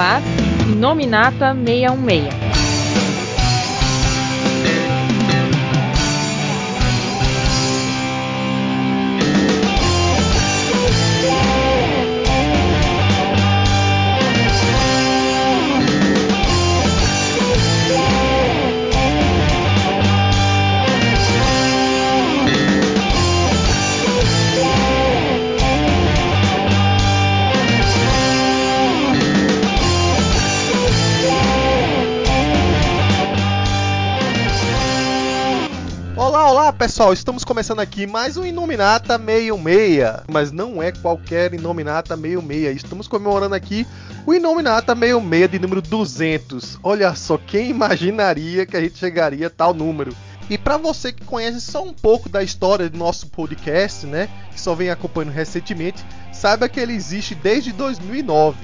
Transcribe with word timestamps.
ar 0.00 0.22
Nominata 0.66 1.54
616. 1.54 2.49
Pessoal, 36.80 37.12
estamos 37.12 37.44
começando 37.44 37.80
aqui 37.80 38.06
mais 38.06 38.38
um 38.38 38.46
Inominata 38.46 39.18
66, 39.18 40.24
mas 40.26 40.50
não 40.50 40.82
é 40.82 40.90
qualquer 40.90 41.52
Inominata 41.52 42.16
66. 42.16 42.76
Estamos 42.76 43.06
comemorando 43.06 43.54
aqui 43.54 43.86
o 44.24 44.32
Inominata 44.32 44.94
66 44.94 45.50
de 45.50 45.58
número 45.58 45.82
200. 45.82 46.78
Olha 46.82 47.14
só, 47.14 47.36
quem 47.36 47.68
imaginaria 47.68 48.64
que 48.64 48.78
a 48.78 48.80
gente 48.80 48.96
chegaria 48.96 49.48
a 49.48 49.50
tal 49.50 49.74
número? 49.74 50.16
E 50.48 50.56
para 50.56 50.78
você 50.78 51.12
que 51.12 51.22
conhece 51.22 51.60
só 51.60 51.84
um 51.84 51.92
pouco 51.92 52.30
da 52.30 52.42
história 52.42 52.88
do 52.88 52.96
nosso 52.96 53.26
podcast, 53.26 54.06
né, 54.06 54.30
que 54.50 54.58
só 54.58 54.74
vem 54.74 54.88
acompanhando 54.88 55.34
recentemente, 55.34 56.02
saiba 56.32 56.66
que 56.66 56.80
ele 56.80 56.94
existe 56.94 57.34
desde 57.34 57.72
2009. 57.72 58.56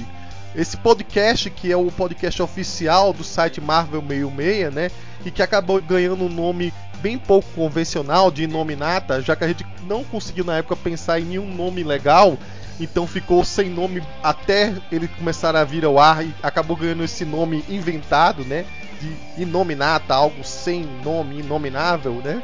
Esse 0.56 0.74
podcast, 0.78 1.50
que 1.50 1.70
é 1.70 1.76
o 1.76 1.92
podcast 1.92 2.42
oficial 2.42 3.12
do 3.12 3.22
site 3.22 3.60
Marvel 3.60 4.00
66, 4.00 4.74
né? 4.74 4.90
E 5.22 5.30
que 5.30 5.42
acabou 5.42 5.82
ganhando 5.82 6.24
um 6.24 6.30
nome 6.30 6.72
bem 7.02 7.18
pouco 7.18 7.46
convencional 7.54 8.30
de 8.30 8.46
Nominata, 8.46 9.20
já 9.20 9.36
que 9.36 9.44
a 9.44 9.48
gente 9.48 9.66
não 9.86 10.02
conseguiu 10.02 10.46
na 10.46 10.56
época 10.56 10.74
pensar 10.74 11.20
em 11.20 11.24
nenhum 11.24 11.54
nome 11.54 11.82
legal, 11.82 12.38
então 12.80 13.06
ficou 13.06 13.44
sem 13.44 13.68
nome 13.68 14.02
até 14.22 14.72
ele 14.90 15.08
começar 15.08 15.54
a 15.54 15.62
vir 15.62 15.84
ao 15.84 15.98
ar 15.98 16.24
e 16.24 16.34
acabou 16.42 16.74
ganhando 16.74 17.04
esse 17.04 17.26
nome 17.26 17.62
inventado, 17.68 18.42
né? 18.42 18.64
De 18.98 19.42
Inominata, 19.42 20.14
algo 20.14 20.42
sem 20.42 20.86
nome, 21.04 21.40
inominável, 21.40 22.14
né? 22.24 22.40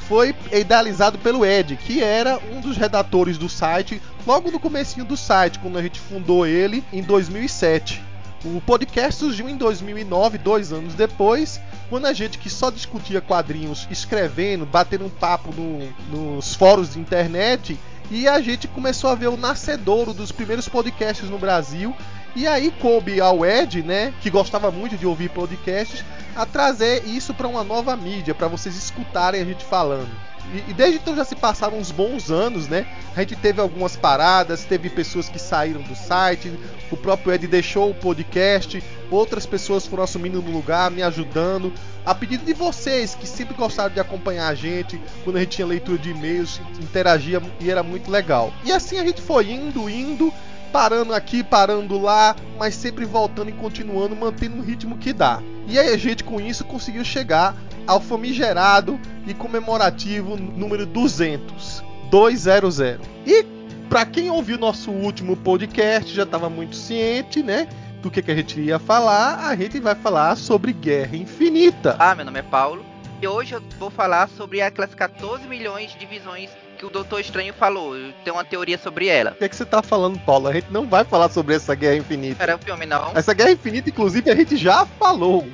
Foi 0.00 0.34
idealizado 0.52 1.18
pelo 1.18 1.46
Ed, 1.46 1.76
que 1.76 2.02
era 2.02 2.38
um 2.52 2.60
dos 2.60 2.76
redatores 2.76 3.38
do 3.38 3.48
site 3.48 4.02
logo 4.26 4.50
no 4.50 4.60
comecinho 4.60 5.04
do 5.04 5.16
site, 5.16 5.58
quando 5.58 5.78
a 5.78 5.82
gente 5.82 6.00
fundou 6.00 6.46
ele 6.46 6.84
em 6.92 7.02
2007. 7.02 8.02
O 8.44 8.60
podcast 8.60 9.20
surgiu 9.20 9.48
em 9.48 9.56
2009, 9.56 10.36
dois 10.36 10.70
anos 10.70 10.94
depois, 10.94 11.60
quando 11.88 12.06
a 12.06 12.12
gente 12.12 12.36
que 12.36 12.50
só 12.50 12.70
discutia 12.70 13.20
quadrinhos 13.20 13.88
escrevendo, 13.90 14.66
batendo 14.66 15.06
um 15.06 15.10
papo 15.10 15.50
no, 15.54 15.88
nos 16.10 16.54
fóruns 16.54 16.92
de 16.92 17.00
internet, 17.00 17.78
e 18.10 18.28
a 18.28 18.40
gente 18.40 18.68
começou 18.68 19.08
a 19.08 19.14
ver 19.14 19.28
o 19.28 19.36
nascedouro 19.36 20.12
dos 20.12 20.30
primeiros 20.30 20.68
podcasts 20.68 21.30
no 21.30 21.38
Brasil. 21.38 21.96
E 22.36 22.46
aí 22.46 22.70
coube 22.70 23.20
ao 23.20 23.46
Ed, 23.46 23.82
né, 23.82 24.12
que 24.20 24.28
gostava 24.28 24.70
muito 24.70 24.96
de 24.96 25.06
ouvir 25.06 25.30
podcasts, 25.30 26.04
a 26.34 26.44
trazer 26.44 27.06
isso 27.06 27.32
para 27.32 27.46
uma 27.46 27.62
nova 27.62 27.96
mídia, 27.96 28.34
para 28.34 28.48
vocês 28.48 28.76
escutarem 28.76 29.40
a 29.40 29.44
gente 29.44 29.64
falando. 29.64 30.10
E, 30.52 30.70
e, 30.70 30.74
desde 30.74 30.98
então 30.98 31.16
já 31.16 31.24
se 31.24 31.34
passaram 31.34 31.78
uns 31.78 31.90
bons 31.90 32.30
anos, 32.30 32.68
né? 32.68 32.86
A 33.16 33.20
gente 33.20 33.36
teve 33.36 33.60
algumas 33.60 33.96
paradas, 33.96 34.64
teve 34.64 34.90
pessoas 34.90 35.28
que 35.28 35.38
saíram 35.38 35.82
do 35.82 35.94
site, 35.94 36.52
o 36.90 36.96
próprio 36.96 37.32
Ed 37.32 37.46
deixou 37.46 37.90
o 37.90 37.94
podcast, 37.94 38.82
outras 39.10 39.46
pessoas 39.46 39.86
foram 39.86 40.04
assumindo 40.04 40.40
no 40.42 40.50
lugar, 40.50 40.90
me 40.90 41.02
ajudando. 41.02 41.72
A 42.04 42.14
pedido 42.14 42.44
de 42.44 42.52
vocês 42.52 43.14
que 43.14 43.26
sempre 43.26 43.54
gostaram 43.54 43.92
de 43.92 44.00
acompanhar 44.00 44.48
a 44.48 44.54
gente, 44.54 45.00
quando 45.24 45.36
a 45.36 45.40
gente 45.40 45.56
tinha 45.56 45.66
leitura 45.66 45.98
de 45.98 46.10
e-mails, 46.10 46.60
interagia 46.80 47.42
e 47.58 47.70
era 47.70 47.82
muito 47.82 48.10
legal. 48.10 48.52
E 48.64 48.70
assim 48.70 48.98
a 48.98 49.04
gente 49.04 49.22
foi 49.22 49.50
indo, 49.50 49.88
indo, 49.88 50.32
parando 50.74 51.14
aqui, 51.14 51.44
parando 51.44 52.00
lá, 52.00 52.34
mas 52.58 52.74
sempre 52.74 53.04
voltando 53.04 53.48
e 53.48 53.52
continuando, 53.52 54.16
mantendo 54.16 54.56
o 54.56 54.60
ritmo 54.60 54.98
que 54.98 55.12
dá. 55.12 55.40
E 55.68 55.78
aí 55.78 55.94
a 55.94 55.96
gente 55.96 56.24
com 56.24 56.40
isso 56.40 56.64
conseguiu 56.64 57.04
chegar 57.04 57.54
ao 57.86 58.00
famigerado 58.00 58.98
e 59.24 59.32
comemorativo 59.32 60.36
número 60.36 60.84
200, 60.84 61.80
200. 62.10 62.80
E 63.24 63.44
para 63.88 64.04
quem 64.04 64.32
ouviu 64.32 64.58
nosso 64.58 64.90
último 64.90 65.36
podcast 65.36 66.12
já 66.12 66.24
estava 66.24 66.50
muito 66.50 66.74
ciente, 66.74 67.40
né? 67.40 67.68
Do 68.02 68.10
que, 68.10 68.20
que 68.20 68.32
a 68.32 68.34
gente 68.34 68.60
ia 68.60 68.80
falar, 68.80 69.46
a 69.46 69.54
gente 69.54 69.78
vai 69.78 69.94
falar 69.94 70.36
sobre 70.36 70.72
Guerra 70.72 71.16
Infinita. 71.16 71.94
Ah, 72.00 72.16
meu 72.16 72.24
nome 72.24 72.40
é 72.40 72.42
Paulo 72.42 72.84
e 73.24 73.26
hoje 73.26 73.54
eu 73.54 73.62
vou 73.78 73.90
falar 73.90 74.28
sobre 74.28 74.60
aquelas 74.60 74.94
14 74.94 75.46
milhões 75.46 75.96
de 75.98 76.04
visões 76.04 76.50
que 76.84 76.86
o 76.86 76.90
Doutor 76.90 77.20
Estranho 77.20 77.54
falou. 77.54 77.96
Eu 77.96 78.12
tenho 78.22 78.36
uma 78.36 78.44
teoria 78.44 78.76
sobre 78.76 79.06
ela. 79.08 79.30
O 79.30 79.34
que, 79.36 79.44
é 79.44 79.48
que 79.48 79.56
você 79.56 79.64
tá 79.64 79.82
falando, 79.82 80.18
Paulo? 80.20 80.48
A 80.48 80.52
gente 80.52 80.70
não 80.70 80.86
vai 80.86 81.04
falar 81.04 81.30
sobre 81.30 81.54
essa 81.54 81.74
Guerra 81.74 81.96
Infinita. 81.96 82.42
Era 82.42 82.56
o 82.56 82.58
filme, 82.58 82.84
não? 82.84 83.12
Essa 83.14 83.32
Guerra 83.32 83.52
Infinita, 83.52 83.88
inclusive, 83.88 84.30
a 84.30 84.34
gente 84.34 84.56
já 84.56 84.84
falou. 84.84 85.48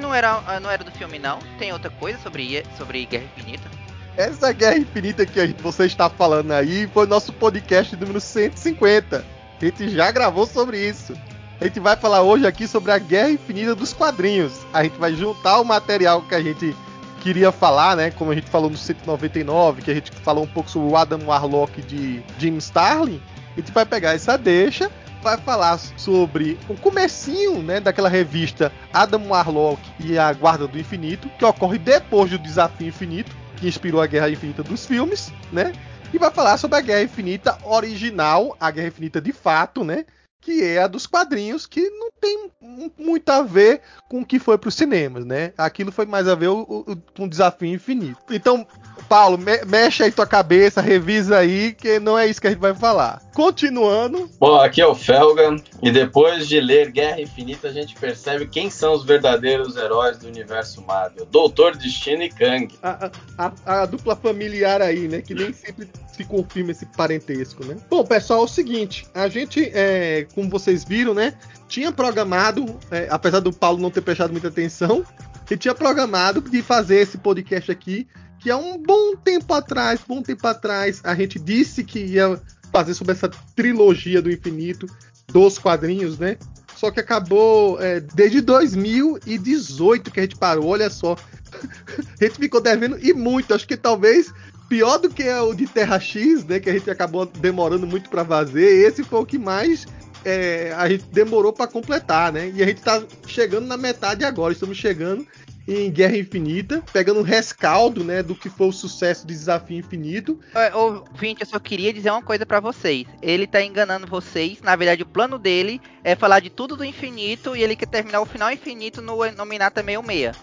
Não 0.00 0.14
era, 0.14 0.60
não 0.60 0.70
era 0.70 0.84
do 0.84 0.90
filme, 0.92 1.18
não? 1.18 1.38
Tem 1.58 1.72
outra 1.72 1.90
coisa 1.90 2.18
sobre, 2.18 2.62
sobre 2.76 3.06
Guerra 3.06 3.24
Infinita? 3.36 3.68
Essa 4.16 4.52
Guerra 4.52 4.76
Infinita 4.76 5.24
que 5.24 5.44
gente, 5.44 5.62
você 5.62 5.86
está 5.86 6.10
falando 6.10 6.52
aí 6.52 6.86
foi 6.92 7.06
nosso 7.06 7.32
podcast 7.32 7.96
número 7.96 8.20
150. 8.20 9.24
A 9.60 9.64
gente 9.64 9.88
já 9.88 10.10
gravou 10.10 10.46
sobre 10.46 10.78
isso. 10.78 11.14
A 11.58 11.64
gente 11.64 11.80
vai 11.80 11.96
falar 11.96 12.20
hoje 12.20 12.46
aqui 12.46 12.68
sobre 12.68 12.92
a 12.92 12.98
Guerra 12.98 13.30
Infinita 13.30 13.74
dos 13.74 13.94
quadrinhos. 13.94 14.52
A 14.72 14.84
gente 14.84 14.98
vai 14.98 15.14
juntar 15.14 15.58
o 15.58 15.64
material 15.64 16.20
que 16.22 16.34
a 16.34 16.42
gente 16.42 16.76
queria 17.22 17.52
falar, 17.52 17.96
né? 17.96 18.10
Como 18.10 18.32
a 18.32 18.34
gente 18.34 18.50
falou 18.50 18.68
no 18.68 18.76
199, 18.76 19.82
que 19.82 19.90
a 19.90 19.94
gente 19.94 20.10
falou 20.10 20.44
um 20.44 20.48
pouco 20.48 20.68
sobre 20.68 20.92
o 20.92 20.96
Adam 20.96 21.20
Warlock 21.26 21.80
de 21.82 22.22
Jim 22.38 22.56
Starlin. 22.56 23.20
A 23.52 23.60
gente 23.60 23.70
vai 23.70 23.86
pegar 23.86 24.14
essa 24.14 24.36
deixa 24.36 24.90
vai 25.22 25.36
falar 25.36 25.78
sobre 25.78 26.58
o 26.68 26.74
comecinho, 26.74 27.62
né, 27.62 27.78
daquela 27.78 28.08
revista 28.08 28.72
Adam 28.92 29.28
Warlock 29.28 29.80
e 30.00 30.18
a 30.18 30.32
Guarda 30.32 30.66
do 30.66 30.78
Infinito, 30.78 31.28
que 31.38 31.44
ocorre 31.44 31.78
depois 31.78 32.30
do 32.30 32.38
Desafio 32.38 32.88
Infinito, 32.88 33.34
que 33.56 33.68
inspirou 33.68 34.02
a 34.02 34.06
Guerra 34.06 34.30
Infinita 34.30 34.64
dos 34.64 34.84
filmes, 34.84 35.32
né? 35.52 35.72
E 36.12 36.18
vai 36.18 36.30
falar 36.30 36.58
sobre 36.58 36.76
a 36.76 36.80
Guerra 36.80 37.04
Infinita 37.04 37.56
original, 37.64 38.56
a 38.60 38.70
Guerra 38.70 38.88
Infinita 38.88 39.20
de 39.20 39.32
fato, 39.32 39.84
né? 39.84 40.04
Que 40.42 40.64
é 40.64 40.82
a 40.82 40.88
dos 40.88 41.06
quadrinhos, 41.06 41.66
que 41.66 41.88
não 41.88 42.10
tem 42.20 42.50
muito 42.98 43.28
a 43.30 43.42
ver 43.42 43.80
com 44.08 44.20
o 44.20 44.26
que 44.26 44.40
foi 44.40 44.58
para 44.58 44.68
os 44.68 44.74
cinemas, 44.74 45.24
né? 45.24 45.52
Aquilo 45.56 45.92
foi 45.92 46.04
mais 46.04 46.26
a 46.26 46.34
ver 46.34 46.48
com 46.48 47.24
o 47.24 47.28
Desafio 47.28 47.72
Infinito. 47.72 48.18
Então, 48.28 48.66
Paulo, 49.08 49.38
me 49.38 49.64
mexe 49.64 50.02
aí 50.02 50.10
tua 50.10 50.26
cabeça, 50.26 50.80
revisa 50.80 51.38
aí, 51.38 51.72
que 51.72 52.00
não 52.00 52.18
é 52.18 52.26
isso 52.26 52.40
que 52.40 52.48
a 52.48 52.50
gente 52.50 52.58
vai 52.58 52.74
falar. 52.74 53.22
Continuando. 53.34 54.28
Bom, 54.38 54.56
aqui 54.56 54.80
é 54.80 54.86
o 54.86 54.94
Felga, 54.94 55.56
e 55.80 55.90
depois 55.90 56.48
de 56.48 56.60
ler 56.60 56.90
Guerra 56.90 57.20
Infinita, 57.20 57.68
a 57.68 57.72
gente 57.72 57.94
percebe 57.94 58.46
quem 58.46 58.68
são 58.68 58.94
os 58.94 59.04
verdadeiros 59.04 59.76
heróis 59.76 60.18
do 60.18 60.26
universo 60.26 60.82
Marvel: 60.82 61.24
Doutor 61.26 61.76
Destino 61.76 62.22
e 62.24 62.28
Kang. 62.28 62.68
A, 62.82 63.10
a, 63.38 63.82
a 63.82 63.86
dupla 63.86 64.16
familiar 64.16 64.82
aí, 64.82 65.08
né? 65.08 65.22
Que 65.22 65.34
nem 65.34 65.52
sempre 65.52 65.88
se 66.22 66.28
confirma 66.28 66.70
esse 66.70 66.86
parentesco, 66.86 67.64
né? 67.64 67.76
Bom, 67.90 68.04
pessoal, 68.04 68.40
é 68.40 68.44
o 68.44 68.48
seguinte: 68.48 69.06
a 69.14 69.28
gente, 69.28 69.70
é, 69.74 70.26
como 70.34 70.48
vocês 70.48 70.84
viram, 70.84 71.12
né? 71.14 71.34
Tinha 71.68 71.90
programado, 71.90 72.78
é, 72.90 73.08
apesar 73.10 73.40
do 73.40 73.52
Paulo 73.52 73.80
não 73.80 73.90
ter 73.90 74.00
prestado 74.00 74.30
muita 74.30 74.48
atenção, 74.48 75.04
ele 75.50 75.58
tinha 75.58 75.74
programado 75.74 76.40
de 76.40 76.62
fazer 76.62 76.96
esse 76.96 77.18
podcast 77.18 77.70
aqui 77.70 78.06
que 78.38 78.50
há 78.50 78.56
um 78.56 78.76
bom 78.76 79.14
tempo 79.16 79.52
atrás, 79.54 80.00
bom 80.06 80.20
tempo 80.20 80.46
atrás, 80.46 81.00
a 81.04 81.14
gente 81.14 81.38
disse 81.38 81.84
que 81.84 82.00
ia 82.00 82.40
fazer 82.72 82.94
sobre 82.94 83.12
essa 83.12 83.28
trilogia 83.54 84.20
do 84.20 84.30
infinito 84.30 84.86
dos 85.28 85.58
quadrinhos, 85.58 86.18
né? 86.18 86.36
Só 86.74 86.90
que 86.90 86.98
acabou 86.98 87.80
é, 87.80 88.00
desde 88.00 88.40
2018 88.40 90.10
que 90.10 90.18
a 90.18 90.22
gente 90.24 90.36
parou, 90.36 90.66
olha 90.66 90.90
só. 90.90 91.14
a 92.20 92.24
gente 92.24 92.38
ficou 92.38 92.60
devendo 92.60 92.98
e 93.00 93.12
muito, 93.12 93.54
acho 93.54 93.68
que 93.68 93.76
talvez 93.76 94.32
pior 94.72 94.96
do 94.96 95.10
que 95.10 95.28
o 95.28 95.52
de 95.52 95.66
Terra 95.66 96.00
X, 96.00 96.46
né? 96.46 96.58
Que 96.58 96.70
a 96.70 96.72
gente 96.72 96.90
acabou 96.90 97.26
demorando 97.26 97.86
muito 97.86 98.08
para 98.08 98.24
fazer. 98.24 98.88
Esse 98.88 99.04
foi 99.04 99.20
o 99.20 99.26
que 99.26 99.36
mais 99.36 99.86
é, 100.24 100.72
a 100.74 100.88
gente 100.88 101.04
demorou 101.12 101.52
para 101.52 101.66
completar, 101.66 102.32
né? 102.32 102.50
E 102.54 102.62
a 102.62 102.66
gente 102.66 102.80
tá 102.80 103.02
chegando 103.26 103.66
na 103.66 103.76
metade 103.76 104.24
agora. 104.24 104.54
Estamos 104.54 104.78
chegando 104.78 105.26
em 105.68 105.90
Guerra 105.90 106.16
Infinita, 106.16 106.82
pegando 106.90 107.20
um 107.20 107.22
rescaldo, 107.22 108.02
né, 108.02 108.22
do 108.22 108.34
que 108.34 108.48
foi 108.48 108.66
o 108.66 108.72
sucesso 108.72 109.26
de 109.26 109.34
Desafio 109.34 109.78
Infinito. 109.78 110.40
Ô, 110.74 111.04
Vinte, 111.14 111.42
eu 111.42 111.46
só 111.46 111.58
queria 111.58 111.92
dizer 111.92 112.10
uma 112.10 112.22
coisa 112.22 112.46
para 112.46 112.58
vocês. 112.58 113.06
Ele 113.20 113.46
tá 113.46 113.62
enganando 113.62 114.06
vocês. 114.06 114.62
Na 114.62 114.74
verdade, 114.74 115.02
o 115.02 115.06
plano 115.06 115.38
dele 115.38 115.82
é 116.02 116.16
falar 116.16 116.40
de 116.40 116.48
tudo 116.48 116.78
do 116.78 116.84
infinito 116.84 117.54
e 117.54 117.62
ele 117.62 117.76
quer 117.76 117.88
terminar 117.88 118.22
o 118.22 118.26
final 118.26 118.50
infinito 118.50 119.02
no 119.02 119.18
Nominata 119.32 119.84
66. 119.84 120.34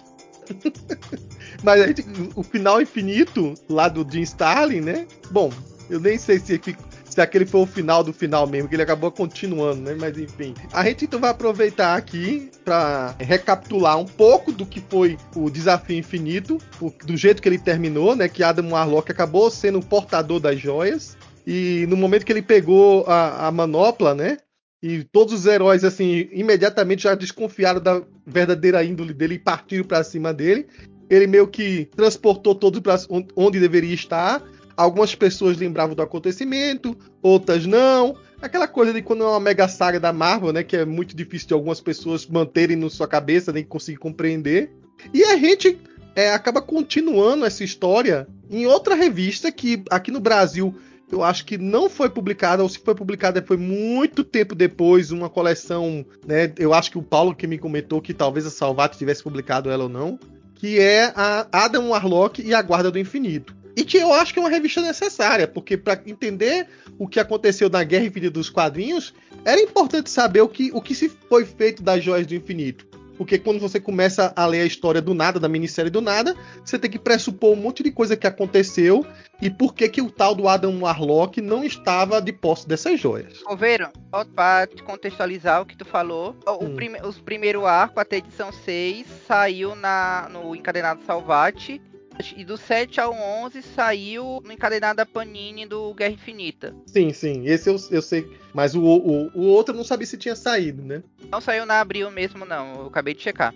Mas 1.64 1.86
gente, 1.86 2.06
o 2.36 2.44
final 2.44 2.82
infinito 2.82 3.54
lá 3.70 3.88
do 3.88 4.10
Jim 4.10 4.22
Starlin, 4.22 4.82
né? 4.82 5.08
Bom, 5.32 5.52
eu 5.90 6.00
nem 6.00 6.18
sei 6.18 6.40
se, 6.40 6.60
se 7.10 7.22
aquele 7.22 7.46
foi 7.46 7.62
o 7.62 7.66
final 7.66 8.04
do 8.04 8.14
final 8.14 8.48
mesmo, 8.48 8.70
que 8.70 8.76
ele 8.76 8.84
acabou 8.84 9.12
continuando, 9.12 9.82
né? 9.82 9.96
Mas 10.00 10.18
enfim. 10.18 10.54
A 10.72 10.84
gente 10.86 11.06
então 11.06 11.20
vai 11.20 11.32
aproveitar 11.32 11.96
aqui 11.96 12.52
para 12.64 13.16
recapitular 13.20 13.98
um 13.98 14.06
pouco 14.06 14.52
do 14.52 14.66
que 14.66 14.80
foi 14.80 15.18
o 15.36 15.50
Desafio 15.50 15.98
Infinito, 15.98 16.58
do 17.04 17.18
jeito 17.18 17.42
que 17.42 17.50
ele 17.50 17.58
terminou, 17.58 18.16
né? 18.16 18.30
Que 18.30 18.44
Adam 18.44 18.70
Warlock 18.72 19.12
acabou 19.12 19.50
sendo 19.50 19.80
o 19.80 19.86
portador 19.86 20.40
das 20.40 20.60
joias. 20.60 21.18
E 21.46 21.86
no 21.90 21.98
momento 21.98 22.26
que 22.26 22.32
ele 22.32 22.44
pegou 22.44 23.06
a, 23.08 23.48
a 23.48 23.52
manopla, 23.52 24.14
né? 24.14 24.38
E 24.82 25.04
todos 25.04 25.34
os 25.34 25.46
heróis, 25.46 25.84
assim, 25.84 26.30
imediatamente 26.32 27.04
já 27.04 27.14
desconfiaram 27.14 27.82
da 27.82 28.02
verdadeira 28.26 28.84
índole 28.84 29.14
dele 29.14 29.36
e 29.36 29.40
partiram 29.40 29.84
para 29.84 30.04
cima 30.04 30.34
dele. 30.34 30.68
Ele 31.10 31.28
meio 31.28 31.48
que 31.48 31.90
transportou 31.96 32.54
todos 32.54 32.80
para 32.80 32.98
onde 33.36 33.60
deveria 33.60 33.94
estar. 33.94 34.44
Algumas 34.78 35.14
pessoas 35.14 35.58
lembravam 35.58 35.96
do 35.96 36.02
acontecimento, 36.02 36.96
outras 37.22 37.66
não. 37.66 38.16
Aquela 38.42 38.68
coisa 38.68 38.94
de 38.94 39.02
quando 39.02 39.24
é 39.24 39.28
uma 39.28 39.40
mega 39.40 39.68
saga 39.68 40.00
da 40.00 40.14
Marvel, 40.14 40.54
né? 40.54 40.64
Que 40.64 40.78
é 40.78 40.86
muito 40.86 41.16
difícil 41.16 41.50
de 41.50 41.54
algumas 41.54 41.82
pessoas 41.82 42.26
manterem 42.26 42.78
na 42.78 42.90
sua 42.90 43.08
cabeça, 43.08 43.52
nem 43.52 43.64
conseguir 43.64 43.98
compreender. 43.98 44.72
E 45.14 45.24
a 45.24 45.36
gente 45.36 45.78
é, 46.16 46.32
acaba 46.32 46.62
continuando 46.62 47.46
essa 47.46 47.64
história 47.64 48.28
em 48.50 48.66
outra 48.66 48.96
revista 48.96 49.52
que 49.52 49.84
aqui 49.90 50.12
no 50.12 50.20
Brasil 50.20 50.74
eu 51.12 51.24
acho 51.24 51.44
que 51.44 51.58
não 51.58 51.90
foi 51.90 52.10
publicada, 52.10 52.62
ou 52.62 52.70
se 52.70 52.78
foi 52.80 52.94
publicada 52.94 53.42
foi 53.42 53.58
muito 53.58 54.24
tempo 54.24 54.54
depois, 54.54 55.12
uma 55.12 55.30
coleção, 55.30 56.06
né? 56.26 56.54
Eu 56.58 56.74
acho 56.74 56.92
que 56.92 56.98
o 56.98 57.04
Paulo 57.04 57.36
que 57.36 57.48
me 57.48 57.58
comentou 57.58 58.02
que 58.02 58.14
talvez 58.14 58.46
a 58.46 58.52
Salvat 58.52 58.96
tivesse 58.96 59.24
publicado 59.24 59.70
ela 59.70 59.84
ou 59.84 59.90
não, 59.90 60.20
que 60.60 60.78
é 60.78 61.14
a 61.16 61.48
Adam 61.52 61.90
Warlock 61.90 62.42
e 62.42 62.54
a 62.54 62.62
Guarda 62.62 62.92
do 62.92 63.00
Infinito. 63.00 63.56
E 63.78 63.86
que 63.86 63.98
eu 63.98 64.12
acho 64.12 64.34
que 64.34 64.40
é 64.40 64.44
uma 64.44 64.50
revista 64.50 64.82
necessária, 64.82 65.48
porque 65.48 65.78
para 65.78 66.02
entender 66.06 66.68
o 66.98 67.08
que 67.08 67.18
aconteceu 67.18 67.70
na 67.70 67.82
Guerra 67.82 68.06
Infinita 68.06 68.34
dos 68.34 68.50
quadrinhos, 68.50 69.14
era 69.46 69.62
importante 69.62 70.10
saber 70.10 70.42
o 70.42 70.50
que, 70.50 70.70
o 70.74 70.82
que 70.82 70.94
se 70.94 71.08
foi 71.30 71.46
feito 71.46 71.82
das 71.82 72.04
Joias 72.04 72.28
do 72.28 72.36
Infinito. 72.36 72.86
Porque 73.20 73.38
quando 73.38 73.60
você 73.60 73.82
começa 73.82 74.32
a 74.34 74.46
ler 74.46 74.62
a 74.62 74.66
história 74.66 75.02
do 75.02 75.14
nada, 75.14 75.42
da 75.42 75.50
minissérie 75.50 75.92
do 75.92 76.00
nada, 76.00 76.34
você 76.64 76.80
tem 76.80 76.90
que 76.90 76.98
pressupor 76.98 77.52
um 77.52 77.58
monte 77.58 77.84
de 77.84 77.92
coisa 77.92 78.16
que 78.16 78.26
aconteceu 78.26 79.06
e 79.42 79.50
por 79.50 79.74
que 79.74 79.90
que 79.90 80.02
o 80.02 80.10
tal 80.10 80.34
do 80.34 80.48
Adam 80.48 80.80
Warlock 80.80 81.42
não 81.42 81.62
estava 81.62 82.22
de 82.22 82.32
posse 82.32 82.66
dessas 82.66 82.98
joias. 82.98 83.44
Coveiro, 83.44 83.90
para 84.34 84.68
te 84.68 84.82
contextualizar 84.82 85.62
o 85.62 85.66
que 85.66 85.76
tu 85.76 85.84
falou, 85.84 86.34
hum. 86.48 86.76
prime 86.78 86.98
os 87.02 87.20
primeiro 87.20 87.66
arco 87.66 88.00
até 88.00 88.16
edição 88.20 88.54
6 88.54 89.06
saiu 89.28 89.76
na, 89.76 90.30
no 90.32 90.56
Encadenado 90.56 91.02
Salvati 91.06 91.82
e 92.36 92.44
do 92.44 92.58
7 92.58 93.00
ao 93.00 93.14
11 93.14 93.62
saiu 93.62 94.42
no 94.44 94.52
encadenado 94.52 95.06
Panini 95.06 95.66
do 95.66 95.94
Guerra 95.94 96.14
Infinita. 96.14 96.76
Sim, 96.86 97.14
sim. 97.14 97.46
Esse 97.46 97.70
eu, 97.70 97.78
eu 97.92 98.02
sei. 98.02 98.30
Mas 98.54 98.76
o, 98.76 98.82
o, 98.82 99.32
o 99.34 99.42
outro 99.48 99.74
eu 99.74 99.78
não 99.78 99.84
sabia 99.84 100.06
se 100.06 100.18
tinha 100.18 100.36
saído, 100.36 100.84
né? 100.84 101.02
Não 101.32 101.40
saiu 101.40 101.66
na 101.66 101.80
abril 101.80 102.12
mesmo, 102.12 102.46
não. 102.46 102.82
Eu 102.82 102.88
acabei 102.88 103.14
de 103.14 103.22
checar. 103.22 103.54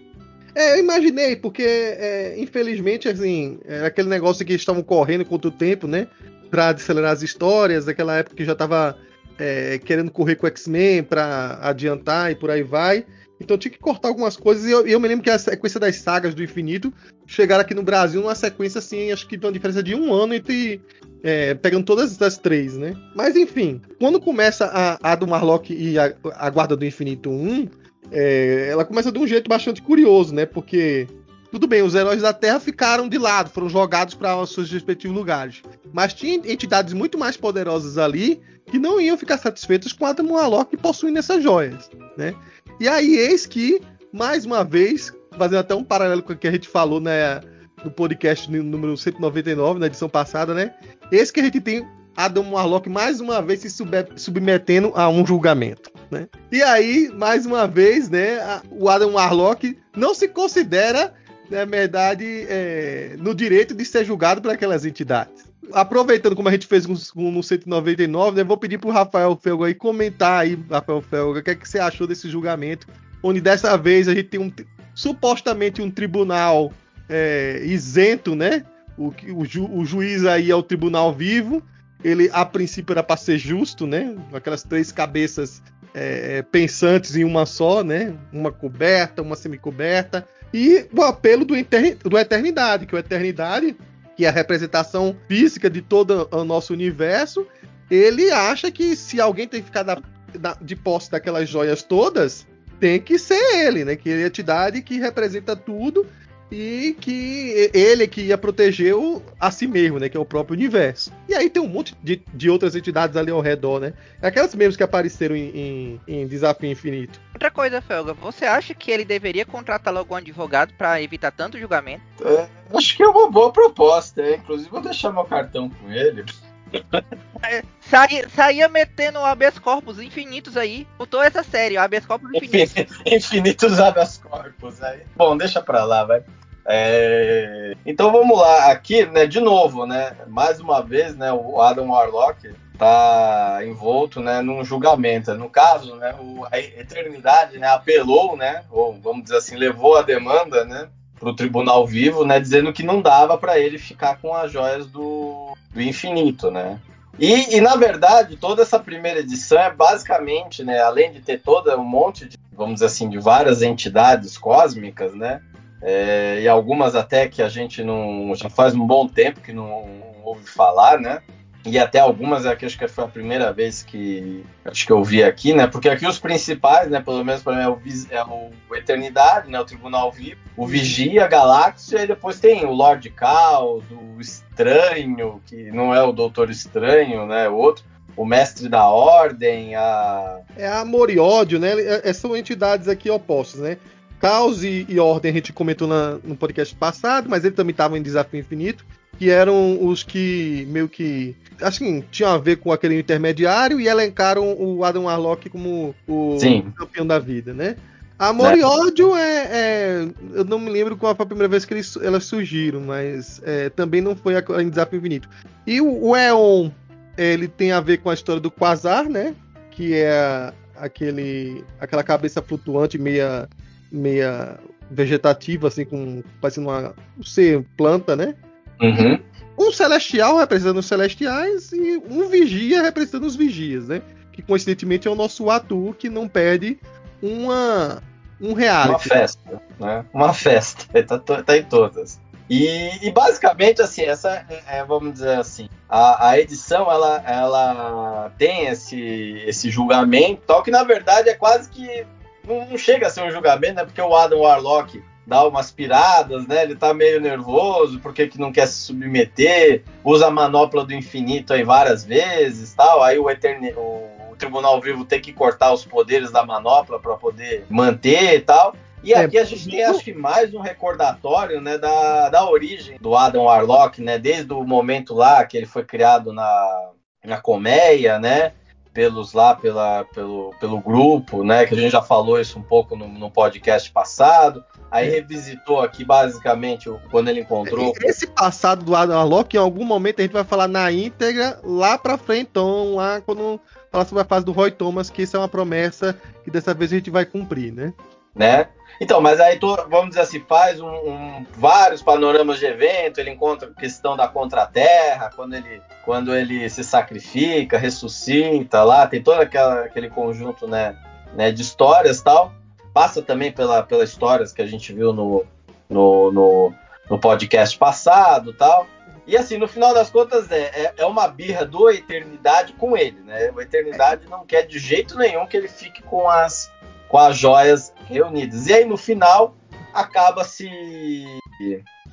É, 0.55 0.73
eu 0.73 0.79
imaginei, 0.79 1.35
porque 1.35 1.63
é, 1.63 2.35
infelizmente, 2.37 3.09
assim, 3.09 3.59
era 3.65 3.87
aquele 3.87 4.07
negócio 4.07 4.45
que 4.45 4.53
estavam 4.53 4.83
correndo 4.83 5.25
contra 5.25 5.49
o 5.49 5.51
tempo, 5.51 5.87
né? 5.87 6.07
Pra 6.49 6.69
acelerar 6.69 7.11
as 7.11 7.23
histórias, 7.23 7.85
daquela 7.85 8.17
época 8.17 8.35
que 8.35 8.45
já 8.45 8.55
tava 8.55 8.97
é, 9.37 9.79
querendo 9.79 10.11
correr 10.11 10.35
com 10.35 10.45
o 10.45 10.49
X-Men 10.49 11.03
pra 11.03 11.57
adiantar 11.61 12.31
e 12.31 12.35
por 12.35 12.51
aí 12.51 12.61
vai. 12.61 13.05
Então 13.43 13.57
tinha 13.57 13.71
que 13.71 13.79
cortar 13.79 14.07
algumas 14.07 14.35
coisas. 14.37 14.65
E 14.65 14.71
eu, 14.71 14.87
eu, 14.87 14.99
me 14.99 15.07
lembro 15.07 15.23
que 15.23 15.29
a 15.29 15.37
sequência 15.37 15.79
das 15.79 15.97
sagas 15.97 16.33
do 16.33 16.43
infinito 16.43 16.93
chegaram 17.27 17.61
aqui 17.61 17.73
no 17.73 17.83
Brasil 17.83 18.21
numa 18.21 18.35
sequência 18.35 18.79
assim, 18.79 19.11
acho 19.11 19.27
que 19.27 19.37
tem 19.37 19.47
uma 19.47 19.53
diferença 19.53 19.83
de 19.83 19.93
um 19.93 20.13
ano 20.13 20.33
entre. 20.33 20.81
É, 21.25 21.53
pegando 21.53 21.85
todas 21.85 22.21
as 22.21 22.37
três, 22.37 22.77
né? 22.77 22.93
Mas 23.15 23.37
enfim, 23.37 23.81
quando 23.97 24.19
começa 24.19 24.65
a, 24.65 25.11
a 25.11 25.15
do 25.15 25.25
Marlock 25.25 25.73
e 25.73 25.97
a, 25.97 26.13
a 26.35 26.49
Guarda 26.49 26.75
do 26.75 26.83
Infinito 26.83 27.29
1, 27.29 27.69
é, 28.11 28.67
ela 28.69 28.83
começa 28.83 29.09
de 29.09 29.19
um 29.19 29.25
jeito 29.25 29.47
bastante 29.47 29.81
curioso, 29.81 30.35
né? 30.35 30.45
Porque 30.45 31.07
tudo 31.53 31.67
bem, 31.67 31.83
os 31.83 31.93
heróis 31.93 32.23
da 32.23 32.33
Terra 32.33 32.59
ficaram 32.59 33.07
de 33.07 33.17
lado, 33.19 33.51
foram 33.51 33.69
jogados 33.69 34.15
para 34.15 34.35
os 34.35 34.51
seus 34.51 34.71
respectivos 34.71 35.15
lugares. 35.15 35.61
Mas 35.93 36.13
tinha 36.13 36.35
entidades 36.51 36.93
muito 36.93 37.15
mais 37.15 37.37
poderosas 37.37 37.97
ali 37.97 38.41
que 38.65 38.79
não 38.79 38.99
iam 38.99 39.15
ficar 39.15 39.37
satisfeitas 39.37 39.93
com 39.93 40.03
Adam 40.03 40.31
Warlock 40.31 40.75
possuindo 40.77 41.19
essas 41.19 41.43
joias, 41.43 41.91
né? 42.17 42.33
E 42.79 42.87
aí, 42.87 43.15
eis 43.15 43.45
que, 43.45 43.81
mais 44.11 44.45
uma 44.45 44.63
vez, 44.63 45.13
fazendo 45.37 45.59
até 45.59 45.75
um 45.75 45.83
paralelo 45.83 46.23
com 46.23 46.33
o 46.33 46.37
que 46.37 46.47
a 46.47 46.51
gente 46.51 46.67
falou 46.67 46.99
né, 46.99 47.39
no 47.83 47.91
podcast 47.91 48.51
número 48.51 48.97
199, 48.97 49.79
na 49.79 49.87
edição 49.87 50.09
passada, 50.09 50.53
né? 50.53 50.73
Esse 51.11 51.31
que 51.31 51.39
a 51.39 51.43
gente 51.43 51.61
tem 51.61 51.87
Adam 52.15 52.51
Warlock 52.51 52.89
mais 52.89 53.19
uma 53.19 53.41
vez 53.41 53.61
se 53.61 53.69
submetendo 54.15 54.91
a 54.95 55.09
um 55.09 55.25
julgamento. 55.25 55.91
Né? 56.11 56.27
E 56.51 56.61
aí, 56.61 57.09
mais 57.13 57.45
uma 57.45 57.67
vez, 57.67 58.09
né, 58.09 58.61
o 58.71 58.89
Adam 58.89 59.13
Warlock 59.13 59.77
não 59.95 60.13
se 60.13 60.27
considera, 60.27 61.13
na 61.49 61.65
verdade, 61.65 62.45
é, 62.47 63.15
no 63.19 63.33
direito 63.33 63.73
de 63.73 63.85
ser 63.85 64.05
julgado 64.05 64.41
por 64.41 64.51
aquelas 64.51 64.85
entidades. 64.85 65.52
Aproveitando 65.71 66.35
como 66.35 66.49
a 66.49 66.51
gente 66.51 66.67
fez 66.67 66.85
no 66.85 67.43
199, 67.43 68.37
né, 68.37 68.43
vou 68.43 68.57
pedir 68.57 68.77
para 68.77 68.89
o 68.89 68.93
Rafael 68.93 69.39
Felga 69.41 69.67
aí 69.67 69.73
comentar 69.73 70.41
aí, 70.41 70.59
Rafael 70.69 71.01
Felga, 71.01 71.39
o 71.39 71.43
que, 71.43 71.51
é 71.51 71.55
que 71.55 71.67
você 71.67 71.79
achou 71.79 72.05
desse 72.05 72.29
julgamento, 72.29 72.87
onde 73.21 73.39
dessa 73.39 73.77
vez 73.77 74.07
a 74.07 74.13
gente 74.13 74.29
tem 74.29 74.39
um, 74.39 74.51
supostamente 74.93 75.81
um 75.81 75.89
tribunal 75.89 76.71
é, 77.09 77.61
isento, 77.63 78.35
né? 78.35 78.65
O, 78.97 79.13
o, 79.35 79.45
ju, 79.45 79.69
o 79.71 79.85
juiz 79.85 80.25
aí 80.25 80.51
é 80.51 80.55
o 80.55 80.61
tribunal 80.61 81.13
vivo, 81.13 81.63
ele 82.03 82.29
a 82.33 82.45
princípio 82.45 82.93
era 82.93 83.01
para 83.01 83.17
ser 83.17 83.37
justo, 83.37 83.87
né? 83.87 84.15
Aquelas 84.33 84.63
três 84.63 84.91
cabeças 84.91 85.61
é, 85.93 86.41
pensantes 86.41 87.15
em 87.15 87.23
uma 87.23 87.45
só, 87.45 87.83
né? 87.83 88.13
Uma 88.31 88.51
coberta, 88.51 89.21
uma 89.21 89.35
semicoberta. 89.35 90.27
E 90.53 90.87
o 90.95 91.01
apelo 91.01 91.45
do, 91.45 91.55
do 92.03 92.17
Eternidade, 92.17 92.85
que 92.85 92.95
o 92.95 92.97
Eternidade, 92.97 93.75
que 94.15 94.25
é 94.25 94.29
a 94.29 94.31
representação 94.31 95.15
física 95.27 95.69
de 95.69 95.81
todo 95.81 96.27
o 96.31 96.43
nosso 96.43 96.73
universo, 96.73 97.47
ele 97.89 98.31
acha 98.31 98.71
que 98.71 98.95
se 98.95 99.19
alguém 99.19 99.47
tem 99.47 99.61
que 99.61 99.67
ficar 99.67 99.83
da, 99.83 100.01
da, 100.39 100.57
de 100.61 100.75
posse 100.75 101.11
daquelas 101.11 101.49
joias 101.49 101.83
todas, 101.83 102.47
tem 102.79 102.99
que 102.99 103.17
ser 103.17 103.65
ele, 103.65 103.85
né? 103.85 103.95
Que 103.95 104.09
ele 104.09 104.21
é 104.21 104.25
a 104.25 104.27
entidade 104.27 104.81
que 104.81 104.99
representa 104.99 105.55
tudo 105.55 106.05
e 106.53 106.93
que 106.93 107.71
ele 107.73 108.03
é 108.03 108.07
que 108.07 108.21
ia 108.21 108.37
proteger 108.37 108.93
o, 108.95 109.23
a 109.39 109.49
si 109.49 109.65
mesmo, 109.65 109.97
né? 109.97 110.07
Que 110.07 110.15
é 110.15 110.19
o 110.19 110.25
próprio 110.25 110.55
universo. 110.55 111.11
E 111.27 111.33
aí 111.33 111.49
tem 111.49 111.61
um 111.63 111.67
monte 111.67 111.95
de, 112.03 112.21
de 112.31 112.47
outras 112.47 112.75
entidades 112.75 113.17
ali 113.17 113.31
ao 113.31 113.41
redor, 113.41 113.79
né? 113.79 113.93
Aquelas 114.21 114.53
mesmas 114.53 114.77
que 114.77 114.83
apareceram 114.83 115.35
em, 115.35 115.49
em, 115.49 116.01
em 116.07 116.27
Desafio 116.27 116.69
Infinito. 116.69 117.19
Outra 117.33 117.49
coisa, 117.49 117.81
Felga, 117.81 118.13
você 118.13 118.45
acha 118.45 118.75
que 118.75 118.91
ele 118.91 119.03
deveria 119.03 119.45
contratar 119.47 119.91
logo 119.91 120.13
um 120.13 120.17
advogado 120.17 120.75
para 120.75 121.01
evitar 121.01 121.31
tanto 121.31 121.59
julgamento? 121.59 122.03
É, 122.23 122.47
acho 122.77 122.95
que 122.95 123.01
é 123.01 123.07
uma 123.07 123.31
boa 123.31 123.51
proposta, 123.51 124.21
é. 124.21 124.35
inclusive 124.35 124.69
vou 124.69 124.81
deixar 124.81 125.11
meu 125.11 125.23
cartão 125.23 125.71
com 125.71 125.91
ele. 125.91 126.23
É, 127.45 127.61
saía, 127.81 128.29
saía 128.29 128.69
metendo 128.69 129.19
habeas 129.19 129.59
corpus 129.59 129.99
infinitos 129.99 130.55
aí. 130.55 130.87
Botou 130.97 131.21
essa 131.21 131.43
série, 131.43 131.75
habeas 131.75 132.05
corpus 132.05 132.33
infinitos. 132.33 132.85
infinitos 133.05 133.79
habeas 133.81 134.17
corpus 134.17 134.81
aí. 134.81 135.01
Bom, 135.13 135.35
deixa 135.35 135.61
pra 135.61 135.83
lá, 135.83 136.05
vai. 136.05 136.23
É... 136.65 137.75
Então 137.85 138.11
vamos 138.11 138.37
lá, 138.37 138.71
aqui, 138.71 139.05
né, 139.05 139.25
de 139.25 139.39
novo, 139.39 139.85
né, 139.85 140.15
mais 140.27 140.59
uma 140.59 140.81
vez, 140.81 141.15
né, 141.15 141.31
o 141.33 141.61
Adam 141.61 141.89
Warlock 141.89 142.49
tá 142.77 143.59
envolto, 143.65 144.19
né, 144.19 144.41
num 144.41 144.63
julgamento. 144.63 145.33
No 145.33 145.49
caso, 145.49 145.95
né, 145.95 146.15
o, 146.19 146.45
a 146.49 146.57
eternidade, 146.57 147.57
né, 147.57 147.67
apelou, 147.67 148.37
né, 148.37 148.63
ou 148.71 148.93
vamos 149.01 149.23
dizer 149.23 149.37
assim, 149.37 149.55
levou 149.55 149.97
a 149.97 150.01
demanda, 150.01 150.63
né, 150.63 150.87
para 151.19 151.29
o 151.29 151.35
tribunal 151.35 151.85
vivo, 151.85 152.25
né, 152.25 152.39
dizendo 152.39 152.73
que 152.73 152.83
não 152.83 153.01
dava 153.01 153.37
para 153.37 153.59
ele 153.59 153.77
ficar 153.77 154.17
com 154.19 154.33
as 154.33 154.51
joias 154.51 154.87
do, 154.87 155.55
do 155.71 155.81
infinito, 155.81 156.49
né. 156.49 156.79
E, 157.19 157.57
e, 157.57 157.61
na 157.61 157.75
verdade, 157.75 158.37
toda 158.37 158.63
essa 158.63 158.79
primeira 158.79 159.19
edição 159.19 159.59
é 159.59 159.71
basicamente, 159.71 160.63
né, 160.63 160.81
além 160.81 161.11
de 161.11 161.19
ter 161.19 161.39
toda 161.39 161.77
um 161.77 161.83
monte 161.83 162.27
de, 162.27 162.37
vamos 162.51 162.75
dizer 162.75 162.87
assim, 162.87 163.07
de 163.09 163.19
várias 163.19 163.61
entidades 163.61 164.37
cósmicas, 164.37 165.13
né, 165.13 165.41
é, 165.83 166.39
e 166.41 166.47
algumas 166.47 166.95
até 166.95 167.27
que 167.27 167.41
a 167.41 167.49
gente 167.49 167.83
não 167.83 168.33
já 168.35 168.49
faz 168.49 168.73
um 168.73 168.87
bom 168.87 169.07
tempo 169.07 169.41
que 169.41 169.51
não 169.51 169.85
ouve 170.23 170.45
falar, 170.45 170.99
né? 170.99 171.21
E 171.65 171.79
até 171.79 171.99
algumas 171.99 172.45
aqui 172.45 172.65
acho 172.65 172.77
que 172.77 172.87
foi 172.87 173.03
a 173.05 173.07
primeira 173.07 173.53
vez 173.53 173.83
que 173.83 174.45
acho 174.65 174.85
que 174.85 174.91
eu 174.91 175.03
vi 175.03 175.23
aqui, 175.23 175.53
né? 175.53 175.67
Porque 175.67 175.89
aqui 175.89 176.05
os 176.05 176.19
principais, 176.19 176.89
né? 176.89 177.01
Pelo 177.01 177.23
menos 177.23 177.41
para 177.41 177.55
mim 177.55 177.61
é 177.61 177.69
o, 177.69 177.79
é 178.09 178.23
o 178.23 178.75
Eternidade, 178.75 179.49
né? 179.49 179.59
O 179.59 179.65
Tribunal 179.65 180.11
Vivo, 180.11 180.39
o 180.57 180.65
Vigia, 180.65 181.27
Galáxia 181.27 182.03
e 182.03 182.07
depois 182.07 182.39
tem 182.39 182.65
o 182.65 182.71
Lord 182.71 183.09
Caos, 183.11 183.83
o 183.91 184.19
Estranho, 184.19 185.41
que 185.45 185.71
não 185.71 185.93
é 185.93 186.01
o 186.01 186.11
Doutor 186.11 186.49
Estranho, 186.49 187.25
né? 187.25 187.47
O 187.49 187.55
outro 187.55 187.85
o 188.15 188.25
mestre 188.25 188.69
da 188.69 188.87
ordem, 188.87 189.75
a. 189.75 190.41
É 190.55 190.67
amor 190.67 191.09
e 191.09 191.19
ódio, 191.19 191.59
né? 191.59 191.73
É, 191.79 192.09
é 192.09 192.13
são 192.13 192.37
entidades 192.37 192.87
aqui 192.87 193.09
opostas, 193.09 193.61
né? 193.61 193.77
Caos 194.23 194.63
e, 194.63 194.85
e 194.87 194.97
Ordem 195.01 195.31
a 195.31 195.33
gente 195.33 195.51
comentou 195.51 195.85
na, 195.85 196.17
no 196.23 196.33
podcast 196.33 196.73
passado, 196.75 197.29
mas 197.29 197.43
ele 197.43 197.53
também 197.55 197.71
estava 197.71 197.97
em 197.97 198.01
Desafio 198.01 198.39
Infinito. 198.39 198.85
que 199.19 199.29
eram 199.29 199.85
os 199.85 200.01
que 200.01 200.65
meio 200.69 200.87
que 200.87 201.35
assim, 201.61 202.01
tinham 202.09 202.31
a 202.31 202.37
ver 202.37 202.55
com 202.55 202.71
aquele 202.71 202.97
intermediário 202.97 203.81
e 203.81 203.87
elencaram 203.89 204.55
o 204.57 204.83
Adam 204.85 205.03
Warlock 205.03 205.49
como 205.49 205.93
o 206.07 206.37
Sim. 206.39 206.71
campeão 206.77 207.05
da 207.05 207.19
vida, 207.19 207.53
né? 207.53 207.75
Amor 208.17 208.51
Né? 208.53 208.59
e 208.59 208.63
ódio 208.63 209.13
é, 209.13 209.47
é- 209.51 210.07
Eu 210.33 210.45
não 210.45 210.57
me 210.57 210.69
lembro 210.71 210.95
qual 210.95 211.13
foi 211.13 211.23
a 211.23 211.27
primeira 211.27 211.49
vez 211.49 211.65
que 211.65 211.73
eles, 211.73 211.97
elas 211.97 212.23
surgiram, 212.23 212.79
mas 212.79 213.41
é, 213.43 213.69
também 213.69 213.99
não 213.99 214.15
foi 214.15 214.35
a, 214.37 214.43
em 214.61 214.69
Desafio 214.69 214.99
Infinito. 214.99 215.27
E 215.67 215.81
o, 215.81 216.01
o 216.09 216.15
Eon, 216.15 216.69
ele 217.17 217.49
tem 217.49 217.73
a 217.73 217.81
ver 217.81 217.97
com 217.97 218.09
a 218.09 218.13
história 218.13 218.39
do 218.39 218.49
Quasar, 218.49 219.09
né? 219.09 219.35
Que 219.71 219.95
é 219.95 220.53
aquele, 220.77 221.63
aquela 221.79 222.03
cabeça 222.03 222.41
flutuante 222.41 222.97
meia, 222.97 223.47
meia 223.93 224.59
vegetativa, 224.91 225.67
assim, 225.69 225.85
com 225.85 226.23
parecendo 226.41 226.67
uma 226.67 226.93
um 227.17 227.23
ser 227.23 227.63
planta, 227.77 228.15
né? 228.15 228.35
Uhum. 228.81 229.19
Um 229.57 229.71
celestial 229.71 230.37
representando 230.37 230.77
os 230.79 230.85
celestiais 230.87 231.71
e 231.71 232.01
um 232.09 232.27
vigia 232.27 232.81
representando 232.81 233.25
os 233.25 233.35
vigias, 233.35 233.87
né? 233.87 234.01
Que 234.31 234.41
coincidentemente 234.41 235.07
é 235.07 235.11
o 235.11 235.15
nosso 235.15 235.49
Atu 235.49 235.95
que 235.97 236.09
não 236.09 236.27
perde 236.27 236.79
uma 237.21 238.01
um 238.41 238.49
Uma 238.49 238.59
reality. 238.59 239.07
festa, 239.07 239.61
né? 239.79 240.03
Uma 240.13 240.33
festa. 240.33 240.85
Tá, 241.05 241.17
to- 241.19 241.43
tá 241.43 241.55
em 241.57 241.63
todas. 241.63 242.19
E, 242.49 243.07
e 243.07 243.11
basicamente, 243.11 243.81
assim, 243.81 244.01
essa 244.03 244.45
é, 244.67 244.83
vamos 244.83 245.13
dizer 245.13 245.39
assim, 245.39 245.69
a, 245.87 246.29
a 246.29 246.39
edição 246.39 246.91
ela, 246.91 247.23
ela 247.25 248.31
tem 248.37 248.67
esse, 248.67 249.41
esse 249.47 249.69
julgamento, 249.71 250.41
tal 250.45 250.61
que 250.61 250.69
na 250.69 250.83
verdade 250.83 251.29
é 251.29 251.35
quase 251.35 251.69
que 251.69 252.05
não, 252.47 252.65
não 252.65 252.77
chega 252.77 253.07
a 253.07 253.09
ser 253.09 253.23
um 253.23 253.31
julgamento, 253.31 253.75
né? 253.75 253.85
Porque 253.85 254.01
o 254.01 254.15
Adam 254.15 254.41
Warlock 254.41 255.03
dá 255.25 255.47
umas 255.47 255.71
piradas, 255.71 256.47
né? 256.47 256.63
Ele 256.63 256.75
tá 256.75 256.93
meio 256.93 257.19
nervoso, 257.19 257.99
porque 257.99 258.27
que 258.27 258.39
não 258.39 258.51
quer 258.51 258.67
se 258.67 258.79
submeter, 258.81 259.83
usa 260.03 260.27
a 260.27 260.31
manopla 260.31 260.85
do 260.85 260.93
infinito 260.93 261.53
aí 261.53 261.63
várias 261.63 262.03
vezes, 262.03 262.73
tal. 262.73 263.01
Aí 263.01 263.17
o, 263.17 263.25
o 263.25 264.35
Tribunal 264.37 264.81
Vivo 264.81 265.05
tem 265.05 265.21
que 265.21 265.33
cortar 265.33 265.73
os 265.73 265.85
poderes 265.85 266.31
da 266.31 266.45
manopla 266.45 266.99
para 266.99 267.15
poder 267.15 267.65
manter 267.69 268.35
e 268.35 268.41
tal. 268.41 268.75
E 269.03 269.13
É, 269.13 269.19
aqui 269.19 269.37
a 269.37 269.43
gente 269.43 269.69
tem, 269.69 269.83
acho 269.83 270.03
que 270.03 270.13
mais 270.13 270.53
um 270.53 270.61
recordatório, 270.61 271.59
né, 271.59 271.77
da, 271.77 272.29
da 272.29 272.49
origem 272.49 272.97
do 273.01 273.15
Adam 273.15 273.43
Warlock, 273.43 274.01
né, 274.01 274.17
desde 274.17 274.53
o 274.53 274.63
momento 274.63 275.13
lá 275.13 275.43
que 275.45 275.57
ele 275.57 275.65
foi 275.65 275.83
criado 275.83 276.31
na, 276.31 276.91
na 277.25 277.37
colmeia, 277.37 278.17
né, 278.17 278.53
pelos 278.93 279.33
lá, 279.33 279.55
pela, 279.55 280.05
pelo, 280.13 280.53
pelo 280.59 280.79
grupo, 280.79 281.43
né, 281.43 281.65
que 281.65 281.73
a 281.73 281.77
gente 281.77 281.91
já 281.91 282.01
falou 282.01 282.39
isso 282.39 282.59
um 282.59 282.61
pouco 282.61 282.95
no, 282.95 283.07
no 283.07 283.31
podcast 283.31 283.91
passado. 283.91 284.63
Aí 284.91 285.09
revisitou 285.09 285.81
aqui, 285.81 286.05
basicamente, 286.05 286.87
o- 286.87 286.99
quando 287.09 287.27
ele 287.29 287.41
encontrou... 287.41 287.91
Esse 288.03 288.27
passado 288.27 288.85
do 288.85 288.95
Adam 288.95 289.15
Warlock, 289.17 289.55
em 289.55 289.59
algum 289.59 289.83
momento 289.83 290.19
a 290.19 290.21
gente 290.21 290.31
vai 290.33 290.43
falar 290.43 290.67
na 290.67 290.91
íntegra 290.91 291.59
lá 291.63 291.97
pra 291.97 292.17
frente, 292.17 292.49
então, 292.51 292.95
lá 292.95 293.19
quando 293.21 293.59
falar 293.91 294.05
sobre 294.05 294.21
a 294.21 294.25
fase 294.25 294.45
do 294.45 294.51
Roy 294.51 294.69
Thomas, 294.69 295.09
que 295.09 295.23
isso 295.23 295.35
é 295.35 295.39
uma 295.39 295.47
promessa 295.47 296.15
que 296.43 296.51
dessa 296.51 296.73
vez 296.73 296.91
a 296.91 296.95
gente 296.95 297.09
vai 297.09 297.25
cumprir, 297.25 297.73
né? 297.73 297.93
né? 298.35 298.67
Então, 299.03 299.19
mas 299.19 299.37
aí 299.41 299.59
vamos 299.89 300.09
dizer 300.11 300.21
assim, 300.21 300.39
faz 300.47 300.79
um, 300.79 300.87
um- 300.87 301.45
vários 301.57 302.01
panoramas 302.01 302.57
de 302.57 302.65
evento, 302.65 303.19
ele 303.19 303.31
encontra 303.31 303.67
a 303.69 303.73
questão 303.73 304.15
da 304.15 304.29
contraterra, 304.29 305.29
quando 305.35 305.55
ele, 305.55 305.81
quando 306.05 306.33
ele 306.33 306.69
se 306.69 306.85
sacrifica, 306.85 307.77
ressuscita 307.77 308.81
lá, 308.81 309.05
tem 309.05 309.21
todo 309.21 309.41
aquela, 309.41 309.81
aquele 309.81 310.09
conjunto 310.09 310.69
né, 310.69 310.95
né, 311.33 311.51
de 311.51 311.61
histórias 311.61 312.21
tal. 312.21 312.53
Passa 312.93 313.21
também 313.21 313.51
pela, 313.51 313.83
pelas 313.83 314.09
histórias 314.11 314.53
que 314.53 314.61
a 314.61 314.65
gente 314.65 314.93
viu 314.93 315.11
no, 315.11 315.45
no, 315.89 316.31
no, 316.31 316.73
no 317.09 317.19
podcast 317.19 317.77
passado 317.77 318.53
tal. 318.53 318.87
E 319.27 319.35
assim, 319.35 319.57
no 319.57 319.67
final 319.67 319.93
das 319.93 320.09
contas, 320.09 320.49
é, 320.49 320.61
é, 320.61 320.93
é 320.99 321.05
uma 321.05 321.27
birra 321.27 321.65
do 321.65 321.89
Eternidade 321.89 322.71
com 322.73 322.95
ele, 322.95 323.19
né? 323.19 323.51
O 323.53 323.59
Eternidade 323.59 324.29
não 324.29 324.45
quer 324.45 324.61
de 324.65 324.79
jeito 324.79 325.17
nenhum 325.17 325.45
que 325.45 325.57
ele 325.57 325.67
fique 325.67 326.01
com 326.03 326.29
as, 326.29 326.71
com 327.13 327.19
as 327.19 327.37
joias 327.37 327.93
reunidas. 328.07 328.65
E 328.65 328.73
aí 328.73 328.85
no 328.85 328.97
final 328.97 329.55
acaba 329.93 330.43
se 330.43 330.67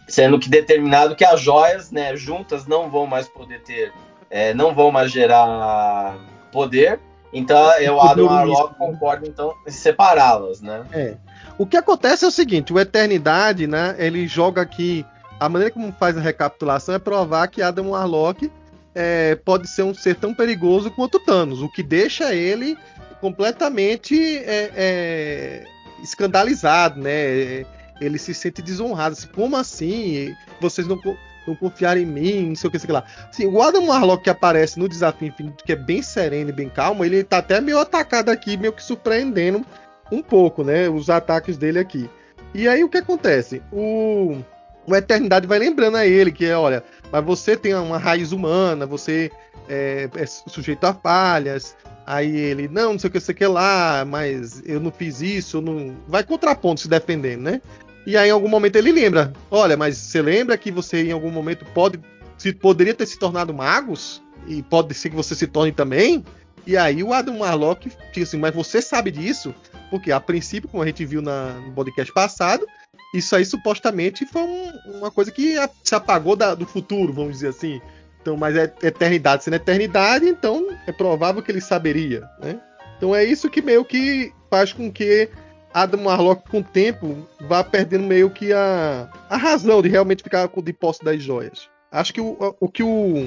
sendo 0.07 0.39
que 0.39 0.47
determinado 0.47 1.17
que 1.17 1.25
as 1.25 1.41
joias, 1.41 1.91
né, 1.91 2.15
juntas 2.15 2.67
não 2.67 2.91
vão 2.91 3.07
mais 3.07 3.27
poder 3.27 3.63
ter, 3.63 3.95
é, 4.29 4.53
não 4.53 4.75
vão 4.75 4.93
mais 4.93 5.11
gerar 5.11 6.19
poder. 6.53 7.01
Então 7.33 7.73
é, 7.73 7.91
o 7.91 7.99
Adam 7.99 8.27
Warlock 8.27 8.75
concorda 8.77 9.27
então 9.27 9.55
em 9.67 9.71
separá-las, 9.71 10.61
né? 10.61 10.85
É. 10.93 11.17
O 11.57 11.65
que 11.65 11.79
acontece 11.79 12.27
é 12.27 12.29
o 12.29 12.31
seguinte, 12.31 12.71
o 12.71 12.79
Eternidade, 12.79 13.67
né, 13.67 13.97
ele 13.99 14.29
joga 14.29 14.61
aqui, 14.61 15.07
a 15.39 15.49
maneira 15.49 15.73
como 15.73 15.91
faz 15.93 16.15
a 16.15 16.21
recapitulação 16.21 16.95
é 16.95 16.99
provar 16.99 17.49
que 17.49 17.63
Adam 17.63 17.89
Warlock 17.93 18.53
é, 18.95 19.35
pode 19.47 19.67
ser 19.67 19.83
um 19.83 19.95
ser 19.95 20.17
tão 20.17 20.35
perigoso 20.35 20.91
quanto 20.91 21.19
Thanos, 21.19 21.63
o 21.63 21.71
que 21.71 21.83
deixa 21.83 22.35
ele 22.35 22.77
completamente 23.21 24.39
é, 24.39 24.71
é, 24.75 25.65
escandalizado, 26.03 27.01
né? 27.01 27.65
Ele 28.01 28.19
se 28.19 28.33
sente 28.33 28.63
desonrado. 28.63 29.13
Assim, 29.13 29.29
Como 29.29 29.57
assim? 29.57 30.35
Vocês 30.61 30.87
não, 30.87 30.99
não 31.47 31.55
confiaram 31.55 32.01
em 32.01 32.07
mim? 32.07 32.49
Não 32.49 32.57
sei 32.57 32.69
o 32.69 32.71
que, 32.71 32.79
sei 32.79 32.91
lá. 32.91 33.05
Assim, 33.29 33.47
o 33.47 33.61
Adam 33.61 33.87
Warlock 33.87 34.25
que 34.25 34.31
aparece 34.31 34.79
no 34.79 34.89
Desafio 34.89 35.29
Infinito, 35.29 35.65
que 35.65 35.73
é 35.73 35.77
bem 35.77 36.03
sereno 36.03 36.51
e 36.51 36.53
bem 36.53 36.69
calmo, 36.69 37.05
ele 37.05 37.23
tá 37.23 37.39
até 37.39 37.61
meio 37.61 37.79
atacado 37.79 38.31
aqui, 38.31 38.57
meio 38.57 38.73
que 38.73 38.83
surpreendendo 38.83 39.65
um 40.11 40.23
pouco, 40.23 40.65
né? 40.65 40.89
Os 40.89 41.11
ataques 41.11 41.57
dele 41.57 41.79
aqui. 41.79 42.09
E 42.55 42.67
aí 42.67 42.83
o 42.83 42.89
que 42.89 42.99
acontece? 42.99 43.63
O, 43.71 44.39
o 44.87 44.97
Eternidade 44.97 45.47
vai 45.47 45.59
lembrando 45.59 45.97
a 45.97 46.07
ele 46.07 46.33
que, 46.33 46.51
olha, 46.51 46.83
mas 47.13 47.25
você 47.25 47.57
tem 47.57 47.75
uma 47.75 47.99
raiz 47.99 48.33
humana, 48.33 48.87
você 48.87 49.31
é, 49.69 50.09
é 50.17 50.27
sujeito 50.27 50.85
a 50.85 50.93
falhas. 50.93 51.77
Aí 52.13 52.35
ele, 52.37 52.67
não, 52.67 52.95
não 52.95 52.99
sei 52.99 53.09
o 53.09 53.13
que, 53.13 53.21
sei 53.21 53.33
o 53.33 53.39
que 53.39 53.47
lá, 53.47 54.05
mas 54.05 54.61
eu 54.67 54.81
não 54.81 54.91
fiz 54.91 55.21
isso, 55.21 55.59
eu 55.59 55.61
não. 55.61 55.95
Vai 56.09 56.25
contraponto 56.25 56.81
se 56.81 56.89
defendendo, 56.89 57.43
né? 57.43 57.63
E 58.05 58.17
aí 58.17 58.29
em 58.31 58.33
algum 58.33 58.49
momento 58.49 58.75
ele 58.75 58.91
lembra, 58.91 59.33
olha, 59.49 59.77
mas 59.77 59.97
você 59.97 60.21
lembra 60.21 60.59
que 60.59 60.73
você 60.73 61.05
em 61.05 61.13
algum 61.13 61.31
momento 61.31 61.65
pode. 61.67 62.01
Se, 62.37 62.53
poderia 62.53 62.95
ter 62.95 63.07
se 63.07 63.17
tornado 63.17 63.55
magos? 63.55 64.21
E 64.49 64.61
pode 64.61 64.93
ser 64.95 65.11
que 65.11 65.15
você 65.15 65.37
se 65.37 65.47
torne 65.47 65.71
também? 65.71 66.25
E 66.67 66.77
aí 66.77 67.01
o 67.01 67.13
Adam 67.13 67.39
Warlock 67.39 67.89
fica 67.89 68.23
assim, 68.23 68.39
mas 68.39 68.53
você 68.55 68.83
sabe 68.83 69.13
disso? 69.13 69.55
Porque 69.89 70.11
a 70.11 70.19
princípio, 70.19 70.69
como 70.69 70.83
a 70.83 70.87
gente 70.87 71.05
viu 71.05 71.23
na, 71.23 71.53
no 71.61 71.71
podcast 71.73 72.13
passado, 72.13 72.67
isso 73.15 73.37
aí 73.37 73.45
supostamente 73.45 74.27
foi 74.27 74.43
um- 74.43 74.99
uma 74.99 75.11
coisa 75.13 75.31
que 75.31 75.57
a- 75.59 75.71
se 75.85 75.95
apagou 75.95 76.35
da- 76.35 76.55
do 76.57 76.67
futuro, 76.67 77.13
vamos 77.13 77.35
dizer 77.35 77.49
assim. 77.49 77.81
Então, 78.21 78.37
mas 78.37 78.55
é 78.55 78.65
eternidade 78.83 79.45
sendo 79.45 79.55
eternidade, 79.55 80.27
então 80.27 80.67
é 80.87 80.93
provável 80.93 81.43
que 81.43 81.51
ele 81.51 81.61
saberia, 81.61 82.29
né? 82.41 82.61
Então 82.97 83.15
é 83.15 83.25
isso 83.25 83.49
que 83.49 83.63
meio 83.63 83.85
que 83.85 84.33
faz 84.51 84.73
com 84.73 84.93
que 84.93 85.31
Adam 85.73 86.05
Warlock, 86.05 86.51
com 86.51 86.59
o 86.59 86.65
tempo, 86.65 87.27
vá 87.41 87.65
perdendo 87.65 88.05
meio 88.05 88.29
que 88.29 88.53
a, 88.53 89.09
a 89.29 89.37
razão 89.37 89.81
de 89.81 89.89
realmente 89.89 90.23
ficar 90.23 90.49
com 90.49 90.63
de 90.63 90.73
posse 90.73 91.03
das 91.03 91.23
joias. 91.23 91.69
Acho 91.91 92.13
que 92.13 92.21
o, 92.21 92.37
o 92.61 92.69
que 92.69 92.83
o, 92.83 93.27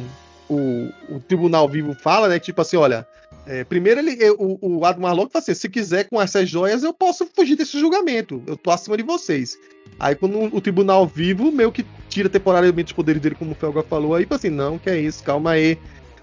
o, 0.49 0.89
o 1.09 1.19
Tribunal 1.27 1.67
Vivo 1.67 1.95
fala, 1.95 2.27
né? 2.27 2.39
Tipo 2.39 2.61
assim, 2.61 2.77
olha, 2.77 3.07
é, 3.45 3.63
primeiro 3.63 3.99
ele, 3.99 4.17
o, 4.31 4.77
o 4.79 4.85
Adam 4.85 5.03
Warlock 5.03 5.31
fala 5.31 5.43
assim, 5.43 5.53
se 5.53 5.67
quiser 5.69 6.05
com 6.05 6.21
essas 6.21 6.49
joias, 6.49 6.83
eu 6.83 6.93
posso 6.93 7.25
fugir 7.25 7.55
desse 7.55 7.79
julgamento. 7.79 8.41
Eu 8.47 8.55
tô 8.55 8.71
acima 8.71 8.95
de 8.95 9.03
vocês. 9.03 9.57
Aí 9.99 10.15
quando 10.15 10.39
o 10.55 10.61
Tribunal 10.61 11.05
Vivo 11.05 11.51
meio 11.51 11.71
que 11.71 11.85
tira 12.07 12.29
temporariamente 12.29 12.93
os 12.93 12.95
poderes 12.95 13.21
dele, 13.21 13.35
como 13.35 13.51
o 13.51 13.55
Felga 13.55 13.83
falou, 13.83 14.15
aí 14.15 14.25
fala 14.25 14.37
assim, 14.37 14.49
não, 14.49 14.77
que 14.77 14.89
é 14.89 14.99
isso, 14.99 15.23
calma 15.23 15.51
aí. 15.51 15.77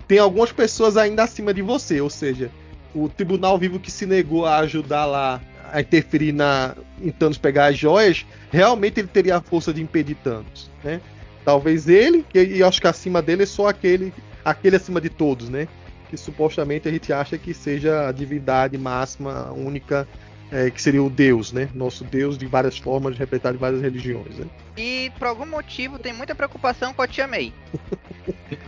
Tem 0.09 0.19
algumas 0.19 0.51
pessoas 0.51 0.97
ainda 0.97 1.23
acima 1.23 1.53
de 1.53 1.63
você, 1.63 2.01
ou 2.01 2.11
seja, 2.11 2.51
o 2.95 3.09
Tribunal 3.09 3.59
Vivo 3.59 3.79
que 3.79 3.91
se 3.91 4.07
negou 4.07 4.47
a 4.47 4.59
ajudar 4.59 5.07
lá 5.07 5.41
a 5.73 5.81
interferir 5.81 6.33
na, 6.33 6.75
em 7.01 7.11
Thanos 7.11 7.39
pegar 7.39 7.67
as 7.67 7.79
joias, 7.79 8.27
realmente 8.51 8.99
ele 8.99 9.07
teria 9.09 9.37
a 9.37 9.41
força 9.41 9.73
de 9.73 9.81
impedir 9.81 10.17
Thanos, 10.17 10.69
né? 10.83 11.01
Talvez 11.45 11.89
ele, 11.89 12.25
e 12.35 12.61
eu 12.61 12.67
acho 12.67 12.81
que 12.81 12.87
acima 12.87 13.23
dele 13.23 13.45
é 13.45 13.47
só 13.47 13.69
aquele, 13.69 14.13
aquele 14.45 14.77
acima 14.77 15.01
de 15.01 15.09
todos, 15.09 15.49
né? 15.49 15.69
Que 16.11 16.17
supostamente 16.17 16.89
a 16.89 16.91
gente 16.91 17.13
acha 17.13 17.39
que 17.39 17.55
seja 17.55 18.09
a 18.09 18.13
divindade 18.13 18.77
máxima, 18.77 19.53
única, 19.53 20.09
é, 20.51 20.69
que 20.69 20.83
seria 20.83 21.01
o 21.03 21.09
Deus, 21.09 21.53
né? 21.53 21.69
Nosso 21.73 22.03
Deus 22.03 22.37
de 22.37 22.47
várias 22.47 22.77
formas, 22.77 23.17
representado 23.17 23.55
em 23.57 23.61
várias 23.61 23.81
religiões, 23.81 24.37
né? 24.37 24.47
E 24.77 25.13
por 25.17 25.29
algum 25.29 25.47
motivo 25.47 25.99
tem 26.01 26.13
muita 26.13 26.35
preocupação 26.35 26.93
com 26.93 27.01
a 27.03 27.07
Tia 27.07 27.27
May. 27.29 27.53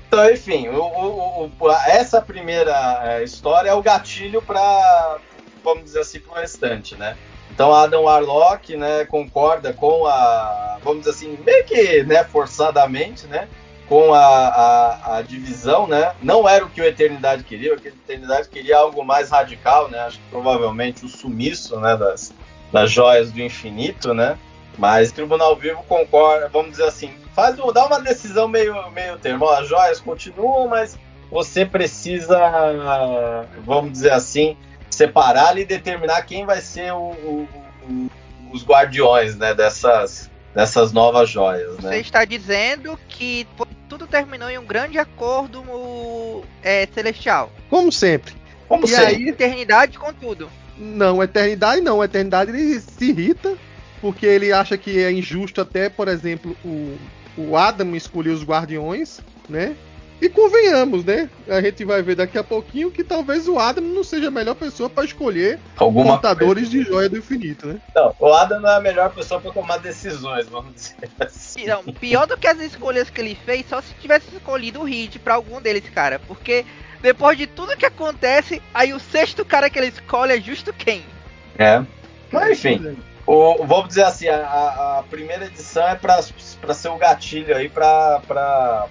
Então, 0.08 0.30
enfim, 0.30 0.68
o- 0.68 0.74
o- 0.82 1.50
o- 1.58 1.70
essa 1.86 2.20
primeira 2.20 3.00
é, 3.02 3.24
história 3.24 3.70
é 3.70 3.74
o 3.74 3.82
gatilho 3.82 4.42
para, 4.42 5.18
vamos 5.64 5.84
dizer 5.84 6.00
assim, 6.00 6.20
pro 6.20 6.34
restante, 6.34 6.94
né? 6.96 7.16
Então, 7.50 7.72
Adam 7.72 8.02
Warlock, 8.02 8.76
né, 8.76 9.06
concorda 9.06 9.72
com 9.72 10.06
a, 10.06 10.78
vamos 10.84 11.00
dizer 11.04 11.10
assim, 11.12 11.38
meio 11.44 11.64
que, 11.64 12.02
né, 12.02 12.24
forçadamente, 12.24 13.26
né, 13.26 13.48
com 13.92 14.14
a, 14.14 14.48
a, 14.48 15.16
a 15.18 15.22
divisão, 15.22 15.86
né? 15.86 16.14
Não 16.22 16.48
era 16.48 16.64
o 16.64 16.70
que 16.70 16.80
o 16.80 16.84
Eternidade 16.84 17.44
queria, 17.44 17.74
o 17.74 17.78
que 17.78 17.88
a 17.88 17.90
Eternidade 17.90 18.48
queria 18.48 18.78
algo 18.78 19.04
mais 19.04 19.28
radical, 19.28 19.90
né? 19.90 19.98
Acho 19.98 20.16
que 20.16 20.24
provavelmente 20.30 21.04
o 21.04 21.10
sumiço, 21.10 21.78
né, 21.78 21.94
das, 21.94 22.32
das 22.72 22.90
joias 22.90 23.30
do 23.30 23.42
infinito, 23.42 24.14
né? 24.14 24.38
Mas 24.78 25.12
Tribunal 25.12 25.54
Vivo 25.56 25.82
concorda, 25.82 26.48
vamos 26.48 26.70
dizer 26.70 26.84
assim, 26.84 27.12
faz 27.34 27.56
dá 27.56 27.84
uma 27.84 28.00
decisão 28.00 28.48
meio, 28.48 28.74
meio 28.92 29.18
termo. 29.18 29.46
As 29.50 29.68
joias 29.68 30.00
continuam, 30.00 30.68
mas 30.68 30.98
você 31.30 31.66
precisa, 31.66 32.40
vamos 33.62 33.92
dizer 33.92 34.12
assim, 34.12 34.56
separar 34.88 35.58
e 35.58 35.66
determinar 35.66 36.22
quem 36.22 36.46
vai 36.46 36.62
ser 36.62 36.94
o, 36.94 37.10
o, 37.10 37.48
o, 37.82 38.10
os 38.54 38.64
guardiões 38.64 39.36
né, 39.36 39.52
dessas, 39.52 40.30
dessas 40.54 40.92
novas 40.92 41.30
joias. 41.30 41.78
Né? 41.78 41.90
Você 41.90 41.96
está 42.00 42.24
dizendo 42.24 42.98
que 43.08 43.46
tudo 43.88 44.06
terminou 44.06 44.48
em 44.48 44.58
um 44.58 44.64
grande 44.64 44.98
acordo 44.98 45.62
é, 46.62 46.86
celestial. 46.94 47.52
Como 47.68 47.90
sempre. 47.90 48.34
Como 48.68 48.84
e 48.84 48.88
sempre. 48.88 49.16
aí, 49.16 49.28
eternidade 49.28 49.98
com 49.98 50.12
tudo. 50.12 50.48
Não, 50.78 51.22
eternidade 51.22 51.80
não. 51.80 52.02
Eternidade 52.02 52.50
ele 52.50 52.80
se 52.80 53.10
irrita 53.10 53.56
porque 54.00 54.26
ele 54.26 54.52
acha 54.52 54.76
que 54.76 54.98
é 54.98 55.12
injusto 55.12 55.60
até, 55.60 55.88
por 55.88 56.08
exemplo, 56.08 56.56
o, 56.64 56.98
o 57.36 57.56
Adam 57.56 57.94
escolher 57.94 58.30
os 58.30 58.42
guardiões, 58.42 59.20
né? 59.48 59.76
E 60.22 60.28
convenhamos, 60.28 61.04
né? 61.04 61.28
A 61.48 61.60
gente 61.60 61.84
vai 61.84 62.00
ver 62.00 62.14
daqui 62.14 62.38
a 62.38 62.44
pouquinho 62.44 62.92
que 62.92 63.02
talvez 63.02 63.48
o 63.48 63.58
Adam 63.58 63.82
não 63.82 64.04
seja 64.04 64.28
a 64.28 64.30
melhor 64.30 64.54
pessoa 64.54 64.88
para 64.88 65.04
escolher 65.04 65.58
Alguma 65.76 66.12
portadores 66.12 66.68
coisa. 66.68 66.70
de 66.70 66.84
joia 66.84 67.08
do 67.08 67.18
infinito, 67.18 67.66
né? 67.66 67.80
Não, 67.92 68.14
o 68.20 68.32
Adam 68.32 68.60
não 68.60 68.70
é 68.70 68.76
a 68.76 68.80
melhor 68.80 69.10
pessoa 69.10 69.40
para 69.40 69.50
tomar 69.50 69.78
decisões, 69.78 70.46
vamos 70.46 70.74
dizer 70.76 71.10
assim. 71.18 71.66
Não, 71.66 71.82
pior 71.82 72.28
do 72.28 72.36
que 72.38 72.46
as 72.46 72.60
escolhas 72.60 73.10
que 73.10 73.20
ele 73.20 73.36
fez, 73.44 73.66
só 73.68 73.82
se 73.82 73.92
tivesse 74.00 74.32
escolhido 74.32 74.78
o 74.80 74.84
Reed 74.84 75.16
para 75.16 75.34
algum 75.34 75.60
deles, 75.60 75.82
cara. 75.92 76.20
Porque 76.20 76.64
depois 77.00 77.36
de 77.36 77.48
tudo 77.48 77.76
que 77.76 77.84
acontece, 77.84 78.62
aí 78.72 78.92
o 78.92 79.00
sexto 79.00 79.44
cara 79.44 79.68
que 79.68 79.76
ele 79.76 79.88
escolhe 79.88 80.34
é 80.34 80.40
justo 80.40 80.72
quem? 80.72 81.02
É. 81.58 81.82
Mas 82.30 82.64
enfim. 82.64 82.96
O, 83.26 83.64
vamos 83.64 83.88
dizer 83.88 84.04
assim, 84.04 84.26
a, 84.28 84.98
a 84.98 85.04
primeira 85.08 85.46
edição 85.46 85.86
é 85.86 85.94
para 85.94 86.20
ser 86.74 86.88
o 86.88 86.96
gatilho 86.96 87.56
aí 87.56 87.68
para 87.68 88.20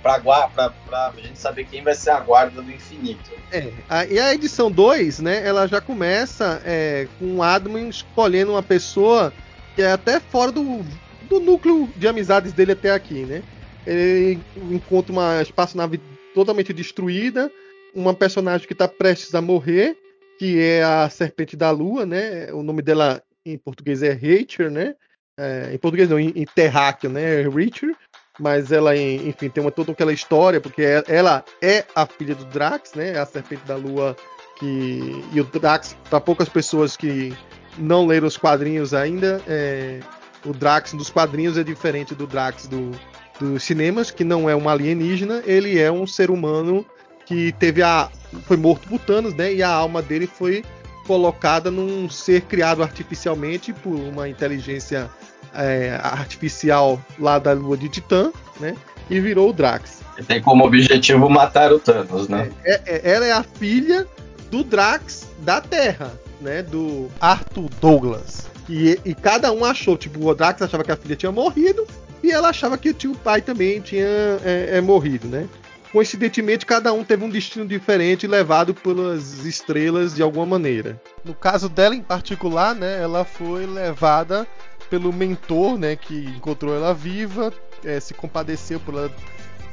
a 0.02 1.12
gente 1.18 1.38
saber 1.38 1.66
quem 1.66 1.84
vai 1.84 1.94
ser 1.94 2.12
a 2.12 2.20
guarda 2.20 2.62
do 2.62 2.72
infinito. 2.72 3.30
É, 3.52 3.72
a, 3.90 4.06
e 4.06 4.20
a 4.20 4.34
edição 4.34 4.72
2, 4.72 5.20
né, 5.20 5.46
ela 5.46 5.68
já 5.68 5.82
começa 5.82 6.62
é, 6.66 7.08
com 7.20 7.38
o 7.38 7.44
Adam 7.44 7.78
escolhendo 7.90 8.54
uma 8.54 8.64
pessoa 8.64 9.34
que 9.76 9.82
é 9.82 9.92
até 9.92 10.20
fora 10.20 10.52
do, 10.52 10.82
do 11.30 11.40
núcleo 11.40 11.90
de 11.96 12.08
amizades 12.08 12.54
dele 12.54 12.72
até 12.72 12.92
aqui, 12.92 13.26
né? 13.26 13.44
Ele 13.86 14.40
encontra 14.70 15.12
uma 15.12 15.42
espaçonave 15.42 16.00
totalmente 16.34 16.72
destruída, 16.72 17.52
uma 17.96 18.14
personagem 18.14 18.68
que 18.68 18.74
está 18.74 18.88
prestes 18.88 19.34
a 19.34 19.42
morrer, 19.42 19.98
que 20.38 20.60
é 20.60 20.84
a 20.84 21.10
Serpente 21.10 21.56
da 21.56 21.72
Lua, 21.72 22.06
né? 22.06 22.52
O 22.54 22.64
nome 22.64 22.82
dela 22.82 23.24
em 23.46 23.58
português 23.58 24.04
é 24.04 24.12
Rachel, 24.12 24.70
né? 24.70 24.96
É, 25.38 25.72
em 25.74 25.78
português 25.78 26.10
não, 26.10 26.20
em, 26.20 26.30
em 26.36 26.46
terráqueo, 26.46 27.10
né? 27.10 27.42
Richard. 27.44 27.96
Mas 28.40 28.72
ela, 28.72 28.96
enfim, 28.96 29.50
tem 29.50 29.62
uma, 29.62 29.72
toda 29.72 29.92
aquela 29.92 30.14
história, 30.14 30.62
porque 30.62 30.82
é, 30.82 31.04
ela 31.08 31.44
é 31.62 31.86
a 31.94 32.06
filha 32.06 32.34
do 32.34 32.46
Drax, 32.46 32.94
né? 32.94 33.12
É 33.14 33.20
a 33.20 33.26
serpente 33.26 33.64
da 33.66 33.76
lua 33.76 34.16
que. 34.58 35.24
E 35.34 35.42
o 35.42 35.44
Drax, 35.44 35.96
para 36.10 36.20
poucas 36.20 36.50
pessoas 36.50 36.96
que 36.96 37.36
não 37.78 38.06
leram 38.06 38.28
os 38.28 38.38
quadrinhos 38.38 38.94
ainda, 38.94 39.42
é, 39.48 40.00
o 40.46 40.54
Drax 40.54 40.94
dos 40.94 41.10
quadrinhos 41.10 41.58
é 41.58 41.64
diferente 41.64 42.16
do 42.16 42.26
Drax 42.26 42.68
do, 42.68 42.92
dos 43.40 43.64
cinemas, 43.64 44.12
que 44.12 44.24
não 44.24 44.50
é 44.50 44.56
um 44.56 44.70
alienígena, 44.70 45.44
ele 45.46 45.80
é 45.80 45.92
um 45.92 46.08
ser 46.08 46.32
humano 46.32 46.86
que 47.26 47.52
teve 47.54 47.82
a. 47.82 48.10
foi 48.46 48.58
morto 48.58 48.88
por 48.88 49.00
Thanos, 49.00 49.34
né? 49.34 49.54
E 49.54 49.62
a 49.62 49.70
alma 49.70 50.02
dele 50.02 50.28
foi 50.28 50.64
colocada 51.06 51.70
num 51.72 52.10
ser 52.10 52.42
criado 52.42 52.84
artificialmente 52.84 53.74
por 53.74 53.94
uma 53.94 54.30
inteligência 54.30 55.10
é, 55.54 56.00
artificial 56.02 57.00
lá 57.20 57.40
da 57.40 57.54
lua 57.54 57.78
de 57.78 57.90
Titã, 57.90 58.32
né? 58.60 58.76
E 59.10 59.20
virou 59.20 59.50
o 59.50 59.54
Drax. 59.54 60.02
E 60.18 60.24
tem 60.24 60.42
como 60.42 60.66
objetivo 60.66 61.30
matar 61.30 61.72
o 61.74 61.80
Thanos, 61.80 62.28
né? 62.28 62.50
É, 62.64 62.82
é, 62.86 63.12
ela 63.12 63.26
é 63.26 63.32
a 63.32 63.44
filha 63.44 64.08
do 64.50 64.64
Drax 64.64 65.28
da 65.40 65.60
Terra, 65.60 66.14
né? 66.40 66.62
Do 66.62 67.10
Arthur 67.20 67.70
Douglas. 67.82 68.48
E, 68.70 69.00
e 69.04 69.14
cada 69.14 69.52
um 69.52 69.66
achou, 69.66 69.98
tipo, 69.98 70.26
o 70.26 70.34
Drax 70.34 70.62
achava 70.62 70.84
que 70.84 70.92
a 70.92 70.98
filha 70.98 71.16
tinha 71.16 71.32
morrido 71.32 71.86
e 72.24 72.32
ela 72.32 72.50
achava 72.50 72.78
que 72.78 72.90
o 72.90 72.94
tio 72.94 73.16
pai 73.16 73.42
também 73.42 73.82
tinha 73.82 74.06
é, 74.46 74.78
é 74.78 74.82
morrido, 74.82 75.28
né? 75.28 75.48
Coincidentemente, 75.92 76.66
cada 76.66 76.94
um 76.94 77.04
teve 77.04 77.24
um 77.24 77.30
destino 77.30 77.66
diferente 77.66 78.26
levado 78.28 78.74
pelas 78.74 79.46
estrelas 79.46 80.16
de 80.16 80.24
alguma 80.24 80.46
maneira. 80.46 81.02
No 81.24 81.34
caso 81.34 81.68
dela 81.68 81.96
em 81.96 82.02
particular, 82.02 82.74
né, 82.74 83.02
ela 83.02 83.26
foi 83.26 83.66
levada 83.66 84.48
pelo 84.90 85.12
mentor, 85.14 85.78
né, 85.78 85.96
que 85.96 86.26
encontrou 86.36 86.76
ela 86.76 86.94
viva, 86.94 87.54
é, 87.84 88.00
se 88.00 88.14
compadeceu 88.14 88.80
por 88.80 88.94
ela 88.94 89.12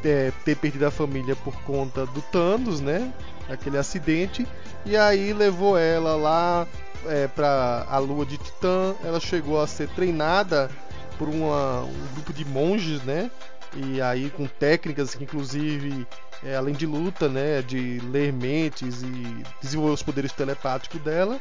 é, 0.05 0.33
ter 0.45 0.57
perdido 0.57 0.87
a 0.87 0.91
família 0.91 1.35
por 1.37 1.55
conta 1.63 2.07
do 2.07 2.23
Thanos, 2.23 2.81
né, 2.81 3.13
aquele 3.49 3.79
acidente, 3.79 4.47
e 4.85 4.97
aí 4.97 5.33
levou 5.33 5.77
ela 5.79 6.17
lá 6.17 6.67
é, 7.07 7.27
para 7.29 7.87
a 7.89 7.99
Lua 7.99 8.25
de 8.25 8.39
Titã. 8.39 8.95
Ela 9.05 9.21
chegou 9.21 9.61
a 9.61 9.67
ser 9.67 9.89
treinada 9.89 10.71
por 11.19 11.29
uma, 11.29 11.83
um 11.83 12.15
grupo 12.15 12.33
de 12.33 12.45
monges, 12.45 13.03
né, 13.03 13.31
e 13.77 14.01
aí 14.01 14.31
com 14.31 14.47
técnicas 14.47 15.15
que 15.15 15.25
inclusive 15.25 16.07
é, 16.45 16.57
além 16.57 16.75
de 16.75 16.87
luta, 16.87 17.29
né, 17.29 17.63
de 17.63 18.01
ler 18.11 18.33
mentes 18.33 19.03
e 19.03 19.45
desenvolver 19.61 19.95
os 19.95 20.03
poderes 20.03 20.33
telepáticos 20.33 21.01
dela. 21.01 21.41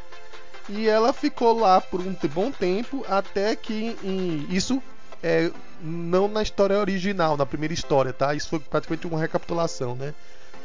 E 0.69 0.87
ela 0.87 1.13
ficou 1.13 1.57
lá 1.57 1.79
por 1.79 2.01
um 2.01 2.15
bom 2.33 2.51
tempo 2.51 3.05
até 3.07 3.55
que 3.55 3.95
em, 4.03 4.45
isso 4.49 4.81
é 5.23 5.51
não 5.81 6.27
na 6.27 6.41
história 6.41 6.77
original, 6.77 7.37
na 7.37 7.45
primeira 7.45 7.73
história, 7.73 8.11
tá? 8.11 8.33
Isso 8.33 8.49
foi 8.49 8.59
praticamente 8.59 9.07
uma 9.07 9.19
recapitulação, 9.19 9.95
né? 9.95 10.13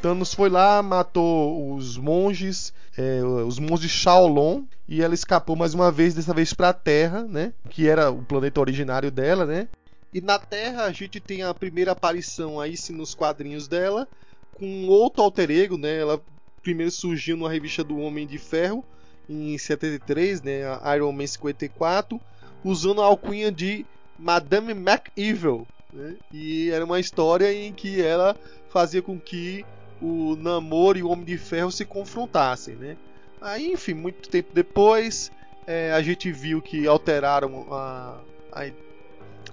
Thanos 0.01 0.33
foi 0.33 0.49
lá, 0.49 0.83
matou 0.83 1.75
os 1.75 1.97
monges, 1.97 2.73
é, 2.97 3.23
os 3.23 3.57
monges 3.57 3.89
Shaolon, 3.89 4.63
e 4.87 5.01
ela 5.01 5.13
escapou 5.13 5.55
mais 5.55 5.73
uma 5.73 5.89
vez, 5.91 6.13
dessa 6.13 6.33
vez 6.33 6.53
para 6.53 6.69
a 6.69 6.73
Terra, 6.73 7.23
né? 7.23 7.53
Que 7.69 7.87
era 7.87 8.11
o 8.11 8.21
planeta 8.21 8.59
originário 8.59 9.09
dela, 9.09 9.45
né? 9.45 9.69
E 10.13 10.21
na 10.21 10.37
Terra 10.37 10.83
a 10.83 10.91
gente 10.91 11.19
tem 11.19 11.41
a 11.41 11.53
primeira 11.53 11.93
aparição 11.93 12.59
aí 12.59 12.77
sim 12.77 12.93
nos 12.93 13.15
quadrinhos 13.15 13.67
dela, 13.67 14.07
com 14.53 14.87
outro 14.87 15.23
alter 15.23 15.49
ego, 15.49 15.77
né? 15.77 15.97
Ela 15.97 16.21
primeiro 16.61 16.91
surgiu 16.91 17.35
numa 17.35 17.51
revista 17.51 17.83
do 17.83 17.97
Homem 17.97 18.27
de 18.27 18.37
Ferro 18.37 18.85
em 19.27 19.57
73, 19.57 20.41
né? 20.41 20.61
Iron 20.95 21.11
Man 21.11 21.25
54, 21.25 22.21
usando 22.63 23.01
a 23.01 23.05
alcunha 23.05 23.51
de 23.51 23.85
Madame 24.19 24.73
McEvil, 24.73 25.67
né? 25.91 26.15
E 26.31 26.69
era 26.69 26.85
uma 26.85 26.99
história 26.99 27.51
em 27.51 27.73
que 27.73 28.01
ela 28.01 28.37
fazia 28.69 29.01
com 29.01 29.19
que 29.19 29.65
o 30.01 30.35
Namor 30.35 30.95
e 30.97 31.03
o 31.03 31.09
Homem 31.09 31.25
de 31.25 31.37
Ferro 31.37 31.71
se 31.71 31.85
confrontassem, 31.85 32.75
né? 32.75 32.97
Aí, 33.41 33.71
enfim, 33.71 33.93
muito 33.93 34.29
tempo 34.29 34.49
depois, 34.53 35.31
é, 35.65 35.91
a 35.91 36.01
gente 36.01 36.31
viu 36.31 36.61
que 36.61 36.87
alteraram 36.87 37.67
a, 37.73 38.21
a 38.51 38.67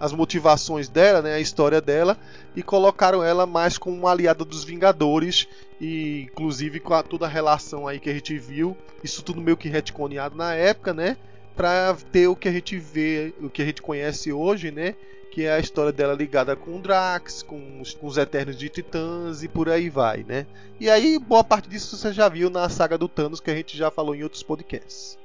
as 0.00 0.12
motivações 0.12 0.88
dela, 0.88 1.20
né, 1.20 1.34
a 1.34 1.40
história 1.40 1.80
dela, 1.80 2.16
e 2.56 2.62
colocaram 2.62 3.22
ela 3.22 3.44
mais 3.44 3.76
como 3.76 3.96
uma 3.96 4.10
aliada 4.10 4.44
dos 4.44 4.64
Vingadores, 4.64 5.46
e 5.78 6.22
inclusive 6.22 6.80
com 6.80 6.94
a, 6.94 7.02
toda 7.02 7.26
a 7.26 7.28
relação 7.28 7.86
aí 7.86 8.00
que 8.00 8.08
a 8.08 8.14
gente 8.14 8.36
viu, 8.38 8.76
isso 9.04 9.22
tudo 9.22 9.40
meio 9.40 9.56
que 9.56 9.68
retconeado 9.68 10.34
na 10.34 10.54
época, 10.54 10.94
né, 10.94 11.18
para 11.54 11.94
ter 12.10 12.26
o 12.26 12.34
que 12.34 12.48
a 12.48 12.52
gente 12.52 12.78
vê, 12.78 13.34
o 13.42 13.50
que 13.50 13.60
a 13.60 13.66
gente 13.66 13.82
conhece 13.82 14.32
hoje, 14.32 14.70
né, 14.70 14.94
que 15.30 15.44
é 15.44 15.52
a 15.52 15.60
história 15.60 15.92
dela 15.92 16.14
ligada 16.14 16.56
com 16.56 16.76
o 16.76 16.80
Drax, 16.80 17.42
com 17.42 17.80
os, 17.80 17.94
com 17.94 18.06
os 18.06 18.16
Eternos 18.16 18.56
de 18.56 18.68
Titãs 18.68 19.42
e 19.42 19.48
por 19.48 19.68
aí 19.68 19.88
vai, 19.88 20.24
né? 20.26 20.44
E 20.80 20.90
aí, 20.90 21.18
boa 21.20 21.44
parte 21.44 21.68
disso 21.68 21.96
você 21.96 22.12
já 22.12 22.28
viu 22.28 22.50
na 22.50 22.68
saga 22.68 22.98
do 22.98 23.06
Thanos, 23.06 23.38
que 23.38 23.50
a 23.50 23.54
gente 23.54 23.76
já 23.76 23.90
falou 23.90 24.14
em 24.14 24.24
outros 24.24 24.42
podcasts. 24.42 25.19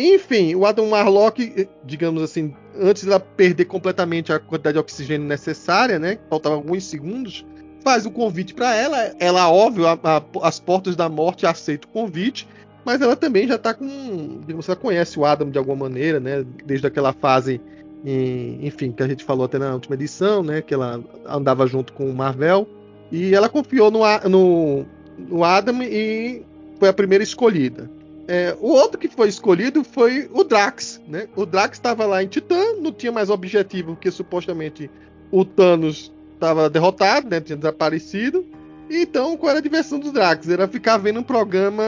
Enfim, 0.00 0.54
o 0.54 0.64
Adam 0.64 0.90
Warlock, 0.90 1.68
digamos 1.84 2.22
assim, 2.22 2.54
antes 2.80 3.02
de 3.02 3.08
ela 3.08 3.18
perder 3.18 3.64
completamente 3.64 4.32
a 4.32 4.38
quantidade 4.38 4.74
de 4.74 4.78
oxigênio 4.78 5.26
necessária, 5.26 5.98
né? 5.98 6.20
Faltava 6.30 6.54
alguns 6.54 6.84
segundos, 6.84 7.44
faz 7.82 8.06
o 8.06 8.10
convite 8.12 8.54
para 8.54 8.76
ela. 8.76 9.12
Ela, 9.18 9.50
óbvio, 9.50 9.88
a, 9.88 9.98
a, 10.04 10.22
as 10.46 10.60
portas 10.60 10.94
da 10.94 11.08
morte 11.08 11.46
aceita 11.46 11.88
o 11.88 11.90
convite, 11.90 12.46
mas 12.84 13.00
ela 13.00 13.16
também 13.16 13.48
já 13.48 13.56
está 13.56 13.74
com. 13.74 14.38
Digamos, 14.46 14.68
ela 14.68 14.76
conhece 14.76 15.18
o 15.18 15.24
Adam 15.24 15.50
de 15.50 15.58
alguma 15.58 15.88
maneira, 15.88 16.20
né? 16.20 16.46
Desde 16.64 16.86
aquela 16.86 17.12
fase, 17.12 17.60
em, 18.04 18.64
enfim, 18.64 18.92
que 18.92 19.02
a 19.02 19.08
gente 19.08 19.24
falou 19.24 19.46
até 19.46 19.58
na 19.58 19.74
última 19.74 19.96
edição, 19.96 20.44
né? 20.44 20.62
Que 20.62 20.74
ela 20.74 21.02
andava 21.26 21.66
junto 21.66 21.92
com 21.92 22.08
o 22.08 22.14
Marvel. 22.14 22.68
E 23.10 23.34
ela 23.34 23.48
confiou 23.48 23.90
no, 23.90 24.02
no, 24.28 24.86
no 25.18 25.42
Adam 25.42 25.82
e 25.82 26.44
foi 26.78 26.88
a 26.88 26.92
primeira 26.92 27.24
escolhida. 27.24 27.97
É, 28.30 28.54
o 28.60 28.68
outro 28.68 28.98
que 28.98 29.08
foi 29.08 29.28
escolhido 29.28 29.82
foi 29.82 30.28
o 30.34 30.44
Drax, 30.44 31.00
né? 31.08 31.26
O 31.34 31.46
Drax 31.46 31.78
estava 31.78 32.04
lá 32.04 32.22
em 32.22 32.28
Titã, 32.28 32.74
não 32.78 32.92
tinha 32.92 33.10
mais 33.10 33.30
objetivo 33.30 33.94
porque 33.94 34.10
supostamente 34.10 34.90
o 35.32 35.46
Thanos 35.46 36.12
estava 36.34 36.68
derrotado, 36.68 37.30
né? 37.30 37.40
Tinha 37.40 37.56
desaparecido. 37.56 38.44
Então, 38.90 39.34
qual 39.36 39.50
era 39.50 39.58
a 39.60 39.62
diversão 39.62 39.98
do 39.98 40.12
Drax? 40.12 40.46
Era 40.48 40.68
ficar 40.68 40.98
vendo 40.98 41.20
um 41.20 41.22
programa 41.22 41.82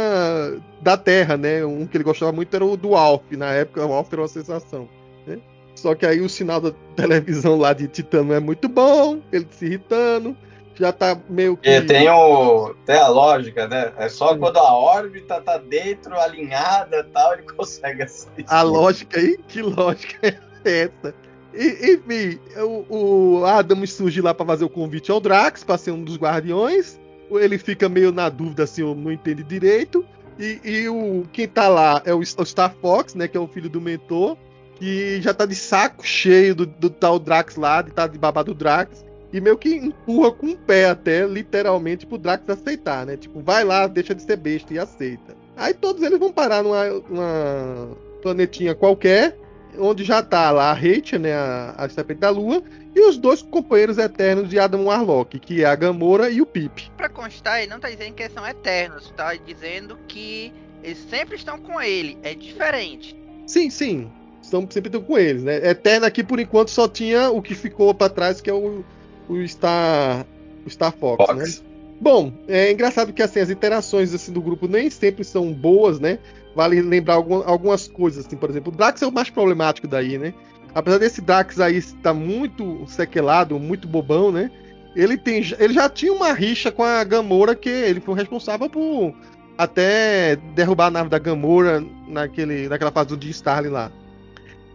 da 0.80 0.96
Terra, 0.96 1.36
né? 1.36 1.62
Um 1.62 1.86
que 1.86 1.98
ele 1.98 2.04
gostava 2.04 2.32
muito 2.32 2.54
era 2.54 2.64
o 2.64 2.74
do 2.74 2.94
Alf. 2.94 3.22
Na 3.32 3.52
época, 3.52 3.84
o 3.84 3.92
Alf 3.92 4.10
era 4.10 4.22
uma 4.22 4.28
sensação. 4.28 4.88
Né? 5.26 5.38
Só 5.74 5.94
que 5.94 6.06
aí 6.06 6.22
o 6.22 6.28
sinal 6.28 6.60
da 6.60 6.72
televisão 6.96 7.58
lá 7.58 7.74
de 7.74 7.86
Titã 7.86 8.22
não 8.22 8.34
é 8.34 8.40
muito 8.40 8.66
bom, 8.66 9.20
ele 9.30 9.46
se 9.50 9.66
irritando, 9.66 10.34
já 10.80 10.92
tá 10.92 11.16
meio 11.28 11.56
que. 11.56 11.68
E 11.68 11.82
tem, 11.82 12.08
o, 12.08 12.74
tem 12.86 12.96
a 12.96 13.08
lógica, 13.08 13.68
né? 13.68 13.92
É 13.98 14.08
só 14.08 14.36
quando 14.36 14.56
a 14.56 14.74
órbita 14.74 15.40
tá 15.40 15.58
dentro, 15.58 16.18
alinhada 16.18 16.98
e 16.98 17.12
tal, 17.12 17.34
ele 17.34 17.42
consegue 17.52 18.02
assistir. 18.02 18.44
A 18.48 18.62
lógica 18.62 19.20
aí? 19.20 19.38
Que 19.46 19.62
lógica 19.62 20.18
é 20.64 20.80
essa? 20.82 21.14
E, 21.52 21.94
enfim, 21.94 22.38
o, 22.58 23.38
o 23.40 23.44
Adams 23.44 23.92
surge 23.92 24.20
lá 24.20 24.32
para 24.32 24.46
fazer 24.46 24.64
o 24.64 24.70
convite 24.70 25.10
ao 25.10 25.20
Drax, 25.20 25.62
para 25.62 25.76
ser 25.76 25.90
um 25.90 26.02
dos 26.02 26.16
guardiões. 26.16 26.98
Ele 27.30 27.58
fica 27.58 27.88
meio 27.88 28.10
na 28.10 28.28
dúvida, 28.28 28.64
assim, 28.64 28.82
eu 28.82 28.94
não 28.94 29.12
entende 29.12 29.42
direito. 29.42 30.04
E, 30.38 30.60
e 30.64 30.88
o, 30.88 31.24
quem 31.32 31.46
tá 31.46 31.68
lá 31.68 32.02
é 32.04 32.14
o, 32.14 32.20
o 32.20 32.46
Star 32.46 32.74
Fox, 32.80 33.14
né? 33.14 33.28
Que 33.28 33.36
é 33.36 33.40
o 33.40 33.46
filho 33.46 33.68
do 33.68 33.80
mentor 33.80 34.36
que 34.80 35.20
já 35.20 35.34
tá 35.34 35.44
de 35.44 35.54
saco 35.54 36.04
cheio 36.04 36.54
do, 36.54 36.64
do 36.64 36.88
tal 36.88 37.18
Drax 37.18 37.56
lá, 37.56 37.82
de 37.82 37.90
tá 37.90 38.06
de 38.06 38.18
babado 38.18 38.54
do 38.54 38.58
Drax, 38.58 39.04
e 39.32 39.40
meio 39.40 39.56
que 39.56 39.74
empurra 39.74 40.32
com 40.32 40.48
o 40.48 40.56
pé 40.56 40.86
até, 40.86 41.26
literalmente, 41.26 42.06
pro 42.06 42.18
Drax 42.18 42.48
aceitar, 42.48 43.06
né? 43.06 43.16
Tipo, 43.16 43.40
vai 43.40 43.64
lá, 43.64 43.86
deixa 43.86 44.14
de 44.14 44.22
ser 44.22 44.36
besta 44.36 44.74
e 44.74 44.78
aceita. 44.78 45.36
Aí 45.56 45.74
todos 45.74 46.02
eles 46.02 46.18
vão 46.18 46.32
parar 46.32 46.62
numa, 46.62 46.86
numa 46.86 47.96
planetinha 48.22 48.74
qualquer, 48.74 49.36
onde 49.78 50.04
já 50.04 50.22
tá 50.22 50.50
lá 50.50 50.70
a 50.70 50.74
Rachel, 50.74 51.20
né, 51.20 51.34
a, 51.34 51.74
a 51.76 51.88
Serpente 51.88 52.20
da 52.20 52.30
Lua, 52.30 52.62
e 52.94 53.00
os 53.00 53.16
dois 53.16 53.40
companheiros 53.40 53.98
eternos 53.98 54.48
de 54.48 54.58
Adam 54.58 54.86
Warlock, 54.86 55.38
que 55.38 55.62
é 55.62 55.66
a 55.66 55.76
Gamora 55.76 56.28
e 56.28 56.40
o 56.40 56.46
Pip. 56.46 56.90
Pra 56.96 57.08
constar, 57.08 57.60
ele 57.60 57.70
não 57.70 57.78
tá 57.78 57.88
dizendo 57.88 58.14
que 58.14 58.22
eles 58.22 58.34
são 58.34 58.46
eternos, 58.46 59.12
tá 59.16 59.34
dizendo 59.34 59.96
que 60.08 60.52
eles 60.82 60.98
sempre 61.08 61.36
estão 61.36 61.58
com 61.58 61.80
ele, 61.80 62.18
é 62.22 62.34
diferente. 62.34 63.16
Sim, 63.46 63.70
sim 63.70 64.10
estão 64.42 64.66
sempre 64.68 64.88
estão 64.88 65.02
com 65.02 65.16
eles, 65.16 65.44
né? 65.44 65.68
Eterna 65.68 66.06
aqui 66.06 66.24
por 66.24 66.40
enquanto 66.40 66.70
só 66.70 66.88
tinha 66.88 67.30
o 67.30 67.40
que 67.40 67.54
ficou 67.54 67.94
para 67.94 68.12
trás, 68.12 68.40
que 68.40 68.50
é 68.50 68.52
o, 68.52 68.84
o 69.30 69.48
Star 69.48 70.26
o 70.66 70.70
Star 70.70 70.92
Fox, 70.92 71.24
Fox. 71.24 71.38
né? 71.38 71.70
Bom, 72.00 72.32
é 72.48 72.72
engraçado 72.72 73.12
que 73.12 73.22
assim 73.22 73.40
as 73.40 73.50
interações 73.50 74.14
assim 74.14 74.32
do 74.32 74.40
grupo 74.40 74.66
nem 74.66 74.88
sempre 74.88 75.22
são 75.22 75.52
boas, 75.52 76.00
né? 76.00 76.18
Vale 76.54 76.80
lembrar 76.80 77.14
algum, 77.14 77.42
algumas 77.46 77.86
coisas, 77.86 78.26
assim, 78.26 78.36
por 78.36 78.50
exemplo, 78.50 78.72
o 78.72 78.76
Drax 78.76 79.02
é 79.02 79.06
o 79.06 79.12
mais 79.12 79.30
problemático 79.30 79.86
daí, 79.86 80.18
né? 80.18 80.34
Apesar 80.74 80.98
desse 80.98 81.20
Drax 81.20 81.60
aí 81.60 81.76
estar 81.76 82.14
muito 82.14 82.84
sequelado, 82.86 83.58
muito 83.58 83.86
bobão, 83.86 84.32
né? 84.32 84.50
Ele, 84.96 85.16
tem, 85.16 85.42
ele 85.58 85.74
já 85.74 85.88
tinha 85.88 86.12
uma 86.12 86.32
rixa 86.32 86.72
com 86.72 86.82
a 86.82 87.04
Gamora 87.04 87.54
que 87.54 87.68
ele 87.68 88.00
foi 88.00 88.14
responsável 88.14 88.68
por 88.68 89.14
até 89.56 90.36
derrubar 90.54 90.86
a 90.86 90.90
nave 90.90 91.10
da 91.10 91.18
Gamora 91.18 91.84
naquele, 92.08 92.68
naquela 92.68 92.90
fase 92.90 93.10
do 93.10 93.16
dia 93.16 93.30
Starling 93.30 93.68
lá. 93.68 93.92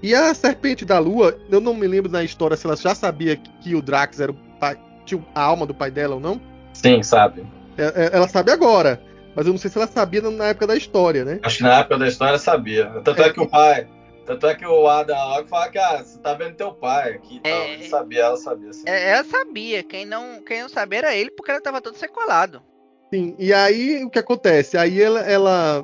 E 0.05 0.13
a 0.13 0.31
Serpente 0.35 0.85
da 0.85 0.99
Lua, 0.99 1.35
eu 1.49 1.59
não 1.59 1.73
me 1.73 1.87
lembro 1.87 2.11
na 2.11 2.23
história 2.23 2.55
se 2.55 2.67
ela 2.67 2.75
já 2.75 2.93
sabia 2.93 3.35
que 3.35 3.73
o 3.73 3.81
Drax 3.81 4.19
era 4.19 4.31
o 4.31 4.35
pai, 4.59 4.77
tinha 5.03 5.19
a 5.33 5.41
alma 5.41 5.65
do 5.65 5.73
pai 5.73 5.89
dela 5.89 6.13
ou 6.13 6.21
não. 6.21 6.39
Sim, 6.73 7.01
sabe. 7.01 7.43
É, 7.75 7.85
é, 7.85 8.09
ela 8.15 8.27
sabe 8.27 8.51
agora, 8.51 9.01
mas 9.35 9.47
eu 9.47 9.51
não 9.51 9.57
sei 9.57 9.71
se 9.71 9.79
ela 9.79 9.87
sabia 9.87 10.21
na 10.21 10.49
época 10.49 10.67
da 10.67 10.75
história, 10.75 11.25
né? 11.25 11.39
Acho 11.41 11.57
que 11.57 11.63
na 11.63 11.79
época 11.79 11.97
da 11.97 12.07
história 12.07 12.37
sabia. 12.37 12.85
Tanto 13.03 13.19
é, 13.19 13.25
é 13.25 13.33
que 13.33 13.41
o 13.41 13.49
pai. 13.49 13.87
Tanto 14.27 14.45
é 14.45 14.53
que 14.53 14.67
o 14.67 14.87
Adam 14.87 15.17
logo 15.27 15.47
fala 15.47 15.69
que 15.71 15.79
ah, 15.79 16.03
você 16.03 16.19
tá 16.19 16.35
vendo 16.35 16.53
teu 16.53 16.71
pai 16.71 17.13
aqui 17.13 17.41
e 17.43 17.47
é, 17.47 17.77
tal. 17.77 17.87
sabia, 17.89 18.21
ela 18.25 18.37
sabia. 18.37 18.73
Sim. 18.73 18.83
É, 18.85 19.09
ela 19.09 19.23
sabia. 19.23 19.81
Quem 19.81 20.05
não, 20.05 20.39
quem 20.43 20.61
não 20.61 20.69
sabia 20.69 20.99
era 20.99 21.15
ele, 21.15 21.31
porque 21.31 21.49
ela 21.49 21.61
tava 21.61 21.81
todo 21.81 21.97
sequelado. 21.97 22.61
Sim, 23.11 23.35
e 23.39 23.51
aí 23.51 24.03
o 24.03 24.09
que 24.11 24.19
acontece? 24.19 24.77
Aí 24.77 25.01
ela, 25.01 25.21
ela 25.21 25.83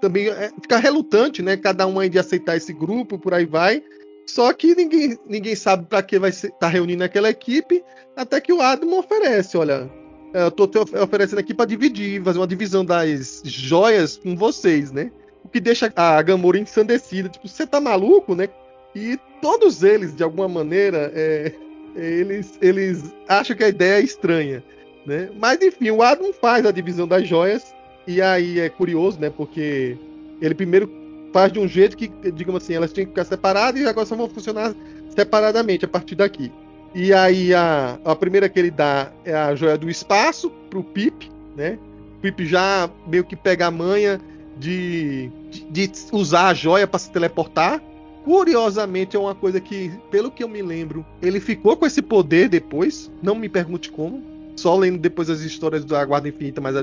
também 0.00 0.28
é, 0.28 0.50
fica 0.60 0.78
relutante, 0.78 1.42
né? 1.42 1.56
Cada 1.56 1.86
um 1.86 1.98
aí 1.98 2.08
de 2.08 2.18
aceitar 2.18 2.56
esse 2.56 2.72
grupo, 2.72 3.18
por 3.18 3.34
aí 3.34 3.46
vai. 3.46 3.82
Só 4.26 4.52
que 4.52 4.74
ninguém, 4.74 5.18
ninguém 5.26 5.56
sabe 5.56 5.86
para 5.86 6.02
que 6.02 6.18
vai 6.18 6.30
estar 6.30 6.50
tá 6.50 6.68
reunindo 6.68 7.02
aquela 7.02 7.30
equipe, 7.30 7.82
até 8.16 8.40
que 8.40 8.52
o 8.52 8.60
Adam 8.60 8.98
oferece, 8.98 9.56
olha, 9.56 9.90
eu 10.32 10.50
tô 10.50 10.66
te 10.68 10.78
oferecendo 10.78 11.40
aqui 11.40 11.52
para 11.52 11.66
dividir, 11.66 12.22
fazer 12.22 12.38
uma 12.38 12.46
divisão 12.46 12.84
das 12.84 13.42
joias 13.44 14.16
com 14.16 14.36
vocês, 14.36 14.92
né? 14.92 15.10
O 15.44 15.48
que 15.48 15.58
deixa 15.58 15.92
a 15.96 16.22
Gamora 16.22 16.58
ensandecida, 16.58 17.28
tipo, 17.28 17.48
você 17.48 17.66
tá 17.66 17.80
maluco, 17.80 18.34
né? 18.34 18.48
E 18.94 19.18
todos 19.42 19.82
eles, 19.82 20.14
de 20.14 20.22
alguma 20.22 20.48
maneira, 20.48 21.10
é, 21.14 21.52
eles, 21.96 22.58
eles 22.60 23.12
acham 23.28 23.56
que 23.56 23.64
a 23.64 23.68
ideia 23.68 24.00
é 24.00 24.04
estranha, 24.04 24.62
né? 25.04 25.30
Mas 25.36 25.60
enfim, 25.60 25.90
o 25.90 26.02
Adam 26.02 26.32
faz 26.32 26.64
a 26.64 26.70
divisão 26.70 27.08
das 27.08 27.26
joias 27.26 27.74
e 28.06 28.20
aí 28.20 28.60
é 28.60 28.68
curioso, 28.68 29.20
né? 29.20 29.30
Porque 29.30 29.96
ele 30.40 30.54
primeiro 30.54 30.90
faz 31.32 31.52
de 31.52 31.58
um 31.58 31.68
jeito 31.68 31.96
que, 31.96 32.08
digamos 32.32 32.62
assim, 32.62 32.74
elas 32.74 32.92
tinham 32.92 33.06
que 33.06 33.12
ficar 33.12 33.24
separadas 33.24 33.80
e 33.80 33.86
agora 33.86 34.06
só 34.06 34.16
vão 34.16 34.28
funcionar 34.28 34.74
separadamente 35.14 35.84
a 35.84 35.88
partir 35.88 36.14
daqui. 36.14 36.52
E 36.94 37.12
aí 37.12 37.54
a, 37.54 37.98
a 38.04 38.16
primeira 38.16 38.48
que 38.48 38.58
ele 38.58 38.70
dá 38.70 39.12
é 39.24 39.34
a 39.34 39.54
joia 39.54 39.78
do 39.78 39.88
espaço 39.88 40.50
pro 40.68 40.82
Pip, 40.82 41.30
né? 41.56 41.78
O 42.18 42.20
Pip 42.20 42.44
já 42.44 42.90
meio 43.06 43.24
que 43.24 43.36
pega 43.36 43.66
a 43.66 43.70
manha 43.70 44.20
de, 44.58 45.30
de, 45.50 45.86
de 45.86 45.92
usar 46.12 46.48
a 46.48 46.54
joia 46.54 46.86
para 46.86 46.98
se 46.98 47.10
teleportar. 47.10 47.80
Curiosamente, 48.24 49.16
é 49.16 49.18
uma 49.18 49.34
coisa 49.34 49.60
que, 49.60 49.90
pelo 50.10 50.30
que 50.30 50.44
eu 50.44 50.48
me 50.48 50.60
lembro, 50.60 51.06
ele 51.22 51.40
ficou 51.40 51.76
com 51.76 51.86
esse 51.86 52.02
poder 52.02 52.48
depois. 52.48 53.10
Não 53.22 53.34
me 53.34 53.48
pergunte 53.48 53.90
como 53.90 54.22
só 54.60 54.76
lendo 54.76 54.98
depois 54.98 55.30
as 55.30 55.40
histórias 55.40 55.84
da 55.84 56.04
Guarda 56.04 56.28
Infinita 56.28 56.60
mais, 56.60 56.76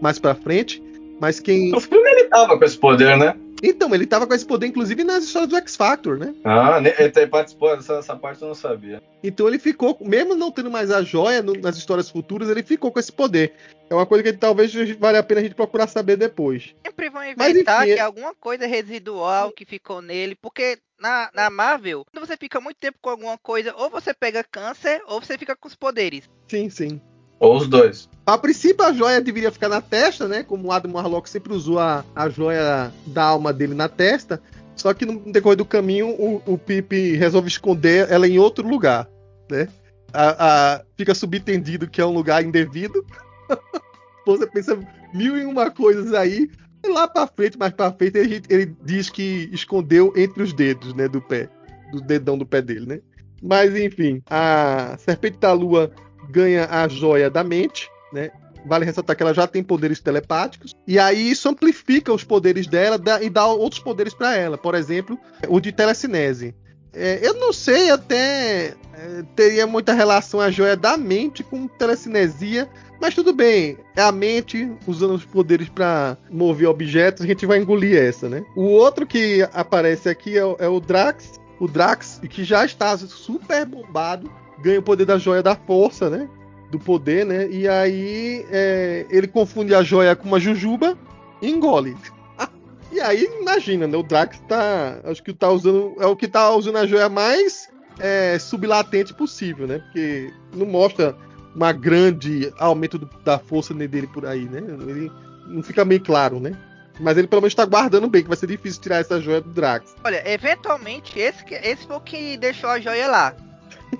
mais 0.00 0.18
pra 0.18 0.34
frente. 0.34 0.82
Mas 1.20 1.40
quem. 1.40 1.70
No 1.70 1.80
filme 1.80 2.08
ele 2.10 2.24
tava 2.24 2.58
com 2.58 2.64
esse 2.64 2.78
poder, 2.78 3.16
né? 3.16 3.36
Então, 3.62 3.94
ele 3.94 4.06
tava 4.06 4.26
com 4.26 4.34
esse 4.34 4.44
poder, 4.44 4.66
inclusive, 4.66 5.04
nas 5.04 5.24
histórias 5.24 5.48
do 5.48 5.56
X-Factor, 5.56 6.18
né? 6.18 6.34
Ah, 6.44 6.78
ele 6.78 7.26
participou 7.28 7.74
dessa 7.74 7.94
essa 7.94 8.14
parte 8.14 8.42
eu 8.42 8.48
não 8.48 8.54
sabia. 8.54 9.02
Então 9.22 9.48
ele 9.48 9.58
ficou, 9.58 9.96
mesmo 10.02 10.34
não 10.34 10.50
tendo 10.50 10.70
mais 10.70 10.90
a 10.90 11.02
joia 11.02 11.42
no, 11.42 11.54
nas 11.54 11.78
histórias 11.78 12.10
futuras, 12.10 12.50
ele 12.50 12.62
ficou 12.62 12.92
com 12.92 13.00
esse 13.00 13.10
poder. 13.10 13.54
É 13.88 13.94
uma 13.94 14.04
coisa 14.04 14.22
que 14.22 14.34
talvez 14.34 14.74
vale 14.98 15.16
a 15.16 15.22
pena 15.22 15.40
a 15.40 15.42
gente 15.42 15.54
procurar 15.54 15.86
saber 15.86 16.16
depois. 16.16 16.74
Sempre 16.84 17.08
vão 17.08 17.24
inventar 17.24 17.38
Mas, 17.38 17.56
enfim, 17.56 17.94
que 17.94 18.00
é 18.00 18.00
alguma 18.00 18.34
coisa 18.34 18.66
residual 18.66 19.50
que 19.50 19.64
ficou 19.64 20.02
nele, 20.02 20.34
porque 20.34 20.78
na, 21.00 21.30
na 21.32 21.48
Marvel, 21.48 22.04
quando 22.12 22.26
você 22.26 22.36
fica 22.36 22.60
muito 22.60 22.76
tempo 22.76 22.98
com 23.00 23.08
alguma 23.08 23.38
coisa, 23.38 23.74
ou 23.76 23.88
você 23.88 24.12
pega 24.12 24.44
câncer, 24.44 25.00
ou 25.06 25.22
você 25.22 25.38
fica 25.38 25.56
com 25.56 25.68
os 25.68 25.74
poderes. 25.74 26.28
Sim, 26.48 26.68
sim. 26.68 27.00
Ou 27.44 27.56
os 27.56 27.68
dois. 27.68 28.08
A 28.24 28.38
princípio, 28.38 28.84
a 28.84 28.92
joia 28.92 29.20
deveria 29.20 29.52
ficar 29.52 29.68
na 29.68 29.82
testa, 29.82 30.26
né? 30.26 30.42
Como 30.42 30.68
o 30.68 30.72
Adam 30.72 30.92
Warlock 30.92 31.28
sempre 31.28 31.52
usou 31.52 31.78
a, 31.78 32.02
a 32.16 32.28
joia 32.30 32.90
da 33.06 33.24
alma 33.24 33.52
dele 33.52 33.74
na 33.74 33.86
testa. 33.86 34.40
Só 34.74 34.94
que 34.94 35.04
no 35.04 35.20
decorrer 35.30 35.58
do 35.58 35.64
caminho, 35.64 36.08
o, 36.08 36.42
o 36.46 36.56
Pip 36.56 37.16
resolve 37.16 37.48
esconder 37.48 38.10
ela 38.10 38.26
em 38.26 38.38
outro 38.38 38.66
lugar, 38.66 39.08
né? 39.50 39.68
A, 40.10 40.74
a, 40.74 40.82
fica 40.96 41.14
subentendido 41.14 41.86
que 41.86 42.00
é 42.00 42.06
um 42.06 42.14
lugar 42.14 42.42
indevido. 42.42 43.04
Você 44.26 44.46
pensa 44.46 44.78
mil 45.12 45.36
e 45.36 45.44
uma 45.44 45.70
coisas 45.70 46.14
aí. 46.14 46.50
E 46.82 46.88
lá 46.88 47.06
pra 47.06 47.26
frente, 47.26 47.58
mais 47.58 47.74
pra 47.74 47.92
frente, 47.92 48.16
ele, 48.16 48.42
ele 48.48 48.74
diz 48.82 49.10
que 49.10 49.50
escondeu 49.52 50.14
entre 50.16 50.42
os 50.42 50.54
dedos, 50.54 50.94
né? 50.94 51.08
Do 51.08 51.20
pé. 51.20 51.50
Do 51.92 52.00
dedão 52.00 52.38
do 52.38 52.46
pé 52.46 52.62
dele, 52.62 52.86
né? 52.86 53.00
Mas 53.42 53.76
enfim, 53.76 54.22
a 54.30 54.96
Serpente 54.98 55.36
da 55.38 55.52
Lua 55.52 55.92
ganha 56.30 56.66
a 56.70 56.88
joia 56.88 57.30
da 57.30 57.44
mente, 57.44 57.90
né? 58.12 58.30
Vale 58.66 58.84
ressaltar 58.84 59.14
que 59.14 59.22
ela 59.22 59.34
já 59.34 59.46
tem 59.46 59.62
poderes 59.62 60.00
telepáticos. 60.00 60.74
E 60.86 60.98
aí 60.98 61.30
isso 61.30 61.48
amplifica 61.48 62.12
os 62.12 62.24
poderes 62.24 62.66
dela 62.66 62.98
e 63.20 63.28
dá 63.28 63.46
outros 63.46 63.82
poderes 63.82 64.14
para 64.14 64.34
ela. 64.36 64.56
Por 64.56 64.74
exemplo, 64.74 65.18
o 65.48 65.60
de 65.60 65.70
telecinese. 65.70 66.54
É, 66.94 67.18
eu 67.22 67.34
não 67.34 67.52
sei, 67.52 67.90
até 67.90 68.74
é, 68.94 69.24
teria 69.34 69.66
muita 69.66 69.92
relação 69.92 70.40
a 70.40 70.50
joia 70.50 70.76
da 70.76 70.96
mente 70.96 71.42
com 71.42 71.66
telecinesia, 71.66 72.68
mas 73.00 73.14
tudo 73.14 73.32
bem. 73.32 73.76
É 73.96 74.02
a 74.02 74.12
mente 74.12 74.70
usando 74.86 75.14
os 75.14 75.24
poderes 75.24 75.68
para 75.68 76.16
mover 76.30 76.68
objetos, 76.68 77.22
a 77.22 77.26
gente 77.26 77.44
vai 77.44 77.58
engolir 77.58 78.00
essa, 78.00 78.28
né? 78.28 78.44
O 78.56 78.62
outro 78.62 79.06
que 79.06 79.46
aparece 79.52 80.08
aqui 80.08 80.38
é, 80.38 80.42
é 80.58 80.68
o 80.68 80.80
Drax. 80.80 81.32
O 81.58 81.68
Drax, 81.68 82.20
que 82.30 82.44
já 82.44 82.64
está 82.64 82.96
super 82.96 83.66
bombado 83.66 84.30
ganha 84.58 84.80
o 84.80 84.82
poder 84.82 85.04
da 85.04 85.18
joia 85.18 85.42
da 85.42 85.54
força, 85.54 86.08
né? 86.10 86.28
Do 86.70 86.78
poder, 86.78 87.24
né? 87.24 87.48
E 87.48 87.68
aí 87.68 88.44
é, 88.50 89.06
ele 89.10 89.28
confunde 89.28 89.74
a 89.74 89.82
joia 89.82 90.16
com 90.16 90.28
uma 90.28 90.40
jujuba 90.40 90.96
e 91.40 91.50
engole. 91.50 91.96
e 92.92 93.00
aí, 93.00 93.28
imagina, 93.40 93.86
né? 93.86 93.96
O 93.96 94.02
Drax 94.02 94.40
tá. 94.48 94.98
Acho 95.04 95.22
que 95.22 95.32
tá 95.32 95.50
usando. 95.50 95.94
É 96.00 96.06
o 96.06 96.16
que 96.16 96.28
tá 96.28 96.50
usando 96.54 96.76
a 96.76 96.86
joia 96.86 97.08
mais 97.08 97.68
é, 97.98 98.38
sublatente 98.38 99.14
possível, 99.14 99.66
né? 99.66 99.78
Porque 99.78 100.32
não 100.54 100.66
mostra 100.66 101.16
uma 101.54 101.72
grande 101.72 102.52
aumento 102.58 102.98
do, 102.98 103.08
da 103.24 103.38
força 103.38 103.72
dele 103.72 104.08
por 104.08 104.26
aí, 104.26 104.44
né? 104.46 104.58
Ele 104.58 105.10
não 105.46 105.62
fica 105.62 105.84
meio 105.84 106.02
claro, 106.02 106.40
né? 106.40 106.56
Mas 107.00 107.16
ele 107.16 107.26
pelo 107.26 107.42
menos 107.42 107.54
tá 107.54 107.64
guardando 107.64 108.08
bem, 108.08 108.22
que 108.22 108.28
vai 108.28 108.36
ser 108.36 108.46
difícil 108.46 108.80
tirar 108.80 108.96
essa 108.98 109.20
joia 109.20 109.40
do 109.40 109.50
Drax. 109.50 109.94
Olha, 110.04 110.22
eventualmente, 110.28 111.18
esse, 111.18 111.44
esse 111.50 111.86
foi 111.86 111.96
o 111.96 112.00
que 112.00 112.36
deixou 112.36 112.70
a 112.70 112.80
joia 112.80 113.08
lá. 113.08 113.36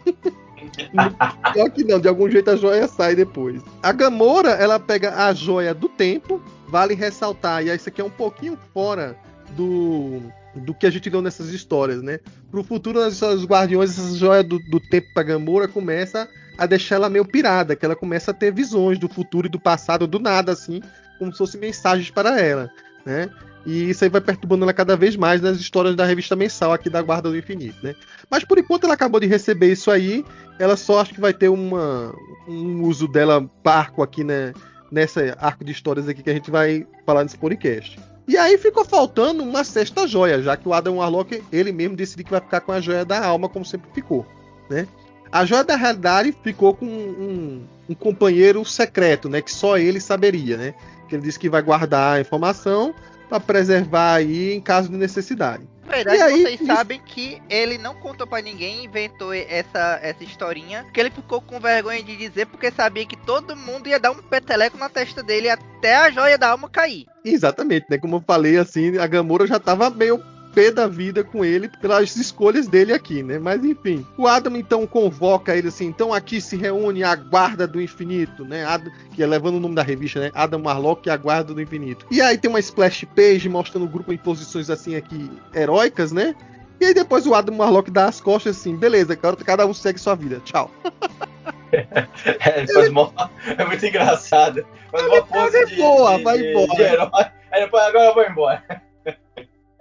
Pior 1.53 1.71
que 1.71 1.85
não, 1.85 2.01
de 2.01 2.09
algum 2.09 2.29
jeito 2.31 2.51
a 2.51 2.57
joia 2.57 2.88
sai 2.88 3.14
depois. 3.14 3.62
A 3.83 3.93
Gamora, 3.93 4.51
ela 4.51 4.79
pega 4.81 5.14
a 5.27 5.33
joia 5.33 5.75
do 5.75 5.88
tempo. 5.88 6.43
Vale 6.69 6.95
ressaltar, 6.95 7.64
e 7.64 7.75
isso 7.75 7.88
aqui 7.88 8.01
é 8.01 8.05
um 8.05 8.11
pouquinho 8.11 8.59
fora 8.73 9.17
do, 9.51 10.21
do 10.55 10.75
que 10.75 10.87
a 10.87 10.90
gente 10.90 11.09
leu 11.09 11.23
nessas 11.23 11.51
histórias, 11.51 12.03
né? 12.03 12.19
Pro 12.51 12.64
futuro, 12.64 12.99
nas 12.99 13.14
histórias 13.14 13.40
dos 13.40 13.49
Guardiões, 13.49 13.90
essa 13.90 14.17
joia 14.17 14.43
do, 14.43 14.59
do 14.59 14.81
tempo 14.81 15.07
pra 15.14 15.23
Gamora 15.23 15.69
começa 15.69 16.29
a 16.57 16.67
deixar 16.67 16.97
ela 16.97 17.09
meio 17.09 17.25
pirada, 17.25 17.77
que 17.77 17.85
ela 17.85 17.95
começa 17.95 18.31
a 18.31 18.35
ter 18.35 18.53
visões 18.53 18.99
do 18.99 19.09
futuro 19.09 19.47
e 19.47 19.51
do 19.51 19.61
passado 19.61 20.07
do 20.07 20.19
nada, 20.19 20.53
assim, 20.53 20.81
como 21.19 21.33
se 21.33 21.38
fossem 21.38 21.61
mensagens 21.61 22.11
para 22.11 22.40
ela, 22.40 22.71
né? 23.05 23.29
E 23.66 23.88
isso 23.90 24.05
aí 24.05 24.11
vai 24.11 24.20
perturbando 24.20 24.64
ela 24.64 24.72
cada 24.72 24.96
vez 24.96 25.16
mais 25.16 25.40
nas 25.40 25.59
histórias 25.59 25.96
da 25.96 26.05
revista 26.05 26.37
mensal 26.37 26.72
aqui 26.72 26.90
da 26.90 27.00
Guarda 27.00 27.31
do 27.31 27.37
Infinito, 27.37 27.77
né? 27.83 27.94
Mas 28.31 28.44
por 28.44 28.59
enquanto 28.59 28.85
ela 28.85 28.94
acabou 28.94 29.18
de 29.18 29.27
receber 29.27 29.72
isso 29.72 29.90
aí, 29.90 30.24
ela 30.59 30.77
só 30.77 31.00
acho 31.00 31.14
que 31.14 31.20
vai 31.20 31.33
ter 31.33 31.48
uma, 31.48 32.14
um 32.46 32.83
uso 32.83 33.09
dela 33.09 33.48
parco 33.62 34.03
aqui, 34.03 34.22
né? 34.22 34.53
Nessa 34.92 35.37
arco 35.40 35.64
de 35.64 35.72
histórias 35.72 36.09
aqui 36.09 36.22
que 36.22 36.31
a 36.31 36.35
gente 36.35 36.50
vai 36.50 36.87
falar 37.07 37.22
nesse 37.22 37.38
podcast. 37.38 37.98
E 38.29 38.37
aí 38.37 38.57
ficou 38.59 38.85
faltando 38.85 39.42
uma 39.42 39.64
sexta 39.64 40.07
joia, 40.07 40.42
já 40.42 40.57
que 40.57 40.68
o 40.68 40.72
Adam 40.72 40.96
Warlock, 40.96 41.42
ele 41.53 41.72
mesmo 41.72 41.96
decidiu 41.96 42.24
que 42.24 42.31
vai 42.31 42.40
ficar 42.40 42.61
com 42.61 42.72
a 42.72 42.81
joia 42.81 43.05
da 43.05 43.24
alma, 43.24 43.48
como 43.48 43.64
sempre 43.64 43.90
ficou, 43.92 44.27
né? 44.68 44.87
A 45.33 45.44
joia 45.44 45.64
da 45.64 45.74
realidade 45.74 46.35
ficou 46.42 46.74
com 46.74 46.87
um, 46.87 47.66
um 47.88 47.94
companheiro 47.94 48.64
secreto, 48.64 49.29
né? 49.29 49.42
Que 49.42 49.53
só 49.53 49.77
ele 49.77 50.00
saberia, 50.00 50.57
né? 50.57 50.74
Que 51.09 51.16
ele 51.16 51.22
disse 51.22 51.38
que 51.38 51.50
vai 51.50 51.61
guardar 51.61 52.16
a 52.16 52.20
informação 52.20 52.94
para 53.35 53.40
preservar 53.40 54.14
aí 54.14 54.53
em 54.55 54.61
caso 54.61 54.88
de 54.88 54.97
necessidade. 54.97 55.64
Na 55.85 55.92
verdade, 55.97 56.18
E 56.18 56.23
aí, 56.23 56.42
vocês 56.42 56.55
isso- 56.61 56.66
sabem 56.66 57.01
que 57.05 57.42
ele 57.51 57.77
não 57.79 57.94
contou 57.97 58.27
pra 58.27 58.40
ninguém, 58.40 58.85
inventou 58.85 59.35
essa, 59.35 59.99
essa 60.03 60.23
historinha, 60.25 60.87
que 60.94 60.99
ele 61.01 61.11
ficou 61.11 61.40
com 61.42 61.61
vergonha 61.61 62.03
de 62.03 62.16
dizer 62.16 62.47
porque 62.47 62.70
sabia 62.70 63.05
que 63.05 63.16
todo 63.16 63.55
mundo 63.57 63.88
ia 63.88 63.99
dar 63.99 64.12
um 64.12 64.23
peteleco 64.23 64.79
na 64.79 64.88
testa 64.88 65.23
dele 65.23 65.51
até 65.51 65.97
a 65.97 66.11
joia 66.11 66.38
da 66.38 66.51
alma 66.51 66.68
cair. 66.70 67.07
Exatamente, 67.25 67.87
né? 67.90 67.99
Como 67.99 68.16
eu 68.16 68.25
falei, 68.27 68.57
assim, 68.57 68.97
a 68.99 69.07
Gamora 69.07 69.47
já 69.47 69.59
tava 69.61 69.90
meio 69.90 70.18
pé 70.55 70.71
da 70.71 70.87
vida 70.87 71.25
com 71.25 71.45
ele 71.45 71.69
pelas 71.69 72.14
escolhas 72.17 72.67
dele 72.69 72.93
aqui, 72.93 73.23
né? 73.23 73.38
Mas 73.38 73.64
enfim, 73.64 74.07
o 74.17 74.27
Adam 74.29 74.57
então 74.57 74.87
convoca 74.87 75.57
ele 75.57 75.69
assim, 75.69 75.87
então 75.87 76.12
aqui 76.14 76.40
se 76.40 76.57
reúne 76.57 77.03
a 77.03 77.14
Guarda 77.17 77.67
do 77.67 77.81
Infinito, 77.83 78.45
né? 78.45 78.64
Adam, 78.64 78.93
que 79.14 79.23
é 79.23 79.27
levando 79.27 79.57
o 79.57 79.61
nome 79.61 79.75
da 79.75 79.83
revista, 79.83 80.21
né? 80.21 80.31
Adam 80.35 80.62
Warlock 80.62 81.09
e 81.09 81.11
a 81.11 81.17
Guarda 81.17 81.53
do 81.55 81.61
Infinito. 81.61 82.07
E 82.11 82.21
aí 82.21 82.38
tem 82.38 82.49
uma 82.49 82.61
splash 82.61 83.05
page 83.17 83.49
mostrando 83.49 83.85
o 83.85 83.88
grupo 83.88 84.12
em 84.12 84.17
posições 84.17 84.71
assim 84.71 84.95
aqui 84.97 85.31
heróicas, 85.55 86.12
né? 86.12 86.35
E 86.81 86.87
aí 86.87 86.95
depois 86.95 87.27
o 87.27 87.35
Adam 87.35 87.57
Warlock 87.57 87.90
dá 87.90 88.07
as 88.07 88.21
costas 88.21 88.57
assim, 88.59 88.77
beleza, 88.77 89.17
cara, 89.17 89.37
cada 89.37 89.67
um 89.67 89.73
segue 89.75 89.99
sua 89.99 90.14
vida, 90.14 90.40
tchau. 90.45 90.71
É, 91.73 92.88
mó- 92.90 93.12
é 93.59 93.64
muito 93.64 93.85
engraçado. 93.85 94.64
Faz 94.93 95.07
uma 95.07 95.23
pose 95.27 95.67
de, 95.67 95.75
embora, 95.75 96.19
de- 96.19 96.23
vai 96.25 96.38
de- 96.38 96.51
embora. 96.51 96.75
de 96.77 96.83
herói. 96.83 97.11
Aí 97.51 97.61
depois, 97.64 97.83
agora 97.83 98.05
eu 98.05 98.14
vou 98.14 98.25
embora. 98.25 98.62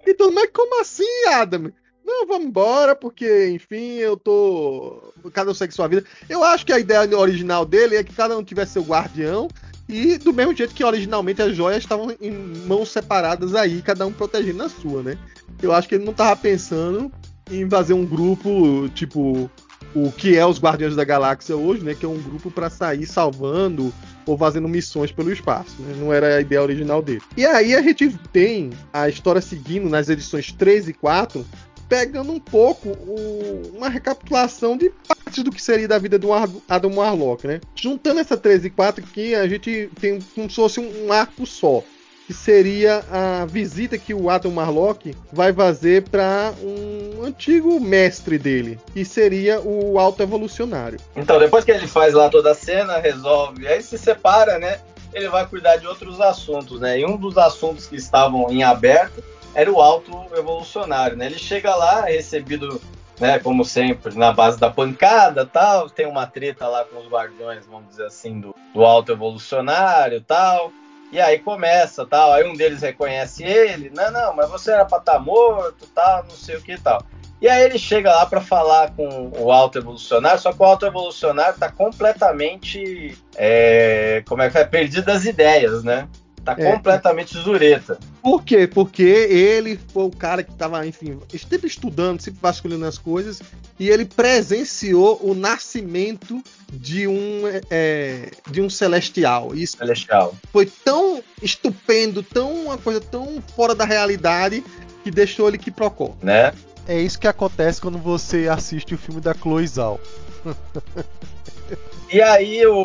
Então, 0.06 0.32
mas 0.32 0.50
como 0.52 0.82
assim, 0.82 1.26
Adam? 1.32 1.72
Não, 2.06 2.28
vamos 2.28 2.48
embora, 2.48 2.96
porque, 2.96 3.50
enfim, 3.50 3.96
eu 3.96 4.18
tô. 4.18 5.14
Cada 5.32 5.52
um 5.52 5.54
segue 5.54 5.74
sua 5.74 5.88
vida. 5.88 6.04
Eu 6.30 6.44
acho 6.44 6.66
que 6.66 6.74
a 6.74 6.80
ideia 6.80 7.18
original 7.18 7.66
dele 7.66 7.96
é 7.96 8.04
que 8.04 8.14
cada 8.14 8.38
um 8.38 8.44
tivesse 8.44 8.74
seu 8.74 8.84
guardião. 8.84 9.48
E 9.88 10.18
do 10.18 10.34
mesmo 10.34 10.56
jeito 10.56 10.74
que 10.74 10.84
originalmente 10.84 11.42
as 11.42 11.56
joias 11.56 11.84
estavam 11.84 12.16
em 12.22 12.32
mãos 12.32 12.90
separadas 12.90 13.54
aí, 13.54 13.82
cada 13.82 14.06
um 14.06 14.14
protegendo 14.14 14.64
a 14.64 14.70
sua, 14.70 15.04
né? 15.04 15.18
Eu 15.62 15.74
acho 15.74 15.88
que 15.88 15.96
ele 15.96 16.06
não 16.06 16.14
tava 16.14 16.36
pensando 16.36 17.12
em 17.52 17.70
fazer 17.70 17.94
um 17.94 18.06
grupo, 18.06 18.90
tipo, 18.90 19.50
o 19.96 20.12
que 20.12 20.38
é 20.38 20.46
os 20.46 20.60
Guardiões 20.60 20.96
da 20.96 21.04
Galáxia 21.04 21.56
hoje, 21.56 21.84
né? 21.84 21.94
Que 21.94 22.06
é 22.06 22.10
um 22.10 22.22
grupo 22.22 22.50
pra 22.52 22.70
sair 22.70 23.06
salvando 23.06 23.94
ou 24.26 24.38
fazendo 24.38 24.68
missões 24.68 25.12
pelo 25.12 25.32
espaço, 25.32 25.76
né? 25.82 25.96
Não 26.00 26.14
era 26.14 26.38
a 26.38 26.42
ideia 26.42 26.62
original 26.62 27.02
dele. 27.02 27.22
E 27.38 27.46
aí 27.46 27.76
a 27.76 27.82
gente 27.82 28.10
tem 28.32 28.70
a 28.92 29.08
história 29.10 29.42
seguindo 29.42 29.90
nas 29.90 30.10
edições 30.10 30.52
3 30.52 30.88
e 30.88 30.94
4, 30.94 31.46
pegando 31.90 32.32
um 32.32 32.40
pouco 32.40 32.90
o- 32.90 33.74
uma 33.76 33.90
recapitulação 33.90 34.76
de 34.78 34.90
partes 35.08 35.44
do 35.44 35.52
que 35.52 35.62
seria 35.62 35.88
da 35.88 36.00
vida 36.00 36.18
do 36.18 36.30
Adam 36.68 36.96
Warlock, 36.96 37.46
né? 37.46 37.60
Juntando 37.76 38.20
essa 38.20 38.38
3 38.38 38.66
e 38.66 38.70
4 38.70 39.04
aqui, 39.04 39.36
a 39.36 39.48
gente 39.48 39.90
tem 40.00 40.20
como 40.34 40.50
se 40.50 40.56
fosse 40.56 40.80
um 40.80 41.12
arco 41.12 41.46
só. 41.46 41.84
Que 42.26 42.34
seria 42.34 43.04
a 43.12 43.46
visita 43.46 43.98
que 43.98 44.14
o 44.14 44.30
Adam 44.30 44.56
Warlock 44.56 45.16
vai 45.32 45.52
fazer 45.52 46.04
para 46.04 46.54
um 46.62 47.24
antigo 47.24 47.80
mestre 47.82 48.38
dele, 48.38 48.80
que 48.94 49.04
seria 49.04 49.60
o 49.60 50.00
Alto 50.00 50.24
Evolucionário. 50.24 51.00
Então, 51.16 51.38
depois 51.38 51.66
que 51.66 51.72
ele 51.72 51.88
faz 51.88 52.14
lá 52.14 52.30
toda 52.30 52.52
a 52.52 52.56
cena, 52.56 52.98
resolve, 52.98 53.68
aí 53.68 53.82
se 53.82 53.98
separa, 53.98 54.58
né? 54.58 54.80
Ele 55.14 55.28
vai 55.28 55.46
cuidar 55.46 55.76
de 55.78 55.86
outros 55.86 56.22
assuntos, 56.22 56.80
né? 56.80 57.00
E 57.00 57.06
um 57.06 57.18
dos 57.18 57.38
assuntos 57.38 57.88
que 57.88 57.98
estavam 57.98 58.50
em 58.50 58.64
aberto 58.64 59.22
era 59.54 59.72
o 59.72 59.82
alto 59.82 60.12
evolucionário, 60.36 61.16
né? 61.16 61.28
Ele 61.28 61.38
chega 61.38 61.76
lá, 61.76 62.10
é 62.10 62.14
recebido, 62.14 62.82
né, 63.20 63.38
como 63.40 63.64
sempre, 63.64 64.16
na 64.16 64.32
base 64.32 64.60
da 64.60 64.70
pancada 64.70 65.46
tal, 65.46 65.90
tem 65.90 66.08
uma 66.08 66.26
treta 66.26 66.68
lá 66.68 66.84
com 66.86 67.00
os 67.00 67.08
guardiões, 67.08 67.66
vamos 67.68 67.90
dizer 67.90 68.06
assim, 68.06 68.40
do, 68.40 68.56
do 68.74 68.84
alto 68.84 69.12
evolucionário 69.12 70.22
tal. 70.22 70.72
E 71.14 71.22
aí 71.22 71.38
começa, 71.38 72.08
tal, 72.08 72.34
aí 72.34 72.44
um 72.44 72.56
deles 72.56 72.82
reconhece 72.82 73.44
ele, 73.44 73.92
não, 73.92 74.12
não, 74.12 74.36
mas 74.36 74.50
você 74.50 74.72
era 74.72 74.84
pra 74.84 74.98
estar 74.98 75.20
morto, 75.20 75.86
tal, 75.94 76.24
não 76.24 76.32
sei 76.32 76.56
o 76.56 76.62
que 76.62 76.76
tal. 76.76 77.06
E 77.40 77.48
aí 77.48 77.66
ele 77.66 77.78
chega 77.78 78.10
lá 78.10 78.26
para 78.26 78.42
falar 78.42 78.96
com 78.96 79.32
o 79.38 79.52
alto 79.52 79.78
evolucionário, 79.78 80.40
só 80.40 80.52
que 80.52 80.60
o 80.60 80.66
alto 80.66 80.88
evolucionário 80.88 81.60
tá 81.60 81.72
completamente, 81.72 83.16
é, 83.36 84.24
como 84.28 84.42
é 84.42 84.50
que 84.50 84.58
é, 84.58 84.64
perdido 84.64 85.06
das 85.06 85.24
ideias, 85.26 85.84
né? 85.84 86.10
Tá 86.44 86.56
É. 86.58 86.74
completamente 86.74 87.38
zureta. 87.38 87.98
Por 88.22 88.44
quê? 88.44 88.68
Porque 88.68 89.02
ele 89.04 89.80
foi 89.94 90.04
o 90.04 90.12
cara 90.12 90.44
que 90.44 90.52
estava, 90.52 90.86
enfim, 90.86 91.18
sempre 91.50 91.68
estudando, 91.68 92.20
sempre 92.22 92.40
vasculhando 92.42 92.86
as 92.86 92.98
coisas, 92.98 93.42
e 93.80 93.90
ele 93.90 94.04
presenciou 94.06 95.20
o 95.24 95.34
nascimento 95.34 96.44
de 96.72 97.08
um, 97.08 97.44
é, 97.70 98.30
de 98.52 98.62
um 98.62 98.70
celestial. 98.70 99.56
Isso 99.56 99.78
Celestial. 99.78 100.36
foi 100.52 100.66
tão 100.66 101.24
estupendo, 101.42 102.22
tão 102.22 102.52
uma 102.66 102.78
coisa 102.78 103.00
tão 103.00 103.42
fora 103.56 103.74
da 103.74 103.86
realidade, 103.86 104.64
que 105.04 105.10
deixou 105.12 105.48
ele 105.48 105.58
que 105.58 105.72
procó. 105.72 106.14
né? 106.22 106.54
É 106.86 107.00
isso 107.00 107.18
que 107.18 107.28
acontece 107.28 107.80
quando 107.80 107.98
você 107.98 108.50
assiste 108.50 108.94
o 108.94 108.98
filme 108.98 109.22
da 109.22 109.34
Chloe 109.34 109.66
Zhao. 109.66 109.98
E 112.12 112.22
aí 112.22 112.66
o, 112.66 112.76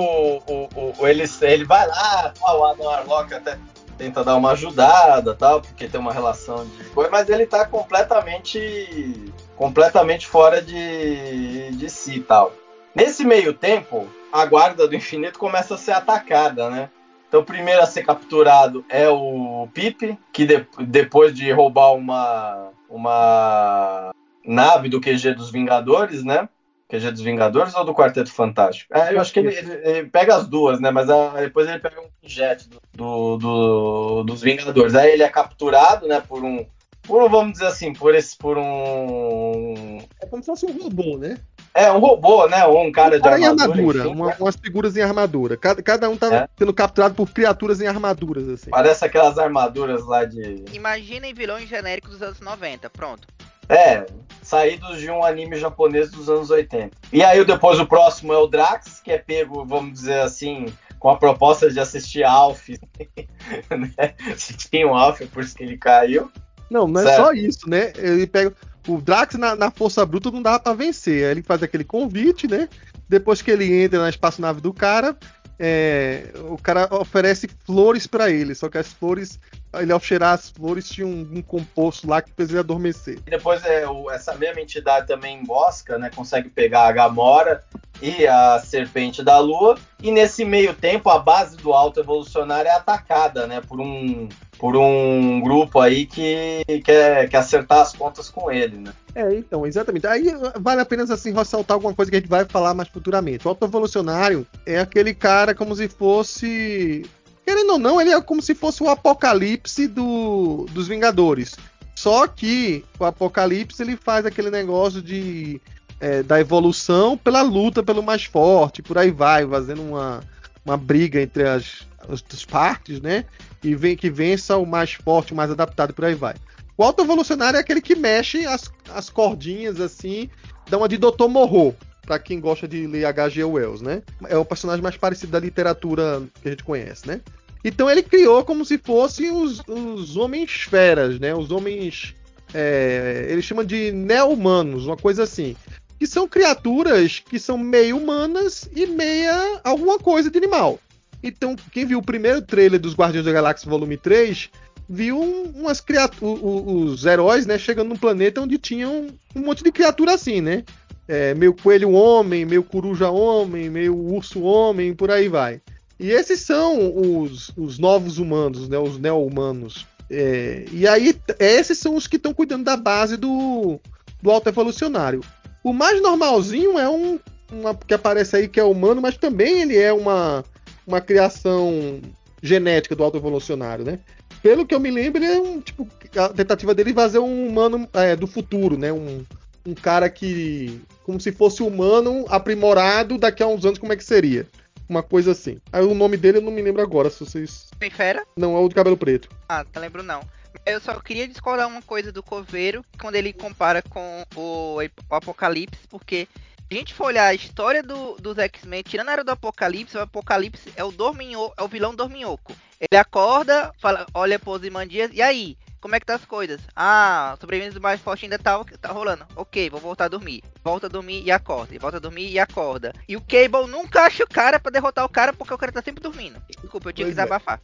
o, 0.46 0.68
o- 0.98 1.06
ele, 1.06 1.24
ele 1.42 1.64
vai 1.64 1.86
lá, 1.86 2.32
tal, 2.38 2.60
o 2.60 2.64
Adam 2.64 2.86
Warlock 2.86 3.34
até 3.34 3.58
tenta 3.96 4.22
dar 4.24 4.36
uma 4.36 4.52
ajudada, 4.52 5.34
tal, 5.34 5.60
porque 5.60 5.88
tem 5.88 6.00
uma 6.00 6.12
relação 6.12 6.64
de 6.64 6.84
coisa, 6.90 7.10
mas 7.10 7.28
ele 7.28 7.46
tá 7.46 7.66
completamente 7.66 9.32
completamente 9.56 10.26
fora 10.26 10.62
de, 10.62 11.70
de 11.72 11.90
si, 11.90 12.20
tal. 12.20 12.52
Nesse 12.94 13.24
meio 13.24 13.52
tempo, 13.52 14.06
a 14.32 14.46
guarda 14.46 14.86
do 14.86 14.94
infinito 14.94 15.38
começa 15.38 15.74
a 15.74 15.78
ser 15.78 15.92
atacada, 15.92 16.70
né? 16.70 16.88
Então, 17.28 17.40
o 17.40 17.44
primeiro 17.44 17.82
a 17.82 17.86
ser 17.86 18.04
capturado 18.04 18.84
é 18.88 19.08
o 19.08 19.68
Pip, 19.74 20.16
que 20.32 20.46
de- 20.46 20.66
depois 20.86 21.34
de 21.34 21.50
roubar 21.50 21.92
uma, 21.92 22.70
uma 22.88 24.10
nave 24.44 24.88
do 24.88 25.00
QG 25.00 25.34
dos 25.34 25.50
Vingadores, 25.50 26.24
né? 26.24 26.48
QG 26.88 27.10
dos 27.10 27.20
Vingadores 27.20 27.74
ou 27.74 27.84
do 27.84 27.92
Quarteto 27.94 28.32
Fantástico? 28.32 28.96
É, 28.96 29.12
eu 29.14 29.20
acho 29.20 29.32
que 29.32 29.40
ele, 29.40 29.54
ele- 29.54 29.80
ele 29.84 30.08
pega 30.08 30.36
as 30.36 30.46
duas, 30.48 30.80
né? 30.80 30.90
Mas 30.90 31.08
ah, 31.10 31.34
depois 31.38 31.68
ele 31.68 31.78
pega 31.78 32.00
um 32.00 32.08
jet 32.22 32.68
do, 32.68 32.80
do- 32.92 33.36
do- 33.36 34.24
dos 34.24 34.40
Vingadores. 34.40 34.94
Aí 34.94 35.12
ele 35.12 35.22
é 35.22 35.28
capturado, 35.28 36.06
né? 36.08 36.22
Por 36.26 36.42
um, 36.42 36.64
por 37.02 37.28
vamos 37.28 37.52
dizer 37.52 37.66
assim, 37.66 37.92
por 37.92 38.14
esse, 38.14 38.36
por 38.36 38.56
um, 38.58 39.98
É 40.20 40.26
como 40.26 40.42
se 40.42 40.46
fosse 40.46 40.66
um 40.66 40.82
robô, 40.82 41.18
né? 41.18 41.38
é 41.74 41.92
um 41.92 41.98
robô, 42.00 42.48
né? 42.48 42.64
Ou 42.64 42.82
um 42.84 42.90
cara 42.90 43.14
Um 43.16 43.18
de 43.18 43.22
cara 43.22 43.38
em 43.38 43.44
armadura. 43.44 43.70
armadura, 43.72 43.98
enfim. 44.00 44.08
uma- 44.08 44.34
umas 44.40 44.56
figuras 44.56 44.96
em 44.96 45.02
armadura. 45.02 45.56
Cada, 45.56 45.80
cada 45.82 46.10
um 46.10 46.16
tá 46.16 46.34
É. 46.34 46.48
sendo 46.58 46.72
capturado 46.74 47.14
por 47.14 47.30
criaturas 47.30 47.80
em 47.80 47.86
armaduras, 47.86 48.48
assim. 48.48 48.70
Parece 48.70 49.04
aquelas 49.04 49.38
armaduras 49.38 50.04
lá 50.04 50.24
de, 50.24 50.64
Imaginem 50.72 51.32
vilões 51.32 51.68
genéricos 51.68 52.12
dos 52.12 52.22
anos 52.22 52.40
90, 52.40 52.90
pronto. 52.90 53.28
É, 53.68 54.06
saídos 54.42 55.00
de 55.00 55.10
um 55.10 55.24
anime 55.24 55.56
japonês 55.56 56.10
dos 56.10 56.28
anos 56.28 56.50
80. 56.50 56.96
E 57.12 57.22
aí 57.22 57.44
depois 57.44 57.78
o 57.78 57.86
próximo 57.86 58.32
é 58.32 58.38
o 58.38 58.46
Drax, 58.46 59.00
que 59.00 59.12
é 59.12 59.18
pego, 59.18 59.64
vamos 59.64 59.92
dizer 59.92 60.20
assim, 60.20 60.66
com 60.98 61.10
a 61.10 61.16
proposta 61.16 61.70
de 61.70 61.78
assistir 61.78 62.24
Alf. 62.24 62.68
né? 63.70 64.14
Assistir 64.32 64.86
um 64.86 64.94
Alf, 64.94 65.20
por 65.32 65.42
isso 65.42 65.54
que 65.54 65.64
ele 65.64 65.76
caiu. 65.76 66.30
Não, 66.70 66.86
não 66.86 67.00
é 67.00 67.04
Certo. 67.04 67.16
só 67.16 67.32
isso, 67.32 67.68
né? 67.68 67.92
Ele 67.96 68.26
pega. 68.26 68.54
O 68.86 69.02
Drax 69.02 69.34
na, 69.34 69.54
na 69.54 69.70
força 69.70 70.04
bruta 70.06 70.30
não 70.30 70.40
dava 70.40 70.60
pra 70.60 70.72
vencer. 70.72 71.24
Aí 71.24 71.30
ele 71.32 71.42
faz 71.42 71.62
aquele 71.62 71.84
convite, 71.84 72.46
né? 72.46 72.68
Depois 73.06 73.42
que 73.42 73.50
ele 73.50 73.82
entra 73.82 73.98
na 74.00 74.08
espaçonave 74.08 74.60
do 74.60 74.72
cara, 74.72 75.16
é, 75.58 76.30
o 76.48 76.56
cara 76.56 76.88
oferece 76.94 77.48
flores 77.64 78.06
pra 78.06 78.30
ele. 78.30 78.54
Só 78.54 78.68
que 78.68 78.78
as 78.78 78.92
flores, 78.92 79.38
ele 79.74 79.92
ao 79.92 80.00
cheirar 80.00 80.34
as 80.34 80.48
flores, 80.50 80.88
tinha 80.88 81.06
um, 81.06 81.28
um 81.32 81.42
composto 81.42 82.08
lá 82.08 82.22
que 82.22 82.30
fez 82.36 82.50
ele 82.50 82.58
adormecer. 82.60 83.18
E 83.26 83.30
depois 83.30 83.64
é, 83.64 83.88
o- 83.88 84.10
essa 84.10 84.34
mesma 84.34 84.60
entidade 84.60 85.06
também 85.06 85.38
embosca, 85.40 85.98
né? 85.98 86.10
Consegue 86.14 86.48
pegar 86.48 86.86
a 86.86 86.92
Gamora 86.92 87.64
e 88.00 88.26
a 88.26 88.60
Serpente 88.60 89.22
da 89.22 89.38
Lua. 89.38 89.76
E 90.02 90.10
nesse 90.12 90.44
meio 90.44 90.72
tempo, 90.74 91.10
a 91.10 91.18
base 91.18 91.56
do 91.56 91.72
Alto 91.72 92.00
Evolucionário 92.00 92.68
é 92.68 92.74
atacada, 92.74 93.46
né? 93.46 93.60
Por 93.60 93.80
um, 93.80 94.28
por 94.58 94.76
um 94.76 95.40
grupo 95.40 95.78
aí 95.78 96.04
que 96.04 96.64
quer, 96.84 97.28
quer 97.28 97.36
acertar 97.36 97.80
as 97.80 97.92
contas 97.92 98.28
com 98.28 98.50
ele, 98.50 98.76
né? 98.76 98.92
É, 99.14 99.34
então, 99.34 99.66
exatamente. 99.66 100.06
Aí 100.06 100.26
vale 100.60 100.80
apenas 100.80 101.10
assim 101.10 101.32
ressaltar 101.32 101.76
alguma 101.76 101.94
coisa 101.94 102.10
que 102.10 102.16
a 102.16 102.20
gente 102.20 102.28
vai 102.28 102.44
falar 102.44 102.74
mais 102.74 102.88
futuramente. 102.88 103.46
O 103.46 103.50
autoevolucionário 103.50 104.46
é 104.66 104.80
aquele 104.80 105.14
cara 105.14 105.54
como 105.54 105.74
se 105.74 105.88
fosse. 105.88 107.04
Querendo 107.46 107.72
ou 107.72 107.78
não, 107.78 108.00
ele 108.00 108.10
é 108.10 108.20
como 108.20 108.42
se 108.42 108.54
fosse 108.54 108.82
o 108.82 108.90
apocalipse 108.90 109.86
do, 109.86 110.66
dos 110.72 110.88
Vingadores. 110.88 111.56
Só 111.94 112.26
que 112.26 112.84
o 112.98 113.04
apocalipse 113.04 113.82
ele 113.82 113.96
faz 113.96 114.26
aquele 114.26 114.50
negócio 114.50 115.00
de 115.00 115.60
é, 116.00 116.22
da 116.22 116.40
evolução 116.40 117.16
pela 117.16 117.42
luta 117.42 117.82
pelo 117.82 118.02
mais 118.02 118.24
forte, 118.24 118.82
por 118.82 118.98
aí 118.98 119.10
vai, 119.10 119.46
fazendo 119.46 119.82
uma, 119.82 120.20
uma 120.64 120.76
briga 120.76 121.20
entre 121.20 121.48
as, 121.48 121.87
as 122.08 122.44
partes, 122.44 123.00
né? 123.00 123.24
E 123.62 123.74
vem 123.74 123.96
que 123.96 124.10
vença 124.10 124.56
o 124.56 124.66
mais 124.66 124.92
forte, 124.92 125.32
o 125.32 125.36
mais 125.36 125.50
adaptado, 125.50 125.92
por 125.92 126.04
aí 126.04 126.14
vai. 126.14 126.34
O 126.76 126.82
alto 126.84 127.02
evolucionário 127.02 127.56
é 127.56 127.60
aquele 127.60 127.80
que 127.80 127.96
mexe 127.96 128.46
as, 128.46 128.70
as 128.90 129.10
cordinhas 129.10 129.80
assim, 129.80 130.30
dá 130.70 130.78
uma 130.78 130.88
de 130.88 130.96
Dr. 130.96 131.26
Morro, 131.28 131.74
para 132.02 132.18
quem 132.18 132.40
gosta 132.40 132.68
de 132.68 132.86
ler 132.86 133.04
H.G. 133.04 133.44
Wells, 133.44 133.82
né? 133.82 134.02
É 134.28 134.36
o 134.36 134.44
personagem 134.44 134.82
mais 134.82 134.96
parecido 134.96 135.32
da 135.32 135.40
literatura 135.40 136.22
que 136.40 136.48
a 136.48 136.50
gente 136.52 136.64
conhece, 136.64 137.06
né? 137.06 137.20
Então 137.64 137.90
ele 137.90 138.02
criou 138.02 138.44
como 138.44 138.64
se 138.64 138.78
fossem 138.78 139.30
os, 139.30 139.60
os 139.66 140.16
homens 140.16 140.62
feras, 140.62 141.18
né? 141.18 141.34
Os 141.34 141.50
homens. 141.50 142.14
É, 142.54 143.26
eles 143.28 143.44
chamam 143.44 143.62
de 143.62 143.92
neo-humanos, 143.92 144.86
uma 144.86 144.96
coisa 144.96 145.24
assim 145.24 145.54
que 145.98 146.06
são 146.06 146.28
criaturas 146.28 147.18
que 147.18 147.38
são 147.38 147.58
meio 147.58 147.96
humanas 147.96 148.70
e 148.74 148.86
meia 148.86 149.60
alguma 149.64 149.98
coisa 149.98 150.30
de 150.30 150.38
animal. 150.38 150.78
Então, 151.22 151.56
quem 151.72 151.84
viu 151.84 151.98
o 151.98 152.04
primeiro 152.04 152.42
trailer 152.42 152.80
dos 152.80 152.94
Guardiões 152.94 153.26
da 153.26 153.32
Galáxia 153.32 153.68
Volume 153.68 153.96
3, 153.96 154.50
viu 154.88 155.20
umas 155.20 155.80
criaturas, 155.80 156.40
os 156.42 157.04
heróis, 157.04 157.44
né, 157.46 157.58
chegando 157.58 157.88
num 157.88 157.96
planeta 157.96 158.40
onde 158.40 158.56
tinham 158.56 159.08
um 159.34 159.40
monte 159.40 159.62
de 159.62 159.72
criatura 159.72 160.14
assim, 160.14 160.40
né? 160.40 160.64
É, 161.06 161.34
meio 161.34 161.54
coelho 161.54 161.92
homem, 161.92 162.44
meio 162.44 162.62
coruja 162.62 163.10
homem, 163.10 163.68
meio 163.70 163.96
urso 163.96 164.42
homem, 164.42 164.94
por 164.94 165.10
aí 165.10 165.28
vai. 165.28 165.60
E 165.98 166.10
esses 166.10 166.40
são 166.40 166.92
os, 166.96 167.50
os 167.56 167.78
novos 167.78 168.18
humanos, 168.18 168.68
né, 168.68 168.78
os 168.78 168.98
neo-humanos. 168.98 169.86
É, 170.10 170.64
e 170.72 170.86
aí, 170.86 171.14
esses 171.38 171.78
são 171.78 171.96
os 171.96 172.06
que 172.06 172.16
estão 172.16 172.32
cuidando 172.32 172.64
da 172.64 172.76
base 172.76 173.16
do, 173.16 173.80
do 174.22 174.30
alto 174.30 174.48
evolucionário. 174.48 175.20
O 175.64 175.72
mais 175.72 176.00
normalzinho 176.00 176.78
é 176.78 176.88
um 176.88 177.18
uma, 177.50 177.74
que 177.74 177.94
aparece 177.94 178.36
aí 178.36 178.48
que 178.48 178.60
é 178.60 178.64
humano, 178.64 179.00
mas 179.00 179.16
também 179.16 179.62
ele 179.62 179.76
é 179.76 179.92
uma, 179.92 180.44
uma 180.88 181.00
criação 181.02 182.00
genética 182.42 182.96
do 182.96 183.04
autoevolucionário, 183.04 183.84
né? 183.84 183.98
Pelo 184.42 184.66
que 184.66 184.74
eu 184.74 184.80
me 184.80 184.90
lembro, 184.90 185.22
ele 185.22 185.32
é 185.32 185.40
um 185.40 185.60
tipo 185.60 185.86
a 186.16 186.28
tentativa 186.30 186.74
dele 186.74 186.94
fazer 186.94 187.18
um 187.18 187.48
humano 187.48 187.88
é, 187.92 188.16
do 188.16 188.26
futuro, 188.26 188.78
né? 188.78 188.92
Um, 188.92 189.24
um 189.66 189.74
cara 189.74 190.08
que 190.08 190.80
como 191.04 191.20
se 191.20 191.30
fosse 191.30 191.62
humano 191.62 192.24
aprimorado 192.28 193.18
daqui 193.18 193.42
a 193.42 193.46
uns 193.46 193.64
anos 193.64 193.78
como 193.78 193.92
é 193.92 193.96
que 193.96 194.04
seria? 194.04 194.48
Uma 194.88 195.02
coisa 195.02 195.32
assim. 195.32 195.60
Aí 195.70 195.84
o 195.84 195.94
nome 195.94 196.16
dele 196.16 196.38
eu 196.38 196.42
não 196.42 196.50
me 196.50 196.62
lembro 196.62 196.80
agora, 196.80 197.10
se 197.10 197.20
vocês. 197.20 197.68
Tem 197.78 197.90
fera? 197.90 198.24
Não, 198.34 198.56
é 198.56 198.60
o 198.60 198.68
de 198.68 198.74
cabelo 198.74 198.96
preto. 198.96 199.28
Ah, 199.48 199.66
não 199.74 199.82
lembro 199.82 200.02
não. 200.02 200.22
Eu 200.64 200.80
só 200.80 200.98
queria 200.98 201.28
discordar 201.28 201.68
uma 201.68 201.82
coisa 201.82 202.10
do 202.10 202.22
Coveiro, 202.22 202.82
quando 202.98 203.16
ele 203.16 203.34
compara 203.34 203.82
com 203.82 204.24
o 204.34 204.78
Apocalipse, 205.10 205.86
porque 205.90 206.26
a 206.76 206.78
gente 206.78 206.94
for 206.94 207.06
olhar 207.06 207.26
a 207.26 207.34
história 207.34 207.82
do, 207.82 208.16
dos 208.16 208.38
X-Men, 208.38 208.82
tirando 208.82 209.08
a 209.08 209.12
era 209.12 209.24
do 209.24 209.30
Apocalipse, 209.30 209.96
o 209.96 210.02
Apocalipse 210.02 210.72
é 210.76 210.84
o 210.84 210.92
dorminho, 210.92 211.50
é 211.56 211.62
o 211.62 211.68
vilão 211.68 211.94
dorminhoco. 211.94 212.54
Ele 212.80 212.98
acorda, 212.98 213.72
fala, 213.80 214.06
olha 214.14 214.38
pros 214.38 214.64
Imandias, 214.64 215.10
e 215.12 215.20
aí? 215.20 215.56
Como 215.80 215.94
é 215.94 216.00
que 216.00 216.06
tá 216.06 216.16
as 216.16 216.24
coisas? 216.24 216.60
Ah, 216.74 217.36
sobrevivência 217.40 217.78
do 217.78 217.82
mais 217.82 218.00
forte 218.00 218.24
ainda 218.24 218.38
tá, 218.38 218.60
tá 218.80 218.90
rolando. 218.90 219.24
Ok, 219.36 219.70
vou 219.70 219.80
voltar 219.80 220.06
a 220.06 220.08
dormir. 220.08 220.42
Volta 220.62 220.86
a 220.86 220.90
dormir 220.90 221.22
e 221.24 221.30
acorda. 221.30 221.72
E 221.72 221.78
volta 221.78 221.98
a 221.98 222.00
dormir 222.00 222.28
e 222.30 222.38
acorda. 222.38 222.92
E 223.08 223.16
o 223.16 223.20
Cable 223.20 223.70
nunca 223.70 224.02
acha 224.02 224.24
o 224.24 224.28
cara 224.28 224.58
para 224.58 224.72
derrotar 224.72 225.04
o 225.04 225.08
cara 225.08 225.32
porque 225.32 225.54
o 225.54 225.58
cara 225.58 225.70
tá 225.70 225.80
sempre 225.80 226.02
dormindo. 226.02 226.42
Desculpa, 226.60 226.88
eu 226.88 226.92
tinha 226.92 227.06
pois 227.06 227.14
que 227.14 227.20
é. 227.20 227.24
desabafar. 227.24 227.60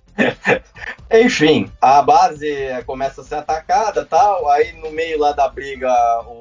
É. 1.10 1.22
Enfim, 1.24 1.70
a 1.80 2.00
base 2.02 2.48
começa 2.86 3.20
a 3.20 3.24
ser 3.24 3.34
atacada 3.34 4.04
tal. 4.04 4.48
Aí 4.48 4.72
no 4.74 4.92
meio 4.92 5.18
lá 5.18 5.32
da 5.32 5.48
briga, 5.48 5.92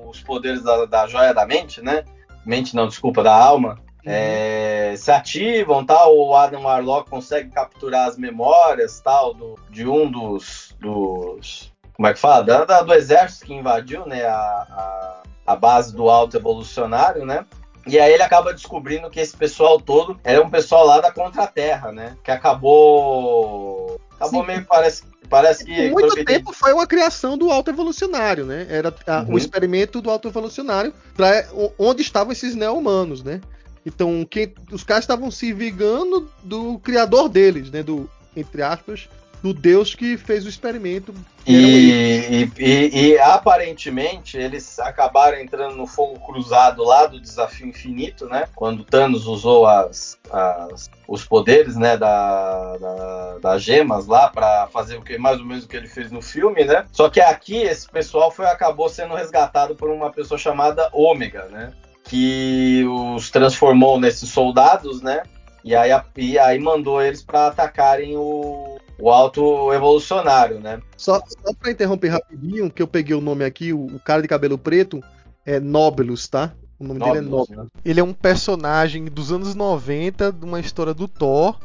os 0.07 0.21
poderes 0.21 0.61
da, 0.61 0.85
da 0.85 1.07
joia 1.07 1.33
da 1.33 1.45
mente, 1.45 1.81
né? 1.81 2.03
Mente 2.45 2.75
não, 2.75 2.87
desculpa, 2.87 3.23
da 3.23 3.35
alma. 3.35 3.79
Uhum. 4.05 4.11
É, 4.11 4.95
se 4.97 5.11
ativam, 5.11 5.85
tal, 5.85 6.17
o 6.17 6.35
Adam 6.35 6.63
Warlock 6.63 7.09
consegue 7.09 7.49
capturar 7.49 8.09
as 8.09 8.17
memórias, 8.17 8.99
tal, 8.99 9.33
do, 9.33 9.55
de 9.69 9.87
um 9.87 10.11
dos, 10.11 10.75
dos 10.79 11.71
como 11.93 12.07
é 12.07 12.13
que 12.13 12.19
fala, 12.19 12.43
da, 12.43 12.65
da, 12.65 12.81
do 12.81 12.93
exército 12.93 13.45
que 13.45 13.53
invadiu, 13.53 14.05
né, 14.05 14.25
a, 14.25 14.33
a, 14.35 15.23
a 15.45 15.55
base 15.55 15.95
do 15.95 16.09
alto 16.09 16.35
evolucionário, 16.35 17.25
né, 17.25 17.45
e 17.85 17.99
aí 17.99 18.13
ele 18.13 18.23
acaba 18.23 18.53
descobrindo 18.53 19.09
que 19.09 19.19
esse 19.19 19.35
pessoal 19.35 19.79
todo 19.79 20.19
era 20.23 20.41
um 20.41 20.49
pessoal 20.49 20.85
lá 20.85 21.01
da 21.01 21.11
Contra-Terra, 21.11 21.91
né? 21.91 22.15
Que 22.23 22.31
acabou. 22.31 23.99
Acabou 24.15 24.41
Sim. 24.41 24.47
meio 24.47 24.65
parece. 24.65 25.03
Parece 25.29 25.65
que. 25.65 25.89
Por 25.89 26.01
muito 26.01 26.25
tempo 26.25 26.53
foi 26.53 26.73
uma 26.73 26.87
criação 26.87 27.37
do 27.37 27.49
alto 27.51 27.69
evolucionário, 27.69 28.45
né? 28.45 28.67
Era 28.69 28.93
a, 29.07 29.21
uhum. 29.21 29.33
o 29.33 29.37
experimento 29.37 30.01
do 30.01 30.09
alto 30.09 30.27
evolucionário 30.27 30.93
para 31.15 31.47
onde 31.77 32.01
estavam 32.01 32.31
esses 32.31 32.55
neo-humanos, 32.55 33.23
né? 33.23 33.41
Então, 33.85 34.25
quem, 34.29 34.53
os 34.71 34.83
caras 34.83 35.03
estavam 35.03 35.29
se 35.29 35.51
vingando 35.51 36.31
do 36.43 36.79
criador 36.79 37.27
deles, 37.27 37.69
né? 37.69 37.83
Do, 37.83 38.09
entre 38.35 38.61
aspas, 38.61 39.09
do 39.43 39.53
Deus 39.53 39.93
que 39.93 40.15
fez 40.15 40.45
o 40.45 40.49
experimento. 40.49 41.13
E, 41.45 42.49
e, 42.57 42.63
e, 42.63 43.07
e, 43.09 43.19
aparentemente 43.19 44.37
eles 44.37 44.79
acabaram 44.79 45.37
entrando 45.37 45.75
no 45.75 45.85
fogo 45.85 46.17
cruzado 46.21 46.81
lá 46.81 47.05
do 47.05 47.19
desafio 47.19 47.67
infinito, 47.67 48.25
né? 48.27 48.45
Quando 48.55 48.85
Thanos 48.85 49.27
usou 49.27 49.67
as, 49.67 50.17
as 50.31 50.89
os 51.05 51.25
poderes, 51.25 51.75
né, 51.75 51.97
da, 51.97 52.77
da, 52.77 53.37
das 53.39 53.61
gemas 53.61 54.07
lá 54.07 54.29
para 54.29 54.67
fazer 54.67 54.95
o 54.95 55.01
que 55.01 55.17
mais 55.17 55.37
ou 55.39 55.45
menos 55.45 55.65
o 55.65 55.67
que 55.67 55.75
ele 55.75 55.87
fez 55.87 56.09
no 56.09 56.21
filme, 56.21 56.63
né? 56.63 56.85
Só 56.93 57.09
que 57.09 57.19
aqui 57.19 57.57
esse 57.57 57.87
pessoal 57.89 58.31
foi 58.31 58.45
acabou 58.45 58.87
sendo 58.87 59.13
resgatado 59.13 59.75
por 59.75 59.89
uma 59.89 60.09
pessoa 60.09 60.37
chamada 60.37 60.89
Ômega, 60.93 61.49
né? 61.51 61.73
Que 62.05 62.85
os 62.85 63.29
transformou 63.29 63.99
nesses 63.99 64.29
soldados, 64.29 65.01
né? 65.01 65.23
E 65.63 65.75
aí, 65.75 65.91
e 66.17 66.37
aí 66.37 66.59
mandou 66.59 67.01
eles 67.01 67.23
para 67.23 67.47
atacarem 67.47 68.17
o, 68.17 68.77
o 68.99 69.09
alto 69.09 69.71
evolucionário, 69.73 70.59
né? 70.59 70.81
Só, 70.97 71.21
só 71.25 71.53
para 71.53 71.71
interromper 71.71 72.09
rapidinho, 72.09 72.69
que 72.69 72.81
eu 72.81 72.87
peguei 72.87 73.15
o 73.15 73.21
nome 73.21 73.45
aqui, 73.45 73.71
o, 73.71 73.85
o 73.85 73.99
cara 73.99 74.21
de 74.21 74.27
cabelo 74.27 74.57
preto 74.57 75.01
é 75.45 75.59
Nobelus, 75.59 76.27
tá? 76.27 76.53
O 76.77 76.83
nome 76.83 76.99
Nobelus, 76.99 77.19
dele 77.21 77.27
é 77.27 77.37
Nobelus. 77.37 77.65
Né? 77.65 77.81
Ele 77.85 77.99
é 77.99 78.03
um 78.03 78.13
personagem 78.13 79.05
dos 79.05 79.31
anos 79.31 79.55
90 79.55 80.33
de 80.33 80.45
uma 80.45 80.59
história 80.59 80.93
do 80.93 81.07
Thor, 81.07 81.57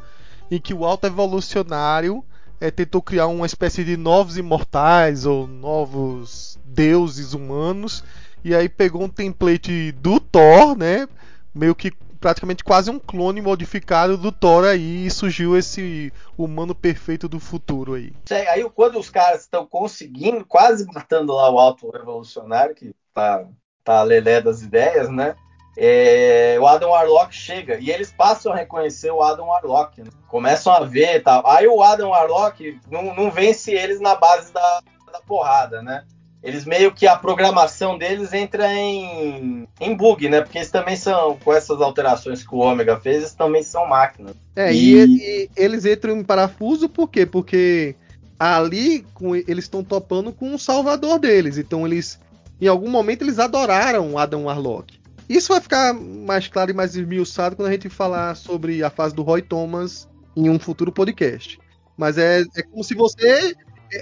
em 0.51 0.61
que 0.61 0.73
o 0.73 0.85
alto 0.85 1.07
evolucionário 1.07 2.25
é, 2.61 2.71
tentou 2.71 3.03
criar 3.03 3.27
uma 3.27 3.47
espécie 3.47 3.85
de 3.85 3.97
novos 3.97 4.37
imortais 4.37 5.27
ou 5.27 5.47
novos 5.47 6.59
deuses 6.65 7.35
humanos, 7.35 8.05
e 8.45 8.55
aí 8.55 8.69
pegou 8.69 9.03
um 9.03 9.09
template 9.09 9.93
do 9.93 10.21
Thor, 10.21 10.77
né? 10.77 11.09
Meio 11.55 11.75
que 11.75 11.93
praticamente 12.19 12.65
quase 12.65 12.91
um 12.91 12.99
clone 12.99 13.41
modificado 13.41 14.17
do 14.17 14.33
Thor 14.33 14.65
aí 14.65 15.07
e 15.07 15.11
surgiu 15.11 15.57
esse 15.57 16.13
humano 16.37 16.75
perfeito 16.75 17.29
do 17.29 17.41
futuro 17.41 17.95
aí. 17.95 18.13
Aí 18.51 18.69
quando 18.71 18.99
os 18.99 19.11
caras 19.11 19.43
estão 19.43 19.67
conseguindo, 19.67 20.45
quase 20.45 20.87
matando 20.87 21.35
lá 21.35 21.51
o 21.51 21.59
alto 21.59 21.91
revolucionário, 21.91 22.75
que 22.75 22.95
tá, 23.15 23.47
tá 23.85 24.03
lelé 24.03 24.41
das 24.41 24.63
ideias, 24.63 25.09
né? 25.09 25.35
É, 25.81 26.59
o 26.61 26.67
Adam 26.67 26.91
Warlock 26.91 27.33
chega 27.33 27.79
e 27.79 27.89
eles 27.89 28.11
passam 28.11 28.53
a 28.53 28.57
reconhecer 28.57 29.13
o 29.13 29.23
Adam 29.23 29.47
Warlock, 29.47 30.03
né? 30.03 30.11
começam 30.27 30.73
a 30.73 30.81
ver 30.81 31.17
e 31.17 31.21
tal. 31.21 31.47
Aí 31.47 31.69
o 31.69 31.81
Adam 31.81 32.11
Warlock 32.11 32.81
não, 32.91 33.15
não 33.15 33.31
vence 33.31 33.71
eles 33.73 34.01
na 34.01 34.17
base 34.17 34.53
da, 34.53 34.83
da 35.13 35.21
porrada, 35.21 35.81
né? 35.81 36.05
Eles 36.43 36.65
meio 36.65 36.93
que 36.93 37.07
a 37.07 37.17
programação 37.17 37.99
deles 37.99 38.33
entra 38.33 38.73
em, 38.73 39.69
em 39.81 39.97
bug, 39.97 40.29
né? 40.29 40.41
Porque 40.41 40.59
eles 40.59 40.71
também 40.71 40.97
são, 40.97 41.37
com 41.37 41.53
essas 41.53 41.81
alterações 41.81 42.47
que 42.47 42.55
o 42.55 42.59
Ômega 42.59 42.99
fez, 43.01 43.17
eles 43.19 43.35
também 43.35 43.63
são 43.63 43.87
máquinas. 43.87 44.37
É, 44.55 44.73
e, 44.73 44.95
e, 44.95 45.17
e 45.17 45.51
eles 45.57 45.85
entram 45.85 46.17
em 46.17 46.25
parafuso 46.25 46.89
por 46.89 47.09
quê? 47.09 47.27
Porque 47.27 47.97
ali 48.39 49.05
com, 49.15 49.35
eles 49.35 49.65
estão 49.65 49.83
topando 49.83 50.33
com 50.33 50.55
o 50.55 50.59
salvador 50.59 51.19
deles. 51.19 51.59
Então 51.59 51.85
eles, 51.85 52.21
em 52.61 52.69
algum 52.69 52.89
momento, 52.89 53.23
eles 53.23 53.39
adoraram 53.39 54.17
Adam 54.17 54.45
Warlock. 54.45 54.97
Isso 55.29 55.49
vai 55.49 55.61
ficar 55.61 55.93
mais 55.93 56.47
claro 56.47 56.71
e 56.71 56.75
mais 56.75 56.95
esmiuçado 56.95 57.57
quando 57.57 57.69
a 57.69 57.73
gente 57.73 57.89
falar 57.89 58.35
sobre 58.37 58.83
a 58.83 58.89
fase 58.89 59.15
do 59.15 59.23
Roy 59.23 59.43
Thomas 59.43 60.09
em 60.37 60.49
um 60.49 60.59
futuro 60.59 60.93
podcast. 60.93 61.59
Mas 61.97 62.17
é, 62.17 62.45
é 62.57 62.63
como 62.63 62.85
se 62.85 62.95
você. 62.95 63.55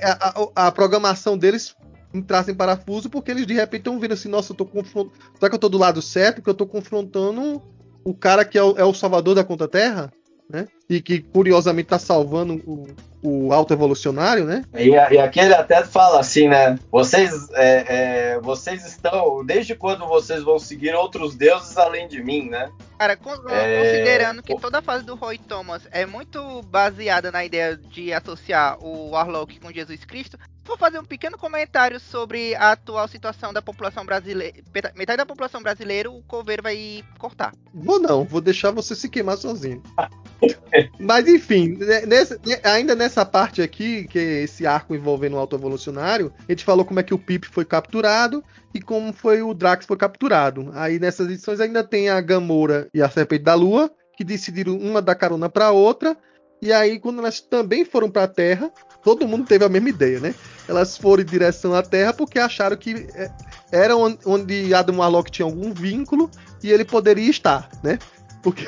A, 0.03 0.29
a, 0.29 0.67
a 0.67 0.73
programação 0.73 1.39
deles 1.39 1.75
entrassem 2.13 2.55
em 2.55 2.57
parafuso, 2.57 3.11
porque 3.11 3.31
eles 3.31 3.47
de 3.47 3.55
repente 3.55 3.81
estão 3.81 3.99
vendo 3.99 4.13
assim, 4.13 4.29
nossa, 4.29 4.53
eu 4.53 4.57
tô 4.57 4.67
confrontando. 4.67 5.13
Será 5.39 5.49
que 5.49 5.55
eu 5.55 5.61
tô 5.61 5.69
do 5.69 5.79
lado 5.79 6.01
certo? 6.01 6.37
Porque 6.37 6.51
eu 6.51 6.55
tô 6.55 6.67
confrontando 6.67 7.63
o 8.05 8.15
cara 8.15 8.45
que 8.45 8.57
é 8.57 8.63
o, 8.63 8.77
é 8.79 8.85
o 8.85 8.95
salvador 8.95 9.35
da 9.35 9.45
conta 9.45 9.69
terra? 9.69 10.13
né? 10.49 10.67
E 10.89 11.01
que 11.01 11.21
curiosamente 11.21 11.89
tá 11.89 11.99
salvando 11.99 12.55
o, 12.65 12.87
o 13.23 13.53
alto 13.53 13.73
evolucionário, 13.73 14.45
né? 14.45 14.65
E, 14.75 14.91
e 14.91 15.19
aqui 15.19 15.41
ele 15.41 15.55
até 15.55 15.85
fala 15.85 16.21
assim, 16.21 16.49
né? 16.49 16.79
Vocês, 16.93 17.49
é, 17.55 18.35
é, 18.35 18.41
vocês 18.41 18.87
estão. 18.87 19.45
Desde 19.45 19.75
quando 19.75 20.07
vocês 20.07 20.43
vão 20.45 20.59
seguir 20.59 20.95
outros 20.95 21.35
deuses 21.35 21.77
além 21.77 22.07
de 22.07 22.23
mim, 22.23 22.49
né? 22.49 22.71
Cara, 22.99 23.15
é... 23.15 23.17
considerando 23.17 24.43
que 24.43 24.57
toda 24.57 24.79
a 24.79 24.83
fase 24.83 25.05
do 25.05 25.17
Roy 25.17 25.39
Thomas 25.39 25.83
é 25.91 26.07
muito 26.07 26.63
baseada 26.63 27.33
na 27.33 27.45
ideia 27.45 27.77
de 27.77 28.13
associar 28.13 28.79
o 28.81 29.11
Warlock 29.11 29.59
com 29.59 29.73
Jesus 29.73 30.05
Cristo, 30.05 30.39
vou 30.65 30.77
fazer 30.77 30.99
um 30.99 31.05
pequeno 31.05 31.37
comentário 31.37 31.99
sobre 31.99 32.55
a 32.55 32.73
atual 32.73 33.07
situação 33.09 33.53
da 33.53 33.61
população 33.61 34.05
brasileira. 34.05 34.57
Metade 34.95 35.19
da 35.19 35.27
população 35.27 35.63
brasileira, 35.63 36.11
o 36.11 36.23
coveiro 36.23 36.63
vai 36.63 37.03
cortar. 37.19 37.53
Vou 37.75 37.99
não, 37.99 38.25
vou 38.25 38.41
deixar 38.41 38.71
você 38.71 38.95
se 38.95 39.09
queimar 39.09 39.37
sozinho. 39.37 39.83
Mas 40.99 41.27
enfim, 41.29 41.77
né, 41.79 42.07
nessa, 42.07 42.41
né, 42.47 42.59
ainda 42.65 42.95
nessa 42.95 43.25
parte 43.25 43.63
aqui, 43.63 44.05
que 44.09 44.19
é 44.19 44.43
esse 44.43 44.67
arco 44.67 44.95
envolvendo 44.95 45.35
o 45.35 45.39
auto-evolucionário, 45.39 46.33
a 46.49 46.53
gente 46.53 46.65
falou 46.65 46.85
como 46.85 47.01
é 47.01 47.03
que 47.03 47.15
o 47.15 47.19
Pip 47.19 47.47
foi 47.47 47.65
capturado 47.65 48.43
e 48.75 48.81
como 48.81 49.13
foi 49.13 49.43
o 49.43 49.55
Drax 49.55 49.87
foi 49.87 49.97
capturado. 49.97 50.71
Aí 50.75 50.99
nessas 50.99 51.29
edições 51.29 51.61
ainda 51.61 51.83
tem 51.83 52.09
a 52.09 52.21
Gamora 52.21 52.89
e 52.93 53.03
a 53.03 53.09
Serpente 53.09 53.45
da 53.45 53.55
Lua, 53.55 53.91
que 54.17 54.25
decidiram 54.25 54.77
uma 54.77 55.03
dar 55.03 55.15
carona 55.15 55.49
para 55.49 55.71
outra. 55.71 56.17
E 56.61 56.73
aí, 56.73 56.99
quando 56.99 57.19
elas 57.19 57.41
também 57.41 57.85
foram 57.85 58.11
para 58.11 58.25
a 58.25 58.29
Terra, 58.29 58.71
todo 59.05 59.29
mundo 59.29 59.47
teve 59.47 59.65
a 59.65 59.69
mesma 59.69 59.91
ideia, 59.91 60.19
né? 60.19 60.35
Elas 60.67 60.97
foram 60.97 61.23
em 61.23 61.27
direção 61.27 61.75
à 61.75 61.83
Terra 61.83 62.15
porque 62.15 62.39
acharam 62.39 62.77
que 62.77 63.07
é, 63.15 63.31
era 63.71 63.95
onde 63.95 64.73
Adam 64.73 64.99
Warlock 64.99 65.31
tinha 65.31 65.45
algum 65.45 65.73
vínculo 65.73 66.31
e 66.63 66.73
ele 66.73 66.85
poderia 66.85 67.31
estar, 67.31 67.69
né? 67.85 67.99
Porque 68.43 68.67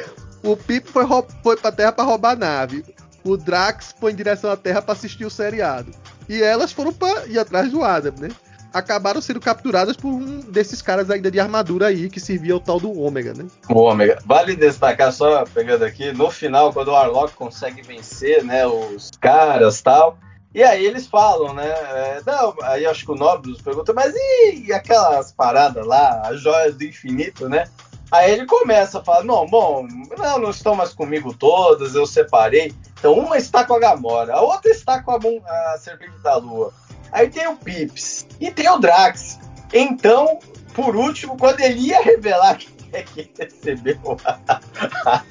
o 0.52 0.56
Pip 0.56 0.88
foi, 0.88 1.04
foi 1.42 1.56
pra 1.56 1.72
Terra 1.72 1.92
para 1.92 2.04
roubar 2.04 2.32
a 2.32 2.36
nave. 2.36 2.84
O 3.24 3.36
Drax 3.36 3.94
foi 3.98 4.12
em 4.12 4.16
direção 4.16 4.50
à 4.50 4.56
Terra 4.56 4.80
para 4.80 4.94
assistir 4.94 5.24
o 5.24 5.30
seriado. 5.30 5.92
E 6.28 6.42
elas 6.42 6.72
foram 6.72 6.92
para 6.92 7.26
ir 7.26 7.38
atrás 7.38 7.70
do 7.70 7.84
Adam, 7.84 8.14
né? 8.18 8.28
Acabaram 8.72 9.20
sendo 9.20 9.40
capturadas 9.40 9.96
por 9.96 10.08
um 10.08 10.40
desses 10.40 10.82
caras 10.82 11.10
ainda 11.10 11.30
de 11.30 11.40
armadura 11.40 11.86
aí, 11.86 12.08
que 12.10 12.20
servia 12.20 12.54
o 12.54 12.60
tal 12.60 12.78
do 12.78 12.98
Ômega, 12.98 13.32
né? 13.34 13.46
O 13.68 13.80
Ômega. 13.80 14.18
Vale 14.24 14.54
destacar, 14.54 15.12
só 15.12 15.44
pegando 15.44 15.84
aqui, 15.84 16.12
no 16.12 16.30
final, 16.30 16.72
quando 16.72 16.88
o 16.88 16.96
Arlok 16.96 17.34
consegue 17.34 17.82
vencer, 17.82 18.44
né, 18.44 18.66
os 18.66 19.10
caras 19.20 19.80
tal, 19.80 20.18
e 20.54 20.62
aí 20.62 20.84
eles 20.84 21.06
falam, 21.06 21.54
né? 21.54 21.66
É, 21.66 22.22
não, 22.26 22.54
aí 22.62 22.86
acho 22.86 23.04
que 23.04 23.12
o 23.12 23.14
Nobrus 23.14 23.60
pergunta, 23.60 23.92
mas 23.92 24.14
e 24.14 24.72
aquelas 24.72 25.32
paradas 25.32 25.86
lá, 25.86 26.22
as 26.24 26.40
joias 26.40 26.74
do 26.74 26.84
infinito, 26.84 27.48
né? 27.48 27.64
Aí 28.10 28.32
ele 28.32 28.46
começa 28.46 28.98
a 29.00 29.04
falar: 29.04 29.24
não, 29.24 29.46
bom, 29.46 29.86
não, 30.16 30.38
não 30.38 30.50
estão 30.50 30.74
mais 30.74 30.92
comigo 30.92 31.34
todas, 31.34 31.94
eu 31.94 32.06
separei. 32.06 32.72
Então 32.98 33.14
uma 33.14 33.36
está 33.36 33.64
com 33.64 33.74
a 33.74 33.78
Gamora, 33.78 34.34
a 34.34 34.40
outra 34.40 34.70
está 34.70 35.02
com 35.02 35.12
a, 35.12 35.74
a 35.74 35.78
Serpente 35.78 36.18
da 36.22 36.36
Lua. 36.36 36.72
Aí 37.12 37.28
tem 37.28 37.46
o 37.46 37.56
Pips 37.56 38.26
e 38.40 38.50
tem 38.50 38.68
o 38.68 38.78
Drax. 38.78 39.38
Então, 39.72 40.38
por 40.74 40.96
último, 40.96 41.36
quando 41.36 41.60
ele 41.60 41.80
ia 41.80 42.02
revelar 42.02 42.56
quem 42.56 42.78
é 42.92 43.02
que 43.02 43.30
recebeu 43.38 44.16
a, 44.24 44.60
a, 45.06 45.22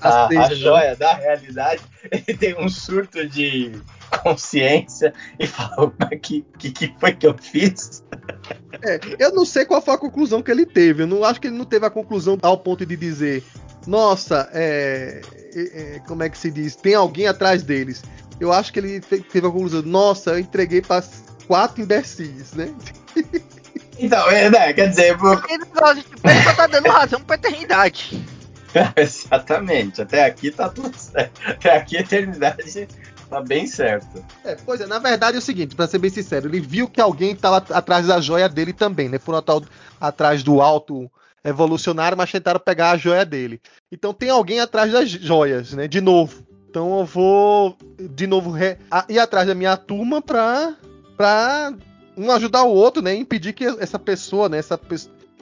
a, 0.00 0.24
a 0.24 0.28
né? 0.28 0.54
joia 0.54 0.96
da 0.96 1.14
realidade, 1.14 1.82
ele 2.10 2.36
tem 2.36 2.56
um 2.56 2.68
surto 2.68 3.28
de 3.28 3.72
consciência 4.22 5.12
e 5.38 5.46
fala: 5.46 5.86
o 5.86 6.18
que, 6.18 6.44
que, 6.58 6.70
que 6.70 6.94
foi 6.98 7.14
que 7.14 7.26
eu 7.26 7.36
fiz? 7.36 8.04
É, 8.82 9.00
eu 9.18 9.32
não 9.32 9.44
sei 9.44 9.64
qual 9.64 9.82
foi 9.82 9.94
a 9.94 9.98
conclusão 9.98 10.42
que 10.42 10.50
ele 10.50 10.66
teve. 10.66 11.02
Eu 11.02 11.06
não 11.06 11.24
acho 11.24 11.40
que 11.40 11.46
ele 11.46 11.56
não 11.56 11.64
teve 11.64 11.86
a 11.86 11.90
conclusão 11.90 12.38
ao 12.42 12.58
ponto 12.58 12.84
de 12.84 12.96
dizer: 12.96 13.42
Nossa, 13.86 14.48
é, 14.52 15.20
é, 15.54 15.96
é 15.96 15.98
como 16.06 16.22
é 16.22 16.28
que 16.28 16.38
se 16.38 16.50
diz? 16.50 16.76
Tem 16.76 16.94
alguém 16.94 17.26
atrás 17.26 17.62
deles. 17.62 18.02
Eu 18.38 18.52
acho 18.52 18.72
que 18.72 18.78
ele 18.78 19.00
teve 19.00 19.46
a 19.46 19.50
conclusão: 19.50 19.82
Nossa, 19.82 20.30
eu 20.30 20.38
entreguei 20.38 20.80
para 20.80 21.04
quatro 21.46 21.82
imbecis, 21.82 22.52
né? 22.52 22.72
Então, 24.02 24.30
é, 24.30 24.48
né, 24.48 24.72
quer 24.72 24.88
dizer. 24.88 25.14
Ele 25.50 26.42
só 26.42 26.54
tá 26.54 26.66
dando 26.66 26.88
razão 26.88 27.20
pra 27.20 27.36
eternidade. 27.36 28.24
Exatamente, 28.96 30.02
até 30.02 30.24
aqui 30.24 30.50
tá 30.50 30.68
tudo 30.68 30.96
certo. 30.96 31.40
Até 31.46 31.76
aqui 31.76 31.96
a 31.96 32.00
eternidade 32.00 32.88
tá 33.30 33.40
bem 33.40 33.66
certo. 33.66 34.22
É, 34.44 34.56
pois 34.56 34.80
é, 34.80 34.86
na 34.86 34.98
verdade 34.98 35.36
é 35.36 35.38
o 35.38 35.42
seguinte, 35.42 35.76
para 35.76 35.86
ser 35.86 35.98
bem 35.98 36.10
sincero, 36.10 36.48
ele 36.48 36.60
viu 36.60 36.88
que 36.88 37.00
alguém 37.00 37.34
tava 37.34 37.64
atrás 37.70 38.06
da 38.06 38.20
joia 38.20 38.48
dele 38.48 38.72
também, 38.72 39.08
né? 39.08 39.18
Foram 39.18 39.42
atrás 40.00 40.42
do 40.42 40.60
alto 40.60 41.10
evolucionário, 41.44 42.18
mas 42.18 42.30
tentaram 42.30 42.60
pegar 42.60 42.90
a 42.90 42.96
joia 42.96 43.24
dele. 43.24 43.60
Então 43.90 44.12
tem 44.12 44.30
alguém 44.30 44.60
atrás 44.60 44.92
das 44.92 45.08
joias, 45.08 45.72
né? 45.72 45.88
De 45.88 46.00
novo. 46.00 46.44
Então 46.68 47.00
eu 47.00 47.04
vou 47.04 47.76
de 47.98 48.26
novo 48.26 48.50
re... 48.50 48.76
ir 49.08 49.18
atrás 49.18 49.46
da 49.46 49.54
minha 49.54 49.76
turma 49.76 50.20
pra, 50.20 50.74
pra 51.16 51.72
um 52.16 52.30
ajudar 52.30 52.64
o 52.64 52.72
outro, 52.72 53.02
né? 53.02 53.14
Impedir 53.14 53.52
que 53.52 53.64
essa 53.64 53.98
pessoa, 53.98 54.48
né? 54.48 54.58
Essa, 54.58 54.78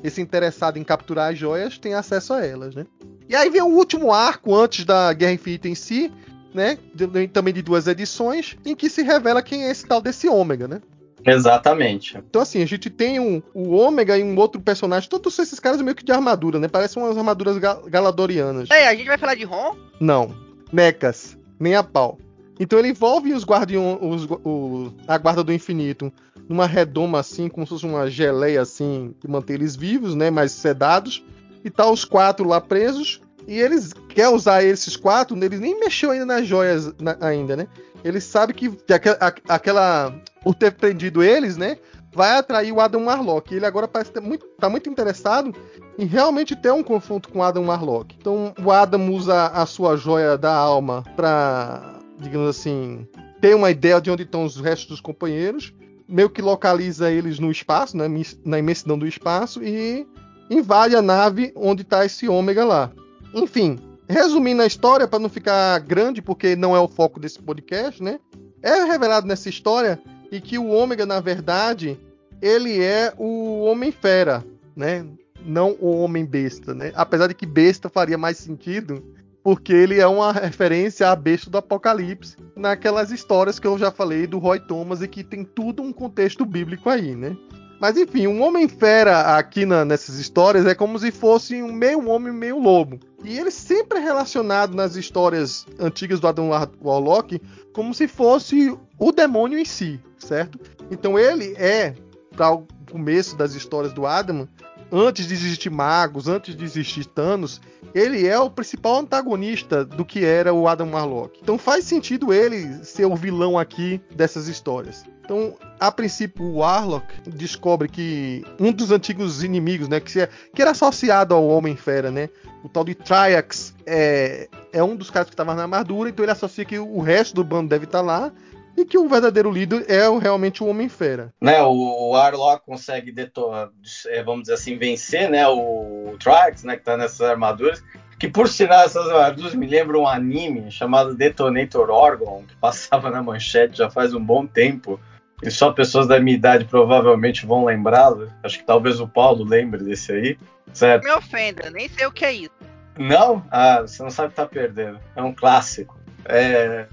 esse 0.03 0.21
interessado 0.21 0.79
em 0.79 0.85
capturar 0.85 1.33
as 1.33 1.39
joias 1.39 1.79
tenha 1.79 1.99
acesso 1.99 2.33
a 2.33 2.45
elas, 2.45 2.75
né? 2.75 2.87
E 3.29 3.37
aí 3.37 3.51
vem 3.51 3.61
o 3.61 3.67
último 3.67 4.13
arco 4.13 4.55
antes 4.55 4.85
da 4.85 5.13
Guerra 5.13 5.33
Infinita 5.33 5.69
em 5.69 5.75
si, 5.75 6.11
né? 6.55 6.79
De, 6.95 7.29
também 7.29 7.53
de 7.53 7.63
duas 7.63 7.87
edições, 7.87 8.57
em 8.65 8.75
que 8.75 8.89
se 8.89 9.03
revela 9.03 9.43
quem 9.43 9.65
é 9.65 9.71
esse 9.71 9.87
tal 9.87 10.01
desse 10.01 10.29
ômega, 10.29 10.67
né? 10.69 10.81
Exatamente. 11.25 12.17
Então, 12.17 12.41
assim, 12.41 12.63
a 12.63 12.67
gente 12.67 12.89
tem 12.89 13.19
um, 13.19 13.43
o 13.53 13.71
Ômega 13.71 14.17
e 14.17 14.23
um 14.23 14.37
outro 14.39 14.61
personagem, 14.61 15.09
todos 15.09 15.39
esses 15.39 15.59
caras 15.59 15.81
meio 15.83 15.95
que 15.95 16.05
de 16.05 16.13
armadura, 16.13 16.59
né? 16.59 16.69
Parecem 16.69 17.03
umas 17.03 17.17
armaduras 17.17 17.59
gal 17.59 17.83
galadorianas. 17.87 18.71
É, 18.71 18.89
a 18.89 18.95
gente 18.95 19.07
vai 19.07 19.19
falar 19.19 19.35
de 19.35 19.45
Ron? 19.45 19.77
Não. 20.01 20.35
Mechas. 20.73 21.37
Nem 21.59 21.75
a 21.75 21.83
pau. 21.83 22.19
Então 22.61 22.79
ele 22.79 22.89
envolve 22.89 23.33
os 23.33 23.45
guardiões, 23.45 23.99
os, 24.01 24.29
os, 24.45 24.93
a 25.07 25.17
guarda 25.19 25.45
do 25.45 25.53
infinito 25.53 26.13
numa 26.49 26.67
redoma 26.67 27.21
assim, 27.21 27.49
como 27.49 27.67
se 27.67 27.71
fosse 27.71 27.87
uma 27.87 28.11
geleia 28.11 28.63
assim, 28.63 29.15
que 29.21 29.29
mantém 29.29 29.55
eles 29.55 29.77
vivos, 29.77 30.15
né? 30.15 30.31
Mais 30.31 30.53
sedados. 30.53 31.25
E 31.65 31.71
tá 31.71 31.91
os 31.91 32.05
quatro 32.05 32.47
lá 32.47 32.61
presos. 32.61 33.21
E 33.49 33.59
eles 33.59 33.95
quer 34.11 34.29
usar 34.29 34.63
esses 34.63 34.95
quatro, 34.95 35.35
eles 35.43 35.59
nem 35.59 35.81
mexeu 35.81 36.11
ainda 36.11 36.27
nas 36.27 36.47
joias 36.47 36.93
na, 37.01 37.17
ainda, 37.19 37.57
né? 37.57 37.67
Ele 38.05 38.21
sabe 38.21 38.53
que, 38.53 38.69
que 38.71 38.93
aquela, 38.93 39.17
aquela, 39.49 40.15
por 40.43 40.55
ter 40.55 40.73
prendido 40.73 41.23
eles, 41.23 41.57
né, 41.57 41.79
vai 42.13 42.37
atrair 42.37 42.71
o 42.73 42.79
Adam 42.79 43.07
Warlock. 43.07 43.55
Ele 43.55 43.65
agora 43.65 43.89
parece 43.89 44.11
estar 44.11 44.21
muito, 44.21 44.45
tá 44.61 44.69
muito 44.69 44.91
interessado 44.91 45.55
em 45.99 46.05
realmente 46.05 46.55
ter 46.55 46.71
um 46.73 46.83
confronto 46.83 47.31
com 47.31 47.39
o 47.39 47.43
Adam 47.43 47.65
Warlock. 47.65 48.15
Então 48.21 48.53
o 48.63 48.71
Adam 48.71 49.11
usa 49.15 49.47
a 49.47 49.65
sua 49.65 49.97
joia 49.97 50.37
da 50.37 50.55
alma 50.55 51.03
para, 51.17 51.99
digamos 52.21 52.51
assim, 52.51 53.09
ter 53.41 53.57
uma 53.57 53.71
ideia 53.71 53.99
de 53.99 54.11
onde 54.11 54.25
estão 54.25 54.45
os 54.45 54.61
restos 54.61 54.89
dos 54.89 55.01
companheiros, 55.01 55.73
meio 56.07 56.29
que 56.29 56.43
localiza 56.43 57.11
eles 57.11 57.39
no 57.39 57.51
espaço, 57.51 57.97
né, 57.97 58.05
na 58.45 58.59
imensidão 58.59 58.99
do 58.99 59.07
espaço 59.07 59.63
e 59.63 60.07
invade 60.51 60.95
a 60.95 61.01
nave 61.01 61.51
onde 61.57 61.81
está 61.81 62.05
esse 62.05 62.29
ômega 62.29 62.63
lá. 62.63 62.93
Enfim, 63.35 63.79
resumindo 64.09 64.63
a 64.63 64.67
história, 64.67 65.07
para 65.07 65.19
não 65.19 65.29
ficar 65.29 65.79
grande, 65.81 66.23
porque 66.23 66.57
não 66.57 66.75
é 66.75 66.81
o 66.81 66.89
foco 66.89 67.21
desse 67.21 67.41
podcast, 67.41 68.03
né? 68.03 68.19
É 68.63 68.85
revelado 68.85 69.27
nessa 69.27 69.49
história 69.49 70.01
e 70.31 70.41
que 70.41 70.59
o 70.59 70.69
Ômega, 70.69 71.07
na 71.07 71.21
verdade, 71.21 71.99
ele 72.41 72.83
é 72.83 73.13
o 73.17 73.65
Homem-Fera, 73.65 74.45
né? 74.75 75.07
Não 75.45 75.77
o 75.81 75.99
Homem-Besta, 76.03 76.75
né? 76.75 76.93
Apesar 76.95 77.29
de 77.29 77.35
que 77.35 77.47
besta 77.47 77.89
faria 77.89 78.19
mais 78.19 78.39
sentido, 78.39 79.03
porque 79.43 79.73
ele 79.73 80.01
é 80.01 80.07
uma 80.07 80.33
referência 80.33 81.09
à 81.09 81.17
besta 81.17 81.49
do 81.49 81.59
Apocalipse, 81.59 82.37
naquelas 82.57 83.11
histórias 83.11 83.59
que 83.59 83.67
eu 83.67 83.79
já 83.79 83.91
falei 83.91 84.27
do 84.27 84.39
Roy 84.39 84.61
Thomas 84.61 85.01
e 85.01 85.09
que 85.09 85.23
tem 85.23 85.45
tudo 85.45 85.83
um 85.83 85.93
contexto 85.93 86.45
bíblico 86.45 86.91
aí, 86.91 87.15
né? 87.15 87.37
Mas 87.81 87.97
enfim, 87.97 88.27
um 88.27 88.43
Homem-Fera 88.43 89.37
aqui 89.37 89.65
na, 89.65 89.85
nessas 89.85 90.19
histórias 90.19 90.67
é 90.67 90.75
como 90.75 90.99
se 90.99 91.11
fosse 91.13 91.63
um 91.63 91.73
meio 91.73 92.09
homem, 92.09 92.33
meio 92.33 92.59
lobo. 92.59 92.99
E 93.23 93.39
ele 93.39 93.51
sempre 93.51 93.99
é 93.99 94.03
relacionado 94.03 94.75
nas 94.75 94.97
histórias 94.97 95.65
antigas 95.79 96.19
do 96.19 96.27
Adam 96.27 96.51
Warlock 96.83 97.41
como 97.73 97.95
se 97.95 98.09
fosse 98.09 98.77
o 98.99 99.13
demônio 99.13 99.59
em 99.59 99.65
si, 99.65 100.01
certo? 100.19 100.59
Então 100.91 101.19
ele 101.19 101.55
é, 101.57 101.95
para 102.37 102.53
o 102.53 102.67
começo 102.91 103.37
das 103.37 103.55
histórias 103.55 103.93
do 103.93 104.07
Adam, 104.07 104.49
antes 104.91 105.27
de 105.27 105.35
existir 105.35 105.71
magos, 105.71 106.29
antes 106.29 106.57
de 106.57 106.65
existir 106.65 107.05
Thanos, 107.05 107.61
ele 107.95 108.27
é 108.27 108.39
o 108.39 108.51
principal 108.51 108.97
antagonista 108.97 109.85
do 109.85 110.05
que 110.05 110.25
era 110.25 110.53
o 110.53 110.69
Adam 110.69 110.93
Warlock. 110.93 111.39
Então 111.43 111.59
faz 111.59 111.85
sentido 111.85 112.33
ele 112.33 112.85
ser 112.85 113.07
o 113.07 113.17
vilão 113.17 113.59
aqui 113.59 114.01
dessas 114.15 114.49
histórias. 114.49 115.05
Então, 115.29 115.55
a 115.79 115.93
princípio, 115.93 116.43
o 116.43 116.57
Warlock 116.57 117.05
descobre 117.27 117.87
que 117.87 118.43
um 118.59 118.73
dos 118.73 118.91
antigos 118.91 119.45
inimigos, 119.45 119.87
né, 119.87 120.01
que, 120.01 120.19
é, 120.19 120.31
era 120.59 120.71
associado 120.71 121.35
ao 121.35 121.47
Homem-Fera, 121.47 122.11
né, 122.11 122.31
o 122.65 122.69
tal 122.69 122.83
de 122.83 122.95
Triax, 122.95 123.75
é, 123.85 124.49
é 124.73 124.83
um 124.83 124.97
dos 124.97 125.11
caras 125.11 125.29
que 125.29 125.35
estava 125.35 125.55
na 125.55 125.63
armadura, 125.63 126.09
então 126.09 126.25
ele 126.25 126.33
associa 126.33 126.65
que 126.65 126.79
o 126.79 127.01
resto 127.01 127.35
do 127.35 127.45
bando 127.45 127.69
deve 127.69 127.85
estar 127.85 127.99
tá 127.99 128.05
lá, 128.05 128.33
e 128.79 128.85
que 128.85 128.97
o 128.97 129.09
verdadeiro 129.09 129.51
líder 129.51 129.85
é 129.89 130.09
realmente 130.19 130.63
o 130.63 130.69
Homem-Fera. 130.69 131.33
Né, 131.41 131.61
o 131.63 132.11
Warlock 132.11 132.65
consegue, 132.65 133.11
detonar, 133.11 133.71
é, 134.07 134.23
vamos 134.23 134.43
dizer 134.43 134.55
assim, 134.55 134.79
vencer 134.79 135.29
né, 135.29 135.47
o 135.49 136.17
Triax, 136.21 136.63
né, 136.63 136.75
que 136.75 136.83
está 136.83 136.97
nessas 136.97 137.21
armaduras, 137.21 137.83
Que 138.19 138.29
por 138.29 138.49
sinal, 138.49 138.85
essas 138.85 139.09
armadilhas 139.09 139.55
me 139.55 139.67
lembram 139.67 140.01
um 140.01 140.09
anime 140.09 140.71
chamado 140.73 141.15
Detonator 141.15 141.89
Orgon, 141.89 142.45
que 142.49 142.57
passava 142.57 143.11
na 143.11 143.23
manchete 143.23 143.79
já 143.79 143.89
faz 143.89 144.13
um 144.13 144.25
bom 144.25 144.45
tempo. 144.45 144.99
E 145.41 145.53
só 145.53 145.71
pessoas 145.71 146.09
da 146.09 146.19
minha 146.19 146.37
idade 146.37 146.65
provavelmente 146.65 147.47
vão 147.47 147.65
lembrá-lo. 147.65 148.29
Acho 148.43 148.59
que 148.59 148.65
talvez 148.65 148.99
o 148.99 149.07
Paulo 149.07 149.45
lembre 149.45 149.85
desse 149.85 150.11
aí. 150.11 150.39
Certo? 150.73 151.05
Me 151.05 151.13
ofenda, 151.13 151.71
nem 151.71 151.89
sei 151.89 152.07
o 152.07 152.13
que 152.13 152.25
é 152.25 152.33
isso. 152.33 152.51
Não? 152.99 153.45
Ah, 153.51 153.83
você 153.83 154.03
não 154.03 154.11
sabe 154.11 154.29
o 154.29 154.31
que 154.31 154.37
tá 154.37 154.47
perdendo. 154.47 154.99
É 155.15 155.23
um 155.23 155.33
clássico. 155.33 155.97
É... 156.25 156.87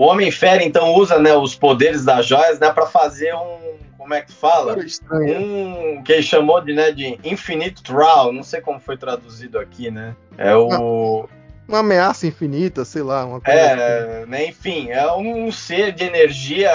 O 0.00 0.04
Homem-Fera, 0.04 0.64
então, 0.64 0.94
usa 0.94 1.18
né, 1.18 1.34
os 1.34 1.54
poderes 1.54 2.06
das 2.06 2.24
joias 2.24 2.58
né, 2.58 2.72
para 2.72 2.86
fazer 2.86 3.34
um. 3.34 3.76
Como 3.98 4.14
é 4.14 4.22
que 4.22 4.32
fala? 4.32 4.74
Um 5.12 6.02
que 6.02 6.10
ele 6.10 6.22
chamou 6.22 6.58
de, 6.62 6.72
né, 6.72 6.90
de 6.90 7.18
Infinite 7.22 7.82
Trial. 7.82 8.32
Não 8.32 8.42
sei 8.42 8.62
como 8.62 8.80
foi 8.80 8.96
traduzido 8.96 9.58
aqui, 9.58 9.90
né? 9.90 10.16
É 10.38 10.56
o. 10.56 11.28
Uma 11.68 11.80
ameaça 11.80 12.26
infinita, 12.26 12.82
sei 12.82 13.02
lá. 13.02 13.26
Uma 13.26 13.42
coisa 13.42 13.60
é, 13.60 14.20
assim. 14.22 14.30
né, 14.30 14.46
enfim, 14.46 14.88
é 14.88 15.12
um 15.12 15.52
ser 15.52 15.92
de 15.92 16.04
energia, 16.04 16.72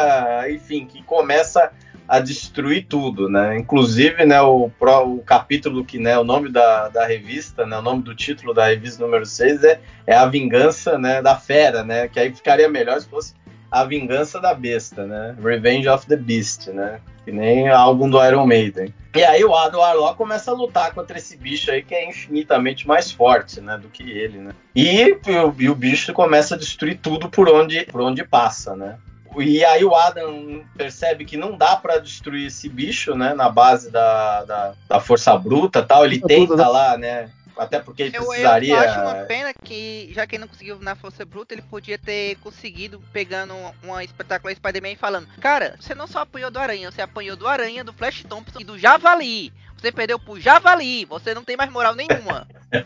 enfim, 0.48 0.86
que 0.86 1.02
começa 1.02 1.72
a 2.08 2.20
destruir 2.20 2.86
tudo, 2.88 3.28
né? 3.28 3.58
Inclusive, 3.58 4.26
né, 4.26 4.42
o, 4.42 4.70
o 4.80 5.24
capítulo 5.24 5.84
que, 5.84 5.98
né, 5.98 6.18
o 6.18 6.24
nome 6.24 6.50
da, 6.50 6.90
da 6.90 7.06
revista, 7.06 7.66
né, 7.66 7.78
o 7.78 7.82
nome 7.82 8.04
do 8.04 8.16
título 8.16 8.54
da 8.54 8.68
revista 8.68 9.04
número 9.04 9.26
6 9.26 9.64
é, 9.64 9.80
é 10.06 10.16
A 10.16 10.26
Vingança, 10.26 10.98
né, 10.98 11.22
da 11.22 11.36
Fera, 11.36 11.84
né? 11.84 12.08
Que 12.08 12.20
aí 12.20 12.34
ficaria 12.34 12.70
melhor 12.70 13.00
se 13.02 13.10
fosse 13.10 13.34
A 13.72 13.84
Vingança 13.84 14.40
da 14.40 14.54
Besta, 14.54 15.06
né? 15.06 15.36
Revenge 15.42 15.88
of 15.90 16.06
the 16.08 16.16
Beast, 16.16 16.68
né? 16.68 17.00
Que 17.24 17.32
nem 17.32 17.70
álbum 17.70 18.08
do 18.08 18.24
Iron 18.24 18.46
Maiden. 18.46 18.94
E 19.16 19.24
aí 19.24 19.44
o 19.44 19.56
Adam 19.56 19.80
Warlock 19.80 20.18
começa 20.18 20.52
a 20.52 20.54
lutar 20.54 20.94
contra 20.94 21.18
esse 21.18 21.38
bicho 21.38 21.72
aí 21.72 21.82
que 21.82 21.96
é 21.96 22.08
infinitamente 22.08 22.86
mais 22.86 23.12
forte, 23.12 23.62
né, 23.62 23.78
do 23.78 23.88
que 23.88 24.04
ele, 24.04 24.40
né? 24.40 24.52
E, 24.76 25.14
o, 25.14 25.56
e 25.58 25.70
o 25.70 25.76
bicho 25.76 26.14
começa 26.14 26.54
a 26.54 26.58
destruir 26.58 27.00
tudo 27.02 27.30
por 27.30 27.50
onde, 27.50 27.86
por 27.86 28.02
onde 28.02 28.24
passa, 28.24 28.76
né? 28.76 28.98
E 29.42 29.66
aí 29.66 29.84
o 29.84 29.96
Adam 29.96 30.64
percebe 30.78 31.26
que 31.26 31.38
não 31.38 31.58
dá 31.58 31.76
para 31.76 32.00
destruir 32.00 32.48
esse 32.48 32.70
bicho, 32.70 33.16
né? 33.16 33.34
Na 33.34 33.50
base 33.50 33.92
da, 33.92 34.44
da, 34.44 34.74
da 34.88 35.00
força 35.00 35.36
bruta 35.38 35.84
tal. 35.84 36.06
Ele 36.06 36.20
tenta 36.20 36.56
né? 36.56 36.68
lá, 36.68 36.98
né? 36.98 37.32
Até 37.58 37.80
porque 37.80 38.04
ele 38.04 38.18
eu, 38.18 38.26
precisaria. 38.26 38.74
Eu 38.74 38.80
acho 38.80 39.00
uma 39.00 39.26
pena 39.26 39.54
que, 39.54 40.12
já 40.14 40.28
que 40.28 40.36
ele 40.36 40.42
não 40.42 40.50
conseguiu 40.50 40.78
na 40.80 40.96
Força 40.96 41.26
Bruta, 41.26 41.54
ele 41.54 41.62
podia 41.62 41.98
ter 41.98 42.36
conseguido 42.38 43.02
pegando 43.14 43.54
uma 43.82 44.04
espetacular 44.04 44.54
Spider-Man 44.54 44.92
e 44.92 44.98
falando: 44.98 45.28
Cara, 45.40 45.78
você 45.80 45.96
não 45.96 46.06
só 46.06 46.20
apanhou 46.20 46.52
do 46.52 46.60
Aranha, 46.60 46.92
você 46.92 47.02
apanhou 47.02 47.38
do 47.38 47.48
Aranha, 47.48 47.84
do 47.84 47.94
Flash 47.94 48.26
Thompson 48.28 48.60
e 48.60 48.66
do 48.66 48.78
Javali. 48.78 49.54
Você 49.78 49.92
perdeu 49.92 50.20
pro 50.20 50.40
Javali, 50.40 51.06
você 51.06 51.34
não 51.34 51.44
tem 51.44 51.56
mais 51.56 51.72
moral 51.72 51.96
nenhuma. 51.96 52.48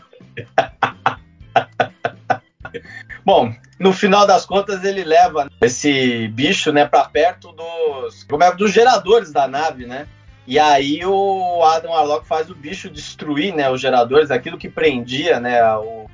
Bom, 3.24 3.52
no 3.80 3.94
final 3.94 4.26
das 4.26 4.44
contas 4.44 4.84
ele 4.84 5.02
leva 5.02 5.50
esse 5.62 6.28
bicho, 6.28 6.70
né, 6.70 6.84
para 6.84 7.06
perto 7.06 7.50
dos, 7.52 8.24
como 8.24 8.44
é, 8.44 8.54
dos 8.54 8.70
geradores 8.70 9.32
da 9.32 9.48
nave, 9.48 9.86
né? 9.86 10.06
E 10.46 10.58
aí 10.58 11.00
o 11.04 11.62
Adam 11.64 11.92
Warlock 11.92 12.26
faz 12.26 12.50
o 12.50 12.54
bicho 12.54 12.90
destruir, 12.90 13.54
né, 13.54 13.70
os 13.70 13.80
geradores, 13.80 14.30
aquilo 14.30 14.58
que 14.58 14.68
prendia, 14.68 15.40
né, 15.40 15.60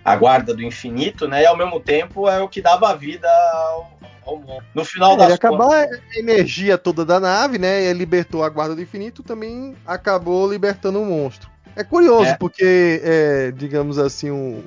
a 0.05 0.17
guarda 0.17 0.55
do 0.55 0.63
infinito, 0.63 1.27
né, 1.27 1.43
e 1.43 1.47
ao 1.47 1.57
mesmo 1.57 1.81
tempo 1.81 2.29
é 2.29 2.41
o 2.41 2.49
que 2.49 2.63
dava 2.63 2.95
vida 2.95 3.29
ao, 3.29 3.99
ao 4.25 4.37
mundo. 4.37 4.65
No 4.73 4.85
final 4.85 5.15
é, 5.15 5.17
das 5.17 5.39
contas... 5.39 5.45
acabar 5.45 5.89
a 5.89 6.19
energia 6.19 6.79
toda 6.79 7.05
da 7.05 7.19
nave, 7.19 7.59
né, 7.59 7.85
e 7.85 7.93
libertou 7.93 8.45
a 8.45 8.49
guarda 8.49 8.77
do 8.77 8.83
infinito, 8.83 9.25
também 9.25 9.75
acabou 9.85 10.49
libertando 10.49 11.03
o 11.03 11.05
monstro. 11.05 11.51
É 11.75 11.85
curioso, 11.85 12.31
é. 12.31 12.37
porque, 12.37 13.03
é, 13.05 13.53
digamos 13.53 13.99
assim, 13.99 14.31
um, 14.31 14.63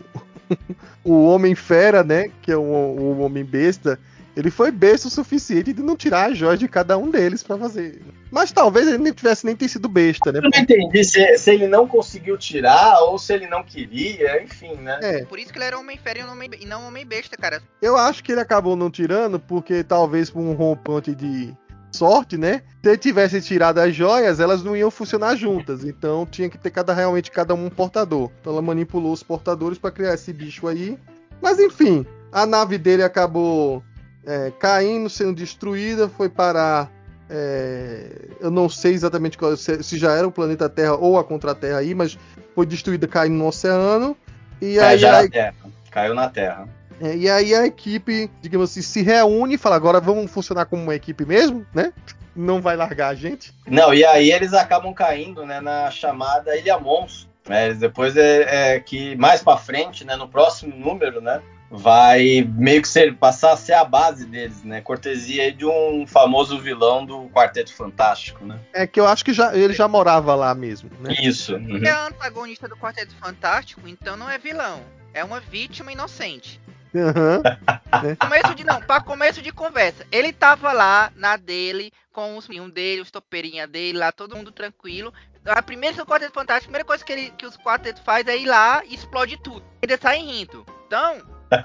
o 1.04 1.26
Homem-Fera, 1.26 2.04
né? 2.04 2.30
Que 2.42 2.52
é 2.52 2.58
o, 2.58 2.62
o 2.62 3.20
Homem-Besta. 3.20 4.00
Ele 4.36 4.52
foi 4.52 4.72
besta 4.72 5.08
o 5.08 5.12
suficiente 5.12 5.74
de 5.74 5.82
não 5.82 5.98
tirar 5.98 6.32
as 6.32 6.38
joias 6.38 6.60
de 6.60 6.68
cada 6.68 6.98
um 6.98 7.10
deles 7.10 7.44
para 7.44 7.58
fazer. 7.58 8.02
Mas 8.32 8.52
talvez 8.52 8.88
ele 8.88 9.00
não 9.00 9.12
tivesse 9.12 9.46
nem 9.46 9.56
ter 9.56 9.68
sido 9.68 9.90
besta, 9.90 10.32
né? 10.32 10.40
Eu 10.40 10.44
não 10.44 10.62
entendi 10.62 11.04
se, 11.04 11.38
se, 11.38 11.52
ele 11.52 11.68
não 11.68 11.88
conseguiu 11.88 12.38
tirar 12.38 13.02
ou 13.02 13.18
se 13.18 13.34
ele 13.34 13.48
não 13.48 13.64
queria, 13.64 14.42
enfim, 14.42 14.76
né? 14.76 15.00
É. 15.02 15.26
Por 15.26 15.40
isso 15.40 15.52
que 15.52 15.58
ele 15.58 15.66
era 15.66 15.80
Homem-Fera 15.80 16.20
e 16.60 16.66
não 16.66 16.88
Homem-Besta, 16.88 17.36
cara. 17.36 17.62
Eu 17.82 17.98
acho 17.98 18.24
que 18.24 18.32
ele 18.32 18.40
acabou 18.40 18.76
não 18.76 18.90
tirando 18.90 19.40
porque 19.40 19.84
talvez 19.84 20.30
por 20.30 20.40
um 20.40 20.54
rompante 20.54 21.14
de 21.14 21.54
sorte, 21.92 22.38
né? 22.38 22.62
Se 22.84 22.98
tivesse 22.98 23.42
tirado 23.42 23.80
as 23.80 23.94
joias, 23.96 24.40
elas 24.40 24.64
não 24.64 24.76
iam 24.76 24.92
funcionar 24.92 25.36
juntas. 25.36 25.84
Então 25.84 26.26
tinha 26.26 26.50
que 26.50 26.58
ter 26.58 26.72
cada 26.72 26.94
realmente 26.94 27.32
cada 27.32 27.54
um 27.54 27.70
portador. 27.70 28.30
Então 28.40 28.54
ela 28.54 28.62
manipulou 28.62 29.12
os 29.12 29.24
portadores 29.24 29.78
para 29.78 29.92
criar 29.92 30.14
esse 30.14 30.32
bicho 30.32 30.68
aí. 30.68 30.98
Mas 31.42 31.60
enfim, 31.60 32.06
a 32.32 32.46
nave 32.46 32.78
dele 32.78 33.04
acabou 33.04 33.84
é, 34.26 34.52
caindo, 34.60 35.10
sendo 35.10 35.34
destruída, 35.34 36.08
foi 36.10 36.30
parar. 36.30 36.92
É, 37.30 38.28
eu 38.40 38.50
não 38.50 38.68
sei 38.68 38.94
exatamente 38.94 39.38
qual, 39.38 39.56
se, 39.56 39.84
se, 39.84 39.98
já 39.98 40.14
era 40.14 40.28
o 40.28 40.32
planeta 40.32 40.68
Terra 40.68 40.96
ou 40.96 41.20
a 41.20 41.24
Contra-Terra 41.24 41.78
aí, 41.78 41.94
mas 41.94 42.18
foi 42.56 42.66
destruída 42.66 43.08
caindo 43.08 43.36
no 43.36 43.48
oceano. 43.48 44.18
E 44.62 44.80
é, 44.80 44.84
aí, 44.84 44.98
já 44.98 45.18
aí, 45.18 45.30
Terra. 45.30 45.54
Caiu 45.92 46.14
na 46.14 46.30
Terra. 46.30 46.68
É, 47.02 47.16
e 47.16 47.30
aí 47.30 47.54
a 47.54 47.66
equipe, 47.66 48.30
digamos 48.42 48.72
assim, 48.72 48.82
se 48.82 49.02
reúne 49.02 49.56
e 49.56 49.58
fala: 49.58 49.76
agora 49.76 50.00
vamos 50.00 50.30
funcionar 50.32 50.66
como 50.66 50.84
uma 50.84 50.96
equipe 50.96 51.26
mesmo, 51.26 51.66
né? 51.74 51.94
Não 52.36 52.62
vai 52.62 52.76
largar 52.76 53.10
a 53.10 53.16
gente. 53.16 53.54
Não, 53.68 53.94
e 53.94 54.06
aí 54.06 54.32
eles 54.32 54.54
acabam 54.54 54.94
caindo 54.94 55.46
né, 55.46 55.60
na 55.60 55.90
chamada 55.92 56.56
Ilha 56.58 56.80
Monstro. 56.80 57.30
Né? 57.48 57.74
Depois 57.74 58.16
é, 58.16 58.76
é 58.76 58.80
que 58.80 59.16
mais 59.16 59.42
para 59.42 59.58
frente, 59.58 60.06
né, 60.06 60.16
no 60.16 60.28
próximo 60.28 60.76
número, 60.76 61.20
né? 61.20 61.42
vai 61.72 62.48
meio 62.56 62.82
que 62.82 62.88
ser, 62.88 63.16
passar 63.16 63.54
a 63.54 63.58
ser 63.58 63.74
a 63.74 63.86
base 63.86 64.26
deles, 64.26 64.64
né? 64.64 64.82
Cortesia 64.82 65.52
de 65.52 65.66
um 65.66 66.06
famoso 66.08 66.60
vilão 66.60 67.06
do 67.06 67.30
Quarteto 67.30 67.74
Fantástico, 67.74 68.44
né? 68.44 68.60
É 68.74 68.88
que 68.88 69.00
eu 69.00 69.06
acho 69.06 69.24
que 69.24 69.34
já, 69.34 69.56
ele 69.56 69.74
já 69.74 69.88
morava 69.88 70.34
lá 70.34 70.54
mesmo, 70.56 70.90
né? 71.00 71.14
Isso. 71.22 71.56
Uhum. 71.56 71.84
É 71.84 71.92
antagonista 71.92 72.68
do 72.68 72.76
Quarteto 72.76 73.14
Fantástico, 73.16 73.88
então 73.88 74.18
não 74.18 74.30
é 74.30 74.38
vilão. 74.38 74.82
É 75.14 75.24
uma 75.24 75.40
vítima 75.40 75.92
inocente. 75.92 76.60
Uhum. 76.94 78.16
começo 78.18 78.56
de 78.56 78.64
não, 78.64 78.82
para 78.82 79.02
começo 79.02 79.42
de 79.42 79.52
conversa. 79.52 80.06
Ele 80.12 80.34
tava 80.34 80.72
lá 80.72 81.12
na 81.16 81.38
dele, 81.38 81.92
com 82.12 82.38
os 82.38 82.50
um 82.50 82.70
dele, 82.70 83.02
os 83.02 83.12
topeirinha 83.12 83.68
dele, 83.68 83.98
lá 83.98 84.12
todo 84.12 84.36
mundo 84.36 84.52
tranquilo. 84.52 85.14
A 85.46 85.62
primeira 85.62 85.96
do 85.96 86.06
Quarteto 86.06 86.34
Fantástico, 86.34 86.66
a 86.66 86.70
primeira 86.70 86.86
coisa 86.86 87.04
que, 87.04 87.12
ele, 87.12 87.34
que 87.38 87.46
os 87.46 87.56
quartetos 87.56 88.04
faz 88.04 88.28
é 88.28 88.38
ir 88.38 88.46
lá 88.46 88.84
e 88.86 88.94
explode 88.94 89.38
tudo. 89.38 89.64
Eles 89.82 90.00
saem 90.00 90.26
rindo. 90.26 90.66
Então. 90.86 91.22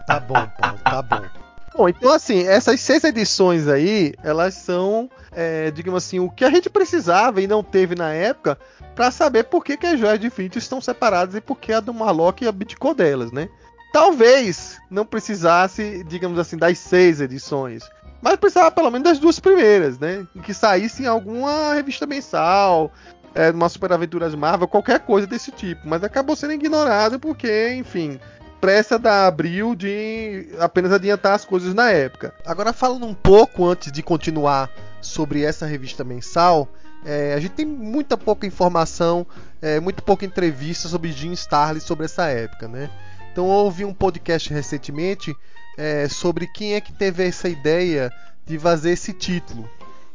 Tá 0.07 0.21
bom, 0.21 0.47
Paulo, 0.59 0.79
tá 0.85 1.03
bom. 1.03 1.45
Bom, 1.77 1.89
então 1.89 2.13
assim, 2.13 2.47
essas 2.47 2.81
seis 2.81 3.03
edições 3.03 3.67
aí, 3.67 4.15
elas 4.23 4.55
são, 4.55 5.11
é, 5.33 5.73
digamos 5.73 6.05
assim, 6.05 6.21
o 6.21 6.31
que 6.31 6.45
a 6.45 6.51
gente 6.51 6.71
precisava 6.71 7.43
e 7.43 7.49
não 7.49 7.65
teve 7.65 7.97
na 7.97 8.13
época 8.13 8.57
para 8.95 9.11
saber 9.11 9.45
por 9.45 9.65
que, 9.65 9.77
que 9.77 9.87
as 9.87 9.99
joias 9.99 10.21
de 10.21 10.29
Infinity 10.29 10.59
estão 10.59 10.81
separadas 10.81 11.35
e 11.35 11.41
por 11.41 11.59
que 11.59 11.73
a 11.73 11.81
do 11.81 11.93
Marlock 11.93 12.47
abdicou 12.47 12.95
delas, 12.95 13.33
né? 13.33 13.49
Talvez 13.95 14.81
não 14.91 15.07
precisasse, 15.07 16.03
digamos 16.03 16.37
assim, 16.37 16.57
das 16.57 16.81
seis 16.81 17.21
edições. 17.21 17.89
Mas 18.21 18.35
precisava 18.35 18.69
pelo 18.73 18.91
menos 18.91 19.09
das 19.09 19.21
duas 19.21 19.39
primeiras, 19.39 20.01
né? 20.01 20.27
Que 20.43 20.53
saísse 20.53 21.05
em 21.05 21.07
alguma 21.07 21.73
revista 21.75 22.05
mensal, 22.05 22.91
é, 23.37 23.53
uma 23.53 23.69
Super 23.69 23.93
Aventuras 23.93 24.35
Marvel, 24.35 24.67
qualquer 24.67 24.99
coisa 24.99 25.29
desse 25.29 25.53
tipo. 25.53 25.87
Mas 25.87 26.03
acabou 26.03 26.35
sendo 26.35 26.55
ignorado 26.55 27.21
porque, 27.21 27.73
enfim, 27.75 28.19
pressa 28.61 28.99
da 28.99 29.29
Abril 29.29 29.77
de 29.77 30.49
apenas 30.59 30.91
adiantar 30.91 31.35
as 31.35 31.45
coisas 31.45 31.73
na 31.73 31.89
época. 31.89 32.35
Agora 32.45 32.73
falando 32.73 33.07
um 33.07 33.15
pouco 33.15 33.65
antes 33.65 33.93
de 33.93 34.03
continuar 34.03 34.69
sobre 35.01 35.45
essa 35.45 35.67
revista 35.67 36.03
mensal, 36.03 36.69
é, 37.07 37.33
a 37.35 37.39
gente 37.39 37.53
tem 37.53 37.65
muita 37.65 38.17
pouca 38.17 38.45
informação, 38.45 39.25
é, 39.63 39.79
muito 39.79 40.03
pouca 40.03 40.27
entrevista 40.27 40.89
sobre 40.89 41.13
Jim 41.13 41.31
Starlin 41.31 41.79
sobre 41.79 42.07
essa 42.07 42.27
época, 42.27 42.67
né? 42.67 42.91
Então 43.35 43.49
ouvi 43.49 43.85
um 43.85 43.93
podcast 43.93 44.55
recentemente 44.55 45.37
é, 45.77 46.09
sobre 46.09 46.47
quem 46.47 46.75
é 46.75 46.81
que 46.81 46.93
teve 46.93 47.27
essa 47.27 47.49
ideia 47.49 48.09
de 48.47 48.57
fazer 48.61 48.93
esse 48.93 49.13
título. 49.13 49.69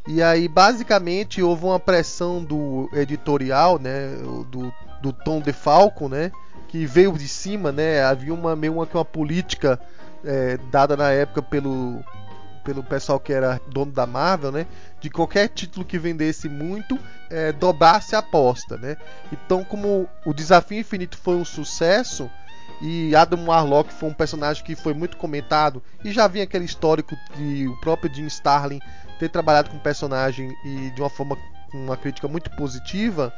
E 0.07 0.23
aí 0.23 0.47
basicamente 0.47 1.43
houve 1.43 1.65
uma 1.65 1.81
pressão 1.81 2.41
do 2.41 2.89
editorial, 2.93 3.77
né, 3.77 4.15
do, 4.49 4.73
do 5.01 5.11
Tom 5.11 5.41
DeFalco, 5.41 6.07
né, 6.07 6.31
que 6.69 6.85
veio 6.85 7.11
de 7.11 7.27
cima, 7.27 7.73
né, 7.73 8.01
havia 8.01 8.33
uma 8.33 8.55
meio 8.55 8.71
uma, 8.71 8.87
uma 8.93 9.03
política 9.03 9.77
é, 10.23 10.57
dada 10.71 10.95
na 10.95 11.11
época 11.11 11.41
pelo 11.41 12.01
pelo 12.63 12.83
pessoal 12.83 13.19
que 13.19 13.33
era 13.33 13.59
dono 13.67 13.91
da 13.91 14.05
Marvel, 14.05 14.51
né? 14.51 14.67
De 15.01 15.09
qualquer 15.09 15.47
título 15.47 15.83
que 15.83 15.97
vendesse 15.97 16.47
muito, 16.47 16.99
é, 17.29 17.51
dobrasse 17.51 18.15
a 18.15 18.19
aposta, 18.19 18.77
né? 18.77 18.95
Então, 19.31 19.63
como 19.63 20.07
o 20.23 20.33
Desafio 20.33 20.77
Infinito 20.77 21.17
foi 21.17 21.35
um 21.35 21.45
sucesso, 21.45 22.29
e 22.81 23.15
Adam 23.15 23.45
Warlock 23.45 23.93
foi 23.93 24.09
um 24.09 24.13
personagem 24.13 24.63
que 24.63 24.75
foi 24.75 24.93
muito 24.93 25.17
comentado 25.17 25.83
e 26.03 26.11
já 26.11 26.27
vinha 26.27 26.45
aquele 26.45 26.65
histórico 26.65 27.15
de 27.35 27.67
o 27.67 27.75
próprio 27.81 28.13
Jim 28.13 28.25
Starlin 28.27 28.79
ter 29.19 29.29
trabalhado 29.29 29.69
com 29.69 29.77
o 29.77 29.81
personagem 29.81 30.55
e 30.63 30.91
de 30.91 31.01
uma 31.01 31.09
forma 31.09 31.37
com 31.71 31.77
uma 31.77 31.97
crítica 31.97 32.27
muito 32.27 32.49
positiva 32.51 33.33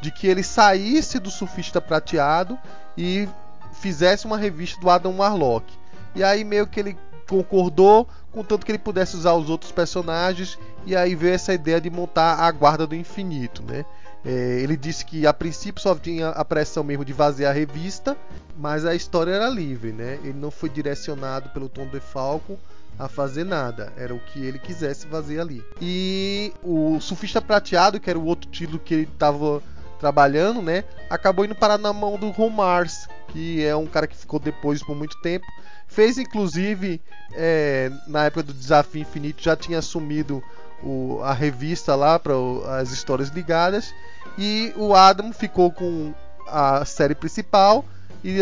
de 0.00 0.10
que 0.10 0.26
ele 0.26 0.42
saísse 0.42 1.18
do 1.18 1.30
surfista 1.30 1.80
prateado 1.80 2.58
e 2.96 3.28
fizesse 3.72 4.26
uma 4.26 4.38
revista 4.38 4.80
do 4.80 4.88
Adam 4.88 5.16
Warlock. 5.16 5.66
E 6.14 6.22
aí 6.22 6.44
meio 6.44 6.66
que 6.66 6.78
ele 6.78 6.96
concordou, 7.28 8.06
contanto 8.30 8.64
que 8.64 8.70
ele 8.70 8.78
pudesse 8.78 9.16
usar 9.16 9.32
os 9.34 9.50
outros 9.50 9.72
personagens, 9.72 10.58
e 10.86 10.94
aí 10.94 11.14
veio 11.14 11.34
essa 11.34 11.54
ideia 11.54 11.80
de 11.80 11.90
montar 11.90 12.34
a 12.34 12.50
Guarda 12.52 12.86
do 12.86 12.94
Infinito, 12.94 13.62
né? 13.62 13.84
É, 14.24 14.60
ele 14.60 14.76
disse 14.76 15.04
que 15.04 15.26
a 15.26 15.32
princípio 15.32 15.82
só 15.82 15.94
tinha 15.94 16.30
a 16.30 16.44
pressão 16.44 16.82
mesmo 16.82 17.04
de 17.04 17.12
vazar 17.12 17.50
a 17.50 17.52
revista, 17.52 18.16
mas 18.56 18.86
a 18.86 18.94
história 18.94 19.32
era 19.32 19.48
livre, 19.48 19.92
né? 19.92 20.18
Ele 20.22 20.38
não 20.38 20.50
foi 20.50 20.70
direcionado 20.70 21.50
pelo 21.50 21.68
Tom 21.68 21.86
DeFalco 21.86 22.58
a 22.98 23.08
fazer 23.08 23.44
nada, 23.44 23.92
era 23.96 24.14
o 24.14 24.20
que 24.20 24.44
ele 24.44 24.58
quisesse 24.58 25.06
fazer 25.06 25.40
ali. 25.40 25.62
E 25.80 26.52
o 26.62 27.00
Surfista 27.00 27.42
Prateado, 27.42 28.00
que 28.00 28.08
era 28.08 28.18
o 28.18 28.24
outro 28.24 28.48
título 28.50 28.78
que 28.78 28.94
ele 28.94 29.08
estava 29.12 29.62
trabalhando, 29.98 30.62
né? 30.62 30.84
Acabou 31.10 31.44
indo 31.44 31.54
parar 31.54 31.78
na 31.78 31.92
mão 31.92 32.18
do 32.18 32.30
Ron 32.30 32.50
Mars, 32.50 33.08
que 33.28 33.64
é 33.64 33.74
um 33.74 33.86
cara 33.86 34.06
que 34.06 34.16
ficou 34.16 34.38
depois 34.38 34.82
por 34.82 34.96
muito 34.96 35.20
tempo. 35.20 35.44
Fez 35.86 36.18
inclusive 36.18 37.00
é, 37.34 37.90
na 38.06 38.24
época 38.24 38.42
do 38.42 38.52
Desafio 38.52 39.02
Infinito 39.02 39.42
já 39.42 39.56
tinha 39.56 39.78
assumido 39.78 40.42
o, 40.82 41.20
a 41.22 41.32
revista 41.32 41.94
lá 41.94 42.18
para 42.18 42.34
as 42.78 42.90
histórias 42.90 43.28
ligadas 43.28 43.94
e 44.36 44.72
o 44.76 44.94
Adam 44.94 45.32
ficou 45.32 45.70
com 45.70 46.12
a 46.46 46.84
série 46.84 47.14
principal 47.14 47.84
e 48.22 48.38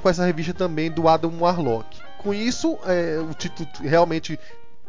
com 0.00 0.08
essa 0.08 0.24
revista 0.24 0.52
também 0.52 0.90
do 0.90 1.08
Adam 1.08 1.32
Warlock. 1.40 2.00
Com 2.18 2.32
isso, 2.32 2.78
é, 2.86 3.18
o 3.18 3.34
título 3.34 3.68
realmente, 3.80 4.38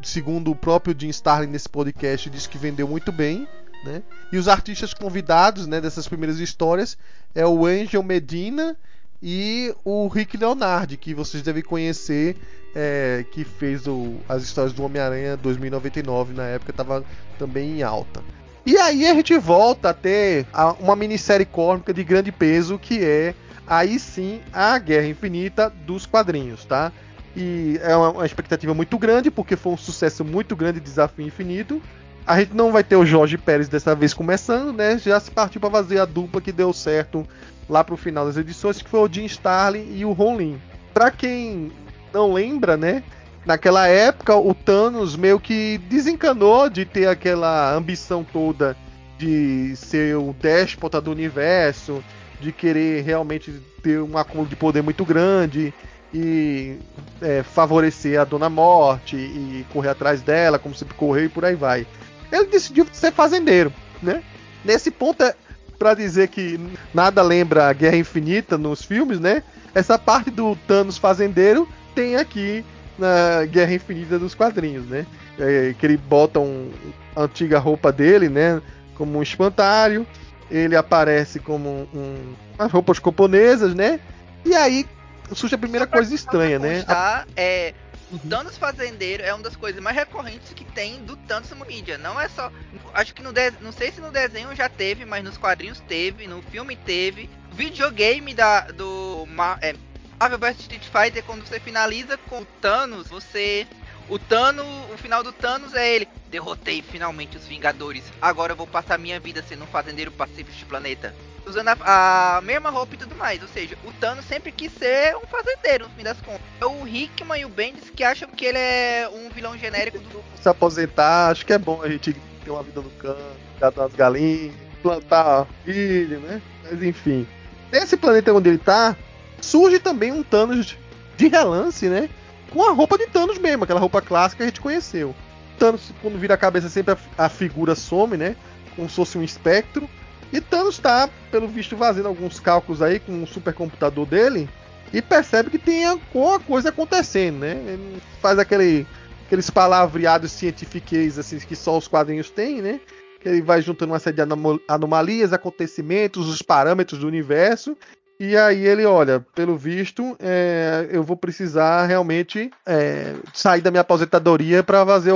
segundo 0.02 0.52
o 0.52 0.56
próprio 0.56 0.96
Jim 0.98 1.10
Starlin 1.10 1.48
nesse 1.48 1.70
podcast, 1.70 2.30
diz 2.30 2.46
que 2.46 2.58
vendeu 2.58 2.88
muito 2.88 3.12
bem. 3.12 3.48
Né? 3.84 4.02
E 4.32 4.38
os 4.38 4.48
artistas 4.48 4.94
convidados 4.94 5.68
né, 5.68 5.82
dessas 5.82 6.08
primeiras 6.08 6.40
histórias 6.40 6.98
é 7.34 7.46
o 7.46 7.66
Angel 7.66 8.04
Medina 8.04 8.78
e 9.26 9.74
o 9.86 10.10
Rick 10.10 10.36
Leonardi, 10.36 10.98
que 10.98 11.14
vocês 11.14 11.42
devem 11.42 11.64
conhecer, 11.64 12.36
é, 12.76 13.24
que 13.32 13.46
fez 13.46 13.88
o, 13.88 14.18
as 14.28 14.44
histórias 14.44 14.74
do 14.74 14.84
Homem-Aranha 14.84 15.38
2099, 15.38 16.34
na 16.34 16.44
época 16.44 16.72
estava 16.72 17.06
também 17.40 17.80
em 17.80 17.84
alta. 17.84 18.22
E 18.66 18.76
aí 18.78 19.08
a 19.08 19.14
gente 19.14 19.38
volta 19.38 19.92
a 19.92 19.94
ter 19.94 20.46
uma 20.78 20.94
minissérie 20.94 21.46
cósmica 21.46 21.94
de 21.94 22.04
grande 22.04 22.34
peso 22.34 22.78
que 22.78 23.02
é 23.02 23.34
aí 23.66 23.98
sim 23.98 24.42
a 24.52 24.78
Guerra 24.78 25.08
Infinita 25.08 25.70
dos 25.70 26.06
quadrinhos, 26.06 26.66
tá? 26.66 26.92
E 27.36 27.80
é 27.82 27.96
uma, 27.96 28.10
uma 28.12 28.26
expectativa 28.26 28.74
muito 28.74 28.98
grande 28.98 29.32
porque 29.32 29.56
foi 29.56 29.72
um 29.72 29.78
sucesso 29.78 30.26
muito 30.26 30.54
grande 30.54 30.82
Desafio 30.82 31.26
Infinito. 31.26 31.82
A 32.26 32.40
gente 32.40 32.54
não 32.54 32.72
vai 32.72 32.84
ter 32.84 32.96
o 32.96 33.06
Jorge 33.06 33.38
Pérez 33.38 33.70
dessa 33.70 33.96
vez 33.96 34.14
começando, 34.14 34.74
né? 34.74 34.98
Já 34.98 35.20
se 35.20 35.32
partiu 35.32 35.60
para 35.60 35.70
fazer 35.70 36.00
a 36.00 36.06
dupla 36.06 36.42
que 36.42 36.52
deu 36.52 36.72
certo 36.74 37.28
lá 37.70 37.84
pro 37.84 37.98
final 37.98 38.26
das 38.26 38.38
edições, 38.38 38.82
que 38.82 38.90
foi 38.90 39.00
o 39.00 39.12
Jim 39.12 39.26
Starlin 39.26 39.88
e 39.96 40.06
o 40.06 40.12
Ron 40.12 40.38
Lin. 40.38 40.62
Pra 40.94 41.10
quem 41.10 41.72
não 42.14 42.34
lembra, 42.34 42.78
né? 42.78 43.04
naquela 43.46 43.88
época 43.88 44.36
o 44.36 44.54
Thanos 44.54 45.16
meio 45.16 45.40
que 45.40 45.78
desencanou 45.90 46.70
de 46.70 46.86
ter 46.86 47.08
aquela 47.08 47.74
ambição 47.74 48.24
toda 48.24 48.76
de 49.18 49.76
ser 49.76 50.18
o 50.18 50.34
déspota 50.34 51.00
do 51.00 51.12
universo, 51.12 52.04
de 52.42 52.52
querer 52.52 53.04
realmente 53.04 53.52
ter 53.82 54.02
um 54.02 54.18
acúmulo 54.18 54.50
de 54.50 54.56
poder 54.56 54.82
muito 54.82 55.06
grande 55.06 55.74
e 56.14 56.78
é, 57.22 57.42
favorecer 57.44 58.20
a 58.20 58.24
Dona 58.24 58.50
Morte 58.50 59.16
e 59.16 59.66
correr 59.72 59.90
atrás 59.90 60.22
dela, 60.22 60.60
como 60.60 60.76
sempre 60.76 60.96
correu 60.96 61.26
e 61.26 61.30
por 61.30 61.46
aí 61.46 61.56
vai. 61.56 61.88
Ele 62.32 62.46
decidiu 62.46 62.86
ser 62.92 63.12
fazendeiro, 63.12 63.72
né? 64.02 64.24
Nesse 64.66 64.92
ponto 64.92 65.24
é 65.24 65.36
para 65.84 65.96
dizer 65.96 66.30
que 66.30 66.58
nada 66.94 67.22
lembra 67.22 67.68
a 67.68 67.74
Guerra 67.74 67.98
Infinita 67.98 68.58
nos 68.58 68.86
filmes, 68.86 69.20
né? 69.20 69.44
Essa 69.76 70.00
parte 70.00 70.32
do 70.32 70.56
Thanos 70.66 70.98
fazendeiro 70.98 71.68
tem 71.94 72.16
aqui 72.16 72.64
na 72.98 73.46
Guerra 73.46 73.74
Infinita 73.74 74.18
dos 74.18 74.34
quadrinhos, 74.34 74.88
né? 74.88 75.06
É, 75.38 75.76
que 75.78 75.86
ele 75.86 75.98
bota 75.98 76.40
um, 76.40 76.72
a 77.14 77.24
antiga 77.24 77.60
roupa 77.60 77.92
dele, 77.92 78.30
né? 78.30 78.62
Como 78.96 79.20
um 79.20 79.22
espantalho. 79.22 80.08
Ele 80.50 80.74
aparece 80.74 81.38
como 81.38 81.68
um, 81.68 81.88
um, 81.94 82.34
as 82.58 82.72
roupas 82.72 82.98
camponesas, 82.98 83.76
né? 83.76 84.00
E 84.46 84.56
aí 84.56 84.86
surge 85.34 85.56
a 85.56 85.58
primeira 85.58 85.86
coisa 85.86 86.16
estranha, 86.16 86.60
né? 86.60 86.86
A... 86.88 87.26
É, 87.36 87.74
o 88.14 88.20
Thanos 88.20 88.56
Fazendeiro 88.60 89.24
é 89.24 89.34
uma 89.34 89.42
das 89.42 89.56
coisas 89.56 89.82
mais 89.82 89.96
recorrentes 89.96 90.54
que 90.54 90.64
tem 90.64 91.04
do 91.04 91.16
Thanos 91.16 91.50
no 91.50 91.66
mídia. 91.66 91.98
Não 91.98 92.22
é 92.22 92.30
só. 92.30 92.52
Acho 92.94 93.12
que 93.12 93.24
no 93.24 93.34
de, 93.34 93.50
não 93.60 93.72
sei 93.72 93.92
se 93.92 94.00
no 94.00 94.12
desenho 94.12 94.56
já 94.56 94.70
teve, 94.70 95.04
mas 95.04 95.24
nos 95.24 95.36
quadrinhos 95.36 95.80
teve, 95.80 96.28
no 96.28 96.40
filme 96.44 96.76
teve. 96.76 97.28
Videogame 97.52 98.36
da, 98.36 98.62
do 98.72 99.28
é, 99.62 99.74
Marvel 100.20 100.38
vs 100.38 100.60
Street 100.60 100.84
Fighter, 100.84 101.24
quando 101.24 101.44
você 101.48 101.60
finaliza 101.60 102.16
com 102.16 102.42
o 102.42 102.46
Thanos, 102.62 103.08
você. 103.08 103.66
O 104.08 104.20
Thanos, 104.20 104.66
o 104.94 104.98
final 104.98 105.24
do 105.24 105.32
Thanos 105.32 105.74
é 105.74 105.96
ele. 105.96 106.08
Derrotei 106.30 106.84
finalmente 106.84 107.38
os 107.38 107.48
Vingadores. 107.48 108.04
Agora 108.22 108.52
eu 108.52 108.58
vou 108.58 108.68
passar 108.68 109.00
minha 109.00 109.20
vida 109.20 109.44
sendo 109.48 109.64
um 109.64 109.68
fazendeiro 109.68 110.12
pacífico 110.12 110.52
de 110.52 110.66
planeta. 110.66 111.16
Usando 111.46 111.70
a, 111.70 112.38
a, 112.38 112.42
mesma 112.42 112.70
roupa 112.70 112.96
e 112.96 112.98
tudo 112.98 113.16
mais. 113.16 113.42
Ou 113.42 113.48
seja, 113.48 113.78
o 113.86 113.92
Thanos 113.94 114.26
sempre 114.26 114.52
quis 114.52 114.72
ser 114.72 115.16
um 115.18 115.28
fazendeiro, 115.28 115.88
no 115.88 115.94
fim 115.96 116.04
das 116.04 116.20
contas. 116.22 116.42
É 116.62 116.66
o 116.66 116.88
Hickman 116.88 117.42
e 117.42 117.46
o 117.46 117.50
Bendis 117.50 117.90
que 117.90 118.04
acham 118.04 118.30
que 118.30 118.46
ele 118.46 118.58
é 118.58 119.10
um 119.14 119.30
vilão 119.30 119.58
genérico 119.58 120.00
do. 120.00 120.24
Se 120.42 120.48
aposentar, 120.48 121.32
acho 121.32 121.46
que 121.46 121.54
é 121.54 121.58
bom 121.58 121.82
a 121.82 121.90
gente 121.90 122.14
ter 122.44 122.52
uma 122.52 122.64
vida 122.64 122.82
no 122.82 122.90
campo, 122.92 123.20
cuidar 123.54 123.72
das 123.72 123.94
galinhas, 123.94 124.54
plantar 124.82 125.48
filho, 125.66 126.20
né? 126.20 126.42
Mas 126.64 126.82
enfim. 126.82 127.28
Nesse 127.72 127.98
planeta 127.98 128.34
onde 128.34 128.50
ele 128.50 128.58
tá, 128.58 128.96
surge 129.42 129.80
também 129.80 130.12
um 130.12 130.24
Thanos 130.24 130.78
de 131.18 131.28
relance, 131.28 131.88
né? 131.88 132.10
Com 132.52 132.64
a 132.64 132.72
roupa 132.72 132.98
de 132.98 133.08
Thanos 133.08 133.38
mesmo, 133.38 133.64
aquela 133.64 133.80
roupa 133.80 134.02
clássica 134.02 134.38
que 134.38 134.44
a 134.44 134.48
gente 134.48 134.62
conheceu. 134.62 135.16
Thanos, 135.58 135.92
quando 136.02 136.20
vira 136.20 136.36
a 136.36 136.38
cabeça, 136.38 136.70
sempre 136.70 136.96
a, 137.18 137.26
a 137.26 137.30
figura 137.30 137.76
some, 137.76 138.18
né? 138.18 138.36
Como 138.76 138.90
se 138.90 138.96
fosse 138.96 139.18
um 139.18 139.24
espectro. 139.24 139.90
E 140.34 140.42
Thanos 140.42 140.76
está, 140.76 141.08
pelo 141.32 141.48
visto, 141.48 141.78
fazendo 141.78 142.08
alguns 142.08 142.40
cálculos 142.40 142.82
aí 142.82 143.00
com 143.00 143.24
o 143.24 143.28
supercomputador 143.28 144.06
dele 144.06 144.50
e 144.92 145.02
percebe 145.02 145.52
que 145.52 145.60
tem 145.60 145.86
alguma 145.86 146.40
coisa 146.40 146.70
acontecendo, 146.70 147.40
né? 147.40 147.52
Ele 147.52 148.02
faz 148.20 148.40
aquele, 148.40 148.88
aqueles 149.26 149.50
palavreados 149.50 150.32
cientifiqueis 150.32 151.20
assim 151.20 151.38
que 151.38 151.56
só 151.56 151.78
os 151.78 151.88
quadrinhos 151.88 152.32
têm, 152.32 152.62
né? 152.62 152.80
Que 153.20 153.30
ele 153.30 153.42
vai 153.44 153.62
juntando 153.62 153.94
uma 153.94 154.00
série 154.00 154.16
de 154.16 154.24
anomalias, 154.68 155.32
acontecimentos, 155.32 156.28
os 156.28 156.42
parâmetros 156.42 157.00
do 157.00 157.08
universo 157.08 157.78
e 158.20 158.38
aí 158.38 158.66
ele, 158.66 158.86
olha, 158.86 159.20
pelo 159.36 159.58
visto, 159.58 160.16
é, 160.20 160.88
eu 160.92 161.04
vou 161.04 161.18
precisar 161.18 161.86
realmente 161.86 162.50
é, 162.66 163.16
sair 163.34 163.62
da 163.62 163.72
minha 163.72 163.82
aposentadoria 163.82 164.64
para 164.64 164.86
fazer 164.86 165.12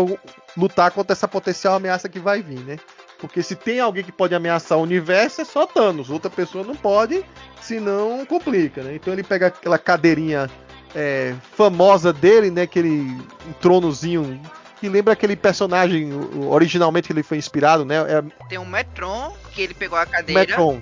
lutar 0.58 0.92
contra 0.92 1.14
essa 1.14 1.28
potencial 1.28 1.76
ameaça 1.76 2.10
que 2.10 2.20
vai 2.20 2.42
vir, 2.42 2.60
né? 2.66 2.78
Porque 3.20 3.42
se 3.42 3.56
tem 3.56 3.80
alguém 3.80 4.04
que 4.04 4.12
pode 4.12 4.36
ameaçar 4.36 4.78
o 4.78 4.84
universo, 4.84 5.42
é 5.42 5.46
só 5.46 5.66
Thanos. 5.66 6.10
Outra 6.10 6.30
pessoa 6.30 6.64
não 6.64 6.76
pode, 6.76 7.26
senão 7.62 8.26
complica, 8.26 8.84
né? 8.84 8.96
Então 8.96 9.12
ele 9.12 9.24
pega 9.24 9.48
aquela 9.48 9.80
cadeirinha 9.80 10.50
é, 10.96 11.34
famosa 11.56 12.14
dele, 12.14 12.52
né? 12.52 12.64
Aquele 12.64 13.18
tronozinho 13.60 14.40
que 14.80 14.88
lembra 14.88 15.14
aquele 15.14 15.36
personagem 15.36 16.12
originalmente 16.48 17.08
que 17.08 17.14
ele 17.14 17.24
foi 17.24 17.38
inspirado, 17.38 17.84
né? 17.84 17.96
É... 17.96 18.24
Tem 18.48 18.60
um 18.60 18.66
Metron, 18.66 19.36
que 19.52 19.62
ele 19.62 19.74
pegou 19.74 19.98
a 19.98 20.06
cadeira. 20.06 20.42
Metron. 20.42 20.82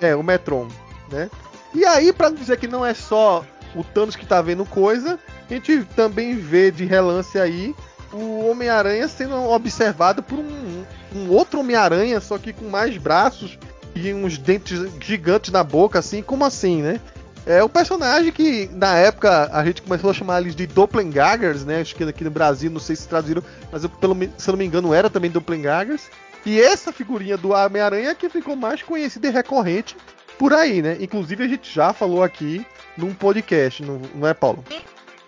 É, 0.00 0.14
o 0.14 0.22
Metron, 0.22 0.68
né? 1.10 1.30
E 1.74 1.84
aí, 1.84 2.12
para 2.12 2.30
dizer 2.30 2.58
que 2.58 2.68
não 2.68 2.84
é 2.84 2.92
só 2.92 3.44
o 3.74 3.82
Thanos 3.82 4.16
que 4.16 4.26
tá 4.26 4.42
vendo 4.42 4.66
coisa, 4.66 5.18
a 5.48 5.54
gente 5.54 5.84
também 5.96 6.36
vê 6.36 6.70
de 6.70 6.84
relance 6.84 7.38
aí 7.38 7.74
o 8.12 8.50
Homem-Aranha 8.50 9.08
sendo 9.08 9.34
observado 9.34 10.22
por 10.22 10.38
um, 10.38 10.84
um 11.14 11.30
outro 11.30 11.60
Homem-Aranha, 11.60 12.20
só 12.20 12.38
que 12.38 12.52
com 12.52 12.68
mais 12.68 12.96
braços 12.96 13.58
e 13.94 14.12
uns 14.12 14.38
dentes 14.38 14.80
gigantes 15.00 15.50
na 15.50 15.62
boca, 15.62 15.98
assim, 15.98 16.22
como 16.22 16.44
assim, 16.44 16.82
né? 16.82 17.00
É 17.44 17.62
o 17.62 17.68
personagem 17.68 18.30
que 18.30 18.70
na 18.72 18.96
época 18.96 19.50
a 19.52 19.64
gente 19.64 19.82
começou 19.82 20.10
a 20.10 20.14
chamar 20.14 20.40
eles 20.40 20.54
de 20.54 20.66
Doppelgangers, 20.66 21.64
né? 21.64 21.80
Acho 21.80 21.94
que 21.94 22.04
aqui 22.04 22.22
no 22.22 22.30
Brasil, 22.30 22.70
não 22.70 22.78
sei 22.78 22.94
se 22.94 23.08
traduziram, 23.08 23.42
mas 23.70 23.82
eu, 23.82 23.90
pelo, 23.90 24.16
se 24.38 24.48
eu 24.48 24.52
não 24.52 24.58
me 24.58 24.64
engano 24.64 24.94
era 24.94 25.10
também 25.10 25.30
Doppelgangers. 25.30 26.08
E 26.46 26.60
essa 26.60 26.92
figurinha 26.92 27.36
do 27.36 27.50
Homem-Aranha 27.50 28.10
é 28.10 28.14
que 28.14 28.28
ficou 28.28 28.54
mais 28.54 28.82
conhecida 28.82 29.28
e 29.28 29.30
recorrente 29.30 29.96
por 30.38 30.52
aí, 30.52 30.82
né? 30.82 30.96
Inclusive 31.00 31.44
a 31.44 31.48
gente 31.48 31.72
já 31.72 31.92
falou 31.92 32.22
aqui 32.22 32.64
num 32.96 33.12
podcast, 33.12 33.82
não, 33.82 34.00
não 34.14 34.26
é, 34.26 34.34
Paulo? 34.34 34.64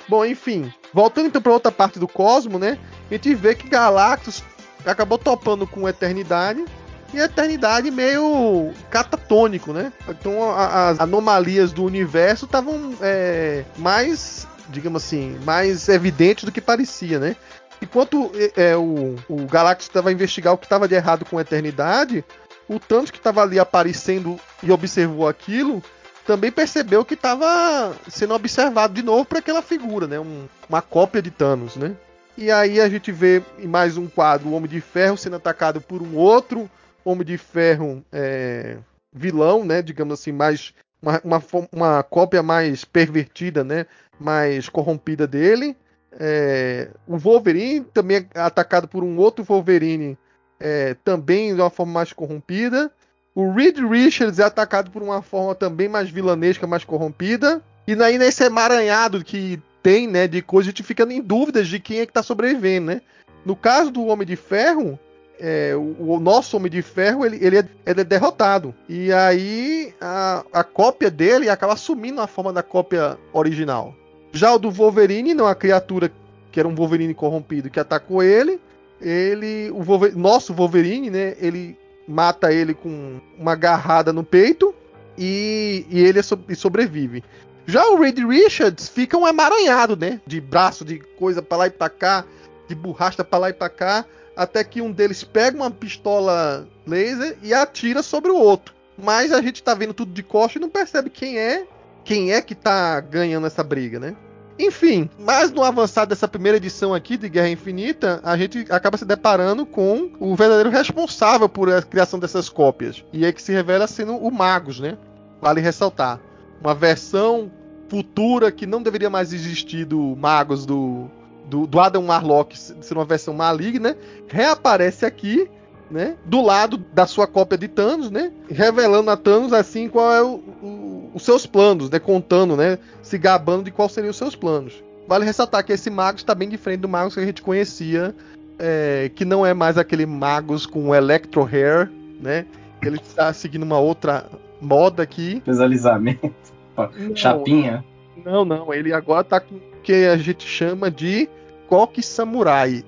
Bom, 0.08 0.24
enfim, 0.24 0.72
voltando 0.92 1.28
então 1.28 1.40
para 1.40 1.52
outra 1.52 1.72
parte 1.72 1.98
do 1.98 2.06
cosmo, 2.06 2.58
né? 2.58 2.78
A 3.10 3.14
gente 3.14 3.34
vê 3.34 3.54
que 3.54 3.68
Galactus 3.68 4.42
acabou 4.84 5.18
topando 5.18 5.66
com 5.66 5.88
Eternidade 5.88 6.64
e 7.12 7.20
a 7.20 7.24
Eternidade 7.24 7.90
meio 7.90 8.72
catatônico, 8.90 9.72
né? 9.72 9.92
Então 10.08 10.50
a, 10.50 10.90
as 10.90 11.00
anomalias 11.00 11.72
do 11.72 11.84
universo 11.84 12.44
estavam 12.44 12.94
é, 13.00 13.64
mais, 13.78 14.46
digamos 14.68 15.02
assim, 15.02 15.38
mais 15.44 15.88
evidentes 15.88 16.44
do 16.44 16.52
que 16.52 16.60
parecia, 16.60 17.18
né? 17.18 17.36
Enquanto 17.80 18.30
é, 18.56 18.76
o, 18.76 19.16
o 19.28 19.46
Galactus 19.46 19.86
estava 19.86 20.08
a 20.08 20.12
investigar 20.12 20.54
o 20.54 20.58
que 20.58 20.66
estava 20.66 20.88
de 20.88 20.94
errado 20.94 21.24
com 21.24 21.38
a 21.38 21.42
Eternidade, 21.42 22.24
o 22.68 22.78
Thanos 22.78 23.10
que 23.10 23.18
estava 23.18 23.42
ali 23.42 23.58
aparecendo 23.58 24.38
e 24.62 24.70
observou 24.72 25.28
aquilo, 25.28 25.82
também 26.26 26.50
percebeu 26.50 27.04
que 27.04 27.14
estava 27.14 27.94
sendo 28.08 28.34
observado 28.34 28.94
de 28.94 29.02
novo 29.02 29.24
por 29.24 29.38
aquela 29.38 29.62
figura, 29.62 30.06
né? 30.06 30.18
Um, 30.18 30.46
uma 30.68 30.82
cópia 30.82 31.20
de 31.20 31.30
Thanos, 31.30 31.76
né? 31.76 31.94
E 32.36 32.50
aí 32.50 32.80
a 32.80 32.88
gente 32.88 33.12
vê 33.12 33.42
em 33.58 33.66
mais 33.66 33.96
um 33.96 34.08
quadro 34.08 34.48
o 34.48 34.52
Homem 34.54 34.68
de 34.68 34.80
Ferro 34.80 35.16
sendo 35.16 35.36
atacado 35.36 35.80
por 35.80 36.02
um 36.02 36.16
outro 36.16 36.68
Homem 37.04 37.24
de 37.24 37.38
Ferro 37.38 38.02
é, 38.10 38.78
vilão, 39.12 39.64
né? 39.64 39.82
Digamos 39.82 40.14
assim, 40.14 40.32
mais 40.32 40.74
uma, 41.00 41.20
uma, 41.22 41.42
uma, 41.70 42.02
cópia 42.02 42.42
mais 42.42 42.84
pervertida, 42.84 43.62
né? 43.62 43.86
Mais 44.18 44.68
corrompida 44.68 45.26
dele. 45.26 45.76
É, 46.12 46.88
o 47.06 47.18
Wolverine 47.18 47.84
também 47.92 48.26
é 48.34 48.40
atacado 48.40 48.88
por 48.88 49.04
um 49.04 49.16
outro 49.18 49.44
Wolverine, 49.44 50.16
é, 50.58 50.94
também 51.04 51.54
de 51.54 51.60
uma 51.60 51.70
forma 51.70 51.92
mais 51.92 52.12
corrompida. 52.12 52.90
O 53.34 53.50
Reed 53.50 53.78
Richards 53.78 54.38
é 54.38 54.44
atacado 54.44 54.90
por 54.90 55.02
uma 55.02 55.20
forma 55.20 55.54
também 55.54 55.88
mais 55.88 56.08
vilanesca, 56.08 56.66
mais 56.66 56.84
corrompida. 56.84 57.60
E 57.86 58.00
aí 58.00 58.16
nesse 58.16 58.44
emaranhado 58.44 59.24
que 59.24 59.60
tem, 59.82 60.06
né, 60.06 60.28
de 60.28 60.40
coisa, 60.40 60.68
a 60.68 60.70
gente 60.70 60.82
fica 60.82 61.02
em 61.02 61.20
dúvidas 61.20 61.68
de 61.68 61.80
quem 61.80 61.98
é 61.98 62.06
que 62.06 62.12
tá 62.12 62.22
sobrevivendo, 62.22 62.86
né? 62.86 63.02
No 63.44 63.54
caso 63.54 63.90
do 63.90 64.06
Homem 64.06 64.26
de 64.26 64.36
Ferro, 64.36 64.98
é, 65.38 65.74
o, 65.76 66.12
o, 66.14 66.20
nosso 66.20 66.56
Homem 66.56 66.70
de 66.70 66.80
Ferro, 66.80 67.26
ele, 67.26 67.38
ele, 67.44 67.58
é, 67.58 67.68
ele 67.84 68.00
é 68.00 68.04
derrotado. 68.04 68.74
E 68.88 69.12
aí 69.12 69.92
a, 70.00 70.44
a 70.52 70.64
cópia 70.64 71.10
dele 71.10 71.50
acaba 71.50 71.74
assumindo 71.74 72.20
a 72.20 72.26
forma 72.26 72.52
da 72.52 72.62
cópia 72.62 73.18
original. 73.32 73.94
Já 74.32 74.54
o 74.54 74.58
do 74.58 74.70
Wolverine, 74.70 75.34
não, 75.34 75.46
a 75.46 75.54
criatura 75.54 76.10
que 76.50 76.60
era 76.60 76.68
um 76.68 76.74
Wolverine 76.74 77.12
corrompido 77.14 77.68
que 77.68 77.80
atacou 77.80 78.22
ele, 78.22 78.60
ele, 79.00 79.70
o 79.72 79.82
Wolverine, 79.82 80.20
nosso 80.20 80.54
Wolverine, 80.54 81.10
né, 81.10 81.34
ele 81.40 81.76
mata 82.06 82.52
ele 82.52 82.74
com 82.74 83.20
uma 83.38 83.52
agarrada 83.52 84.12
no 84.12 84.24
peito 84.24 84.74
e, 85.16 85.86
e 85.88 86.00
ele 86.00 86.18
é 86.18 86.22
so, 86.22 86.38
e 86.48 86.54
sobrevive. 86.54 87.22
Já 87.66 87.86
o 87.88 88.00
Reed 88.00 88.18
Richards 88.18 88.88
fica 88.88 89.16
um 89.16 89.26
emaranhado, 89.26 89.96
né? 89.96 90.20
De 90.26 90.40
braço, 90.40 90.84
de 90.84 90.98
coisa 90.98 91.40
para 91.40 91.58
lá 91.58 91.66
e 91.66 91.70
pra 91.70 91.88
cá, 91.88 92.24
de 92.68 92.74
borracha 92.74 93.24
para 93.24 93.38
lá 93.38 93.50
e 93.50 93.54
pra 93.54 93.70
cá, 93.70 94.04
até 94.36 94.62
que 94.62 94.82
um 94.82 94.92
deles 94.92 95.24
pega 95.24 95.56
uma 95.56 95.70
pistola 95.70 96.68
laser 96.86 97.38
e 97.42 97.54
atira 97.54 98.02
sobre 98.02 98.30
o 98.30 98.36
outro. 98.36 98.74
Mas 98.96 99.32
a 99.32 99.40
gente 99.40 99.62
tá 99.62 99.74
vendo 99.74 99.94
tudo 99.94 100.12
de 100.12 100.22
costa 100.22 100.58
e 100.58 100.60
não 100.60 100.68
percebe 100.68 101.08
quem 101.10 101.38
é, 101.38 101.66
quem 102.04 102.32
é 102.32 102.40
que 102.40 102.54
tá 102.54 103.00
ganhando 103.00 103.46
essa 103.46 103.64
briga, 103.64 103.98
né? 103.98 104.14
Enfim, 104.58 105.10
mas 105.18 105.50
no 105.50 105.62
avançado 105.62 106.10
dessa 106.10 106.28
primeira 106.28 106.58
edição 106.58 106.94
aqui 106.94 107.16
de 107.16 107.28
Guerra 107.28 107.48
Infinita, 107.48 108.20
a 108.22 108.36
gente 108.36 108.66
acaba 108.70 108.96
se 108.96 109.04
deparando 109.04 109.66
com 109.66 110.12
o 110.20 110.36
verdadeiro 110.36 110.70
responsável 110.70 111.48
por 111.48 111.72
a 111.72 111.82
criação 111.82 112.20
dessas 112.20 112.48
cópias. 112.48 113.04
E 113.12 113.24
é 113.24 113.32
que 113.32 113.42
se 113.42 113.52
revela 113.52 113.86
sendo 113.86 114.16
o 114.16 114.30
Magus, 114.30 114.78
né? 114.78 114.96
Vale 115.40 115.60
ressaltar. 115.60 116.20
Uma 116.60 116.74
versão 116.74 117.50
futura 117.88 118.52
que 118.52 118.66
não 118.66 118.82
deveria 118.82 119.10
mais 119.10 119.32
existir 119.32 119.84
do 119.84 120.16
Magus 120.16 120.64
do, 120.64 121.10
do, 121.46 121.66
do 121.66 121.80
Adam 121.80 122.06
Warlock 122.06 122.56
ser 122.56 122.94
uma 122.94 123.04
versão 123.04 123.34
maligna, 123.34 123.96
reaparece 124.28 125.04
aqui 125.04 125.48
né, 125.90 126.16
do 126.24 126.40
lado 126.40 126.78
da 126.78 127.06
sua 127.06 127.26
cópia 127.26 127.58
de 127.58 127.68
Thanos, 127.68 128.10
né, 128.10 128.32
revelando 128.48 129.10
a 129.10 129.16
Thanos 129.16 129.52
assim 129.52 129.88
qual 129.88 130.12
é 130.12 130.22
o, 130.22 130.42
o, 130.62 130.93
os 131.14 131.22
seus 131.22 131.46
planos, 131.46 131.88
né, 131.88 131.98
contando, 131.98 132.56
né, 132.56 132.78
se 133.00 133.16
gabando 133.16 133.64
de 133.64 133.70
quais 133.70 133.92
seriam 133.92 134.10
os 134.10 134.16
seus 134.16 134.34
planos. 134.34 134.82
Vale 135.06 135.24
ressaltar 135.24 135.64
que 135.64 135.72
esse 135.72 135.88
Magus 135.88 136.22
está 136.22 136.34
bem 136.34 136.48
diferente 136.48 136.80
do 136.80 136.88
Magus 136.88 137.14
que 137.14 137.20
a 137.20 137.24
gente 137.24 137.40
conhecia, 137.40 138.14
é, 138.58 139.10
que 139.14 139.24
não 139.24 139.46
é 139.46 139.54
mais 139.54 139.78
aquele 139.78 140.04
Magus 140.04 140.66
com 140.66 140.94
Electro 140.94 141.44
Hair, 141.44 141.90
né? 142.20 142.44
Ele 142.82 142.96
está 142.96 143.32
seguindo 143.32 143.62
uma 143.62 143.78
outra 143.78 144.26
moda 144.60 145.02
aqui. 145.02 145.36
Especializamento. 145.36 146.34
Chapinha. 147.14 147.84
Não, 148.24 148.44
não. 148.44 148.72
Ele 148.72 148.92
agora 148.92 149.22
está 149.22 149.40
com 149.40 149.54
o 149.54 149.60
que 149.82 150.06
a 150.06 150.16
gente 150.16 150.46
chama 150.46 150.90
de 150.90 151.28
coque 151.68 152.02
samurai. 152.02 152.84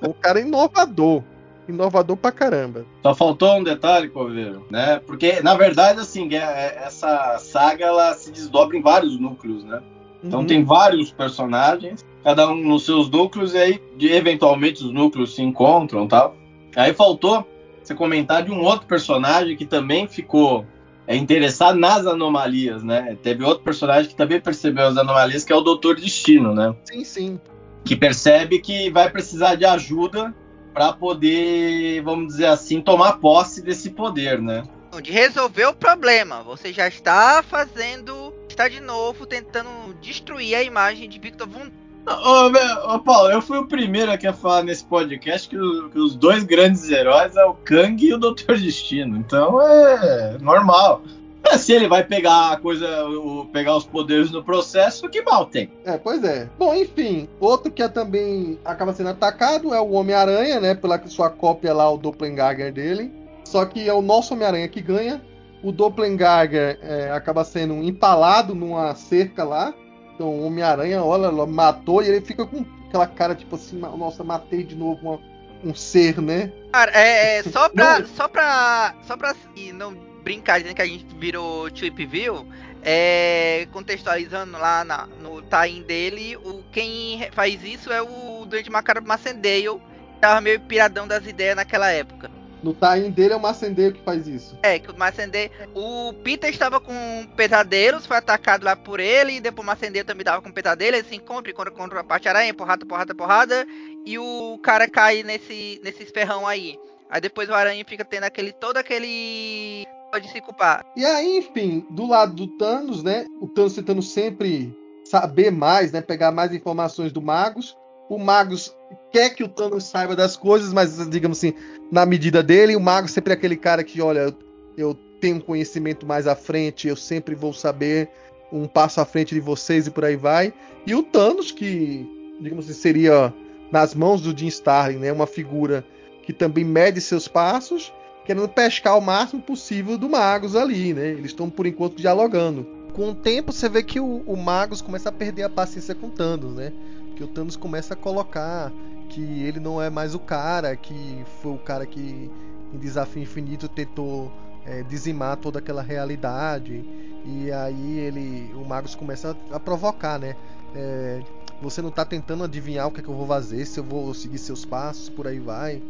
o 0.00 0.14
cara 0.20 0.40
é 0.40 0.42
inovador 0.42 1.22
inovador 1.68 2.16
pra 2.16 2.32
caramba. 2.32 2.84
Só 3.02 3.14
faltou 3.14 3.56
um 3.56 3.62
detalhe, 3.62 4.08
Coveiro, 4.08 4.66
né? 4.70 5.00
Porque, 5.06 5.40
na 5.40 5.54
verdade, 5.54 6.00
assim, 6.00 6.28
é, 6.34 6.38
é, 6.38 6.82
essa 6.84 7.38
saga 7.38 7.86
ela 7.86 8.14
se 8.14 8.30
desdobra 8.30 8.76
em 8.76 8.82
vários 8.82 9.18
núcleos, 9.18 9.64
né? 9.64 9.82
Então 10.22 10.40
uhum. 10.40 10.46
tem 10.46 10.64
vários 10.64 11.10
personagens, 11.10 12.04
cada 12.22 12.48
um 12.48 12.54
nos 12.54 12.84
seus 12.84 13.10
núcleos, 13.10 13.54
e 13.54 13.58
aí, 13.58 13.80
eventualmente, 14.00 14.84
os 14.84 14.92
núcleos 14.92 15.34
se 15.34 15.42
encontram 15.42 16.06
tal. 16.06 16.36
Aí 16.76 16.94
faltou 16.94 17.46
você 17.82 17.94
comentar 17.94 18.42
de 18.44 18.50
um 18.50 18.62
outro 18.62 18.86
personagem 18.86 19.56
que 19.56 19.66
também 19.66 20.06
ficou 20.06 20.64
é, 21.06 21.16
interessado 21.16 21.78
nas 21.78 22.06
anomalias, 22.06 22.82
né? 22.82 23.16
Teve 23.22 23.44
outro 23.44 23.64
personagem 23.64 24.08
que 24.08 24.16
também 24.16 24.40
percebeu 24.40 24.86
as 24.86 24.96
anomalias, 24.96 25.44
que 25.44 25.52
é 25.52 25.56
o 25.56 25.60
Doutor 25.60 25.96
Destino, 25.96 26.54
né? 26.54 26.74
Sim, 26.84 27.04
sim. 27.04 27.40
Que 27.84 27.96
percebe 27.96 28.60
que 28.60 28.90
vai 28.90 29.10
precisar 29.10 29.56
de 29.56 29.64
ajuda 29.64 30.32
para 30.72 30.92
poder, 30.92 32.02
vamos 32.02 32.28
dizer 32.28 32.46
assim, 32.46 32.80
tomar 32.80 33.14
posse 33.14 33.62
desse 33.62 33.90
poder, 33.90 34.40
né? 34.40 34.62
De 35.02 35.10
resolver 35.10 35.66
o 35.66 35.74
problema. 35.74 36.42
Você 36.42 36.72
já 36.72 36.86
está 36.86 37.42
fazendo, 37.42 38.32
está 38.48 38.68
de 38.68 38.80
novo 38.80 39.26
tentando 39.26 39.94
destruir 40.00 40.54
a 40.54 40.62
imagem 40.62 41.08
de 41.08 41.18
Victor 41.18 41.48
Von 41.48 41.70
Ô, 42.04 42.94
ô, 42.94 42.98
Paulo, 42.98 43.30
eu 43.30 43.40
fui 43.40 43.58
o 43.58 43.66
primeiro 43.66 44.10
aqui 44.10 44.26
a 44.26 44.32
falar 44.32 44.64
nesse 44.64 44.84
podcast 44.84 45.48
que, 45.48 45.56
o, 45.56 45.88
que, 45.88 45.98
os 45.98 46.16
dois 46.16 46.42
grandes 46.42 46.90
heróis 46.90 47.36
é 47.36 47.44
o 47.44 47.54
Kang 47.54 48.04
e 48.04 48.12
o 48.12 48.18
Doutor 48.18 48.58
Destino. 48.58 49.16
Então 49.16 49.62
é 49.62 50.36
normal. 50.40 51.02
É, 51.44 51.58
se 51.58 51.72
ele 51.72 51.88
vai 51.88 52.04
pegar 52.04 52.52
a 52.52 52.56
coisa, 52.56 53.04
o, 53.06 53.46
pegar 53.46 53.76
os 53.76 53.84
poderes 53.84 54.30
no 54.30 54.42
processo, 54.42 55.08
que 55.08 55.22
mal 55.22 55.46
tem. 55.46 55.70
É, 55.84 55.98
pois 55.98 56.22
é. 56.24 56.48
Bom, 56.58 56.74
enfim, 56.74 57.28
outro 57.40 57.70
que 57.70 57.82
é 57.82 57.88
também 57.88 58.58
acaba 58.64 58.92
sendo 58.92 59.10
atacado 59.10 59.74
é 59.74 59.80
o 59.80 59.92
Homem-Aranha, 59.92 60.60
né? 60.60 60.74
Pela 60.74 61.04
sua 61.08 61.30
cópia 61.30 61.74
lá, 61.74 61.90
o 61.90 61.98
Doppelganger 61.98 62.72
dele. 62.72 63.12
Só 63.44 63.64
que 63.64 63.88
é 63.88 63.92
o 63.92 64.02
nosso 64.02 64.34
Homem-Aranha 64.34 64.68
que 64.68 64.80
ganha. 64.80 65.22
O 65.62 65.72
Doppelganger 65.72 66.78
é, 66.82 67.10
acaba 67.10 67.44
sendo 67.44 67.74
empalado 67.82 68.54
numa 68.54 68.94
cerca 68.94 69.44
lá. 69.44 69.74
Então 70.14 70.28
o 70.28 70.46
Homem-Aranha, 70.46 71.02
olha, 71.02 71.30
matou 71.46 72.02
e 72.02 72.08
ele 72.08 72.20
fica 72.20 72.46
com 72.46 72.64
aquela 72.88 73.06
cara 73.06 73.34
tipo 73.34 73.56
assim, 73.56 73.78
nossa, 73.78 74.22
matei 74.22 74.62
de 74.62 74.76
novo 74.76 75.00
uma, 75.02 75.18
um 75.64 75.74
ser, 75.74 76.20
né? 76.20 76.52
Cara, 76.72 76.90
é, 76.94 77.38
é 77.38 77.42
só 77.42 77.68
pra. 77.68 78.04
só 78.06 78.28
pra. 78.28 78.94
Só 79.06 79.16
pra. 79.16 79.30
Assim, 79.30 79.72
não 79.72 80.11
brincar 80.22 80.58
dizendo 80.58 80.76
que 80.76 80.82
a 80.82 80.86
gente 80.86 81.06
virou 81.16 81.70
Trip 81.70 82.06
View, 82.06 82.46
é, 82.82 83.66
contextualizando 83.72 84.58
lá 84.58 84.84
na, 84.84 85.06
no 85.06 85.42
time 85.42 85.82
dele, 85.84 86.36
o, 86.36 86.62
quem 86.72 87.28
faz 87.32 87.62
isso 87.62 87.92
é 87.92 88.02
o 88.02 88.44
Duende 88.46 88.70
Macabro 88.70 89.06
Macendale, 89.06 89.80
que 90.14 90.20
tava 90.20 90.40
meio 90.40 90.60
piradão 90.60 91.06
das 91.06 91.26
ideias 91.26 91.56
naquela 91.56 91.90
época. 91.90 92.30
No 92.62 92.74
time 92.74 93.10
dele 93.10 93.34
é 93.34 93.36
o 93.36 93.40
Macendale 93.40 93.94
que 93.94 94.04
faz 94.04 94.28
isso. 94.28 94.56
É, 94.62 94.78
que 94.78 94.90
o 94.90 94.96
Macendale. 94.96 95.50
O 95.74 96.12
Peter 96.22 96.48
estava 96.48 96.80
com 96.80 97.26
pesadelos, 97.36 98.06
foi 98.06 98.16
atacado 98.16 98.64
lá 98.64 98.76
por 98.76 99.00
ele, 99.00 99.36
e 99.36 99.40
depois 99.40 99.64
o 99.64 99.66
Macendale 99.66 100.04
também 100.04 100.24
tava 100.24 100.40
com 100.40 100.52
pesadelo, 100.52 100.96
ele 100.96 101.08
se 101.08 101.16
encontra 101.16 101.52
contra, 101.52 101.72
contra 101.72 102.00
a 102.00 102.04
parte 102.04 102.28
aranha, 102.28 102.54
porrada, 102.54 102.86
porrada, 102.86 103.14
porrada, 103.14 103.66
e 104.06 104.16
o 104.16 104.58
cara 104.62 104.88
cai 104.88 105.22
nesse, 105.24 105.80
nesse 105.82 106.06
ferrão 106.06 106.46
aí. 106.46 106.78
Aí 107.10 107.20
depois 107.20 107.48
o 107.50 107.54
Aranha 107.54 107.84
fica 107.86 108.06
tendo 108.06 108.24
aquele 108.24 108.52
todo 108.52 108.78
aquele 108.78 109.86
pode 110.12 110.28
se 110.28 110.40
culpar. 110.42 110.84
E 110.94 111.06
aí, 111.06 111.38
enfim, 111.38 111.86
do 111.88 112.06
lado 112.06 112.34
do 112.34 112.46
Thanos, 112.46 113.02
né? 113.02 113.24
O 113.40 113.48
Thanos 113.48 113.74
tentando 113.74 114.02
sempre 114.02 114.76
saber 115.06 115.50
mais, 115.50 115.90
né? 115.90 116.02
Pegar 116.02 116.30
mais 116.30 116.52
informações 116.52 117.10
do 117.10 117.22
Magus. 117.22 117.74
O 118.10 118.18
Magus 118.18 118.76
quer 119.10 119.30
que 119.30 119.42
o 119.42 119.48
Thanos 119.48 119.84
saiba 119.84 120.14
das 120.14 120.36
coisas, 120.36 120.70
mas, 120.70 121.08
digamos 121.08 121.38
assim, 121.38 121.54
na 121.90 122.04
medida 122.04 122.42
dele. 122.42 122.76
O 122.76 122.80
Magus 122.80 123.12
sempre 123.12 123.32
é 123.32 123.36
aquele 123.36 123.56
cara 123.56 123.82
que, 123.82 124.02
olha, 124.02 124.36
eu 124.76 124.94
tenho 125.18 125.36
um 125.36 125.40
conhecimento 125.40 126.06
mais 126.06 126.26
à 126.26 126.36
frente, 126.36 126.88
eu 126.88 126.96
sempre 126.96 127.34
vou 127.34 127.54
saber 127.54 128.10
um 128.52 128.66
passo 128.66 129.00
à 129.00 129.06
frente 129.06 129.34
de 129.34 129.40
vocês 129.40 129.86
e 129.86 129.90
por 129.90 130.04
aí 130.04 130.16
vai. 130.16 130.52
E 130.86 130.94
o 130.94 131.02
Thanos, 131.02 131.50
que, 131.50 132.06
digamos 132.38 132.66
assim, 132.66 132.78
seria 132.78 133.32
nas 133.70 133.94
mãos 133.94 134.20
do 134.20 134.36
Jim 134.36 134.48
Starlin, 134.48 134.98
né? 134.98 135.10
Uma 135.10 135.26
figura 135.26 135.82
que 136.22 136.34
também 136.34 136.64
mede 136.64 137.00
seus 137.00 137.26
passos 137.26 137.90
querendo 138.24 138.48
pescar 138.48 138.96
o 138.96 139.00
máximo 139.00 139.42
possível 139.42 139.98
do 139.98 140.08
Magus 140.08 140.54
ali, 140.54 140.94
né? 140.94 141.08
Eles 141.08 141.26
estão 141.26 141.50
por 141.50 141.66
enquanto 141.66 141.96
dialogando. 141.96 142.66
Com 142.92 143.10
o 143.10 143.14
tempo 143.14 143.52
você 143.52 143.68
vê 143.68 143.82
que 143.82 143.98
o, 143.98 144.22
o 144.26 144.36
Magus 144.36 144.80
começa 144.80 145.08
a 145.08 145.12
perder 145.12 145.44
a 145.44 145.48
paciência 145.48 145.94
com 145.94 146.08
o 146.08 146.10
Thanos, 146.10 146.54
né? 146.54 146.72
Que 147.16 147.24
o 147.24 147.26
Thanos 147.26 147.56
começa 147.56 147.94
a 147.94 147.96
colocar 147.96 148.72
que 149.08 149.42
ele 149.42 149.60
não 149.60 149.80
é 149.80 149.90
mais 149.90 150.14
o 150.14 150.18
cara, 150.18 150.74
que 150.76 151.24
foi 151.42 151.52
o 151.52 151.58
cara 151.58 151.84
que 151.84 152.30
em 152.72 152.78
Desafio 152.78 153.22
Infinito 153.22 153.68
tentou 153.68 154.32
é, 154.64 154.82
dizimar 154.82 155.36
toda 155.36 155.58
aquela 155.58 155.82
realidade. 155.82 156.84
E 157.24 157.50
aí 157.52 157.98
ele, 157.98 158.52
o 158.54 158.64
Magus 158.64 158.94
começa 158.94 159.36
a, 159.50 159.56
a 159.56 159.60
provocar, 159.60 160.18
né? 160.18 160.36
É, 160.74 161.20
você 161.60 161.80
não 161.80 161.90
está 161.90 162.04
tentando 162.04 162.44
adivinhar 162.44 162.88
o 162.88 162.90
que, 162.90 163.00
é 163.00 163.02
que 163.02 163.08
eu 163.08 163.14
vou 163.14 163.26
fazer, 163.26 163.64
se 163.64 163.78
eu 163.78 163.84
vou 163.84 164.12
seguir 164.12 164.38
seus 164.38 164.64
passos, 164.64 165.08
por 165.08 165.26
aí 165.26 165.38
vai. 165.38 165.80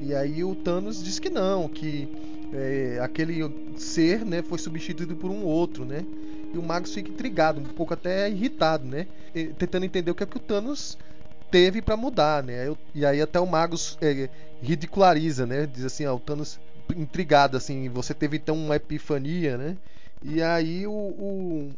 E 0.00 0.14
aí 0.14 0.44
o 0.44 0.54
Thanos 0.54 1.02
diz 1.02 1.18
que 1.18 1.28
não, 1.30 1.68
que 1.68 2.08
é, 2.52 2.98
aquele 3.02 3.40
ser 3.76 4.24
né, 4.24 4.42
foi 4.42 4.58
substituído 4.58 5.16
por 5.16 5.30
um 5.30 5.44
outro, 5.44 5.84
né? 5.84 6.06
E 6.52 6.56
o 6.58 6.62
Magus 6.62 6.92
fica 6.94 7.10
intrigado, 7.10 7.60
um 7.60 7.64
pouco 7.66 7.92
até 7.94 8.30
irritado, 8.30 8.86
né? 8.86 9.06
Tentando 9.58 9.84
entender 9.84 10.10
o 10.10 10.14
que 10.14 10.22
é 10.22 10.26
que 10.26 10.36
o 10.36 10.40
Thanos 10.40 10.96
teve 11.50 11.82
para 11.82 11.96
mudar, 11.96 12.42
né? 12.42 12.74
E 12.94 13.04
aí 13.04 13.20
até 13.20 13.38
o 13.40 13.46
Magus 13.46 13.98
é, 14.00 14.30
ridiculariza, 14.62 15.46
né? 15.46 15.66
Diz 15.66 15.84
assim, 15.84 16.06
ó, 16.06 16.14
o 16.16 16.20
Thanos 16.20 16.58
intrigado, 16.96 17.56
assim, 17.56 17.88
você 17.90 18.14
teve 18.14 18.38
então 18.38 18.56
uma 18.56 18.76
epifania, 18.76 19.58
né? 19.58 19.76
E 20.22 20.42
aí 20.42 20.86
o, 20.86 20.92
o, 20.92 21.74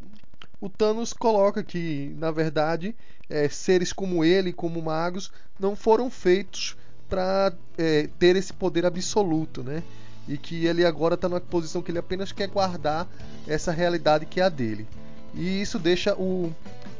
o 0.61 0.69
Thanos 0.71 1.13
coloca 1.13 1.65
que, 1.65 2.15
na 2.17 2.31
verdade, 2.31 2.95
é, 3.29 3.49
seres 3.49 3.93
como 3.93 4.25
ele, 4.25 4.53
como 4.53 4.81
magos, 4.83 5.33
não 5.59 5.75
foram 5.75 6.11
feitos 6.11 6.77
para 7.11 7.53
é, 7.77 8.09
ter 8.19 8.37
esse 8.37 8.53
poder 8.53 8.87
absoluto, 8.87 9.63
né? 9.63 9.83
E 10.29 10.39
que 10.39 10.65
ele 10.65 10.87
agora 10.87 11.17
está 11.17 11.29
numa 11.29 11.41
posição 11.41 11.83
que 11.83 11.91
ele 11.91 11.99
apenas 11.99 12.31
quer 12.31 12.49
guardar 12.49 13.09
essa 13.49 13.73
realidade 13.73 14.25
que 14.25 14.41
é 14.41 14.45
a 14.45 14.49
dele. 14.49 14.87
E 15.35 15.61
isso 15.61 15.79
deixa 15.79 16.15
o, 16.15 16.55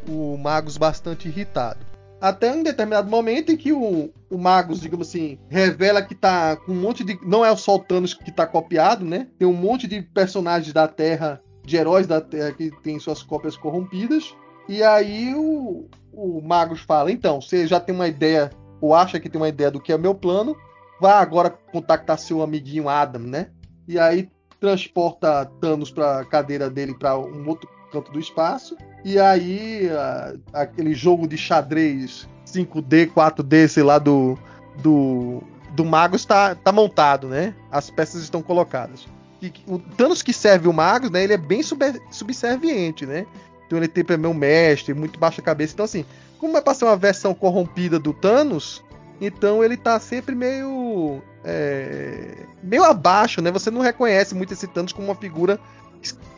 o 0.09 0.37
Magus 0.37 0.77
bastante 0.77 1.29
irritado. 1.29 1.79
Até 2.21 2.53
um 2.53 2.63
determinado 2.63 3.09
momento 3.09 3.51
em 3.51 3.57
que 3.57 3.73
o, 3.73 4.11
o 4.29 4.37
Magus, 4.37 4.81
digamos 4.81 5.09
assim, 5.09 5.39
revela 5.49 6.03
que 6.03 6.15
tá 6.15 6.57
com 6.57 6.73
um 6.73 6.81
monte 6.81 7.03
de. 7.03 7.19
Não 7.23 7.45
é 7.45 7.51
o 7.51 7.79
Thanos 7.79 8.13
que 8.13 8.31
tá 8.31 8.47
copiado, 8.47 9.05
né? 9.05 9.29
Tem 9.39 9.49
um 9.49 9.55
monte 9.55 9.87
de 9.87 10.03
personagens 10.03 10.73
da 10.73 10.87
Terra, 10.87 11.41
de 11.65 11.77
heróis 11.77 12.07
da 12.07 12.21
Terra 12.21 12.53
que 12.53 12.71
tem 12.83 12.99
suas 12.99 13.23
cópias 13.23 13.57
corrompidas. 13.57 14.35
E 14.69 14.83
aí 14.83 15.35
o, 15.35 15.89
o 16.13 16.43
Magus 16.43 16.81
fala: 16.81 17.11
então, 17.11 17.41
você 17.41 17.67
já 17.67 17.81
tem 17.81 17.95
uma 17.95 18.09
ideia, 18.09 18.51
ou 18.81 18.95
acha 18.95 19.21
que 19.21 19.29
tem 19.29 19.41
uma 19.41 19.49
ideia 19.49 19.71
do 19.71 19.81
que 19.81 19.93
é 19.93 19.99
meu 19.99 20.15
plano, 20.15 20.57
vá 21.01 21.21
agora 21.21 21.51
contactar 21.51 22.19
seu 22.19 22.43
amiguinho 22.43 22.89
Adam, 22.89 23.23
né? 23.23 23.49
E 23.87 23.99
aí 23.99 24.29
transporta 24.61 25.51
Thanos 25.61 25.91
para 25.91 26.21
a 26.21 26.25
cadeira 26.25 26.69
dele 26.69 26.95
para 26.95 27.19
um 27.19 27.49
outro 27.49 27.69
canto 27.91 28.13
do 28.13 28.21
espaço. 28.21 28.77
E 29.05 29.19
aí, 29.19 29.89
a, 29.91 30.35
aquele 30.53 30.95
jogo 30.95 31.27
de 31.27 31.37
xadrez 31.39 32.29
5D, 32.47 33.11
4D, 33.13 33.69
sei 33.69 33.83
lá, 33.83 33.99
do, 33.99 34.39
do, 34.83 35.43
do 35.73 35.85
Magus 35.85 36.25
tá, 36.25 36.55
tá 36.55 36.71
montado, 36.71 37.29
né? 37.29 37.55
As 37.71 37.91
peças 37.91 38.23
estão 38.23 38.43
colocadas. 38.43 39.07
E 39.41 39.51
o 39.67 39.79
Thanos 39.79 40.23
que 40.23 40.33
serve 40.33 40.69
o 40.69 40.73
Magus, 40.73 41.11
né? 41.11 41.25
Ele 41.25 41.33
é 41.33 41.39
bem 41.39 41.63
sub, 41.63 41.83
subserviente, 42.11 43.07
né? 43.07 43.27
Então 43.67 43.79
ele 43.79 43.89
tem 43.89 44.05
meu 44.19 44.35
mestre, 44.35 44.93
muito 44.93 45.19
baixa 45.19 45.41
cabeça. 45.41 45.73
Então, 45.73 45.85
assim, 45.85 46.05
como 46.41 46.55
vai 46.55 46.63
passar 46.63 46.87
uma 46.87 46.97
versão 46.97 47.35
corrompida 47.35 47.99
do 47.99 48.15
Thanos, 48.15 48.83
então 49.21 49.63
ele 49.63 49.77
tá 49.77 50.01
sempre 50.01 50.35
meio. 50.35 51.23
É, 51.45 52.47
meio 52.63 52.85
abaixo, 52.85 53.41
né? 53.41 53.51
Você 53.51 53.71
não 53.71 53.81
reconhece 53.81 54.35
muito 54.35 54.53
esse 54.53 54.67
Thanos 54.67 54.93
como 54.93 55.09
uma 55.09 55.15
figura 55.15 55.61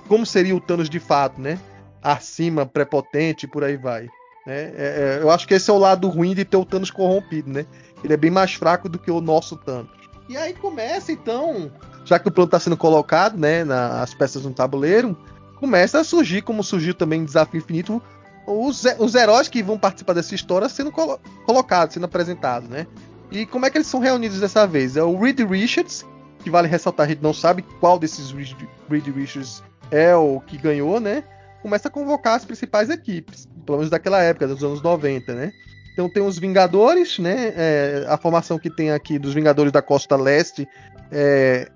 como 0.09 0.27
seria 0.27 0.55
o 0.55 0.61
Thanos 0.61 0.91
de 0.91 1.01
fato, 1.01 1.41
né? 1.41 1.59
Acima, 2.03 2.67
prepotente, 2.67 3.47
por 3.47 3.65
aí 3.65 3.77
vai. 3.77 4.03
Né? 4.47 4.73
É, 4.77 4.77
é, 4.77 5.19
eu 5.23 5.31
acho 5.31 5.47
que 5.47 5.55
esse 5.55 5.71
é 5.71 5.73
o 5.73 5.79
lado 5.79 6.09
ruim 6.09 6.35
de 6.35 6.45
ter 6.45 6.57
o 6.57 6.65
Thanos 6.65 6.91
corrompido, 6.91 7.51
né? 7.51 7.65
Ele 8.03 8.13
é 8.13 8.17
bem 8.17 8.31
mais 8.31 8.53
fraco 8.55 8.89
do 8.89 8.99
que 8.99 9.11
o 9.11 9.21
nosso 9.21 9.57
Thanos. 9.57 9.91
E 10.29 10.37
aí 10.37 10.53
começa 10.53 11.13
então, 11.13 11.71
já 12.05 12.19
que 12.19 12.29
o 12.29 12.31
plano 12.31 12.47
está 12.47 12.59
sendo 12.59 12.77
colocado, 12.77 13.39
né, 13.39 13.65
nas 13.65 14.15
peças 14.15 14.45
no 14.45 14.53
tabuleiro, 14.53 15.17
começa 15.57 16.01
a 16.01 16.05
surgir, 16.05 16.43
como 16.43 16.65
surgiu 16.65 16.95
também 16.95 17.21
em 17.21 17.25
Desafio 17.25 17.59
Infinito, 17.59 18.03
os, 18.47 18.85
os 18.99 19.15
heróis 19.15 19.49
que 19.49 19.63
vão 19.63 19.79
participar 19.79 20.15
dessa 20.15 20.35
história 20.35 20.69
sendo 20.69 20.91
colo 20.91 21.21
colocados, 21.45 21.95
sendo 21.95 22.07
apresentados, 22.07 22.69
né? 22.69 22.87
E 23.31 23.47
como 23.47 23.65
é 23.65 23.71
que 23.71 23.79
eles 23.79 23.87
são 23.87 24.01
reunidos 24.01 24.41
dessa 24.41 24.67
vez? 24.67 24.97
É 24.97 25.03
o 25.03 25.19
Reed 25.19 25.41
Richards, 25.41 26.05
que 26.43 26.51
vale 26.51 26.69
ressaltar, 26.69 27.07
a 27.07 27.09
gente 27.09 27.23
não 27.23 27.33
sabe 27.33 27.63
qual 27.81 27.99
desses 27.99 28.31
Reed 28.31 29.07
Richards 29.07 29.63
é 29.91 30.15
o 30.15 30.41
que 30.41 30.59
ganhou, 30.59 31.01
né? 31.01 31.25
Começa 31.63 31.89
a 31.89 31.91
convocar 31.91 32.35
as 32.35 32.45
principais 32.45 32.91
equipes, 32.91 33.49
pelo 33.65 33.79
menos 33.79 33.91
daquela 33.91 34.21
época, 34.21 34.49
dos 34.49 34.63
anos 34.63 34.83
90, 34.83 35.35
né? 35.35 35.53
Então 35.93 36.09
tem 36.09 36.23
os 36.23 36.39
Vingadores, 36.39 37.19
né? 37.19 37.53
É, 37.55 38.07
a 38.09 38.17
formação 38.17 38.59
que 38.59 38.71
tem 38.71 38.91
aqui 38.91 39.19
dos 39.19 39.35
Vingadores 39.35 39.71
da 39.71 39.83
Costa 39.83 40.17
Leste 40.17 40.67
é, 41.11 41.71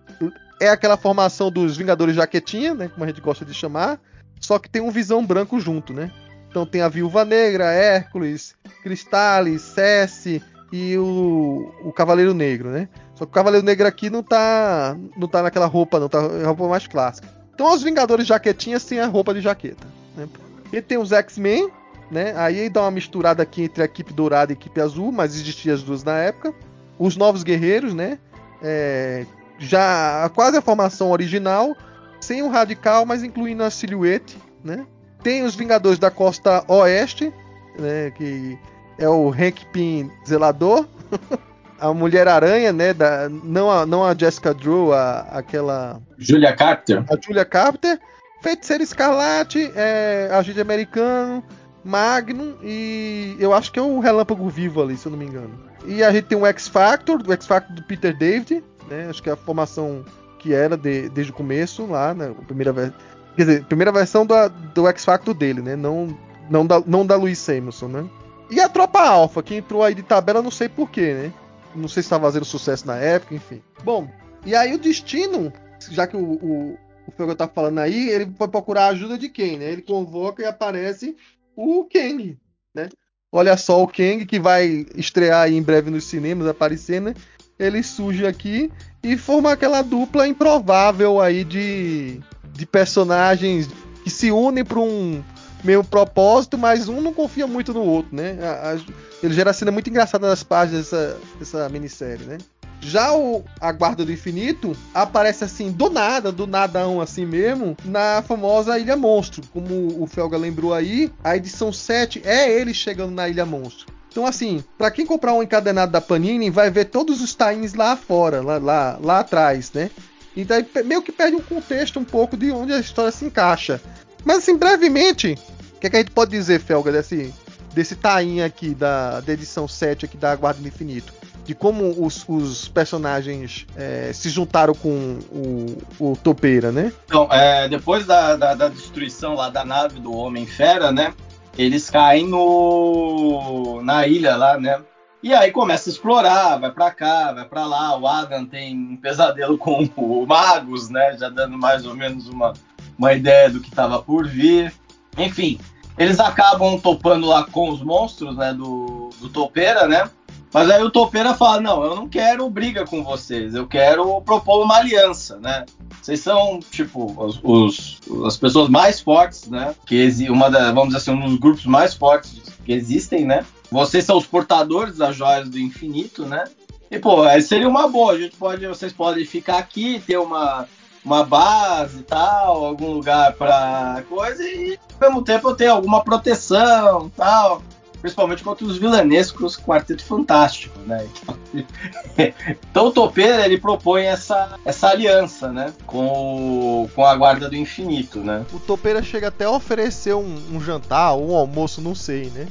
é 0.60 0.68
aquela 0.68 0.96
formação 0.96 1.50
dos 1.50 1.76
Vingadores 1.76 2.16
Jaquetinha, 2.16 2.74
né? 2.74 2.88
Como 2.88 3.04
a 3.04 3.06
gente 3.06 3.20
gosta 3.20 3.44
de 3.44 3.54
chamar, 3.54 4.00
só 4.40 4.58
que 4.58 4.68
tem 4.68 4.82
um 4.82 4.90
Visão 4.90 5.24
Branco 5.24 5.60
junto, 5.60 5.92
né? 5.92 6.10
Então 6.56 6.64
tem 6.64 6.80
a 6.80 6.88
Viúva 6.88 7.22
Negra, 7.22 7.66
Hércules, 7.66 8.54
Cristales, 8.82 9.60
Cesse 9.60 10.42
e 10.72 10.96
o, 10.96 11.70
o 11.84 11.92
Cavaleiro 11.92 12.32
Negro, 12.32 12.70
né? 12.70 12.88
Só 13.14 13.26
que 13.26 13.30
o 13.30 13.34
Cavaleiro 13.34 13.66
Negro 13.66 13.86
aqui 13.86 14.08
não 14.08 14.22
tá, 14.22 14.96
não 15.14 15.28
tá 15.28 15.42
naquela 15.42 15.66
roupa, 15.66 16.00
não 16.00 16.08
tá 16.08 16.18
roupa 16.46 16.66
mais 16.66 16.86
clássica. 16.86 17.28
Então 17.54 17.74
os 17.74 17.82
Vingadores 17.82 18.26
jaquetinhas 18.26 18.86
têm 18.86 19.00
a 19.00 19.06
roupa 19.06 19.34
de 19.34 19.42
jaqueta. 19.42 19.86
Né? 20.16 20.26
E 20.72 20.80
tem 20.80 20.96
os 20.96 21.12
X-Men, 21.12 21.70
né? 22.10 22.32
Aí 22.34 22.70
dá 22.70 22.80
uma 22.80 22.90
misturada 22.90 23.42
aqui 23.42 23.64
entre 23.64 23.82
a 23.82 23.84
equipe 23.84 24.14
dourada 24.14 24.50
e 24.50 24.54
a 24.54 24.58
equipe 24.58 24.80
azul, 24.80 25.12
mas 25.12 25.34
existiam 25.34 25.74
as 25.74 25.82
duas 25.82 26.02
na 26.02 26.16
época. 26.16 26.54
Os 26.98 27.18
Novos 27.18 27.42
Guerreiros, 27.42 27.92
né? 27.92 28.18
É, 28.62 29.26
já 29.58 30.30
quase 30.34 30.56
a 30.56 30.62
formação 30.62 31.10
original, 31.10 31.76
sem 32.18 32.42
o 32.42 32.48
radical, 32.48 33.04
mas 33.04 33.22
incluindo 33.22 33.62
a 33.62 33.68
silhuete, 33.68 34.38
né? 34.64 34.86
Tem 35.26 35.42
os 35.42 35.56
Vingadores 35.56 35.98
da 35.98 36.08
Costa 36.08 36.64
Oeste, 36.68 37.34
né? 37.76 38.12
Que 38.12 38.56
é 38.96 39.08
o 39.08 39.28
Hank 39.28 39.66
Pym 39.72 40.08
Zelador. 40.24 40.86
a 41.80 41.92
Mulher-Aranha, 41.92 42.72
né? 42.72 42.94
Da, 42.94 43.28
não, 43.28 43.68
a, 43.68 43.84
não 43.84 44.04
a 44.04 44.14
Jessica 44.14 44.54
Drew, 44.54 44.92
a, 44.92 45.22
aquela. 45.32 46.00
Julia 46.16 46.54
Carpenter. 46.54 47.04
A 47.10 47.20
Julia 47.20 47.44
Carpenter. 47.44 47.98
Feiticeiro 48.40 48.84
Escarlate, 48.84 49.72
é, 49.74 50.28
agente 50.30 50.60
americano, 50.60 51.42
Magnum 51.82 52.54
e 52.62 53.34
eu 53.40 53.52
acho 53.52 53.72
que 53.72 53.80
é 53.80 53.82
o 53.82 53.98
Relâmpago 53.98 54.48
Vivo 54.48 54.80
ali, 54.80 54.96
se 54.96 55.06
eu 55.06 55.10
não 55.10 55.18
me 55.18 55.24
engano. 55.24 55.58
E 55.86 56.04
a 56.04 56.12
gente 56.12 56.26
tem 56.26 56.38
o 56.38 56.46
X-Factor, 56.46 57.20
o 57.26 57.32
X-Factor 57.32 57.74
do 57.74 57.82
Peter 57.82 58.16
David, 58.16 58.62
né? 58.88 59.08
Acho 59.10 59.20
que 59.20 59.28
é 59.28 59.32
a 59.32 59.36
formação 59.36 60.04
que 60.38 60.54
era 60.54 60.76
de, 60.76 61.08
desde 61.08 61.32
o 61.32 61.34
começo 61.34 61.84
lá, 61.86 62.14
né? 62.14 62.32
A 62.38 62.44
primeira. 62.44 62.94
Quer 63.36 63.44
dizer, 63.44 63.64
primeira 63.64 63.92
versão 63.92 64.24
do, 64.24 64.34
do 64.74 64.88
X-Factor 64.88 65.34
dele, 65.34 65.60
né? 65.60 65.76
Não, 65.76 66.16
não, 66.48 66.66
da, 66.66 66.82
não 66.86 67.06
da 67.06 67.16
Louis 67.16 67.38
Samuelson, 67.38 67.88
né? 67.88 68.08
E 68.50 68.60
a 68.60 68.68
Tropa 68.68 69.00
Alpha, 69.00 69.42
que 69.42 69.56
entrou 69.56 69.82
aí 69.82 69.94
de 69.94 70.02
tabela, 70.02 70.42
não 70.42 70.50
sei 70.50 70.68
porquê, 70.68 71.12
né? 71.12 71.32
Não 71.74 71.88
sei 71.88 72.02
se 72.02 72.06
estava 72.06 72.24
fazendo 72.24 72.44
sucesso 72.44 72.86
na 72.86 72.96
época, 72.96 73.34
enfim. 73.34 73.60
Bom, 73.84 74.08
e 74.44 74.54
aí 74.54 74.72
o 74.72 74.78
destino, 74.78 75.52
já 75.90 76.06
que 76.06 76.16
o, 76.16 76.20
o, 76.20 76.78
o 77.06 77.12
Fuego 77.12 77.34
tá 77.34 77.46
falando 77.46 77.80
aí, 77.80 78.08
ele 78.08 78.32
foi 78.38 78.48
procurar 78.48 78.84
a 78.86 78.88
ajuda 78.88 79.18
de 79.18 79.28
quem, 79.28 79.58
né? 79.58 79.70
Ele 79.70 79.82
convoca 79.82 80.42
e 80.42 80.46
aparece 80.46 81.14
o 81.54 81.84
Kang, 81.84 82.38
né? 82.74 82.88
Olha 83.30 83.56
só 83.56 83.82
o 83.82 83.88
Kang 83.88 84.24
que 84.24 84.38
vai 84.38 84.86
estrear 84.94 85.50
em 85.52 85.60
breve 85.60 85.90
nos 85.90 86.04
cinemas, 86.04 86.46
aparecendo, 86.46 87.06
né? 87.06 87.14
Ele 87.58 87.82
surge 87.82 88.26
aqui 88.26 88.70
e 89.02 89.16
forma 89.16 89.52
aquela 89.52 89.82
dupla 89.82 90.28
improvável 90.28 91.20
aí 91.20 91.42
de, 91.42 92.20
de 92.56 92.66
personagens 92.66 93.68
que 94.02 94.10
se 94.10 94.30
unem 94.30 94.64
para 94.64 94.80
um 94.80 95.22
mesmo 95.62 95.84
propósito, 95.84 96.56
mas 96.56 96.88
um 96.88 97.00
não 97.00 97.12
confia 97.12 97.46
muito 97.46 97.72
no 97.72 97.82
outro, 97.82 98.14
né? 98.14 98.38
A, 98.40 98.72
a, 98.72 98.78
ele 99.22 99.34
gera 99.34 99.52
cena 99.52 99.70
muito 99.70 99.90
engraçada 99.90 100.28
nas 100.28 100.42
páginas 100.42 100.84
dessa, 100.84 101.18
dessa 101.38 101.68
minissérie, 101.68 102.24
né? 102.24 102.38
Já 102.80 103.12
o 103.12 103.42
A 103.60 103.72
Guarda 103.72 104.04
do 104.04 104.12
Infinito 104.12 104.76
aparece 104.94 105.42
assim, 105.42 105.72
do 105.72 105.90
nada, 105.90 106.30
do 106.30 106.46
nadão 106.46 107.00
assim 107.00 107.24
mesmo, 107.24 107.76
na 107.84 108.22
famosa 108.22 108.78
Ilha 108.78 108.96
Monstro. 108.96 109.42
Como 109.52 110.02
o 110.02 110.06
Felga 110.06 110.36
lembrou 110.36 110.72
aí, 110.72 111.10
a 111.24 111.36
edição 111.36 111.72
7 111.72 112.22
é 112.24 112.50
ele 112.50 112.72
chegando 112.72 113.12
na 113.12 113.28
Ilha 113.28 113.46
Monstro. 113.46 113.86
Então, 114.10 114.26
assim, 114.26 114.64
para 114.78 114.90
quem 114.90 115.04
comprar 115.04 115.34
um 115.34 115.42
encadenado 115.42 115.92
da 115.92 116.00
Panini, 116.00 116.48
vai 116.48 116.70
ver 116.70 116.86
todos 116.86 117.20
os 117.20 117.34
tains 117.34 117.74
lá 117.74 117.96
fora, 117.96 118.40
lá, 118.40 118.56
lá, 118.56 118.98
lá 119.02 119.20
atrás, 119.20 119.72
né? 119.72 119.90
Então, 120.36 120.56
meio 120.84 121.02
que 121.02 121.10
perde 121.10 121.34
um 121.34 121.40
contexto 121.40 121.98
um 121.98 122.04
pouco 122.04 122.36
de 122.36 122.50
onde 122.52 122.72
a 122.72 122.78
história 122.78 123.10
se 123.10 123.24
encaixa. 123.24 123.80
Mas, 124.24 124.38
assim, 124.38 124.56
brevemente, 124.56 125.38
o 125.76 125.80
que, 125.80 125.86
é 125.86 125.90
que 125.90 125.96
a 125.96 125.98
gente 126.00 126.10
pode 126.10 126.30
dizer, 126.30 126.60
Felga, 126.60 126.92
desse, 126.92 127.32
desse 127.72 127.96
tain 127.96 128.42
aqui 128.42 128.74
da, 128.74 129.20
da 129.20 129.32
edição 129.32 129.66
7 129.66 130.04
aqui 130.04 130.16
da 130.16 130.36
Guarda 130.36 130.60
do 130.60 130.68
Infinito? 130.68 131.14
De 131.44 131.54
como 131.54 132.04
os, 132.04 132.24
os 132.28 132.66
personagens 132.66 133.66
é, 133.76 134.10
se 134.12 134.28
juntaram 134.28 134.74
com 134.74 135.20
o, 135.30 135.78
o 136.00 136.16
Topeira, 136.16 136.72
né? 136.72 136.92
Então, 137.06 137.28
é, 137.30 137.68
depois 137.68 138.04
da, 138.04 138.34
da, 138.34 138.54
da, 138.54 138.68
destruição 138.68 139.34
lá 139.34 139.48
da 139.48 139.64
nave 139.64 140.00
do 140.00 140.12
Homem-Fera, 140.12 140.90
né? 140.90 141.14
Eles 141.56 141.88
caem 141.88 142.26
no, 142.26 143.80
na 143.82 144.08
ilha 144.08 144.34
lá, 144.34 144.58
né? 144.58 144.80
E 145.22 145.34
aí 145.34 145.50
começa 145.50 145.88
a 145.88 145.92
explorar, 145.92 146.58
vai 146.58 146.70
para 146.70 146.90
cá, 146.90 147.32
vai 147.32 147.44
para 147.44 147.66
lá. 147.66 147.98
O 147.98 148.06
Adam 148.06 148.46
tem 148.46 148.76
um 148.76 148.96
pesadelo 148.96 149.56
com 149.58 149.88
o 149.96 150.26
Magus, 150.26 150.88
né? 150.88 151.16
Já 151.18 151.28
dando 151.28 151.58
mais 151.58 151.84
ou 151.84 151.94
menos 151.94 152.28
uma, 152.28 152.52
uma 152.98 153.12
ideia 153.12 153.50
do 153.50 153.60
que 153.60 153.68
estava 153.68 154.02
por 154.02 154.26
vir. 154.28 154.72
Enfim, 155.16 155.58
eles 155.98 156.20
acabam 156.20 156.78
topando 156.78 157.26
lá 157.26 157.44
com 157.44 157.70
os 157.70 157.82
monstros, 157.82 158.36
né, 158.36 158.52
do, 158.52 159.10
do 159.18 159.28
Topeira, 159.28 159.88
né? 159.88 160.10
Mas 160.52 160.70
aí 160.70 160.82
o 160.82 160.90
Topeira 160.90 161.34
fala: 161.34 161.60
Não, 161.60 161.84
eu 161.84 161.96
não 161.96 162.08
quero 162.08 162.48
briga 162.48 162.86
com 162.86 163.02
vocês, 163.02 163.54
eu 163.54 163.66
quero 163.66 164.20
propor 164.22 164.62
uma 164.64 164.76
aliança, 164.76 165.38
né? 165.38 165.66
Vocês 166.00 166.20
são, 166.20 166.60
tipo, 166.70 167.12
os, 167.20 167.40
os, 167.42 168.00
as 168.24 168.36
pessoas 168.36 168.68
mais 168.68 169.00
fortes, 169.00 169.48
né? 169.48 169.74
Que 169.86 170.08
uma 170.30 170.48
da, 170.48 170.72
vamos 170.72 170.94
dizer 170.94 170.98
assim, 170.98 171.10
um 171.10 171.28
dos 171.28 171.38
grupos 171.38 171.66
mais 171.66 171.94
fortes 171.94 172.40
que 172.64 172.72
existem, 172.72 173.24
né? 173.24 173.44
Vocês 173.70 174.04
são 174.04 174.16
os 174.16 174.26
portadores 174.26 174.96
das 174.96 175.16
joias 175.16 175.48
do 175.48 175.58
infinito, 175.58 176.24
né? 176.24 176.44
E, 176.90 176.98
pô, 176.98 177.24
seria 177.40 177.68
uma 177.68 177.88
boa. 177.88 178.12
A 178.12 178.18
gente 178.18 178.36
pode, 178.36 178.66
vocês 178.66 178.92
podem 178.92 179.24
ficar 179.24 179.58
aqui, 179.58 180.00
ter 180.06 180.18
uma, 180.18 180.68
uma 181.04 181.24
base 181.24 182.00
e 182.00 182.02
tal, 182.02 182.64
algum 182.64 182.92
lugar 182.92 183.32
para 183.34 184.02
coisa, 184.08 184.42
e 184.42 184.78
ao 185.00 185.08
mesmo 185.08 185.22
tempo 185.22 185.48
eu 185.48 185.56
tenho 185.56 185.72
alguma 185.72 186.02
proteção 186.02 187.10
tal 187.16 187.62
principalmente 188.06 188.44
contra 188.44 188.64
os 188.64 188.76
vilanescos 188.76 189.56
Quarteto 189.56 190.04
Fantástico, 190.04 190.78
né? 190.80 191.06
Então 192.70 192.86
o 192.86 192.92
Topeira 192.92 193.44
ele 193.44 193.58
propõe 193.58 194.04
essa, 194.04 194.58
essa 194.64 194.88
aliança, 194.88 195.50
né? 195.52 195.72
Com, 195.86 196.84
o, 196.84 196.90
com 196.94 197.04
a 197.04 197.16
Guarda 197.16 197.48
do 197.48 197.56
Infinito, 197.56 198.20
né? 198.20 198.44
O 198.52 198.60
Topeira 198.60 199.02
chega 199.02 199.28
até 199.28 199.44
a 199.44 199.50
oferecer 199.50 200.14
um, 200.14 200.36
um 200.52 200.60
jantar 200.60 201.16
um 201.16 201.34
almoço, 201.34 201.80
não 201.80 201.94
sei, 201.94 202.30
né? 202.30 202.46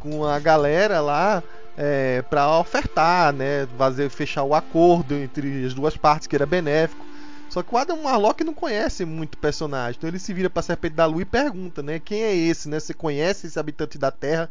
Com 0.00 0.24
a 0.24 0.38
galera 0.38 1.00
lá 1.00 1.42
é, 1.76 2.22
para 2.22 2.58
ofertar, 2.58 3.32
né? 3.32 3.68
Fazer, 3.78 4.10
fechar 4.10 4.42
o 4.42 4.54
acordo 4.54 5.14
entre 5.14 5.64
as 5.64 5.74
duas 5.74 5.96
partes, 5.96 6.26
que 6.26 6.34
era 6.34 6.46
benéfico. 6.46 7.04
Só 7.48 7.62
que 7.62 7.74
o 7.74 7.78
Adam 7.78 8.02
Warlock 8.02 8.42
não 8.44 8.54
conhece 8.54 9.04
muito 9.04 9.36
personagem, 9.36 9.96
então 9.98 10.08
ele 10.08 10.20
se 10.20 10.32
vira 10.32 10.48
para 10.48 10.62
Serpente 10.62 10.94
da 10.94 11.04
Lua 11.04 11.22
e 11.22 11.24
pergunta, 11.24 11.82
né? 11.82 11.98
Quem 11.98 12.22
é 12.22 12.34
esse, 12.34 12.68
né? 12.68 12.78
Você 12.78 12.94
conhece 12.94 13.46
esse 13.46 13.58
habitante 13.58 13.98
da 13.98 14.10
Terra? 14.10 14.48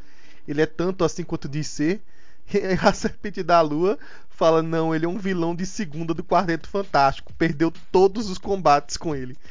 ele 0.50 0.62
é 0.62 0.66
tanto 0.66 1.04
assim 1.04 1.24
quanto 1.24 1.48
diz 1.48 1.68
ser. 1.68 2.02
A 2.82 2.92
Serpente 2.92 3.44
da 3.44 3.62
Lua 3.62 3.98
fala: 4.30 4.64
não, 4.64 4.94
ele 4.94 5.06
é 5.06 5.10
um 5.10 5.20
vilão 5.20 5.56
de 5.56 5.66
segunda 5.66 6.14
do 6.14 6.24
Quarteto 6.24 6.68
Fantástico. 6.68 7.32
Perdeu 7.34 7.72
todos 7.92 8.30
os 8.30 8.38
combates 8.38 8.98
com 8.98 9.16
ele. 9.16 9.38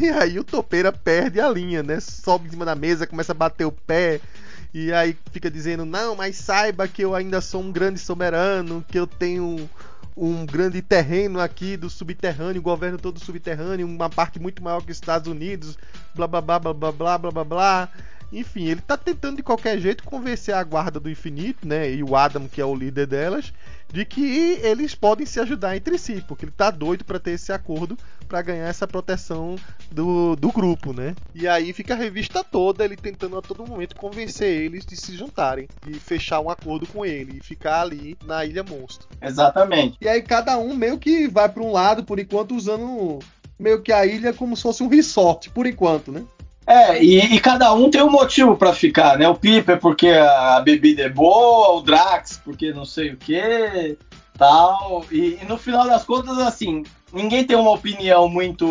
E 0.00 0.08
aí 0.08 0.38
o 0.38 0.44
Topeira 0.44 0.92
perde 0.92 1.40
a 1.40 1.50
linha, 1.50 1.82
né? 1.82 1.98
Sobe 1.98 2.46
em 2.46 2.50
cima 2.50 2.64
da 2.64 2.76
mesa, 2.76 3.08
começa 3.08 3.32
a 3.32 3.34
bater 3.34 3.64
o 3.64 3.72
pé. 3.72 4.20
E 4.72 4.92
aí 4.92 5.16
fica 5.32 5.50
dizendo: 5.50 5.84
não, 5.84 6.14
mas 6.16 6.36
saiba 6.36 6.86
que 6.86 7.02
eu 7.02 7.14
ainda 7.14 7.40
sou 7.40 7.62
um 7.62 7.72
grande 7.72 7.98
soberano, 7.98 8.84
que 8.88 8.98
eu 8.98 9.06
tenho 9.06 9.68
um 10.16 10.44
grande 10.44 10.82
terreno 10.82 11.40
aqui 11.40 11.76
do 11.76 11.88
subterrâneo, 11.88 12.60
governo 12.60 12.98
todo 12.98 13.18
subterrâneo, 13.18 13.86
uma 13.86 14.10
parte 14.10 14.38
muito 14.38 14.62
maior 14.62 14.82
que 14.82 14.90
os 14.90 14.96
Estados 14.96 15.28
Unidos, 15.28 15.78
blá 16.14 16.26
blá 16.26 16.40
blá 16.40 16.58
blá 16.58 16.74
blá 16.74 16.92
blá 16.92 17.18
blá 17.18 17.30
blá 17.30 17.44
blá. 17.44 17.88
Enfim, 18.32 18.66
ele 18.66 18.80
tá 18.80 18.96
tentando 18.96 19.36
de 19.36 19.42
qualquer 19.42 19.78
jeito 19.78 20.04
convencer 20.04 20.54
a 20.54 20.62
guarda 20.62 21.00
do 21.00 21.10
infinito, 21.10 21.66
né? 21.66 21.90
E 21.90 22.02
o 22.02 22.14
Adam, 22.14 22.46
que 22.46 22.60
é 22.60 22.64
o 22.64 22.74
líder 22.74 23.06
delas, 23.06 23.52
de 23.92 24.04
que 24.04 24.58
eles 24.62 24.94
podem 24.94 25.26
se 25.26 25.40
ajudar 25.40 25.76
entre 25.76 25.98
si, 25.98 26.22
porque 26.26 26.44
ele 26.44 26.52
tá 26.52 26.70
doido 26.70 27.04
para 27.04 27.18
ter 27.18 27.32
esse 27.32 27.52
acordo 27.52 27.98
para 28.28 28.42
ganhar 28.42 28.68
essa 28.68 28.86
proteção 28.86 29.56
do, 29.90 30.36
do 30.36 30.52
grupo, 30.52 30.92
né? 30.92 31.14
E 31.34 31.48
aí 31.48 31.72
fica 31.72 31.94
a 31.94 31.96
revista 31.96 32.44
toda 32.44 32.84
ele 32.84 32.96
tentando 32.96 33.36
a 33.36 33.42
todo 33.42 33.66
momento 33.66 33.96
convencer 33.96 34.62
eles 34.62 34.86
de 34.86 34.96
se 34.96 35.16
juntarem 35.16 35.68
e 35.88 35.94
fechar 35.94 36.40
um 36.40 36.48
acordo 36.48 36.86
com 36.86 37.04
ele 37.04 37.38
e 37.38 37.44
ficar 37.44 37.82
ali 37.82 38.16
na 38.24 38.44
Ilha 38.44 38.62
Monstro. 38.62 39.08
Exatamente. 39.20 39.96
E 40.00 40.08
aí 40.08 40.22
cada 40.22 40.56
um 40.56 40.74
meio 40.74 40.98
que 40.98 41.26
vai 41.26 41.48
para 41.48 41.62
um 41.62 41.72
lado 41.72 42.04
por 42.04 42.20
enquanto 42.20 42.54
usando 42.54 43.18
meio 43.58 43.82
que 43.82 43.92
a 43.92 44.06
ilha 44.06 44.32
como 44.32 44.56
se 44.56 44.62
fosse 44.62 44.82
um 44.82 44.88
resort 44.88 45.50
por 45.50 45.66
enquanto, 45.66 46.12
né? 46.12 46.24
É, 46.70 47.02
e, 47.02 47.18
e, 47.34 47.40
cada 47.40 47.74
um 47.74 47.90
tem 47.90 48.00
um 48.00 48.08
motivo 48.08 48.56
para 48.56 48.72
ficar, 48.72 49.18
né? 49.18 49.28
O 49.28 49.34
Piper 49.34 49.80
porque 49.80 50.06
a 50.06 50.60
bebida 50.60 51.02
é 51.02 51.08
boa, 51.08 51.76
o 51.76 51.82
Drax 51.82 52.40
porque 52.44 52.72
não 52.72 52.84
sei 52.84 53.10
o 53.10 53.16
que, 53.16 53.98
tal. 54.38 55.04
E, 55.10 55.40
e, 55.42 55.44
no 55.48 55.58
final 55.58 55.84
das 55.88 56.04
contas, 56.04 56.38
assim, 56.38 56.84
ninguém 57.12 57.44
tem 57.44 57.56
uma 57.56 57.72
opinião 57.72 58.28
muito. 58.28 58.64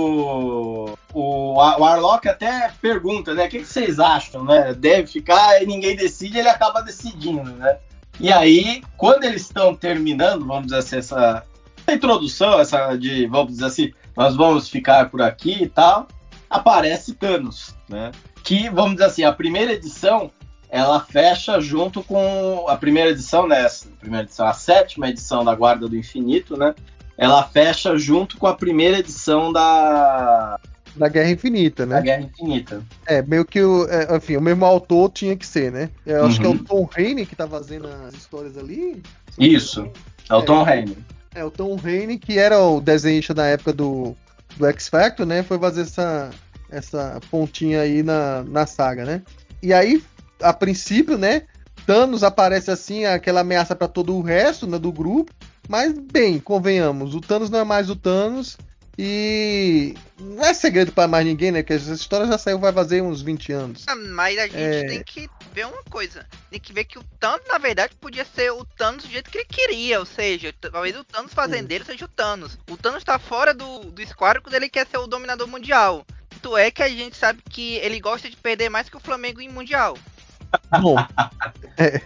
O, 1.13 1.55
o 1.55 1.59
Arlock 1.59 2.29
até 2.29 2.71
pergunta, 2.81 3.33
né? 3.33 3.47
O 3.47 3.49
que, 3.49 3.59
que, 3.59 3.65
vocês 3.65 3.99
acham, 3.99 4.45
né? 4.45 4.73
Deve 4.73 5.07
ficar 5.07 5.61
e 5.61 5.65
ninguém 5.65 5.97
decide, 5.97 6.39
ele 6.39 6.47
acaba 6.47 6.79
decidindo, 6.79 7.51
né? 7.51 7.79
E 8.17 8.31
aí, 8.31 8.81
quando 8.95 9.25
eles 9.25 9.41
estão 9.41 9.75
terminando, 9.75 10.47
vamos 10.47 10.67
dizer 10.67 10.77
assim, 10.77 10.97
essa, 10.99 11.43
essa 11.85 11.97
introdução, 11.97 12.61
essa 12.61 12.95
de, 12.95 13.27
vamos 13.27 13.51
dizer 13.51 13.65
assim, 13.65 13.93
nós 14.15 14.37
vamos 14.37 14.69
ficar 14.69 15.09
por 15.09 15.21
aqui 15.21 15.63
e 15.63 15.67
tal 15.67 16.07
aparece 16.59 17.13
Thanos, 17.13 17.75
né? 17.87 18.11
Que, 18.43 18.69
vamos 18.69 18.93
dizer 18.93 19.05
assim, 19.05 19.23
a 19.23 19.31
primeira 19.31 19.73
edição 19.73 20.31
ela 20.69 20.99
fecha 20.99 21.59
junto 21.59 22.03
com 22.03 22.65
a 22.67 22.75
primeira 22.77 23.09
edição, 23.09 23.47
né? 23.47 23.65
A 23.65 23.99
primeira 23.99 24.25
edição, 24.25 24.45
a 24.45 24.53
sétima 24.53 25.09
edição 25.09 25.43
da 25.43 25.55
Guarda 25.55 25.87
do 25.87 25.97
Infinito, 25.97 26.55
né? 26.55 26.75
Ela 27.17 27.43
fecha 27.43 27.97
junto 27.97 28.37
com 28.37 28.47
a 28.47 28.53
primeira 28.53 28.99
edição 28.99 29.51
da 29.51 30.59
da 30.95 31.07
Guerra 31.07 31.31
Infinita, 31.31 31.85
né? 31.85 31.95
Da 31.95 32.01
Guerra 32.01 32.21
Infinita. 32.23 32.83
É, 33.05 33.21
meio 33.21 33.45
que 33.45 33.61
o, 33.61 33.87
é, 33.89 34.15
enfim, 34.15 34.37
o 34.37 34.41
mesmo 34.41 34.65
autor 34.65 35.11
tinha 35.11 35.35
que 35.35 35.45
ser, 35.45 35.71
né? 35.71 35.89
Eu 36.05 36.25
acho 36.25 36.39
que 36.39 36.45
é 36.45 36.49
o 36.49 36.53
uhum. 36.53 36.63
Tom 36.63 36.89
Haney 36.95 37.25
que 37.25 37.35
tá 37.35 37.47
fazendo 37.47 37.87
as 38.07 38.13
histórias 38.13 38.57
ali. 38.57 39.01
Isso. 39.37 39.89
É 40.29 40.35
o 40.35 40.41
Tom 40.41 40.67
é, 40.67 40.73
Haney. 40.73 40.97
É, 41.33 41.43
o 41.43 41.51
Tom 41.51 41.77
Haney, 41.81 42.17
que 42.17 42.37
era 42.37 42.59
o 42.59 42.81
desenhista 42.81 43.33
na 43.33 43.47
época 43.47 43.73
do 43.73 44.15
do 44.59 44.67
X 44.67 44.89
Factor, 44.89 45.25
né? 45.25 45.41
Foi 45.41 45.57
fazer 45.57 45.81
essa, 45.81 46.29
essa 46.69 47.19
pontinha 47.31 47.81
aí 47.81 48.03
na, 48.03 48.43
na 48.43 48.67
saga, 48.67 49.05
né? 49.05 49.21
E 49.63 49.73
aí, 49.73 50.03
a 50.41 50.53
princípio, 50.53 51.17
né? 51.17 51.43
Thanos 51.87 52.23
aparece 52.23 52.69
assim, 52.69 53.05
aquela 53.05 53.39
ameaça 53.39 53.75
para 53.75 53.87
todo 53.87 54.15
o 54.15 54.21
resto 54.21 54.67
né, 54.67 54.77
do 54.77 54.91
grupo. 54.91 55.33
Mas, 55.67 55.93
bem, 55.97 56.39
convenhamos, 56.39 57.15
o 57.15 57.21
Thanos 57.21 57.49
não 57.49 57.59
é 57.59 57.63
mais 57.63 57.89
o 57.89 57.95
Thanos. 57.95 58.57
E 59.01 59.95
não 60.19 60.43
é 60.43 60.53
segredo 60.53 60.91
para 60.91 61.07
mais 61.07 61.25
ninguém, 61.25 61.53
né? 61.53 61.63
Que 61.63 61.71
essa 61.71 61.93
história 61.93 62.27
já 62.27 62.37
saiu, 62.37 62.59
vai 62.59 62.73
fazer 62.73 63.01
uns 63.01 63.21
20 63.21 63.53
anos. 63.53 63.85
Ah, 63.87 63.95
mas 63.95 64.37
a 64.37 64.41
gente 64.41 64.57
é... 64.57 64.87
tem 64.87 65.01
que 65.01 65.29
ver 65.53 65.67
uma 65.67 65.81
coisa. 65.83 66.27
Tem 66.51 66.59
que 66.59 66.73
ver 66.73 66.83
que 66.83 66.99
o 66.99 67.03
Thanos, 67.17 67.47
na 67.47 67.57
verdade, 67.57 67.95
podia 67.95 68.25
ser 68.25 68.51
o 68.51 68.65
Thanos 68.65 69.05
do 69.05 69.09
jeito 69.09 69.31
que 69.31 69.37
ele 69.37 69.45
queria. 69.45 70.01
Ou 70.01 70.05
seja, 70.05 70.53
talvez 70.59 70.97
o 70.97 71.05
Thanos 71.05 71.33
fazendeiro 71.33 71.85
seja 71.85 72.03
o 72.03 72.09
Thanos. 72.09 72.59
O 72.69 72.75
Thanos 72.75 73.05
tá 73.05 73.17
fora 73.17 73.53
do, 73.53 73.85
do 73.85 74.05
Square 74.05 74.41
quando 74.41 74.55
ele 74.55 74.67
quer 74.67 74.85
ser 74.85 74.97
o 74.97 75.07
dominador 75.07 75.47
mundial. 75.47 76.05
Tanto 76.29 76.57
é 76.57 76.69
que 76.69 76.83
a 76.83 76.89
gente 76.89 77.15
sabe 77.15 77.41
que 77.49 77.75
ele 77.75 78.01
gosta 78.01 78.29
de 78.29 78.35
perder 78.35 78.67
mais 78.67 78.89
que 78.89 78.97
o 78.97 78.99
Flamengo 78.99 79.39
em 79.39 79.47
Mundial. 79.47 79.97
Bom, 80.81 80.97
é, 81.79 82.01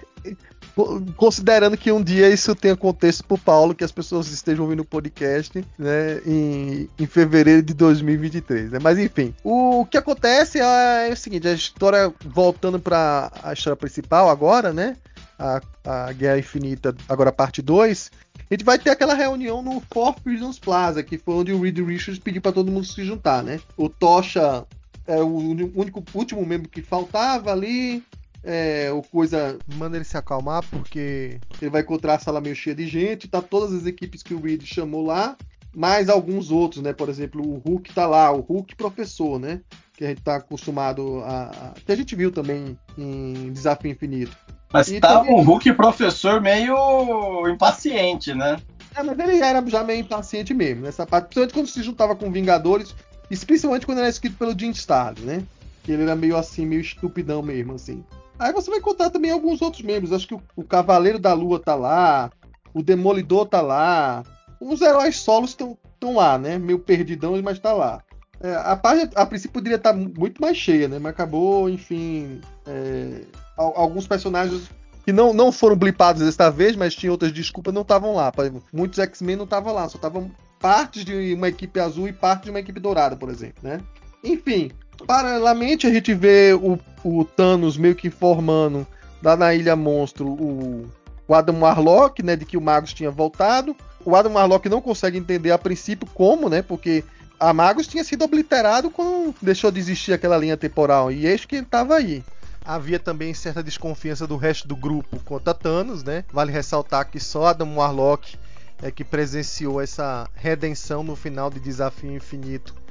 considerando 1.15 1.77
que 1.77 1.91
um 1.91 2.03
dia 2.03 2.29
isso 2.29 2.55
tenha 2.55 2.75
contexto 2.75 3.23
pro 3.23 3.37
Paulo, 3.37 3.75
que 3.75 3.83
as 3.83 3.91
pessoas 3.91 4.27
estejam 4.29 4.65
ouvindo 4.65 4.81
o 4.81 4.85
podcast, 4.85 5.63
né, 5.77 6.19
em, 6.25 6.89
em 6.97 7.05
fevereiro 7.05 7.61
de 7.61 7.73
2023, 7.73 8.71
né? 8.71 8.79
Mas 8.81 8.97
enfim, 8.97 9.33
o 9.43 9.85
que 9.85 9.97
acontece 9.97 10.59
é, 10.59 11.09
é 11.09 11.13
o 11.13 11.17
seguinte, 11.17 11.47
a 11.47 11.53
história 11.53 12.13
voltando 12.25 12.79
para 12.79 13.31
a 13.43 13.53
história 13.53 13.77
principal 13.77 14.29
agora, 14.29 14.73
né? 14.73 14.97
A, 15.37 15.61
a 15.85 16.13
Guerra 16.13 16.39
Infinita, 16.39 16.95
agora 17.07 17.31
parte 17.31 17.61
2, 17.61 18.11
a 18.49 18.53
gente 18.53 18.63
vai 18.63 18.79
ter 18.79 18.89
aquela 18.89 19.13
reunião 19.13 19.61
no 19.61 19.81
Four 19.91 20.15
Prisons 20.21 20.59
Plaza, 20.59 21.03
que 21.03 21.17
foi 21.17 21.35
onde 21.35 21.51
o 21.51 21.61
Reed 21.61 21.79
Richards 21.79 22.19
pediu 22.19 22.41
para 22.41 22.51
todo 22.51 22.71
mundo 22.71 22.85
se 22.85 23.03
juntar, 23.03 23.43
né? 23.43 23.59
O 23.75 23.89
Tocha 23.89 24.65
é 25.05 25.17
o 25.17 25.35
único 25.35 26.03
último 26.13 26.45
membro 26.45 26.69
que 26.69 26.81
faltava 26.81 27.51
ali 27.51 28.03
é, 28.43 28.91
o 28.91 29.01
coisa 29.01 29.57
manda 29.75 29.95
ele 29.95 30.03
se 30.03 30.17
acalmar 30.17 30.63
porque 30.69 31.39
ele 31.61 31.71
vai 31.71 31.81
encontrar 31.81 32.15
a 32.15 32.19
sala 32.19 32.41
meio 32.41 32.55
cheia 32.55 32.75
de 32.75 32.87
gente, 32.87 33.27
tá 33.27 33.41
todas 33.41 33.73
as 33.73 33.85
equipes 33.85 34.21
que 34.21 34.33
o 34.33 34.41
Reed 34.41 34.63
chamou 34.65 35.05
lá, 35.05 35.37
mais 35.73 36.09
alguns 36.09 36.51
outros, 36.51 36.83
né? 36.83 36.91
Por 36.91 37.09
exemplo, 37.09 37.41
o 37.41 37.57
Hulk 37.57 37.93
tá 37.93 38.05
lá, 38.05 38.31
o 38.31 38.41
Hulk 38.41 38.75
professor, 38.75 39.39
né? 39.39 39.61
Que 39.95 40.05
a 40.05 40.09
gente 40.09 40.21
tá 40.21 40.35
acostumado 40.35 41.21
a, 41.23 41.73
que 41.85 41.91
a 41.91 41.95
gente 41.95 42.15
viu 42.15 42.31
também 42.31 42.77
em 42.97 43.51
Desafio 43.51 43.91
Infinito. 43.91 44.35
Mas 44.71 44.89
e 44.89 44.99
tá 44.99 45.19
também... 45.19 45.33
um 45.33 45.41
Hulk 45.41 45.71
professor 45.73 46.41
meio 46.41 47.47
impaciente, 47.47 48.33
né? 48.33 48.57
É, 48.95 49.01
mas 49.01 49.17
ele 49.17 49.37
era 49.37 49.65
já 49.67 49.83
meio 49.83 50.01
impaciente 50.01 50.53
mesmo, 50.53 50.83
nessa 50.83 51.05
parte, 51.05 51.25
principalmente 51.25 51.53
quando 51.53 51.67
se 51.67 51.81
juntava 51.81 52.15
com 52.15 52.31
Vingadores, 52.31 52.93
especialmente 53.31 53.85
quando 53.85 53.99
era 53.99 54.09
escrito 54.09 54.37
pelo 54.37 54.57
Jim 54.57 54.71
Starlin, 54.71 55.21
né? 55.21 55.43
Que 55.83 55.91
ele 55.91 56.03
era 56.03 56.15
meio 56.15 56.37
assim, 56.37 56.65
meio 56.65 56.81
estupidão 56.81 57.41
mesmo, 57.41 57.73
assim. 57.73 58.03
Aí 58.37 58.51
você 58.51 58.69
vai 58.69 58.79
encontrar 58.79 59.09
também 59.09 59.31
alguns 59.31 59.61
outros 59.61 59.81
membros. 59.83 60.11
Acho 60.11 60.27
que 60.27 60.35
o, 60.35 60.41
o 60.55 60.63
Cavaleiro 60.63 61.19
da 61.19 61.33
Lua 61.33 61.59
tá 61.59 61.75
lá, 61.75 62.31
o 62.73 62.81
Demolidor 62.81 63.47
tá 63.47 63.61
lá. 63.61 64.23
Os 64.59 64.81
heróis 64.81 65.17
solos 65.17 65.51
estão 65.51 66.15
lá, 66.15 66.37
né? 66.37 66.57
Meio 66.57 66.79
perdidão, 66.79 67.39
mas 67.43 67.59
tá 67.59 67.73
lá. 67.73 68.01
É, 68.41 68.55
a 68.55 68.75
página, 68.75 69.09
a 69.15 69.25
princípio, 69.25 69.53
poderia 69.53 69.77
estar 69.77 69.93
tá 69.93 69.97
muito 69.97 70.41
mais 70.41 70.57
cheia, 70.57 70.87
né? 70.87 70.99
Mas 70.99 71.11
acabou, 71.11 71.69
enfim. 71.69 72.41
É, 72.65 73.21
alguns 73.55 74.07
personagens 74.07 74.69
que 75.05 75.11
não, 75.11 75.33
não 75.33 75.51
foram 75.51 75.75
blipados 75.75 76.21
desta 76.21 76.49
vez, 76.49 76.75
mas 76.75 76.95
tinham 76.95 77.11
outras 77.11 77.31
desculpas, 77.31 77.73
não 77.73 77.81
estavam 77.81 78.15
lá. 78.15 78.31
Muitos 78.71 78.99
X-Men 78.99 79.35
não 79.35 79.43
estavam 79.43 79.73
lá, 79.73 79.87
só 79.87 79.97
estavam 79.97 80.31
partes 80.59 81.03
de 81.03 81.33
uma 81.33 81.49
equipe 81.49 81.79
azul 81.79 82.07
e 82.07 82.13
parte 82.13 82.45
de 82.45 82.49
uma 82.49 82.59
equipe 82.59 82.79
dourada, 82.79 83.15
por 83.15 83.29
exemplo, 83.29 83.61
né? 83.61 83.81
Enfim, 84.23 84.71
Paralelamente, 85.05 85.87
a 85.87 85.93
gente 85.93 86.13
vê 86.13 86.53
o, 86.53 86.79
o 87.03 87.25
Thanos 87.25 87.77
meio 87.77 87.95
que 87.95 88.07
informando 88.07 88.87
lá 89.21 89.35
na 89.35 89.53
Ilha 89.53 89.75
Monstro 89.75 90.27
o, 90.27 90.89
o 91.27 91.33
Adam 91.33 91.59
Warlock, 91.59 92.21
né, 92.21 92.35
de 92.35 92.45
que 92.45 92.57
o 92.57 92.61
Magus 92.61 92.93
tinha 92.93 93.09
voltado. 93.09 93.75
O 94.05 94.15
Adam 94.15 94.33
Warlock 94.33 94.67
não 94.69 94.81
consegue 94.81 95.17
entender 95.17 95.51
a 95.51 95.57
princípio 95.57 96.07
como, 96.13 96.49
né, 96.49 96.61
porque 96.61 97.03
a 97.39 97.53
Magus 97.53 97.87
tinha 97.87 98.03
sido 98.03 98.23
obliterado 98.23 98.89
quando 98.89 99.33
deixou 99.41 99.71
de 99.71 99.79
existir 99.79 100.13
aquela 100.13 100.37
linha 100.37 100.57
temporal. 100.57 101.11
E 101.11 101.25
eis 101.25 101.45
que 101.45 101.55
ele 101.55 101.65
estava 101.65 101.95
aí. 101.95 102.23
Havia 102.65 102.99
também 102.99 103.33
certa 103.33 103.61
desconfiança 103.61 104.25
do 104.25 104.37
resto 104.37 104.67
do 104.67 104.75
grupo 104.75 105.19
contra 105.25 105.53
Thanos, 105.53 106.01
né? 106.01 106.23
Vale 106.31 106.51
ressaltar 106.51 107.09
que 107.09 107.19
só 107.19 107.47
Adam 107.47 107.75
Warlock 107.75 108.37
é 108.81 108.89
que 108.89 109.03
presenciou 109.03 109.81
essa 109.81 110.29
redenção 110.33 111.03
no 111.03 111.15
final 111.15 111.49
de 111.49 111.59
Desafio 111.59 112.15
Infinito 112.15 112.82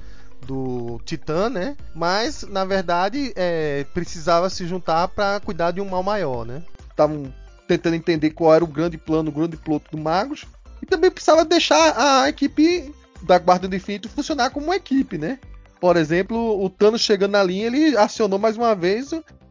do 0.46 1.00
Titã, 1.04 1.48
né? 1.48 1.76
Mas 1.94 2.42
na 2.42 2.64
verdade 2.64 3.32
é, 3.36 3.84
precisava 3.94 4.50
se 4.50 4.66
juntar 4.66 5.08
para 5.08 5.40
cuidar 5.40 5.70
de 5.70 5.80
um 5.80 5.88
mal 5.88 6.02
maior, 6.02 6.44
né? 6.44 6.62
Estavam 6.90 7.32
tentando 7.66 7.96
entender 7.96 8.30
qual 8.30 8.54
era 8.54 8.64
o 8.64 8.68
grande 8.68 8.98
plano, 8.98 9.30
o 9.30 9.34
grande 9.34 9.56
plot 9.56 9.84
do 9.90 9.98
Magus 9.98 10.44
e 10.82 10.86
também 10.86 11.10
precisava 11.10 11.44
deixar 11.44 11.94
a 11.96 12.28
equipe 12.28 12.92
da 13.22 13.38
Guarda 13.38 13.68
do 13.68 13.76
Infinito 13.76 14.08
funcionar 14.08 14.50
como 14.50 14.66
uma 14.66 14.76
equipe, 14.76 15.16
né? 15.16 15.38
Por 15.80 15.96
exemplo, 15.96 16.62
o 16.62 16.68
Thanos 16.68 17.00
chegando 17.00 17.32
na 17.32 17.42
linha, 17.42 17.66
ele 17.66 17.96
acionou 17.96 18.38
mais 18.38 18.56
uma 18.56 18.74
vez 18.74 19.10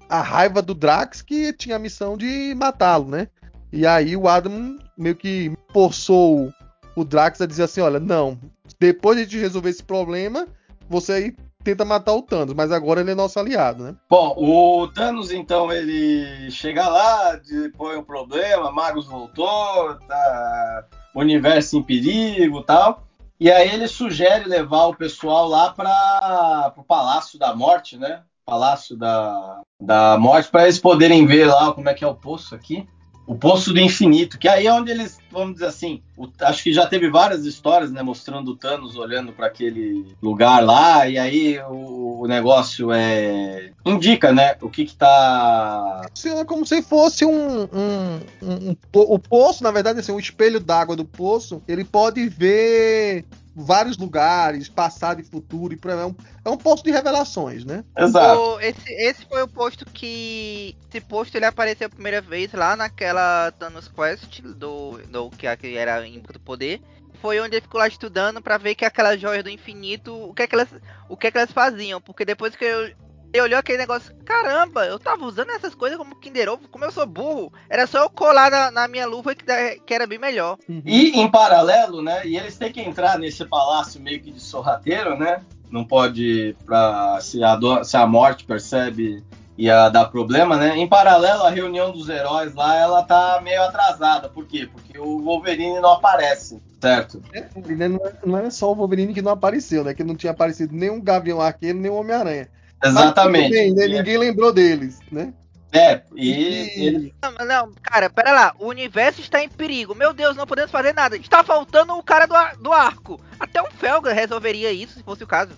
a 0.09 0.21
raiva 0.21 0.61
do 0.61 0.73
Drax, 0.73 1.21
que 1.21 1.53
tinha 1.53 1.77
a 1.77 1.79
missão 1.79 2.17
de 2.17 2.53
matá-lo, 2.55 3.07
né? 3.09 3.27
E 3.71 3.87
aí 3.87 4.15
o 4.15 4.27
Adam 4.27 4.77
meio 4.97 5.15
que 5.15 5.51
forçou 5.71 6.51
o 6.95 7.05
Drax 7.05 7.39
a 7.41 7.45
dizer 7.45 7.63
assim: 7.63 7.81
olha, 7.81 7.99
não, 7.99 8.37
depois 8.79 9.15
de 9.15 9.21
a 9.21 9.25
gente 9.25 9.37
resolver 9.37 9.69
esse 9.69 9.83
problema, 9.83 10.47
você 10.91 11.13
aí 11.13 11.35
tenta 11.63 11.85
matar 11.85 12.13
o 12.13 12.21
Thanos, 12.21 12.53
mas 12.53 12.71
agora 12.71 13.01
ele 13.01 13.11
é 13.11 13.15
nosso 13.15 13.39
aliado, 13.39 13.83
né? 13.83 13.95
Bom, 14.09 14.35
o 14.37 14.87
Thanos 14.87 15.31
então 15.31 15.71
ele 15.71 16.49
chega 16.51 16.87
lá, 16.87 17.39
põe 17.77 17.95
o 17.95 18.03
problema, 18.03 18.71
Magus 18.71 19.05
voltou, 19.05 19.95
tá 20.07 20.85
universo 21.15 21.77
em 21.77 21.83
perigo, 21.83 22.63
tal. 22.63 23.03
E 23.39 23.49
aí 23.49 23.73
ele 23.73 23.87
sugere 23.87 24.47
levar 24.47 24.85
o 24.85 24.95
pessoal 24.95 25.47
lá 25.47 25.71
para 25.71 26.73
o 26.77 26.83
Palácio 26.83 27.39
da 27.39 27.55
Morte, 27.55 27.97
né? 27.97 28.21
Palácio 28.45 28.97
da, 28.97 29.61
da 29.81 30.17
Morte, 30.17 30.49
para 30.49 30.63
eles 30.63 30.77
poderem 30.77 31.25
ver 31.25 31.45
lá 31.45 31.71
como 31.73 31.89
é 31.89 31.93
que 31.93 32.03
é 32.03 32.07
o 32.07 32.15
poço 32.15 32.53
aqui 32.53 32.87
o 33.25 33.35
Poço 33.35 33.73
do 33.73 33.79
Infinito, 33.79 34.37
que 34.37 34.47
aí 34.47 34.67
é 34.67 34.73
onde 34.73 34.91
eles, 34.91 35.17
vamos 35.31 35.53
dizer 35.53 35.67
assim, 35.67 36.01
o, 36.17 36.27
acho 36.41 36.63
que 36.63 36.73
já 36.73 36.85
teve 36.85 37.09
várias 37.09 37.45
histórias, 37.45 37.91
né, 37.91 38.01
mostrando 38.01 38.51
o 38.51 38.55
Thanos 38.55 38.95
olhando 38.95 39.31
para 39.31 39.47
aquele 39.47 40.05
lugar 40.21 40.63
lá, 40.63 41.07
e 41.07 41.17
aí 41.17 41.59
o, 41.59 42.21
o, 42.21 42.27
negócio 42.27 42.91
é 42.91 43.71
indica, 43.85 44.31
né, 44.33 44.55
o 44.61 44.69
que 44.69 44.85
que 44.85 44.95
tá... 44.95 46.01
É 46.25 46.43
como 46.45 46.65
se 46.65 46.81
fosse 46.81 47.25
um, 47.25 47.63
um, 47.63 48.19
um, 48.41 48.69
um 48.69 48.75
o 48.93 49.19
poço, 49.19 49.63
na 49.63 49.71
verdade, 49.71 49.99
assim, 49.99 50.11
o 50.11 50.19
espelho 50.19 50.59
d'água 50.59 50.95
do 50.95 51.05
poço, 51.05 51.61
ele 51.67 51.83
pode 51.83 52.27
ver 52.27 53.25
vários 53.55 53.97
lugares, 53.97 54.69
passado 54.69 55.21
e 55.21 55.23
futuro, 55.23 55.73
e 55.73 55.79
é 55.89 56.05
um, 56.05 56.15
é 56.45 56.49
um 56.49 56.57
posto 56.57 56.85
de 56.85 56.91
revelações, 56.91 57.65
né? 57.65 57.83
Exato. 57.97 58.39
O, 58.39 58.59
esse, 58.59 58.91
esse 58.93 59.25
foi 59.25 59.43
o 59.43 59.47
posto 59.47 59.85
que. 59.85 60.75
Esse 60.89 61.01
posto 61.01 61.35
ele 61.35 61.45
apareceu 61.45 61.87
a 61.87 61.89
primeira 61.89 62.21
vez 62.21 62.51
lá 62.53 62.75
naquela 62.75 63.51
Thanos 63.51 63.87
Quest 63.87 64.41
do, 64.41 64.97
do 65.07 65.29
que 65.31 65.47
era 65.47 66.05
em 66.05 66.19
do 66.19 66.39
poder. 66.39 66.81
Foi 67.21 67.39
onde 67.39 67.55
ele 67.55 67.61
ficou 67.61 67.79
lá 67.79 67.87
estudando 67.87 68.41
para 68.41 68.57
ver 68.57 68.73
que 68.73 68.83
aquelas 68.83 69.21
joias 69.21 69.43
do 69.43 69.49
infinito, 69.49 70.11
o 70.11 70.33
que 70.33 70.41
é 70.41 70.47
que 70.47 70.55
elas, 70.55 70.69
o 71.07 71.15
que 71.15 71.27
é 71.27 71.31
que 71.31 71.37
elas 71.37 71.51
faziam, 71.51 72.01
porque 72.01 72.25
depois 72.25 72.55
que 72.55 72.65
eu, 72.65 72.91
ele 73.33 73.43
olhou 73.43 73.59
aquele 73.59 73.77
negócio, 73.77 74.13
caramba, 74.25 74.85
eu 74.85 74.99
tava 74.99 75.25
usando 75.25 75.51
essas 75.51 75.73
coisas 75.73 75.97
como 75.97 76.15
Kinder 76.15 76.49
Ovo, 76.49 76.67
como 76.67 76.83
eu 76.83 76.91
sou 76.91 77.05
burro. 77.05 77.51
Era 77.69 77.87
só 77.87 78.03
eu 78.03 78.09
colar 78.09 78.51
na, 78.51 78.71
na 78.71 78.87
minha 78.87 79.07
luva 79.07 79.33
que, 79.33 79.45
que, 79.85 79.93
era 79.93 80.05
bem 80.05 80.19
melhor. 80.19 80.57
Uhum. 80.67 80.81
E 80.85 81.19
em 81.19 81.31
paralelo, 81.31 82.01
né? 82.01 82.25
E 82.25 82.37
eles 82.37 82.57
têm 82.57 82.71
que 82.71 82.81
entrar 82.81 83.17
nesse 83.17 83.45
palácio 83.45 84.01
meio 84.01 84.21
que 84.21 84.31
de 84.31 84.41
sorrateiro, 84.41 85.17
né? 85.17 85.41
Não 85.69 85.85
pode, 85.85 86.55
pra, 86.65 87.19
se, 87.21 87.41
a, 87.41 87.57
se 87.83 87.95
a 87.95 88.05
morte 88.05 88.43
percebe 88.43 89.23
ia 89.57 89.87
dar 89.87 90.05
problema, 90.05 90.57
né? 90.57 90.75
Em 90.77 90.87
paralelo, 90.87 91.43
a 91.43 91.49
reunião 91.49 91.91
dos 91.91 92.09
heróis 92.09 92.53
lá, 92.53 92.75
ela 92.75 93.03
tá 93.03 93.39
meio 93.41 93.61
atrasada. 93.63 94.27
Por 94.27 94.45
quê? 94.45 94.67
Porque 94.69 94.99
o 94.99 95.21
Wolverine 95.21 95.79
não 95.79 95.93
aparece, 95.93 96.61
certo? 96.81 97.21
É, 97.31 97.47
não, 97.87 98.05
é, 98.05 98.13
não 98.25 98.37
é 98.37 98.49
só 98.49 98.69
o 98.69 98.75
Wolverine 98.75 99.13
que 99.13 99.21
não 99.21 99.31
apareceu, 99.31 99.85
né? 99.85 99.93
Que 99.93 100.03
não 100.03 100.15
tinha 100.15 100.31
aparecido 100.31 100.75
nem 100.75 100.89
o 100.89 101.01
Gavião 101.01 101.39
Arqueiro, 101.39 101.79
nem 101.79 101.89
o 101.89 101.95
Homem-Aranha. 101.95 102.49
Exatamente. 102.83 103.51
Bem, 103.51 103.73
né? 103.73 103.87
Ninguém 103.87 104.17
lembrou 104.17 104.51
deles, 104.51 104.99
né? 105.11 105.33
É, 105.73 106.01
e, 106.15 106.85
ele... 106.85 107.13
não, 107.21 107.45
não, 107.45 107.71
cara, 107.81 108.09
pera 108.09 108.31
lá. 108.33 108.55
O 108.59 108.67
universo 108.67 109.21
está 109.21 109.41
em 109.41 109.47
perigo. 109.47 109.95
Meu 109.95 110.13
Deus, 110.13 110.35
não 110.35 110.45
podemos 110.45 110.69
fazer 110.69 110.93
nada. 110.93 111.15
Está 111.15 111.43
faltando 111.43 111.93
o 111.93 112.03
cara 112.03 112.25
do, 112.25 112.35
ar, 112.35 112.57
do 112.57 112.73
arco. 112.73 113.19
Até 113.39 113.61
o 113.61 113.71
Felga 113.71 114.11
resolveria 114.11 114.71
isso, 114.71 114.95
se 114.95 115.03
fosse 115.03 115.23
o 115.23 115.27
caso. 115.27 115.53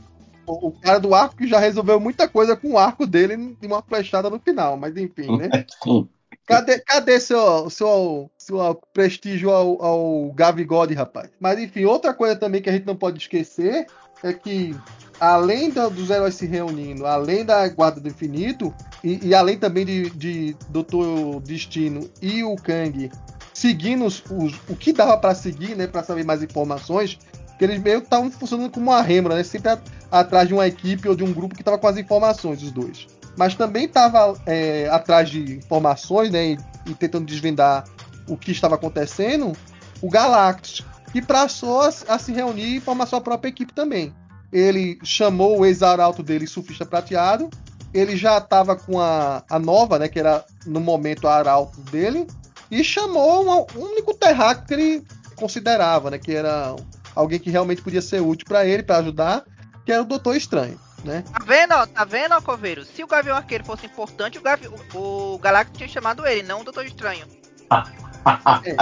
O, 0.46 0.68
o, 0.68 0.72
cara 0.72 1.00
do 1.00 1.16
arco 1.16 1.36
que 1.36 1.48
já 1.48 1.58
resolveu 1.58 2.00
muita 2.00 2.28
coisa 2.28 2.56
com 2.56 2.74
o 2.74 2.78
arco 2.78 3.08
dele 3.08 3.58
e 3.60 3.66
uma 3.66 3.82
flechada 3.82 4.30
no 4.30 4.40
final, 4.40 4.78
mas 4.78 4.96
enfim, 4.98 5.38
né? 5.38 5.50
Cadê, 6.46 6.80
cadê 6.80 7.22
seu, 7.22 7.70
seu, 7.70 8.30
seu 8.38 8.76
prestígio 8.94 9.50
ao, 9.50 9.82
ao 9.82 10.32
Gavigode, 10.34 10.94
rapaz? 10.94 11.30
Mas 11.40 11.58
enfim, 11.58 11.86
outra 11.86 12.14
coisa 12.14 12.36
também 12.36 12.62
que 12.62 12.70
a 12.70 12.74
gente 12.74 12.86
não 12.86 12.98
pode 12.98 13.18
esquecer 13.18 13.88
é 14.24 14.34
que 14.34 14.76
além 15.20 15.70
da, 15.70 15.88
dos 15.88 16.10
heróis 16.10 16.36
se 16.36 16.46
reunindo, 16.46 17.06
além 17.06 17.46
da 17.46 17.68
Guarda 17.70 18.00
do 18.00 18.08
Infinito, 18.08 18.74
e, 19.04 19.28
e 19.28 19.36
além 19.36 19.58
também 19.58 19.86
de, 19.86 20.10
de 20.12 20.56
Doutor 20.70 21.42
Destino 21.42 22.10
e 22.22 22.44
o 22.44 22.56
Kang 22.56 23.12
seguindo 23.54 24.06
os, 24.06 24.24
os, 24.30 24.54
o 24.68 24.76
que 24.76 24.92
dava 24.92 25.18
para 25.18 25.36
seguir, 25.36 25.76
né, 25.76 25.88
para 25.88 26.04
saber 26.04 26.26
mais 26.26 26.42
informações, 26.42 27.20
que 27.58 27.64
eles 27.64 27.82
meio 27.82 28.00
estavam 28.00 28.32
funcionando 28.32 28.72
como 28.72 28.90
uma 28.90 29.02
rêmora, 29.02 29.36
né, 29.36 29.44
sempre 29.44 29.70
a, 29.70 29.80
atrás 30.12 30.48
de 30.48 30.54
uma 30.54 30.68
equipe 30.68 31.08
ou 31.08 31.16
de 31.16 31.24
um 31.24 31.32
grupo 31.32 31.56
que 31.56 31.62
estava 31.62 31.78
com 31.78 31.88
as 31.88 31.98
informações, 31.98 32.64
os 32.64 32.72
dois. 32.72 33.08
Mas 33.38 33.56
também 33.56 33.86
estava 33.86 34.36
é, 34.46 34.90
atrás 34.90 35.30
de 35.30 35.58
informações, 35.58 36.32
né, 36.32 36.46
e, 36.46 36.58
e, 36.88 36.94
tentando 36.96 37.26
desvendar 37.26 37.86
o 38.28 38.36
que 38.36 38.52
estava 38.52 38.76
acontecendo, 38.76 39.54
o 40.02 40.10
Galactus, 40.10 40.84
que 41.14 41.22
passou 41.22 41.82
a, 41.82 41.88
a 42.10 42.20
se 42.20 42.34
reunir 42.34 42.76
e 42.76 42.82
formar 42.82 43.06
sua 43.06 43.22
própria 43.22 43.50
equipe 43.50 43.72
também 43.74 44.14
ele 44.54 45.00
chamou 45.04 45.60
o 45.60 45.66
ex-arauto 45.66 46.22
dele, 46.22 46.46
Surfista 46.46 46.86
Prateado. 46.86 47.50
Ele 47.92 48.16
já 48.16 48.38
estava 48.38 48.76
com 48.76 49.02
a, 49.02 49.44
a 49.50 49.58
nova, 49.58 49.98
né, 49.98 50.08
que 50.08 50.20
era 50.20 50.46
no 50.66 50.80
momento 50.80 51.28
a 51.28 51.36
arauto 51.36 51.82
dele, 51.82 52.28
e 52.70 52.84
chamou 52.84 53.44
um, 53.44 53.80
um 53.80 53.86
único 53.92 54.14
terráqueo 54.14 54.66
que 54.68 54.74
ele 54.74 55.04
considerava, 55.36 56.12
né, 56.12 56.20
que 56.20 56.34
era 56.34 56.76
alguém 57.16 57.40
que 57.40 57.50
realmente 57.50 57.82
podia 57.82 58.02
ser 58.02 58.22
útil 58.22 58.46
para 58.48 58.66
ele, 58.66 58.84
para 58.84 58.98
ajudar, 58.98 59.44
que 59.84 59.92
era 59.92 60.04
o 60.04 60.06
Doutor 60.06 60.36
Estranho. 60.36 60.80
Né? 61.04 61.24
Tá 61.34 61.44
vendo, 61.46 61.74
ó, 61.74 61.86
tá 61.86 62.06
vendo, 62.06 62.34
ó, 62.34 62.42
Coveiro? 62.42 62.86
Se 62.86 63.04
o 63.04 63.08
Gavião 63.08 63.36
Arqueiro 63.36 63.66
fosse 63.66 63.86
importante, 63.86 64.38
o, 64.38 64.42
Gavi... 64.42 64.70
o 64.94 65.38
Galactus 65.40 65.78
tinha 65.78 65.90
chamado 65.90 66.26
ele, 66.26 66.44
não 66.44 66.62
o 66.62 66.64
Doutor 66.64 66.86
Estranho. 66.86 67.28
é. 68.64 68.76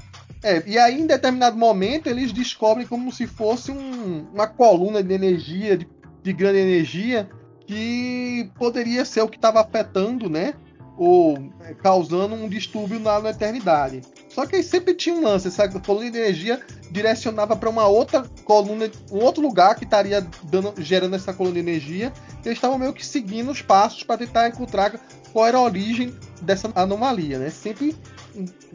É, 0.46 0.62
e 0.64 0.78
aí, 0.78 1.00
em 1.00 1.08
determinado 1.08 1.56
momento, 1.56 2.06
eles 2.06 2.30
descobrem 2.30 2.86
como 2.86 3.10
se 3.10 3.26
fosse 3.26 3.72
um, 3.72 4.28
uma 4.32 4.46
coluna 4.46 5.02
de 5.02 5.12
energia, 5.12 5.76
de, 5.76 5.88
de, 6.22 6.32
grande 6.32 6.58
energia, 6.58 7.28
que 7.66 8.48
poderia 8.56 9.04
ser 9.04 9.22
o 9.22 9.28
que 9.28 9.34
estava 9.34 9.60
afetando, 9.60 10.30
né? 10.30 10.54
Ou 10.96 11.36
é, 11.62 11.74
causando 11.74 12.36
um 12.36 12.48
distúrbio 12.48 13.00
na, 13.00 13.18
na, 13.18 13.30
eternidade. 13.30 14.02
Só 14.28 14.46
que 14.46 14.54
aí 14.54 14.62
sempre 14.62 14.94
tinha 14.94 15.16
um 15.16 15.24
lance, 15.24 15.48
essa 15.48 15.68
coluna 15.80 16.12
de 16.12 16.18
energia 16.18 16.60
direcionava 16.92 17.56
para 17.56 17.68
uma 17.68 17.88
outra 17.88 18.22
coluna, 18.44 18.88
um 19.10 19.18
outro 19.18 19.42
lugar 19.42 19.74
que 19.74 19.82
estaria 19.82 20.24
dando, 20.44 20.74
gerando 20.78 21.16
essa 21.16 21.34
coluna 21.34 21.54
de 21.54 21.60
energia. 21.60 22.12
E 22.44 22.46
eles 22.46 22.58
estavam 22.58 22.78
meio 22.78 22.92
que 22.92 23.04
seguindo 23.04 23.50
os 23.50 23.62
passos 23.62 24.04
para 24.04 24.18
tentar 24.18 24.46
encontrar 24.46 24.92
qual 25.32 25.44
era 25.44 25.58
a 25.58 25.62
origem 25.62 26.14
dessa 26.40 26.70
anomalia, 26.76 27.36
né? 27.36 27.50
Sempre 27.50 27.96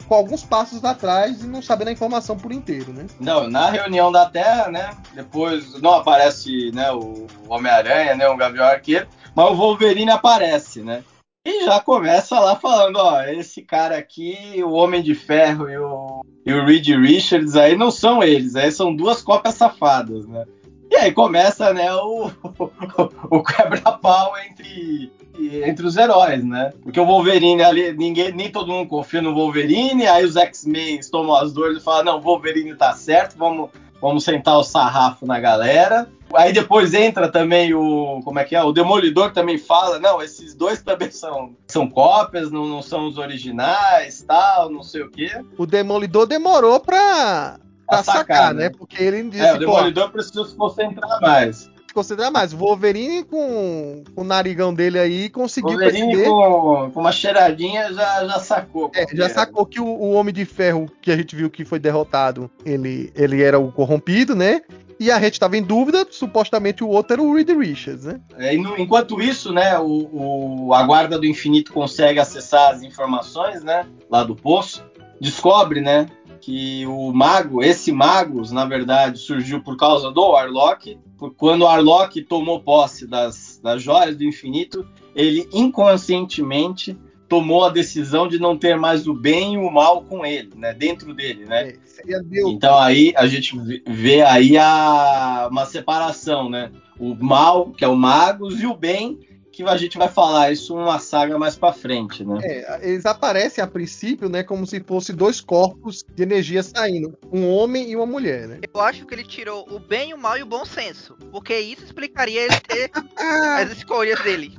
com 0.06 0.14
alguns 0.14 0.42
passos 0.42 0.84
atrás 0.84 1.42
e 1.42 1.46
não 1.46 1.62
sabendo 1.62 1.88
a 1.88 1.92
informação 1.92 2.36
por 2.36 2.52
inteiro, 2.52 2.92
né? 2.92 3.06
Não, 3.20 3.48
na 3.48 3.70
reunião 3.70 4.10
da 4.10 4.28
Terra, 4.28 4.68
né? 4.68 4.90
Depois 5.14 5.80
não 5.80 5.94
aparece 5.94 6.70
né, 6.72 6.90
o 6.92 7.26
Homem-Aranha, 7.48 8.14
né? 8.14 8.28
O 8.28 8.36
Gavião 8.36 8.64
Arqueiro, 8.64 9.08
mas 9.34 9.50
o 9.50 9.54
Wolverine 9.54 10.10
aparece, 10.10 10.82
né? 10.82 11.04
E 11.44 11.64
já 11.64 11.80
começa 11.80 12.38
lá 12.38 12.54
falando, 12.54 12.96
ó, 12.96 13.20
esse 13.22 13.62
cara 13.62 13.98
aqui, 13.98 14.62
o 14.62 14.72
Homem 14.72 15.02
de 15.02 15.14
Ferro 15.14 15.68
e 15.68 15.76
o, 15.76 16.24
e 16.46 16.52
o 16.52 16.64
Reed 16.64 16.86
Richards 16.88 17.56
aí 17.56 17.76
não 17.76 17.90
são 17.90 18.22
eles, 18.22 18.54
aí 18.54 18.70
são 18.70 18.94
duas 18.94 19.22
cópias 19.22 19.54
safadas, 19.54 20.26
né? 20.28 20.44
E 20.88 20.96
aí 20.96 21.10
começa, 21.10 21.72
né, 21.72 21.92
o, 21.94 22.26
o, 22.60 23.38
o 23.38 23.42
quebra-pau 23.42 24.34
entre 24.38 25.10
entre 25.38 25.86
os 25.86 25.96
heróis, 25.96 26.44
né? 26.44 26.72
Porque 26.82 27.00
o 27.00 27.06
Wolverine 27.06 27.62
ali, 27.62 27.92
ninguém, 27.92 28.32
nem 28.32 28.50
todo 28.50 28.72
mundo 28.72 28.88
confia 28.88 29.22
no 29.22 29.34
Wolverine, 29.34 30.06
aí 30.06 30.24
os 30.24 30.36
X-Men 30.36 31.00
tomam 31.10 31.36
as 31.36 31.52
dores 31.52 31.78
e 31.78 31.80
falam, 31.80 32.04
não, 32.04 32.18
o 32.18 32.20
Wolverine 32.20 32.74
tá 32.74 32.92
certo, 32.94 33.36
vamos, 33.36 33.70
vamos 34.00 34.24
sentar 34.24 34.58
o 34.58 34.64
sarrafo 34.64 35.26
na 35.26 35.40
galera. 35.40 36.08
Aí 36.34 36.52
depois 36.52 36.94
entra 36.94 37.28
também 37.28 37.74
o. 37.74 38.20
Como 38.24 38.38
é 38.38 38.44
que 38.44 38.56
é? 38.56 38.62
O 38.62 38.72
Demolidor 38.72 39.32
também 39.32 39.58
fala, 39.58 39.98
não, 39.98 40.22
esses 40.22 40.54
dois 40.54 40.80
também 40.80 41.10
são, 41.10 41.54
são 41.68 41.86
cópias, 41.86 42.50
não, 42.50 42.66
não 42.66 42.80
são 42.80 43.06
os 43.06 43.18
originais, 43.18 44.22
tal, 44.22 44.70
não 44.70 44.82
sei 44.82 45.02
o 45.02 45.10
quê. 45.10 45.30
O 45.58 45.66
Demolidor 45.66 46.26
demorou 46.26 46.80
pra 46.80 47.58
pra 47.86 48.02
sacar, 48.02 48.16
sacar 48.16 48.54
né? 48.54 48.64
né? 48.64 48.70
Porque 48.70 49.02
ele 49.02 49.22
disse, 49.24 49.44
é, 49.44 49.54
o 49.54 49.58
Demolidor 49.58 50.10
precisou 50.10 50.46
se 50.46 50.56
concentrar 50.56 51.20
mais 51.20 51.70
concentrar 51.92 52.30
mais. 52.30 52.52
O 52.52 52.56
Wolverine 52.56 53.24
com, 53.24 54.02
com 54.14 54.20
o 54.20 54.24
narigão 54.24 54.72
dele 54.72 54.98
aí 54.98 55.28
conseguiu 55.28 55.70
Wolverine 55.70 56.06
perceber... 56.06 56.28
com, 56.28 56.90
com 56.92 57.00
uma 57.00 57.12
cheiradinha 57.12 57.92
já, 57.92 58.26
já 58.26 58.38
sacou. 58.38 58.90
É, 58.94 59.06
já 59.14 59.28
sacou 59.28 59.66
que 59.66 59.80
o, 59.80 59.86
o, 59.86 60.12
Homem 60.12 60.32
de 60.32 60.44
Ferro 60.44 60.90
que 61.00 61.10
a 61.10 61.16
gente 61.16 61.34
viu 61.34 61.50
que 61.50 61.64
foi 61.64 61.78
derrotado, 61.78 62.50
ele, 62.64 63.12
ele 63.14 63.42
era 63.42 63.58
o 63.58 63.70
corrompido, 63.72 64.34
né? 64.34 64.62
E 65.02 65.10
a 65.10 65.18
gente 65.18 65.32
estava 65.32 65.56
em 65.56 65.62
dúvida, 65.62 66.06
supostamente 66.08 66.84
o 66.84 66.88
outro 66.88 67.14
era 67.14 67.22
o 67.22 67.34
Reed 67.34 67.50
Richards, 67.50 68.04
né? 68.04 68.20
É, 68.38 68.56
no, 68.56 68.78
enquanto 68.78 69.20
isso, 69.20 69.52
né, 69.52 69.76
o, 69.76 70.66
o, 70.68 70.74
a 70.74 70.82
Guarda 70.84 71.18
do 71.18 71.26
Infinito 71.26 71.72
consegue 71.72 72.20
acessar 72.20 72.72
as 72.72 72.82
informações, 72.82 73.64
né, 73.64 73.84
lá 74.08 74.22
do 74.22 74.36
poço, 74.36 74.84
descobre, 75.20 75.80
né, 75.80 76.06
que 76.42 76.84
o 76.86 77.12
mago, 77.12 77.62
esse 77.62 77.92
Magus, 77.92 78.50
na 78.50 78.66
verdade, 78.66 79.18
surgiu 79.20 79.62
por 79.62 79.76
causa 79.76 80.10
do 80.10 80.20
Warlock. 80.20 80.98
Quando 81.36 81.62
o 81.62 81.66
Warlock 81.66 82.20
tomou 82.22 82.60
posse 82.60 83.06
das, 83.06 83.60
das 83.62 83.80
joias 83.80 84.16
do 84.16 84.24
infinito, 84.24 84.84
ele 85.14 85.48
inconscientemente 85.52 86.98
tomou 87.28 87.64
a 87.64 87.70
decisão 87.70 88.26
de 88.26 88.40
não 88.40 88.58
ter 88.58 88.76
mais 88.76 89.06
o 89.06 89.14
bem 89.14 89.54
e 89.54 89.56
o 89.56 89.70
mal 89.70 90.02
com 90.02 90.26
ele, 90.26 90.50
né? 90.56 90.74
Dentro 90.74 91.14
dele, 91.14 91.46
né? 91.46 91.74
É, 92.06 92.20
então 92.48 92.76
aí 92.76 93.14
a 93.16 93.26
gente 93.28 93.56
vê 93.86 94.20
aí 94.22 94.58
a, 94.58 95.48
uma 95.50 95.64
separação, 95.64 96.50
né? 96.50 96.72
O 96.98 97.14
mal, 97.14 97.70
que 97.70 97.84
é 97.84 97.88
o 97.88 97.96
Magus, 97.96 98.60
e 98.60 98.66
o 98.66 98.76
bem, 98.76 99.20
que 99.52 99.62
a 99.64 99.76
gente 99.76 99.98
vai 99.98 100.08
falar 100.08 100.50
isso 100.50 100.74
numa 100.74 100.98
saga 100.98 101.38
mais 101.38 101.54
para 101.56 101.74
frente, 101.74 102.24
né? 102.24 102.38
É, 102.42 102.80
eles 102.82 103.04
aparecem 103.04 103.62
a 103.62 103.66
princípio, 103.66 104.28
né, 104.28 104.42
como 104.42 104.66
se 104.66 104.80
fossem 104.80 105.14
dois 105.14 105.40
corpos 105.40 106.02
de 106.14 106.22
energia 106.22 106.62
saindo, 106.62 107.16
um 107.30 107.48
homem 107.50 107.90
e 107.90 107.94
uma 107.94 108.06
mulher, 108.06 108.48
né? 108.48 108.60
Eu 108.72 108.80
acho 108.80 109.04
que 109.04 109.14
ele 109.14 109.24
tirou 109.24 109.66
o 109.70 109.78
bem, 109.78 110.14
o 110.14 110.18
mal 110.18 110.38
e 110.38 110.42
o 110.42 110.46
bom 110.46 110.64
senso, 110.64 111.16
porque 111.30 111.58
isso 111.58 111.84
explicaria 111.84 112.46
ele 112.46 112.60
ter 112.60 112.90
as 113.60 113.70
escolhas 113.70 114.20
dele. 114.22 114.58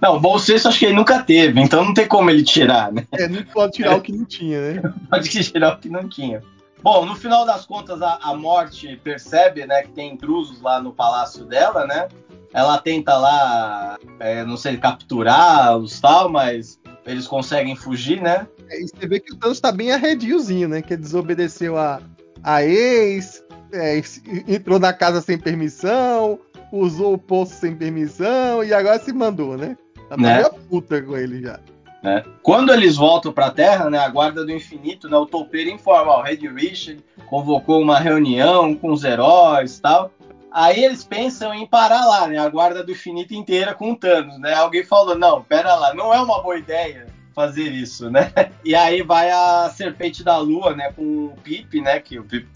Não, 0.00 0.20
bom 0.20 0.38
senso 0.38 0.68
acho 0.68 0.78
que 0.78 0.86
ele 0.86 0.94
nunca 0.94 1.22
teve, 1.22 1.60
então 1.60 1.84
não 1.84 1.92
tem 1.92 2.06
como 2.06 2.30
ele 2.30 2.44
tirar, 2.44 2.92
né? 2.92 3.06
É, 3.12 3.26
não 3.26 3.42
pode 3.42 3.72
tirar 3.72 3.96
o 3.96 4.00
que 4.00 4.12
não 4.12 4.24
tinha, 4.24 4.74
né? 4.74 4.94
pode 5.10 5.28
tirar 5.28 5.74
o 5.74 5.78
que 5.78 5.88
não 5.88 6.08
tinha. 6.08 6.40
Bom, 6.82 7.04
no 7.04 7.14
final 7.14 7.44
das 7.44 7.66
contas, 7.66 8.00
a, 8.00 8.18
a 8.22 8.34
morte 8.34 8.98
percebe, 9.04 9.66
né, 9.66 9.82
que 9.82 9.92
tem 9.92 10.14
intrusos 10.14 10.62
lá 10.62 10.80
no 10.80 10.92
palácio 10.92 11.44
dela, 11.44 11.86
né? 11.86 12.08
Ela 12.52 12.78
tenta 12.78 13.16
lá, 13.16 13.98
é, 14.18 14.44
não 14.44 14.56
sei, 14.56 14.76
capturá-los 14.76 16.00
tal, 16.00 16.28
mas 16.28 16.80
eles 17.06 17.26
conseguem 17.26 17.76
fugir, 17.76 18.20
né? 18.20 18.46
É, 18.68 18.82
e 18.82 18.88
você 18.88 19.06
vê 19.06 19.20
que 19.20 19.32
o 19.32 19.36
Thanos 19.36 19.60
tá 19.60 19.70
bem 19.70 19.92
arrediozinho, 19.92 20.68
né? 20.68 20.82
Que 20.82 20.96
desobedeceu 20.96 21.76
a, 21.76 22.00
a 22.42 22.64
ex, 22.64 23.44
é, 23.72 24.00
entrou 24.48 24.78
na 24.78 24.92
casa 24.92 25.20
sem 25.20 25.38
permissão, 25.38 26.38
usou 26.72 27.14
o 27.14 27.18
poço 27.18 27.54
sem 27.54 27.74
permissão 27.74 28.64
e 28.64 28.72
agora 28.72 28.98
se 28.98 29.12
mandou, 29.12 29.56
né? 29.56 29.76
Tá 30.08 30.16
né? 30.16 30.42
puta 30.68 31.00
com 31.00 31.16
ele 31.16 31.42
já. 31.42 31.60
Né? 32.02 32.24
Quando 32.42 32.72
eles 32.72 32.96
voltam 32.96 33.32
para 33.32 33.46
a 33.46 33.50
Terra, 33.50 33.90
né, 33.90 33.98
a 33.98 34.08
Guarda 34.08 34.44
do 34.44 34.50
Infinito, 34.50 35.08
né, 35.08 35.16
o 35.16 35.26
Toupeiro 35.26 35.70
informa, 35.70 36.16
o 36.16 36.22
Red 36.22 36.48
Richard 36.48 37.04
convocou 37.28 37.80
uma 37.80 37.98
reunião 37.98 38.74
com 38.74 38.90
os 38.90 39.04
heróis 39.04 39.78
tal, 39.78 40.10
Aí 40.52 40.84
eles 40.84 41.04
pensam 41.04 41.54
em 41.54 41.66
parar 41.66 42.04
lá, 42.06 42.26
né? 42.26 42.38
A 42.38 42.48
guarda 42.48 42.82
do 42.82 42.90
infinito 42.90 43.32
inteira 43.34 43.74
com 43.74 43.94
Thanos, 43.94 44.38
né? 44.38 44.54
Alguém 44.54 44.84
falou, 44.84 45.16
não, 45.16 45.42
pera 45.42 45.74
lá, 45.76 45.94
não 45.94 46.12
é 46.12 46.20
uma 46.20 46.42
boa 46.42 46.58
ideia 46.58 47.06
fazer 47.34 47.70
isso, 47.70 48.10
né? 48.10 48.32
E 48.64 48.74
aí 48.74 49.02
vai 49.02 49.30
a 49.30 49.70
Serpente 49.74 50.22
da 50.22 50.36
Lua, 50.38 50.74
né? 50.74 50.92
Com 50.92 51.26
o 51.26 51.36
Pip, 51.42 51.80
né? 51.80 51.98
Que 52.00 52.18
o 52.18 52.24
Pip 52.24 52.48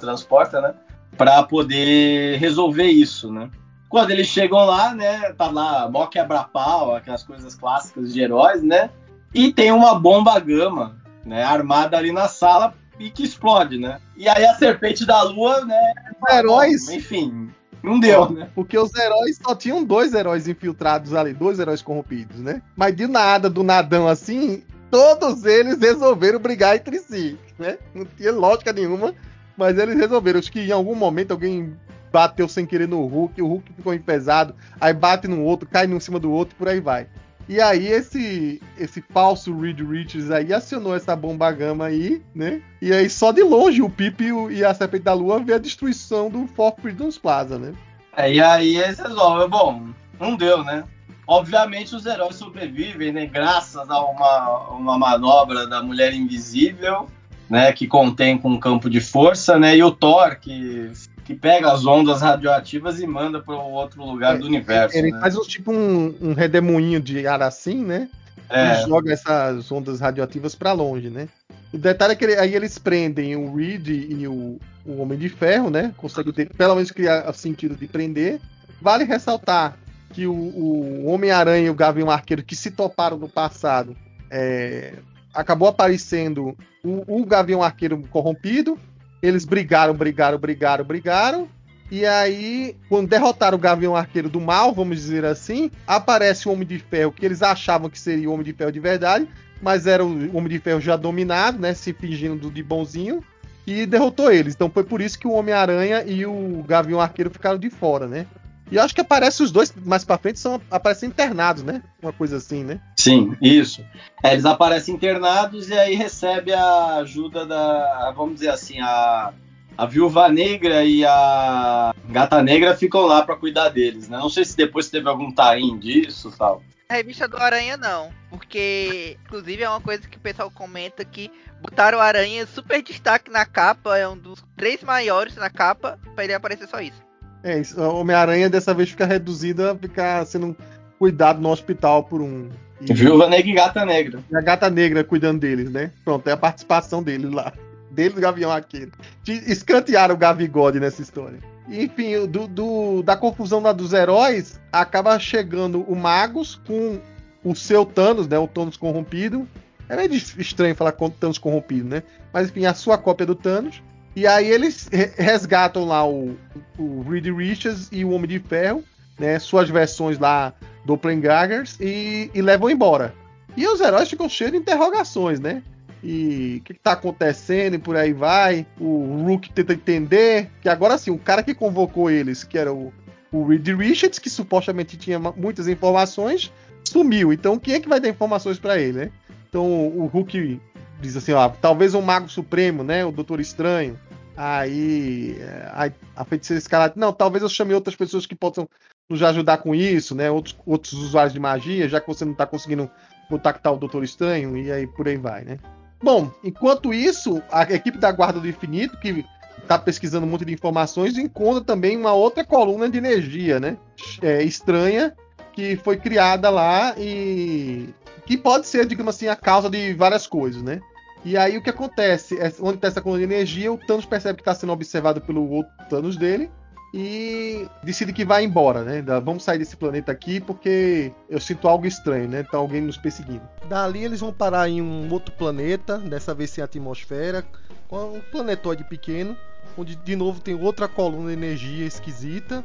transporta, 0.00 0.60
né? 0.60 0.74
Pra 1.16 1.42
poder 1.42 2.38
resolver 2.38 2.86
isso, 2.86 3.32
né? 3.32 3.48
Quando 3.88 4.10
eles 4.10 4.26
chegam 4.26 4.58
lá, 4.58 4.94
né? 4.94 5.32
Tá 5.32 5.50
lá, 5.50 5.88
mó 5.88 6.06
quebra-pau, 6.06 6.94
aquelas 6.94 7.22
coisas 7.22 7.54
clássicas 7.54 8.12
de 8.12 8.20
heróis, 8.20 8.62
né? 8.62 8.90
E 9.32 9.52
tem 9.52 9.72
uma 9.72 9.98
bomba 9.98 10.38
gama, 10.38 10.96
né? 11.24 11.42
Armada 11.42 11.96
ali 11.96 12.12
na 12.12 12.28
sala 12.28 12.74
e 12.98 13.10
que 13.10 13.24
explode, 13.24 13.78
né? 13.78 14.00
E 14.16 14.28
aí 14.28 14.44
a 14.44 14.54
serpente 14.54 15.06
da 15.06 15.22
lua, 15.22 15.64
né? 15.64 15.92
Os 16.20 16.34
heróis. 16.34 16.88
Enfim, 16.88 17.50
não 17.82 17.98
deu, 18.00 18.30
né? 18.30 18.48
Porque 18.54 18.78
os 18.78 18.94
heróis 18.94 19.38
só 19.42 19.54
tinham 19.54 19.84
dois 19.84 20.12
heróis 20.12 20.48
infiltrados 20.48 21.14
ali, 21.14 21.32
dois 21.32 21.58
heróis 21.58 21.82
corrompidos, 21.82 22.40
né? 22.40 22.62
Mas 22.76 22.96
de 22.96 23.06
nada, 23.06 23.48
do 23.48 23.62
nadão 23.62 24.08
assim, 24.08 24.62
todos 24.90 25.44
eles 25.44 25.78
resolveram 25.78 26.40
brigar 26.40 26.76
entre 26.76 26.98
si, 26.98 27.38
né? 27.58 27.78
Não 27.94 28.04
tinha 28.04 28.32
lógica 28.32 28.72
nenhuma, 28.72 29.14
mas 29.56 29.78
eles 29.78 29.96
resolveram. 29.96 30.38
Acho 30.38 30.50
que 30.50 30.60
em 30.60 30.72
algum 30.72 30.94
momento 30.94 31.32
alguém 31.32 31.76
bateu 32.12 32.48
sem 32.48 32.66
querer 32.66 32.88
no 32.88 33.04
Hulk, 33.06 33.40
o 33.40 33.46
Hulk 33.46 33.72
ficou 33.74 33.94
empesado, 33.94 34.54
aí 34.80 34.92
bate 34.92 35.28
no 35.28 35.42
outro, 35.42 35.68
cai 35.68 35.86
um 35.86 35.96
em 35.96 36.00
cima 36.00 36.18
do 36.18 36.30
outro 36.32 36.54
e 36.54 36.58
por 36.58 36.68
aí 36.68 36.80
vai. 36.80 37.06
E 37.48 37.60
aí 37.60 37.86
esse 37.86 38.60
esse 38.76 39.00
falso 39.00 39.58
Reed 39.58 39.80
Richards 39.80 40.30
aí 40.30 40.52
acionou 40.52 40.94
essa 40.94 41.16
bomba 41.16 41.50
gama 41.50 41.86
aí, 41.86 42.22
né? 42.34 42.60
E 42.82 42.92
aí 42.92 43.08
só 43.08 43.32
de 43.32 43.42
longe 43.42 43.80
o 43.80 43.88
Pip 43.88 44.22
e 44.50 44.64
a 44.64 44.74
Serpente 44.74 45.04
da 45.04 45.14
Lua 45.14 45.40
vê 45.40 45.54
a 45.54 45.58
destruição 45.58 46.28
do 46.28 46.46
Fort 46.48 46.78
Freedom's 46.80 47.16
Plaza, 47.16 47.58
né? 47.58 47.72
É, 48.14 48.34
e 48.34 48.40
aí 48.40 48.76
eles 48.76 48.98
resolvem, 48.98 49.48
bom, 49.48 49.88
não 50.20 50.36
deu, 50.36 50.62
né? 50.62 50.84
Obviamente 51.26 51.94
os 51.94 52.04
heróis 52.04 52.36
sobrevivem, 52.36 53.12
né? 53.12 53.26
Graças 53.26 53.88
a 53.88 54.00
uma, 54.00 54.70
uma 54.70 54.98
manobra 54.98 55.66
da 55.66 55.82
Mulher 55.82 56.12
Invisível, 56.12 57.06
né? 57.48 57.72
Que 57.72 57.86
contém 57.86 58.36
com 58.36 58.50
um 58.50 58.60
campo 58.60 58.90
de 58.90 59.00
força, 59.00 59.58
né? 59.58 59.76
E 59.76 59.82
o 59.82 59.90
Thor, 59.90 60.38
que 60.38 60.92
que 61.28 61.34
pega 61.34 61.70
as 61.70 61.84
ondas 61.84 62.22
radioativas 62.22 62.98
e 63.00 63.06
manda 63.06 63.38
para 63.38 63.54
outro 63.54 64.02
lugar 64.02 64.36
é, 64.36 64.38
do 64.38 64.46
universo. 64.46 64.96
Ele 64.96 65.12
né? 65.12 65.20
faz 65.20 65.36
um, 65.36 65.42
tipo 65.42 65.70
um, 65.70 66.14
um, 66.22 66.32
redemoinho 66.32 66.98
de 66.98 67.26
ar 67.26 67.42
assim, 67.42 67.84
né? 67.84 68.08
É. 68.48 68.80
E 68.80 68.86
joga 68.86 69.12
essas 69.12 69.70
ondas 69.70 70.00
radioativas 70.00 70.54
para 70.54 70.72
longe, 70.72 71.10
né? 71.10 71.28
O 71.70 71.76
detalhe 71.76 72.14
é 72.14 72.16
que 72.16 72.24
ele, 72.24 72.36
aí 72.36 72.54
eles 72.54 72.78
prendem 72.78 73.36
o 73.36 73.54
Reed 73.54 73.88
e 73.88 74.26
o, 74.26 74.58
o 74.86 75.02
Homem 75.02 75.18
de 75.18 75.28
Ferro, 75.28 75.68
né? 75.68 75.92
Conseguem 75.98 76.32
ter, 76.32 76.48
pelo 76.48 76.74
menos 76.74 76.90
criar 76.90 77.30
sentido 77.34 77.76
de 77.76 77.86
prender. 77.86 78.40
Vale 78.80 79.04
ressaltar 79.04 79.76
que 80.14 80.26
o, 80.26 80.32
o 80.32 81.04
Homem-Aranha 81.08 81.66
e 81.66 81.70
o 81.70 81.74
Gavião 81.74 82.10
Arqueiro, 82.10 82.42
que 82.42 82.56
se 82.56 82.70
toparam 82.70 83.18
no 83.18 83.28
passado, 83.28 83.94
é, 84.30 84.94
acabou 85.34 85.68
aparecendo 85.68 86.56
o, 86.82 87.20
o 87.20 87.26
Gavião 87.26 87.62
Arqueiro 87.62 88.02
corrompido 88.08 88.78
eles 89.22 89.44
brigaram, 89.44 89.94
brigaram, 89.94 90.38
brigaram, 90.38 90.84
brigaram. 90.84 91.48
E 91.90 92.04
aí, 92.04 92.76
quando 92.88 93.08
derrotaram 93.08 93.56
o 93.56 93.60
Gavião 93.60 93.96
Arqueiro 93.96 94.28
do 94.28 94.40
mal, 94.40 94.74
vamos 94.74 94.98
dizer 94.98 95.24
assim, 95.24 95.70
aparece 95.86 96.46
o 96.46 96.52
Homem 96.52 96.66
de 96.66 96.78
Ferro, 96.78 97.12
que 97.12 97.24
eles 97.24 97.42
achavam 97.42 97.88
que 97.88 97.98
seria 97.98 98.28
o 98.28 98.32
Homem 98.34 98.44
de 98.44 98.52
Ferro 98.52 98.70
de 98.70 98.80
verdade, 98.80 99.26
mas 99.62 99.86
era 99.86 100.04
o 100.04 100.36
Homem 100.36 100.48
de 100.48 100.58
Ferro 100.58 100.80
já 100.80 100.96
dominado, 100.96 101.58
né? 101.58 101.72
Se 101.72 101.94
fingindo 101.94 102.50
de 102.50 102.62
bonzinho, 102.62 103.24
e 103.66 103.86
derrotou 103.86 104.30
eles. 104.30 104.54
Então 104.54 104.70
foi 104.70 104.84
por 104.84 105.00
isso 105.00 105.18
que 105.18 105.26
o 105.26 105.32
Homem-Aranha 105.32 106.04
e 106.06 106.24
o 106.26 106.62
Gavião 106.66 107.00
Arqueiro 107.00 107.30
ficaram 107.30 107.58
de 107.58 107.70
fora, 107.70 108.06
né? 108.06 108.26
E 108.70 108.78
acho 108.78 108.94
que 108.94 109.00
aparece 109.00 109.42
os 109.42 109.50
dois 109.50 109.72
mais 109.84 110.04
pra 110.04 110.18
frente, 110.18 110.38
são, 110.38 110.60
aparecem 110.70 111.08
internados, 111.08 111.62
né? 111.62 111.82
Uma 112.02 112.12
coisa 112.12 112.36
assim, 112.36 112.64
né? 112.64 112.80
Sim, 112.98 113.36
isso. 113.40 113.84
É, 114.22 114.32
eles 114.32 114.44
aparecem 114.44 114.94
internados 114.94 115.68
e 115.68 115.74
aí 115.74 115.94
recebe 115.94 116.52
a 116.52 116.96
ajuda 116.96 117.46
da, 117.46 118.12
vamos 118.14 118.34
dizer 118.34 118.50
assim, 118.50 118.80
a, 118.80 119.32
a 119.76 119.86
Viúva 119.86 120.28
Negra 120.28 120.84
e 120.84 121.04
a 121.04 121.94
Gata 122.08 122.42
Negra 122.42 122.76
ficam 122.76 123.02
lá 123.02 123.22
para 123.22 123.36
cuidar 123.36 123.70
deles, 123.70 124.08
né? 124.08 124.18
Não 124.18 124.28
sei 124.28 124.44
se 124.44 124.56
depois 124.56 124.90
teve 124.90 125.08
algum 125.08 125.32
tain 125.32 125.78
disso 125.78 126.32
tal. 126.36 126.62
A 126.88 126.94
revista 126.94 127.28
do 127.28 127.36
Aranha 127.36 127.76
não, 127.76 128.10
porque 128.30 129.18
inclusive 129.26 129.62
é 129.62 129.68
uma 129.68 129.80
coisa 129.80 130.08
que 130.08 130.16
o 130.16 130.20
pessoal 130.20 130.50
comenta 130.50 131.04
que 131.04 131.30
botaram 131.60 131.98
o 131.98 132.00
Aranha 132.00 132.46
super 132.46 132.82
destaque 132.82 133.30
na 133.30 133.44
capa, 133.44 133.98
é 133.98 134.08
um 134.08 134.16
dos 134.16 134.42
três 134.56 134.82
maiores 134.82 135.36
na 135.36 135.50
capa, 135.50 135.98
para 136.14 136.24
ele 136.24 136.34
aparecer 136.34 136.66
só 136.66 136.80
isso. 136.80 137.07
É, 137.42 137.58
isso. 137.58 137.80
Homem-Aranha 137.80 138.48
dessa 138.48 138.74
vez 138.74 138.90
fica 138.90 139.06
reduzido 139.06 139.68
a 139.68 139.76
ficar 139.76 140.26
sendo 140.26 140.56
cuidado 140.98 141.40
no 141.40 141.50
hospital 141.50 142.04
por 142.04 142.20
um. 142.20 142.48
E... 142.80 142.92
Viúva 142.92 143.28
Negra 143.28 143.50
e 143.50 143.54
Gata 143.54 143.84
Negra. 143.84 144.20
E 144.30 144.36
a 144.36 144.40
Gata 144.40 144.70
Negra 144.70 145.04
cuidando 145.04 145.40
deles, 145.40 145.70
né? 145.70 145.90
Pronto, 146.04 146.28
é 146.28 146.32
a 146.32 146.36
participação 146.36 147.02
deles 147.02 147.30
lá. 147.30 147.52
Dele 147.90 148.14
do 148.14 148.20
Gavião 148.20 148.50
Arqueiro. 148.50 148.92
Escantearam 149.26 150.14
o 150.14 150.18
Gavigode 150.18 150.78
nessa 150.78 151.02
história. 151.02 151.38
Enfim, 151.68 152.26
do, 152.26 152.46
do, 152.46 153.02
da 153.02 153.16
confusão 153.16 153.60
lá 153.60 153.72
dos 153.72 153.92
heróis, 153.92 154.60
acaba 154.72 155.18
chegando 155.18 155.82
o 155.82 155.94
Magus 155.94 156.60
com 156.66 156.98
o 157.44 157.54
seu 157.54 157.84
Thanos, 157.84 158.26
né? 158.26 158.38
O 158.38 158.48
Thanos 158.48 158.76
corrompido. 158.76 159.46
É 159.88 159.96
meio 159.96 160.14
estranho 160.14 160.74
falar 160.74 160.92
com 160.92 161.10
Thanos 161.10 161.38
corrompido, 161.38 161.88
né? 161.88 162.02
Mas 162.32 162.48
enfim, 162.48 162.66
a 162.66 162.74
sua 162.74 162.98
cópia 162.98 163.26
do 163.26 163.34
Thanos. 163.34 163.82
E 164.18 164.26
aí 164.26 164.50
eles 164.50 164.90
resgatam 165.16 165.84
lá 165.84 166.04
o, 166.04 166.36
o 166.76 167.02
Reed 167.08 167.26
Richards 167.26 167.88
e 167.92 168.04
o 168.04 168.10
Homem 168.10 168.26
de 168.26 168.40
Ferro, 168.40 168.82
né? 169.16 169.38
Suas 169.38 169.70
versões 169.70 170.18
lá 170.18 170.52
Doppelgangers 170.84 171.78
e, 171.78 172.28
e 172.34 172.42
levam 172.42 172.68
embora. 172.68 173.14
E 173.56 173.64
os 173.68 173.80
heróis 173.80 174.10
ficam 174.10 174.28
cheios 174.28 174.50
de 174.50 174.58
interrogações, 174.58 175.38
né? 175.38 175.62
e 176.02 176.56
o 176.58 176.64
que, 176.64 176.72
está 176.72 176.92
acontecendo 176.92 177.74
e 177.74 177.78
por 177.78 177.94
aí 177.94 178.12
vai. 178.12 178.66
O 178.80 179.24
Rook 179.24 179.52
tenta 179.52 179.74
entender 179.74 180.50
que 180.60 180.68
agora 180.68 180.98
sim, 180.98 181.12
o 181.12 181.18
cara 181.18 181.40
que 181.40 181.54
convocou 181.54 182.10
eles, 182.10 182.42
que 182.42 182.58
era 182.58 182.72
o, 182.72 182.92
o 183.30 183.46
Reed 183.46 183.68
Richards, 183.68 184.18
que 184.18 184.28
supostamente 184.28 184.96
tinha 184.96 185.20
muitas 185.20 185.68
informações, 185.68 186.52
sumiu. 186.82 187.32
Então 187.32 187.56
quem 187.56 187.74
é 187.74 187.80
que 187.80 187.88
vai 187.88 188.00
dar 188.00 188.08
informações 188.08 188.58
para 188.58 188.80
ele, 188.80 188.98
né? 188.98 189.10
Então 189.48 189.64
o 189.64 190.06
Hulk 190.06 190.60
diz 191.00 191.16
assim, 191.16 191.32
ó, 191.32 191.48
talvez 191.48 191.94
um 191.94 192.02
mago 192.02 192.28
supremo, 192.28 192.82
né, 192.82 193.04
o 193.04 193.12
Doutor 193.12 193.40
Estranho. 193.40 193.98
Aí 194.36 195.36
a, 195.72 195.90
a 196.20 196.24
feiticeira 196.24 196.58
escarlate, 196.58 196.98
não, 196.98 197.12
talvez 197.12 197.42
eu 197.42 197.48
chame 197.48 197.74
outras 197.74 197.96
pessoas 197.96 198.24
que 198.24 198.36
possam 198.36 198.68
nos 199.10 199.22
ajudar 199.22 199.58
com 199.58 199.74
isso, 199.74 200.14
né? 200.14 200.30
Outros, 200.30 200.56
outros 200.66 200.92
usuários 200.92 201.32
de 201.32 201.40
magia, 201.40 201.88
já 201.88 202.00
que 202.00 202.06
você 202.06 202.24
não 202.24 202.32
está 202.32 202.46
conseguindo 202.46 202.88
contactar 203.28 203.72
o 203.72 203.78
Doutor 203.78 204.04
Estranho, 204.04 204.56
e 204.56 204.70
aí 204.70 204.86
por 204.86 205.08
aí 205.08 205.16
vai, 205.16 205.44
né? 205.44 205.58
Bom, 206.00 206.30
enquanto 206.44 206.94
isso, 206.94 207.42
a 207.50 207.62
equipe 207.62 207.98
da 207.98 208.12
Guarda 208.12 208.38
do 208.38 208.48
Infinito, 208.48 208.98
que 208.98 209.24
está 209.60 209.78
pesquisando 209.78 210.26
um 210.26 210.30
monte 210.30 210.44
de 210.44 210.52
informações, 210.52 211.18
encontra 211.18 211.64
também 211.64 211.96
uma 211.96 212.12
outra 212.12 212.44
coluna 212.44 212.88
de 212.88 212.98
energia, 212.98 213.58
né? 213.58 213.76
É, 214.22 214.42
estranha, 214.42 215.14
que 215.52 215.76
foi 215.76 215.96
criada 215.96 216.48
lá 216.48 216.94
e 216.96 217.88
que 218.28 218.36
pode 218.36 218.66
ser, 218.66 218.84
digamos 218.84 219.14
assim, 219.14 219.26
a 219.26 219.34
causa 219.34 219.70
de 219.70 219.94
várias 219.94 220.26
coisas, 220.26 220.62
né? 220.62 220.82
E 221.24 221.34
aí 221.34 221.56
o 221.56 221.62
que 221.62 221.70
acontece? 221.70 222.38
É, 222.38 222.52
onde 222.60 222.74
está 222.74 222.88
essa 222.88 223.00
coluna 223.00 223.26
de 223.26 223.32
energia, 223.32 223.72
o 223.72 223.78
Thanos 223.78 224.04
percebe 224.04 224.36
que 224.36 224.42
está 224.42 224.54
sendo 224.54 224.70
observado 224.70 225.18
pelo 225.18 225.48
outro 225.50 225.72
Thanos 225.88 226.14
dele 226.14 226.50
e 226.92 227.66
decide 227.82 228.12
que 228.12 228.26
vai 228.26 228.44
embora, 228.44 228.84
né? 228.84 229.02
Vamos 229.24 229.44
sair 229.44 229.56
desse 229.56 229.78
planeta 229.78 230.12
aqui 230.12 230.40
porque 230.40 231.10
eu 231.26 231.40
sinto 231.40 231.66
algo 231.66 231.86
estranho, 231.86 232.28
né? 232.28 232.42
Tá 232.42 232.58
alguém 232.58 232.82
nos 232.82 232.98
perseguindo. 232.98 233.40
Dali 233.66 234.04
eles 234.04 234.20
vão 234.20 234.30
parar 234.30 234.68
em 234.68 234.82
um 234.82 235.10
outro 235.10 235.34
planeta, 235.34 235.96
dessa 235.96 236.34
vez 236.34 236.50
sem 236.50 236.62
atmosfera, 236.62 237.42
um 237.90 238.20
planetóide 238.30 238.84
pequeno, 238.84 239.34
onde 239.76 239.96
de 239.96 240.14
novo 240.14 240.38
tem 240.38 240.54
outra 240.54 240.86
coluna 240.86 241.28
de 241.28 241.32
energia 241.32 241.86
esquisita 241.86 242.62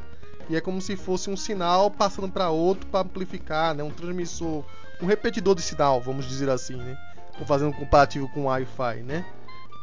e 0.50 0.56
é 0.56 0.60
como 0.60 0.82
se 0.82 0.94
fosse 0.94 1.30
um 1.30 1.36
sinal 1.38 1.90
passando 1.90 2.28
para 2.28 2.50
outro 2.50 2.86
para 2.86 3.00
amplificar, 3.00 3.74
né? 3.74 3.82
Um 3.82 3.90
transmissor, 3.90 4.62
um 5.02 5.06
repetidor 5.06 5.54
de 5.54 5.62
sinal, 5.62 6.00
vamos 6.00 6.26
dizer 6.26 6.48
assim, 6.48 6.76
né? 6.76 6.96
Vou 7.36 7.46
fazendo 7.46 7.70
um 7.70 7.72
comparativo 7.72 8.28
com 8.28 8.42
o 8.42 8.44
Wi-Fi, 8.44 9.02
né? 9.02 9.24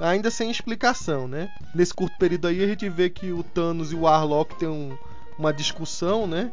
ainda 0.01 0.31
sem 0.31 0.49
explicação, 0.49 1.27
né? 1.27 1.49
Nesse 1.73 1.93
curto 1.93 2.17
período 2.17 2.47
aí 2.47 2.63
a 2.63 2.67
gente 2.67 2.89
vê 2.89 3.09
que 3.09 3.31
o 3.31 3.43
Thanos 3.43 3.91
e 3.91 3.95
o 3.95 4.01
Warlock 4.01 4.55
têm 4.55 4.67
um, 4.67 4.97
uma 5.37 5.53
discussão, 5.53 6.25
né? 6.27 6.51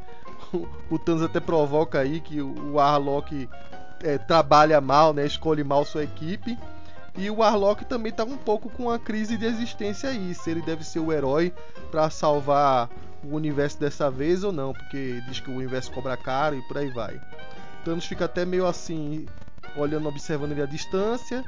O, 0.91 0.99
Thanos 0.99 1.23
até 1.23 1.41
provoca 1.41 1.99
aí 1.99 2.21
que 2.21 2.41
o 2.41 2.75
Warlock 2.75 3.47
é, 4.03 4.17
trabalha 4.17 4.81
mal, 4.81 5.13
né? 5.13 5.27
Escolhe 5.27 5.63
mal 5.63 5.85
sua 5.85 6.05
equipe. 6.05 6.59
E 7.15 7.29
o 7.29 7.39
Warlock 7.39 7.85
também 7.85 8.13
tá 8.13 8.25
um 8.25 8.37
pouco 8.37 8.71
com 8.71 8.85
uma 8.85 8.99
crise 8.99 9.37
de 9.37 9.45
existência 9.45 10.09
aí, 10.09 10.35
se 10.35 10.51
ele 10.51 10.63
deve 10.63 10.85
ser 10.85 11.01
o 11.01 11.13
herói 11.13 11.53
para 11.91 12.09
salvar 12.09 12.89
o 13.23 13.35
universo 13.35 13.79
dessa 13.79 14.11
vez 14.11 14.43
ou 14.43 14.53
não, 14.53 14.73
porque 14.73 15.21
diz 15.29 15.41
que 15.41 15.51
o 15.51 15.57
universo 15.57 15.91
cobra 15.93 16.17
caro 16.17 16.57
e 16.57 16.63
por 16.63 16.79
aí 16.79 16.89
vai. 16.91 17.21
Thanos 17.89 18.05
fica 18.05 18.27
até 18.27 18.45
meio 18.45 18.67
assim, 18.67 19.25
olhando, 19.75 20.11
observando 20.11 20.53
ele 20.53 20.61
à 20.61 20.67
distância, 20.67 21.43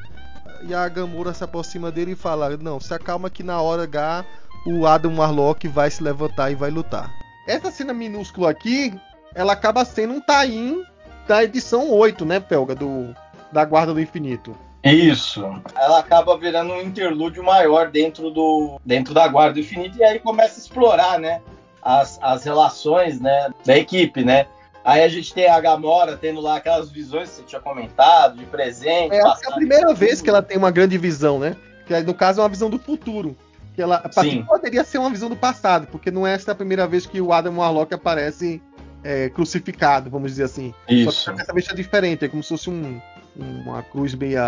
e 0.63 0.73
a 0.73 0.89
Gamora 0.89 1.35
se 1.35 1.45
aproxima 1.45 1.93
dele 1.93 2.13
e 2.13 2.17
fala: 2.17 2.57
Não, 2.57 2.81
se 2.81 2.95
acalma 2.95 3.29
que 3.29 3.43
na 3.43 3.61
hora 3.61 3.83
H 3.83 4.25
o 4.67 4.87
Adam 4.87 5.19
Warlock 5.19 5.69
vai 5.69 5.91
se 5.91 6.03
levantar 6.03 6.51
e 6.51 6.55
vai 6.55 6.71
lutar. 6.71 7.13
Essa 7.47 7.71
cena 7.71 7.93
minúscula 7.93 8.51
aqui, 8.51 8.99
ela 9.35 9.53
acaba 9.53 9.85
sendo 9.85 10.15
um 10.15 10.21
tie-in 10.21 10.83
da 11.29 11.45
edição 11.45 11.91
8, 11.91 12.25
né, 12.25 12.41
Pelga? 12.41 12.75
Do, 12.75 13.15
da 13.53 13.63
Guarda 13.67 13.93
do 13.93 14.01
Infinito. 14.01 14.57
Isso. 14.83 15.45
Ela 15.77 15.99
acaba 15.99 16.39
virando 16.39 16.73
um 16.73 16.81
interlúdio 16.81 17.45
maior 17.45 17.91
dentro, 17.91 18.31
do, 18.31 18.81
dentro 18.83 19.13
da 19.13 19.29
Guarda 19.29 19.55
do 19.55 19.61
Infinito 19.61 19.99
e 19.99 20.05
aí 20.05 20.19
começa 20.19 20.59
a 20.59 20.63
explorar, 20.63 21.19
né? 21.19 21.43
As, 21.83 22.19
as 22.23 22.45
relações 22.45 23.21
né, 23.21 23.51
da 23.63 23.77
equipe, 23.77 24.25
né? 24.25 24.47
Aí 24.85 25.03
a 25.03 25.09
gente 25.09 25.33
tem 25.35 25.49
a 25.49 25.61
Gamora 25.61 26.17
tendo 26.17 26.41
lá 26.41 26.57
aquelas 26.57 26.91
visões 26.91 27.29
que 27.29 27.37
você 27.37 27.43
tinha 27.43 27.61
comentado, 27.61 28.37
de 28.37 28.47
presente. 28.47 29.15
É, 29.15 29.19
é 29.19 29.23
a 29.23 29.55
primeira 29.55 29.93
vez 29.93 30.23
que 30.23 30.31
ela 30.31 30.43
tem 30.43 30.57
uma 30.57 30.71
grande 30.71 30.97
visão, 30.97 31.39
né? 31.39 31.57
Que 31.87 32.01
no 32.01 32.15
caso 32.15 32.41
é 32.41 32.43
uma 32.43 32.49
visão 32.49 32.71
do 32.71 32.79
futuro. 32.79 33.37
Que 33.75 33.83
ela 33.83 34.03
poderia 34.47 34.83
ser 34.85 34.99
uma 34.99 35.11
visão 35.11 35.29
do 35.29 35.37
passado, 35.37 35.87
porque 35.87 36.11
não 36.11 36.27
é 36.27 36.35
essa 36.35 36.53
a 36.53 36.55
primeira 36.55 36.87
vez 36.87 37.07
que 37.07 37.21
o 37.21 37.33
Adam 37.33 37.59
Warlock 37.59 37.95
aparece 37.95 38.61
é, 39.05 39.29
crucificado, 39.29 40.11
vamos 40.11 40.31
dizer 40.33 40.45
assim. 40.45 40.75
Isso. 40.89 41.13
Só 41.13 41.33
que 41.33 41.39
dessa 41.39 41.53
vez 41.53 41.69
é 41.69 41.75
diferente, 41.75 42.25
é 42.25 42.29
como 42.29 42.43
se 42.43 42.49
fosse 42.49 42.71
um, 42.71 43.01
uma 43.37 43.83
cruz 43.83 44.15
meio 44.15 44.39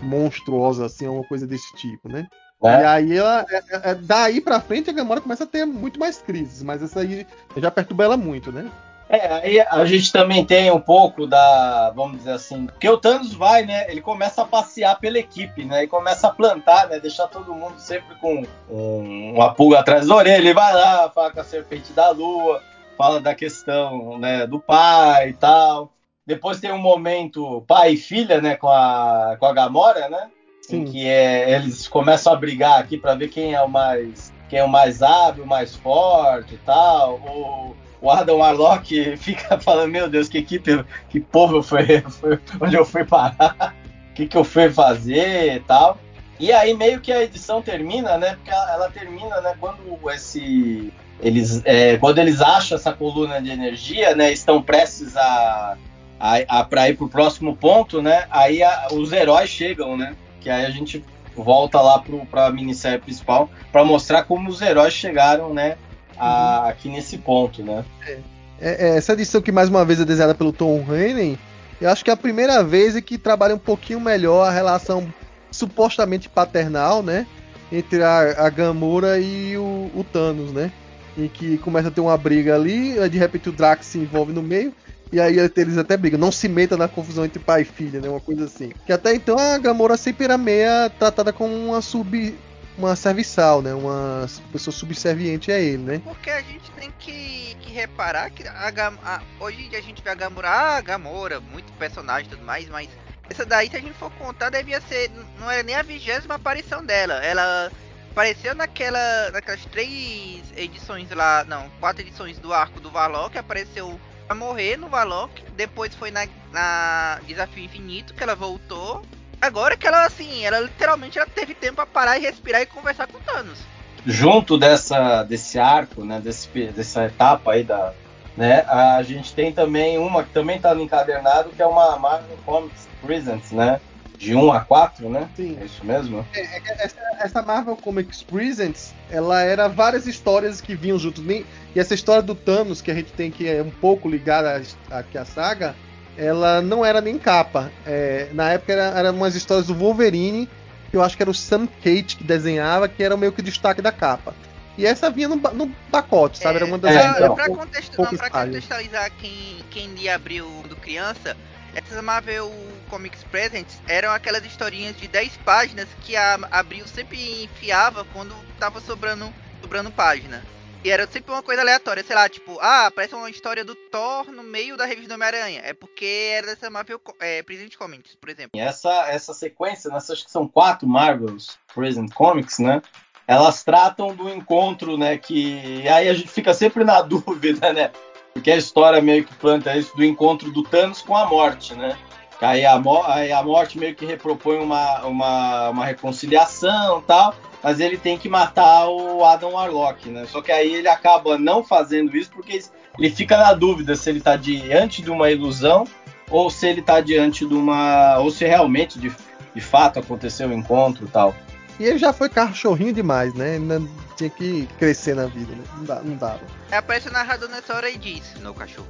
monstruosa, 0.00 0.86
assim, 0.86 1.06
uma 1.06 1.24
coisa 1.24 1.46
desse 1.46 1.74
tipo, 1.76 2.08
né? 2.08 2.26
É. 2.62 2.80
E 2.80 2.84
aí 2.84 3.16
ela. 3.16 3.46
É, 3.48 3.56
é, 3.56 3.90
é, 3.90 3.94
daí 3.94 4.40
pra 4.40 4.60
frente 4.60 4.90
a 4.90 4.92
Gamora 4.92 5.20
começa 5.20 5.44
a 5.44 5.46
ter 5.46 5.64
muito 5.64 5.98
mais 5.98 6.18
crises, 6.18 6.62
mas 6.62 6.82
essa 6.82 7.00
aí 7.00 7.26
já 7.56 7.70
perturba 7.70 8.04
ela 8.04 8.16
muito, 8.16 8.50
né? 8.50 8.70
É, 9.08 9.26
aí 9.32 9.60
a 9.60 9.84
gente 9.86 10.12
também 10.12 10.44
tem 10.44 10.70
um 10.70 10.80
pouco 10.80 11.26
da, 11.26 11.90
vamos 11.96 12.18
dizer 12.18 12.32
assim, 12.32 12.66
porque 12.66 12.88
o 12.88 12.98
Thanos 12.98 13.32
vai, 13.32 13.64
né? 13.64 13.90
Ele 13.90 14.02
começa 14.02 14.42
a 14.42 14.44
passear 14.44 14.98
pela 15.00 15.18
equipe, 15.18 15.64
né? 15.64 15.84
E 15.84 15.88
começa 15.88 16.28
a 16.28 16.30
plantar, 16.30 16.88
né? 16.88 17.00
Deixar 17.00 17.26
todo 17.26 17.54
mundo 17.54 17.78
sempre 17.78 18.14
com 18.16 18.44
um, 18.68 19.34
uma 19.34 19.54
pulga 19.54 19.78
atrás 19.78 20.06
da 20.06 20.14
orelha. 20.14 20.36
Ele 20.36 20.52
vai 20.52 20.74
lá, 20.74 21.08
fala 21.08 21.30
com 21.30 21.40
a 21.40 21.44
serpente 21.44 21.92
da 21.94 22.10
lua, 22.10 22.62
fala 22.98 23.18
da 23.18 23.34
questão, 23.34 24.18
né? 24.18 24.46
Do 24.46 24.60
pai 24.60 25.30
e 25.30 25.32
tal. 25.32 25.90
Depois 26.26 26.60
tem 26.60 26.70
um 26.70 26.78
momento 26.78 27.64
pai 27.66 27.94
e 27.94 27.96
filha, 27.96 28.42
né? 28.42 28.56
Com 28.56 28.68
a, 28.68 29.36
com 29.40 29.46
a 29.46 29.52
Gamora, 29.54 30.10
né? 30.10 30.28
Sim. 30.60 30.82
Em 30.82 30.84
que 30.84 31.08
é, 31.08 31.50
eles 31.54 31.88
começam 31.88 32.30
a 32.30 32.36
brigar 32.36 32.78
aqui 32.78 32.98
para 32.98 33.14
ver 33.14 33.28
quem 33.28 33.54
é 33.54 33.62
o 33.62 33.68
mais 33.68 34.36
quem 34.50 34.58
é 34.58 34.64
o 34.64 34.68
mais 34.68 35.02
hábil, 35.02 35.46
mais 35.46 35.76
forte 35.76 36.54
e 36.54 36.58
tal. 36.58 37.14
O, 37.16 37.76
o 38.00 38.10
Adam 38.10 38.38
Warlock 38.38 39.16
fica 39.16 39.58
falando, 39.60 39.90
meu 39.90 40.08
Deus, 40.08 40.28
que 40.28 40.38
equipe, 40.38 40.84
que 41.08 41.20
povo 41.20 41.56
eu 41.56 41.62
fui, 41.62 42.00
fui 42.02 42.38
onde 42.60 42.76
eu 42.76 42.84
fui 42.84 43.04
parar, 43.04 43.74
o 44.10 44.14
que, 44.14 44.26
que 44.26 44.36
eu 44.36 44.44
fui 44.44 44.70
fazer 44.70 45.56
e 45.56 45.60
tal. 45.60 45.98
E 46.38 46.52
aí 46.52 46.72
meio 46.74 47.00
que 47.00 47.12
a 47.12 47.22
edição 47.22 47.60
termina, 47.60 48.16
né? 48.16 48.34
Porque 48.36 48.50
ela, 48.50 48.72
ela 48.72 48.90
termina, 48.90 49.40
né? 49.40 49.54
Quando 49.58 49.78
esse 50.10 50.92
eles 51.20 51.60
é, 51.64 51.96
quando 51.96 52.18
eles 52.18 52.40
acham 52.40 52.76
essa 52.76 52.92
coluna 52.92 53.42
de 53.42 53.50
energia, 53.50 54.14
né? 54.14 54.32
Estão 54.32 54.62
prestes 54.62 55.16
a, 55.16 55.76
a, 56.20 56.36
a 56.60 56.64
para 56.64 56.88
ir 56.88 56.96
pro 56.96 57.08
próximo 57.08 57.56
ponto, 57.56 58.00
né? 58.00 58.26
Aí 58.30 58.62
a, 58.62 58.88
os 58.92 59.12
heróis 59.12 59.50
chegam, 59.50 59.96
né? 59.96 60.14
Que 60.40 60.48
aí 60.48 60.64
a 60.64 60.70
gente 60.70 61.04
volta 61.34 61.80
lá 61.80 62.02
para 62.30 62.46
a 62.46 62.50
minissérie 62.52 62.98
principal 62.98 63.50
para 63.72 63.84
mostrar 63.84 64.24
como 64.24 64.48
os 64.48 64.62
heróis 64.62 64.92
chegaram, 64.92 65.52
né? 65.52 65.76
A, 66.18 66.68
aqui 66.68 66.88
nesse 66.88 67.18
ponto, 67.18 67.62
né? 67.62 67.84
É. 68.06 68.18
É, 68.60 68.96
essa 68.96 69.12
edição 69.12 69.40
que 69.40 69.52
mais 69.52 69.68
uma 69.68 69.84
vez 69.84 70.00
é 70.00 70.04
desenhada 70.04 70.34
pelo 70.34 70.52
Tom 70.52 70.84
Haney, 70.88 71.38
eu 71.80 71.88
acho 71.90 72.04
que 72.04 72.10
é 72.10 72.12
a 72.12 72.16
primeira 72.16 72.62
vez 72.64 72.98
que 73.00 73.16
trabalha 73.16 73.54
um 73.54 73.58
pouquinho 73.58 74.00
melhor 74.00 74.44
a 74.44 74.50
relação 74.50 75.12
supostamente 75.50 76.28
paternal, 76.28 77.02
né? 77.02 77.26
Entre 77.70 78.02
a, 78.02 78.46
a 78.46 78.50
Gamora 78.50 79.20
e 79.20 79.56
o, 79.56 79.90
o, 79.94 80.04
Thanos, 80.04 80.52
né? 80.52 80.72
Em 81.16 81.28
que 81.28 81.58
começa 81.58 81.88
a 81.88 81.90
ter 81.90 82.00
uma 82.00 82.16
briga 82.16 82.54
ali, 82.54 82.94
de 83.08 83.18
repente 83.18 83.48
o 83.48 83.52
Drax 83.52 83.86
se 83.86 83.98
envolve 83.98 84.32
no 84.32 84.42
meio, 84.42 84.72
e 85.12 85.20
aí 85.20 85.38
eles 85.38 85.78
até 85.78 85.96
brigam. 85.96 86.18
Não 86.18 86.32
se 86.32 86.48
meta 86.48 86.76
na 86.76 86.88
confusão 86.88 87.24
entre 87.24 87.38
pai 87.38 87.62
e 87.62 87.64
filha, 87.64 88.00
né? 88.00 88.08
Uma 88.08 88.20
coisa 88.20 88.44
assim. 88.44 88.72
Que 88.84 88.92
até 88.92 89.14
então 89.14 89.38
a 89.38 89.56
Gamora 89.58 89.96
sempre 89.96 90.24
era 90.24 90.36
meia 90.36 90.90
tratada 90.98 91.32
como 91.32 91.54
uma 91.54 91.80
sub 91.80 92.34
uma 92.78 92.94
serviçal, 92.94 93.60
né? 93.60 93.74
Uma 93.74 94.26
pessoa 94.52 94.72
subserviente 94.72 95.50
a 95.50 95.58
ele, 95.58 95.82
né? 95.82 96.00
Porque 96.04 96.30
a 96.30 96.40
gente 96.40 96.70
tem 96.72 96.92
que, 96.98 97.56
que 97.60 97.72
reparar 97.72 98.30
que 98.30 98.46
a, 98.46 98.72
a, 99.04 99.22
hoje 99.40 99.68
a 99.74 99.80
gente 99.80 100.02
vê 100.02 100.10
a 100.10 100.14
Gamora, 100.14 100.48
ah, 100.48 100.80
Gamora, 100.80 101.40
muito 101.40 101.72
personagem 101.72 102.26
e 102.28 102.30
tudo 102.30 102.44
mais, 102.44 102.68
mas 102.68 102.88
essa 103.28 103.44
daí, 103.44 103.68
se 103.68 103.76
a 103.76 103.80
gente 103.80 103.94
for 103.94 104.10
contar, 104.12 104.50
devia 104.50 104.80
ser. 104.80 105.10
Não 105.38 105.50
era 105.50 105.62
nem 105.62 105.74
a 105.74 105.82
vigésima 105.82 106.36
aparição 106.36 106.84
dela. 106.84 107.14
Ela 107.14 107.70
apareceu 108.10 108.54
naquela, 108.54 109.30
naquelas 109.30 109.64
três 109.66 110.42
edições 110.56 111.10
lá, 111.10 111.44
não, 111.44 111.68
quatro 111.78 112.02
edições 112.02 112.38
do 112.38 112.52
arco 112.52 112.80
do 112.80 112.90
Valok, 112.90 113.36
apareceu 113.36 114.00
a 114.28 114.34
morrer 114.34 114.76
no 114.76 114.88
Valok, 114.88 115.42
depois 115.56 115.94
foi 115.94 116.10
na, 116.10 116.26
na 116.52 117.20
Desafio 117.26 117.64
Infinito 117.64 118.12
que 118.14 118.22
ela 118.22 118.34
voltou, 118.34 119.02
Agora 119.40 119.76
que 119.76 119.86
ela, 119.86 120.04
assim, 120.04 120.44
ela 120.44 120.60
literalmente 120.60 121.18
ela 121.18 121.28
teve 121.32 121.54
tempo 121.54 121.76
para 121.76 121.86
parar 121.86 122.18
e 122.18 122.22
respirar 122.22 122.60
e 122.60 122.66
conversar 122.66 123.06
com 123.06 123.18
Thanos. 123.20 123.58
Junto 124.06 124.58
dessa, 124.58 125.22
desse 125.22 125.58
arco, 125.58 126.04
né, 126.04 126.20
desse, 126.20 126.48
dessa 126.70 127.06
etapa 127.06 127.52
aí 127.52 127.62
da, 127.62 127.92
né, 128.36 128.64
a 128.68 129.02
gente 129.02 129.34
tem 129.34 129.52
também 129.52 129.98
uma 129.98 130.24
que 130.24 130.30
também 130.30 130.56
está 130.56 130.74
no 130.74 130.82
encadernado, 130.82 131.50
que 131.50 131.60
é 131.60 131.66
uma 131.66 131.98
Marvel 131.98 132.38
Comics 132.44 132.88
Presents, 133.02 133.52
né, 133.52 133.80
de 134.18 134.34
1 134.34 134.52
a 134.52 134.60
4, 134.60 135.08
né? 135.08 135.28
Sim. 135.36 135.56
É 135.60 135.64
isso 135.64 135.84
mesmo? 135.84 136.26
É, 136.34 136.40
é 136.40 136.62
essa, 136.84 136.96
essa, 137.20 137.42
Marvel 137.42 137.76
Comics 137.76 138.22
Presents, 138.22 138.92
ela 139.08 139.40
era 139.42 139.68
várias 139.68 140.06
histórias 140.06 140.60
que 140.60 140.74
vinham 140.74 140.98
juntos. 140.98 141.24
E 141.24 141.46
essa 141.76 141.94
história 141.94 142.22
do 142.22 142.34
Thanos, 142.34 142.82
que 142.82 142.90
a 142.90 142.94
gente 142.94 143.12
tem 143.12 143.30
que 143.30 143.48
é 143.48 143.62
um 143.62 143.70
pouco 143.70 144.08
ligada 144.08 144.60
aqui 144.90 145.16
à 145.16 145.24
saga, 145.24 145.76
ela 146.18 146.60
não 146.60 146.84
era 146.84 147.00
nem 147.00 147.16
capa. 147.18 147.70
É, 147.86 148.28
na 148.32 148.50
época 148.50 148.72
era, 148.72 148.98
era 148.98 149.12
umas 149.12 149.34
histórias 149.34 149.68
do 149.68 149.74
Wolverine, 149.74 150.48
que 150.90 150.96
eu 150.96 151.02
acho 151.02 151.16
que 151.16 151.22
era 151.22 151.30
o 151.30 151.34
Sam 151.34 151.66
Kate 151.66 152.16
que 152.16 152.24
desenhava, 152.24 152.88
que 152.88 153.02
era 153.02 153.16
meio 153.16 153.32
que 153.32 153.40
o 153.40 153.44
destaque 153.44 153.80
da 153.80 153.92
capa. 153.92 154.34
E 154.76 154.84
essa 154.86 155.10
vinha 155.10 155.28
no, 155.28 155.36
no 155.36 155.68
pacote, 155.90 156.38
sabe? 156.38 156.56
Era 156.56 156.66
uma 156.66 156.78
das 156.78 156.94
É, 156.94 157.08
então. 157.10 157.34
pra, 157.34 157.48
contextu- 157.48 158.02
não, 158.02 158.16
pra 158.16 158.30
contextualizar 158.30 159.10
quem, 159.18 159.58
quem 159.70 159.88
lia 159.94 160.14
abriu 160.14 160.46
do 160.68 160.76
criança, 160.76 161.36
essas 161.74 162.02
Marvel 162.02 162.52
Comics 162.88 163.22
Presents 163.24 163.80
eram 163.88 164.10
aquelas 164.12 164.44
historinhas 164.44 164.96
de 164.96 165.06
10 165.08 165.36
páginas 165.44 165.88
que 166.02 166.16
a 166.16 166.38
Abril 166.50 166.86
sempre 166.86 167.44
enfiava 167.44 168.04
quando 168.12 168.34
tava 168.58 168.80
sobrando, 168.80 169.32
sobrando 169.60 169.90
página. 169.90 170.42
E 170.84 170.90
era 170.90 171.06
sempre 171.08 171.32
uma 171.32 171.42
coisa 171.42 171.60
aleatória, 171.60 172.04
sei 172.04 172.14
lá, 172.14 172.28
tipo, 172.28 172.56
ah, 172.60 172.86
aparece 172.86 173.14
uma 173.14 173.28
história 173.28 173.64
do 173.64 173.74
Thor 173.74 174.30
no 174.30 174.44
meio 174.44 174.76
da 174.76 174.84
revista 174.84 175.08
do 175.08 175.14
Homem-Aranha. 175.14 175.60
É 175.64 175.74
porque 175.74 176.30
era 176.32 176.46
dessa 176.46 176.70
Marvel 176.70 177.00
é, 177.18 177.42
Present 177.42 177.74
Comics, 177.76 178.14
por 178.14 178.28
exemplo. 178.28 178.50
E 178.54 178.60
essa, 178.60 179.08
essa 179.10 179.34
sequência, 179.34 179.90
nessas 179.90 180.10
acho 180.10 180.24
que 180.24 180.30
são 180.30 180.46
quatro 180.46 180.86
Marvels 180.86 181.58
Present 181.74 182.12
Comics, 182.12 182.60
né? 182.60 182.80
Elas 183.26 183.64
tratam 183.64 184.14
do 184.14 184.30
encontro, 184.30 184.96
né? 184.96 185.18
Que 185.18 185.86
aí 185.88 186.08
a 186.08 186.14
gente 186.14 186.28
fica 186.28 186.54
sempre 186.54 186.84
na 186.84 187.02
dúvida, 187.02 187.72
né? 187.72 187.90
Porque 188.32 188.50
a 188.52 188.56
história 188.56 189.02
meio 189.02 189.24
que 189.24 189.34
planta 189.34 189.76
isso 189.76 189.96
do 189.96 190.04
encontro 190.04 190.52
do 190.52 190.62
Thanos 190.62 191.02
com 191.02 191.16
a 191.16 191.26
morte, 191.26 191.74
né? 191.74 191.98
Aí 192.40 192.64
a, 192.64 192.80
aí 193.06 193.32
a 193.32 193.42
morte 193.42 193.78
meio 193.78 193.94
que 193.94 194.06
repropõe 194.06 194.58
uma, 194.58 195.04
uma, 195.04 195.70
uma 195.70 195.84
reconciliação 195.84 197.00
e 197.00 197.02
tal, 197.02 197.34
mas 197.62 197.80
ele 197.80 197.96
tem 197.96 198.16
que 198.16 198.28
matar 198.28 198.88
o 198.88 199.24
Adam 199.24 199.52
Warlock, 199.52 200.08
né? 200.08 200.24
Só 200.26 200.40
que 200.40 200.52
aí 200.52 200.72
ele 200.72 200.88
acaba 200.88 201.36
não 201.36 201.64
fazendo 201.64 202.16
isso 202.16 202.30
porque 202.30 202.62
ele 202.98 203.10
fica 203.10 203.36
na 203.36 203.52
dúvida 203.52 203.96
se 203.96 204.08
ele 204.08 204.20
tá 204.20 204.36
diante 204.36 205.02
de 205.02 205.10
uma 205.10 205.30
ilusão 205.30 205.84
ou 206.30 206.48
se 206.48 206.68
ele 206.68 206.80
tá 206.82 207.00
diante 207.00 207.44
de 207.44 207.54
uma. 207.54 208.18
ou 208.18 208.30
se 208.30 208.44
realmente 208.44 209.00
de, 209.00 209.12
de 209.54 209.60
fato 209.60 209.98
aconteceu 209.98 210.48
o 210.48 210.52
encontro 210.52 211.06
e 211.06 211.08
tal. 211.08 211.34
E 211.80 211.84
ele 211.84 211.98
já 211.98 212.12
foi 212.12 212.28
cachorrinho 212.28 212.92
demais, 212.92 213.34
né? 213.34 213.54
Ainda 213.54 213.82
tinha 214.16 214.30
que 214.30 214.68
crescer 214.78 215.14
na 215.14 215.26
vida, 215.26 215.52
né? 215.54 215.64
Não, 215.76 215.84
dá, 215.84 216.00
não 216.02 216.16
dava. 216.16 216.40
Aí 216.70 216.78
aparece 216.78 217.08
o 217.08 217.12
narrador 217.12 217.48
nessa 217.48 217.74
hora 217.74 217.88
e 217.88 217.96
diz, 217.96 218.34
no 218.40 218.52
cachorro. 218.54 218.88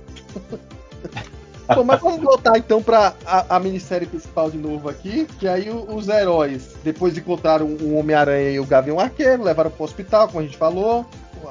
Bom, 1.74 1.84
mas 1.84 2.00
vamos 2.00 2.20
voltar 2.22 2.56
então 2.58 2.82
pra 2.82 3.14
a, 3.26 3.56
a 3.56 3.60
minissérie 3.60 4.06
principal 4.06 4.50
de 4.50 4.56
novo 4.58 4.88
aqui. 4.88 5.26
Que 5.38 5.46
aí 5.46 5.68
o- 5.70 5.94
os 5.94 6.08
heróis, 6.08 6.74
depois 6.82 7.16
encontraram 7.16 7.66
o 7.66 7.96
Homem-Aranha 7.98 8.50
e 8.50 8.60
o 8.60 8.64
Gavião 8.64 8.98
Arqueiro, 8.98 9.42
levaram 9.42 9.70
pro 9.70 9.84
hospital, 9.84 10.28
como 10.28 10.40
a 10.40 10.42
gente 10.42 10.56
falou. 10.56 11.04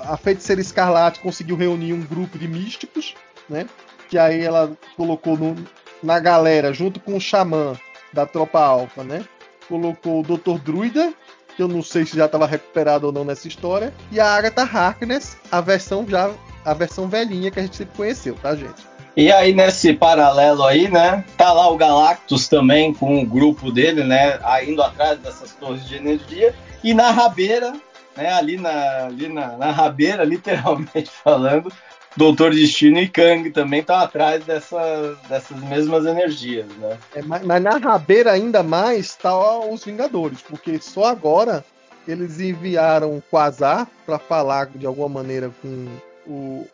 A 0.05 0.17
feiticeira 0.17 0.59
Escarlate 0.61 1.19
conseguiu 1.19 1.55
reunir 1.55 1.93
um 1.93 2.01
grupo 2.01 2.37
de 2.37 2.47
místicos, 2.47 3.13
né? 3.49 3.67
Que 4.09 4.17
aí 4.17 4.41
ela 4.43 4.71
colocou 4.95 5.37
no- 5.37 5.55
na 6.01 6.19
galera, 6.19 6.73
junto 6.73 6.99
com 6.99 7.15
o 7.15 7.21
Xamã 7.21 7.73
da 8.13 8.25
tropa 8.25 8.59
Alpha, 8.59 9.03
né? 9.03 9.23
Colocou 9.69 10.21
o 10.21 10.23
Dr. 10.23 10.59
Druida, 10.63 11.13
que 11.55 11.61
eu 11.61 11.67
não 11.67 11.83
sei 11.83 12.05
se 12.05 12.15
já 12.15 12.25
estava 12.25 12.45
recuperado 12.47 13.07
ou 13.07 13.11
não 13.11 13.23
nessa 13.25 13.47
história, 13.47 13.93
e 14.11 14.19
a 14.19 14.27
Agatha 14.35 14.61
Harkness, 14.63 15.37
a 15.51 15.59
versão 15.61 16.05
já 16.07 16.31
a 16.63 16.73
versão 16.73 17.07
velhinha 17.07 17.49
que 17.51 17.59
a 17.59 17.63
gente 17.63 17.75
sempre 17.77 17.95
conheceu, 17.97 18.35
tá, 18.35 18.55
gente? 18.55 18.85
E 19.17 19.31
aí, 19.31 19.51
nesse 19.51 19.95
paralelo 19.95 20.63
aí, 20.63 20.87
né? 20.87 21.25
Tá 21.35 21.51
lá 21.51 21.67
o 21.71 21.75
Galactus 21.75 22.47
também 22.47 22.93
com 22.93 23.19
o 23.19 23.25
grupo 23.25 23.71
dele, 23.71 24.03
né? 24.03 24.39
Indo 24.63 24.83
atrás 24.83 25.17
dessas 25.17 25.53
torres 25.53 25.87
de 25.87 25.95
energia. 25.95 26.53
E 26.83 26.93
na 26.93 27.09
rabeira, 27.09 27.73
né? 28.15 28.31
Ali 28.31 28.57
na, 28.57 29.05
ali 29.05 29.27
na, 29.27 29.57
na 29.57 29.71
rabeira, 29.71 30.21
literalmente 30.23 31.09
falando, 31.09 31.73
Doutor 32.15 32.53
Destino 32.53 32.99
e 32.99 33.07
Kang 33.07 33.49
também 33.49 33.79
estão 33.79 33.95
atrás 33.95 34.43
dessas, 34.45 35.17
dessas 35.27 35.57
mesmas 35.63 36.05
energias, 36.05 36.67
né? 36.77 36.95
É, 37.15 37.21
mas, 37.23 37.43
mas 37.43 37.63
na 37.63 37.77
rabeira 37.79 38.33
ainda 38.33 38.61
mais 38.61 39.15
tá 39.15 39.35
os 39.59 39.83
Vingadores, 39.83 40.43
porque 40.43 40.79
só 40.79 41.05
agora 41.05 41.65
eles 42.07 42.39
enviaram 42.39 43.17
o 43.17 43.23
Quasar 43.31 43.87
para 44.05 44.19
falar 44.19 44.67
de 44.75 44.85
alguma 44.85 45.09
maneira 45.09 45.51
com 45.59 45.87
o, 46.27 46.67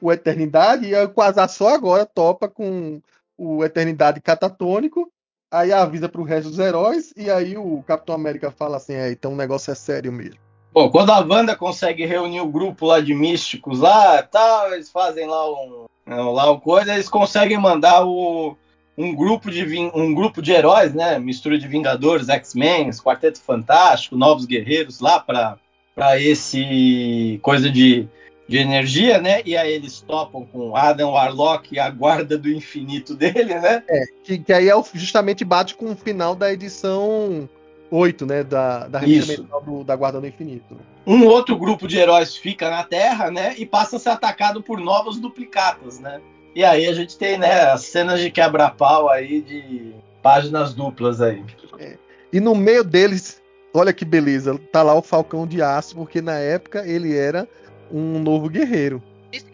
o 0.00 0.12
Eternidade, 0.12 0.86
e 0.86 1.02
o 1.02 1.08
Quasar 1.08 1.48
só 1.48 1.74
agora 1.74 2.06
topa 2.06 2.48
com 2.48 3.00
o 3.36 3.64
Eternidade 3.64 4.20
catatônico, 4.20 5.10
aí 5.50 5.72
avisa 5.72 6.08
pro 6.08 6.22
resto 6.22 6.50
dos 6.50 6.58
heróis, 6.58 7.12
e 7.16 7.30
aí 7.30 7.56
o 7.56 7.82
Capitão 7.86 8.14
América 8.14 8.50
fala 8.50 8.76
assim, 8.76 8.94
é, 8.94 9.10
então 9.10 9.32
o 9.32 9.36
negócio 9.36 9.70
é 9.70 9.74
sério 9.74 10.12
mesmo. 10.12 10.38
Bom, 10.72 10.90
quando 10.90 11.10
a 11.10 11.20
Wanda 11.20 11.56
consegue 11.56 12.04
reunir 12.04 12.40
o 12.40 12.48
grupo 12.48 12.86
lá 12.86 13.00
de 13.00 13.14
místicos 13.14 13.80
lá, 13.80 14.22
tal, 14.22 14.72
eles 14.74 14.90
fazem 14.90 15.26
lá 15.26 15.50
um, 15.50 15.86
lá 16.06 16.50
uma 16.50 16.60
coisa, 16.60 16.92
eles 16.92 17.08
conseguem 17.08 17.58
mandar 17.58 18.04
o, 18.04 18.56
um 18.96 19.14
grupo 19.14 19.50
de 19.50 19.64
um 19.94 20.14
grupo 20.14 20.42
de 20.42 20.52
heróis, 20.52 20.92
né, 20.92 21.18
mistura 21.18 21.58
de 21.58 21.66
Vingadores, 21.66 22.28
X-Men, 22.28 22.90
Quarteto 22.90 23.40
Fantástico, 23.40 24.16
Novos 24.16 24.44
Guerreiros 24.44 25.00
lá 25.00 25.18
para 25.20 25.58
para 25.94 26.20
esse 26.20 27.40
coisa 27.42 27.68
de, 27.68 28.08
de 28.48 28.56
energia, 28.56 29.20
né? 29.20 29.42
E 29.44 29.56
aí 29.56 29.70
eles 29.72 30.00
topam 30.00 30.44
com 30.46 30.74
Adam 30.74 31.10
Warlock 31.12 31.74
e 31.74 31.78
a 31.78 31.90
guarda 31.90 32.38
do 32.38 32.48
infinito 32.50 33.14
dele, 33.14 33.54
né? 33.54 33.82
Que, 34.24 34.38
que 34.38 34.52
aí 34.52 34.68
é 34.68 34.74
o- 34.74 34.84
justamente 34.94 35.44
bate 35.44 35.74
com 35.74 35.92
o 35.92 35.96
final 35.96 36.34
da 36.34 36.50
edição 36.50 37.48
8, 37.90 38.24
né, 38.26 38.42
da, 38.42 38.88
da 38.88 38.98
revista 38.98 39.32
Isso. 39.34 39.42
mensal 39.42 39.62
do- 39.62 39.84
da 39.84 39.94
Guarda 39.94 40.20
do 40.20 40.26
Infinito. 40.26 40.76
Um 41.06 41.26
outro 41.26 41.56
grupo 41.58 41.86
de 41.86 41.98
heróis 41.98 42.36
fica 42.36 42.70
na 42.70 42.82
Terra, 42.84 43.30
né? 43.30 43.54
E 43.58 43.64
passa 43.66 43.96
a 43.96 43.98
ser 43.98 44.10
atacado 44.10 44.62
por 44.62 44.78
novos 44.80 45.18
duplicatas, 45.18 45.98
né? 45.98 46.20
E 46.54 46.64
aí 46.64 46.86
a 46.86 46.92
gente 46.92 47.16
tem, 47.16 47.38
né, 47.38 47.70
as 47.70 47.82
cenas 47.82 48.20
de 48.20 48.30
quebra-pau 48.30 49.08
aí 49.08 49.40
de 49.42 49.92
páginas 50.22 50.74
duplas 50.74 51.20
aí. 51.20 51.42
E 52.32 52.40
no 52.40 52.54
meio 52.54 52.82
deles, 52.84 53.40
olha 53.72 53.92
que 53.92 54.04
beleza, 54.04 54.58
tá 54.72 54.82
lá 54.82 54.94
o 54.94 55.00
Falcão 55.02 55.46
de 55.46 55.62
Aço, 55.62 55.94
porque 55.96 56.20
na 56.20 56.38
época 56.38 56.86
ele 56.86 57.16
era 57.16 57.48
um 57.90 58.18
novo 58.18 58.48
guerreiro. 58.48 59.02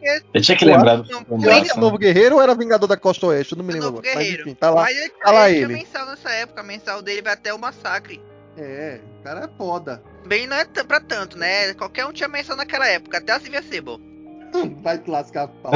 É 0.02 0.20
Eu 0.32 0.40
tinha 0.40 0.56
que 0.56 0.64
lembrar 0.64 0.96
do 0.96 1.26
não, 1.28 1.50
era 1.50 1.74
novo 1.74 1.98
guerreiro 1.98 2.36
ou 2.36 2.42
era 2.42 2.54
Vingador 2.54 2.88
da 2.88 2.96
Costa 2.96 3.26
Oeste? 3.26 3.54
Eu 3.54 3.58
não 3.58 3.64
me 3.64 3.72
lembro 3.72 3.88
novo 3.88 3.98
agora. 3.98 4.14
Mas 4.14 4.24
guerreiro. 4.24 4.42
enfim, 4.42 4.54
tá 4.54 4.70
lá. 4.70 4.82
Mas 4.82 4.96
ele, 4.96 5.08
tá 5.10 5.30
lá 5.32 5.50
ele 5.50 5.66
mensal 5.66 6.06
nessa 6.06 6.30
época, 6.30 6.60
a 6.60 6.64
mensal 6.64 7.02
dele 7.02 7.22
vai 7.22 7.32
até 7.32 7.52
o 7.52 7.58
massacre. 7.58 8.20
É, 8.56 9.00
o 9.20 9.24
cara 9.24 9.46
é 9.46 9.48
foda. 9.58 10.00
Bem, 10.26 10.46
não 10.46 10.56
é 10.56 10.64
pra 10.64 11.00
tanto, 11.00 11.36
né? 11.36 11.74
Qualquer 11.74 12.06
um 12.06 12.12
tinha 12.12 12.28
mensal 12.28 12.56
naquela 12.56 12.86
época, 12.86 13.18
até 13.18 13.32
a 13.32 13.40
Silvia 13.40 13.62
Sebo. 13.62 14.00
Vai 14.82 14.98
te 14.98 15.10
lascar, 15.10 15.48
pau. 15.48 15.72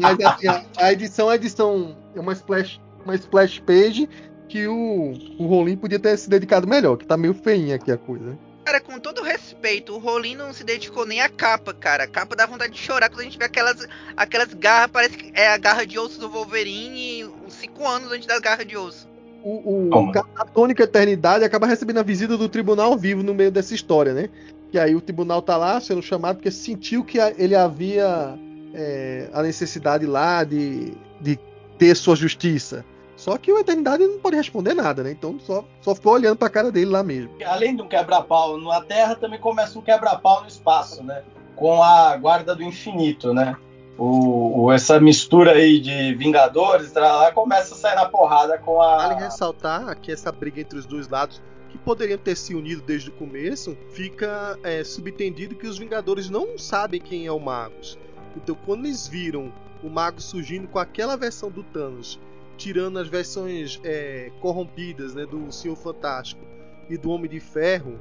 Mas 0.00 0.20
assim, 0.20 0.48
a, 0.48 0.64
a 0.78 0.92
edição, 0.92 1.28
a 1.28 1.36
edição 1.36 1.96
é 2.14 2.20
uma 2.20 2.32
splash, 2.32 2.80
uma 3.04 3.14
splash 3.14 3.60
page 3.60 4.08
que 4.48 4.66
o, 4.66 5.12
o 5.38 5.46
Rolim 5.46 5.76
podia 5.76 5.98
ter 5.98 6.16
se 6.16 6.28
dedicado 6.28 6.66
melhor, 6.66 6.96
que 6.96 7.06
tá 7.06 7.16
meio 7.16 7.34
feinha 7.34 7.76
aqui 7.76 7.92
a 7.92 7.96
coisa. 7.96 8.36
Cara, 8.66 8.80
com 8.80 8.98
todo 8.98 9.22
respeito, 9.22 9.94
o 9.94 9.98
Rolim 9.98 10.34
não 10.34 10.52
se 10.52 10.64
dedicou 10.64 11.06
nem 11.06 11.20
à 11.20 11.28
capa, 11.28 11.72
cara. 11.72 12.02
A 12.02 12.06
capa 12.08 12.34
dá 12.34 12.46
vontade 12.46 12.72
de 12.72 12.80
chorar 12.80 13.08
quando 13.08 13.20
a 13.20 13.22
gente 13.22 13.38
vê 13.38 13.44
aquelas, 13.44 13.86
aquelas 14.16 14.52
garras, 14.54 14.90
parece 14.90 15.16
que 15.16 15.30
é 15.34 15.46
a 15.46 15.56
garra 15.56 15.86
de 15.86 15.96
osso 16.00 16.18
do 16.18 16.28
Wolverine, 16.28 17.26
uns 17.46 17.54
5 17.54 17.86
anos 17.86 18.10
antes 18.10 18.26
das 18.26 18.40
garras 18.40 18.66
de 18.66 18.76
osso. 18.76 19.08
O, 19.44 19.88
o. 19.88 20.10
Catatônica 20.10 20.82
Eternidade 20.82 21.44
acaba 21.44 21.64
recebendo 21.64 21.98
a 21.98 22.02
visita 22.02 22.36
do 22.36 22.48
tribunal 22.48 22.98
vivo 22.98 23.22
no 23.22 23.32
meio 23.32 23.52
dessa 23.52 23.72
história, 23.72 24.12
né? 24.12 24.28
Que 24.72 24.80
aí 24.80 24.96
o 24.96 25.00
tribunal 25.00 25.40
tá 25.40 25.56
lá 25.56 25.80
sendo 25.80 26.02
chamado 26.02 26.38
porque 26.38 26.50
sentiu 26.50 27.04
que 27.04 27.18
ele 27.38 27.54
havia 27.54 28.36
é, 28.74 29.30
a 29.32 29.44
necessidade 29.44 30.06
lá 30.06 30.42
de, 30.42 30.92
de 31.20 31.38
ter 31.78 31.94
sua 31.94 32.16
justiça. 32.16 32.84
Só 33.16 33.38
que 33.38 33.50
o 33.50 33.58
Eternidade 33.58 34.06
não 34.06 34.18
pode 34.18 34.36
responder 34.36 34.74
nada, 34.74 35.02
né? 35.02 35.10
Então 35.10 35.38
só, 35.40 35.64
só 35.80 35.94
ficou 35.94 36.12
olhando 36.12 36.36
pra 36.36 36.50
cara 36.50 36.70
dele 36.70 36.90
lá 36.90 37.02
mesmo. 37.02 37.30
Além 37.46 37.74
de 37.74 37.82
um 37.82 37.88
quebra-pau 37.88 38.58
na 38.58 38.80
Terra, 38.82 39.14
também 39.16 39.40
começa 39.40 39.78
um 39.78 39.82
quebra-pau 39.82 40.42
no 40.42 40.48
espaço, 40.48 41.02
né? 41.02 41.22
Com 41.54 41.82
a 41.82 42.14
Guarda 42.16 42.54
do 42.54 42.62
Infinito, 42.62 43.32
né? 43.32 43.56
O, 43.96 44.64
o- 44.64 44.72
essa 44.72 45.00
mistura 45.00 45.52
aí 45.52 45.80
de 45.80 46.14
Vingadores, 46.14 46.92
lá 46.92 47.32
começa 47.32 47.74
a 47.74 47.78
sair 47.78 47.94
na 47.94 48.04
porrada 48.04 48.58
com 48.58 48.76
Vale 48.76 49.14
a. 49.14 49.18
ressaltar 49.18 49.98
que 49.98 50.12
essa 50.12 50.30
briga 50.30 50.60
entre 50.60 50.78
os 50.78 50.84
dois 50.84 51.08
lados, 51.08 51.40
que 51.70 51.78
poderiam 51.78 52.18
ter 52.18 52.36
se 52.36 52.54
unido 52.54 52.82
desde 52.82 53.08
o 53.08 53.12
começo, 53.14 53.74
fica 53.92 54.58
é, 54.62 54.84
subentendido 54.84 55.54
que 55.54 55.66
os 55.66 55.78
Vingadores 55.78 56.28
não 56.28 56.58
sabem 56.58 57.00
quem 57.00 57.24
é 57.26 57.32
o 57.32 57.40
Magus. 57.40 57.98
Então, 58.36 58.54
quando 58.66 58.84
eles 58.84 59.08
viram 59.08 59.50
o 59.82 59.88
Magus 59.88 60.24
surgindo 60.24 60.68
com 60.68 60.78
aquela 60.78 61.16
versão 61.16 61.50
do 61.50 61.62
Thanos, 61.62 62.20
tirando 62.56 62.98
as 62.98 63.08
versões 63.08 63.80
é, 63.84 64.30
corrompidas 64.40 65.14
né, 65.14 65.26
do 65.26 65.52
Senhor 65.52 65.76
Fantástico 65.76 66.40
e 66.88 66.96
do 66.96 67.10
Homem 67.10 67.30
de 67.30 67.40
Ferro, 67.40 67.98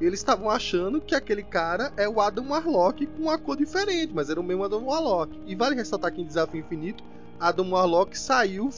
eles 0.00 0.20
estavam 0.20 0.48
achando 0.48 1.00
que 1.00 1.14
aquele 1.14 1.42
cara 1.42 1.92
é 1.96 2.08
o 2.08 2.20
Adam 2.20 2.48
Warlock 2.48 3.06
com 3.06 3.24
uma 3.24 3.38
cor 3.38 3.56
diferente, 3.56 4.12
mas 4.14 4.30
era 4.30 4.40
o 4.40 4.44
mesmo 4.44 4.64
Adam 4.64 4.84
Warlock. 4.84 5.38
E 5.46 5.54
vale 5.54 5.74
ressaltar 5.74 6.12
que 6.12 6.20
em 6.20 6.24
Desafio 6.24 6.60
Infinito, 6.60 7.02
Adam 7.40 7.70
Warlock 7.70 8.16
saiu 8.16 8.70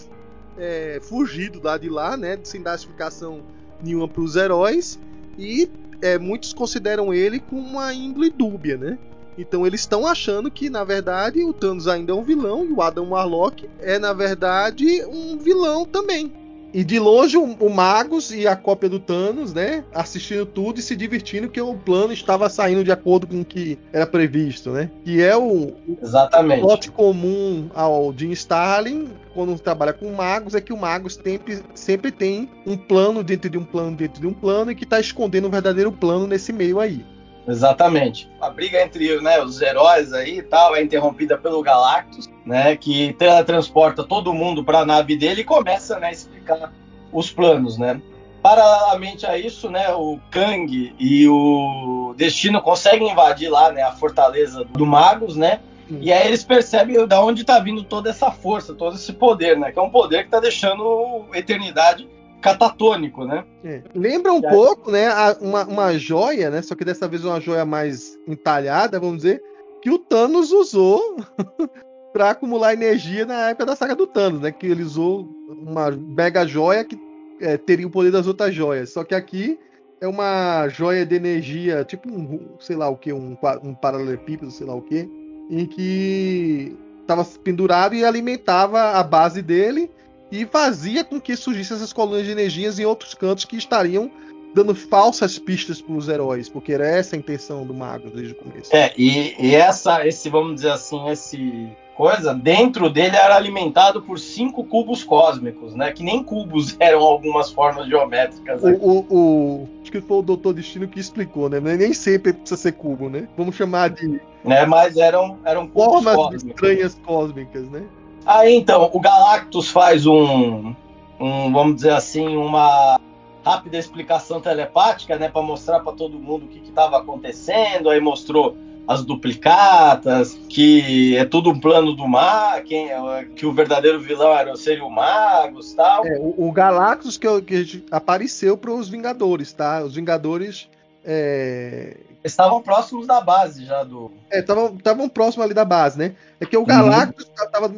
é, 0.57 0.99
fugido 1.03 1.61
lá 1.63 1.77
de 1.77 1.89
lá, 1.89 2.17
né, 2.17 2.39
sem 2.43 2.63
dar 2.63 2.75
explicação 2.75 3.43
nenhuma 3.83 4.09
para 4.09 4.23
os 4.23 4.37
heróis, 4.37 4.99
e 5.39 5.71
é, 6.03 6.19
muitos 6.19 6.53
consideram 6.53 7.13
ele 7.13 7.39
com 7.41 7.57
uma 7.57 7.93
índole 7.93 8.31
dúbia, 8.31 8.77
né? 8.77 8.99
Então 9.39 9.67
eles 9.67 9.81
estão 9.81 10.07
achando 10.07 10.51
que, 10.51 10.69
na 10.69 10.85
verdade, 10.85 11.43
o 11.45 11.53
Thanos 11.53 11.89
ainda 11.89 12.13
é 12.13 12.15
um 12.15 12.23
vilão 12.23 12.65
e 12.65 12.73
o 12.73 12.83
Adam 12.83 13.11
Warlock 13.11 13.69
é, 13.81 13.99
na 13.99 14.13
verdade, 14.13 15.05
um 15.07 15.39
vilão 15.39 15.85
também. 15.85 16.33
E 16.73 16.85
de 16.85 17.01
longe 17.01 17.37
o, 17.37 17.43
o 17.43 17.69
Magus 17.69 18.31
e 18.31 18.47
a 18.47 18.55
cópia 18.55 18.89
do 18.89 19.01
Thanos, 19.01 19.53
né? 19.53 19.85
Assistindo 19.93 20.47
tudo 20.47 20.79
e 20.79 20.83
se 20.83 20.95
divertindo 20.95 21.49
que 21.49 21.61
o 21.61 21.75
plano 21.75 22.13
estava 22.13 22.49
saindo 22.49 22.85
de 22.85 22.93
acordo 22.93 23.27
com 23.27 23.41
o 23.41 23.45
que 23.45 23.77
era 23.93 24.07
previsto, 24.07 24.71
né? 24.71 24.89
Que 25.05 25.21
é 25.21 25.37
o, 25.37 25.73
Exatamente. 26.01 26.63
o 26.63 26.67
plot 26.67 26.91
comum 26.93 27.69
ao 27.75 28.15
Jim 28.17 28.31
Starlin 28.31 29.09
quando 29.35 29.59
trabalha 29.59 29.93
com 29.93 30.13
magos 30.13 30.55
é 30.55 30.61
que 30.61 30.73
o 30.73 30.77
Magus 30.77 31.15
sempre, 31.15 31.63
sempre 31.75 32.11
tem 32.11 32.49
um 32.67 32.77
plano 32.77 33.23
dentro 33.23 33.49
de 33.49 33.59
um 33.59 33.65
plano 33.65 33.97
dentro 33.97 34.21
de 34.21 34.27
um 34.27 34.33
plano 34.33 34.71
e 34.71 34.75
que 34.75 34.85
está 34.85 35.01
escondendo 35.01 35.47
um 35.47 35.51
verdadeiro 35.51 35.93
plano 35.93 36.27
nesse 36.27 36.53
meio 36.53 36.81
aí. 36.81 37.05
Exatamente. 37.47 38.31
A 38.41 38.51
briga 38.51 38.83
entre 38.83 39.21
né, 39.21 39.41
os 39.43 39.61
heróis 39.61 40.13
aí 40.13 40.39
e 40.39 40.43
tal 40.43 40.77
é 40.77 40.83
interrompida 40.83 41.37
pelo 41.39 41.63
Galactus, 41.63 42.29
né, 42.45 42.77
que 42.77 43.13
teletransporta 43.15 44.05
todo 44.05 44.33
mundo 44.33 44.65
para 44.65 44.81
a 44.81 44.87
nave 44.87 45.17
dele 45.17 45.41
e 45.41 45.45
começa 45.45 45.99
né, 45.99 46.09
a 46.09 46.13
explicar 46.13 46.73
os 47.13 47.31
planos, 47.31 47.79
né. 47.79 48.01
Paralelamente 48.43 49.27
a 49.27 49.37
isso, 49.37 49.69
né, 49.69 49.93
o 49.93 50.19
Kang 50.31 50.95
e 50.99 51.29
o 51.29 52.15
Destino 52.17 52.63
conseguem 52.63 53.11
invadir 53.11 53.51
lá, 53.51 53.71
né, 53.71 53.83
a 53.83 53.93
fortaleza 53.93 54.65
do 54.65 54.87
Magus, 54.87 55.37
né, 55.37 55.61
e 55.91 56.13
aí 56.13 56.27
eles 56.27 56.45
percebem 56.45 57.07
da 57.07 57.23
onde 57.23 57.43
está 57.43 57.59
vindo 57.59 57.83
toda 57.83 58.11
essa 58.11 58.31
força, 58.31 58.75
todo 58.75 58.95
esse 58.95 59.13
poder, 59.13 59.59
né, 59.59 59.73
que 59.73 59.79
é 59.79 59.83
um 59.83 59.91
poder 59.91 60.21
que 60.21 60.29
está 60.29 60.41
deixando 60.41 61.27
a 61.33 61.39
eternidade 61.39 62.09
catatônico, 62.41 63.25
né? 63.25 63.45
É. 63.65 63.83
Lembra 63.95 64.33
um 64.33 64.41
pouco, 64.41 64.91
né, 64.91 65.09
uma, 65.41 65.65
uma 65.65 65.99
joia, 65.99 66.51
né? 66.51 66.63
Só 66.63 66.75
que 66.75 66.85
dessa 66.85 67.07
vez 67.07 67.25
uma 67.25 67.41
joia 67.41 67.65
mais 67.65 68.19
entalhada, 68.27 68.99
vamos 68.99 69.19
dizer, 69.19 69.43
que 69.83 69.91
o 69.91 69.99
Thanos 69.99 70.51
usou 70.53 71.17
para 72.13 72.31
acumular 72.31 72.73
energia 72.73 73.25
na 73.25 73.51
época 73.51 73.67
da 73.67 73.77
saga 73.77 73.95
do 73.95 74.07
Thanos, 74.07 74.41
né? 74.41 74.51
Que 74.51 74.67
ele 74.67 74.83
usou 74.83 75.29
uma 75.49 75.91
mega 75.91 76.47
joia 76.47 76.85
que 76.85 76.99
é, 77.41 77.57
teria 77.57 77.87
o 77.87 77.91
poder 77.91 78.11
das 78.11 78.27
outras 78.27 78.55
joias. 78.55 78.91
Só 78.91 79.05
que 79.05 79.15
aqui 79.15 79.59
é 80.01 80.09
uma 80.09 80.69
joia 80.69 81.05
de 81.05 81.15
energia, 81.15 81.85
tipo 81.85 82.11
um, 82.11 82.57
sei 82.59 82.77
lá 82.77 82.89
o 82.89 82.97
que, 82.97 83.13
um, 83.13 83.37
um 83.63 83.75
paralelepípedo, 83.75 84.51
sei 84.51 84.67
lá 84.67 84.75
o 84.75 84.83
que, 84.83 85.09
em 85.51 85.67
que 85.67 86.77
estava 87.01 87.25
pendurado 87.43 87.95
e 87.95 88.05
alimentava 88.05 88.93
a 88.93 89.03
base 89.03 89.43
dele 89.43 89.91
e 90.31 90.47
fazia 90.47 91.05
com 91.05 91.21
que 91.21 91.37
surgissem 91.37 91.77
essas 91.77 91.93
colônias 91.93 92.27
de 92.27 92.33
energias 92.33 92.79
em 92.79 92.85
outros 92.85 93.15
cantos 93.15 93.45
que 93.45 93.57
estariam 93.57 94.11
dando 94.55 94.75
falsas 94.75 95.39
pistas 95.39 95.81
para 95.81 95.95
os 95.95 96.09
heróis, 96.09 96.49
porque 96.49 96.73
era 96.73 96.87
essa 96.87 97.15
a 97.15 97.19
intenção 97.19 97.65
do 97.65 97.73
Mago 97.73 98.11
desde 98.11 98.33
o 98.33 98.37
começo. 98.37 98.75
É, 98.75 98.93
e, 98.97 99.35
e, 99.39 99.55
essa, 99.55 100.07
esse, 100.07 100.29
vamos 100.29 100.57
dizer 100.57 100.73
assim, 100.73 101.09
esse 101.09 101.71
coisa, 102.01 102.33
dentro 102.33 102.89
dele 102.89 103.15
era 103.15 103.37
alimentado 103.37 104.01
por 104.01 104.19
cinco 104.19 104.65
cubos 104.65 105.05
cósmicos, 105.05 105.75
né? 105.75 105.93
Que 105.93 106.03
nem 106.03 106.25
cubos 106.25 106.75
eram 106.81 107.01
algumas 107.01 107.51
formas 107.51 107.87
geométricas. 107.87 108.63
O, 108.63 108.69
o, 108.71 109.07
o, 109.11 109.69
acho 109.83 109.93
que 109.93 110.01
foi 110.01 110.17
o 110.17 110.23
Doutor 110.23 110.55
Destino 110.55 110.89
que 110.89 110.99
explicou, 110.99 111.51
né? 111.51 111.61
Nem 111.61 111.93
sempre 111.93 112.33
precisa 112.33 112.59
ser 112.59 112.73
cubo, 112.73 113.11
né? 113.11 113.29
Vamos 113.37 113.55
chamar 113.55 113.91
de. 113.91 114.19
É, 114.47 114.65
mas 114.65 114.97
eram, 114.97 115.39
eram 115.45 115.69
formas 115.69 116.17
cósmicos. 116.17 116.45
estranhas 116.45 116.95
cósmicas, 117.05 117.69
né? 117.69 117.83
Aí 118.25 118.55
então, 118.55 118.91
o 118.93 119.01
Galactus 119.01 119.69
faz 119.69 120.07
um, 120.07 120.75
um 121.19 121.53
vamos 121.53 121.77
dizer 121.77 121.93
assim, 121.93 122.37
uma 122.37 123.01
rápida 123.45 123.79
explicação 123.79 124.41
telepática, 124.41 125.17
né, 125.17 125.29
para 125.29 125.43
mostrar 125.43 125.81
para 125.81 125.93
todo 125.93 126.19
mundo 126.19 126.45
o 126.45 126.49
que 126.49 126.59
estava 126.59 126.99
acontecendo. 126.99 127.89
Aí 127.89 128.01
mostrou 128.01 128.57
as 128.87 129.05
duplicatas, 129.05 130.35
que 130.49 131.17
é 131.17 131.25
tudo 131.25 131.51
um 131.51 131.61
plano 131.61 131.95
do 131.95 132.09
mar, 132.09 132.63
quem, 132.65 132.89
que 133.37 133.47
o 133.47 133.53
verdadeiro 133.53 134.01
vilão 134.01 134.37
era 134.37 134.57
seria 134.57 134.85
o 134.85 134.91
Magus, 134.91 135.75
tal. 135.75 136.05
É, 136.05 136.19
o, 136.19 136.49
o 136.49 136.53
Galactus 136.53 137.17
que, 137.17 137.41
que 137.43 137.85
apareceu 137.91 138.57
para 138.57 138.73
os 138.73 138.89
Vingadores, 138.89 139.53
tá? 139.53 139.85
Os 139.85 139.95
Vingadores 139.95 140.69
é, 141.05 141.99
estavam 142.23 142.63
próximos 142.63 143.07
da 143.07 143.21
base 143.21 143.65
já 143.65 143.83
do. 143.83 144.11
É, 144.31 144.41
estavam 144.41 145.09
próximos 145.09 145.45
ali 145.45 145.55
da 145.55 145.65
base, 145.65 145.99
né? 145.99 146.15
É 146.39 146.47
que 146.47 146.57
o 146.57 146.65
Galactus 146.65 147.27
uhum. 147.27 147.51
tava, 147.51 147.75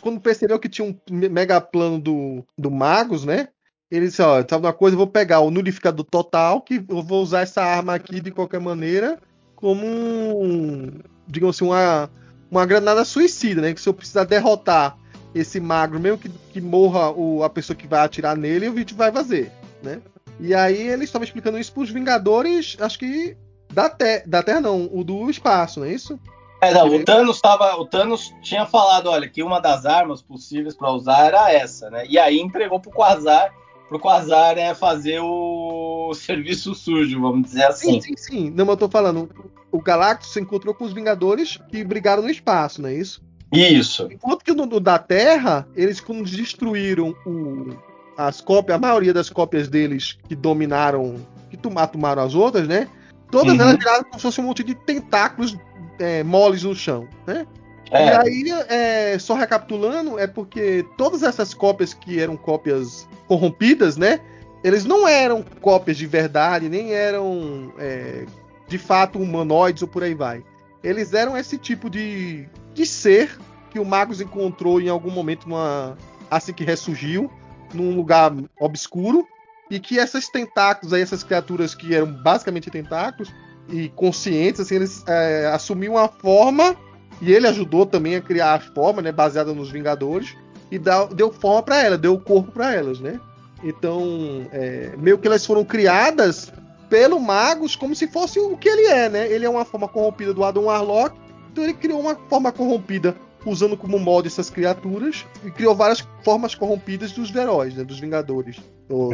quando 0.00 0.20
percebeu 0.20 0.58
que 0.58 0.68
tinha 0.68 0.88
um 0.88 0.96
mega 1.10 1.60
plano 1.60 1.98
do, 1.98 2.44
do 2.56 2.70
Magus, 2.70 3.24
né? 3.24 3.48
Ele 3.90 4.06
disse, 4.06 4.22
ó, 4.22 4.42
sabe 4.48 4.66
uma 4.66 4.72
coisa, 4.72 4.94
eu 4.94 4.98
vou 4.98 5.06
pegar 5.06 5.40
o 5.40 5.50
nulificador 5.50 6.04
total, 6.04 6.60
que 6.62 6.84
eu 6.88 7.02
vou 7.02 7.22
usar 7.22 7.42
essa 7.42 7.62
arma 7.62 7.94
aqui 7.94 8.20
de 8.20 8.30
qualquer 8.30 8.58
maneira, 8.58 9.20
como 9.54 9.86
um, 9.86 11.00
digamos 11.28 11.56
assim, 11.56 11.66
uma, 11.66 12.10
uma 12.50 12.66
granada 12.66 13.04
suicida, 13.04 13.60
né? 13.60 13.74
Que 13.74 13.80
se 13.80 13.88
eu 13.88 13.94
precisar 13.94 14.24
derrotar 14.24 14.98
esse 15.34 15.60
magro, 15.60 16.00
mesmo 16.00 16.18
que, 16.18 16.28
que 16.28 16.60
morra 16.60 17.10
o, 17.10 17.42
a 17.42 17.50
pessoa 17.50 17.76
que 17.76 17.86
vai 17.86 18.00
atirar 18.00 18.36
nele, 18.36 18.68
o 18.68 18.72
vídeo 18.72 18.96
vai 18.96 19.12
fazer, 19.12 19.52
né? 19.82 20.00
E 20.40 20.54
aí 20.54 20.88
ele 20.88 21.04
estava 21.04 21.24
explicando 21.24 21.58
isso 21.58 21.72
para 21.72 21.82
os 21.82 21.90
Vingadores, 21.90 22.76
acho 22.80 22.98
que 22.98 23.36
da, 23.74 23.90
te 23.90 24.22
da 24.26 24.42
Terra 24.42 24.60
não, 24.60 24.88
o 24.92 25.04
do 25.04 25.28
espaço, 25.28 25.80
não 25.80 25.86
é 25.86 25.92
isso? 25.92 26.18
É, 26.60 26.72
não, 26.72 26.88
o 26.88 27.04
Thanos 27.04 27.40
tava, 27.40 27.76
o 27.76 27.84
Thanos 27.84 28.34
tinha 28.40 28.64
falado, 28.64 29.10
olha, 29.10 29.28
que 29.28 29.42
uma 29.42 29.60
das 29.60 29.84
armas 29.84 30.22
possíveis 30.22 30.74
para 30.74 30.90
usar 30.90 31.26
era 31.26 31.52
essa, 31.52 31.90
né? 31.90 32.06
E 32.08 32.18
aí 32.18 32.40
entregou 32.40 32.80
pro 32.80 32.90
Quasar, 32.90 33.52
pro 33.88 33.98
Quasar 33.98 34.56
é 34.56 34.74
fazer 34.74 35.20
o 35.20 36.12
serviço 36.16 36.74
sujo, 36.74 37.20
vamos 37.20 37.48
dizer 37.48 37.64
assim. 37.64 38.00
Sim, 38.00 38.00
sim, 38.00 38.16
sim. 38.16 38.50
Não, 38.50 38.66
eu 38.66 38.76
tô 38.76 38.88
falando, 38.88 39.28
o 39.70 39.82
Galactus 39.82 40.32
se 40.32 40.40
encontrou 40.40 40.74
com 40.74 40.84
os 40.84 40.92
Vingadores 40.94 41.58
que 41.68 41.84
brigaram 41.84 42.22
no 42.22 42.30
espaço, 42.30 42.80
não 42.80 42.88
é 42.88 42.94
isso? 42.94 43.22
Isso. 43.52 44.08
Enquanto 44.10 44.42
que 44.42 44.52
no, 44.52 44.66
no 44.66 44.80
da 44.80 44.98
Terra, 44.98 45.68
eles 45.76 46.00
quando 46.00 46.24
destruíram 46.24 47.14
o, 47.26 47.76
as 48.16 48.40
cópias, 48.40 48.76
a 48.76 48.80
maioria 48.80 49.12
das 49.12 49.30
cópias 49.30 49.68
deles 49.68 50.18
que 50.28 50.34
dominaram, 50.34 51.16
que 51.50 51.56
tomaram 51.56 52.22
as 52.22 52.34
outras, 52.34 52.66
né? 52.66 52.88
Todas 53.34 53.54
uhum. 53.54 53.62
elas 53.62 53.76
viraram 53.76 54.04
como 54.04 54.14
se 54.14 54.22
fosse 54.22 54.40
um 54.40 54.44
monte 54.44 54.62
de 54.62 54.76
tentáculos 54.76 55.58
é, 55.98 56.22
moles 56.22 56.62
no 56.62 56.72
chão, 56.72 57.08
né? 57.26 57.44
É. 57.90 58.06
E 58.06 58.10
aí, 58.10 58.44
é, 58.68 59.18
só 59.18 59.34
recapitulando, 59.34 60.16
é 60.20 60.28
porque 60.28 60.86
todas 60.96 61.24
essas 61.24 61.52
cópias 61.52 61.92
que 61.92 62.20
eram 62.20 62.36
cópias 62.36 63.08
corrompidas, 63.26 63.96
né? 63.96 64.20
Eles 64.62 64.84
não 64.84 65.08
eram 65.08 65.44
cópias 65.60 65.96
de 65.96 66.06
verdade, 66.06 66.68
nem 66.68 66.92
eram 66.92 67.72
é, 67.76 68.24
de 68.68 68.78
fato 68.78 69.18
humanoides 69.18 69.82
ou 69.82 69.88
por 69.88 70.04
aí 70.04 70.14
vai. 70.14 70.44
Eles 70.80 71.12
eram 71.12 71.36
esse 71.36 71.58
tipo 71.58 71.90
de, 71.90 72.48
de 72.72 72.86
ser 72.86 73.36
que 73.68 73.80
o 73.80 73.84
Magus 73.84 74.20
encontrou 74.20 74.80
em 74.80 74.88
algum 74.88 75.10
momento 75.10 75.48
numa, 75.48 75.98
assim 76.30 76.52
que 76.52 76.62
ressurgiu, 76.62 77.28
num 77.74 77.96
lugar 77.96 78.32
obscuro 78.60 79.26
e 79.70 79.80
que 79.80 79.98
essas 79.98 80.28
tentáculos 80.28 80.92
aí, 80.92 81.02
essas 81.02 81.22
criaturas 81.22 81.74
que 81.74 81.94
eram 81.94 82.12
basicamente 82.12 82.70
tentáculos 82.70 83.32
e 83.68 83.88
conscientes, 83.90 84.60
assim, 84.60 84.76
eles 84.76 85.04
é, 85.06 85.50
assumiam 85.52 85.96
a 85.96 86.08
forma 86.08 86.76
e 87.20 87.32
ele 87.32 87.46
ajudou 87.46 87.86
também 87.86 88.16
a 88.16 88.20
criar 88.20 88.54
a 88.54 88.60
forma, 88.60 89.00
né, 89.00 89.10
baseada 89.10 89.52
nos 89.54 89.70
Vingadores 89.70 90.36
e 90.70 90.78
dá, 90.78 91.04
deu 91.06 91.32
forma 91.32 91.62
para 91.62 91.82
ela, 91.82 91.98
deu 91.98 92.18
corpo 92.18 92.52
para 92.52 92.74
elas, 92.74 93.00
né? 93.00 93.20
Então, 93.62 94.46
é, 94.52 94.92
meio 94.98 95.16
que 95.16 95.26
elas 95.26 95.46
foram 95.46 95.64
criadas 95.64 96.52
pelo 96.90 97.18
Magus 97.18 97.74
como 97.74 97.94
se 97.94 98.06
fosse 98.06 98.38
o 98.38 98.56
que 98.56 98.68
ele 98.68 98.86
é, 98.86 99.08
né? 99.08 99.30
Ele 99.30 99.46
é 99.46 99.48
uma 99.48 99.64
forma 99.64 99.88
corrompida 99.88 100.34
do 100.34 100.44
Adam 100.44 100.64
Warlock, 100.64 101.16
então 101.50 101.64
ele 101.64 101.74
criou 101.74 102.00
uma 102.00 102.14
forma 102.28 102.52
corrompida 102.52 103.16
usando 103.44 103.76
como 103.76 103.98
molde 103.98 104.28
essas 104.28 104.50
criaturas 104.50 105.24
e 105.44 105.50
criou 105.50 105.74
várias 105.74 106.06
formas 106.22 106.54
corrompidas 106.54 107.12
dos 107.12 107.34
heróis, 107.34 107.74
né, 107.74 107.84
dos 107.84 108.00
Vingadores. 108.00 108.56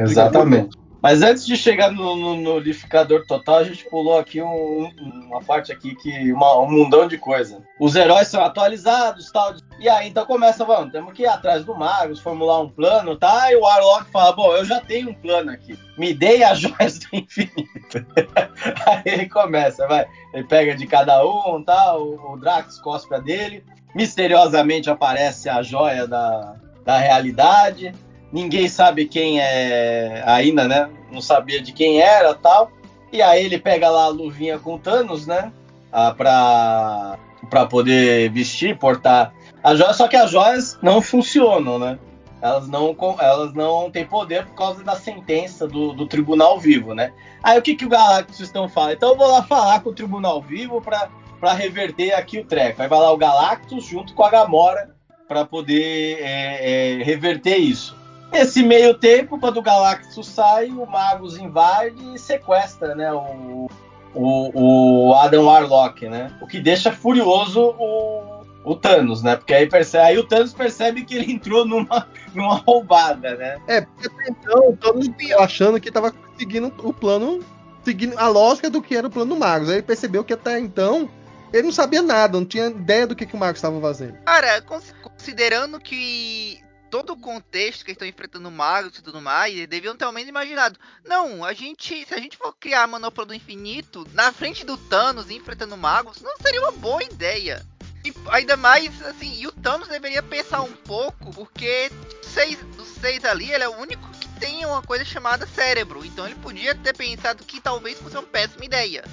Exatamente. 0.01 0.77
Mas 1.02 1.22
antes 1.22 1.47
de 1.47 1.56
chegar 1.56 1.90
no, 1.90 2.14
no, 2.14 2.60
no 2.60 3.24
total, 3.27 3.56
a 3.56 3.64
gente 3.64 3.89
pulou 3.89 4.18
aqui 4.18 4.43
um, 4.43 4.90
uma 5.27 5.43
parte 5.43 5.72
aqui 5.72 5.94
que 5.94 6.32
uma, 6.32 6.59
um 6.60 6.70
mundão 6.70 7.09
de 7.09 7.16
coisa. 7.16 7.62
Os 7.78 7.97
heróis 7.97 8.28
são 8.28 8.44
atualizados, 8.44 9.31
tal. 9.32 9.55
E 9.78 9.89
aí 9.89 10.09
então 10.09 10.27
começa, 10.27 10.64
vamos, 10.64 10.93
temos 10.93 11.14
que 11.14 11.22
ir 11.22 11.27
atrás 11.27 11.64
do 11.64 11.74
Magus, 11.74 12.20
formular 12.20 12.60
um 12.60 12.68
plano, 12.68 13.16
tá? 13.16 13.51
E 13.51 13.56
o 13.56 13.62
Warlock 13.62 14.10
fala, 14.10 14.32
bom, 14.32 14.55
eu 14.55 14.64
já 14.64 14.81
tenho 14.81 15.10
um 15.10 15.14
plano 15.14 15.51
aqui. 15.51 15.78
Me 15.97 16.12
dei 16.12 16.43
as 16.43 16.60
joias 16.60 16.98
do 16.98 17.09
infinito. 17.16 18.06
aí 18.86 19.02
ele 19.06 19.28
começa, 19.28 19.86
vai. 19.89 20.06
Ele 20.35 20.44
pega 20.44 20.77
de 20.77 20.86
cada 20.86 21.24
um, 21.24 21.62
tá? 21.62 21.97
O, 21.97 22.35
o 22.35 22.36
Drax 22.36 22.78
cospe 22.81 23.14
a 23.14 23.18
dele. 23.18 23.64
Misteriosamente 23.94 24.90
aparece 24.90 25.48
a 25.48 25.62
joia 25.62 26.06
da, 26.06 26.55
da 26.85 26.98
realidade 26.98 27.93
ninguém 28.32 28.69
sabe 28.69 29.07
quem 29.07 29.40
é 29.40 30.23
ainda, 30.27 30.66
né? 30.66 30.90
Não 31.11 31.20
sabia 31.20 31.61
de 31.61 31.73
quem 31.73 32.01
era 32.01 32.35
tal. 32.35 32.70
E 33.12 33.20
aí 33.20 33.44
ele 33.44 33.59
pega 33.59 33.90
lá 33.90 34.05
a 34.05 34.09
luvinha 34.09 34.59
com 34.59 34.78
Thanos, 34.78 35.27
né? 35.27 35.52
Ah, 35.93 36.15
pra, 36.16 37.19
pra 37.48 37.66
poder 37.66 38.31
vestir, 38.31 38.78
portar 38.78 39.32
as 39.62 39.78
joias, 39.78 39.97
só 39.97 40.09
que 40.09 40.16
as 40.16 40.31
joias 40.31 40.78
não 40.81 41.02
funcionam, 41.02 41.78
né? 41.78 41.98
Elas 42.40 42.69
não, 42.69 42.97
elas 43.19 43.52
não 43.52 43.90
têm 43.90 44.07
poder 44.07 44.47
por 44.47 44.55
causa 44.55 44.82
da 44.82 44.97
sentença 44.97 45.66
do, 45.66 45.93
do 45.93 46.07
tribunal 46.07 46.59
vivo, 46.59 46.94
né? 46.94 47.12
Aí 47.43 47.59
o 47.59 47.62
que, 47.62 47.74
que 47.74 47.85
o 47.85 47.89
Galactus 47.89 48.40
estão 48.40 48.69
falando? 48.69 48.94
Então 48.94 49.11
eu 49.11 49.16
vou 49.16 49.31
lá 49.31 49.43
falar 49.43 49.81
com 49.81 49.90
o 49.90 49.94
tribunal 49.94 50.40
vivo 50.40 50.81
para 50.81 51.11
para 51.40 51.55
reverter 51.55 52.12
aqui 52.12 52.39
o 52.39 52.44
treco. 52.44 52.82
Aí 52.82 52.89
vai 52.89 52.98
lá 53.01 53.11
o 53.11 53.16
Galactus 53.16 53.85
junto 53.85 54.12
com 54.12 54.23
a 54.23 54.31
Gamora 54.31 54.94
para 55.27 55.44
poder 55.44 56.19
é, 56.20 56.98
é, 57.01 57.02
reverter 57.02 57.57
isso. 57.57 57.97
Nesse 58.32 58.62
meio 58.62 58.94
tempo, 58.94 59.39
quando 59.39 59.59
o 59.59 59.62
Galactus 59.62 60.27
sai, 60.28 60.69
o 60.69 60.86
Magus 60.86 61.36
invade 61.36 62.15
e 62.15 62.19
sequestra 62.19 62.94
né, 62.94 63.12
o, 63.12 63.69
o, 64.15 65.09
o 65.09 65.15
Adam 65.15 65.47
Warlock, 65.47 66.09
né? 66.09 66.32
O 66.40 66.47
que 66.47 66.61
deixa 66.61 66.93
furioso 66.93 67.74
o, 67.78 68.44
o 68.65 68.74
Thanos, 68.74 69.23
né? 69.23 69.36
Porque 69.36 69.55
aí, 69.55 69.66
percebe, 69.66 70.05
aí 70.05 70.19
o 70.19 70.24
Thanos 70.24 70.52
percebe 70.52 71.05
que 71.05 71.16
ele 71.16 71.32
entrou 71.32 71.66
numa, 71.66 72.07
numa 72.35 72.57
roubada, 72.57 73.35
né? 73.35 73.59
É, 73.66 73.81
porque 73.81 74.07
até 74.07 74.31
então 74.31 74.69
o 74.70 74.77
Thanos 74.77 75.09
achando 75.39 75.81
que 75.81 75.90
tava 75.90 76.15
seguindo 76.39 76.73
o 76.78 76.93
plano, 76.93 77.40
seguindo 77.85 78.16
a 78.19 78.28
lógica 78.28 78.70
do 78.70 78.82
que 78.82 78.97
era 78.97 79.07
o 79.07 79.11
plano 79.11 79.35
do 79.35 79.40
Magus. 79.40 79.69
Aí 79.69 79.77
ele 79.77 79.82
percebeu 79.82 80.24
que 80.24 80.32
até 80.32 80.59
então 80.59 81.09
ele 81.52 81.65
não 81.65 81.73
sabia 81.73 82.02
nada, 82.02 82.39
não 82.39 82.47
tinha 82.47 82.66
ideia 82.66 83.07
do 83.07 83.16
que, 83.16 83.27
que 83.27 83.35
o 83.35 83.39
Magus 83.39 83.57
estava 83.57 83.81
fazendo. 83.81 84.15
Cara, 84.24 84.62
considerando 85.02 85.81
que 85.81 86.61
todo 86.90 87.12
o 87.12 87.16
contexto 87.16 87.84
que 87.84 87.92
estão 87.92 88.06
enfrentando 88.06 88.50
magos 88.50 88.98
e 88.98 89.02
tudo 89.02 89.20
mais, 89.20 89.54
eles 89.54 89.68
deviam 89.68 89.96
ter 89.96 90.04
ao 90.04 90.12
menos 90.12 90.28
imaginado. 90.28 90.78
Não, 91.04 91.44
a 91.44 91.52
gente, 91.52 92.04
se 92.04 92.14
a 92.14 92.18
gente 92.18 92.36
for 92.36 92.54
criar 92.58 92.82
a 92.82 92.86
manopla 92.86 93.24
do 93.24 93.34
infinito 93.34 94.06
na 94.12 94.32
frente 94.32 94.64
do 94.66 94.76
Thanos 94.76 95.30
enfrentando 95.30 95.76
magos, 95.76 96.20
não 96.20 96.36
seria 96.38 96.60
uma 96.60 96.72
boa 96.72 97.02
ideia. 97.02 97.64
E 98.04 98.12
ainda 98.30 98.56
mais, 98.56 99.00
assim, 99.02 99.32
e 99.38 99.46
o 99.46 99.52
Thanos 99.52 99.88
deveria 99.88 100.22
pensar 100.22 100.62
um 100.62 100.72
pouco, 100.72 101.30
porque 101.32 101.90
seis, 102.22 102.58
dos 102.76 102.88
seis 102.88 103.24
ali, 103.24 103.52
ele 103.52 103.62
é 103.62 103.68
o 103.68 103.76
único 103.76 104.08
que 104.12 104.28
tem 104.40 104.64
uma 104.64 104.82
coisa 104.82 105.04
chamada 105.04 105.46
cérebro. 105.46 106.04
Então 106.04 106.26
ele 106.26 106.34
podia 106.36 106.74
ter 106.74 106.96
pensado 106.96 107.44
que 107.44 107.60
talvez 107.60 107.98
fosse 107.98 108.16
uma 108.16 108.22
péssima 108.22 108.64
ideia. 108.64 109.04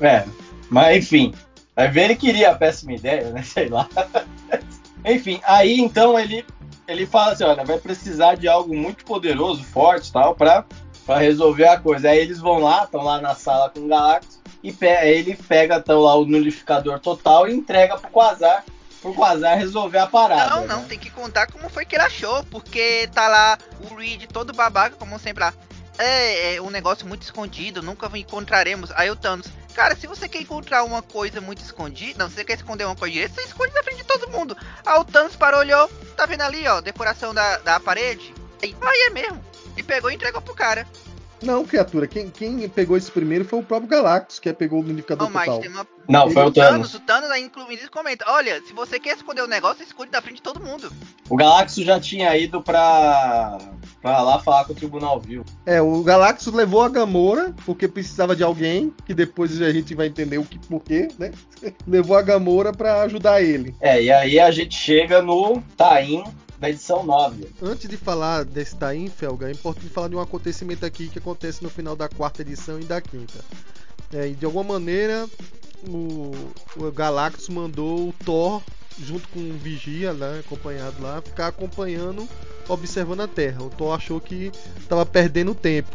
É, 0.00 0.24
mas 0.68 1.04
enfim. 1.04 1.34
Vai 1.76 1.88
ver, 1.88 2.04
ele 2.04 2.16
queria 2.16 2.50
a 2.50 2.54
péssima 2.54 2.94
ideia, 2.94 3.30
né? 3.30 3.42
Sei 3.44 3.68
lá. 3.68 3.88
enfim, 5.04 5.40
aí 5.44 5.78
então 5.78 6.18
ele 6.18 6.44
ele 6.90 7.06
fala 7.06 7.32
assim, 7.32 7.44
olha, 7.44 7.64
vai 7.64 7.78
precisar 7.78 8.34
de 8.34 8.48
algo 8.48 8.74
muito 8.74 9.04
poderoso, 9.04 9.62
forte, 9.62 10.12
tal, 10.12 10.34
para 10.34 10.64
para 11.06 11.18
resolver 11.18 11.66
a 11.66 11.78
coisa. 11.78 12.10
Aí 12.10 12.18
eles 12.18 12.38
vão 12.38 12.58
lá, 12.58 12.84
estão 12.84 13.02
lá 13.02 13.20
na 13.20 13.34
sala 13.34 13.70
com 13.70 13.80
o 13.80 13.88
Galactus 13.88 14.38
e 14.62 14.72
pe 14.72 14.86
ele 14.86 15.34
pega 15.34 15.76
então, 15.76 16.00
lá 16.00 16.14
o 16.14 16.24
nulificador 16.24 17.00
total 17.00 17.48
e 17.48 17.54
entrega 17.54 17.96
pro 17.96 18.10
Quasar 18.10 18.64
pro 19.00 19.14
Quasar 19.14 19.56
resolver 19.56 19.98
a 19.98 20.06
parada. 20.06 20.50
Não, 20.50 20.66
não, 20.66 20.80
né? 20.82 20.86
tem 20.88 20.98
que 20.98 21.10
contar 21.10 21.50
como 21.50 21.68
foi 21.70 21.84
que 21.84 21.96
ele 21.96 22.04
achou, 22.04 22.44
porque 22.44 23.08
tá 23.14 23.26
lá 23.28 23.58
o 23.90 23.94
Reed 23.94 24.26
todo 24.26 24.52
babaca, 24.52 24.94
como 24.96 25.18
sempre 25.18 25.44
lá. 25.44 25.54
É, 26.00 26.56
é 26.56 26.62
um 26.62 26.70
negócio 26.70 27.06
muito 27.06 27.22
escondido, 27.22 27.82
nunca 27.82 28.10
encontraremos. 28.18 28.90
Aí 28.92 29.10
o 29.10 29.16
Thanos, 29.16 29.46
cara, 29.74 29.94
se 29.94 30.06
você 30.06 30.26
quer 30.28 30.40
encontrar 30.40 30.82
uma 30.82 31.02
coisa 31.02 31.40
muito 31.40 31.62
escondida, 31.62 32.24
não, 32.24 32.30
você 32.30 32.42
quer 32.42 32.54
esconder 32.54 32.86
uma 32.86 32.96
coisa 32.96 33.12
direita, 33.12 33.34
você 33.34 33.42
esconde 33.42 33.74
na 33.74 33.82
frente 33.82 33.98
de 33.98 34.04
todo 34.04 34.30
mundo. 34.30 34.56
Aí 34.84 34.98
o 34.98 35.04
Thanos 35.04 35.36
parou, 35.36 35.60
olhou, 35.60 35.88
tá 36.16 36.24
vendo 36.24 36.40
ali, 36.40 36.66
ó, 36.66 36.80
decoração 36.80 37.34
da, 37.34 37.58
da 37.58 37.78
parede? 37.78 38.32
Aí, 38.62 38.74
aí 38.80 39.06
é 39.08 39.10
mesmo. 39.10 39.44
E 39.76 39.82
pegou 39.82 40.10
e 40.10 40.14
entregou 40.14 40.40
pro 40.40 40.54
cara. 40.54 40.86
Não, 41.42 41.64
criatura, 41.64 42.06
quem, 42.06 42.28
quem 42.28 42.68
pegou 42.68 42.96
esse 42.96 43.10
primeiro 43.10 43.46
foi 43.46 43.60
o 43.60 43.62
próprio 43.62 43.88
Galactus, 43.88 44.38
que 44.38 44.52
pegou 44.52 44.80
o 44.80 44.84
unificador 44.84 45.30
mas 45.30 45.46
total. 45.46 45.60
tem 45.60 45.70
uma... 45.70 45.86
Não, 46.06 46.30
foi 46.30 46.44
o 46.44 46.52
Thanos. 46.52 46.94
O 46.94 47.00
Thanos 47.00 47.30
aí 47.30 47.42
inclusive 47.42 47.88
comenta, 47.88 48.26
olha, 48.28 48.60
se 48.62 48.74
você 48.74 49.00
quer 49.00 49.16
esconder 49.16 49.42
o 49.42 49.46
negócio, 49.46 49.82
esconde 49.82 50.12
na 50.12 50.20
frente 50.20 50.36
de 50.36 50.42
todo 50.42 50.60
mundo. 50.60 50.92
O 51.30 51.36
Galactus 51.36 51.82
já 51.84 51.98
tinha 51.98 52.36
ido 52.36 52.60
pra, 52.62 53.58
pra 54.00 54.22
lá 54.22 54.38
falar 54.38 54.64
com 54.64 54.72
o 54.72 54.76
Tribunal 54.76 55.20
Vivo. 55.20 55.44
É, 55.66 55.80
o 55.80 56.02
Galactus 56.02 56.52
levou 56.52 56.82
a 56.82 56.88
Gamora, 56.88 57.54
porque 57.64 57.86
precisava 57.86 58.34
de 58.34 58.42
alguém, 58.42 58.92
que 59.04 59.14
depois 59.14 59.60
a 59.60 59.72
gente 59.72 59.94
vai 59.94 60.06
entender 60.06 60.38
o 60.38 60.44
que 60.44 60.58
porquê, 60.58 61.08
né? 61.18 61.32
levou 61.86 62.16
a 62.16 62.22
Gamora 62.22 62.72
pra 62.72 63.02
ajudar 63.02 63.42
ele. 63.42 63.74
É, 63.80 64.02
e 64.02 64.10
aí 64.10 64.40
a 64.40 64.50
gente 64.50 64.74
chega 64.74 65.20
no 65.20 65.62
Taim 65.76 66.24
da 66.58 66.68
edição 66.68 67.04
9. 67.04 67.48
Antes 67.62 67.88
de 67.88 67.96
falar 67.96 68.44
desse 68.44 68.76
Taim, 68.76 69.08
Felga, 69.08 69.48
é 69.48 69.52
importante 69.52 69.88
falar 69.88 70.08
de 70.08 70.16
um 70.16 70.20
acontecimento 70.20 70.84
aqui 70.84 71.08
que 71.08 71.18
acontece 71.18 71.62
no 71.62 71.70
final 71.70 71.96
da 71.96 72.08
quarta 72.08 72.42
edição 72.42 72.78
e 72.78 72.84
da 72.84 73.00
quinta. 73.00 73.38
É, 74.12 74.28
e 74.28 74.34
de 74.34 74.44
alguma 74.44 74.74
maneira, 74.74 75.26
o, 75.88 76.32
o 76.76 76.92
Galactus 76.92 77.48
mandou 77.48 78.08
o 78.08 78.14
Thor, 78.24 78.62
junto 79.04 79.28
com 79.28 79.40
o 79.40 79.58
Vigia, 79.58 80.12
né, 80.12 80.40
acompanhado 80.44 81.02
lá, 81.02 81.20
ficar 81.22 81.48
acompanhando, 81.48 82.28
observando 82.68 83.20
a 83.20 83.28
Terra. 83.28 83.62
O 83.62 83.70
Thor 83.70 83.94
achou 83.94 84.20
que 84.20 84.52
estava 84.78 85.04
perdendo 85.06 85.54
tempo. 85.54 85.90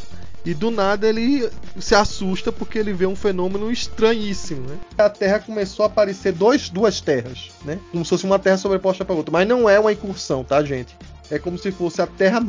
E 0.46 0.54
do 0.54 0.70
nada 0.70 1.10
ele 1.10 1.50
se 1.80 1.96
assusta 1.96 2.52
porque 2.52 2.78
ele 2.78 2.94
vê 2.94 3.08
um 3.08 3.16
fenômeno 3.16 3.72
estranhíssimo, 3.72 4.62
né? 4.62 4.78
A 4.96 5.10
Terra 5.10 5.40
começou 5.40 5.84
a 5.84 5.88
aparecer 5.88 6.34
dois, 6.34 6.70
duas 6.70 7.02
terras, 7.02 7.50
né? 7.64 7.80
Como 7.92 8.06
se 8.06 8.10
fosse 8.10 8.26
uma 8.26 8.38
Terra 8.38 8.58
sobreposta 8.58 9.04
para 9.04 9.16
outra. 9.16 9.32
Mas 9.32 9.48
não 9.48 9.68
é 9.68 9.80
uma 9.80 9.92
incursão, 9.92 10.44
tá, 10.44 10.64
gente? 10.64 10.96
É 11.32 11.40
como 11.40 11.58
se 11.58 11.72
fosse 11.72 12.00
a 12.00 12.06
Terra 12.06 12.46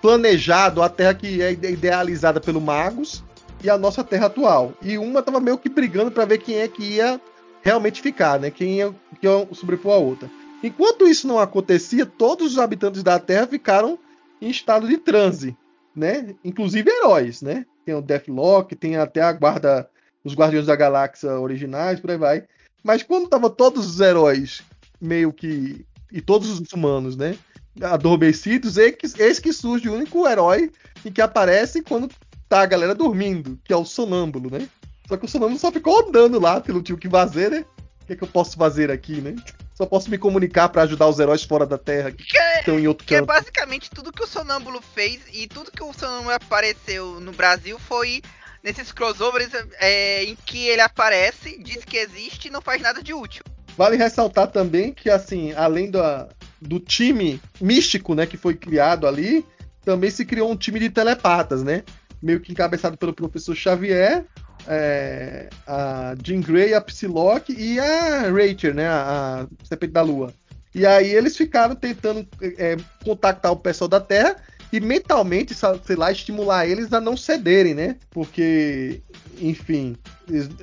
planejado, 0.00 0.82
a 0.82 0.88
Terra 0.88 1.14
que 1.14 1.42
é 1.42 1.50
idealizada 1.52 2.40
pelo 2.40 2.60
Magos 2.60 3.24
e 3.62 3.68
a 3.68 3.76
nossa 3.76 4.04
Terra 4.04 4.26
atual. 4.26 4.72
E 4.80 4.96
uma 4.96 5.20
tava 5.20 5.40
meio 5.40 5.58
que 5.58 5.68
brigando 5.68 6.12
para 6.12 6.24
ver 6.24 6.38
quem 6.38 6.58
é 6.58 6.68
que 6.68 6.82
ia 6.82 7.20
realmente 7.60 8.00
ficar, 8.00 8.38
né? 8.38 8.50
Quem 8.50 8.76
ia, 8.76 8.94
que 9.22 9.26
ia 9.26 9.48
sobrepor 9.54 9.94
a 9.94 9.98
outra. 9.98 10.30
Enquanto 10.62 11.08
isso 11.08 11.26
não 11.26 11.38
acontecia, 11.38 12.04
todos 12.04 12.52
os 12.52 12.58
habitantes 12.58 13.02
da 13.02 13.18
Terra 13.18 13.46
ficaram 13.46 13.98
em 14.40 14.50
estado 14.50 14.86
de 14.86 14.98
transe 14.98 15.56
né? 15.94 16.34
Inclusive 16.44 16.90
heróis, 16.90 17.42
né? 17.42 17.66
Tem 17.84 17.94
o 17.94 18.02
Deathlock, 18.02 18.74
tem 18.74 18.96
até 18.96 19.20
a 19.20 19.32
guarda, 19.32 19.88
os 20.24 20.34
Guardiões 20.34 20.66
da 20.66 20.76
Galáxia 20.76 21.38
originais, 21.38 22.00
por 22.00 22.10
aí 22.10 22.16
vai. 22.18 22.44
Mas 22.82 23.02
quando 23.02 23.28
tava 23.28 23.50
todos 23.50 23.86
os 23.86 24.00
heróis 24.00 24.62
meio 25.00 25.32
que 25.32 25.84
e 26.10 26.20
todos 26.20 26.50
os 26.50 26.72
humanos, 26.72 27.16
né? 27.16 27.36
Adormecidos, 27.80 28.76
eis 28.76 29.38
que 29.38 29.52
surge 29.52 29.88
o 29.88 29.94
único 29.94 30.26
herói 30.28 30.70
e 31.04 31.10
que 31.10 31.22
aparece 31.22 31.82
quando 31.82 32.10
tá 32.48 32.60
a 32.60 32.66
galera 32.66 32.94
dormindo, 32.94 33.58
que 33.64 33.72
é 33.72 33.76
o 33.76 33.84
sonâmbulo, 33.84 34.50
né? 34.50 34.68
Só 35.08 35.16
que 35.16 35.24
o 35.24 35.28
sonâmbulo 35.28 35.58
só 35.58 35.72
ficou 35.72 36.06
andando 36.06 36.38
lá 36.38 36.60
pelo 36.60 36.82
tio 36.82 36.98
que 36.98 37.08
fazer, 37.08 37.50
né? 37.50 37.64
O 38.12 38.14
que, 38.14 38.16
é 38.16 38.18
que 38.18 38.24
eu 38.24 38.28
posso 38.28 38.56
fazer 38.56 38.90
aqui, 38.90 39.20
né? 39.20 39.34
Só 39.74 39.86
posso 39.86 40.10
me 40.10 40.18
comunicar 40.18 40.68
para 40.68 40.82
ajudar 40.82 41.08
os 41.08 41.18
heróis 41.18 41.42
fora 41.42 41.64
da 41.66 41.78
Terra 41.78 42.10
que, 42.10 42.24
Que 42.24 42.38
é, 42.38 42.58
estão 42.58 42.78
em 42.78 42.86
outro 42.86 43.06
que 43.06 43.14
é 43.14 43.18
canto. 43.18 43.28
basicamente 43.28 43.90
tudo 43.90 44.12
que 44.12 44.22
o 44.22 44.26
Sonâmbulo 44.26 44.82
fez 44.94 45.20
e 45.32 45.46
tudo 45.46 45.70
que 45.70 45.82
o 45.82 45.92
Sonâmbulo 45.92 46.34
apareceu 46.34 47.18
no 47.20 47.32
Brasil 47.32 47.78
foi 47.78 48.20
nesses 48.62 48.92
crossovers 48.92 49.50
é, 49.80 50.24
em 50.24 50.36
que 50.44 50.68
ele 50.68 50.82
aparece, 50.82 51.58
diz 51.62 51.84
que 51.84 51.96
existe 51.96 52.48
e 52.48 52.50
não 52.50 52.60
faz 52.60 52.82
nada 52.82 53.02
de 53.02 53.14
útil. 53.14 53.42
Vale 53.76 53.96
ressaltar 53.96 54.48
também 54.48 54.92
que, 54.92 55.08
assim, 55.08 55.52
além 55.54 55.90
da, 55.90 56.28
do 56.60 56.78
time 56.78 57.40
místico, 57.60 58.14
né, 58.14 58.26
que 58.26 58.36
foi 58.36 58.54
criado 58.54 59.06
ali, 59.06 59.44
também 59.84 60.10
se 60.10 60.24
criou 60.26 60.50
um 60.50 60.56
time 60.56 60.78
de 60.78 60.90
telepatas, 60.90 61.62
né? 61.62 61.82
Meio 62.22 62.38
que 62.40 62.52
encabeçado 62.52 62.96
pelo 62.98 63.14
professor 63.14 63.56
Xavier, 63.56 64.26
é, 64.66 65.48
a 65.66 66.14
Jean 66.22 66.40
Grey, 66.40 66.74
a 66.74 66.80
Psylocke 66.80 67.52
e 67.56 67.78
a 67.78 68.30
Rachel, 68.30 68.74
né, 68.74 68.86
a, 68.88 69.46
a 69.62 69.66
Serpente 69.66 69.92
da 69.92 70.02
Lua. 70.02 70.32
E 70.74 70.86
aí 70.86 71.10
eles 71.10 71.36
ficaram 71.36 71.74
tentando 71.74 72.26
é, 72.56 72.76
contactar 73.04 73.52
o 73.52 73.56
pessoal 73.56 73.88
da 73.88 74.00
Terra 74.00 74.36
e 74.72 74.80
mentalmente, 74.80 75.54
sei 75.84 75.96
lá, 75.96 76.10
estimular 76.10 76.66
eles 76.66 76.90
a 76.94 77.00
não 77.00 77.14
cederem, 77.14 77.74
né? 77.74 77.96
Porque, 78.10 79.02
enfim, 79.38 79.94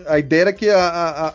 a 0.08 0.18
ideia 0.18 0.42
era 0.42 0.54
que 0.54 0.68
a, 0.68 0.82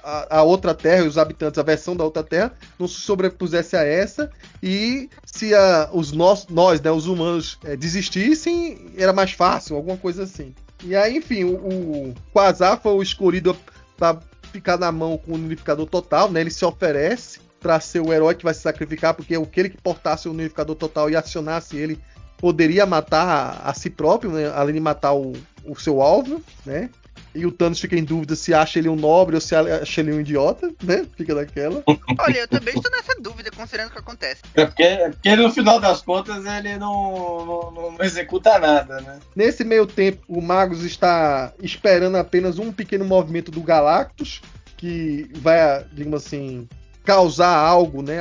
a- 0.03 0.27
a 0.39 0.43
outra 0.43 0.75
Terra, 0.75 1.05
os 1.05 1.17
habitantes, 1.17 1.57
a 1.57 1.63
versão 1.63 1.95
da 1.95 2.03
outra 2.03 2.25
Terra, 2.25 2.53
não 2.77 2.89
se 2.89 3.01
sobrepusesse 3.01 3.77
a 3.77 3.85
essa 3.85 4.29
e 4.61 5.09
se 5.25 5.55
a- 5.55 5.89
os 5.93 6.11
nós, 6.11 6.49
nós, 6.49 6.81
né, 6.81 6.91
os 6.91 7.07
humanos, 7.07 7.61
é, 7.65 7.77
desistissem, 7.77 8.91
era 8.99 9.13
mais 9.13 9.31
fácil, 9.31 9.77
alguma 9.77 9.97
coisa 9.97 10.25
assim. 10.25 10.53
E 10.85 10.95
aí, 10.95 11.17
enfim, 11.17 11.45
o, 11.45 12.15
Quasar 12.33 12.81
foi 12.81 12.93
o 12.93 13.03
escolhido 13.03 13.57
para 13.97 14.21
ficar 14.53 14.79
na 14.79 14.93
mão 14.93 15.17
com 15.17 15.33
o 15.33 15.35
unificador 15.35 15.87
total, 15.87 16.31
né? 16.31 16.41
Ele 16.41 16.51
se 16.51 16.65
oferece 16.65 17.41
para 17.59 17.81
ser 17.81 18.01
o 18.01 18.13
herói 18.13 18.35
que 18.35 18.45
vai 18.45 18.53
se 18.53 18.61
sacrificar, 18.61 19.15
porque 19.15 19.35
aquele 19.35 19.71
que 19.71 19.81
portasse 19.81 20.29
o 20.29 20.33
unificador 20.33 20.77
total 20.77 21.09
e 21.09 21.17
acionasse 21.17 21.77
ele 21.77 21.99
poderia 22.37 22.85
matar 22.85 23.27
a, 23.27 23.71
a 23.71 23.75
si 23.75 23.89
próprio, 23.89 24.31
né? 24.31 24.53
além 24.55 24.75
de 24.75 24.81
matar 24.81 25.15
o, 25.15 25.33
o 25.65 25.75
seu 25.75 26.03
alvo, 26.03 26.43
né? 26.67 26.91
E 27.35 27.45
o 27.45 27.51
Thanos 27.51 27.81
fica 27.81 27.97
em 27.97 28.05
dúvida 28.05 28.37
se 28.37 28.55
acha 28.55 28.79
ele 28.79 28.89
um 28.89 28.95
nobre 28.95 29.35
ou 29.35 29.41
se 29.41 29.57
acha 29.57 30.01
ele 30.01 30.13
um 30.13 30.21
idiota, 30.21 30.73
né? 30.83 31.05
Fica 31.17 31.35
naquela. 31.35 31.83
Olha, 32.19 32.39
eu 32.39 32.49
também 32.49 32.75
estou 32.75 32.91
nessa 32.93 33.15
dúvida, 33.21 33.51
considerando 33.51 33.89
o 33.89 33.93
que 33.93 33.99
acontece. 33.99 34.43
É 34.55 34.65
porque, 34.65 34.83
é 34.83 35.11
porque 35.11 35.37
no 35.37 35.51
final 35.51 35.81
das 35.81 36.01
contas 36.01 36.45
ele 36.47 36.77
não, 36.77 37.73
não, 37.73 37.91
não 37.93 38.05
executa 38.05 38.59
nada, 38.59 39.01
né? 39.01 39.19
Nesse 39.35 39.65
meio 39.65 39.87
tempo, 39.87 40.23
o 40.29 40.41
Magus 40.41 40.85
está 40.85 41.53
esperando 41.61 42.17
apenas 42.17 42.59
um 42.59 42.73
pequeno 42.73 43.05
movimento 43.05 43.51
do 43.51 43.63
Galactus, 43.63 44.41
que 44.77 45.29
vai, 45.35 45.85
digamos 45.93 46.25
assim, 46.25 46.69
causar 47.05 47.57
algo, 47.57 48.03
né? 48.03 48.19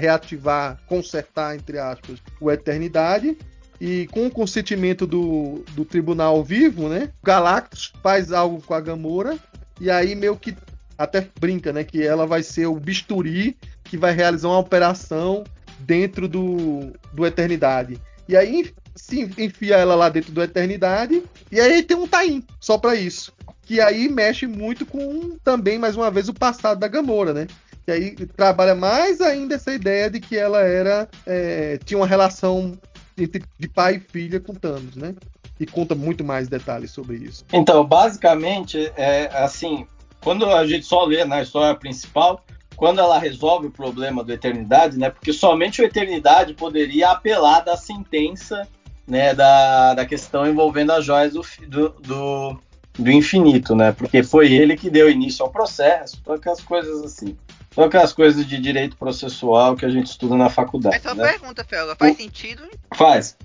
Reativar, 0.00 0.78
consertar, 0.86 1.54
entre 1.54 1.78
aspas, 1.78 2.18
o 2.40 2.50
Eternidade. 2.50 3.36
E 3.80 4.08
com 4.08 4.26
o 4.26 4.30
consentimento 4.30 5.06
do, 5.06 5.64
do 5.74 5.84
tribunal 5.84 6.42
vivo, 6.42 6.88
né? 6.88 7.10
Galactus 7.22 7.92
faz 8.02 8.32
algo 8.32 8.60
com 8.60 8.74
a 8.74 8.80
Gamora. 8.80 9.38
E 9.80 9.90
aí 9.90 10.14
meio 10.14 10.36
que 10.36 10.56
até 10.96 11.28
brinca, 11.38 11.72
né? 11.72 11.84
Que 11.84 12.04
ela 12.04 12.26
vai 12.26 12.42
ser 12.42 12.66
o 12.66 12.74
bisturi 12.74 13.56
que 13.84 13.96
vai 13.96 14.12
realizar 14.12 14.48
uma 14.48 14.58
operação 14.58 15.44
dentro 15.78 16.26
do, 16.26 16.92
do 17.12 17.24
Eternidade. 17.24 18.00
E 18.28 18.36
aí 18.36 18.72
se 18.94 19.22
enfia 19.38 19.76
ela 19.76 19.94
lá 19.94 20.08
dentro 20.08 20.32
do 20.32 20.42
Eternidade. 20.42 21.22
E 21.50 21.60
aí 21.60 21.82
tem 21.82 21.96
um 21.96 22.06
Taim, 22.06 22.44
só 22.60 22.76
para 22.76 22.96
isso. 22.96 23.32
Que 23.62 23.80
aí 23.80 24.08
mexe 24.08 24.46
muito 24.46 24.84
com 24.84 25.36
também, 25.44 25.78
mais 25.78 25.94
uma 25.96 26.10
vez, 26.10 26.28
o 26.28 26.34
passado 26.34 26.80
da 26.80 26.88
Gamora, 26.88 27.32
né? 27.32 27.46
Que 27.84 27.92
aí 27.92 28.10
trabalha 28.36 28.74
mais 28.74 29.20
ainda 29.20 29.54
essa 29.54 29.72
ideia 29.72 30.10
de 30.10 30.20
que 30.20 30.36
ela 30.36 30.60
era. 30.62 31.08
É, 31.24 31.78
tinha 31.84 31.98
uma 31.98 32.06
relação 32.06 32.78
entre, 33.18 33.42
de 33.58 33.68
pai 33.68 33.96
e 33.96 34.00
filha 34.00 34.40
com 34.40 34.54
Thanos, 34.54 34.96
né? 34.96 35.14
E 35.58 35.66
conta 35.66 35.94
muito 35.94 36.24
mais 36.24 36.48
detalhes 36.48 36.90
sobre 36.90 37.16
isso. 37.16 37.44
Então, 37.52 37.84
basicamente, 37.84 38.92
é 38.96 39.28
assim, 39.32 39.86
quando 40.22 40.46
a 40.46 40.66
gente 40.66 40.84
só 40.84 41.04
lê 41.04 41.24
na 41.24 41.42
história 41.42 41.74
principal, 41.74 42.44
quando 42.76 43.00
ela 43.00 43.18
resolve 43.18 43.66
o 43.66 43.70
problema 43.70 44.22
do 44.22 44.32
Eternidade, 44.32 44.98
né? 44.98 45.10
Porque 45.10 45.32
somente 45.32 45.82
o 45.82 45.84
Eternidade 45.84 46.54
poderia 46.54 47.10
apelar 47.10 47.60
da 47.60 47.76
sentença, 47.76 48.68
né? 49.06 49.34
Da, 49.34 49.94
da 49.94 50.06
questão 50.06 50.46
envolvendo 50.46 50.92
as 50.92 51.04
joias 51.04 51.32
do, 51.32 51.42
do, 51.66 51.88
do, 51.88 52.60
do 52.96 53.10
infinito, 53.10 53.74
né? 53.74 53.90
Porque 53.90 54.22
foi 54.22 54.52
ele 54.52 54.76
que 54.76 54.88
deu 54.88 55.10
início 55.10 55.44
ao 55.44 55.50
processo, 55.50 56.22
todas 56.22 56.40
aquelas 56.40 56.60
coisas 56.60 57.02
assim. 57.02 57.36
Todas 57.78 57.90
aquelas 57.90 58.12
coisas 58.12 58.44
de 58.44 58.58
direito 58.58 58.96
processual 58.96 59.76
que 59.76 59.84
a 59.84 59.88
gente 59.88 60.06
estuda 60.08 60.34
na 60.34 60.50
faculdade. 60.50 60.96
Mas 60.96 61.02
só 61.04 61.14
né? 61.14 61.30
pergunta, 61.30 61.62
Felga, 61.62 61.94
faz 61.94 62.12
o... 62.12 62.16
sentido? 62.16 62.68
Faz. 62.92 63.36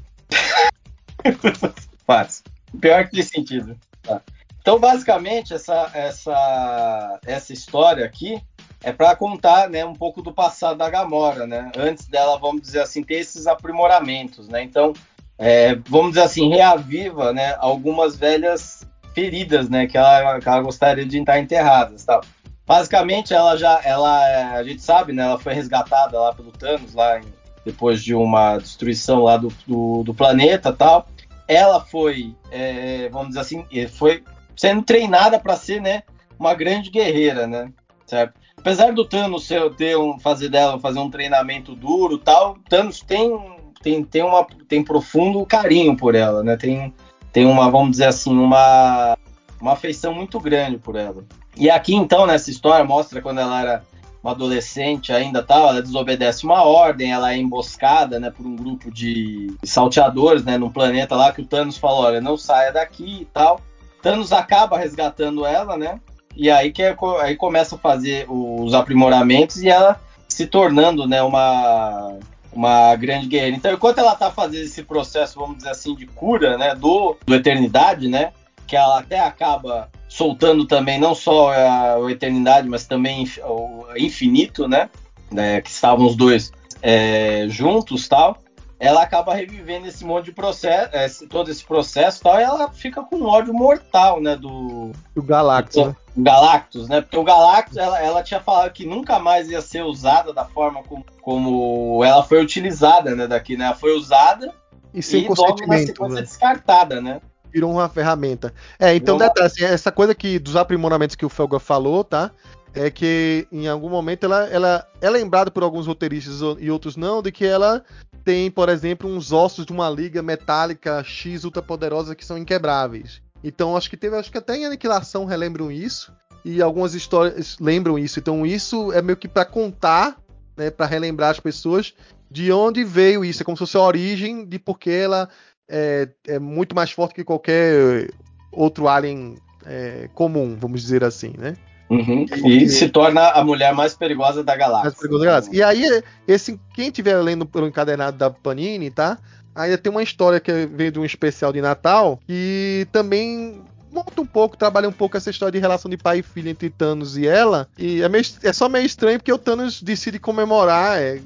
faz. 2.08 2.44
Pior 2.82 3.06
que 3.06 3.12
tem 3.12 3.22
sentido. 3.22 3.78
Tá. 4.02 4.22
Então, 4.60 4.80
basicamente, 4.80 5.54
essa, 5.54 5.92
essa, 5.94 7.20
essa 7.28 7.54
história 7.54 8.04
aqui 8.04 8.42
é 8.82 8.92
para 8.92 9.16
contar 9.16 9.70
né, 9.70 9.86
um 9.86 9.94
pouco 9.94 10.20
do 10.20 10.34
passado 10.34 10.80
da 10.80 10.90
Gamora, 10.90 11.46
né? 11.46 11.72
Antes 11.78 12.08
dela, 12.08 12.40
vamos 12.40 12.64
dizer 12.64 12.82
assim, 12.82 13.04
ter 13.04 13.20
esses 13.20 13.46
aprimoramentos, 13.46 14.48
né? 14.48 14.64
Então, 14.64 14.94
é, 15.38 15.76
vamos 15.88 16.14
dizer 16.14 16.24
assim, 16.24 16.50
reaviva 16.50 17.34
né, 17.34 17.56
algumas 17.60 18.16
velhas 18.16 18.84
feridas, 19.14 19.70
né? 19.70 19.86
Que 19.86 19.96
ela, 19.96 20.40
que 20.40 20.50
ela 20.50 20.62
gostaria 20.62 21.06
de 21.06 21.20
estar 21.20 21.38
enterradas, 21.38 22.04
tal. 22.04 22.22
Basicamente, 22.66 23.34
ela 23.34 23.58
já, 23.58 23.82
ela, 23.84 24.56
a 24.56 24.64
gente 24.64 24.82
sabe, 24.82 25.12
né? 25.12 25.24
Ela 25.24 25.40
foi 25.40 25.54
resgatada 25.54 26.20
lá 26.20 26.34
pelo 26.34 26.52
Thanos, 26.52 26.94
lá 26.94 27.20
em, 27.20 27.24
depois 27.66 28.04
de 28.04 28.16
uma 28.16 28.58
destruição 28.58 29.24
lá 29.24 29.38
do, 29.38 29.50
do, 29.68 30.04
do 30.04 30.14
planeta, 30.14 30.72
tal. 30.72 31.08
Ela 31.48 31.82
foi, 31.82 32.34
é, 32.52 33.10
vamos 33.10 33.30
dizer 33.30 33.42
assim, 33.42 33.66
foi 33.90 34.24
sendo 34.56 34.82
treinada 34.82 35.40
para 35.40 35.58
ser, 35.58 35.82
né, 35.82 36.04
uma 36.40 36.54
grande 36.54 36.90
guerreira, 36.90 37.48
né? 37.48 37.72
Certo? 38.06 38.34
Apesar 38.58 38.94
do 38.94 39.06
Thanos 39.06 39.50
ter 39.78 39.98
um, 39.98 40.18
fazer 40.20 40.50
dela 40.50 40.80
fazer 40.80 41.00
um 41.00 41.10
treinamento 41.10 41.76
duro, 41.76 42.18
tal, 42.18 42.58
Thanos 42.70 43.02
tem 43.02 43.54
tem, 43.82 44.02
tem 44.04 44.24
uma 44.24 44.48
tem 44.70 44.82
profundo 44.82 45.46
carinho 45.46 45.98
por 45.98 46.16
ela, 46.16 46.42
né? 46.42 46.56
Tem 46.56 46.94
tem 47.34 47.46
uma, 47.46 47.70
vamos 47.70 47.92
dizer 47.92 48.06
assim, 48.06 48.32
uma 48.38 49.18
uma 49.60 49.74
afeição 49.74 50.14
muito 50.14 50.40
grande 50.40 50.78
por 50.78 50.96
ela. 50.96 51.26
E 51.56 51.70
aqui 51.70 51.96
então 51.96 52.26
nessa 52.26 52.50
história 52.50 52.84
mostra 52.86 53.22
quando 53.22 53.40
ela 53.40 53.62
era 53.62 53.84
uma 54.24 54.32
adolescente 54.32 55.12
ainda 55.12 55.44
tal, 55.44 55.68
ela 55.68 55.82
desobedece 55.82 56.46
uma 56.46 56.64
ordem, 56.64 57.12
ela 57.12 57.34
é 57.34 57.38
emboscada, 57.38 58.20
né, 58.22 58.32
por 58.32 58.46
um 58.46 58.56
grupo 58.56 58.90
de 58.90 59.54
salteadores, 59.64 60.46
né, 60.46 60.58
num 60.58 60.70
planeta 60.70 61.14
lá 61.14 61.34
que 61.34 61.42
o 61.42 61.46
Thanos 61.46 61.78
falou, 61.78 62.06
olha, 62.06 62.22
não 62.22 62.38
saia 62.38 62.72
daqui 62.72 63.22
e 63.22 63.26
tal. 63.26 63.60
Thanos 64.02 64.32
acaba 64.32 64.78
resgatando 64.78 65.46
ela, 65.46 65.78
né? 65.78 66.00
E 66.36 66.50
aí 66.50 66.72
que 66.72 66.82
é, 66.82 66.96
aí 67.22 67.36
começa 67.36 67.76
a 67.76 67.78
fazer 67.78 68.26
os 68.30 68.74
aprimoramentos 68.74 69.62
e 69.62 69.70
ela 69.70 70.00
se 70.28 70.48
tornando, 70.48 71.06
né, 71.06 71.22
uma 71.22 72.18
uma 72.56 72.96
grande 72.96 73.28
guerreira. 73.28 73.58
Então, 73.58 73.74
enquanto 73.74 73.98
ela 73.98 74.16
tá 74.16 74.30
fazendo 74.30 74.64
esse 74.64 74.84
processo, 74.84 75.40
vamos 75.40 75.58
dizer 75.58 75.70
assim, 75.70 75.96
de 75.96 76.06
cura, 76.06 76.56
né, 76.56 76.76
do, 76.76 77.18
do 77.26 77.34
eternidade, 77.34 78.08
né, 78.08 78.32
que 78.68 78.76
ela 78.76 79.00
até 79.00 79.20
acaba 79.20 79.90
soltando 80.08 80.66
também 80.66 81.00
não 81.00 81.16
só 81.16 81.52
a, 81.52 81.96
a 81.96 82.12
eternidade, 82.12 82.68
mas 82.68 82.86
também 82.86 83.28
o 83.44 83.86
infinito, 83.98 84.68
né, 84.68 84.90
né 85.32 85.62
que 85.62 85.70
estavam 85.70 86.06
os 86.06 86.16
dois 86.16 86.52
é, 86.82 87.46
juntos, 87.50 88.08
tal 88.08 88.38
ela 88.84 89.02
acaba 89.02 89.34
revivendo 89.34 89.88
esse 89.88 90.04
monte 90.04 90.26
de 90.26 90.34
processo, 90.34 90.90
esse, 90.94 91.26
todo 91.26 91.50
esse 91.50 91.64
processo 91.64 92.20
e 92.20 92.24
tal, 92.24 92.38
e 92.38 92.44
ela 92.44 92.70
fica 92.70 93.02
com 93.02 93.16
um 93.16 93.26
ódio 93.28 93.54
mortal, 93.54 94.20
né, 94.20 94.36
do... 94.36 94.92
Do 95.16 95.24
Galactus, 95.24 95.82
do, 95.82 95.88
né? 95.88 95.96
Galactus, 96.18 96.90
né, 96.90 97.00
porque 97.00 97.18
o 97.18 97.24
Galactus, 97.24 97.78
ela, 97.78 97.98
ela 98.02 98.22
tinha 98.22 98.42
falado 98.42 98.74
que 98.74 98.86
nunca 98.86 99.20
mais 99.20 99.50
ia 99.50 99.62
ser 99.62 99.84
usada 99.84 100.34
da 100.34 100.44
forma 100.44 100.84
como, 100.84 101.06
como 101.22 102.04
ela 102.04 102.24
foi 102.24 102.44
utilizada, 102.44 103.16
né, 103.16 103.26
daqui, 103.26 103.56
né, 103.56 103.68
ela 103.68 103.76
foi 103.76 103.96
usada 103.96 104.54
e 104.94 105.02
sem 105.02 105.24
e 105.24 105.28
logo 105.30 105.66
na 105.66 105.78
né? 106.10 106.22
descartada, 106.22 107.00
né. 107.00 107.22
Virou 107.54 107.72
uma 107.72 107.88
ferramenta. 107.88 108.54
É, 108.80 108.96
então, 108.96 109.18
detalhe, 109.18 109.46
assim, 109.46 109.64
essa 109.64 109.92
coisa 109.92 110.16
que 110.16 110.40
dos 110.40 110.56
aprimoramentos 110.56 111.16
que 111.16 111.26
o 111.26 111.30
Felga 111.30 111.60
falou, 111.60 112.04
tá? 112.04 112.32
é 112.74 112.90
que 112.90 113.48
em 113.52 113.68
algum 113.68 113.90
momento 113.90 114.26
ela, 114.26 114.48
ela 114.48 114.88
é 115.00 115.10
lembrada 115.10 115.52
por 115.52 115.64
alguns 115.64 115.86
roteiristas 115.86 116.40
e 116.60 116.72
outros 116.72 116.98
não, 116.98 117.22
de 117.22 117.32
que 117.32 117.46
ela 117.46 117.84
tem, 118.24 118.50
por 118.50 118.70
exemplo, 118.70 119.10
uns 119.10 119.32
ossos 119.32 119.66
de 119.66 119.72
uma 119.72 119.90
liga 119.90 120.22
metálica 120.22 121.04
X 121.04 121.44
ultrapoderosa 121.44 122.16
que 122.16 122.26
são 122.26 122.38
inquebráveis. 122.38 123.22
Então 123.44 123.78
acho 123.78 123.90
que 123.90 123.98
teve, 123.98 124.16
acho 124.16 124.32
que 124.32 124.38
até 124.38 124.58
em 124.58 124.66
Aniquilação 124.66 125.26
relembram 125.26 125.72
isso 125.72 126.12
e 126.44 126.62
algumas 126.62 126.94
histórias 126.94 127.58
lembram 127.60 128.00
isso. 128.00 128.20
Então 128.20 128.46
isso 128.46 128.92
é 128.92 129.02
meio 129.02 129.18
que 129.18 129.28
para 129.28 129.46
contar, 129.46 130.18
né, 130.58 130.72
para 130.72 130.86
relembrar 130.86 131.32
as 131.32 131.40
pessoas 131.40 131.94
de 132.32 132.52
onde 132.52 132.84
veio 132.84 133.24
isso, 133.24 133.44
é 133.44 133.46
como 133.46 133.56
se 133.56 133.60
fosse 133.60 133.78
a 133.78 133.82
origem 133.82 134.46
de 134.46 134.58
porque 134.58 134.90
ela 134.90 135.30
é, 135.70 136.10
é 136.28 136.40
muito 136.40 136.76
mais 136.76 136.92
forte 136.92 137.16
que 137.16 137.24
qualquer 137.24 138.10
outro 138.52 138.88
alien 138.88 139.38
é, 139.66 140.10
comum, 140.14 140.56
vamos 140.60 140.82
dizer 140.82 141.04
assim, 141.04 141.34
né? 141.38 141.56
Uhum. 141.90 142.26
E, 142.46 142.68
se 142.70 142.90
torna 142.90 143.30
a 143.30 143.44
mulher 143.44 143.74
mais 143.74 143.94
perigosa 143.94 144.44
da 144.44 144.56
galáxia. 144.56 144.90
Mais 144.90 144.96
perigosa 144.96 145.20
da 145.20 145.30
galáxia. 145.30 145.52
E 145.54 145.62
aí, 145.62 146.04
esse, 146.28 146.60
quem 146.74 146.88
estiver 146.88 147.18
lendo 147.18 147.46
pelo 147.46 147.68
encadernado 147.68 148.18
da 148.18 148.30
Panini, 148.30 148.90
tá? 148.90 149.18
Ainda 149.56 149.78
tem 149.78 149.92
uma 149.92 150.02
história 150.02 150.40
que 150.40 150.66
veio 150.66 150.92
de 150.92 151.00
um 151.00 151.06
especial 151.06 151.54
de 151.54 151.62
Natal 151.62 152.20
que 152.26 152.88
também 152.92 153.62
monta 153.92 154.20
um 154.20 154.26
pouco, 154.26 154.58
trabalha 154.58 154.90
um 154.90 154.94
pouco 154.94 155.16
essa 155.16 155.30
história 155.30 155.52
de 155.52 155.60
relação 155.60 155.90
de 155.90 155.98
pai 155.98 156.20
e 156.20 156.24
filha 156.24 156.50
entre 156.50 156.72
Thanos 156.72 157.16
e 157.16 157.28
ela. 157.28 157.68
E 157.78 158.02
é, 158.02 158.10
meio, 158.10 158.24
é 158.42 158.52
só 158.52 158.68
meio 158.68 158.86
estranho 158.86 159.20
porque 159.20 159.32
o 159.32 159.38
Thanos 159.38 159.82
decide 159.84 160.18
comemorar. 160.18 161.00
É, 161.00 161.22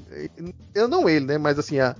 eu 0.74 0.86
não 0.86 1.08
ele, 1.08 1.24
né? 1.24 1.38
Mas 1.38 1.58
assim, 1.58 1.78
a, 1.78 1.96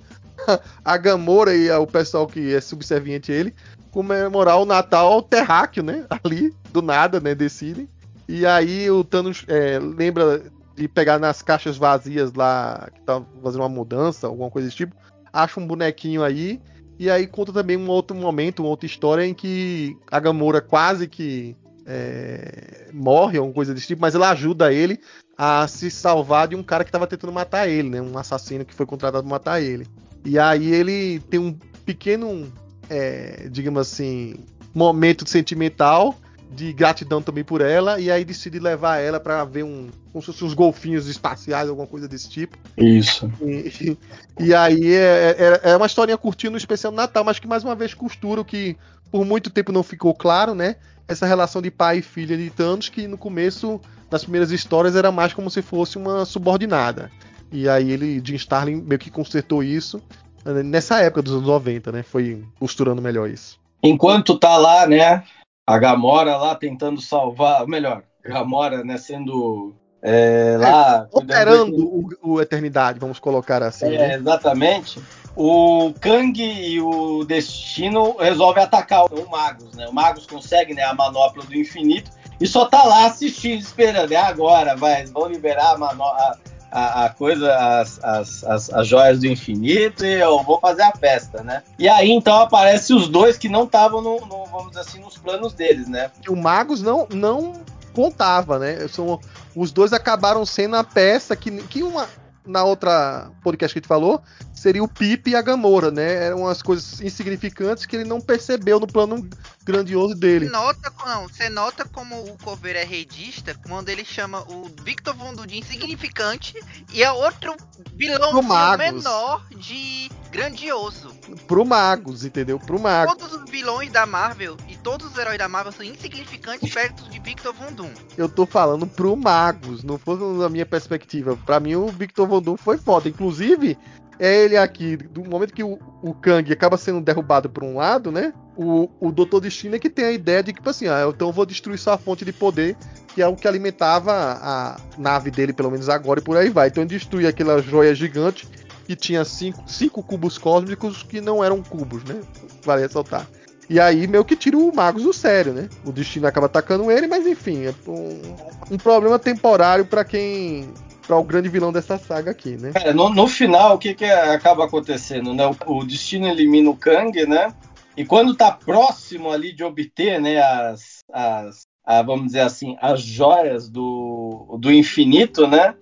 a 0.83 0.97
Gamora 0.97 1.55
e 1.55 1.69
o 1.71 1.87
pessoal 1.87 2.27
que 2.27 2.53
é 2.53 2.61
subserviente 2.61 3.31
a 3.31 3.35
ele 3.35 3.55
comemorar 3.91 4.59
o 4.59 4.65
Natal 4.65 5.21
terráqueo, 5.21 5.83
né? 5.83 6.05
Ali, 6.23 6.53
do 6.71 6.81
nada, 6.81 7.19
né? 7.19 7.33
Decidem. 7.33 7.89
E 8.27 8.45
aí 8.45 8.89
o 8.89 9.03
Thanos 9.03 9.43
é, 9.47 9.79
lembra 9.79 10.43
de 10.75 10.87
pegar 10.87 11.19
nas 11.19 11.41
caixas 11.41 11.77
vazias 11.77 12.33
lá, 12.33 12.89
que 12.93 13.01
tá 13.01 13.21
fazendo 13.43 13.61
uma 13.61 13.69
mudança, 13.69 14.27
alguma 14.27 14.49
coisa 14.49 14.67
desse 14.67 14.77
tipo, 14.77 14.95
acha 15.33 15.59
um 15.59 15.67
bonequinho 15.67 16.23
aí, 16.23 16.61
e 16.97 17.09
aí 17.09 17.27
conta 17.27 17.51
também 17.51 17.75
um 17.75 17.89
outro 17.89 18.15
momento, 18.15 18.59
uma 18.59 18.69
outra 18.69 18.85
história 18.85 19.25
em 19.25 19.33
que 19.33 19.97
a 20.09 20.19
Gamora 20.19 20.61
quase 20.61 21.07
que 21.07 21.55
é, 21.85 22.87
morre, 22.93 23.37
alguma 23.37 23.53
coisa 23.53 23.73
desse 23.73 23.87
tipo, 23.87 24.01
mas 24.01 24.15
ela 24.15 24.29
ajuda 24.29 24.71
ele 24.71 24.99
a 25.35 25.67
se 25.67 25.89
salvar 25.89 26.47
de 26.47 26.55
um 26.55 26.61
cara 26.61 26.83
que 26.83 26.89
estava 26.89 27.07
tentando 27.07 27.33
matar 27.33 27.67
ele, 27.67 27.89
né? 27.89 28.01
Um 28.01 28.17
assassino 28.17 28.63
que 28.63 28.73
foi 28.73 28.85
contratado 28.85 29.23
para 29.23 29.31
matar 29.31 29.61
ele. 29.61 29.87
E 30.25 30.37
aí 30.37 30.71
ele 30.73 31.19
tem 31.29 31.39
um 31.39 31.53
pequeno, 31.85 32.51
é, 32.89 33.47
digamos 33.49 33.79
assim, 33.81 34.35
momento 34.73 35.27
sentimental 35.27 36.15
de 36.51 36.73
gratidão 36.73 37.21
também 37.21 37.43
por 37.43 37.61
ela, 37.61 37.99
e 37.99 38.09
aí 38.09 38.25
decide 38.25 38.59
levar 38.59 38.97
ela 38.97 39.19
para 39.19 39.45
ver 39.45 39.63
um. 39.63 39.87
como 40.11 40.21
se 40.21 40.27
fossem 40.27 40.47
uns 40.47 40.53
golfinhos 40.53 41.07
espaciais, 41.07 41.69
alguma 41.69 41.87
coisa 41.87 42.07
desse 42.07 42.29
tipo. 42.29 42.57
Isso. 42.75 43.31
E, 43.41 43.97
e 44.39 44.53
aí 44.53 44.93
é, 44.93 45.35
é, 45.37 45.71
é, 45.71 45.77
uma 45.77 45.85
historinha 45.85 46.17
curtinha 46.17 46.49
no 46.49 46.57
especial 46.57 46.91
Natal, 46.91 47.23
mas 47.23 47.37
que 47.37 47.47
mais 47.47 47.63
uma 47.63 47.75
vez 47.75 47.93
costura 47.93 48.41
o 48.41 48.45
que 48.45 48.75
por 49.11 49.23
muito 49.23 49.49
tempo 49.49 49.71
não 49.71 49.83
ficou 49.83 50.13
claro, 50.13 50.55
né? 50.55 50.77
Essa 51.07 51.25
relação 51.25 51.61
de 51.61 51.71
pai 51.71 51.99
e 51.99 52.01
filha 52.01 52.35
de 52.35 52.49
Thanos, 52.49 52.89
que 52.89 53.07
no 53.07 53.17
começo, 53.17 53.79
nas 54.11 54.23
primeiras 54.23 54.51
histórias, 54.51 54.95
era 54.95 55.11
mais 55.11 55.33
como 55.33 55.49
se 55.49 55.61
fosse 55.61 55.97
uma 55.97 56.25
subordinada. 56.25 57.11
E 57.51 57.67
aí 57.67 57.91
ele, 57.91 58.21
Jim 58.23 58.35
Starlin, 58.35 58.81
meio 58.81 58.99
que 58.99 59.09
consertou 59.09 59.63
isso 59.63 60.01
nessa 60.45 60.99
época 61.01 61.21
dos 61.21 61.33
anos 61.33 61.47
90, 61.47 61.91
né? 61.91 62.03
Foi 62.03 62.43
costurando 62.59 63.01
melhor 63.01 63.29
isso. 63.29 63.59
Enquanto 63.83 64.37
tá 64.37 64.57
lá, 64.57 64.85
né, 64.85 65.23
a 65.65 65.77
Gamora 65.77 66.35
lá 66.35 66.55
tentando 66.55 66.99
salvar, 66.99 67.65
melhor, 67.67 68.03
Gamora, 68.23 68.83
né, 68.83 68.97
sendo 68.97 69.73
é, 70.01 70.57
lá. 70.59 71.07
É, 71.11 71.17
operando 71.17 71.75
o, 71.75 72.09
o, 72.21 72.41
Eternidade, 72.41 72.99
vamos 72.99 73.19
colocar 73.19 73.61
assim. 73.63 73.85
É, 73.85 73.97
né? 73.97 74.15
Exatamente. 74.15 75.01
O 75.35 75.93
Kang 76.01 76.41
e 76.41 76.81
o 76.81 77.23
Destino 77.23 78.17
resolvem 78.17 78.63
atacar 78.63 79.05
o 79.05 79.29
Magus, 79.29 79.73
né? 79.73 79.87
O 79.87 79.93
Magus 79.93 80.25
consegue 80.25 80.73
né, 80.73 80.83
a 80.83 80.93
manopla 80.93 81.43
do 81.43 81.55
infinito 81.55 82.11
e 82.41 82.47
só 82.47 82.65
tá 82.65 82.83
lá 82.83 83.05
assistindo, 83.05 83.59
esperando. 83.59 84.11
É 84.11 84.17
agora, 84.17 84.75
vai, 84.75 85.05
vão 85.05 85.27
liberar 85.27 85.75
a, 85.81 85.85
a, 85.85 86.37
a, 86.71 87.05
a 87.05 87.09
coisa, 87.09 87.55
as, 87.55 87.99
as, 88.03 88.43
as, 88.43 88.69
as, 88.71 88.87
joias 88.87 89.19
do 89.19 89.27
infinito 89.27 90.05
e 90.05 90.19
eu 90.19 90.43
vou 90.43 90.59
fazer 90.59 90.83
a 90.83 90.91
festa, 90.91 91.43
né? 91.43 91.63
E 91.77 91.87
aí 91.89 92.11
então 92.11 92.39
aparece 92.41 92.93
os 92.93 93.07
dois 93.07 93.37
que 93.37 93.49
não 93.49 93.63
estavam, 93.63 94.01
no, 94.01 94.19
no, 94.21 94.45
vamos 94.45 94.69
dizer 94.69 94.81
assim, 94.81 94.99
nos 94.99 95.17
planos 95.17 95.53
deles, 95.53 95.87
né? 95.87 96.11
o 96.27 96.35
Magos 96.35 96.81
não, 96.81 97.07
não 97.11 97.53
contava, 97.93 98.59
né? 98.59 98.87
São, 98.87 99.19
os 99.55 99.71
dois 99.71 99.93
acabaram 99.93 100.45
sendo 100.45 100.75
a 100.75 100.83
peça 100.83 101.35
que, 101.35 101.51
que 101.63 101.83
uma, 101.83 102.07
na 102.45 102.63
outra 102.63 103.29
podcast 103.43 103.73
que 103.73 103.79
a 103.79 103.81
gente 103.81 103.87
falou, 103.87 104.21
seria 104.59 104.83
o 104.83 104.87
Pipe 104.87 105.31
e 105.31 105.35
a 105.35 105.41
Gamora, 105.41 105.89
né? 105.89 106.25
Eram 106.25 106.45
as 106.47 106.61
coisas 106.61 106.99
insignificantes 107.01 107.85
que 107.85 107.95
ele 107.95 108.03
não 108.03 108.19
percebeu 108.19 108.79
no 108.79 108.87
plano 108.87 109.27
grandioso 109.63 110.15
dele. 110.15 110.47
Você 110.47 110.51
nota, 110.51 110.93
não, 111.05 111.27
você 111.27 111.49
nota 111.49 111.85
como 111.85 112.15
o 112.23 112.37
Coveiro 112.37 112.79
é 112.79 112.83
redista 112.83 113.55
quando 113.67 113.89
ele 113.89 114.03
chama 114.03 114.41
o 114.41 114.69
Victor 114.83 115.15
Von 115.15 115.33
de 115.45 115.57
insignificante 115.57 116.59
e 116.93 117.03
é 117.03 117.11
outro 117.11 117.55
vilão 117.95 118.41
menor 118.77 119.45
de 119.55 120.09
grandioso. 120.31 121.13
Pro 121.47 121.65
Magos, 121.65 122.23
entendeu? 122.23 122.59
Pro 122.59 122.79
Magos. 122.79 123.15
Todos 123.15 123.33
os 123.35 123.49
vilões 123.49 123.91
da 123.91 124.05
Marvel 124.05 124.57
e 124.67 124.75
todos 124.77 125.11
os 125.11 125.17
heróis 125.17 125.37
da 125.37 125.47
Marvel 125.47 125.71
são 125.71 125.85
insignificantes 125.85 126.71
perto 126.73 127.09
de 127.09 127.19
Victor 127.19 127.53
Von 127.53 127.73
Doom. 127.73 127.91
Eu 128.17 128.29
tô 128.29 128.45
falando 128.45 128.85
pro 128.85 129.15
Magos, 129.15 129.83
não 129.83 129.97
foi 129.97 130.17
na 130.37 130.49
minha 130.49 130.65
perspectiva. 130.65 131.37
Pra 131.45 131.59
mim, 131.59 131.75
o 131.75 131.87
Victor 131.87 132.27
Von 132.27 132.41
Doom 132.41 132.57
foi 132.57 132.77
foda. 132.77 133.09
Inclusive, 133.09 133.77
é 134.19 134.43
ele 134.43 134.57
aqui, 134.57 134.97
do 134.97 135.23
momento 135.23 135.53
que 135.53 135.63
o, 135.63 135.79
o 136.01 136.13
Kang 136.13 136.51
acaba 136.51 136.77
sendo 136.77 136.99
derrubado 136.99 137.49
por 137.49 137.63
um 137.63 137.77
lado, 137.77 138.11
né? 138.11 138.33
O, 138.57 138.89
o 138.99 139.11
Doutor 139.11 139.39
Destino 139.39 139.75
é 139.75 139.79
que 139.79 139.89
tem 139.89 140.05
a 140.05 140.11
ideia 140.11 140.43
de 140.43 140.51
que, 140.51 140.59
tipo 140.59 140.69
assim, 140.69 140.87
ah, 140.87 141.05
então 141.07 141.29
eu 141.29 141.33
vou 141.33 141.45
destruir 141.45 141.79
sua 141.79 141.97
fonte 141.97 142.25
de 142.25 142.33
poder, 142.33 142.75
que 143.15 143.21
é 143.21 143.27
o 143.27 143.35
que 143.35 143.47
alimentava 143.47 144.11
a 144.13 144.77
nave 144.97 145.31
dele, 145.31 145.53
pelo 145.53 145.71
menos 145.71 145.87
agora, 145.87 146.19
e 146.19 146.23
por 146.23 146.35
aí 146.35 146.49
vai. 146.49 146.67
Então 146.67 146.83
ele 146.83 146.89
destrui 146.89 147.25
aquela 147.25 147.61
joia 147.61 147.95
gigante 147.95 148.45
que 148.85 148.95
tinha 148.95 149.23
cinco, 149.23 149.63
cinco 149.65 150.03
cubos 150.03 150.37
cósmicos 150.37 151.01
que 151.03 151.21
não 151.21 151.41
eram 151.41 151.63
cubos, 151.63 152.03
né? 152.03 152.19
Vale 152.63 152.81
ressaltar. 152.81 153.25
E 153.69 153.79
aí 153.79 154.07
meio 154.07 154.25
que 154.25 154.35
tira 154.35 154.57
o 154.57 154.75
Magus 154.75 155.03
do 155.03 155.13
sério, 155.13 155.53
né? 155.53 155.69
O 155.85 155.91
destino 155.91 156.27
acaba 156.27 156.47
atacando 156.47 156.91
ele, 156.91 157.07
mas 157.07 157.25
enfim, 157.25 157.67
é 157.67 157.73
um, 157.87 158.73
um 158.73 158.77
problema 158.77 159.19
temporário 159.19 159.85
para 159.85 160.03
quem 160.03 160.73
para 161.09 161.17
o 161.17 161.23
grande 161.23 161.49
vilão 161.49 161.73
dessa 161.73 161.97
saga 161.97 162.29
aqui, 162.29 162.51
né? 162.51 162.71
É, 162.75 162.93
no, 162.93 163.09
no, 163.09 163.27
final, 163.27 163.73
o 163.73 163.79
que, 163.79 163.95
que 163.95 164.05
acaba 164.05 164.65
acontecendo, 164.65 165.33
né? 165.33 165.43
O, 165.65 165.79
o, 165.79 165.83
Destino 165.83 166.27
elimina 166.27 166.69
o 166.69 166.75
Kang, 166.75 167.25
né? 167.25 167.51
E 167.97 168.05
quando 168.05 168.35
tá 168.35 168.51
próximo 168.51 169.31
ali 169.31 169.51
de 169.51 169.63
obter, 169.63 170.21
né, 170.21 170.39
as, 170.39 170.99
as 171.11 171.61
a, 171.83 172.03
vamos 172.03 172.27
dizer 172.27 172.41
assim, 172.41 172.77
as 172.79 173.01
joias 173.01 173.67
do, 173.67 174.55
do 174.59 174.71
infinito, 174.71 175.47
né? 175.47 175.73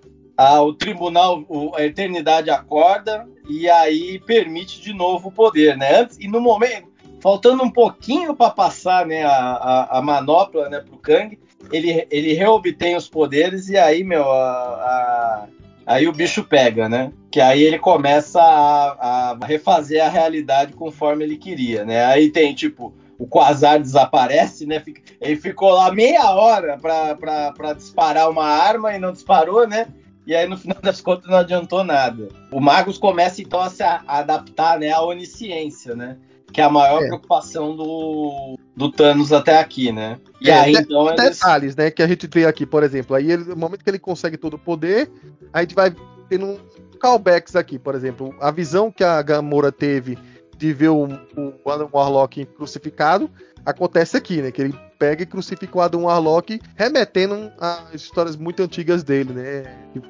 O 0.62 0.72
tribunal, 0.72 1.44
o, 1.46 1.76
a 1.76 1.84
eternidade 1.84 2.48
acorda 2.48 3.28
e 3.50 3.68
aí 3.68 4.18
permite 4.20 4.80
de 4.80 4.94
novo 4.94 5.28
o 5.28 5.32
poder, 5.32 5.76
né? 5.76 6.00
Antes, 6.00 6.16
e 6.18 6.26
no 6.26 6.40
momento, 6.40 6.88
faltando 7.20 7.62
um 7.62 7.70
pouquinho 7.70 8.34
para 8.34 8.48
passar, 8.48 9.04
né, 9.04 9.24
a, 9.24 9.30
a, 9.30 9.98
a 9.98 10.02
manopla, 10.02 10.70
né, 10.70 10.80
pro 10.80 10.96
Kang, 10.96 11.38
ele, 11.72 12.06
ele 12.10 12.32
reobtém 12.34 12.96
os 12.96 13.08
poderes 13.08 13.68
e 13.68 13.76
aí, 13.76 14.02
meu, 14.02 14.30
a, 14.30 14.38
a, 14.38 15.46
aí 15.86 16.08
o 16.08 16.12
bicho 16.12 16.44
pega, 16.44 16.88
né? 16.88 17.12
Que 17.30 17.40
aí 17.40 17.62
ele 17.62 17.78
começa 17.78 18.40
a, 18.40 19.32
a, 19.32 19.46
refazer 19.46 20.04
a 20.04 20.08
realidade 20.08 20.72
conforme 20.72 21.24
ele 21.24 21.36
queria, 21.36 21.84
né? 21.84 22.04
Aí 22.06 22.30
tem, 22.30 22.54
tipo, 22.54 22.94
o 23.18 23.26
Quasar 23.26 23.80
desaparece, 23.80 24.66
né? 24.66 24.82
Ele 25.20 25.36
ficou 25.36 25.70
lá 25.70 25.92
meia 25.92 26.30
hora 26.30 26.78
para 26.78 27.72
disparar 27.74 28.30
uma 28.30 28.44
arma 28.44 28.94
e 28.94 28.98
não 28.98 29.12
disparou, 29.12 29.66
né? 29.66 29.88
E 30.26 30.34
aí, 30.34 30.46
no 30.46 30.58
final 30.58 30.76
das 30.82 31.00
contas, 31.00 31.26
não 31.30 31.38
adiantou 31.38 31.82
nada. 31.82 32.28
O 32.52 32.60
Magus 32.60 32.98
começa, 32.98 33.40
então, 33.40 33.60
a 33.60 33.70
se 33.70 33.82
adaptar 33.82 34.78
né, 34.78 34.90
à 34.90 35.00
onisciência, 35.00 35.96
né? 35.96 36.18
Que 36.52 36.60
é 36.60 36.64
a 36.64 36.70
maior 36.70 37.02
é. 37.02 37.06
preocupação 37.06 37.76
do, 37.76 38.58
do 38.76 38.90
Thanos 38.90 39.32
até 39.32 39.58
aqui, 39.58 39.92
né? 39.92 40.18
E 40.40 40.50
é, 40.50 40.58
aí, 40.58 40.72
de, 40.72 40.80
então. 40.80 41.04
Detalhes, 41.14 41.62
eles... 41.62 41.76
né? 41.76 41.90
Que 41.90 42.02
a 42.02 42.08
gente 42.08 42.26
vê 42.26 42.46
aqui, 42.46 42.64
por 42.64 42.82
exemplo. 42.82 43.14
Aí, 43.14 43.30
ele, 43.30 43.44
no 43.44 43.56
momento 43.56 43.84
que 43.84 43.90
ele 43.90 43.98
consegue 43.98 44.36
todo 44.36 44.54
o 44.54 44.58
poder, 44.58 45.10
a 45.52 45.60
gente 45.60 45.74
vai 45.74 45.94
tendo 46.28 46.46
um 46.46 46.58
callbacks 46.98 47.54
aqui, 47.56 47.78
por 47.78 47.94
exemplo. 47.94 48.34
A 48.40 48.50
visão 48.50 48.90
que 48.90 49.04
a 49.04 49.20
Gamora 49.22 49.70
teve 49.70 50.18
de 50.56 50.72
ver 50.72 50.88
o, 50.88 51.06
o 51.06 51.70
Adam 51.70 51.88
Warlock 51.92 52.44
crucificado 52.46 53.30
acontece 53.64 54.16
aqui, 54.16 54.42
né? 54.42 54.50
Que 54.50 54.62
ele 54.62 54.74
pega 54.98 55.22
e 55.22 55.26
crucifica 55.26 55.78
o 55.78 55.80
Adam 55.80 56.04
Warlock, 56.04 56.60
remetendo 56.74 57.52
a 57.60 57.84
histórias 57.92 58.36
muito 58.36 58.62
antigas 58.62 59.04
dele, 59.04 59.32
né? 59.32 59.62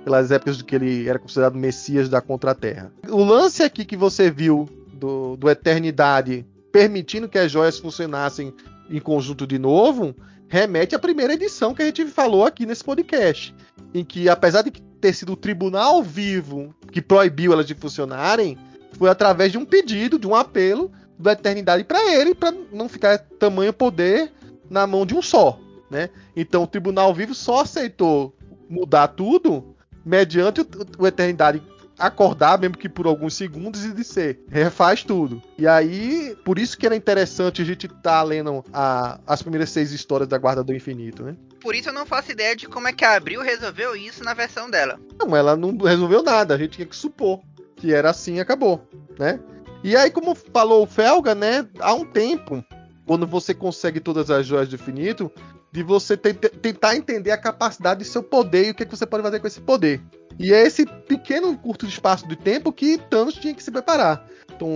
Pelas 0.05 0.31
épocas 0.31 0.56
de 0.56 0.65
que 0.65 0.74
ele 0.74 1.09
era 1.09 1.19
considerado 1.19 1.56
Messias 1.56 2.09
da 2.09 2.20
Contra-Terra. 2.20 2.90
O 3.09 3.23
lance 3.23 3.62
aqui 3.62 3.85
que 3.85 3.97
você 3.97 4.31
viu 4.31 4.66
do, 4.98 5.36
do 5.36 5.48
Eternidade 5.48 6.44
permitindo 6.70 7.28
que 7.28 7.38
as 7.38 7.50
joias 7.50 7.78
funcionassem 7.78 8.52
em 8.90 9.00
conjunto 9.00 9.46
de 9.46 9.58
novo, 9.58 10.14
remete 10.48 10.94
à 10.94 10.98
primeira 10.98 11.34
edição 11.34 11.74
que 11.74 11.82
a 11.82 11.86
gente 11.86 12.06
falou 12.06 12.44
aqui 12.44 12.66
nesse 12.66 12.84
podcast. 12.84 13.54
Em 13.94 14.04
que, 14.04 14.28
apesar 14.28 14.62
de 14.62 14.70
ter 14.70 15.12
sido 15.12 15.32
o 15.32 15.36
tribunal 15.36 16.02
vivo 16.02 16.74
que 16.90 17.00
proibiu 17.00 17.52
elas 17.52 17.66
de 17.66 17.74
funcionarem, 17.74 18.58
foi 18.92 19.08
através 19.08 19.52
de 19.52 19.58
um 19.58 19.64
pedido, 19.64 20.18
de 20.18 20.26
um 20.26 20.34
apelo 20.34 20.90
da 21.18 21.32
eternidade 21.32 21.84
para 21.84 22.12
ele, 22.12 22.34
para 22.34 22.54
não 22.72 22.88
ficar 22.88 23.18
tamanho 23.18 23.72
poder 23.72 24.32
na 24.68 24.86
mão 24.86 25.04
de 25.04 25.14
um 25.14 25.22
só. 25.22 25.58
Né? 25.90 26.10
Então 26.36 26.62
o 26.62 26.66
tribunal 26.66 27.14
vivo 27.14 27.34
só 27.34 27.62
aceitou 27.62 28.34
mudar 28.68 29.08
tudo 29.08 29.74
mediante 30.04 30.60
o, 30.60 30.66
o 30.98 31.06
Eternidade 31.06 31.62
acordar, 31.98 32.58
mesmo 32.58 32.76
que 32.76 32.88
por 32.88 33.06
alguns 33.06 33.34
segundos, 33.34 33.84
e 33.84 33.92
dizer, 33.92 34.40
refaz 34.48 35.02
tudo. 35.02 35.42
E 35.58 35.66
aí, 35.66 36.36
por 36.44 36.58
isso 36.58 36.78
que 36.78 36.86
era 36.86 36.96
interessante 36.96 37.60
a 37.60 37.64
gente 37.64 37.86
estar 37.86 37.98
tá 38.00 38.22
lendo 38.22 38.64
a, 38.72 39.18
as 39.26 39.42
primeiras 39.42 39.70
seis 39.70 39.92
histórias 39.92 40.28
da 40.28 40.38
Guarda 40.38 40.62
do 40.62 40.74
Infinito, 40.74 41.22
né? 41.22 41.36
Por 41.60 41.74
isso 41.74 41.88
eu 41.88 41.92
não 41.92 42.06
faço 42.06 42.30
ideia 42.30 42.54
de 42.54 42.68
como 42.68 42.86
é 42.86 42.92
que 42.92 43.04
a 43.04 43.16
Abril 43.16 43.42
resolveu 43.42 43.96
isso 43.96 44.22
na 44.22 44.32
versão 44.32 44.70
dela. 44.70 44.98
Não, 45.18 45.36
ela 45.36 45.56
não 45.56 45.76
resolveu 45.76 46.22
nada, 46.22 46.54
a 46.54 46.58
gente 46.58 46.76
tinha 46.76 46.86
que 46.86 46.96
supor 46.96 47.40
que 47.78 47.92
era 47.92 48.10
assim 48.10 48.36
e 48.36 48.40
acabou, 48.40 48.86
né? 49.18 49.40
E 49.82 49.96
aí, 49.96 50.10
como 50.10 50.34
falou 50.34 50.82
o 50.82 50.86
Felga, 50.86 51.34
né, 51.34 51.66
há 51.78 51.94
um 51.94 52.04
tempo, 52.04 52.64
quando 53.06 53.26
você 53.26 53.54
consegue 53.54 54.00
todas 54.00 54.30
as 54.30 54.44
joias 54.44 54.68
do 54.68 54.74
infinito, 54.74 55.30
de 55.70 55.82
você 55.82 56.16
tentar 56.16 56.97
entender 56.97 57.31
a 57.31 57.39
capacidade 57.39 58.01
de 58.01 58.09
seu 58.09 58.23
poder 58.23 58.66
e 58.66 58.70
o 58.70 58.74
que, 58.74 58.82
é 58.82 58.86
que 58.86 58.97
você 58.97 59.07
pode 59.07 59.23
fazer 59.23 59.40
com 59.40 59.47
esse 59.47 59.61
poder. 59.61 60.01
E 60.39 60.53
é 60.53 60.62
esse 60.62 60.86
pequeno 60.86 61.57
curto 61.59 61.85
espaço 61.85 62.27
de 62.28 62.36
tempo 62.36 62.73
que 62.73 62.97
Thanos 62.97 63.35
tinha 63.35 63.53
que 63.53 63.62
se 63.62 63.70
preparar. 63.70 64.24
Então, 64.55 64.69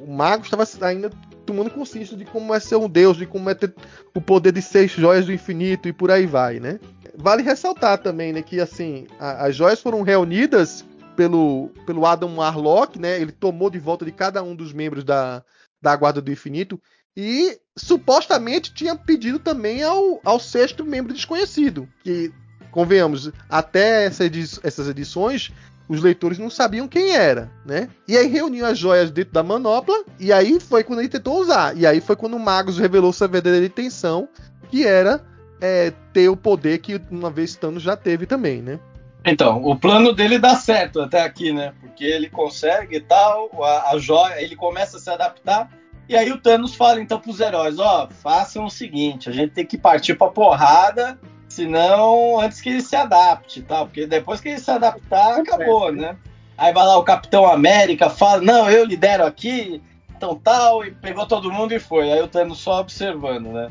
o 0.00 0.10
mago 0.10 0.42
estava 0.42 0.66
ainda 0.86 1.10
tomando 1.44 1.70
consciência 1.70 2.16
de 2.16 2.24
como 2.24 2.54
é 2.54 2.60
ser 2.60 2.76
um 2.76 2.88
deus, 2.88 3.16
de 3.16 3.26
como 3.26 3.50
é 3.50 3.54
ter 3.54 3.74
o 4.14 4.20
poder 4.20 4.52
de 4.52 4.62
seis 4.62 4.90
joias 4.90 5.26
do 5.26 5.32
infinito 5.32 5.88
e 5.88 5.92
por 5.92 6.10
aí 6.10 6.26
vai, 6.26 6.58
né? 6.58 6.80
Vale 7.14 7.42
ressaltar 7.42 7.98
também, 7.98 8.32
né, 8.32 8.42
que 8.42 8.58
assim, 8.58 9.06
a, 9.18 9.46
as 9.46 9.54
joias 9.54 9.82
foram 9.82 10.02
reunidas 10.02 10.84
pelo, 11.14 11.70
pelo 11.84 12.06
Adam 12.06 12.36
Warlock, 12.36 12.98
né? 12.98 13.20
Ele 13.20 13.32
tomou 13.32 13.68
de 13.68 13.78
volta 13.78 14.04
de 14.04 14.12
cada 14.12 14.42
um 14.42 14.54
dos 14.54 14.72
membros 14.72 15.04
da, 15.04 15.44
da 15.80 15.94
Guarda 15.94 16.22
do 16.22 16.32
Infinito 16.32 16.80
e 17.16 17.58
supostamente 17.76 18.72
tinha 18.72 18.94
pedido 18.94 19.38
também 19.38 19.82
ao, 19.82 20.20
ao 20.24 20.38
sexto 20.38 20.84
membro 20.84 21.12
desconhecido, 21.12 21.88
que 22.02 22.32
convenhamos, 22.70 23.30
até 23.48 24.06
essa 24.06 24.24
edi 24.24 24.44
essas 24.62 24.88
edições, 24.88 25.52
os 25.88 26.00
leitores 26.00 26.38
não 26.38 26.48
sabiam 26.48 26.88
quem 26.88 27.14
era, 27.14 27.50
né? 27.66 27.88
E 28.08 28.16
aí 28.16 28.26
reuniu 28.26 28.64
as 28.64 28.78
joias 28.78 29.10
dentro 29.10 29.32
da 29.32 29.42
manopla, 29.42 30.04
e 30.18 30.32
aí 30.32 30.58
foi 30.58 30.82
quando 30.82 31.00
ele 31.00 31.08
tentou 31.08 31.38
usar. 31.38 31.76
E 31.76 31.86
aí 31.86 32.00
foi 32.00 32.16
quando 32.16 32.34
o 32.34 32.40
Magus 32.40 32.78
revelou 32.78 33.12
sua 33.12 33.28
verdadeira 33.28 33.66
intenção, 33.66 34.28
que 34.70 34.86
era 34.86 35.22
é, 35.60 35.92
ter 36.12 36.28
o 36.28 36.36
poder 36.36 36.78
que 36.78 37.00
uma 37.10 37.30
vez 37.30 37.54
Thanos 37.54 37.82
já 37.82 37.96
teve 37.96 38.24
também, 38.24 38.62
né? 38.62 38.80
Então, 39.24 39.62
o 39.62 39.76
plano 39.76 40.12
dele 40.12 40.38
dá 40.38 40.56
certo 40.56 41.00
até 41.00 41.22
aqui, 41.22 41.52
né? 41.52 41.72
Porque 41.80 42.04
ele 42.04 42.28
consegue 42.28 42.96
e 42.96 43.00
tal, 43.00 43.50
a, 43.62 43.90
a 43.90 43.98
joia, 43.98 44.42
ele 44.42 44.56
começa 44.56 44.96
a 44.96 45.00
se 45.00 45.10
adaptar, 45.10 45.70
e 46.12 46.16
aí 46.16 46.30
o 46.30 46.38
Thanos 46.38 46.74
fala 46.74 47.00
então 47.00 47.18
pros 47.18 47.40
heróis, 47.40 47.78
ó, 47.78 48.08
façam 48.22 48.64
o 48.64 48.70
seguinte, 48.70 49.28
a 49.28 49.32
gente 49.32 49.52
tem 49.52 49.66
que 49.66 49.78
partir 49.78 50.14
pra 50.14 50.28
porrada 50.28 51.18
Senão, 51.52 52.40
antes 52.40 52.62
que 52.62 52.70
ele 52.70 52.80
se 52.80 52.96
adapte, 52.96 53.60
tá? 53.60 53.84
Porque 53.84 54.06
depois 54.06 54.40
que 54.40 54.48
ele 54.48 54.58
se 54.58 54.70
adaptar, 54.70 55.38
acabou, 55.38 55.92
né? 55.92 56.16
Aí 56.56 56.72
vai 56.72 56.86
lá 56.86 56.96
o 56.96 57.04
Capitão 57.04 57.44
América, 57.44 58.08
fala, 58.08 58.40
não, 58.40 58.70
eu 58.70 58.86
lidero 58.86 59.26
aqui, 59.26 59.82
então 60.16 60.34
tal, 60.34 60.82
e 60.82 60.92
pegou 60.92 61.26
todo 61.26 61.52
mundo 61.52 61.74
e 61.74 61.78
foi. 61.78 62.10
Aí 62.10 62.22
o 62.22 62.26
Thanos 62.28 62.58
só 62.58 62.80
observando, 62.80 63.52
né? 63.52 63.70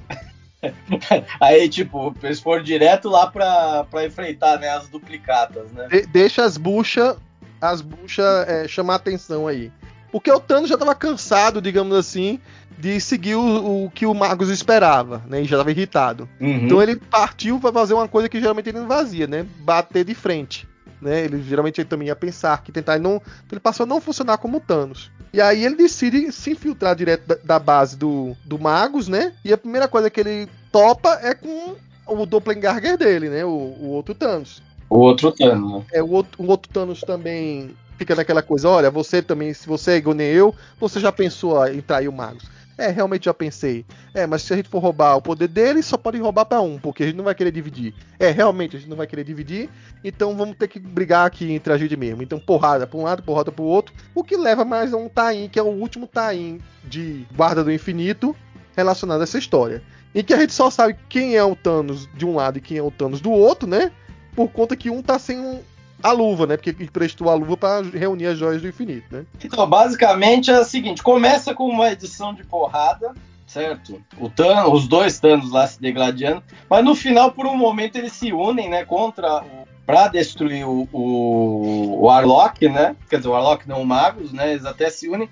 Aí, 1.41 1.67
tipo, 1.67 2.15
eles 2.21 2.39
foram 2.39 2.61
direto 2.61 3.09
lá 3.09 3.25
pra, 3.25 3.83
pra 3.85 4.05
enfrentar 4.05 4.59
né, 4.59 4.69
as 4.69 4.87
duplicatas, 4.87 5.71
né? 5.71 5.87
De 5.87 6.05
deixa 6.05 6.43
as 6.43 6.57
buchas 6.57 7.17
as 7.59 7.81
bucha, 7.81 8.23
é, 8.47 8.67
chamar 8.67 8.95
atenção 8.95 9.47
aí. 9.47 9.71
Porque 10.11 10.31
o 10.31 10.39
Thanos 10.39 10.69
já 10.69 10.75
estava 10.75 10.93
cansado, 10.93 11.61
digamos 11.61 11.95
assim, 11.95 12.39
de 12.77 12.99
seguir 12.99 13.35
o, 13.35 13.85
o, 13.85 13.91
que 13.91 14.05
o 14.05 14.13
Magus 14.13 14.49
esperava, 14.49 15.23
né? 15.27 15.41
E 15.41 15.45
já 15.45 15.55
estava 15.55 15.71
irritado. 15.71 16.27
Uhum. 16.39 16.65
Então 16.65 16.81
ele 16.81 16.95
partiu 16.95 17.59
para 17.59 17.71
fazer 17.71 17.93
uma 17.93 18.07
coisa 18.07 18.27
que 18.27 18.39
geralmente 18.39 18.69
ele 18.69 18.79
não 18.79 18.87
fazia, 18.87 19.27
né? 19.27 19.45
Bater 19.59 20.03
de 20.03 20.13
frente. 20.13 20.67
Né? 21.01 21.25
Ele 21.25 21.41
geralmente 21.41 21.81
ele 21.81 21.89
também 21.89 22.09
ia 22.09 22.15
pensar 22.15 22.61
que 22.61 22.71
tentar 22.71 22.99
não. 22.99 23.21
Ele 23.51 23.59
passou 23.59 23.85
a 23.85 23.87
não 23.87 24.01
funcionar 24.01 24.37
como 24.37 24.59
Thanos. 24.59 25.11
E 25.33 25.41
aí 25.41 25.63
ele 25.63 25.75
decide 25.75 26.31
se 26.31 26.51
infiltrar 26.51 26.95
direto 26.95 27.25
da, 27.25 27.35
da 27.43 27.59
base 27.59 27.97
do, 27.97 28.35
do 28.45 28.59
Magus, 28.59 29.07
né? 29.07 29.33
E 29.43 29.53
a 29.53 29.57
primeira 29.57 29.87
coisa 29.87 30.09
que 30.09 30.19
ele 30.19 30.49
topa 30.71 31.19
é 31.21 31.33
com 31.33 31.75
o 32.05 32.25
Doppelganger 32.25 32.97
dele, 32.97 33.29
né? 33.29 33.45
O, 33.45 33.49
o 33.49 33.87
outro 33.89 34.13
Thanos. 34.13 34.61
O 34.89 34.99
outro 34.99 35.31
Thanos, 35.31 35.71
né? 35.71 35.85
É, 35.93 36.03
o 36.03 36.11
outro, 36.11 36.43
o 36.43 36.47
outro 36.47 36.71
Thanos 36.71 37.01
também 37.01 37.75
fica 38.01 38.15
naquela 38.15 38.41
coisa, 38.41 38.67
olha, 38.67 38.89
você 38.89 39.21
também, 39.21 39.53
se 39.53 39.67
você 39.67 39.91
é 39.91 39.97
igual 39.97 40.15
nem 40.15 40.25
eu, 40.25 40.55
você 40.79 40.99
já 40.99 41.11
pensou 41.11 41.67
em 41.67 41.81
trair 41.81 42.07
o 42.07 42.11
Magus. 42.11 42.49
É, 42.75 42.87
realmente 42.87 43.25
já 43.25 43.33
pensei. 43.33 43.85
É, 44.11 44.25
mas 44.25 44.41
se 44.41 44.51
a 44.51 44.55
gente 44.55 44.69
for 44.69 44.79
roubar 44.79 45.15
o 45.15 45.21
poder 45.21 45.47
dele, 45.47 45.83
só 45.83 45.97
pode 45.97 46.17
roubar 46.17 46.45
para 46.45 46.61
um, 46.61 46.79
porque 46.79 47.03
a 47.03 47.05
gente 47.05 47.15
não 47.15 47.23
vai 47.23 47.35
querer 47.35 47.51
dividir. 47.51 47.93
É, 48.17 48.31
realmente 48.31 48.75
a 48.75 48.79
gente 48.79 48.89
não 48.89 48.97
vai 48.97 49.05
querer 49.05 49.23
dividir, 49.23 49.69
então 50.03 50.35
vamos 50.35 50.57
ter 50.57 50.67
que 50.67 50.79
brigar 50.79 51.27
aqui 51.27 51.51
entre 51.51 51.71
a 51.71 51.77
gente 51.77 51.95
mesmo. 51.95 52.23
Então 52.23 52.39
porrada 52.39 52.87
para 52.87 52.97
um 52.97 53.03
lado, 53.03 53.21
porrada 53.21 53.51
para 53.51 53.63
o 53.63 53.67
outro, 53.67 53.93
o 54.15 54.23
que 54.23 54.35
leva 54.35 54.65
mais 54.65 54.95
a 54.95 54.97
um 54.97 55.07
tain, 55.07 55.47
que 55.47 55.59
é 55.59 55.63
o 55.63 55.67
último 55.67 56.07
tain 56.07 56.59
de 56.83 57.27
Guarda 57.35 57.63
do 57.63 57.71
Infinito 57.71 58.35
relacionado 58.75 59.21
a 59.21 59.25
essa 59.25 59.37
história. 59.37 59.83
Em 60.15 60.23
que 60.23 60.33
a 60.33 60.37
gente 60.37 60.53
só 60.53 60.71
sabe 60.71 60.97
quem 61.07 61.35
é 61.35 61.43
o 61.43 61.55
Thanos 61.55 62.09
de 62.15 62.25
um 62.25 62.35
lado 62.35 62.57
e 62.57 62.61
quem 62.61 62.79
é 62.79 62.81
o 62.81 62.89
Thanos 62.89 63.21
do 63.21 63.29
outro, 63.29 63.69
né? 63.69 63.91
Por 64.35 64.49
conta 64.49 64.75
que 64.75 64.89
um 64.89 65.03
tá 65.03 65.19
sem 65.19 65.37
um, 65.39 65.59
a 66.01 66.11
luva, 66.11 66.47
né? 66.47 66.57
Porque 66.57 66.69
ele 66.69 66.89
prestou 66.89 67.29
a 67.29 67.33
luva 67.33 67.57
para 67.57 67.81
reunir 67.81 68.27
as 68.27 68.37
joias 68.37 68.61
do 68.61 68.67
infinito, 68.67 69.05
né? 69.11 69.25
Então, 69.43 69.67
basicamente 69.67 70.51
é 70.51 70.59
o 70.59 70.65
seguinte: 70.65 71.03
começa 71.03 71.53
com 71.53 71.67
uma 71.67 71.91
edição 71.91 72.33
de 72.33 72.43
porrada, 72.43 73.13
certo? 73.45 74.01
Os 74.19 74.87
dois 74.87 75.19
Thanos 75.19 75.51
lá 75.51 75.67
se 75.67 75.81
degladiando, 75.81 76.43
mas 76.69 76.83
no 76.83 76.95
final, 76.95 77.31
por 77.31 77.45
um 77.45 77.57
momento, 77.57 77.97
eles 77.97 78.13
se 78.13 78.31
unem, 78.31 78.69
né? 78.69 78.85
Contra 78.85 79.43
o. 79.43 79.71
Pra 79.83 80.07
destruir 80.07 80.63
o, 80.65 80.87
o, 80.93 82.03
o 82.03 82.09
Arlok, 82.09 82.69
né? 82.69 82.95
Quer 83.09 83.17
dizer, 83.17 83.27
o 83.27 83.35
Arlok 83.35 83.67
não 83.67 83.81
o 83.81 83.85
Magus, 83.85 84.31
né? 84.31 84.51
Eles 84.51 84.63
até 84.63 84.89
se 84.89 85.09
unem 85.09 85.27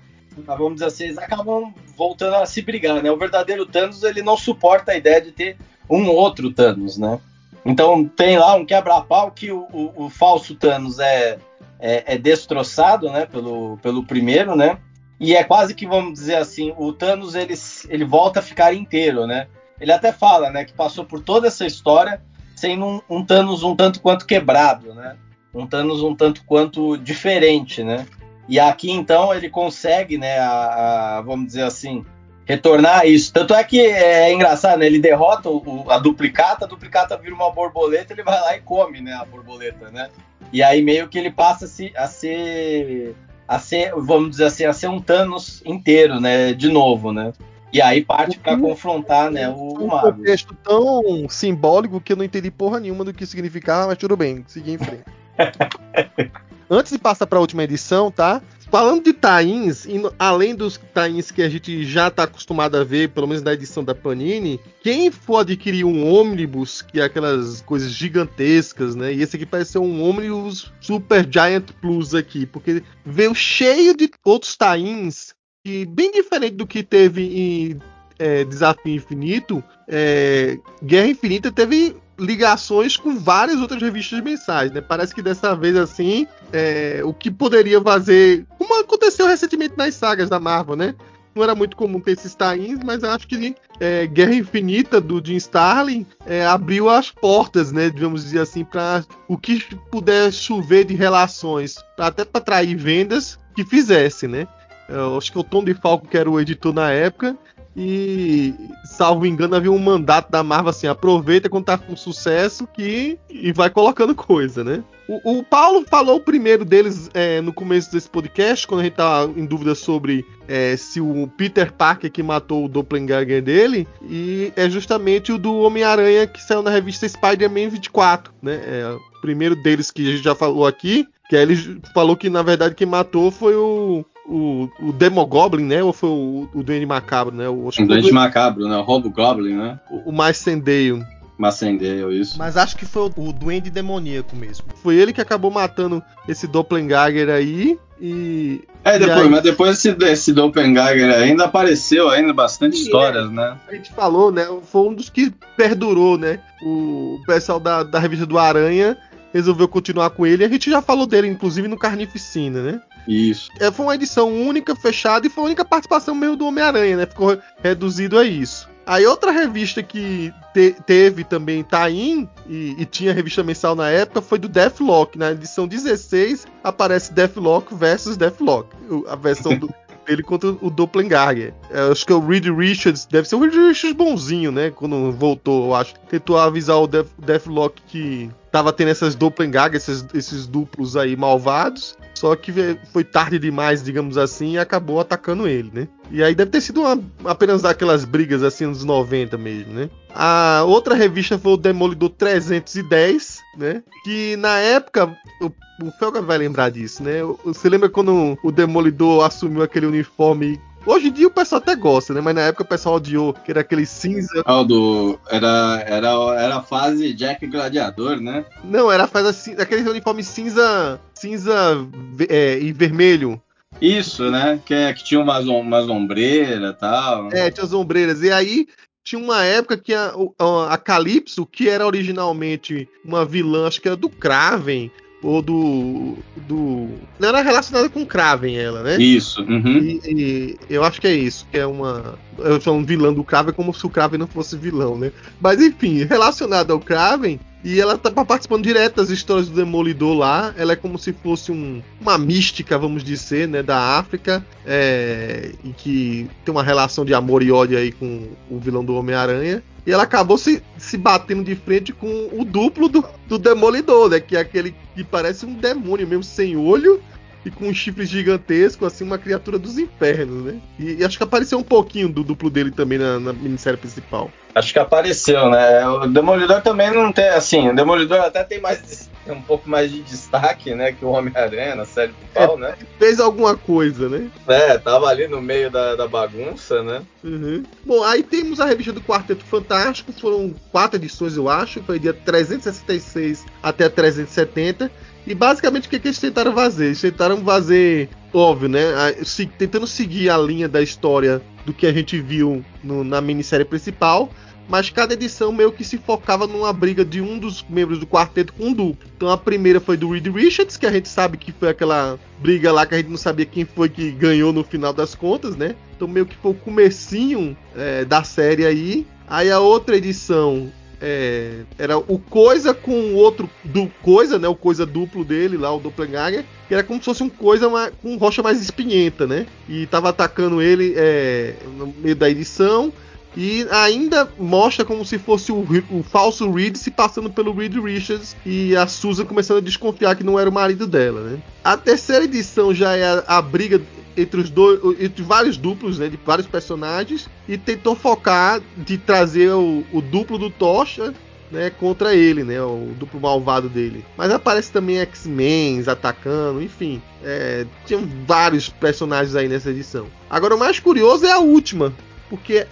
mas 0.46 0.58
vamos 0.58 0.74
dizer 0.74 0.86
assim, 0.86 1.04
eles 1.04 1.18
acabam 1.18 1.72
voltando 1.96 2.34
a 2.34 2.46
se 2.46 2.62
brigar, 2.62 3.02
né? 3.02 3.10
O 3.10 3.16
verdadeiro 3.16 3.66
Thanos, 3.66 4.02
ele 4.02 4.22
não 4.22 4.36
suporta 4.36 4.92
a 4.92 4.96
ideia 4.96 5.20
de 5.20 5.32
ter 5.32 5.56
um 5.88 6.08
outro 6.08 6.52
Thanos, 6.52 6.96
né? 6.96 7.20
Então 7.64 8.04
tem 8.04 8.38
lá 8.38 8.54
um 8.54 8.64
quebra-pau 8.64 9.30
que 9.30 9.50
o, 9.50 9.66
o, 9.72 10.04
o, 10.04 10.10
falso 10.10 10.54
Thanos 10.54 10.98
é, 10.98 11.38
é, 11.78 12.14
é, 12.14 12.18
destroçado, 12.18 13.10
né, 13.10 13.26
pelo, 13.26 13.76
pelo 13.78 14.04
primeiro, 14.04 14.56
né? 14.56 14.78
E 15.18 15.34
é 15.34 15.44
quase 15.44 15.74
que, 15.74 15.86
vamos 15.86 16.14
dizer 16.14 16.36
assim, 16.36 16.72
o 16.78 16.92
Thanos 16.92 17.34
ele, 17.34 17.54
ele 17.88 18.04
volta 18.04 18.40
a 18.40 18.42
ficar 18.42 18.72
inteiro, 18.72 19.26
né? 19.26 19.46
Ele 19.78 19.92
até 19.92 20.12
fala, 20.12 20.50
né, 20.50 20.64
que 20.64 20.72
passou 20.72 21.04
por 21.04 21.20
toda 21.20 21.48
essa 21.48 21.66
história 21.66 22.22
sendo 22.56 22.86
um, 22.86 23.00
um 23.08 23.24
Thanos 23.24 23.62
um 23.62 23.74
tanto 23.74 24.00
quanto 24.00 24.26
quebrado, 24.26 24.94
né? 24.94 25.16
Um 25.52 25.66
Thanos 25.66 26.02
um 26.02 26.14
tanto 26.14 26.44
quanto 26.44 26.96
diferente, 26.96 27.82
né? 27.82 28.06
E 28.48 28.58
aqui 28.58 28.90
então 28.90 29.34
ele 29.34 29.48
consegue, 29.48 30.18
né, 30.18 30.38
a, 30.38 31.18
a 31.18 31.20
vamos 31.22 31.46
dizer 31.46 31.62
assim, 31.62 32.04
retornar 32.50 33.06
isso. 33.06 33.32
Tanto 33.32 33.54
é 33.54 33.62
que 33.62 33.80
é 33.80 34.32
engraçado, 34.32 34.78
né? 34.78 34.86
Ele 34.86 34.98
derrota 34.98 35.48
o, 35.48 35.86
a 35.88 35.98
duplicata, 35.98 36.64
a 36.64 36.68
duplicata 36.68 37.16
vira 37.16 37.34
uma 37.34 37.50
borboleta, 37.50 38.12
ele 38.12 38.22
vai 38.22 38.40
lá 38.40 38.56
e 38.56 38.60
come, 38.60 39.00
né, 39.00 39.14
a 39.14 39.24
borboleta, 39.24 39.90
né? 39.90 40.08
E 40.52 40.62
aí 40.62 40.82
meio 40.82 41.08
que 41.08 41.18
ele 41.18 41.30
passa 41.30 41.64
a, 41.64 41.68
se, 41.68 41.92
a 41.96 42.06
ser 42.08 43.14
a 43.46 43.58
ser, 43.58 43.92
vamos 43.96 44.30
dizer 44.30 44.44
assim, 44.44 44.64
a 44.64 44.72
ser 44.72 44.88
um 44.88 45.00
Thanos 45.00 45.62
inteiro, 45.64 46.20
né, 46.20 46.52
de 46.52 46.68
novo, 46.68 47.12
né? 47.12 47.32
E 47.72 47.80
aí 47.80 48.04
parte 48.04 48.38
para 48.38 48.58
confrontar, 48.58 49.30
né, 49.30 49.48
o, 49.48 49.86
mago. 49.86 50.08
Um 50.08 50.12
contexto 50.12 50.54
tão 50.54 51.28
simbólico 51.28 52.00
que 52.00 52.12
eu 52.12 52.16
não 52.16 52.24
entendi 52.24 52.50
porra 52.50 52.80
nenhuma 52.80 53.04
do 53.04 53.12
que 53.12 53.24
significava, 53.26 53.86
mas 53.86 53.98
tudo 53.98 54.16
bem, 54.16 54.44
seguir 54.46 54.72
em 54.72 54.78
frente. 54.78 55.04
Antes 56.68 56.92
de 56.92 56.98
passar 56.98 57.26
para 57.26 57.38
a 57.38 57.40
última 57.40 57.64
edição, 57.64 58.10
tá? 58.10 58.40
Falando 58.70 59.02
de 59.02 59.12
tains, 59.12 59.84
além 60.16 60.54
dos 60.54 60.78
tains 60.94 61.32
que 61.32 61.42
a 61.42 61.48
gente 61.48 61.84
já 61.84 62.06
está 62.06 62.22
acostumado 62.22 62.76
a 62.76 62.84
ver, 62.84 63.08
pelo 63.08 63.26
menos 63.26 63.42
na 63.42 63.52
edição 63.52 63.82
da 63.82 63.96
Panini, 63.96 64.60
quem 64.80 65.10
for 65.10 65.38
adquirir 65.38 65.84
um 65.84 66.08
ônibus, 66.08 66.80
que 66.80 67.00
é 67.00 67.04
aquelas 67.04 67.60
coisas 67.62 67.90
gigantescas, 67.90 68.94
né? 68.94 69.12
E 69.12 69.22
esse 69.22 69.34
aqui 69.34 69.44
parece 69.44 69.72
ser 69.72 69.78
um 69.78 70.00
ônibus 70.00 70.72
Super 70.80 71.28
Giant 71.28 71.72
Plus 71.80 72.14
aqui, 72.14 72.46
porque 72.46 72.80
veio 73.04 73.34
cheio 73.34 73.96
de 73.96 74.08
outros 74.24 74.56
tains, 74.56 75.34
e 75.64 75.84
bem 75.84 76.12
diferente 76.12 76.54
do 76.54 76.66
que 76.66 76.84
teve 76.84 77.22
em 77.22 77.80
é, 78.20 78.44
Desafio 78.44 78.94
Infinito, 78.94 79.64
é, 79.88 80.56
Guerra 80.80 81.08
Infinita 81.08 81.50
teve 81.50 81.96
ligações 82.20 82.96
com 82.96 83.18
várias 83.18 83.58
outras 83.60 83.80
revistas 83.80 84.20
mensais, 84.22 84.70
né? 84.70 84.80
Parece 84.80 85.14
que 85.14 85.22
dessa 85.22 85.56
vez, 85.56 85.74
assim, 85.76 86.26
é, 86.52 87.00
o 87.02 87.12
que 87.14 87.30
poderia 87.30 87.80
fazer. 87.80 88.46
Como 88.58 88.78
aconteceu 88.78 89.26
recentemente 89.26 89.74
nas 89.76 89.94
sagas 89.94 90.28
da 90.28 90.38
Marvel, 90.38 90.76
né? 90.76 90.94
Não 91.34 91.44
era 91.44 91.54
muito 91.54 91.76
comum 91.76 92.00
ter 92.00 92.12
esses 92.12 92.34
tains, 92.34 92.80
mas 92.84 93.04
acho 93.04 93.26
que 93.26 93.54
é, 93.78 94.06
Guerra 94.06 94.34
Infinita 94.34 95.00
do 95.00 95.24
Jim 95.24 95.36
Starlin 95.36 96.04
é, 96.26 96.44
abriu 96.44 96.90
as 96.90 97.10
portas, 97.10 97.72
né? 97.72 97.88
Digamos 97.88 98.24
dizer 98.24 98.40
assim, 98.40 98.64
para 98.64 99.04
o 99.28 99.38
que 99.38 99.74
puder 99.90 100.32
chover 100.32 100.84
de 100.84 100.94
relações, 100.94 101.76
até 101.96 102.24
para 102.24 102.40
atrair 102.40 102.76
vendas, 102.76 103.38
que 103.54 103.64
fizesse, 103.64 104.26
né? 104.26 104.46
Eu 104.88 105.16
acho 105.16 105.30
que 105.30 105.38
o 105.38 105.44
Tom 105.44 105.62
de 105.62 105.72
Falco, 105.72 106.08
que 106.08 106.18
era 106.18 106.28
o 106.28 106.40
editor 106.40 106.74
na 106.74 106.90
época, 106.90 107.36
e, 107.76 108.54
salvo 108.84 109.26
engano, 109.26 109.54
havia 109.54 109.70
um 109.70 109.78
mandato 109.78 110.30
da 110.30 110.42
Marvel 110.42 110.70
assim: 110.70 110.86
aproveita 110.86 111.48
quando 111.48 111.66
tá 111.66 111.78
com 111.78 111.96
sucesso 111.96 112.66
que 112.66 113.18
e 113.28 113.52
vai 113.52 113.70
colocando 113.70 114.14
coisa, 114.14 114.64
né? 114.64 114.82
O, 115.08 115.38
o 115.38 115.44
Paulo 115.44 115.84
falou 115.88 116.16
o 116.16 116.20
primeiro 116.20 116.64
deles 116.64 117.10
é, 117.14 117.40
no 117.40 117.52
começo 117.52 117.90
desse 117.90 118.08
podcast, 118.08 118.66
quando 118.66 118.80
a 118.80 118.84
gente 118.84 118.94
tava 118.94 119.32
em 119.38 119.44
dúvida 119.44 119.74
sobre 119.74 120.24
é, 120.46 120.76
se 120.76 121.00
o 121.00 121.28
Peter 121.36 121.72
Parker 121.72 122.10
que 122.10 122.22
matou 122.22 122.64
o 122.64 122.68
Doppelganger 122.68 123.42
dele, 123.42 123.88
e 124.02 124.52
é 124.56 124.68
justamente 124.68 125.32
o 125.32 125.38
do 125.38 125.60
Homem-Aranha 125.60 126.26
que 126.26 126.42
saiu 126.42 126.62
na 126.62 126.70
revista 126.70 127.08
Spider-Man 127.08 127.70
24, 127.70 128.32
né? 128.42 128.60
É, 128.64 128.96
o 129.16 129.20
primeiro 129.20 129.54
deles 129.54 129.90
que 129.90 130.08
a 130.08 130.12
gente 130.12 130.24
já 130.24 130.34
falou 130.34 130.66
aqui, 130.66 131.08
que 131.28 131.36
ele 131.36 131.80
falou 131.94 132.16
que 132.16 132.28
na 132.28 132.42
verdade 132.42 132.74
quem 132.74 132.86
matou 132.86 133.30
foi 133.30 133.54
o, 133.54 134.04
o, 134.30 134.70
o 134.80 134.92
Demogoblin, 134.92 135.64
né? 135.64 135.82
Ou 135.82 135.92
foi 135.92 136.08
o, 136.08 136.48
o 136.54 136.62
Duende 136.62 136.86
Macabro, 136.86 137.34
né? 137.34 137.48
O, 137.48 137.66
o 137.66 137.86
Duende 137.86 138.12
Macabro, 138.12 138.68
né? 138.68 138.76
O 138.76 138.82
Robo 138.82 139.10
Goblin, 139.10 139.56
né? 139.56 139.80
O, 139.90 140.10
o 140.10 140.12
Marcendeio. 140.12 141.04
Marcendeio, 141.36 142.12
isso. 142.12 142.38
Mas 142.38 142.56
acho 142.56 142.76
que 142.76 142.84
foi 142.84 143.02
o, 143.02 143.28
o 143.28 143.32
Duende 143.32 143.70
Demoníaco 143.70 144.36
mesmo. 144.36 144.66
Foi 144.82 144.96
ele 144.96 145.12
que 145.12 145.20
acabou 145.20 145.50
matando 145.50 146.02
esse 146.28 146.46
Doppelganger 146.46 147.28
aí 147.28 147.78
e... 148.00 148.62
É, 148.84 148.98
depois, 148.98 149.18
aí... 149.18 149.28
mas 149.28 149.42
depois 149.42 149.78
esse, 149.78 149.96
esse 150.04 150.32
Doppelganger 150.32 151.10
ainda 151.12 151.46
apareceu 151.46 152.08
ainda 152.08 152.32
bastante 152.32 152.76
e 152.76 152.82
histórias, 152.82 153.26
é, 153.26 153.32
né? 153.32 153.56
A 153.68 153.74
gente 153.74 153.90
falou, 153.90 154.30
né? 154.30 154.46
Foi 154.64 154.88
um 154.88 154.94
dos 154.94 155.08
que 155.08 155.32
perdurou, 155.56 156.16
né? 156.16 156.38
O 156.62 157.20
pessoal 157.26 157.58
da, 157.58 157.82
da 157.82 157.98
revista 157.98 158.26
do 158.26 158.38
Aranha 158.38 158.96
resolveu 159.32 159.66
continuar 159.66 160.10
com 160.10 160.26
ele. 160.26 160.44
A 160.44 160.48
gente 160.48 160.70
já 160.70 160.82
falou 160.82 161.06
dele, 161.06 161.26
inclusive, 161.26 161.68
no 161.68 161.78
Carnificina, 161.78 162.62
né? 162.62 162.80
Isso. 163.06 163.50
É, 163.58 163.70
foi 163.70 163.86
uma 163.86 163.94
edição 163.94 164.32
única, 164.32 164.74
fechada, 164.76 165.26
e 165.26 165.30
foi 165.30 165.42
a 165.44 165.46
única 165.46 165.64
participação 165.64 166.14
meio 166.14 166.36
do 166.36 166.46
Homem-Aranha, 166.46 166.96
né? 166.96 167.06
Ficou 167.06 167.38
reduzido 167.62 168.18
a 168.18 168.24
isso. 168.24 168.68
Aí 168.86 169.06
outra 169.06 169.30
revista 169.30 169.82
que 169.82 170.32
te, 170.52 170.74
teve 170.84 171.22
também 171.22 171.62
Tain 171.62 172.28
e, 172.48 172.74
e, 172.76 172.84
tinha 172.84 173.12
revista 173.12 173.42
mensal 173.42 173.76
na 173.76 173.88
época 173.88 174.20
foi 174.20 174.38
do 174.38 174.48
Deathlock. 174.48 175.16
Na 175.16 175.30
edição 175.30 175.68
16 175.68 176.46
aparece 176.64 177.12
Deathlock 177.12 177.72
versus 177.72 178.16
Deathlock. 178.16 178.74
A 179.06 179.14
versão 179.14 179.56
do, 179.56 179.72
dele 180.10 180.22
contra 180.22 180.50
o 180.50 180.70
Doppelganger. 180.70 181.54
Eu 181.70 181.88
é, 181.88 181.92
acho 181.92 182.04
que 182.04 182.12
é 182.12 182.16
o 182.16 182.26
Reed 182.26 182.46
Richards, 182.46 183.06
deve 183.06 183.28
ser 183.28 183.36
o 183.36 183.40
Reed 183.40 183.54
Richards 183.54 183.96
bonzinho, 183.96 184.50
né? 184.50 184.70
Quando 184.70 185.12
voltou, 185.12 185.68
eu 185.68 185.74
acho. 185.74 185.94
Tentou 186.08 186.36
avisar 186.38 186.76
o 186.78 186.86
Death, 186.86 187.06
Deathlock 187.18 187.80
que 187.86 188.30
tava 188.50 188.72
tendo 188.72 188.88
essas 188.88 189.14
Doppelganger, 189.14 189.76
esses, 189.76 190.04
esses 190.12 190.46
duplos 190.46 190.96
aí 190.96 191.16
malvados. 191.16 191.96
Só 192.14 192.34
que 192.36 192.52
foi 192.92 193.02
tarde 193.02 193.38
demais, 193.38 193.82
digamos 193.82 194.18
assim, 194.18 194.54
e 194.54 194.58
acabou 194.58 195.00
atacando 195.00 195.48
ele, 195.48 195.70
né? 195.72 195.88
E 196.10 196.22
aí 196.22 196.34
deve 196.34 196.50
ter 196.50 196.60
sido 196.60 196.82
uma, 196.82 197.00
apenas 197.24 197.64
aquelas 197.64 198.04
brigas 198.04 198.42
assim 198.42 198.66
nos 198.66 198.84
90 198.84 199.38
mesmo, 199.38 199.72
né? 199.72 199.88
A 200.14 200.64
outra 200.66 200.94
revista 200.94 201.38
foi 201.38 201.52
o 201.52 201.56
Demolidor 201.56 202.10
310, 202.10 203.39
né? 203.56 203.82
Que 204.04 204.36
na 204.36 204.58
época, 204.58 205.16
o, 205.40 205.46
o 205.84 205.90
Felga 205.98 206.20
vai 206.22 206.38
lembrar 206.38 206.70
disso, 206.70 207.02
né? 207.02 207.20
Você 207.44 207.68
lembra 207.68 207.88
quando 207.88 208.38
o 208.42 208.52
Demolidor 208.52 209.24
assumiu 209.24 209.62
aquele 209.62 209.86
uniforme 209.86 210.60
Hoje 210.86 211.08
em 211.08 211.12
dia 211.12 211.26
o 211.26 211.30
pessoal 211.30 211.60
até 211.60 211.76
gosta, 211.76 212.14
né? 212.14 212.20
Mas 212.20 212.34
na 212.34 212.40
época 212.42 212.64
o 212.64 212.68
pessoal 212.68 212.94
odiou, 212.94 213.34
que 213.34 213.50
era 213.50 213.60
aquele 213.60 213.84
cinza. 213.84 214.42
Ah, 214.46 214.62
do. 214.62 215.18
Era, 215.28 215.84
era, 215.86 216.08
era 216.38 216.56
a 216.56 216.62
fase 216.62 217.12
Jack 217.12 217.46
Gladiador, 217.46 218.18
né? 218.18 218.46
Não, 218.64 218.90
era 218.90 219.04
a 219.04 219.06
fase 219.06 219.28
assim, 219.28 219.52
aquele 219.60 219.88
uniforme 219.88 220.24
cinza. 220.24 220.98
cinza 221.12 221.86
é, 222.28 222.58
e 222.58 222.72
vermelho. 222.72 223.40
Isso, 223.80 224.30
né? 224.30 224.58
Que, 224.64 224.74
é, 224.74 224.92
que 224.92 225.04
tinha 225.04 225.20
umas, 225.20 225.46
umas 225.46 225.88
ombreiras 225.88 226.74
e 226.74 226.78
tal. 226.78 227.28
É, 227.30 227.50
tinha 227.50 227.64
as 227.64 227.72
ombreiras. 227.72 228.22
E 228.22 228.30
aí 228.30 228.66
tinha 229.10 229.22
uma 229.22 229.44
época 229.44 229.76
que 229.76 229.92
a, 229.92 230.14
a, 230.38 230.74
a 230.74 230.78
Calypso, 230.78 231.44
que 231.44 231.68
era 231.68 231.84
originalmente 231.84 232.88
uma 233.04 233.24
vilã, 233.24 233.66
acho 233.66 233.80
que 233.80 233.88
era 233.88 233.96
do 233.96 234.08
Kraven, 234.08 234.88
ou 235.20 235.42
do. 235.42 236.16
do. 236.46 236.88
Não 237.18 237.28
era 237.28 237.42
relacionada 237.42 237.88
com 237.88 238.06
Kraven, 238.06 238.56
ela, 238.56 238.84
né? 238.84 238.96
Isso. 238.98 239.42
Uhum. 239.42 239.78
E, 239.78 240.00
e, 240.06 240.56
eu 240.70 240.84
acho 240.84 241.00
que 241.00 241.08
é 241.08 241.14
isso, 241.14 241.44
que 241.50 241.58
é 241.58 241.66
uma. 241.66 242.18
Eu 242.38 242.60
sou 242.60 242.76
um 242.76 242.84
vilão 242.84 243.12
do 243.12 243.24
Kraven 243.24 243.52
como 243.52 243.74
se 243.74 243.84
o 243.84 243.90
Kraven 243.90 244.20
não 244.20 244.28
fosse 244.28 244.56
vilão, 244.56 244.96
né? 244.96 245.10
Mas 245.40 245.60
enfim, 245.60 246.04
relacionado 246.04 246.70
ao 246.70 246.78
Kraven, 246.78 247.40
e 247.62 247.78
ela 247.78 247.98
tá 247.98 248.10
participando 248.24 248.62
direto 248.62 248.96
das 248.96 249.10
histórias 249.10 249.48
do 249.48 249.54
Demolidor 249.54 250.16
lá. 250.16 250.54
Ela 250.56 250.72
é 250.72 250.76
como 250.76 250.98
se 250.98 251.12
fosse 251.12 251.52
um, 251.52 251.82
uma 252.00 252.16
mística, 252.16 252.78
vamos 252.78 253.04
dizer, 253.04 253.46
né, 253.46 253.62
da 253.62 253.98
África, 253.98 254.44
é, 254.64 255.52
e 255.62 255.70
que 255.70 256.30
tem 256.44 256.52
uma 256.52 256.62
relação 256.62 257.04
de 257.04 257.12
amor 257.12 257.42
e 257.42 257.52
ódio 257.52 257.76
aí 257.76 257.92
com 257.92 258.28
o 258.50 258.58
vilão 258.58 258.82
do 258.82 258.94
Homem-Aranha. 258.94 259.62
E 259.86 259.92
ela 259.92 260.04
acabou 260.04 260.38
se, 260.38 260.62
se 260.78 260.96
batendo 260.96 261.44
de 261.44 261.54
frente 261.54 261.92
com 261.92 262.28
o 262.32 262.44
duplo 262.44 262.88
do, 262.88 263.04
do 263.26 263.38
Demolidor, 263.38 264.10
né? 264.10 264.20
Que 264.20 264.36
é 264.36 264.40
aquele 264.40 264.74
que 264.94 265.04
parece 265.04 265.44
um 265.44 265.54
demônio 265.54 266.06
mesmo, 266.06 266.22
sem 266.22 266.56
olho 266.56 267.00
e 267.44 267.50
com 267.50 267.68
um 267.68 267.74
chifre 267.74 268.04
gigantesco, 268.04 268.84
assim, 268.84 269.04
uma 269.04 269.18
criatura 269.18 269.58
dos 269.58 269.78
infernos, 269.78 270.44
né? 270.44 270.60
E, 270.78 270.94
e 270.94 271.04
acho 271.04 271.16
que 271.16 271.24
apareceu 271.24 271.58
um 271.58 271.62
pouquinho 271.62 272.08
do 272.08 272.22
duplo 272.22 272.50
dele 272.50 272.70
também 272.70 272.98
na, 272.98 273.18
na 273.18 273.32
minissérie 273.32 273.78
principal. 273.78 274.30
Acho 274.54 274.72
que 274.72 274.78
apareceu, 274.78 275.48
né? 275.48 275.86
O 275.86 276.06
Demolidor 276.06 276.60
também 276.60 276.90
não 276.90 277.12
tem, 277.12 277.28
assim, 277.28 277.68
o 277.68 277.74
Demolidor 277.74 278.20
até 278.20 278.42
tem 278.42 278.60
mais 278.60 279.08
um 279.28 279.40
pouco 279.42 279.68
mais 279.68 279.90
de 279.90 280.02
destaque, 280.02 280.74
né, 280.74 280.92
que 280.92 281.04
o 281.04 281.10
Homem-Aranha 281.10 281.74
na 281.74 281.84
série 281.84 282.12
principal, 282.12 282.56
é, 282.56 282.60
né? 282.60 282.74
Fez 282.98 283.20
alguma 283.20 283.56
coisa, 283.56 284.08
né? 284.08 284.30
É, 284.48 284.78
tava 284.78 285.06
ali 285.06 285.28
no 285.28 285.40
meio 285.40 285.70
da, 285.70 285.94
da 285.94 286.08
bagunça, 286.08 286.82
né? 286.82 287.02
Uhum. 287.22 287.62
Bom, 287.84 288.02
aí 288.02 288.22
temos 288.22 288.60
a 288.60 288.64
revista 288.64 288.92
do 288.92 289.00
Quarteto 289.00 289.44
Fantástico, 289.44 290.12
foram 290.12 290.54
quatro 290.72 290.96
edições, 290.96 291.36
eu 291.36 291.48
acho, 291.48 291.82
foi 291.82 291.98
dia 291.98 292.14
366 292.14 293.44
até 293.62 293.88
370. 293.88 294.90
E 295.26 295.34
basicamente 295.34 295.86
o 295.86 295.90
que, 295.90 295.96
é 295.96 295.98
que 295.98 296.08
eles 296.08 296.18
tentaram 296.18 296.54
fazer? 296.54 296.86
Eles 296.86 297.00
tentaram 297.00 297.36
fazer, 297.44 298.08
óbvio, 298.32 298.68
né? 298.68 298.80
Se, 299.22 299.46
tentando 299.46 299.86
seguir 299.86 300.30
a 300.30 300.38
linha 300.38 300.68
da 300.68 300.82
história 300.82 301.42
do 301.64 301.72
que 301.72 301.86
a 301.86 301.92
gente 301.92 302.20
viu 302.20 302.64
no, 302.82 303.04
na 303.04 303.20
minissérie 303.20 303.66
principal, 303.66 304.30
mas 304.70 304.88
cada 304.88 305.14
edição 305.14 305.50
meio 305.50 305.72
que 305.72 305.82
se 305.82 305.98
focava 305.98 306.46
numa 306.46 306.72
briga 306.72 307.04
de 307.04 307.20
um 307.20 307.38
dos 307.38 307.64
membros 307.68 307.98
do 307.98 308.06
quarteto 308.06 308.52
com 308.52 308.66
um 308.66 308.72
duplo. 308.72 309.10
Então 309.16 309.28
a 309.28 309.36
primeira 309.36 309.80
foi 309.80 309.96
do 309.96 310.10
Reed 310.10 310.28
Richards, 310.28 310.76
que 310.76 310.86
a 310.86 310.92
gente 310.92 311.08
sabe 311.08 311.36
que 311.36 311.50
foi 311.50 311.68
aquela 311.68 312.18
briga 312.38 312.70
lá 312.70 312.86
que 312.86 312.94
a 312.94 312.98
gente 312.98 313.10
não 313.10 313.16
sabia 313.16 313.44
quem 313.44 313.64
foi 313.64 313.88
que 313.88 314.12
ganhou 314.12 314.52
no 314.52 314.62
final 314.62 314.92
das 314.92 315.14
contas, 315.14 315.56
né? 315.56 315.74
Então 315.96 316.06
meio 316.06 316.24
que 316.24 316.36
foi 316.36 316.52
o 316.52 316.54
comecinho 316.54 317.56
é, 317.76 318.04
da 318.04 318.22
série 318.22 318.64
aí. 318.64 319.06
Aí 319.26 319.50
a 319.50 319.58
outra 319.58 319.96
edição 319.96 320.72
é, 321.00 321.62
era 321.78 321.98
o 321.98 322.18
Coisa 322.18 322.74
com 322.74 322.92
o 322.92 323.14
outro 323.14 323.48
do 323.64 323.90
Coisa, 324.02 324.38
né? 324.38 324.48
O 324.48 324.54
Coisa 324.54 324.84
duplo 324.84 325.24
dele 325.24 325.56
lá, 325.56 325.74
o 325.74 325.80
Doppelganger, 325.80 326.44
que 326.68 326.74
era 326.74 326.82
como 326.82 327.00
se 327.00 327.06
fosse 327.06 327.22
um 327.22 327.28
Coisa 327.28 327.68
com 328.02 328.16
rocha 328.16 328.42
mais 328.42 328.60
espinhenta, 328.60 329.26
né? 329.26 329.46
E 329.68 329.86
tava 329.86 330.10
atacando 330.10 330.60
ele 330.60 330.94
é, 330.96 331.54
no 331.76 331.94
meio 331.98 332.16
da 332.16 332.28
edição. 332.28 332.92
E 333.36 333.64
ainda 333.70 334.28
mostra 334.36 334.84
como 334.84 335.04
se 335.04 335.16
fosse 335.16 335.52
o, 335.52 335.64
o, 335.90 336.02
falso 336.02 336.50
Reed 336.50 336.74
se 336.74 336.90
passando 336.90 337.30
pelo 337.30 337.54
Reed 337.54 337.76
Richards 337.76 338.36
e 338.44 338.74
a 338.74 338.88
Susan 338.88 339.24
começando 339.24 339.58
a 339.58 339.60
desconfiar 339.60 340.16
que 340.16 340.24
não 340.24 340.36
era 340.36 340.50
o 340.50 340.52
marido 340.52 340.84
dela, 340.84 341.20
né? 341.20 341.38
A 341.62 341.76
terceira 341.76 342.24
edição 342.24 342.74
já 342.74 342.96
é 342.96 343.04
a, 343.04 343.24
a 343.38 343.42
briga 343.42 343.80
entre 344.20 344.40
os 344.40 344.50
dois, 344.50 344.80
entre 345.00 345.22
vários 345.22 345.56
duplos, 345.56 345.98
né, 345.98 346.08
de 346.08 346.18
vários 346.24 346.46
personagens 346.46 347.28
e 347.48 347.56
tentou 347.56 347.94
focar 347.94 348.60
de 348.76 348.98
trazer 348.98 349.50
o, 349.50 349.84
o 349.92 350.00
duplo 350.00 350.38
do 350.38 350.50
Tocha 350.50 351.14
né, 351.50 351.70
contra 351.70 352.14
ele, 352.14 352.44
né, 352.44 352.62
o 352.62 352.94
duplo 352.96 353.20
malvado 353.20 353.68
dele. 353.68 354.04
Mas 354.16 354.30
aparece 354.30 354.70
também 354.70 354.98
X-Men 355.00 355.82
atacando, 355.86 356.62
enfim, 356.62 357.02
é, 357.24 357.66
tinham 357.86 358.08
vários 358.26 358.68
personagens 358.68 359.34
aí 359.34 359.48
nessa 359.48 359.70
edição. 359.70 360.06
Agora 360.28 360.54
o 360.54 360.58
mais 360.58 360.78
curioso 360.78 361.26
é 361.26 361.32
a 361.32 361.38
última, 361.38 361.92
porque 362.28 362.66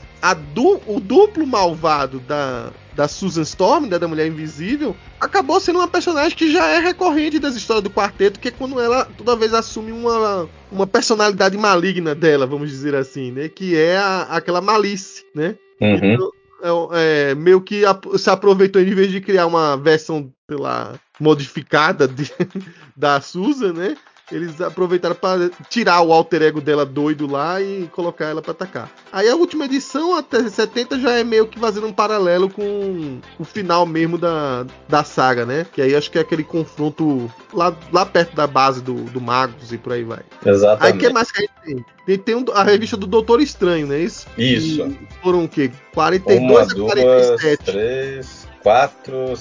du 0.54 0.80
o 0.86 1.00
duplo 1.00 1.46
malvado 1.46 2.20
da, 2.20 2.70
da 2.98 3.06
Susan 3.06 3.42
Storm, 3.42 3.86
né, 3.86 3.96
da 3.96 4.08
Mulher 4.08 4.26
Invisível, 4.26 4.96
acabou 5.20 5.60
sendo 5.60 5.78
uma 5.78 5.86
personagem 5.86 6.36
que 6.36 6.50
já 6.50 6.66
é 6.66 6.80
recorrente 6.80 7.38
das 7.38 7.54
histórias 7.54 7.84
do 7.84 7.90
quarteto, 7.90 8.40
que 8.40 8.48
é 8.48 8.50
quando 8.50 8.80
ela 8.80 9.04
toda 9.16 9.36
vez 9.36 9.54
assume 9.54 9.92
uma, 9.92 10.48
uma 10.72 10.84
personalidade 10.84 11.56
maligna 11.56 12.12
dela, 12.12 12.44
vamos 12.44 12.70
dizer 12.70 12.96
assim, 12.96 13.30
né? 13.30 13.48
Que 13.48 13.76
é 13.76 13.96
a, 13.96 14.22
aquela 14.22 14.60
malice, 14.60 15.24
né? 15.32 15.54
Uhum. 15.80 16.12
Então, 16.12 16.90
é, 16.92 17.30
é, 17.30 17.34
meio 17.36 17.60
que 17.60 17.82
se 18.18 18.30
aproveitou 18.30 18.82
em 18.82 18.92
vez 18.92 19.12
de 19.12 19.20
criar 19.20 19.46
uma 19.46 19.76
versão, 19.76 20.32
sei 20.50 20.58
lá, 20.58 20.94
modificada 21.20 22.08
de, 22.08 22.28
da 22.96 23.20
Susan, 23.20 23.74
né? 23.74 23.96
Eles 24.30 24.60
aproveitaram 24.60 25.14
para 25.14 25.50
tirar 25.68 26.02
o 26.02 26.12
alter 26.12 26.42
ego 26.42 26.60
dela 26.60 26.84
doido 26.84 27.26
lá 27.26 27.60
e 27.60 27.88
colocar 27.92 28.26
ela 28.26 28.42
para 28.42 28.52
atacar. 28.52 28.90
Aí 29.12 29.28
a 29.28 29.34
última 29.34 29.64
edição, 29.64 30.14
até 30.14 30.46
70, 30.46 30.98
já 30.98 31.12
é 31.12 31.24
meio 31.24 31.46
que 31.46 31.58
fazendo 31.58 31.86
um 31.86 31.92
paralelo 31.92 32.50
com 32.50 33.20
o 33.38 33.44
final 33.44 33.86
mesmo 33.86 34.18
da, 34.18 34.66
da 34.88 35.02
saga, 35.02 35.46
né? 35.46 35.66
Que 35.72 35.80
aí 35.80 35.94
acho 35.94 36.10
que 36.10 36.18
é 36.18 36.20
aquele 36.20 36.44
confronto 36.44 37.32
lá, 37.52 37.74
lá 37.92 38.04
perto 38.04 38.36
da 38.36 38.46
base 38.46 38.82
do, 38.82 38.94
do 38.94 39.20
Magus 39.20 39.72
e 39.72 39.78
por 39.78 39.92
aí 39.92 40.04
vai. 40.04 40.20
Exatamente. 40.44 40.92
Aí 40.92 40.98
o 40.98 41.00
que 41.00 41.12
mais 41.12 41.32
que 41.32 41.38
a 41.38 41.40
gente 41.42 41.54
tem? 41.64 41.84
Tem, 42.06 42.18
tem 42.18 42.34
um, 42.34 42.44
a 42.52 42.62
revista 42.62 42.96
do 42.96 43.06
Doutor 43.06 43.40
Estranho, 43.40 43.86
não 43.86 43.94
é 43.94 44.00
isso? 44.00 44.26
Isso. 44.36 44.82
E 44.86 45.08
foram 45.22 45.44
o 45.44 45.48
quê? 45.48 45.70
42 45.94 46.40
Uma, 46.40 46.62
a 46.62 46.94
47. 46.94 47.64
Duas, 47.64 47.74
três, 47.74 48.48
quatro, 48.62 49.34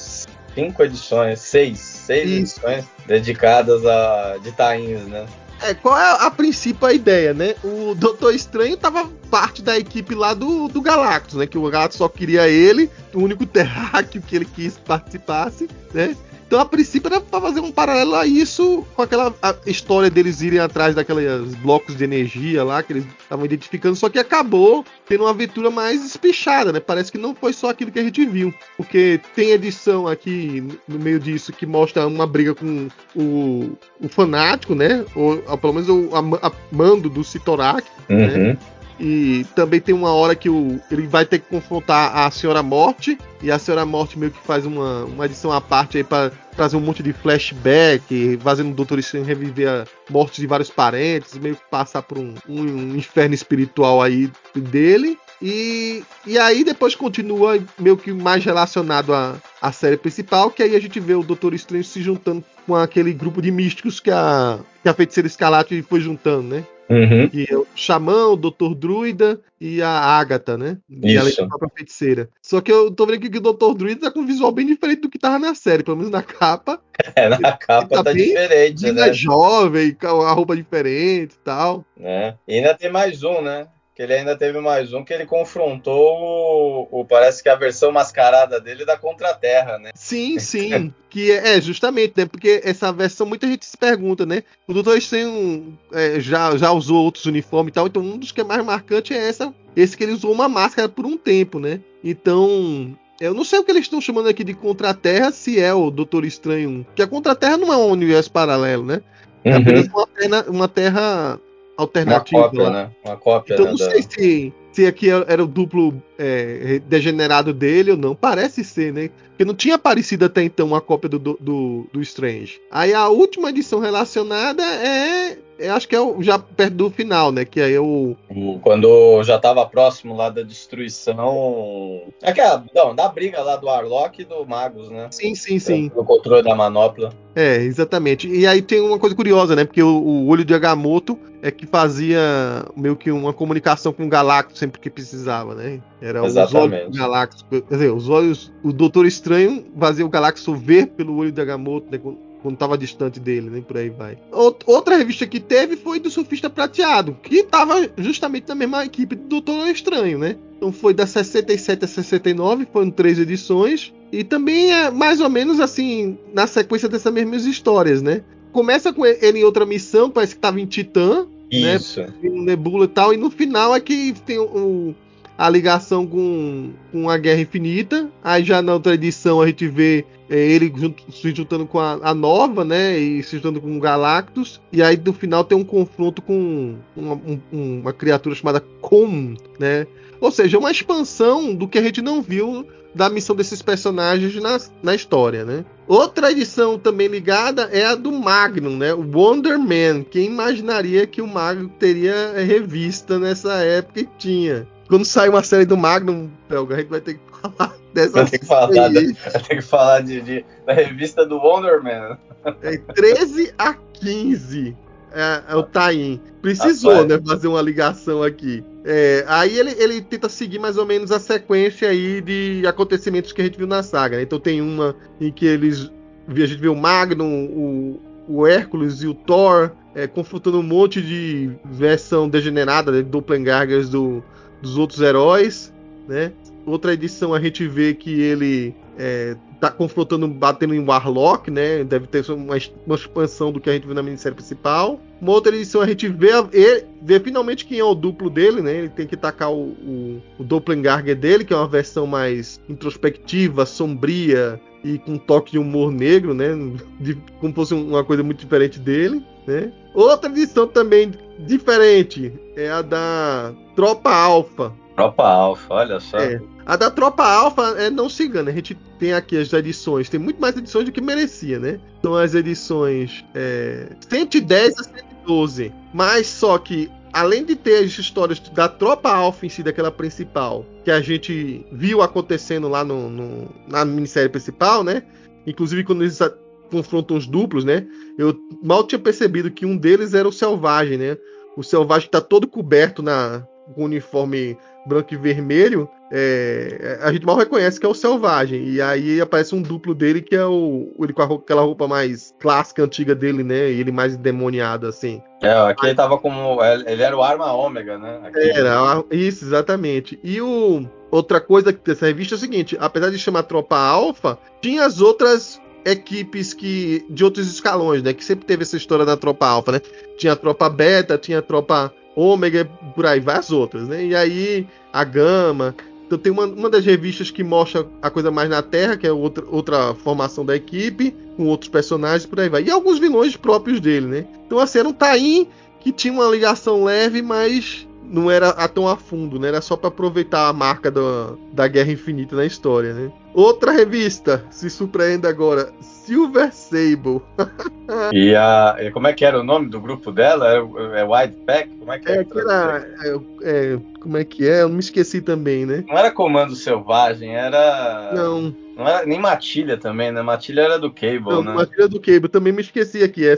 cinco 0.54 0.84
edições, 0.84 1.40
seis, 1.40 1.80
seis 1.80 2.30
Isso. 2.30 2.60
edições 2.60 2.97
dedicadas 3.08 3.86
a 3.86 4.38
de 4.44 4.52
tains, 4.52 5.06
né? 5.08 5.26
É, 5.62 5.74
qual 5.74 5.98
é 5.98 6.26
a 6.26 6.30
princípio 6.30 6.86
a 6.86 6.94
ideia, 6.94 7.34
né? 7.34 7.56
O 7.64 7.96
Doutor 7.96 8.34
Estranho 8.34 8.76
estava 8.76 9.10
parte 9.32 9.64
da 9.64 9.78
equipe 9.78 10.14
lá 10.14 10.34
do, 10.34 10.68
do 10.68 10.82
Galactus, 10.82 11.36
né? 11.36 11.48
Que 11.48 11.58
o 11.58 11.70
Galactus 11.70 11.98
só 11.98 12.08
queria 12.08 12.48
ele, 12.48 12.92
o 13.14 13.20
único 13.20 13.46
terráqueo 13.48 14.22
que 14.22 14.36
ele 14.36 14.46
quis 14.46 14.78
participasse, 14.78 15.68
né? 15.94 16.16
Então, 16.48 16.62
a 16.62 16.66
princípio, 16.66 17.10
era 17.10 17.20
pra 17.20 17.42
fazer 17.42 17.60
um 17.60 17.74
paralelo 17.74 18.16
a 18.16 18.26
isso 18.26 18.88
com 18.96 19.02
aquela 19.02 19.36
história 19.66 20.10
deles 20.10 20.42
irem 20.42 20.60
atrás 20.60 20.96
daqueles 20.96 21.54
blocos 21.56 21.98
de 21.98 22.06
energia 22.06 22.64
lá 22.64 22.82
que 22.82 22.94
eles 22.94 23.06
estavam 23.20 23.44
identificando, 23.44 23.98
só 23.98 24.08
que 24.08 24.18
acabou 24.18 24.86
tendo 25.06 25.26
uma 25.26 25.32
aventura 25.32 25.70
mais 25.70 26.06
espichada, 26.06 26.72
né? 26.72 26.80
Parece 26.80 27.12
que 27.12 27.18
não 27.18 27.36
foi 27.36 27.52
só 27.52 27.70
aquilo 27.70 27.92
que 27.92 28.00
a 28.00 28.04
gente 28.04 28.26
viu. 28.26 28.54
Porque 28.78 29.20
tem 29.36 29.52
edição 29.52 30.08
aqui 30.08 30.66
no 30.88 30.98
meio 30.98 31.20
disso 31.20 31.52
que 31.52 31.66
mostra 31.66 32.08
uma 32.08 32.26
briga 32.26 32.56
com 32.56 32.88
o, 33.14 33.78
o 34.00 34.08
fanático, 34.08 34.74
né? 34.74 35.04
Ou, 35.16 35.38
pelo 35.58 35.74
menos 35.74 35.90
o 35.90 36.10
a, 36.16 36.48
a 36.48 36.52
mando 36.72 37.10
do 37.10 37.26
Citorak, 37.26 37.86
né? 38.08 38.16
uhum. 38.16 38.44
né? 38.44 38.58
E 39.00 39.46
também 39.56 39.80
tem 39.80 39.94
uma 39.94 40.12
hora 40.12 40.36
que 40.36 40.50
o, 40.50 40.80
ele 40.90 41.06
vai 41.06 41.26
ter 41.26 41.40
que 41.40 41.50
confrontar 41.50 42.16
a 42.16 42.32
Senhora 42.32 42.64
Morte. 42.64 43.18
E 43.42 43.52
a 43.52 43.60
Senhora 43.60 43.86
Morte 43.86 44.18
meio 44.18 44.32
que 44.32 44.46
faz 44.46 44.66
uma, 44.66 45.06
uma 45.06 45.26
edição 45.26 45.52
à 45.52 45.62
parte 45.62 45.98
aí 45.98 46.04
para 46.04 46.32
trazer 46.56 46.76
um 46.76 46.82
monte 46.82 47.04
de 47.04 47.14
flashback, 47.14 48.40
fazendo 48.42 48.72
o 48.72 48.74
Doutor 48.74 48.98
Estranho 48.98 49.24
reviver 49.24 49.70
a 49.70 49.86
morte 50.10 50.42
de 50.42 50.48
vários 50.48 50.72
parentes, 50.72 51.38
meio 51.38 51.56
que 51.56 51.62
passar 51.70 52.02
por 52.02 52.18
um, 52.18 52.34
um, 52.50 52.62
um 52.62 52.96
inferno 52.96 53.36
espiritual 53.36 54.02
aí 54.02 54.32
dele. 54.56 55.20
E, 55.40 56.04
e 56.26 56.40
aí 56.40 56.64
depois 56.64 56.96
continua 56.96 57.60
meio 57.78 57.96
que 57.96 58.12
mais 58.12 58.44
relacionado 58.44 59.14
à, 59.14 59.36
à 59.62 59.72
série 59.72 59.98
principal, 59.98 60.50
que 60.50 60.64
aí 60.64 60.76
a 60.76 60.80
gente 60.80 61.00
vê 61.00 61.14
o 61.14 61.22
Doutor 61.22 61.54
Estranho 61.54 61.84
se 61.84 62.02
juntando 62.02 62.44
com 62.66 62.76
aquele 62.76 63.14
grupo 63.14 63.40
de 63.40 63.52
místicos 63.52 64.00
que 64.00 64.10
a, 64.10 64.58
que 64.82 64.90
a 64.90 64.94
feiticeira 64.96 65.28
Escarlate 65.28 65.84
foi 65.84 66.00
juntando, 66.00 66.56
né? 66.56 66.64
Uhum. 66.90 67.28
Que 67.28 67.48
é 67.50 67.58
o 67.58 67.68
Xamã, 67.76 68.28
o 68.28 68.38
Doutor 68.38 68.74
Druida 68.74 69.40
e 69.60 69.82
a 69.82 69.90
Agatha, 69.90 70.58
né? 70.58 70.78
E 70.90 71.14
Isso. 71.14 71.20
ela 71.20 71.30
é 71.30 71.44
a 71.44 71.48
própria 71.48 71.72
feiticeira. 71.76 72.30
Só 72.42 72.62
que 72.62 72.72
eu 72.72 72.92
tô 72.92 73.06
vendo 73.06 73.16
aqui 73.16 73.30
que 73.30 73.38
o 73.38 73.42
Doutor 73.42 73.74
Druida 73.74 74.02
tá 74.02 74.12
com 74.12 74.22
um 74.22 74.26
visual 74.26 74.52
bem 74.52 74.66
diferente 74.66 75.02
do 75.02 75.10
que 75.10 75.20
tava 75.20 75.38
na 75.38 75.54
série, 75.54 75.84
pelo 75.84 75.98
menos 75.98 76.12
na 76.12 76.24
capa. 76.24 76.80
É, 77.16 77.30
na 77.30 77.56
capa 77.56 77.98
tá, 77.98 78.04
tá 78.06 78.12
diferente, 78.12 78.92
né? 78.92 79.14
jovem, 79.14 79.94
com 79.94 80.22
a 80.24 80.32
roupa 80.32 80.56
diferente 80.56 81.34
e 81.36 81.44
tal. 81.44 81.86
É. 82.00 82.34
E 82.48 82.56
ainda 82.56 82.74
tem 82.74 82.92
mais 82.92 83.24
um, 83.24 83.40
né? 83.40 83.68
Que 83.98 84.04
ele 84.04 84.14
ainda 84.14 84.38
teve 84.38 84.60
mais 84.60 84.94
um 84.94 85.04
que 85.04 85.12
ele 85.12 85.26
confrontou 85.26 86.88
o, 86.92 87.00
o, 87.00 87.04
parece 87.04 87.42
que 87.42 87.50
a 87.50 87.56
versão 87.56 87.92
mascarada 87.92 88.62
dele 88.62 88.86
da 88.86 88.96
Contraterra, 88.96 89.80
né? 89.80 89.90
Sim, 89.96 90.38
sim, 90.38 90.94
que 91.10 91.32
é, 91.32 91.58
é, 91.58 91.62
justamente, 91.62 92.14
né? 92.16 92.28
Porque 92.28 92.62
essa 92.64 92.94
versão 92.94 93.26
muita 93.26 93.48
gente 93.48 93.66
se 93.66 93.76
pergunta, 93.76 94.24
né? 94.24 94.44
O 94.68 94.74
Doutor 94.76 95.00
Estranho 95.00 95.76
é, 95.92 96.20
já, 96.20 96.56
já 96.58 96.72
usou 96.72 97.04
outros 97.04 97.26
uniformes 97.26 97.72
e 97.72 97.74
tal, 97.74 97.88
então 97.88 98.04
um 98.04 98.20
dos 98.20 98.32
que 98.32 98.40
é 98.40 98.44
mais 98.44 98.64
marcante 98.64 99.16
é 99.16 99.30
essa, 99.30 99.52
esse 99.76 99.98
que 99.98 100.04
ele 100.04 100.14
usou 100.14 100.32
uma 100.32 100.48
máscara 100.48 100.88
por 100.88 101.08
um 101.08 101.18
tempo, 101.18 101.60
né? 101.60 101.80
Então, 102.04 102.96
eu 103.20 103.34
não 103.34 103.44
sei 103.44 103.58
o 103.58 103.64
que 103.64 103.72
eles 103.72 103.86
estão 103.86 104.00
chamando 104.00 104.30
aqui 104.30 104.44
de 104.44 104.54
Contraterra, 104.54 105.32
se 105.32 105.60
é 105.60 105.74
o 105.74 105.90
Doutor 105.90 106.24
Estranho. 106.24 106.86
Que 106.94 107.02
a 107.02 107.08
Contraterra 107.08 107.58
não 107.58 107.74
é 107.74 107.78
um 107.78 107.90
universo 107.90 108.32
paralelo, 108.32 108.86
né? 108.86 109.02
É 109.44 109.56
uhum. 109.56 109.62
apenas 109.62 109.88
uma 109.88 110.08
terra, 110.08 110.46
uma 110.50 110.68
terra 110.68 111.40
alternativa. 111.78 112.38
Uma 112.38 112.50
cópia, 112.50 112.70
né? 112.70 112.92
Uma 113.06 113.18
cópia. 113.18 113.54
Então 113.54 113.66
né, 113.66 113.72
não 113.72 113.78
da- 113.78 113.92
sei 113.92 114.02
se, 114.02 114.54
se 114.72 114.86
aqui 114.86 115.10
era 115.10 115.44
o 115.44 115.48
duplo 115.48 116.02
é, 116.18 116.80
degenerado 116.88 117.54
dele 117.54 117.92
ou 117.92 117.98
não. 117.98 118.16
Parece 118.16 118.64
ser, 118.64 118.92
né? 118.94 119.10
Porque 119.30 119.46
não 119.46 119.54
tinha 119.54 119.76
aparecido 119.76 120.26
até 120.26 120.42
então 120.42 120.66
uma 120.66 120.82
cópia 120.82 121.08
do, 121.08 121.20
do, 121.20 121.88
do, 121.94 122.02
Strange. 122.02 122.60
Aí 122.72 122.92
a 122.92 123.08
última 123.08 123.52
edição 123.52 123.80
relacionada 123.80 124.64
é. 124.64 125.38
é, 125.60 125.70
acho 125.70 125.88
que 125.88 125.96
é 125.96 126.02
o- 126.02 126.24
já 126.24 126.40
perto 126.40 126.74
do 126.74 126.90
final, 126.90 127.32
né? 127.32 127.46
Que 127.46 127.62
aí 127.62 127.74
é 127.74 127.80
o. 127.80 128.16
Quando 128.64 129.22
já 129.24 129.38
tava 129.38 129.64
próximo 129.68 130.16
lá 130.16 130.32
da 130.32 130.42
destruição. 130.42 132.02
É 132.24 132.32
que 132.32 132.42
a, 132.42 132.64
não, 132.74 132.96
da 132.96 133.08
briga 133.10 133.44
lá 133.44 133.56
do 133.56 133.70
Arlok 133.70 134.24
e 134.24 134.26
do 134.26 134.44
Magus, 134.44 134.90
né? 134.90 135.08
Sim, 135.12 135.36
sim, 135.36 135.60
sim. 135.60 135.92
Do 135.96 136.04
controle 136.04 136.42
da 136.42 136.56
manopla. 136.56 137.14
É, 137.36 137.58
exatamente. 137.58 138.28
E 138.28 138.48
aí 138.48 138.64
tem 138.64 138.82
uma 138.82 138.98
coisa 138.98 139.16
curiosa, 139.16 139.56
né? 139.56 139.66
Porque 139.66 139.84
o, 139.84 140.00
o 140.00 140.28
olho 140.30 140.44
de 140.44 140.56
Agamotto 140.56 141.20
é 141.44 141.52
que 141.52 141.68
fazia 141.68 142.66
meio 142.76 142.96
que 142.96 143.12
uma 143.12 143.32
comunicação 143.32 143.94
com 143.94 144.06
o 144.06 144.10
Galactus 144.10 144.58
sempre 144.58 144.82
que 144.82 144.90
precisava, 144.90 145.54
né? 145.54 145.80
Era 146.08 146.22
os 146.24 146.30
Exatamente. 146.30 146.74
olhos 146.84 146.92
do 146.92 146.98
Galactus. 146.98 147.46
Quer 147.50 147.64
dizer, 147.70 147.92
os 147.94 148.10
olhos. 148.10 148.52
O 148.64 148.72
Doutor 148.72 149.06
Estranho 149.06 149.66
fazia 149.78 150.06
o 150.06 150.10
Galactus 150.10 150.46
ver 150.60 150.88
pelo 150.88 151.16
olho 151.18 151.32
de 151.32 151.42
Agamotto, 151.42 151.88
né? 151.92 151.98
Quando, 151.98 152.18
quando 152.42 152.56
tava 152.58 152.78
distante 152.78 153.20
dele, 153.20 153.50
né? 153.50 153.62
Por 153.68 153.78
aí 153.78 153.90
vai. 153.90 154.18
Out- 154.32 154.64
Outra 154.66 154.96
revista 154.96 155.26
que 155.26 155.40
teve 155.40 155.76
foi 155.76 156.00
do 156.00 156.10
Surfista 156.10 156.50
Prateado, 156.50 157.18
que 157.22 157.44
tava 157.44 157.90
justamente 157.98 158.48
na 158.48 158.56
mesma 158.56 158.86
equipe 158.86 159.16
do 159.16 159.42
Doutor 159.42 159.68
Estranho, 159.70 160.18
né? 160.20 160.38
Então 160.58 160.72
foi 160.72 160.94
da 160.94 161.06
67 161.06 161.84
a 161.86 161.88
69, 161.88 162.68
foram 162.72 162.90
três 162.90 163.20
edições. 163.20 163.94
E 164.12 164.24
também 164.24 164.72
é 164.72 164.90
mais 164.90 165.20
ou 165.20 165.30
menos 165.30 165.60
assim, 165.60 166.18
na 166.34 166.48
sequência 166.48 166.88
dessas 166.88 167.12
mesmas 167.14 167.46
histórias, 167.46 168.02
né? 168.02 168.24
Começa 168.54 168.94
com 168.94 169.06
ele 169.06 169.40
em 169.40 169.44
outra 169.44 169.66
missão, 169.66 170.10
parece 170.10 170.34
que 170.36 170.40
tava 170.42 170.60
em 170.62 170.66
Titã, 170.66 171.28
Né? 171.52 171.76
Isso. 171.76 172.02
em 172.24 172.44
Nebula 172.44 172.86
e 172.86 172.88
tal, 172.88 173.14
e 173.14 173.18
no 173.18 173.30
final 173.30 173.76
é 173.76 173.80
que 173.80 174.14
tem 174.26 174.38
o, 174.40 174.96
a 175.38 175.50
ligação 175.50 176.06
com, 176.08 176.72
com 176.92 177.10
a 177.10 177.18
Guerra 177.18 177.42
Infinita. 177.42 178.10
Aí 178.24 178.44
já 178.44 178.62
na 178.62 178.74
outra 178.74 178.94
edição 178.96 179.42
a 179.42 179.48
gente 179.48 179.68
vê 179.68 180.06
é, 180.30 180.38
ele 180.38 180.74
junto- 180.76 181.04
se 181.12 181.34
juntando 181.34 181.66
com 181.66 181.80
a, 181.80 182.00
a 182.02 182.14
Nova, 182.14 182.66
né? 182.66 182.98
E 182.98 183.22
se 183.24 183.36
juntando 183.38 183.62
com 183.62 183.78
o 183.78 183.80
Galactus. 183.80 184.60
E 184.72 184.82
aí 184.82 184.98
no 184.98 185.14
final 185.14 185.44
tem 185.44 185.58
um 185.58 185.64
confronto 185.64 186.22
com 186.22 186.76
uma, 186.96 187.14
um- 187.16 187.40
uma 187.82 187.94
criatura 187.94 188.36
chamada 188.36 188.60
Com, 188.82 189.36
né? 189.60 189.86
Ou 190.20 190.32
seja, 190.32 190.58
uma 190.58 190.72
expansão 190.72 191.54
do 191.54 191.68
que 191.68 191.78
a 191.78 191.82
gente 191.84 192.02
não 192.02 192.22
viu 192.22 192.66
da 192.96 193.08
missão 193.12 193.36
desses 193.36 193.62
personagens 193.62 194.34
na, 194.42 194.58
na 194.82 194.96
história, 194.96 195.46
né? 195.46 195.64
Outra 195.88 196.32
edição 196.32 196.80
também 196.80 197.08
ligada 197.08 197.70
é 197.72 197.86
a 197.86 197.94
do 197.94 198.12
Magnum, 198.12 198.76
né? 198.76 198.92
O 198.94 199.02
Wonder 199.16 199.60
Man. 199.60 200.04
Quem 200.10 200.26
imaginaria 200.26 201.06
que 201.06 201.22
o 201.22 201.28
Magnum 201.28 201.70
teria 201.70 202.34
revista 202.44 203.20
nessa 203.20 203.54
época 203.64 204.00
e 204.00 204.10
tinha. 204.18 204.68
Quando 204.88 205.06
sair 205.06 205.30
uma 205.30 205.44
série 205.44 205.66
do 205.66 205.76
Magnum, 205.78 206.30
Pelga, 206.48 206.76
a 206.76 206.80
gente 206.80 206.90
vai 206.90 207.02
ter 207.02 207.16
que 207.16 207.20
falar 207.42 207.74
dessa 207.94 208.12
Vai 208.12 208.26
ter 208.26 208.40
que 208.40 208.46
falar, 208.46 208.74
série 208.74 209.14
vai 209.14 209.42
ter 209.44 209.56
que 209.56 209.62
falar 209.62 210.02
de, 210.02 210.22
de- 210.22 210.46
da 210.66 210.74
revista 210.74 211.26
do 211.26 211.38
Wonder 211.38 211.84
Man. 211.84 212.18
É 212.62 212.78
13 212.78 213.54
a 213.58 213.74
15 213.74 214.76
é, 215.12 215.42
é 215.50 215.56
o 215.56 215.64
Tain. 215.64 216.22
Precisou, 216.42 216.92
Rapaz. 216.92 217.08
né, 217.10 217.22
fazer 217.26 217.48
uma 217.48 217.62
ligação 217.62 218.22
aqui. 218.24 218.64
É, 218.86 219.26
aí 219.28 219.58
ele, 219.58 219.72
ele 219.78 220.02
tenta 220.02 220.30
seguir 220.30 220.60
mais 220.60 220.78
ou 220.78 220.86
menos 220.86 221.12
a 221.12 221.20
sequência 221.20 221.90
aí 221.90 222.22
de 222.22 222.64
acontecimentos 222.68 223.32
que 223.32 223.42
a 223.42 223.44
gente 223.46 223.58
viu 223.58 223.68
na 223.68 223.84
saga. 223.84 224.18
né? 224.18 224.24
Então 224.24 224.40
tem 224.40 224.62
uma 224.62 224.96
em 225.20 225.32
que 225.32 225.46
eles 225.46 225.92
a 226.30 226.34
gente 226.46 226.60
vê 226.60 226.68
o 226.68 226.76
Magnum, 226.76 227.46
o, 227.46 228.02
o 228.28 228.46
Hércules 228.48 229.02
e 229.02 229.08
o 229.08 229.14
Thor 229.14 229.72
é, 229.96 230.06
confrontando 230.08 230.60
um 230.60 230.64
monte 230.64 231.02
de 231.02 231.50
versão 231.66 232.30
degenerada, 232.30 232.92
né, 232.92 233.02
doppelgangers 233.02 233.90
do, 233.90 234.22
dos 234.62 234.78
outros 234.78 235.02
heróis, 235.02 235.74
né? 236.08 236.32
Outra 236.66 236.94
edição 236.94 237.34
a 237.34 237.40
gente 237.40 237.66
vê 237.68 237.94
que 237.94 238.20
ele 238.22 238.76
é, 238.98 239.36
tá 239.60 239.72
confrontando, 239.72 240.28
batendo 240.28 240.74
em 240.74 240.86
Warlock, 240.86 241.50
né? 241.50 241.84
Deve 241.84 242.08
ter 242.08 242.30
uma, 242.32 242.56
uma 242.86 242.96
expansão 242.96 243.52
do 243.52 243.60
que 243.60 243.70
a 243.70 243.74
gente 243.74 243.86
viu 243.86 243.96
na 243.96 244.04
minissérie 244.04 244.36
principal. 244.36 245.00
Uma 245.22 245.32
outra 245.32 245.56
edição 245.56 245.82
a 245.82 245.88
gente 245.88 246.08
vê, 246.10 246.32
a- 246.32 246.48
e- 246.54 246.84
vê 247.02 247.20
finalmente 247.20 247.66
quem 247.66 247.80
é 247.80 247.84
o 247.84 247.96
duplo 247.96 248.30
dele, 248.30 248.62
né? 248.62 248.76
Ele 248.80 248.90
tem 248.90 249.08
que 249.08 249.16
tacar 249.16 249.52
o, 249.52 249.70
o, 249.70 250.22
o 250.40 250.44
Doppelganger 250.44 251.16
dele, 251.16 251.46
que 251.46 251.54
é 251.54 251.58
uma 251.58 251.68
versão 251.68 252.06
mais 252.06 252.60
introspectiva, 252.68 253.66
sombria 253.66 254.60
e 254.84 254.98
com 255.00 255.18
toque 255.18 255.54
de 255.54 255.60
humor 255.60 255.92
negro, 255.92 256.34
né? 256.34 256.50
De, 257.00 257.16
como 257.40 257.54
fosse 257.54 257.74
uma 257.74 258.04
coisa 258.04 258.24
muito 258.24 258.40
diferente 258.40 258.80
dele, 258.80 259.24
né? 259.48 259.72
Outra 259.94 260.30
edição 260.30 260.68
também 260.68 261.12
diferente 261.40 262.32
é 262.56 262.70
a 262.70 262.82
da 262.82 263.54
Tropa 263.76 264.12
Alpha, 264.14 264.74
Tropa 264.96 265.24
Alpha, 265.28 265.74
olha 265.74 266.00
só. 266.00 266.18
É. 266.18 266.42
A 266.66 266.76
da 266.76 266.90
Tropa 266.92 267.24
Alpha 267.24 267.62
é 267.78 267.90
não 267.90 268.10
se 268.10 268.26
engana, 268.26 268.50
a 268.52 268.54
gente 268.54 268.76
tem 269.00 269.14
aqui 269.14 269.38
as 269.38 269.54
edições, 269.54 270.10
tem 270.10 270.20
muito 270.20 270.40
mais 270.42 270.58
edições 270.58 270.86
do 270.86 270.92
que 270.92 271.00
merecia, 271.00 271.60
né? 271.60 271.80
São 272.02 272.16
as 272.16 272.34
edições 272.36 273.24
é, 273.34 273.88
110 274.10 274.80
a 274.80 274.84
112. 274.84 275.72
Mas 275.94 276.28
só 276.28 276.58
que, 276.58 276.92
além 277.14 277.46
de 277.46 277.56
ter 277.56 277.84
as 277.84 277.92
histórias 277.98 278.40
da 278.40 278.68
Tropa 278.68 279.10
Alpha 279.12 279.46
em 279.46 279.50
si, 279.50 279.62
daquela 279.64 279.92
principal, 279.92 280.66
que 280.84 280.92
a 280.92 281.00
gente 281.00 281.66
viu 281.72 282.02
acontecendo 282.02 282.68
lá 282.68 282.84
no, 282.84 283.08
no- 283.10 283.50
na 283.68 283.86
minissérie 283.86 284.30
principal, 284.30 284.84
né? 284.84 285.04
Inclusive 285.46 285.84
quando 285.84 286.02
eles 286.02 286.20
a- 286.68 286.72
confrontam 286.72 287.18
os 287.18 287.26
duplos, 287.28 287.64
né? 287.64 287.86
Eu 288.18 288.36
mal 288.64 288.86
tinha 288.86 289.00
percebido 289.00 289.52
que 289.52 289.66
um 289.66 289.78
deles 289.78 290.14
era 290.14 290.28
o 290.28 290.32
Selvagem, 290.32 290.98
né? 290.98 291.18
O 291.56 291.64
Selvagem 291.64 292.10
tá 292.10 292.22
todo 292.22 292.48
coberto 292.48 293.02
na, 293.02 293.44
com 293.74 293.84
uniforme 293.86 294.58
branco 294.86 295.14
e 295.14 295.18
vermelho, 295.18 295.90
é, 296.10 297.00
a 297.02 297.12
gente 297.12 297.26
mal 297.26 297.36
reconhece 297.36 297.78
que 297.80 297.86
é 297.86 297.90
o 297.90 297.94
Selvagem. 297.94 298.64
E 298.70 298.82
aí 298.82 299.20
aparece 299.20 299.54
um 299.54 299.62
duplo 299.62 299.94
dele 299.94 300.22
que 300.22 300.36
é 300.36 300.46
o. 300.46 300.90
Ele 301.00 301.12
com 301.12 301.22
a 301.22 301.26
roupa- 301.26 301.44
aquela 301.44 301.62
roupa 301.64 301.88
mais 301.88 302.34
clássica, 302.40 302.84
antiga 302.84 303.14
dele, 303.14 303.44
né? 303.44 303.72
E 303.72 303.80
ele 303.82 303.92
mais 303.92 304.14
endemoniado, 304.16 304.88
assim. 304.88 305.22
É, 305.42 305.52
aqui 305.52 305.86
ele 305.88 305.96
tava 305.96 306.18
como. 306.18 306.60
Ele 306.64 307.02
era 307.04 307.18
o 307.18 307.22
Arma 307.22 307.52
Ômega, 307.52 307.98
né? 307.98 308.22
Aqui. 308.24 308.40
Era, 308.52 309.04
isso, 309.12 309.44
exatamente. 309.46 310.18
E 310.24 310.40
o. 310.42 310.88
Outra 311.12 311.40
coisa 311.42 311.72
dessa 311.72 312.06
revista 312.06 312.36
é 312.36 312.38
o 312.38 312.40
seguinte: 312.40 312.78
apesar 312.80 313.10
de 313.10 313.18
chamar 313.20 313.44
Tropa 313.44 313.78
Alpha, 313.78 314.38
tinha 314.62 314.86
as 314.86 315.02
outras 315.02 315.60
equipes 315.88 316.54
que 316.54 317.06
de 317.10 317.24
outros 317.24 317.48
escalões, 317.48 318.04
né? 318.04 318.14
Que 318.14 318.24
sempre 318.24 318.46
teve 318.46 318.64
essa 318.64 318.76
história 318.76 319.06
da 319.06 319.16
Tropa 319.16 319.48
Alpha, 319.48 319.72
né? 319.72 319.82
Tinha 320.18 320.34
a 320.34 320.36
Tropa 320.36 320.70
Beta, 320.70 321.18
tinha 321.18 321.40
a 321.40 321.42
Tropa 321.42 321.94
Ômega, 322.16 322.66
por 322.94 323.06
aí 323.06 323.20
vai 323.20 323.38
as 323.38 323.52
outras, 323.52 323.88
né? 323.88 324.06
E 324.06 324.16
aí 324.16 324.68
a 324.92 325.04
Gama. 325.04 325.74
Então 326.06 326.18
tem 326.18 326.32
uma, 326.32 326.46
uma 326.46 326.70
das 326.70 326.86
revistas 326.86 327.32
que 327.32 327.44
mostra 327.44 327.88
a 328.02 328.10
coisa 328.10 328.30
mais 328.30 328.50
na 328.50 328.62
Terra, 328.62 328.98
que 328.98 329.08
é 329.08 329.12
outra, 329.12 329.46
outra 329.50 329.94
formação 329.96 330.46
da 330.46 330.56
equipe, 330.56 331.16
com 331.36 331.46
outros 331.46 331.70
personagens, 331.70 332.26
por 332.26 332.40
aí 332.40 332.50
vai. 332.50 332.64
E 332.64 332.72
alguns 332.72 333.00
vilões 333.00 333.38
próprios 333.38 333.80
dele, 333.80 334.08
né? 334.08 334.28
Então 334.46 334.60
assim, 334.60 334.80
era 334.80 334.88
um 334.88 334.94
Tain 334.94 335.48
que 335.80 335.92
tinha 335.92 336.14
uma 336.14 336.26
ligação 336.26 336.84
leve, 336.84 337.22
mas 337.22 337.87
não 338.10 338.32
era 338.32 338.50
a 338.50 338.68
tão 338.68 338.88
a 338.88 338.96
fundo, 338.96 339.40
né? 339.40 339.50
Era 339.50 339.62
só 339.62 339.76
pra 339.76 339.90
aproveitar 339.90 340.48
a 340.48 340.54
marca 340.54 340.90
da, 340.90 341.34
da 341.54 341.68
Guerra 341.68 341.92
Infinita 341.92 342.36
na 342.36 342.46
história, 342.46 342.94
né? 342.94 343.12
Outra 343.34 343.72
revista 343.72 344.44
se 344.50 344.70
surpreende 344.70 345.28
agora, 345.28 345.72
Silver 345.82 346.52
Sable. 346.54 347.22
E, 348.12 348.36
a, 348.36 348.76
como 348.92 349.08
é 349.08 349.14
que 349.14 349.24
era 349.24 349.40
o 349.40 349.44
nome 349.44 349.70
do 349.70 349.80
grupo 349.80 350.12
dela? 350.12 350.46
É, 350.50 350.58
é 351.00 351.06
White 351.06 351.38
Pack? 351.46 351.70
Como 351.70 351.94
é 351.94 352.00
que 352.00 352.12
É, 352.12 352.16
é? 352.18 352.24
que 352.26 352.38
era, 352.38 352.88
é, 353.02 353.16
é, 353.44 353.80
como 354.02 354.18
é 354.18 354.26
que 354.26 354.46
é? 354.46 354.62
Eu 354.64 354.70
me 354.70 354.80
esqueci 354.80 355.22
também, 355.22 355.66
né? 355.66 355.86
Não 355.88 355.98
era 355.98 356.12
Comando 356.12 356.54
Selvagem, 356.54 357.34
era. 357.34 358.12
Não, 358.14 358.54
Não 358.76 358.86
era 358.86 359.06
nem 359.06 359.18
Matilha 359.18 359.78
também, 359.78 360.12
né? 360.12 360.22
Matilha 360.22 360.64
era 360.64 360.78
do 360.78 360.92
Cable, 360.92 361.22
não, 361.22 361.44
né? 361.44 361.54
Matilha 361.54 361.88
do 361.88 362.00
Cable, 362.02 362.28
também 362.28 362.52
me 362.52 362.62
esqueci 362.62 363.02
aqui. 363.02 363.26
É 363.26 363.38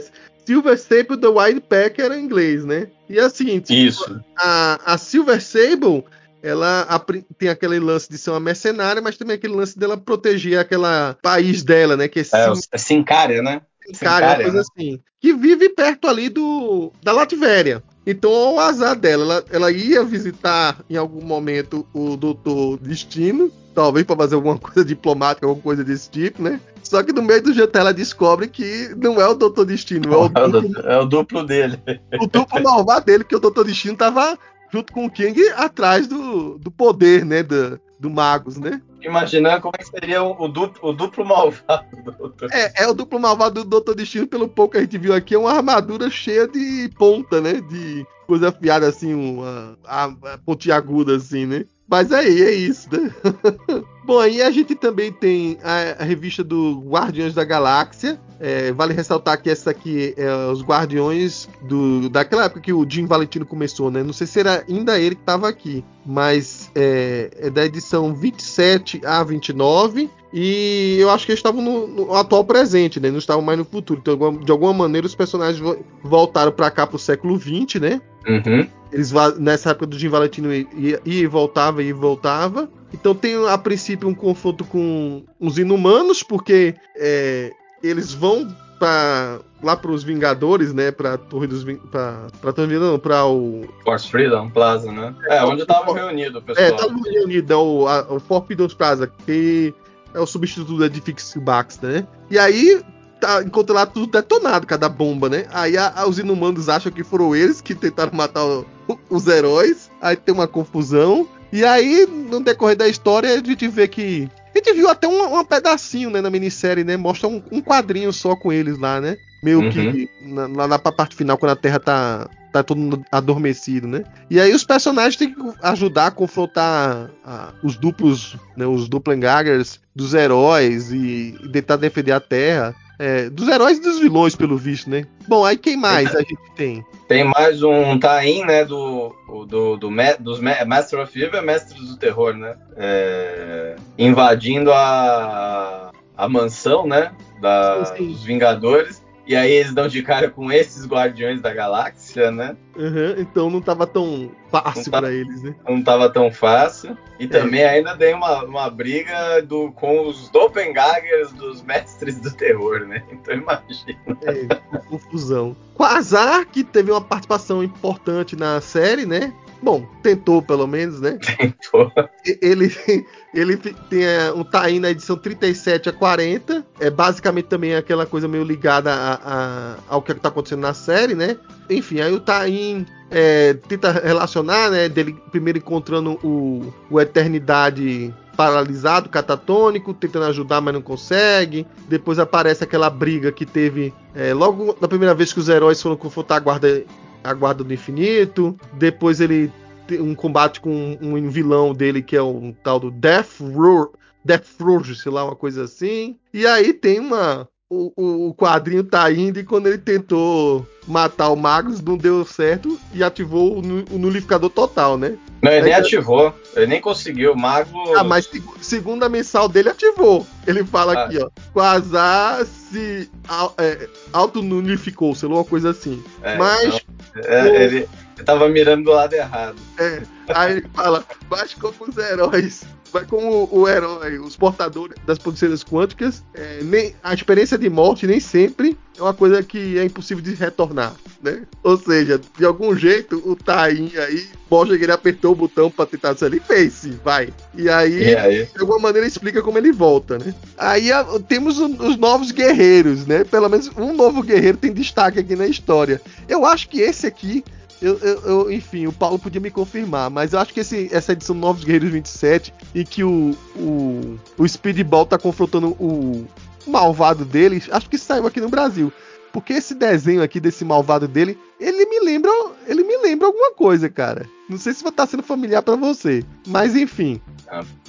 Silver 0.50 0.76
Sable 0.76 1.16
The 1.16 1.28
Wild 1.28 1.60
Pack 1.60 2.00
era 2.02 2.18
em 2.18 2.24
inglês, 2.24 2.64
né? 2.64 2.88
E 3.08 3.20
é 3.20 3.24
o 3.24 3.30
seguinte, 3.30 3.72
Isso. 3.72 4.20
a, 4.36 4.94
a 4.94 4.98
Silver 4.98 5.40
Sable, 5.40 6.02
ela 6.42 6.80
apri- 6.82 7.24
tem 7.38 7.48
aquele 7.48 7.78
lance 7.78 8.10
de 8.10 8.18
ser 8.18 8.30
uma 8.30 8.40
mercenária, 8.40 9.00
mas 9.00 9.16
também 9.16 9.36
aquele 9.36 9.54
lance 9.54 9.78
dela 9.78 9.96
proteger 9.96 10.58
aquele 10.58 10.82
país 11.22 11.62
dela, 11.62 11.96
né? 11.96 12.08
Que 12.08 12.18
é, 12.18 12.24
É, 12.32 12.50
o- 12.50 12.54
é 12.72 12.78
Sincária, 12.78 13.40
né? 13.42 13.62
Sincária, 13.92 14.42
coisa 14.42 14.56
né? 14.56 14.60
assim. 14.62 15.00
Que 15.20 15.32
vive 15.32 15.68
perto 15.68 16.08
ali 16.08 16.28
do 16.28 16.90
da 17.00 17.12
Latvéria. 17.12 17.80
Então, 18.04 18.32
ao 18.32 18.58
azar 18.58 18.96
dela, 18.96 19.22
ela, 19.22 19.44
ela 19.52 19.70
ia 19.72 20.02
visitar 20.02 20.80
em 20.90 20.96
algum 20.96 21.22
momento 21.24 21.86
o 21.94 22.16
Doutor 22.16 22.76
Destino, 22.78 23.52
talvez 23.74 24.04
para 24.06 24.16
fazer 24.16 24.34
alguma 24.34 24.56
coisa 24.58 24.84
diplomática, 24.84 25.46
alguma 25.46 25.62
coisa 25.62 25.84
desse 25.84 26.10
tipo, 26.10 26.42
né? 26.42 26.60
Só 26.82 27.02
que 27.02 27.12
no 27.12 27.22
meio 27.22 27.42
do 27.42 27.52
jantar 27.52 27.80
ela 27.80 27.94
descobre 27.94 28.48
que 28.48 28.92
não 28.96 29.20
é 29.20 29.28
o 29.28 29.34
Doutor 29.34 29.64
Destino, 29.64 30.12
é 30.12 30.16
o, 30.16 30.30
É 30.34 30.44
o, 30.44 30.48
duplo, 30.48 30.68
du- 30.72 30.88
é 30.88 30.98
o 30.98 31.04
duplo 31.04 31.44
dele. 31.46 31.78
o 32.20 32.26
duplo 32.26 32.62
malvado 32.62 33.06
dele, 33.06 33.24
que 33.24 33.36
o 33.36 33.40
Doutor 33.40 33.64
Destino 33.64 33.96
tava 33.96 34.38
junto 34.72 34.92
com 34.92 35.04
o 35.04 35.10
King 35.10 35.40
atrás 35.56 36.06
do, 36.06 36.58
do 36.58 36.70
poder, 36.70 37.24
né? 37.24 37.42
Do, 37.42 37.80
do 37.98 38.08
Magus, 38.10 38.56
né? 38.56 38.80
imaginando 39.02 39.62
como 39.62 39.72
é 39.78 39.82
que 39.82 39.88
seria 39.88 40.22
o, 40.22 40.46
duplo, 40.46 40.90
o 40.90 40.92
duplo 40.92 41.24
malvado 41.24 41.84
do 42.04 42.12
Doutor 42.12 42.48
é, 42.52 42.82
é 42.84 42.88
o 42.88 42.92
duplo 42.94 43.18
malvado 43.18 43.62
do 43.64 43.68
Doutor 43.70 43.94
Destino, 43.94 44.26
pelo 44.26 44.46
pouco 44.48 44.72
que 44.72 44.78
a 44.78 44.80
gente 44.82 44.98
viu 44.98 45.14
aqui, 45.14 45.34
é 45.34 45.38
uma 45.38 45.52
armadura 45.52 46.10
cheia 46.10 46.46
de 46.46 46.90
ponta, 46.98 47.40
né? 47.40 47.54
De 47.62 48.06
coisa 48.30 48.50
afiada 48.50 48.86
assim, 48.86 49.12
uma, 49.12 49.76
uma 49.84 50.38
pontiaguda 50.38 51.16
assim, 51.16 51.46
né? 51.46 51.64
Mas 51.88 52.12
aí, 52.12 52.42
é 52.42 52.52
isso, 52.52 52.88
né? 52.92 53.12
Bom, 54.06 54.20
aí 54.20 54.40
a 54.40 54.50
gente 54.52 54.76
também 54.76 55.12
tem 55.12 55.58
a, 55.60 56.02
a 56.02 56.04
revista 56.04 56.44
do 56.44 56.80
Guardiões 56.86 57.34
da 57.34 57.42
Galáxia. 57.44 58.20
É, 58.38 58.70
vale 58.70 58.94
ressaltar 58.94 59.42
que 59.42 59.50
essa 59.50 59.70
aqui 59.70 60.14
é 60.16 60.32
os 60.46 60.62
Guardiões 60.62 61.48
do, 61.62 62.08
daquela 62.08 62.44
época 62.44 62.60
que 62.60 62.72
o 62.72 62.88
Jim 62.88 63.06
Valentino 63.06 63.44
começou, 63.44 63.90
né? 63.90 64.04
Não 64.04 64.12
sei 64.12 64.28
se 64.28 64.38
era 64.38 64.64
ainda 64.68 65.00
ele 65.00 65.16
que 65.16 65.22
estava 65.22 65.48
aqui, 65.48 65.84
mas 66.06 66.70
é, 66.76 67.30
é, 67.36 67.50
da 67.50 67.66
edição 67.66 68.14
27 68.14 69.00
a 69.04 69.24
29. 69.24 70.08
E 70.32 70.96
eu 71.00 71.10
acho 71.10 71.26
que 71.26 71.32
eles 71.32 71.40
estavam 71.40 71.60
no, 71.60 71.86
no, 71.86 72.14
atual 72.14 72.44
presente, 72.44 73.00
né? 73.00 73.10
Não 73.10 73.18
estavam 73.18 73.42
mais 73.42 73.58
no 73.58 73.64
futuro. 73.64 74.00
Então, 74.00 74.36
de 74.36 74.52
alguma 74.52 74.72
maneira, 74.72 75.06
os 75.06 75.14
personagens 75.14 75.60
voltaram 76.02 76.52
para 76.52 76.70
cá 76.70 76.86
para 76.86 76.96
o 76.96 77.00
século 77.00 77.36
20, 77.36 77.80
né? 77.80 78.00
Uhum. 78.26 78.66
Eles 78.92 79.12
nessa 79.38 79.70
época 79.70 79.86
do 79.86 79.98
Jim 79.98 80.08
Valentino 80.08 80.52
ia, 80.52 80.66
ia 80.76 81.00
e 81.04 81.26
voltava 81.26 81.82
e 81.82 81.92
voltava. 81.92 82.68
Então 82.92 83.14
tem 83.14 83.36
a 83.48 83.56
princípio 83.56 84.08
um 84.08 84.14
confronto 84.14 84.64
com 84.64 85.22
os 85.38 85.58
inumanos, 85.58 86.22
porque 86.22 86.74
é, 86.96 87.52
eles 87.82 88.12
vão 88.12 88.48
para 88.78 89.40
lá 89.62 89.76
para 89.76 89.90
os 89.90 90.02
Vingadores, 90.02 90.72
né? 90.72 90.90
Para 90.90 91.18
Torre 91.18 91.46
dos 91.46 91.64
para 91.90 92.52
Torre 92.52 92.78
não, 92.78 92.98
para 92.98 93.26
o 93.26 93.64
Force 93.84 94.10
Freedom 94.10 94.48
Plaza, 94.48 94.90
né? 94.90 95.14
É, 95.28 95.44
onde 95.44 95.62
estavam 95.62 95.94
reunidos, 95.94 96.42
pessoal. 96.42 96.66
É, 96.66 96.70
estavam 96.70 97.00
reunidos, 97.02 97.50
é 97.50 97.56
o, 97.56 97.86
a, 97.86 98.14
o 98.14 98.18
Fort 98.18 98.46
Freedom 98.46 98.68
Plaza, 98.68 99.06
que 99.26 99.74
é 100.14 100.20
o 100.20 100.26
substituto 100.26 100.76
do 100.76 100.84
edifício 100.84 101.40
Baxter, 101.40 101.90
né? 101.90 102.06
E 102.30 102.38
aí 102.38 102.82
tá, 103.20 103.42
encontra 103.42 103.74
lá 103.74 103.86
tudo 103.86 104.10
detonado, 104.10 104.66
cada 104.66 104.88
bomba, 104.88 105.28
né? 105.28 105.46
Aí 105.52 105.76
a, 105.76 105.92
a, 105.94 106.08
os 106.08 106.18
inumanos 106.18 106.68
acham 106.68 106.90
que 106.90 107.04
foram 107.04 107.36
eles 107.36 107.60
que 107.60 107.74
tentaram 107.74 108.12
matar 108.12 108.44
o, 108.44 108.66
o, 108.88 108.98
os 109.10 109.26
heróis. 109.26 109.90
Aí 110.00 110.16
tem 110.16 110.34
uma 110.34 110.48
confusão. 110.48 111.28
E 111.52 111.64
aí, 111.64 112.06
no 112.06 112.40
decorrer 112.40 112.76
da 112.76 112.88
história, 112.88 113.32
a 113.32 113.36
gente 113.36 113.68
vê 113.68 113.86
que. 113.86 114.28
A 114.54 114.58
gente 114.58 114.72
viu 114.72 114.88
até 114.88 115.06
um, 115.06 115.38
um 115.38 115.44
pedacinho, 115.44 116.10
né, 116.10 116.20
na 116.20 116.30
minissérie, 116.30 116.84
né? 116.84 116.96
Mostra 116.96 117.28
um, 117.28 117.42
um 117.52 117.60
quadrinho 117.60 118.12
só 118.12 118.34
com 118.34 118.52
eles 118.52 118.78
lá, 118.78 119.00
né? 119.00 119.16
Meio 119.42 119.60
uhum. 119.60 119.70
que 119.70 120.10
na, 120.22 120.48
na, 120.48 120.68
na 120.68 120.78
parte 120.78 121.16
final, 121.16 121.38
quando 121.38 121.52
a 121.52 121.56
Terra 121.56 121.78
tá 121.78 122.28
tá 122.52 122.62
todo 122.62 122.78
mundo 122.78 123.04
adormecido, 123.10 123.86
né? 123.86 124.04
E 124.28 124.40
aí 124.40 124.52
os 124.52 124.64
personagens 124.64 125.16
têm 125.16 125.32
que 125.34 125.40
ajudar 125.62 126.06
a 126.06 126.10
confrontar 126.10 127.10
a, 127.24 127.52
os 127.62 127.76
duplos, 127.76 128.36
né, 128.56 128.66
os 128.66 128.88
Duplengaggers 128.88 129.80
dos 129.94 130.14
heróis 130.14 130.90
e, 130.90 131.36
e, 131.42 131.48
tentar 131.50 131.76
defender 131.76 132.12
a 132.12 132.20
Terra. 132.20 132.74
É, 132.98 133.30
dos 133.30 133.48
heróis 133.48 133.78
e 133.78 133.80
dos 133.80 133.98
vilões, 133.98 134.36
pelo 134.36 134.58
visto, 134.58 134.90
né? 134.90 135.06
Bom, 135.26 135.42
aí 135.42 135.56
quem 135.56 135.74
mais 135.74 136.14
a 136.14 136.18
gente 136.18 136.36
tem? 136.54 136.84
Tem 137.08 137.24
mais 137.24 137.62
um 137.62 137.98
tain, 137.98 138.44
né, 138.44 138.62
do, 138.62 139.14
do, 139.48 139.78
do, 139.78 139.90
dos 140.18 140.38
Master 140.38 141.00
of 141.00 141.18
Evil, 141.18 141.42
Mestres 141.42 141.80
do 141.88 141.96
Terror, 141.96 142.34
né? 142.34 142.56
É, 142.76 143.76
invadindo 143.96 144.70
a, 144.70 145.90
a 146.14 146.28
mansão, 146.28 146.86
né, 146.86 147.10
da, 147.40 147.86
sim, 147.86 147.96
sim. 147.96 148.06
dos 148.08 148.22
Vingadores 148.22 148.99
e 149.30 149.36
aí 149.36 149.52
eles 149.52 149.72
dão 149.72 149.86
de 149.86 150.02
cara 150.02 150.28
com 150.28 150.50
esses 150.50 150.84
Guardiões 150.84 151.40
da 151.40 151.54
Galáxia, 151.54 152.32
né? 152.32 152.56
Uhum, 152.74 153.14
então 153.16 153.48
não 153.48 153.60
tava 153.60 153.86
tão 153.86 154.32
fácil 154.50 154.90
tá, 154.90 155.00
para 155.00 155.12
eles, 155.12 155.40
né? 155.44 155.54
Não 155.68 155.84
tava 155.84 156.10
tão 156.10 156.32
fácil. 156.32 156.98
E 157.16 157.26
é. 157.26 157.28
também 157.28 157.62
ainda 157.62 157.96
tem 157.96 158.12
uma, 158.12 158.42
uma 158.42 158.68
briga 158.68 159.40
do, 159.40 159.70
com 159.70 160.08
os 160.08 160.28
Doppelgangers 160.30 161.30
dos 161.34 161.62
Mestres 161.62 162.18
do 162.18 162.32
Terror, 162.32 162.80
né? 162.80 163.04
Então 163.12 163.32
imagina. 163.32 164.18
É, 164.22 164.80
confusão. 164.88 165.54
Quasar, 165.74 166.46
que 166.46 166.64
teve 166.64 166.90
uma 166.90 167.00
participação 167.00 167.62
importante 167.62 168.34
na 168.34 168.60
série, 168.60 169.06
né? 169.06 169.32
Bom, 169.62 169.86
tentou 170.02 170.40
pelo 170.40 170.66
menos, 170.66 171.00
né? 171.00 171.18
Tentou. 171.36 171.92
Ele, 172.40 172.74
ele 173.34 173.56
tem 173.56 174.04
é, 174.04 174.32
um 174.32 174.42
Tain 174.42 174.80
na 174.80 174.90
edição 174.90 175.16
37 175.16 175.88
a 175.88 175.92
40. 175.92 176.64
É 176.78 176.90
basicamente 176.90 177.46
também 177.46 177.74
aquela 177.74 178.06
coisa 178.06 178.26
meio 178.26 178.44
ligada 178.44 178.92
a, 178.92 179.14
a, 179.14 179.76
ao 179.88 180.02
que 180.02 180.12
está 180.12 180.28
acontecendo 180.28 180.60
na 180.60 180.74
série, 180.74 181.14
né? 181.14 181.36
Enfim, 181.68 182.00
aí 182.00 182.12
o 182.12 182.20
Tain 182.20 182.86
é, 183.10 183.54
tenta 183.68 183.92
relacionar, 183.92 184.70
né? 184.70 184.88
Dele 184.88 185.16
primeiro 185.30 185.58
encontrando 185.58 186.18
o, 186.24 186.72
o 186.90 187.00
Eternidade 187.00 188.14
paralisado, 188.36 189.10
catatônico, 189.10 189.92
tentando 189.92 190.24
ajudar, 190.24 190.62
mas 190.62 190.72
não 190.72 190.80
consegue. 190.80 191.66
Depois 191.86 192.18
aparece 192.18 192.64
aquela 192.64 192.88
briga 192.88 193.30
que 193.30 193.44
teve 193.44 193.92
é, 194.14 194.32
logo 194.32 194.74
na 194.80 194.88
primeira 194.88 195.14
vez 195.14 195.30
que 195.30 195.40
os 195.40 195.50
heróis 195.50 195.82
foram 195.82 195.94
confrontar 195.94 196.38
a 196.38 196.40
guarda 196.40 196.82
a 197.22 197.32
Guarda 197.34 197.64
do 197.64 197.72
Infinito. 197.72 198.58
Depois 198.74 199.20
ele 199.20 199.52
tem 199.86 200.00
um 200.00 200.14
combate 200.14 200.60
com 200.60 200.96
um, 201.00 201.28
vilão 201.28 201.74
dele 201.74 202.02
que 202.02 202.16
é 202.16 202.22
um 202.22 202.52
tal 202.52 202.78
do 202.78 202.90
Death 202.90 203.40
Roar. 203.40 203.88
Death 204.24 204.46
Rouge, 204.60 204.94
sei 204.94 205.10
lá, 205.10 205.24
uma 205.24 205.36
coisa 205.36 205.64
assim. 205.64 206.16
E 206.32 206.46
aí 206.46 206.72
tem 206.72 207.00
uma. 207.00 207.48
O, 207.72 208.28
o 208.28 208.34
quadrinho 208.34 208.82
tá 208.82 209.10
indo 209.12 209.38
e 209.38 209.44
quando 209.44 209.68
ele 209.68 209.78
tentou 209.78 210.66
matar 210.88 211.28
o 211.28 211.36
Magnus, 211.36 211.80
não 211.80 211.96
deu 211.96 212.24
certo 212.24 212.76
e 212.92 213.02
ativou 213.02 213.58
o, 213.58 213.94
o 213.94 213.98
nulificador 213.98 214.50
total, 214.50 214.98
né? 214.98 215.16
Não, 215.42 215.50
ele 215.50 215.66
nem 215.66 215.74
ativou. 215.74 216.34
Ele 216.54 216.66
nem 216.66 216.80
conseguiu. 216.80 217.32
O 217.32 217.38
Magnus. 217.38 217.96
Ah, 217.96 218.04
mas 218.04 218.28
segundo 218.60 219.04
a 219.04 219.08
mensal 219.08 219.48
dele, 219.48 219.70
ativou. 219.70 220.26
Ele 220.46 220.64
fala 220.64 220.92
ah. 220.92 221.04
aqui, 221.04 221.18
ó. 221.18 221.30
Quasar 221.52 222.44
se 222.44 223.10
é, 223.58 223.88
auto-nulificou, 224.12 225.14
sei 225.14 225.28
lá, 225.28 225.36
uma 225.36 225.44
coisa 225.44 225.70
assim. 225.70 226.02
É, 226.22 226.36
mas. 226.36 226.80
É, 227.24 227.46
ele, 227.46 227.64
ele 227.66 227.88
tava 228.24 228.48
mirando 228.48 228.84
do 228.84 228.90
lado 228.90 229.14
errado. 229.14 229.56
É. 229.78 230.02
Aí 230.28 230.52
ele 230.52 230.66
fala, 230.74 231.04
mas 231.28 231.54
como 231.54 231.74
os 231.88 231.96
heróis 231.96 232.64
vai 232.92 233.04
como 233.04 233.48
o, 233.50 233.68
herói, 233.68 234.18
os 234.18 234.36
portadores 234.36 234.96
das 235.06 235.18
pulseiras 235.18 235.64
quânticas, 235.64 236.22
é, 236.34 236.60
nem, 236.62 236.94
a 237.02 237.14
experiência 237.14 237.56
de 237.56 237.68
morte 237.70 238.06
nem 238.06 238.20
sempre 238.20 238.76
é 238.98 239.02
uma 239.02 239.14
coisa 239.14 239.42
que 239.42 239.78
é 239.78 239.84
impossível 239.84 240.22
de 240.22 240.34
retornar, 240.34 240.94
né? 241.22 241.42
Ou 241.62 241.76
seja, 241.78 242.20
de 242.38 242.44
algum 242.44 242.76
jeito 242.76 243.22
o 243.24 243.34
Tain 243.34 243.90
aí 243.96 244.28
mostra 244.50 244.76
que 244.76 244.84
ele 244.84 244.92
apertou 244.92 245.32
o 245.32 245.36
botão 245.36 245.70
para 245.70 245.86
tentar 245.86 246.16
sair 246.16 246.34
e 246.34 246.40
fez, 246.40 246.72
sim, 246.74 246.98
vai. 247.02 247.30
E 247.54 247.68
aí, 247.68 248.14
aí, 248.16 248.44
de 248.44 248.60
alguma 248.60 248.78
maneira 248.78 249.06
explica 249.06 249.42
como 249.42 249.56
ele 249.56 249.72
volta, 249.72 250.18
né? 250.18 250.34
Aí 250.58 250.92
a, 250.92 251.04
temos 251.26 251.58
o, 251.58 251.66
os 251.66 251.96
novos 251.96 252.30
guerreiros, 252.30 253.06
né? 253.06 253.24
Pelo 253.24 253.48
menos 253.48 253.70
um 253.76 253.94
novo 253.94 254.22
guerreiro 254.22 254.58
tem 254.58 254.72
destaque 254.72 255.18
aqui 255.18 255.34
na 255.34 255.46
história. 255.46 256.00
Eu 256.28 256.44
acho 256.44 256.68
que 256.68 256.80
esse 256.80 257.06
aqui 257.06 257.44
eu, 257.80 257.98
eu, 257.98 258.20
eu, 258.20 258.52
enfim, 258.52 258.86
o 258.86 258.92
Paulo 258.92 259.18
podia 259.18 259.40
me 259.40 259.50
confirmar, 259.50 260.10
mas 260.10 260.32
eu 260.32 260.38
acho 260.38 260.52
que 260.52 260.60
esse, 260.60 260.88
essa 260.92 261.12
edição 261.12 261.34
Novos 261.34 261.64
Guerreiros 261.64 261.90
27, 261.90 262.52
em 262.74 262.84
que 262.84 263.02
o, 263.02 263.36
o, 263.56 264.18
o 264.36 264.48
Speedball 264.48 265.06
tá 265.06 265.18
confrontando 265.18 265.68
o 265.80 266.26
malvado 266.66 267.24
dele, 267.24 267.62
acho 267.70 267.88
que 267.88 267.96
saiu 267.96 268.26
aqui 268.26 268.40
no 268.40 268.48
Brasil. 268.48 268.92
Porque 269.32 269.52
esse 269.52 269.74
desenho 269.74 270.22
aqui 270.22 270.40
desse 270.40 270.64
malvado 270.64 271.06
dele, 271.06 271.38
ele 271.58 271.86
me 271.86 272.00
lembra, 272.00 272.30
ele 272.66 272.82
me 272.82 272.96
lembra 272.98 273.26
alguma 273.26 273.52
coisa, 273.52 273.88
cara. 273.88 274.26
Não 274.48 274.58
sei 274.58 274.74
se 274.74 274.82
vai 274.82 274.90
estar 274.90 275.06
sendo 275.06 275.22
familiar 275.22 275.62
para 275.62 275.76
você, 275.76 276.24
mas 276.46 276.74
enfim. 276.74 277.20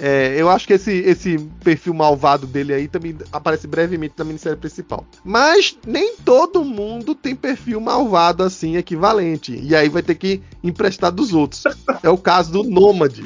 É, 0.00 0.34
eu 0.36 0.48
acho 0.48 0.66
que 0.66 0.72
esse, 0.72 0.92
esse 0.92 1.38
perfil 1.62 1.94
malvado 1.94 2.46
dele 2.46 2.74
aí 2.74 2.88
também 2.88 3.16
aparece 3.32 3.66
brevemente 3.66 4.14
na 4.16 4.24
minissérie 4.24 4.58
principal. 4.58 5.04
Mas 5.24 5.76
nem 5.86 6.16
todo 6.16 6.64
mundo 6.64 7.14
tem 7.14 7.34
perfil 7.34 7.80
malvado 7.80 8.42
assim 8.42 8.76
equivalente. 8.76 9.58
E 9.60 9.74
aí 9.74 9.88
vai 9.88 10.02
ter 10.02 10.16
que 10.16 10.40
emprestar 10.62 11.10
dos 11.10 11.32
outros. 11.32 11.64
É 12.02 12.10
o 12.10 12.18
caso 12.18 12.52
do 12.52 12.62
Nômade. 12.64 13.24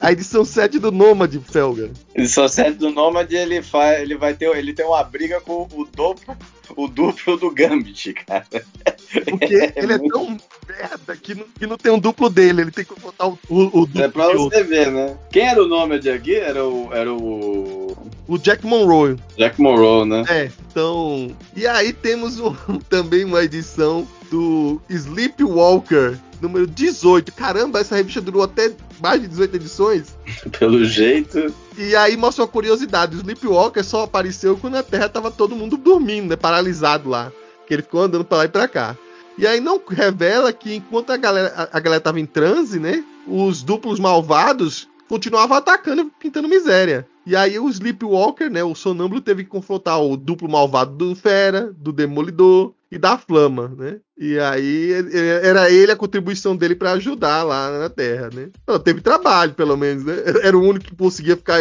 A 0.00 0.12
edição 0.12 0.44
7 0.44 0.78
do 0.78 0.92
Nômade, 0.92 1.40
Felga. 1.40 1.90
Edição 2.14 2.46
7 2.46 2.72
do 2.72 2.90
Nômade, 2.90 3.34
ele, 3.34 3.62
faz, 3.62 4.00
ele 4.00 4.16
vai 4.16 4.34
ter. 4.34 4.54
Ele 4.56 4.72
tem 4.72 4.84
uma 4.84 5.02
briga 5.02 5.40
com 5.40 5.66
o 5.72 5.84
duplo, 5.84 6.36
o 6.76 6.86
duplo 6.86 7.36
do 7.36 7.50
Gambit, 7.50 8.12
cara. 8.12 8.46
Porque 9.24 9.72
ele 9.74 9.92
é 9.94 9.98
tão 9.98 10.36
merda 10.68 11.16
que 11.16 11.34
não, 11.34 11.44
que 11.58 11.66
não 11.66 11.76
tem 11.76 11.90
um 11.90 11.98
duplo 11.98 12.28
dele, 12.28 12.62
ele 12.62 12.70
tem 12.70 12.84
que 12.84 13.00
botar 13.00 13.28
o, 13.28 13.38
o, 13.48 13.80
o 13.80 13.86
duplo. 13.86 14.02
É 14.02 14.08
pra 14.08 14.32
você 14.32 14.62
ver, 14.62 14.92
né? 14.92 15.16
Quem 15.30 15.48
era 15.48 15.62
o 15.62 15.66
Nômade 15.66 16.10
aqui? 16.10 16.34
Era 16.36 16.64
o. 16.64 16.92
Era 16.92 17.12
o. 17.12 17.96
O 18.28 18.38
Jack 18.38 18.66
Monroe. 18.66 19.16
Jack 19.38 19.60
Monroe, 19.60 20.06
né? 20.06 20.24
É, 20.28 20.50
então. 20.70 21.34
E 21.54 21.66
aí 21.66 21.92
temos 21.92 22.38
um, 22.38 22.52
também 22.88 23.24
uma 23.24 23.42
edição 23.42 24.06
do 24.30 24.80
Sleepwalker 24.88 26.18
número 26.40 26.66
18. 26.66 27.32
Caramba, 27.32 27.80
essa 27.80 27.96
revista 27.96 28.20
durou 28.20 28.42
até 28.42 28.72
mais 29.00 29.20
de 29.20 29.28
18 29.28 29.56
edições. 29.56 30.16
Pelo 30.58 30.84
jeito. 30.84 31.52
E 31.76 31.94
aí 31.96 32.16
mostra 32.16 32.44
uma 32.44 32.50
curiosidade: 32.50 33.16
o 33.16 33.20
Sleepwalker 33.20 33.84
só 33.84 34.02
apareceu 34.02 34.56
quando 34.56 34.76
a 34.76 34.82
Terra 34.82 35.08
tava 35.08 35.30
todo 35.30 35.56
mundo 35.56 35.76
dormindo, 35.76 36.28
né? 36.28 36.36
Paralisado 36.36 37.08
lá. 37.08 37.32
Que 37.66 37.74
ele 37.74 37.82
ficou 37.82 38.02
andando 38.02 38.24
pra 38.24 38.38
lá 38.38 38.44
e 38.44 38.48
pra 38.48 38.68
cá. 38.68 38.96
E 39.38 39.46
aí 39.46 39.60
não 39.60 39.80
revela 39.86 40.52
que 40.52 40.74
enquanto 40.74 41.10
a 41.10 41.16
galera, 41.16 41.52
a, 41.56 41.76
a 41.76 41.80
galera 41.80 42.00
tava 42.00 42.20
em 42.20 42.26
transe, 42.26 42.78
né? 42.78 43.04
Os 43.26 43.62
duplos 43.62 43.98
malvados 43.98 44.88
continuava 45.08 45.58
atacando 45.58 46.02
e 46.02 46.10
pintando 46.20 46.48
miséria. 46.48 47.06
E 47.24 47.34
aí 47.34 47.58
o 47.58 47.68
Sleepwalker, 47.68 48.50
né, 48.50 48.62
o 48.62 48.74
sonâmbulo, 48.74 49.20
teve 49.20 49.42
que 49.42 49.50
confrontar 49.50 50.00
o 50.00 50.16
duplo 50.16 50.48
malvado 50.48 50.94
do 50.94 51.14
Fera, 51.14 51.74
do 51.76 51.92
Demolidor 51.92 52.72
e 52.96 52.98
da 52.98 53.16
Flama, 53.18 53.68
né? 53.76 53.98
E 54.18 54.38
aí 54.38 54.90
era 55.42 55.70
ele 55.70 55.92
a 55.92 55.96
contribuição 55.96 56.56
dele 56.56 56.74
para 56.74 56.92
ajudar 56.92 57.42
lá 57.42 57.78
na 57.78 57.90
Terra, 57.90 58.30
né? 58.32 58.48
Então, 58.62 58.78
teve 58.78 59.00
trabalho, 59.00 59.52
pelo 59.52 59.76
menos, 59.76 60.04
né? 60.04 60.14
Era 60.42 60.56
o 60.56 60.62
único 60.62 60.86
que 60.86 60.96
conseguia 60.96 61.36
ficar 61.36 61.60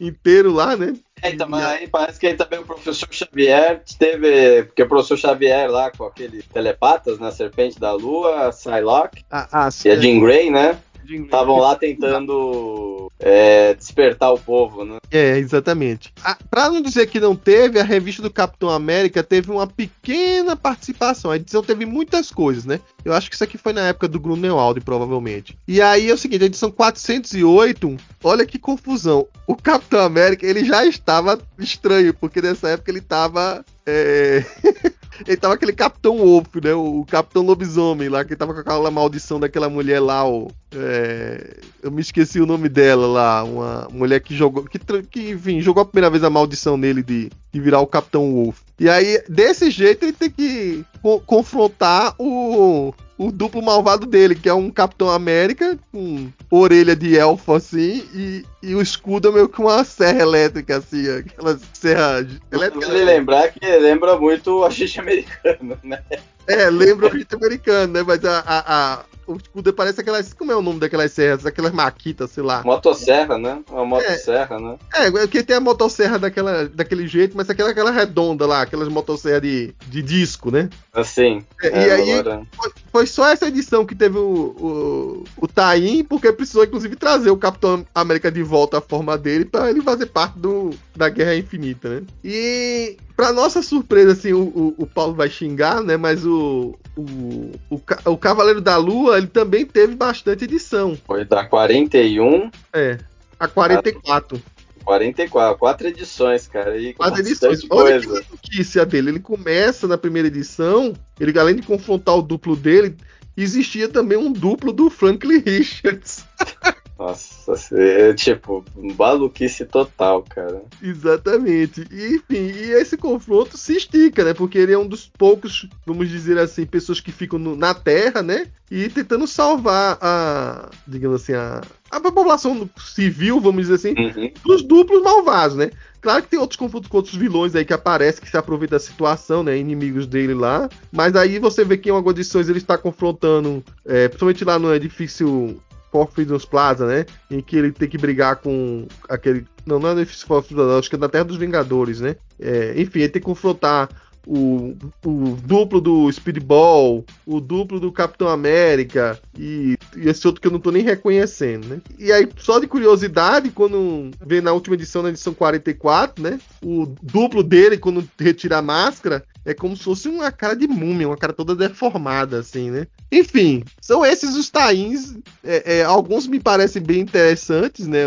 inteiro 0.00 0.52
lá, 0.52 0.76
né? 0.76 0.94
É, 1.22 1.30
então, 1.30 1.48
mas 1.48 1.64
aí 1.64 1.86
parece 1.86 2.18
que 2.18 2.26
aí 2.26 2.34
também 2.34 2.58
o 2.58 2.64
professor 2.64 3.08
Xavier 3.10 3.80
teve. 3.96 4.64
Porque 4.64 4.82
o 4.82 4.88
professor 4.88 5.16
Xavier 5.16 5.70
lá 5.70 5.90
com 5.92 6.04
aquele 6.04 6.42
telepatas, 6.42 7.20
né? 7.20 7.30
Serpente 7.30 7.78
da 7.78 7.92
Lua, 7.92 8.50
Psylocke. 8.50 9.24
Ah, 9.30 9.48
ah, 9.52 9.68
e 9.84 9.90
a 9.90 9.96
Jean 9.96 10.18
Grey, 10.18 10.50
né? 10.50 10.76
Estavam 11.08 11.58
lá 11.58 11.74
tentando 11.76 13.10
é, 13.18 13.74
despertar 13.74 14.32
o 14.32 14.38
povo, 14.38 14.84
né? 14.84 14.98
É, 15.10 15.38
exatamente. 15.38 16.12
A, 16.24 16.36
pra 16.50 16.70
não 16.70 16.80
dizer 16.80 17.06
que 17.06 17.20
não 17.20 17.36
teve, 17.36 17.78
a 17.78 17.84
revista 17.84 18.22
do 18.22 18.30
Capitão 18.30 18.70
América 18.70 19.22
teve 19.22 19.50
uma 19.50 19.66
pequena 19.66 20.56
participação. 20.56 21.30
A 21.30 21.36
edição 21.36 21.62
teve 21.62 21.86
muitas 21.86 22.30
coisas, 22.30 22.64
né? 22.64 22.80
Eu 23.04 23.12
acho 23.12 23.28
que 23.28 23.34
isso 23.34 23.44
aqui 23.44 23.58
foi 23.58 23.72
na 23.72 23.88
época 23.88 24.08
do 24.08 24.20
Grunewald, 24.20 24.80
provavelmente. 24.80 25.58
E 25.66 25.80
aí 25.80 26.08
é 26.08 26.14
o 26.14 26.18
seguinte, 26.18 26.42
a 26.42 26.46
edição 26.46 26.70
408, 26.70 27.96
olha 28.22 28.46
que 28.46 28.58
confusão. 28.58 29.26
O 29.46 29.56
Capitão 29.56 30.00
América, 30.00 30.46
ele 30.46 30.64
já 30.64 30.84
estava 30.84 31.40
estranho, 31.58 32.14
porque 32.14 32.40
nessa 32.40 32.70
época 32.70 32.90
ele 32.90 33.00
estava 33.00 33.64
é... 33.86 34.44
ele 35.26 35.36
tava 35.36 35.54
aquele 35.54 35.72
Capitão 35.72 36.18
Wolf, 36.18 36.54
né? 36.62 36.72
O 36.74 37.04
Capitão 37.08 37.42
Lobisomem 37.42 38.08
lá, 38.08 38.24
que 38.24 38.36
tava 38.36 38.54
com 38.54 38.60
aquela 38.60 38.90
maldição 38.90 39.38
daquela 39.38 39.68
mulher 39.68 40.00
lá, 40.00 40.28
o. 40.28 40.50
É... 40.74 41.58
Eu 41.82 41.90
me 41.90 42.00
esqueci 42.00 42.40
o 42.40 42.46
nome 42.46 42.68
dela 42.68 43.06
lá. 43.06 43.44
Uma 43.44 43.88
mulher 43.90 44.20
que 44.20 44.34
jogou. 44.34 44.64
Que, 44.64 44.78
que 44.78 45.30
enfim, 45.30 45.60
jogou 45.60 45.82
a 45.82 45.86
primeira 45.86 46.10
vez 46.10 46.24
a 46.24 46.30
maldição 46.30 46.76
nele 46.76 47.02
de, 47.02 47.30
de 47.52 47.60
virar 47.60 47.80
o 47.80 47.86
Capitão 47.86 48.32
Wolf. 48.32 48.60
E 48.78 48.88
aí, 48.88 49.22
desse 49.28 49.70
jeito, 49.70 50.04
ele 50.04 50.12
tem 50.12 50.30
que 50.30 50.84
co 51.02 51.20
confrontar 51.20 52.14
o, 52.18 52.94
o 53.26 53.32
duplo 53.32 53.62
malvado 53.62 54.06
dele, 54.06 54.34
que 54.34 54.48
é 54.48 54.54
um 54.54 54.70
Capitão 54.70 55.08
América 55.08 55.78
com 55.92 56.28
orelha 56.50 56.96
de 56.96 57.16
elfo 57.16 57.54
assim 57.54 58.04
e, 58.14 58.44
e 58.62 58.74
o 58.74 58.82
escudo 58.82 59.28
é 59.28 59.32
meio 59.32 59.48
que 59.48 59.60
uma 59.60 59.84
serra 59.84 60.20
elétrica 60.22 60.78
assim, 60.78 61.08
aquela 61.08 61.58
serra 61.72 62.26
elétrica. 62.50 62.86
Vale 62.86 63.04
lembrar 63.04 63.48
que 63.52 63.64
lembra 63.78 64.18
muito 64.18 64.58
o 64.58 64.64
agente 64.64 64.98
americano, 64.98 65.78
né? 65.82 66.02
É, 66.46 66.68
lembra 66.68 67.06
o 67.06 67.08
agente 67.08 67.34
americano, 67.34 67.92
né? 67.92 68.02
Mas 68.02 68.24
a, 68.24 68.40
a, 68.40 68.94
a 68.94 69.04
o 69.26 69.36
escudo 69.36 69.72
parece 69.72 70.00
aquelas. 70.00 70.32
Como 70.32 70.52
é 70.52 70.56
o 70.56 70.62
nome 70.62 70.80
daquelas 70.80 71.12
serras? 71.12 71.46
Aquelas 71.46 71.72
maquitas, 71.72 72.30
sei 72.30 72.42
lá. 72.42 72.62
Motosserra, 72.64 73.38
né? 73.38 73.62
Uma 73.70 73.84
motosserra, 73.84 74.56
é, 74.56 74.60
né? 74.60 74.78
É, 74.94 75.10
porque 75.10 75.42
tem 75.42 75.56
a 75.56 75.60
motosserra 75.60 76.18
daquela, 76.18 76.68
daquele 76.68 77.06
jeito, 77.06 77.36
mas 77.36 77.48
aquela, 77.48 77.70
aquela 77.70 77.90
redonda 77.90 78.46
lá, 78.46 78.62
aquelas 78.62 78.88
motosserras 78.88 79.42
de, 79.42 79.74
de 79.86 80.02
disco, 80.02 80.50
né? 80.50 80.68
Assim. 80.92 81.44
É, 81.62 81.68
é, 81.68 81.86
e 81.86 81.90
aí 81.90 82.24
foi, 82.52 82.72
foi, 82.90 83.06
só 83.06 83.28
essa 83.28 83.48
edição 83.48 83.84
que 83.84 83.94
teve 83.94 84.18
o, 84.18 85.24
o, 85.38 85.44
o 85.44 85.48
Tain, 85.48 86.04
porque 86.04 86.32
precisou, 86.32 86.64
inclusive, 86.64 86.96
trazer 86.96 87.30
o 87.30 87.36
Capitão 87.36 87.86
América 87.94 88.30
de 88.30 88.42
volta 88.42 88.78
à 88.78 88.80
forma 88.80 89.16
dele 89.16 89.44
para 89.44 89.70
ele 89.70 89.80
fazer 89.82 90.06
parte 90.06 90.38
do, 90.38 90.70
da 90.96 91.08
Guerra 91.08 91.36
Infinita, 91.36 91.88
né? 91.88 92.02
E 92.24 92.96
Pra 93.16 93.32
nossa 93.32 93.62
surpresa, 93.62 94.12
assim, 94.12 94.32
o, 94.32 94.42
o, 94.42 94.74
o, 94.78 94.86
Paulo 94.86 95.14
vai 95.14 95.28
xingar, 95.28 95.82
né? 95.82 95.96
Mas 95.96 96.24
o, 96.24 96.74
o, 96.96 97.52
o, 97.70 97.80
o 98.06 98.18
Cavaleiro 98.18 98.60
da 98.60 98.76
Lua, 98.76 99.18
ele 99.18 99.26
também 99.26 99.64
teve 99.64 99.94
bastante 99.94 100.44
edição. 100.44 100.96
Foi 101.06 101.24
da 101.24 101.44
41. 101.44 102.50
É, 102.72 102.98
a 103.38 103.48
44. 103.48 104.42
44, 104.84 105.58
quatro 105.58 105.86
edições, 105.86 106.46
cara. 106.46 106.76
E 106.76 106.92
quatro 106.92 107.20
edições. 107.20 107.60
Olha 107.70 108.02
coisa. 108.02 108.22
que 108.22 108.32
notícia 108.32 108.84
dele. 108.84 109.10
Ele 109.10 109.20
começa 109.20 109.86
na 109.86 109.96
primeira 109.96 110.28
edição, 110.28 110.92
ele 111.18 111.38
além 111.38 111.56
de 111.56 111.62
confrontar 111.62 112.16
o 112.16 112.22
duplo 112.22 112.56
dele, 112.56 112.96
existia 113.36 113.88
também 113.88 114.18
um 114.18 114.32
duplo 114.32 114.72
do 114.72 114.90
Franklin 114.90 115.38
Richards. 115.38 116.24
Nossa, 117.02 117.54
é 117.74 118.14
tipo, 118.14 118.64
maluquice 118.96 119.64
total, 119.64 120.22
cara. 120.22 120.62
Exatamente. 120.80 121.84
E, 121.90 122.14
enfim, 122.14 122.36
e 122.36 122.70
esse 122.74 122.96
confronto 122.96 123.58
se 123.58 123.76
estica, 123.76 124.22
né? 124.22 124.32
Porque 124.32 124.56
ele 124.56 124.72
é 124.72 124.78
um 124.78 124.86
dos 124.86 125.10
poucos, 125.18 125.68
vamos 125.84 126.08
dizer 126.08 126.38
assim, 126.38 126.64
pessoas 126.64 127.00
que 127.00 127.10
ficam 127.10 127.40
no, 127.40 127.56
na 127.56 127.74
Terra, 127.74 128.22
né? 128.22 128.46
E 128.70 128.88
tentando 128.88 129.26
salvar 129.26 129.98
a, 130.00 130.70
digamos 130.86 131.22
assim, 131.22 131.32
a, 131.32 131.60
a 131.90 132.00
população 132.00 132.70
civil, 132.78 133.40
vamos 133.40 133.62
dizer 133.66 133.74
assim, 133.74 134.00
uhum. 134.00 134.30
dos 134.44 134.62
duplos 134.62 135.02
malvados, 135.02 135.56
né? 135.56 135.72
Claro 136.00 136.22
que 136.22 136.28
tem 136.28 136.38
outros 136.38 136.56
confrontos 136.56 136.88
com 136.88 136.98
outros 136.98 137.16
vilões 137.16 137.54
aí 137.56 137.64
que 137.64 137.72
aparecem, 137.72 138.22
que 138.22 138.30
se 138.30 138.36
aproveitam 138.36 138.76
da 138.78 138.84
situação, 138.84 139.42
né? 139.42 139.58
Inimigos 139.58 140.06
dele 140.06 140.34
lá. 140.34 140.68
Mas 140.92 141.16
aí 141.16 141.40
você 141.40 141.64
vê 141.64 141.76
que 141.76 141.88
em 141.88 141.92
algumas 141.92 142.16
edições 142.16 142.48
ele 142.48 142.58
está 142.58 142.78
confrontando, 142.78 143.62
é, 143.84 144.06
principalmente 144.06 144.44
lá 144.44 144.56
no 144.58 144.72
edifício 144.72 145.60
For 145.92 146.10
Freedom's 146.10 146.46
Plaza, 146.46 146.86
né? 146.86 147.04
Em 147.30 147.40
que 147.40 147.56
ele 147.56 147.70
tem 147.70 147.88
que 147.88 147.98
brigar 147.98 148.36
com 148.36 148.88
aquele. 149.08 149.46
Não, 149.66 149.78
não 149.78 149.90
é 149.90 149.94
no 149.94 150.00
edifício 150.00 150.26
For 150.26 150.42
Freedom's, 150.42 150.78
acho 150.78 150.88
que 150.88 150.96
é 150.96 150.98
na 150.98 151.08
Terra 151.08 151.24
dos 151.24 151.36
Vingadores, 151.36 152.00
né? 152.00 152.16
É, 152.40 152.72
enfim, 152.80 153.00
ele 153.00 153.10
tem 153.10 153.20
que 153.20 153.26
confrontar 153.26 153.90
o, 154.26 154.76
o, 155.04 155.36
duplo 155.42 155.80
do 155.80 156.10
Speedball, 156.12 157.04
o 157.26 157.40
duplo 157.40 157.80
do 157.80 157.90
Capitão 157.90 158.28
América 158.28 159.18
e, 159.38 159.76
e, 159.96 160.08
esse 160.08 160.26
outro 160.26 160.40
que 160.40 160.46
eu 160.46 160.52
não 160.52 160.60
tô 160.60 160.70
nem 160.70 160.82
reconhecendo, 160.82 161.66
né? 161.66 161.80
E 161.98 162.12
aí, 162.12 162.28
só 162.36 162.58
de 162.58 162.66
curiosidade, 162.66 163.50
quando 163.50 164.10
vê 164.24 164.40
na 164.40 164.52
última 164.52 164.74
edição, 164.74 165.02
na 165.02 165.10
edição 165.10 165.34
44, 165.34 166.22
né? 166.22 166.38
O 166.62 166.86
duplo 167.02 167.42
dele, 167.42 167.78
quando 167.78 168.08
retira 168.18 168.58
a 168.58 168.62
máscara, 168.62 169.24
é 169.44 169.52
como 169.52 169.76
se 169.76 169.82
fosse 169.82 170.08
uma 170.08 170.30
cara 170.30 170.54
de 170.54 170.68
múmia, 170.68 171.08
uma 171.08 171.16
cara 171.16 171.32
toda 171.32 171.56
deformada, 171.56 172.38
assim, 172.38 172.70
né? 172.70 172.86
Enfim, 173.10 173.64
são 173.80 174.04
esses 174.04 174.36
os 174.36 174.48
tains. 174.48 175.16
É, 175.42 175.78
é, 175.78 175.84
alguns 175.84 176.26
me 176.26 176.38
parecem 176.38 176.80
bem 176.80 177.00
interessantes, 177.00 177.86
né? 177.86 178.04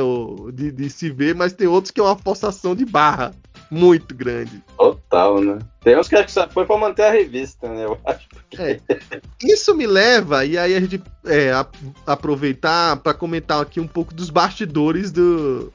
De, 0.53 0.71
de, 0.71 0.89
se 0.89 1.09
ver, 1.09 1.35
mas 1.35 1.53
tem 1.53 1.67
outros 1.67 1.91
que 1.91 1.99
é 1.99 2.03
uma 2.03 2.17
forçação 2.17 2.75
de 2.75 2.85
barra 2.85 3.33
muito 3.69 4.13
grande. 4.15 4.63
Total, 4.77 5.41
né? 5.41 5.59
Tem 5.81 5.97
uns 5.97 6.07
que 6.07 6.15
acho 6.15 6.33
que 6.33 6.53
foi 6.53 6.65
pra 6.65 6.77
manter 6.77 7.03
a 7.03 7.11
revista, 7.11 7.67
né? 7.67 7.85
Eu 7.85 7.97
acho. 8.05 8.27
É. 8.57 8.79
Isso 9.43 9.75
me 9.75 9.85
leva, 9.85 10.45
e 10.45 10.57
aí 10.57 10.75
a 10.75 10.79
gente 10.79 11.01
é, 11.25 11.51
a, 11.51 11.65
aproveitar 12.07 12.97
para 12.97 13.13
comentar 13.13 13.61
aqui 13.61 13.79
um 13.79 13.87
pouco 13.87 14.13
dos 14.13 14.29
bastidores 14.29 15.11
do, 15.11 15.71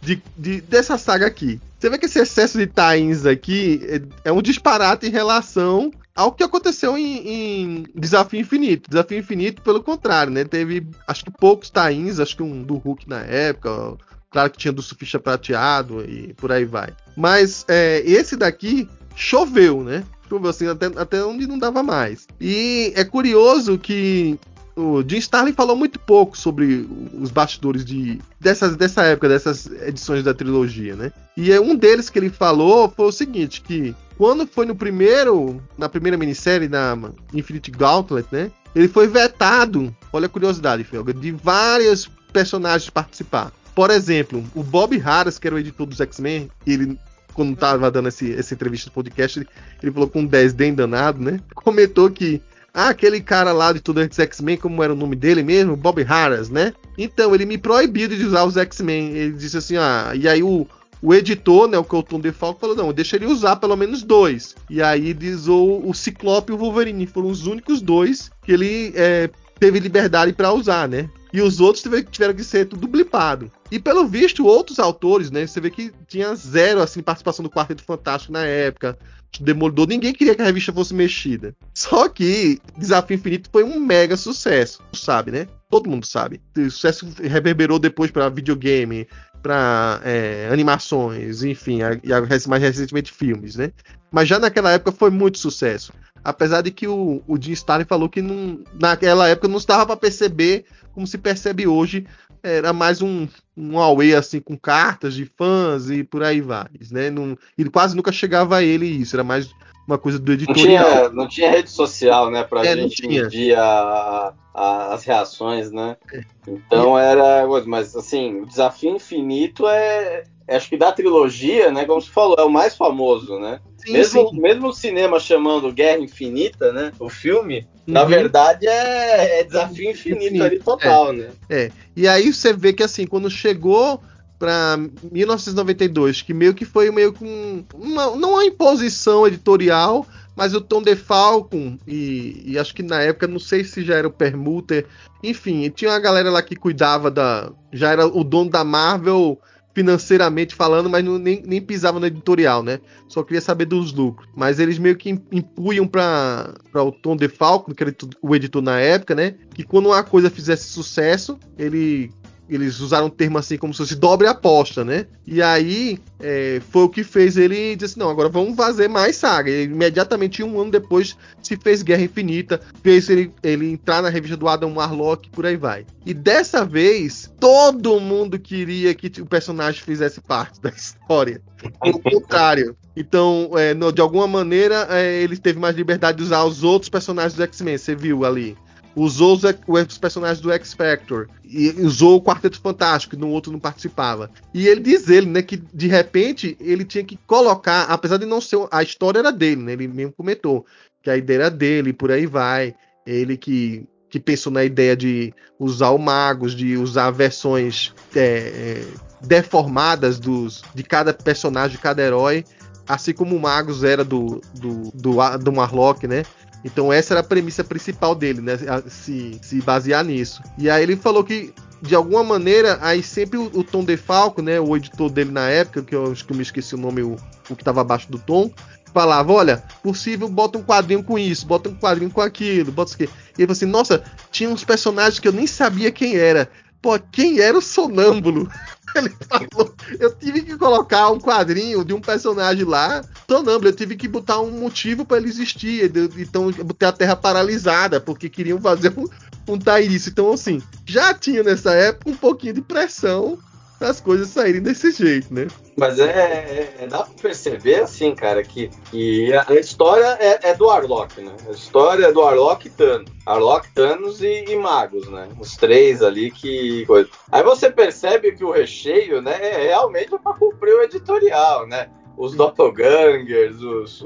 de, 0.00 0.22
de, 0.36 0.60
dessa 0.60 0.96
saga 0.96 1.26
aqui. 1.26 1.60
Você 1.78 1.88
vê 1.88 1.98
que 1.98 2.06
esse 2.06 2.18
excesso 2.18 2.58
de 2.58 2.66
tains 2.66 3.24
aqui 3.24 3.80
é, 4.24 4.28
é 4.28 4.32
um 4.32 4.42
disparate 4.42 5.06
em 5.06 5.10
relação 5.10 5.90
ao 6.14 6.32
que 6.32 6.42
aconteceu 6.42 6.98
em, 6.98 7.28
em, 7.28 7.84
Desafio 7.94 8.40
Infinito. 8.40 8.90
Desafio 8.90 9.18
Infinito, 9.18 9.62
pelo 9.62 9.82
contrário, 9.82 10.32
né? 10.32 10.44
Teve, 10.44 10.86
acho 11.06 11.24
que 11.24 11.30
poucos 11.30 11.70
tains, 11.70 12.20
acho 12.20 12.36
que 12.36 12.42
um 12.42 12.62
do 12.62 12.76
Hulk 12.76 13.08
na 13.08 13.20
época, 13.20 13.96
claro 14.30 14.50
que 14.50 14.58
tinha 14.58 14.72
do 14.72 14.82
Surfista 14.82 15.18
Prateado 15.18 16.04
e 16.04 16.32
por 16.34 16.52
aí 16.52 16.64
vai. 16.64 16.94
Mas 17.16 17.64
é, 17.68 18.02
esse 18.06 18.36
daqui 18.36 18.88
choveu, 19.14 19.82
né? 19.82 20.04
Choveu 20.28 20.50
assim 20.50 20.66
até, 20.66 20.86
até 20.86 21.24
onde 21.24 21.46
não 21.46 21.58
dava 21.58 21.82
mais. 21.82 22.26
E 22.40 22.92
é 22.94 23.04
curioso 23.04 23.76
que 23.76 24.38
o 24.76 25.02
Jim 25.06 25.18
Starlin 25.18 25.52
falou 25.52 25.76
muito 25.76 25.98
pouco 25.98 26.38
sobre 26.38 26.88
os 27.20 27.30
bastidores 27.30 27.84
de, 27.84 28.18
dessas, 28.40 28.76
dessa 28.76 29.02
época, 29.02 29.28
dessas 29.28 29.66
edições 29.66 30.24
da 30.24 30.32
trilogia, 30.32 30.94
né? 30.94 31.12
E 31.36 31.52
é 31.52 31.60
um 31.60 31.74
deles 31.74 32.08
que 32.08 32.18
ele 32.18 32.30
falou 32.30 32.92
foi 32.94 33.06
o 33.06 33.12
seguinte, 33.12 33.60
que 33.60 33.94
quando 34.16 34.46
foi 34.46 34.66
no 34.66 34.74
primeiro, 34.74 35.62
na 35.76 35.88
primeira 35.88 36.16
minissérie 36.16 36.68
da 36.68 36.96
Infinite 37.34 37.70
Gauntlet, 37.70 38.26
né? 38.30 38.50
Ele 38.74 38.86
foi 38.86 39.08
vetado, 39.08 39.94
olha 40.12 40.26
a 40.26 40.28
curiosidade, 40.28 40.84
Felga, 40.84 41.12
de 41.12 41.32
vários 41.32 42.08
personagens 42.32 42.88
participar. 42.88 43.52
Por 43.74 43.90
exemplo, 43.90 44.44
o 44.54 44.62
Bob 44.62 44.96
Harris, 44.98 45.38
que 45.38 45.46
era 45.46 45.56
o 45.56 45.58
editor 45.58 45.86
dos 45.86 46.00
X-Men, 46.00 46.50
ele 46.66 46.98
quando 47.32 47.56
tava 47.56 47.90
dando 47.90 48.08
esse, 48.08 48.34
essa 48.34 48.54
entrevista 48.54 48.90
no 48.90 48.94
podcast, 48.94 49.38
ele, 49.38 49.48
ele 49.82 49.92
falou 49.92 50.08
com 50.08 50.20
um 50.20 50.26
desdém 50.26 50.74
danado, 50.74 51.22
né? 51.22 51.40
Comentou 51.54 52.10
que 52.10 52.42
ah, 52.72 52.90
aquele 52.90 53.20
cara 53.20 53.52
lá 53.52 53.72
de 53.72 53.80
tudo 53.80 54.00
X-Men, 54.00 54.56
como 54.56 54.82
era 54.82 54.92
o 54.92 54.96
nome 54.96 55.16
dele 55.16 55.42
mesmo? 55.42 55.76
Bob 55.76 56.02
Harris, 56.02 56.48
né? 56.48 56.72
Então, 56.96 57.34
ele 57.34 57.44
me 57.44 57.58
proibiu 57.58 58.08
de 58.08 58.24
usar 58.24 58.44
os 58.44 58.56
X-Men. 58.56 59.10
Ele 59.10 59.32
disse 59.32 59.56
assim, 59.56 59.76
ah, 59.76 60.12
e 60.14 60.28
aí 60.28 60.42
o, 60.42 60.66
o 61.02 61.14
editor, 61.14 61.66
né, 61.66 61.76
o 61.78 61.84
Colton 61.84 62.20
DeFalco, 62.20 62.60
falou, 62.60 62.76
não, 62.76 62.92
deixa 62.92 63.16
ele 63.16 63.26
usar 63.26 63.56
pelo 63.56 63.76
menos 63.76 64.02
dois. 64.02 64.54
E 64.68 64.80
aí 64.80 65.10
ele 65.10 65.30
usou 65.32 65.88
o 65.88 65.92
Ciclope 65.92 66.52
e 66.52 66.54
o 66.54 66.58
Wolverine. 66.58 67.06
Foram 67.06 67.28
os 67.28 67.46
únicos 67.46 67.82
dois 67.82 68.30
que 68.42 68.52
ele 68.52 68.92
é, 68.94 69.28
teve 69.60 69.78
liberdade 69.78 70.32
para 70.32 70.52
usar, 70.52 70.88
né? 70.88 71.08
E 71.32 71.40
os 71.40 71.60
outros 71.60 71.84
tiveram 72.10 72.34
que 72.34 72.42
ser 72.42 72.66
tudo 72.66 72.88
blipado. 72.88 73.52
E 73.70 73.78
pelo 73.78 74.08
visto, 74.08 74.44
outros 74.44 74.80
autores, 74.80 75.30
né? 75.30 75.46
Você 75.46 75.60
vê 75.60 75.70
que 75.70 75.92
tinha 76.08 76.34
zero 76.34 76.80
assim, 76.80 77.02
participação 77.02 77.42
do 77.44 77.50
Quarteto 77.50 77.84
Fantástico 77.84 78.32
na 78.32 78.44
época. 78.44 78.98
Demolidor, 79.38 79.86
ninguém 79.86 80.12
queria 80.12 80.34
que 80.34 80.42
a 80.42 80.46
revista 80.46 80.72
fosse 80.72 80.92
mexida. 80.92 81.54
Só 81.72 82.08
que 82.08 82.58
Desafio 82.76 83.14
Infinito 83.14 83.48
foi 83.52 83.62
um 83.62 83.78
mega 83.78 84.16
sucesso, 84.16 84.82
sabe, 84.92 85.30
né? 85.30 85.46
todo 85.70 85.88
mundo 85.88 86.04
sabe. 86.04 86.40
O 86.56 86.70
sucesso 86.70 87.06
reverberou 87.22 87.78
depois 87.78 88.10
para 88.10 88.28
videogame, 88.28 89.06
para 89.40 90.00
é, 90.04 90.48
animações, 90.52 91.42
enfim, 91.42 91.78
e 92.02 92.48
mais 92.48 92.62
recentemente 92.62 93.12
filmes, 93.12 93.54
né? 93.56 93.70
Mas 94.10 94.28
já 94.28 94.38
naquela 94.38 94.72
época 94.72 94.90
foi 94.90 95.10
muito 95.10 95.38
sucesso. 95.38 95.92
Apesar 96.24 96.62
de 96.62 96.70
que 96.70 96.86
o, 96.86 97.22
o 97.26 97.40
Jim 97.40 97.52
Starlin 97.52 97.84
falou 97.84 98.08
que 98.08 98.20
não, 98.20 98.60
naquela 98.78 99.28
época 99.28 99.48
não 99.48 99.58
estava 99.58 99.86
para 99.86 99.96
perceber 99.96 100.64
como 100.92 101.06
se 101.06 101.18
percebe 101.18 101.66
hoje. 101.66 102.06
Era 102.42 102.72
mais 102.72 103.02
um, 103.02 103.28
um 103.56 103.78
away 103.78 104.14
assim 104.14 104.40
com 104.40 104.56
cartas 104.56 105.14
de 105.14 105.26
fãs 105.26 105.90
e 105.90 106.02
por 106.02 106.22
aí 106.22 106.40
vai, 106.40 106.68
né? 106.90 107.10
Não, 107.10 107.36
ele 107.58 107.68
quase 107.68 107.94
nunca 107.94 108.10
chegava 108.10 108.56
a 108.56 108.62
ele 108.62 108.86
isso, 108.86 109.14
era 109.14 109.22
mais 109.22 109.50
uma 109.86 109.98
coisa 109.98 110.18
do 110.18 110.32
editorial. 110.32 110.84
Não 110.84 110.90
tinha, 110.90 111.08
não 111.10 111.28
tinha 111.28 111.50
rede 111.50 111.70
social, 111.70 112.30
né, 112.30 112.44
pra 112.44 112.64
é, 112.64 112.76
gente 112.76 113.06
medir 113.06 113.56
a, 113.58 114.32
a, 114.54 114.94
as 114.94 115.04
reações, 115.04 115.70
né? 115.70 115.96
É. 116.12 116.22
Então 116.48 116.98
era, 116.98 117.46
mas 117.66 117.94
assim, 117.96 118.40
o 118.40 118.46
desafio 118.46 118.94
infinito 118.94 119.66
é, 119.68 120.24
é, 120.46 120.56
acho 120.56 120.68
que 120.68 120.76
da 120.76 120.92
trilogia, 120.92 121.70
né, 121.70 121.84
como 121.84 122.00
você 122.00 122.10
falou, 122.10 122.36
é 122.38 122.44
o 122.44 122.50
mais 122.50 122.76
famoso, 122.76 123.38
né? 123.38 123.60
Sim, 123.84 123.92
mesmo, 123.92 124.28
sim. 124.28 124.40
mesmo 124.40 124.68
o 124.68 124.72
cinema 124.72 125.18
chamando 125.18 125.72
Guerra 125.72 125.98
Infinita, 125.98 126.72
né? 126.72 126.92
O 126.98 127.08
filme, 127.08 127.66
uhum. 127.86 127.94
na 127.94 128.04
verdade, 128.04 128.66
é, 128.66 129.40
é 129.40 129.44
desafio 129.44 129.90
infinito, 129.90 130.24
infinito 130.24 130.44
ali 130.44 130.58
total, 130.58 131.12
é, 131.12 131.16
né? 131.16 131.28
É. 131.48 131.70
E 131.96 132.06
aí 132.06 132.32
você 132.32 132.52
vê 132.52 132.72
que 132.72 132.82
assim, 132.82 133.06
quando 133.06 133.30
chegou 133.30 134.00
para 134.38 134.78
1992, 135.12 136.22
que 136.22 136.32
meio 136.32 136.54
que 136.54 136.64
foi 136.64 136.90
meio 136.90 137.12
com 137.12 137.62
uma, 137.74 138.16
não 138.16 138.32
uma 138.32 138.44
imposição 138.44 139.26
editorial, 139.26 140.06
mas 140.34 140.54
o 140.54 140.60
Tom 140.62 140.82
DeFalco 140.82 141.76
e, 141.86 142.42
e 142.46 142.58
acho 142.58 142.74
que 142.74 142.82
na 142.82 143.02
época 143.02 143.26
não 143.26 143.38
sei 143.38 143.64
se 143.64 143.84
já 143.84 143.96
era 143.96 144.08
o 144.08 144.12
Permuter, 144.12 144.86
enfim, 145.22 145.68
tinha 145.68 145.90
uma 145.90 146.00
galera 146.00 146.30
lá 146.30 146.42
que 146.42 146.56
cuidava 146.56 147.10
da, 147.10 147.52
já 147.70 147.90
era 147.90 148.06
o 148.06 148.24
dono 148.24 148.48
da 148.48 148.64
Marvel 148.64 149.38
financeiramente 149.74 150.54
falando, 150.54 150.90
mas 150.90 151.04
não, 151.04 151.18
nem, 151.18 151.42
nem 151.44 151.60
pisava 151.60 152.00
no 152.00 152.06
editorial, 152.06 152.62
né? 152.62 152.80
Só 153.08 153.22
queria 153.22 153.40
saber 153.40 153.66
dos 153.66 153.92
lucros. 153.92 154.28
Mas 154.34 154.58
eles 154.58 154.78
meio 154.78 154.96
que 154.96 155.10
impunham 155.10 155.86
para 155.86 156.54
o 156.74 156.92
Tom 156.92 157.16
DeFalco, 157.16 157.74
que 157.74 157.82
era 157.82 157.94
o 158.20 158.34
editor 158.34 158.62
na 158.62 158.80
época, 158.80 159.14
né? 159.14 159.34
Que 159.54 159.62
quando 159.62 159.86
uma 159.86 160.02
coisa 160.02 160.30
fizesse 160.30 160.68
sucesso, 160.68 161.38
ele 161.58 162.12
eles 162.50 162.80
usaram 162.80 163.06
um 163.06 163.10
termo 163.10 163.38
assim 163.38 163.56
como 163.56 163.72
se 163.72 163.78
fosse 163.78 163.94
dobre 163.94 164.26
aposta, 164.26 164.84
né? 164.84 165.06
E 165.26 165.40
aí 165.40 165.98
é, 166.18 166.60
foi 166.70 166.82
o 166.82 166.88
que 166.88 167.04
fez 167.04 167.36
ele 167.36 167.76
dizer 167.76 167.86
assim, 167.86 168.00
não, 168.00 168.10
agora 168.10 168.28
vamos 168.28 168.56
fazer 168.56 168.88
mais 168.88 169.16
saga. 169.16 169.50
E 169.50 169.64
imediatamente, 169.64 170.42
um 170.42 170.60
ano 170.60 170.70
depois, 170.70 171.16
se 171.42 171.56
fez 171.56 171.82
Guerra 171.82 172.02
Infinita, 172.02 172.60
fez 172.82 173.08
ele, 173.08 173.32
ele 173.42 173.70
entrar 173.70 174.02
na 174.02 174.08
revista 174.08 174.36
do 174.36 174.48
Adam 174.48 174.74
Warlock, 174.74 175.30
por 175.30 175.46
aí 175.46 175.56
vai. 175.56 175.86
E 176.04 176.12
dessa 176.12 176.64
vez, 176.64 177.32
todo 177.38 178.00
mundo 178.00 178.38
queria 178.38 178.94
que 178.94 179.20
o 179.20 179.26
personagem 179.26 179.82
fizesse 179.82 180.20
parte 180.20 180.60
da 180.60 180.70
história. 180.70 181.40
Ao 181.78 181.92
contrário. 182.00 182.76
Então, 182.96 183.52
é, 183.54 183.72
no, 183.72 183.92
de 183.92 184.00
alguma 184.00 184.26
maneira, 184.26 184.88
é, 184.90 185.22
ele 185.22 185.36
teve 185.36 185.58
mais 185.58 185.76
liberdade 185.76 186.18
de 186.18 186.24
usar 186.24 186.44
os 186.44 186.64
outros 186.64 186.88
personagens 186.88 187.34
do 187.34 187.42
X-Men, 187.42 187.78
você 187.78 187.94
viu 187.94 188.24
ali 188.24 188.56
usou 188.94 189.34
os, 189.36 189.42
os, 189.66 189.98
personagens 189.98 190.40
do 190.40 190.50
X 190.52 190.72
Factor 190.72 191.28
e 191.44 191.70
usou 191.80 192.16
o 192.16 192.22
Quarteto 192.22 192.60
Fantástico, 192.60 193.14
que 193.14 193.20
no 193.20 193.28
outro 193.28 193.52
não 193.52 193.58
participava. 193.58 194.30
E 194.52 194.66
ele 194.66 194.80
diz 194.80 195.08
ele, 195.08 195.26
né, 195.26 195.42
que 195.42 195.56
de 195.56 195.86
repente 195.86 196.56
ele 196.60 196.84
tinha 196.84 197.04
que 197.04 197.18
colocar, 197.26 197.84
apesar 197.84 198.16
de 198.16 198.26
não 198.26 198.40
ser 198.40 198.58
a 198.70 198.82
história 198.82 199.20
era 199.20 199.32
dele, 199.32 199.62
né, 199.62 199.72
ele 199.72 199.88
mesmo 199.88 200.12
comentou 200.12 200.66
que 201.02 201.10
a 201.10 201.16
ideia 201.16 201.38
era 201.38 201.50
dele, 201.50 201.92
por 201.92 202.10
aí 202.10 202.26
vai. 202.26 202.74
Ele 203.06 203.36
que 203.36 203.86
que 204.10 204.18
pensou 204.18 204.52
na 204.52 204.64
ideia 204.64 204.96
de 204.96 205.32
usar 205.56 205.90
o 205.90 205.98
Magos, 205.98 206.52
de 206.52 206.76
usar 206.76 207.12
versões 207.12 207.94
é, 208.14 208.20
é, 208.20 208.84
deformadas 209.24 210.18
dos, 210.18 210.62
de 210.74 210.82
cada 210.82 211.14
personagem, 211.14 211.76
de 211.76 211.82
cada 211.82 212.02
herói, 212.02 212.44
assim 212.88 213.12
como 213.12 213.36
o 213.36 213.40
Magos 213.40 213.84
era 213.84 214.04
do, 214.04 214.42
do, 214.52 214.90
do, 214.92 215.38
do 215.38 215.52
Marlock, 215.52 216.08
né? 216.08 216.24
Então 216.64 216.92
essa 216.92 217.14
era 217.14 217.20
a 217.20 217.24
premissa 217.24 217.64
principal 217.64 218.14
dele, 218.14 218.40
né? 218.40 218.52
Se, 218.88 219.38
se 219.42 219.60
basear 219.62 220.04
nisso. 220.04 220.42
E 220.58 220.68
aí 220.68 220.82
ele 220.82 220.96
falou 220.96 221.24
que 221.24 221.52
de 221.82 221.94
alguma 221.94 222.22
maneira, 222.22 222.78
aí 222.82 223.02
sempre 223.02 223.38
o, 223.38 223.64
Tom 223.64 223.82
DeFalco, 223.82 224.42
né, 224.42 224.60
o 224.60 224.76
editor 224.76 225.10
dele 225.10 225.30
na 225.30 225.48
época, 225.48 225.82
que 225.82 225.94
eu 225.94 226.12
acho 226.12 226.24
que 226.26 226.32
eu 226.32 226.36
me 226.36 226.42
esqueci 226.42 226.74
o 226.74 226.78
nome, 226.78 227.02
o, 227.02 227.16
o 227.48 227.56
que 227.56 227.62
estava 227.62 227.80
abaixo 227.80 228.10
do 228.10 228.18
Tom, 228.18 228.50
falava, 228.92 229.32
olha, 229.32 229.62
possível, 229.82 230.28
bota 230.28 230.58
um 230.58 230.62
quadrinho 230.62 231.02
com 231.02 231.18
isso, 231.18 231.46
bota 231.46 231.68
um 231.68 231.74
quadrinho 231.74 232.10
com 232.10 232.20
aquilo, 232.20 232.72
bota 232.72 232.90
isso 232.90 233.02
aqui. 233.02 233.04
E 233.38 233.42
ele 233.42 233.46
falou 233.46 233.52
assim, 233.52 233.66
nossa, 233.66 234.04
tinha 234.30 234.50
uns 234.50 234.64
personagens 234.64 235.18
que 235.18 235.28
eu 235.28 235.32
nem 235.32 235.46
sabia 235.46 235.90
quem 235.90 236.16
era. 236.16 236.50
Pô, 236.82 236.98
quem 236.98 237.40
era 237.40 237.56
o 237.56 237.62
sonâmbulo? 237.62 238.50
Ele 238.96 239.10
falou, 239.28 239.74
eu 239.98 240.14
tive 240.14 240.42
que 240.42 240.56
colocar 240.56 241.10
um 241.10 241.18
quadrinho 241.18 241.84
de 241.84 241.92
um 241.92 242.00
personagem 242.00 242.64
lá, 242.64 243.02
sonâmbulo, 243.28 243.68
eu 243.68 243.76
tive 243.76 243.96
que 243.96 244.08
botar 244.08 244.40
um 244.40 244.50
motivo 244.50 245.04
para 245.04 245.18
ele 245.18 245.28
existir. 245.28 245.90
Então, 246.18 246.50
botei 246.50 246.88
a 246.88 246.92
Terra 246.92 247.16
paralisada, 247.16 248.00
porque 248.00 248.28
queriam 248.28 248.60
fazer 248.60 248.92
um, 248.96 249.06
um 249.52 249.58
Tyrese. 249.58 250.10
Então, 250.10 250.32
assim, 250.32 250.62
já 250.84 251.14
tinha 251.14 251.42
nessa 251.42 251.72
época 251.72 252.10
um 252.10 252.16
pouquinho 252.16 252.54
de 252.54 252.62
pressão 252.62 253.38
as 253.80 254.00
coisas 254.00 254.28
saírem 254.28 254.62
desse 254.62 254.90
jeito, 254.92 255.32
né? 255.32 255.48
Mas 255.76 255.98
é, 255.98 256.04
é, 256.04 256.74
é, 256.80 256.86
dá 256.86 256.98
pra 256.98 257.14
perceber, 257.22 257.76
assim, 257.76 258.14
cara, 258.14 258.42
que, 258.42 258.70
que 258.90 259.32
a, 259.32 259.54
história 259.54 260.16
é, 260.20 260.50
é, 260.50 260.54
do 260.54 260.68
Arlok, 260.68 261.20
né? 261.20 261.32
A 261.48 261.52
história 261.52 262.06
é 262.06 262.12
do 262.12 262.22
Arlok 262.22 262.66
e 262.66 262.70
Thanos. 262.70 263.10
Arlok, 263.24 263.68
Thanos 263.72 264.22
e, 264.22 264.44
e, 264.48 264.56
Magos, 264.56 265.08
né? 265.08 265.28
Os 265.38 265.56
três 265.56 266.02
ali 266.02 266.30
que. 266.30 266.84
Coisa. 266.86 267.08
Aí 267.32 267.42
você 267.42 267.70
percebe 267.70 268.32
que 268.32 268.44
o 268.44 268.50
recheio, 268.50 269.22
né, 269.22 269.38
é 269.40 269.68
realmente 269.68 270.10
pra 270.10 270.34
cumprir 270.34 270.74
o 270.74 270.82
editorial, 270.82 271.66
né? 271.66 271.88
os 272.20 272.34
doppelgangers, 272.34 273.62
os, 273.62 274.04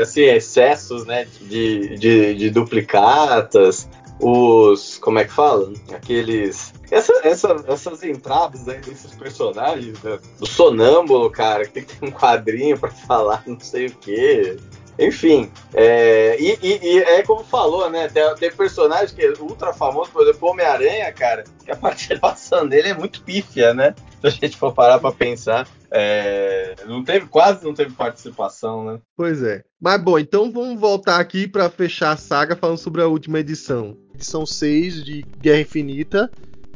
assim, 0.00 0.22
excessos 0.22 1.04
né, 1.04 1.26
de, 1.40 1.96
de, 1.96 2.34
de, 2.36 2.48
duplicatas, 2.48 3.88
os. 4.20 4.98
Como 4.98 5.18
é 5.18 5.24
que 5.24 5.32
fala? 5.32 5.72
Aqueles. 5.92 6.72
Essa, 6.90 7.12
essa, 7.22 7.64
essas 7.66 8.02
entradas 8.02 8.68
aí 8.68 8.78
desses 8.78 9.14
personagens, 9.14 10.00
né? 10.02 10.18
Do 10.38 10.46
sonâmbulo, 10.46 11.30
cara, 11.30 11.64
que 11.64 11.72
tem 11.72 11.84
que 11.84 11.96
ter 11.96 12.06
um 12.06 12.10
quadrinho 12.10 12.78
para 12.78 12.90
falar 12.90 13.42
não 13.46 13.58
sei 13.58 13.86
o 13.86 13.94
quê. 13.96 14.56
Enfim, 14.98 15.50
é, 15.72 16.36
e, 16.38 16.58
e, 16.62 16.78
e, 16.82 16.98
é 16.98 17.22
como 17.22 17.42
falou, 17.42 17.88
né? 17.88 18.08
Tem, 18.08 18.22
tem 18.34 18.52
personagem 18.52 19.14
que 19.14 19.24
é 19.24 19.32
ultra 19.40 19.72
famoso, 19.72 20.10
por 20.10 20.22
exemplo, 20.22 20.50
Homem-Aranha, 20.50 21.10
cara, 21.12 21.44
que 21.64 21.70
a 21.70 21.76
participação 21.76 22.68
dele 22.68 22.88
é 22.88 22.94
muito 22.94 23.22
pífia, 23.22 23.72
né? 23.72 23.94
Se 24.20 24.26
a 24.26 24.30
gente 24.30 24.56
for 24.56 24.74
parar 24.74 24.98
pra 24.98 25.10
pensar. 25.10 25.66
É, 25.92 26.76
não 26.86 27.02
teve, 27.02 27.26
quase 27.26 27.64
não 27.64 27.74
teve 27.74 27.94
participação, 27.94 28.84
né? 28.84 29.00
Pois 29.16 29.42
é. 29.42 29.64
Mas 29.80 30.00
bom, 30.02 30.18
então 30.18 30.52
vamos 30.52 30.78
voltar 30.78 31.18
aqui 31.18 31.48
para 31.48 31.68
fechar 31.68 32.12
a 32.12 32.16
saga 32.16 32.54
falando 32.54 32.78
sobre 32.78 33.02
a 33.02 33.06
última 33.06 33.40
edição. 33.40 33.96
Edição 34.14 34.46
6 34.46 35.04
de 35.04 35.22
Guerra 35.40 35.62
Infinita 35.62 36.30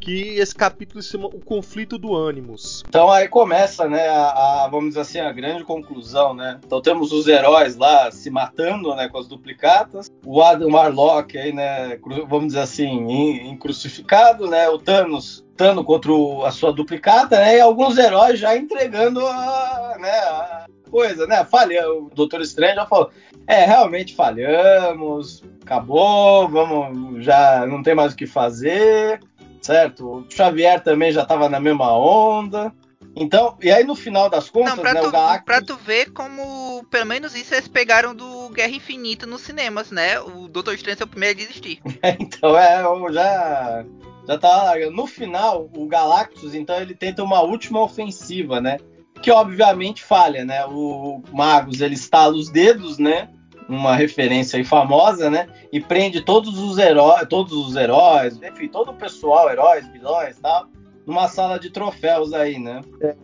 que 0.04 0.38
esse 0.38 0.54
capítulo 0.54 1.02
se 1.02 1.10
chama 1.10 1.28
O 1.28 1.40
Conflito 1.40 1.96
do 1.96 2.14
Ânimos. 2.14 2.84
Então 2.86 3.10
aí 3.10 3.26
começa, 3.26 3.88
né, 3.88 4.06
a, 4.08 4.64
a, 4.64 4.68
vamos 4.68 4.88
dizer 4.88 5.00
assim, 5.00 5.18
a 5.18 5.32
grande 5.32 5.64
conclusão, 5.64 6.34
né? 6.34 6.60
Então 6.64 6.82
temos 6.82 7.10
os 7.10 7.26
heróis 7.26 7.74
lá 7.76 8.10
se 8.10 8.30
matando, 8.30 8.94
né, 8.94 9.08
com 9.08 9.16
as 9.16 9.26
duplicatas, 9.26 10.10
o 10.24 10.42
Adam 10.42 10.70
Warlock 10.70 11.38
aí, 11.38 11.52
né, 11.52 11.98
vamos 12.28 12.48
dizer 12.48 12.60
assim, 12.60 12.84
em, 12.84 13.48
em 13.48 13.56
crucificado, 13.56 14.46
né, 14.46 14.68
o 14.68 14.78
Thanos 14.78 15.42
lutando 15.54 15.84
contra 15.84 16.12
o, 16.12 16.44
a 16.44 16.50
sua 16.50 16.72
duplicata, 16.72 17.38
né, 17.38 17.56
e 17.56 17.60
alguns 17.60 17.96
heróis 17.96 18.38
já 18.38 18.56
entregando 18.56 19.24
a, 19.24 19.96
né, 20.00 20.10
a 20.10 20.66
coisa, 20.90 21.26
né, 21.26 21.44
falha, 21.44 21.88
o 21.90 22.10
Doutor 22.12 22.40
Estranho 22.40 22.74
já 22.74 22.86
falou, 22.86 23.10
é, 23.46 23.64
realmente 23.64 24.14
falhamos, 24.14 25.44
acabou, 25.62 26.48
vamos, 26.48 27.24
já 27.24 27.64
não 27.66 27.82
tem 27.82 27.94
mais 27.94 28.12
o 28.12 28.16
que 28.16 28.26
fazer, 28.26 29.20
certo? 29.64 30.06
O 30.06 30.26
Xavier 30.28 30.82
também 30.82 31.10
já 31.10 31.22
estava 31.22 31.48
na 31.48 31.58
mesma 31.58 31.96
onda. 31.96 32.72
Então, 33.16 33.56
e 33.62 33.70
aí 33.70 33.84
no 33.84 33.94
final 33.94 34.28
das 34.28 34.50
contas, 34.50 34.74
Não, 34.74 34.82
pra 34.82 34.94
né, 34.94 35.00
tu, 35.00 35.08
o 35.08 35.10
Galactus... 35.10 35.44
Pra 35.44 35.62
tu 35.62 35.76
ver 35.76 36.12
como, 36.12 36.84
pelo 36.90 37.06
menos 37.06 37.34
isso 37.34 37.54
eles 37.54 37.68
pegaram 37.68 38.14
do 38.14 38.50
Guerra 38.50 38.72
Infinita 38.74 39.24
nos 39.26 39.40
cinemas, 39.40 39.90
né? 39.90 40.20
O 40.20 40.48
Doutor 40.48 40.74
Estranho 40.74 40.98
é 41.00 41.04
o 41.04 41.08
primeiro 41.08 41.38
a 41.38 41.42
desistir. 41.42 41.80
então, 42.20 42.56
é, 42.58 42.82
já... 43.12 43.84
Já 44.26 44.38
tá... 44.38 44.72
No 44.90 45.06
final, 45.06 45.70
o 45.76 45.86
Galactus, 45.86 46.54
então, 46.54 46.76
ele 46.76 46.94
tenta 46.94 47.22
uma 47.22 47.40
última 47.40 47.80
ofensiva, 47.80 48.60
né? 48.60 48.78
Que 49.22 49.30
obviamente 49.30 50.02
falha, 50.02 50.44
né? 50.44 50.64
O 50.66 51.22
Magus, 51.32 51.80
ele 51.80 51.94
estala 51.94 52.34
os 52.34 52.50
dedos, 52.50 52.98
né? 52.98 53.28
Uma 53.68 53.94
referência 53.94 54.58
aí 54.58 54.64
famosa, 54.64 55.30
né? 55.30 55.48
E 55.72 55.80
prende 55.80 56.20
todos 56.20 56.58
os 56.58 56.78
heróis, 56.78 57.26
todos 57.28 57.52
os 57.52 57.76
heróis, 57.76 58.38
enfim, 58.42 58.68
todo 58.68 58.90
o 58.90 58.94
pessoal, 58.94 59.50
heróis, 59.50 59.86
vilões, 59.88 60.38
tal, 60.38 60.66
numa 61.06 61.28
sala 61.28 61.58
de 61.58 61.70
troféus 61.70 62.32
aí, 62.32 62.58
né? 62.58 62.80
É, 63.00 63.14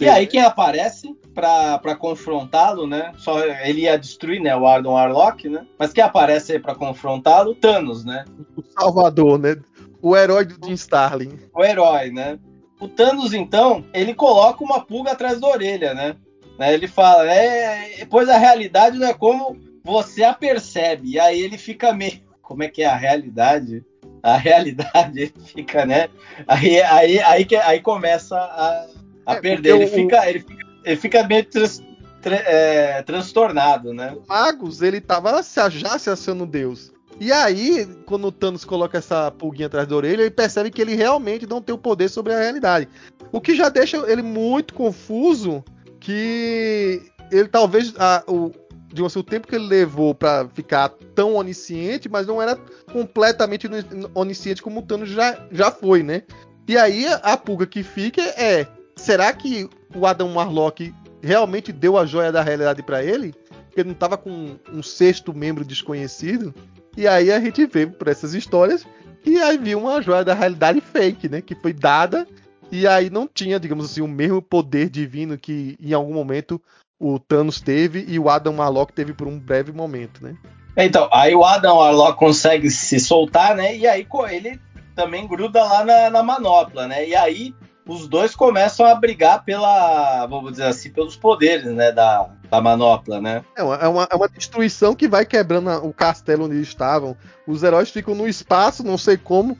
e 0.00 0.08
aí 0.08 0.26
quem 0.26 0.40
aparece 0.40 1.14
para 1.34 1.96
confrontá-lo, 1.96 2.86
né? 2.86 3.12
Só 3.18 3.44
ele 3.44 3.82
ia 3.82 3.98
destruir, 3.98 4.40
né, 4.40 4.56
o 4.56 4.66
Ardon 4.66 4.96
Arlock, 4.96 5.48
né? 5.48 5.66
Mas 5.78 5.92
quem 5.92 6.02
aparece 6.02 6.52
aí 6.52 6.58
para 6.58 6.74
confrontá-lo, 6.74 7.54
Thanos, 7.54 8.04
né? 8.04 8.24
O 8.56 8.62
Salvador, 8.62 9.38
né? 9.38 9.56
O 10.00 10.16
herói 10.16 10.44
do 10.44 10.66
Jim 10.66 10.74
Starlin. 10.74 11.38
O 11.54 11.64
herói, 11.64 12.10
né? 12.10 12.38
O 12.80 12.88
Thanos, 12.88 13.32
então, 13.34 13.84
ele 13.92 14.14
coloca 14.14 14.62
uma 14.62 14.80
pulga 14.80 15.12
atrás 15.12 15.40
da 15.40 15.48
orelha, 15.48 15.94
né? 15.94 16.16
né? 16.58 16.72
Ele 16.72 16.86
fala, 16.86 17.30
é, 17.30 18.06
pois 18.08 18.28
a 18.28 18.36
realidade 18.36 18.98
não 18.98 19.06
é 19.06 19.14
como 19.14 19.56
você 19.86 20.24
a 20.24 20.34
percebe. 20.34 21.12
E 21.12 21.20
aí 21.20 21.40
ele 21.40 21.56
fica 21.56 21.92
meio, 21.92 22.20
como 22.42 22.64
é 22.64 22.68
que 22.68 22.82
é 22.82 22.86
a 22.86 22.96
realidade? 22.96 23.84
A 24.22 24.36
realidade 24.36 25.32
fica, 25.46 25.86
né? 25.86 26.08
Aí, 26.48 26.82
aí, 26.82 27.20
aí, 27.20 27.44
que, 27.44 27.54
aí 27.54 27.80
começa 27.80 28.36
a, 28.36 28.86
a 29.24 29.34
é, 29.34 29.40
perder. 29.40 29.76
Ele, 29.76 29.84
o... 29.84 29.88
fica, 29.88 30.28
ele, 30.28 30.40
fica, 30.40 30.66
ele 30.84 30.96
fica 30.96 31.26
meio 31.28 31.44
trans, 31.44 31.80
tra, 32.20 32.34
é, 32.34 33.02
transtornado, 33.02 33.94
né? 33.94 34.16
O 34.16 34.28
Magus, 34.28 34.82
ele 34.82 35.00
tava 35.00 35.40
já 35.70 35.98
se 35.98 36.10
achando 36.10 36.44
Deus. 36.44 36.92
E 37.18 37.32
aí, 37.32 37.86
quando 38.04 38.26
o 38.26 38.32
Thanos 38.32 38.64
coloca 38.64 38.98
essa 38.98 39.30
pulguinha 39.30 39.68
atrás 39.68 39.86
da 39.86 39.96
orelha, 39.96 40.20
ele 40.20 40.30
percebe 40.30 40.70
que 40.70 40.82
ele 40.82 40.94
realmente 40.94 41.46
não 41.46 41.62
tem 41.62 41.74
o 41.74 41.78
poder 41.78 42.10
sobre 42.10 42.34
a 42.34 42.38
realidade. 42.38 42.88
O 43.32 43.40
que 43.40 43.54
já 43.54 43.68
deixa 43.70 43.96
ele 44.10 44.20
muito 44.20 44.74
confuso, 44.74 45.64
que 45.98 47.00
ele 47.32 47.48
talvez 47.48 47.94
a, 47.96 48.22
o, 48.26 48.50
digamos 48.96 49.12
assim, 49.12 49.20
o 49.20 49.22
tempo 49.22 49.46
que 49.46 49.54
ele 49.54 49.66
levou 49.66 50.14
para 50.14 50.48
ficar 50.48 50.88
tão 51.14 51.34
onisciente, 51.34 52.08
mas 52.08 52.26
não 52.26 52.40
era 52.40 52.56
completamente 52.90 53.68
onisciente 54.14 54.62
como 54.62 54.80
o 54.80 54.82
Thanos 54.82 55.10
já, 55.10 55.46
já 55.52 55.70
foi, 55.70 56.02
né? 56.02 56.22
E 56.66 56.76
aí 56.76 57.06
a 57.22 57.36
pulga 57.36 57.66
que 57.66 57.82
fica 57.82 58.22
é: 58.22 58.66
será 58.96 59.32
que 59.32 59.68
o 59.94 60.06
Adam 60.06 60.34
Warlock 60.34 60.92
realmente 61.22 61.72
deu 61.72 61.98
a 61.98 62.06
joia 62.06 62.32
da 62.32 62.42
realidade 62.42 62.82
para 62.82 63.04
ele? 63.04 63.34
Porque 63.66 63.80
ele 63.80 63.88
não 63.88 63.94
estava 63.94 64.16
com 64.16 64.56
um 64.72 64.82
sexto 64.82 65.34
membro 65.34 65.64
desconhecido? 65.64 66.54
E 66.96 67.06
aí 67.06 67.30
a 67.30 67.38
gente 67.38 67.66
vê 67.66 67.86
por 67.86 68.08
essas 68.08 68.32
histórias 68.32 68.86
que 69.22 69.36
aí 69.38 69.58
viu 69.58 69.78
uma 69.78 70.00
joia 70.00 70.24
da 70.24 70.34
realidade 70.34 70.80
fake, 70.80 71.28
né? 71.28 71.42
Que 71.42 71.54
foi 71.54 71.72
dada 71.72 72.26
e 72.72 72.86
aí 72.86 73.10
não 73.10 73.28
tinha, 73.28 73.60
digamos 73.60 73.84
assim, 73.84 74.00
o 74.00 74.08
mesmo 74.08 74.42
poder 74.42 74.88
divino 74.88 75.38
que 75.38 75.76
em 75.80 75.92
algum 75.92 76.14
momento 76.14 76.60
o 76.98 77.18
Thanos 77.18 77.60
teve 77.60 78.04
e 78.08 78.18
o 78.18 78.28
Adam 78.28 78.56
Warlock 78.56 78.92
teve 78.92 79.12
por 79.12 79.26
um 79.26 79.38
breve 79.38 79.72
momento, 79.72 80.22
né? 80.22 80.34
Então, 80.76 81.08
aí 81.12 81.34
o 81.34 81.44
Adam 81.44 81.76
Warlock 81.76 82.18
consegue 82.18 82.70
se 82.70 83.00
soltar, 83.00 83.56
né? 83.56 83.76
E 83.76 83.86
aí 83.86 84.06
ele 84.30 84.60
também 84.94 85.26
gruda 85.26 85.62
lá 85.64 85.84
na, 85.84 86.10
na 86.10 86.22
manopla, 86.22 86.86
né? 86.86 87.06
E 87.06 87.14
aí 87.14 87.54
os 87.86 88.08
dois 88.08 88.34
começam 88.34 88.84
a 88.84 88.94
brigar 88.94 89.44
pela, 89.44 90.26
vamos 90.26 90.52
dizer 90.52 90.64
assim, 90.64 90.90
pelos 90.90 91.16
poderes, 91.16 91.66
né, 91.66 91.92
da, 91.92 92.28
da 92.50 92.60
manopla, 92.60 93.20
né? 93.20 93.44
É 93.56 93.62
uma, 93.62 93.76
é 93.76 93.88
uma, 93.88 94.08
é 94.10 94.28
destruição 94.28 94.94
que 94.94 95.06
vai 95.06 95.24
quebrando 95.24 95.70
o 95.86 95.92
castelo 95.92 96.46
onde 96.46 96.56
eles 96.56 96.68
estavam. 96.68 97.16
Os 97.46 97.62
heróis 97.62 97.90
ficam 97.90 98.14
no 98.14 98.26
espaço, 98.26 98.82
não 98.82 98.98
sei 98.98 99.16
como, 99.16 99.56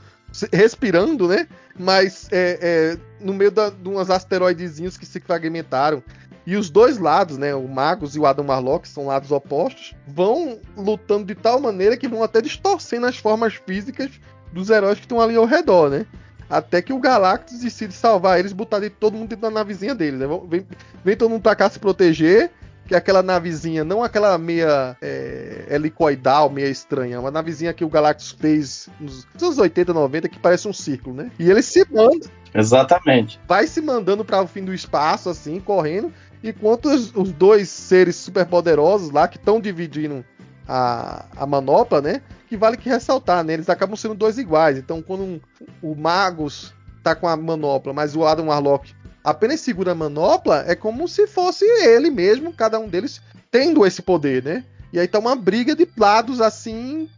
respirando, 0.53 1.29
né? 1.29 1.47
Mas 1.79 2.29
é, 2.33 2.59
é, 2.61 2.99
no 3.21 3.33
meio 3.33 3.51
da, 3.51 3.71
de 3.71 3.89
umas 3.89 4.11
asteroidezinhos 4.11 4.97
que 4.97 5.07
se 5.07 5.21
fragmentaram. 5.21 6.03
E 6.47 6.57
os 6.57 6.71
dois 6.71 6.99
lados, 6.99 7.37
né, 7.37 7.55
o 7.55 7.67
Magus 7.67 8.15
e 8.15 8.21
o 8.21 8.27
Adam 8.27 8.47
Warlock, 8.47 8.89
são 8.89 9.07
lados 9.07 9.33
opostos, 9.33 9.95
vão 10.07 10.61
lutando 10.77 11.25
de 11.25 11.35
tal 11.35 11.61
maneira 11.61 11.97
que 11.97 12.07
vão 12.07 12.23
até 12.23 12.41
distorcendo 12.41 13.07
as 13.07 13.17
formas 13.17 13.55
físicas 13.55 14.11
dos 14.53 14.71
heróis 14.71 14.99
que 14.99 15.05
estão 15.05 15.21
ali 15.21 15.35
ao 15.35 15.45
redor, 15.45 15.91
né? 15.91 16.07
Até 16.49 16.81
que 16.81 16.93
o 16.93 17.01
Galactus 17.01 17.59
decide 17.59 17.93
salvar 17.93 18.39
eles, 18.39 18.53
botar 18.53 18.79
de 18.79 18.89
todo 18.89 19.15
mundo 19.15 19.31
dentro 19.31 19.43
da 19.43 19.51
navezinha 19.51 19.95
dele, 19.95 20.17
né? 20.17 20.27
Vem, 20.49 20.65
vem 21.05 21.17
todo 21.17 21.31
mundo 21.31 21.43
pra 21.43 21.57
cá 21.57 21.69
se 21.69 21.81
proteger, 21.81 22.53
que 22.87 22.95
é 22.95 22.99
aquela 22.99 23.23
navezinha, 23.23 23.85
não 23.85 24.03
aquela 24.03 24.39
meia 24.39 24.97
é, 25.03 25.67
helicoidal, 25.69 26.49
meia 26.49 26.69
estranha, 26.69 27.19
uma 27.19 27.31
navezinha 27.31 27.75
que 27.75 27.85
o 27.85 27.89
Galactus 27.89 28.31
fez 28.31 28.89
nos 29.01 29.27
anos 29.43 29.59
80, 29.59 29.93
90, 29.93 30.29
que 30.29 30.39
parece 30.39 30.69
um 30.69 30.73
círculo, 30.73 31.17
né? 31.17 31.31
E 31.39 31.51
ele 31.51 31.63
se 31.63 31.85
manda. 31.91 32.27
Exatamente. 32.55 33.41
Vai 33.47 33.67
se 33.67 33.81
mandando 33.81 34.25
para 34.25 34.41
o 34.41 34.47
fim 34.47 34.65
do 34.65 34.73
espaço, 34.73 35.29
assim, 35.29 35.61
correndo, 35.61 36.13
enquanto 36.43 36.87
os, 36.87 37.15
os 37.15 37.33
dois 37.33 37.69
seres 37.69 38.17
superpoderosos 38.17 39.11
lá, 39.11 39.29
que 39.29 39.37
estão 39.37 39.61
dividindo 39.61 40.25
a, 40.67 41.27
a 41.37 41.47
manopla, 41.47 42.01
né? 42.01 42.23
Que 42.49 42.57
vale 42.57 42.77
que 42.77 42.89
ressaltar, 42.89 43.45
né? 43.45 43.55
Eles 43.55 43.69
acabam 43.69 43.97
sendo 43.97 44.15
dois 44.15 44.39
iguais. 44.39 44.79
Então, 44.79 45.03
quando 45.03 45.23
um, 45.23 45.41
o 45.83 45.95
Magus 45.95 46.73
tá 47.03 47.15
com 47.15 47.29
a 47.29 47.37
manopla, 47.37 47.93
mas 47.93 48.17
o 48.17 48.25
Adam 48.25 48.49
Warlock 48.49 48.95
apenas 49.23 49.61
segura 49.61 49.93
a 49.93 49.95
manopla, 49.95 50.65
é 50.69 50.77
como 50.77 51.09
se 51.09 51.27
fosse 51.27 51.65
ele 51.65 52.11
mesmo, 52.11 52.53
cada 52.53 52.79
um 52.79 52.89
deles 52.89 53.21
tendo 53.51 53.85
esse 53.85 54.01
poder, 54.01 54.43
né? 54.43 54.65
E 54.93 55.01
aí 55.01 55.09
tá 55.09 55.19
uma 55.19 55.35
briga 55.35 55.75
de 55.75 55.87
lados 55.97 56.41
assim 56.41 57.09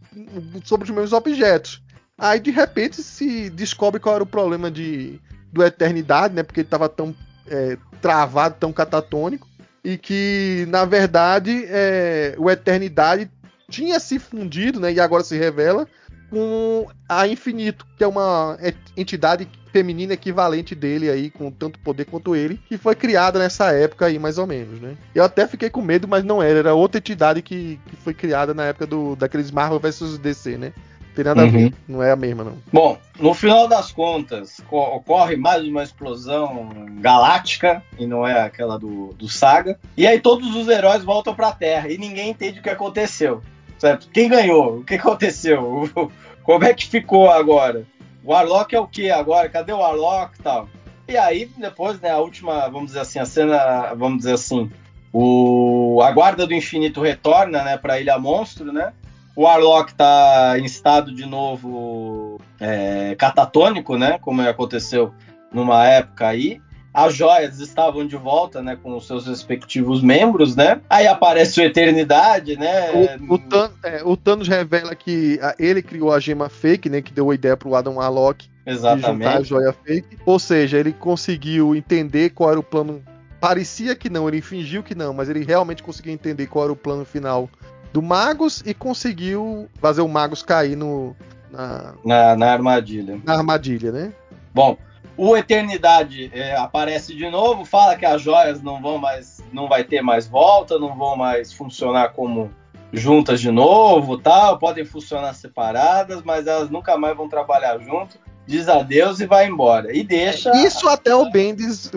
sobre 0.63 0.85
os 0.85 0.89
mesmos 0.89 1.13
objetos. 1.13 1.81
Aí 2.17 2.39
de 2.39 2.49
repente 2.49 3.01
se 3.03 3.49
descobre 3.51 3.99
qual 3.99 4.15
era 4.15 4.23
o 4.23 4.27
problema 4.27 4.71
de 4.71 5.19
do 5.51 5.63
Eternidade, 5.63 6.33
né? 6.33 6.43
Porque 6.43 6.61
ele 6.61 6.67
tava 6.67 6.89
tão 6.89 7.15
é, 7.49 7.77
travado, 8.01 8.55
tão 8.59 8.71
catatônico, 8.71 9.47
e 9.83 9.97
que 9.97 10.65
na 10.69 10.85
verdade 10.85 11.65
é, 11.67 12.35
o 12.37 12.49
Eternidade 12.49 13.29
tinha 13.69 13.99
se 13.99 14.19
fundido, 14.19 14.79
né? 14.79 14.91
E 14.91 14.99
agora 14.99 15.23
se 15.23 15.37
revela 15.37 15.87
com 16.29 16.87
a 17.07 17.27
Infinito, 17.27 17.85
que 17.97 18.03
é 18.03 18.07
uma 18.07 18.57
entidade 18.95 19.47
feminina 19.71 20.13
equivalente 20.13 20.75
dele 20.75 21.09
aí, 21.09 21.29
com 21.29 21.51
tanto 21.51 21.79
poder 21.79 22.05
quanto 22.05 22.35
ele, 22.35 22.59
que 22.67 22.77
foi 22.77 22.95
criada 22.95 23.39
nessa 23.39 23.71
época 23.71 24.05
aí, 24.05 24.17
mais 24.17 24.37
ou 24.37 24.47
menos, 24.47 24.79
né? 24.79 24.95
Eu 25.13 25.23
até 25.23 25.47
fiquei 25.47 25.69
com 25.69 25.81
medo, 25.81 26.07
mas 26.07 26.23
não 26.23 26.41
era, 26.41 26.59
era 26.59 26.73
outra 26.73 26.99
entidade 26.99 27.41
que, 27.41 27.79
que 27.87 27.95
foi 27.97 28.13
criada 28.13 28.53
na 28.53 28.65
época 28.65 28.85
do, 28.85 29.15
daqueles 29.15 29.51
Marvel 29.51 29.79
vs 29.79 30.17
DC, 30.17 30.57
né? 30.57 30.73
Tem 31.15 31.25
nada 31.25 31.41
uhum. 31.41 31.47
a 31.47 31.51
ver, 31.51 31.73
não 31.87 32.03
é 32.03 32.11
a 32.11 32.15
mesma, 32.15 32.43
não. 32.43 32.57
Bom, 32.71 32.97
no 33.19 33.33
final 33.33 33.67
das 33.67 33.91
contas, 33.91 34.61
ocorre 34.69 35.35
mais 35.35 35.63
uma 35.65 35.83
explosão 35.83 36.69
galáctica, 36.99 37.83
e 37.97 38.05
não 38.05 38.25
é 38.25 38.41
aquela 38.41 38.77
do, 38.77 39.13
do 39.13 39.27
Saga, 39.27 39.77
e 39.97 40.07
aí 40.07 40.19
todos 40.19 40.55
os 40.55 40.67
heróis 40.67 41.03
voltam 41.03 41.35
pra 41.35 41.51
Terra, 41.51 41.89
e 41.89 41.97
ninguém 41.97 42.29
entende 42.29 42.59
o 42.59 42.63
que 42.63 42.69
aconteceu, 42.69 43.41
certo? 43.77 44.07
Quem 44.13 44.29
ganhou? 44.29 44.77
O 44.77 44.83
que 44.83 44.95
aconteceu? 44.95 45.89
Como 46.43 46.63
é 46.63 46.73
que 46.73 46.87
ficou 46.87 47.29
agora? 47.29 47.85
O 48.23 48.31
Warlock 48.31 48.75
é 48.75 48.79
o 48.79 48.87
que 48.87 49.09
agora? 49.11 49.49
Cadê 49.49 49.71
o 49.71 49.77
Warlock 49.77 50.39
e 50.39 50.43
tal? 50.43 50.69
E 51.07 51.17
aí, 51.17 51.49
depois, 51.57 51.99
né, 51.99 52.11
a 52.11 52.19
última, 52.19 52.69
vamos 52.69 52.87
dizer 52.87 52.99
assim, 52.99 53.19
a 53.19 53.25
cena, 53.25 53.93
vamos 53.95 54.19
dizer 54.19 54.33
assim, 54.33 54.71
o, 55.11 56.01
a 56.03 56.11
Guarda 56.11 56.45
do 56.45 56.53
Infinito 56.53 57.01
retorna, 57.01 57.63
né, 57.63 57.77
pra 57.77 57.99
Ilha 57.99 58.17
Monstro, 58.19 58.71
né? 58.71 58.93
O 59.39 59.43
Warlock 59.43 59.95
tá 59.95 60.59
em 60.59 60.65
estado 60.65 61.15
de 61.15 61.25
novo 61.25 62.41
é, 62.59 63.15
catatônico, 63.15 63.97
né, 63.97 64.19
como 64.19 64.41
aconteceu 64.41 65.13
numa 65.49 65.87
época 65.87 66.27
aí 66.27 66.61
as 66.93 67.15
joias 67.15 67.59
estavam 67.59 68.05
de 68.05 68.17
volta, 68.17 68.61
né, 68.61 68.75
com 68.75 68.97
os 68.97 69.07
seus 69.07 69.27
respectivos 69.27 70.01
membros, 70.01 70.57
né? 70.57 70.81
Aí 70.89 71.07
aparece 71.07 71.61
o 71.61 71.63
Eternidade, 71.63 72.57
né? 72.57 72.91
O, 73.29 73.35
o, 73.35 73.37
Thanos, 73.37 73.77
é, 73.83 74.01
o 74.03 74.17
Thanos 74.17 74.47
revela 74.49 74.93
que 74.93 75.39
a, 75.41 75.55
ele 75.57 75.81
criou 75.81 76.11
a 76.11 76.19
gema 76.19 76.49
fake, 76.49 76.89
né, 76.89 77.01
que 77.01 77.13
deu 77.13 77.29
a 77.29 77.35
ideia 77.35 77.55
pro 77.55 77.75
Adam 77.75 77.95
Warlock 77.95 78.49
Exatamente. 78.65 79.05
de 79.05 79.13
juntar 79.13 79.37
a 79.37 79.43
joia 79.43 79.73
fake. 79.85 80.17
Ou 80.25 80.37
seja, 80.39 80.77
ele 80.77 80.91
conseguiu 80.91 81.73
entender 81.73 82.31
qual 82.31 82.51
era 82.51 82.59
o 82.59 82.63
plano. 82.63 83.01
Parecia 83.39 83.95
que 83.95 84.09
não, 84.09 84.27
ele 84.27 84.41
fingiu 84.41 84.83
que 84.83 84.95
não, 84.95 85.13
mas 85.13 85.29
ele 85.29 85.45
realmente 85.45 85.81
conseguiu 85.81 86.11
entender 86.11 86.47
qual 86.47 86.65
era 86.65 86.73
o 86.73 86.75
plano 86.75 87.05
final 87.05 87.47
do 87.91 88.01
Magus 88.01 88.61
e 88.65 88.73
conseguiu 88.73 89.67
fazer 89.81 90.01
o 90.01 90.07
Magus 90.07 90.41
cair 90.41 90.75
no 90.75 91.15
na, 91.51 91.93
na, 92.05 92.35
na 92.35 92.51
armadilha. 92.51 93.19
Na 93.23 93.35
armadilha, 93.35 93.91
né? 93.91 94.13
Bom, 94.53 94.77
o 95.17 95.35
Eternidade 95.35 96.31
é, 96.33 96.55
aparece 96.55 97.15
de 97.15 97.29
novo, 97.29 97.65
fala 97.65 97.95
que 97.95 98.05
as 98.05 98.21
joias 98.21 98.61
não 98.61 98.81
vão 98.81 98.97
mais, 98.97 99.43
não 99.51 99.67
vai 99.67 99.83
ter 99.83 100.01
mais 100.01 100.27
volta, 100.27 100.77
não 100.77 100.95
vão 100.95 101.15
mais 101.15 101.51
funcionar 101.51 102.09
como 102.09 102.51
juntas 102.91 103.39
de 103.39 103.51
novo, 103.51 104.17
tal, 104.17 104.57
podem 104.57 104.85
funcionar 104.85 105.33
separadas, 105.33 106.21
mas 106.23 106.47
elas 106.47 106.69
nunca 106.69 106.97
mais 106.97 107.15
vão 107.15 107.27
trabalhar 107.27 107.77
junto. 107.79 108.17
Diz 108.47 108.67
adeus 108.67 109.19
e 109.19 109.27
vai 109.27 109.47
embora. 109.47 109.95
E 109.95 110.03
deixa. 110.03 110.51
Isso 110.65 110.87
até 110.87 111.13
o 111.13 111.29
Bendis 111.29 111.91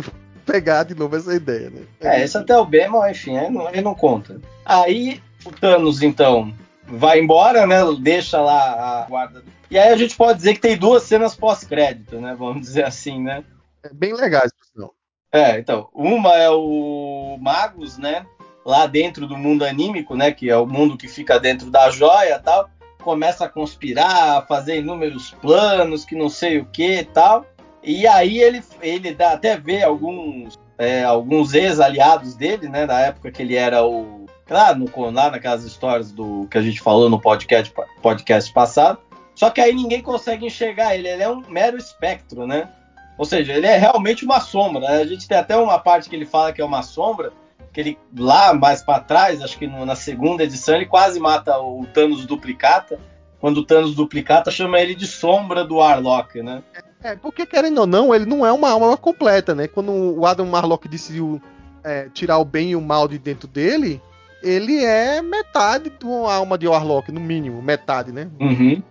pegar 0.44 0.82
de 0.82 0.94
novo 0.94 1.16
essa 1.16 1.34
ideia, 1.34 1.70
né? 1.70 1.82
É, 2.00 2.22
isso 2.22 2.36
até 2.36 2.56
o 2.58 2.64
Ben, 2.64 2.88
mas 2.88 3.16
enfim, 3.16 3.38
ele 3.38 3.50
não, 3.50 3.68
ele 3.68 3.80
não 3.80 3.94
conta. 3.94 4.40
Aí 4.64 5.22
o 5.44 5.52
Thanos, 5.52 6.02
então, 6.02 6.52
vai 6.86 7.20
embora, 7.20 7.66
né? 7.66 7.78
Deixa 8.00 8.40
lá 8.40 9.02
a 9.02 9.06
guarda 9.08 9.42
e 9.72 9.78
aí 9.78 9.90
a 9.90 9.96
gente 9.96 10.14
pode 10.14 10.36
dizer 10.36 10.52
que 10.52 10.60
tem 10.60 10.76
duas 10.76 11.02
cenas 11.02 11.34
pós-crédito, 11.34 12.20
né? 12.20 12.36
Vamos 12.38 12.60
dizer 12.60 12.84
assim, 12.84 13.22
né? 13.22 13.42
É 13.82 13.88
bem 13.88 14.12
legais, 14.12 14.52
pessoal. 14.52 14.94
É, 15.32 15.58
então, 15.58 15.88
uma 15.94 16.36
é 16.36 16.50
o 16.50 17.38
Magus, 17.40 17.96
né? 17.96 18.26
Lá 18.66 18.86
dentro 18.86 19.26
do 19.26 19.34
mundo 19.34 19.64
anímico, 19.64 20.14
né? 20.14 20.30
Que 20.30 20.50
é 20.50 20.56
o 20.58 20.66
mundo 20.66 20.98
que 20.98 21.08
fica 21.08 21.40
dentro 21.40 21.70
da 21.70 21.88
joia 21.88 22.36
e 22.36 22.38
tal. 22.38 22.68
Começa 23.02 23.46
a 23.46 23.48
conspirar, 23.48 24.36
a 24.36 24.42
fazer 24.42 24.76
inúmeros 24.76 25.30
planos, 25.40 26.04
que 26.04 26.14
não 26.14 26.28
sei 26.28 26.58
o 26.58 26.66
que 26.66 26.98
e 26.98 27.04
tal. 27.04 27.46
E 27.82 28.06
aí 28.06 28.40
ele, 28.40 28.62
ele 28.82 29.14
dá 29.14 29.32
até 29.32 29.56
ver 29.56 29.84
alguns, 29.84 30.60
é, 30.76 31.02
alguns 31.02 31.54
ex-aliados 31.54 32.34
dele, 32.34 32.68
né? 32.68 32.86
Da 32.86 33.00
época 33.00 33.32
que 33.32 33.40
ele 33.40 33.56
era 33.56 33.82
o. 33.82 34.22
Lá, 34.48 34.74
no, 34.74 34.88
lá 35.10 35.30
naquelas 35.30 35.64
histórias 35.64 36.12
do 36.12 36.46
que 36.50 36.58
a 36.58 36.62
gente 36.62 36.80
falou 36.80 37.08
no 37.08 37.20
podcast, 37.20 37.72
podcast 38.02 38.52
passado 38.52 38.98
Só 39.34 39.48
que 39.50 39.60
aí 39.60 39.72
ninguém 39.72 40.02
consegue 40.02 40.46
enxergar 40.46 40.94
ele, 40.94 41.08
ele 41.08 41.22
é 41.22 41.28
um 41.28 41.42
mero 41.48 41.76
espectro, 41.76 42.46
né? 42.46 42.68
Ou 43.16 43.24
seja, 43.24 43.52
ele 43.52 43.66
é 43.66 43.76
realmente 43.76 44.24
uma 44.24 44.40
sombra. 44.40 44.88
A 44.88 45.06
gente 45.06 45.28
tem 45.28 45.38
até 45.38 45.56
uma 45.56 45.78
parte 45.78 46.08
que 46.08 46.16
ele 46.16 46.26
fala 46.26 46.52
que 46.52 46.60
é 46.60 46.64
uma 46.64 46.82
sombra, 46.82 47.32
que 47.72 47.80
ele 47.80 47.98
lá 48.16 48.52
mais 48.52 48.82
para 48.82 49.00
trás, 49.00 49.40
acho 49.40 49.58
que 49.58 49.66
no, 49.66 49.84
na 49.86 49.94
segunda 49.94 50.44
edição, 50.44 50.74
ele 50.74 50.86
quase 50.86 51.20
mata 51.20 51.58
o 51.58 51.86
Thanos 51.92 52.26
duplicata. 52.26 52.98
Quando 53.40 53.58
o 53.58 53.64
Thanos 53.64 53.94
duplicata, 53.94 54.50
chama 54.50 54.80
ele 54.80 54.94
de 54.94 55.06
sombra 55.06 55.64
do 55.64 55.80
Arlok, 55.80 56.42
né? 56.42 56.62
É, 57.02 57.16
porque 57.16 57.44
querendo 57.44 57.78
ou 57.78 57.86
não, 57.86 58.14
ele 58.14 58.24
não 58.24 58.46
é 58.46 58.52
uma 58.52 58.70
alma 58.70 58.96
completa, 58.96 59.54
né? 59.54 59.66
Quando 59.66 59.90
o 59.92 60.24
Adam 60.24 60.46
Marlock 60.46 60.86
decidiu 60.88 61.42
é, 61.82 62.08
tirar 62.10 62.38
o 62.38 62.44
bem 62.44 62.70
e 62.70 62.76
o 62.76 62.80
mal 62.80 63.08
de 63.08 63.18
dentro 63.18 63.48
dele, 63.48 64.00
ele 64.42 64.84
é 64.84 65.20
metade 65.22 65.90
de 65.90 66.04
uma 66.04 66.32
alma 66.32 66.58
de 66.58 66.66
Warlock, 66.66 67.10
no 67.12 67.20
mínimo, 67.20 67.62
metade, 67.62 68.12
né? 68.12 68.28
Uhum. 68.40 68.82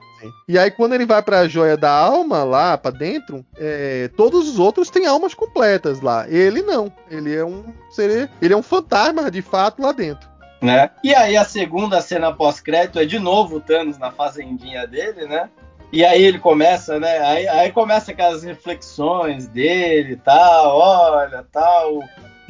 E 0.47 0.57
aí, 0.57 0.69
quando 0.69 0.93
ele 0.93 1.05
vai 1.05 1.21
pra 1.21 1.47
joia 1.47 1.75
da 1.75 1.91
alma, 1.91 2.43
lá 2.43 2.77
pra 2.77 2.91
dentro, 2.91 3.45
é, 3.57 4.09
todos 4.15 4.47
os 4.47 4.59
outros 4.59 4.89
têm 4.89 5.07
almas 5.07 5.33
completas 5.33 6.01
lá. 6.01 6.29
Ele 6.29 6.61
não. 6.61 6.91
Ele 7.09 7.35
é 7.35 7.43
um 7.43 7.63
ser. 7.89 8.29
Ele 8.41 8.53
é 8.53 8.57
um 8.57 8.61
fantasma, 8.61 9.31
de 9.31 9.41
fato, 9.41 9.81
lá 9.81 9.91
dentro. 9.91 10.29
Né? 10.61 10.91
E 11.03 11.13
aí 11.15 11.35
a 11.35 11.43
segunda 11.43 12.01
cena 12.01 12.31
pós-crédito 12.31 12.99
é 12.99 13.05
de 13.05 13.17
novo 13.17 13.55
o 13.55 13.59
Thanos 13.59 13.97
na 13.97 14.11
fazendinha 14.11 14.85
dele, 14.85 15.25
né? 15.25 15.49
E 15.91 16.05
aí 16.05 16.23
ele 16.23 16.37
começa, 16.37 16.99
né? 16.99 17.17
Aí, 17.19 17.47
aí 17.47 17.71
começa 17.71 18.11
aquelas 18.11 18.43
reflexões 18.43 19.47
dele 19.47 20.13
e 20.13 20.17
tal, 20.17 20.77
olha, 20.77 21.45
tal, 21.51 21.99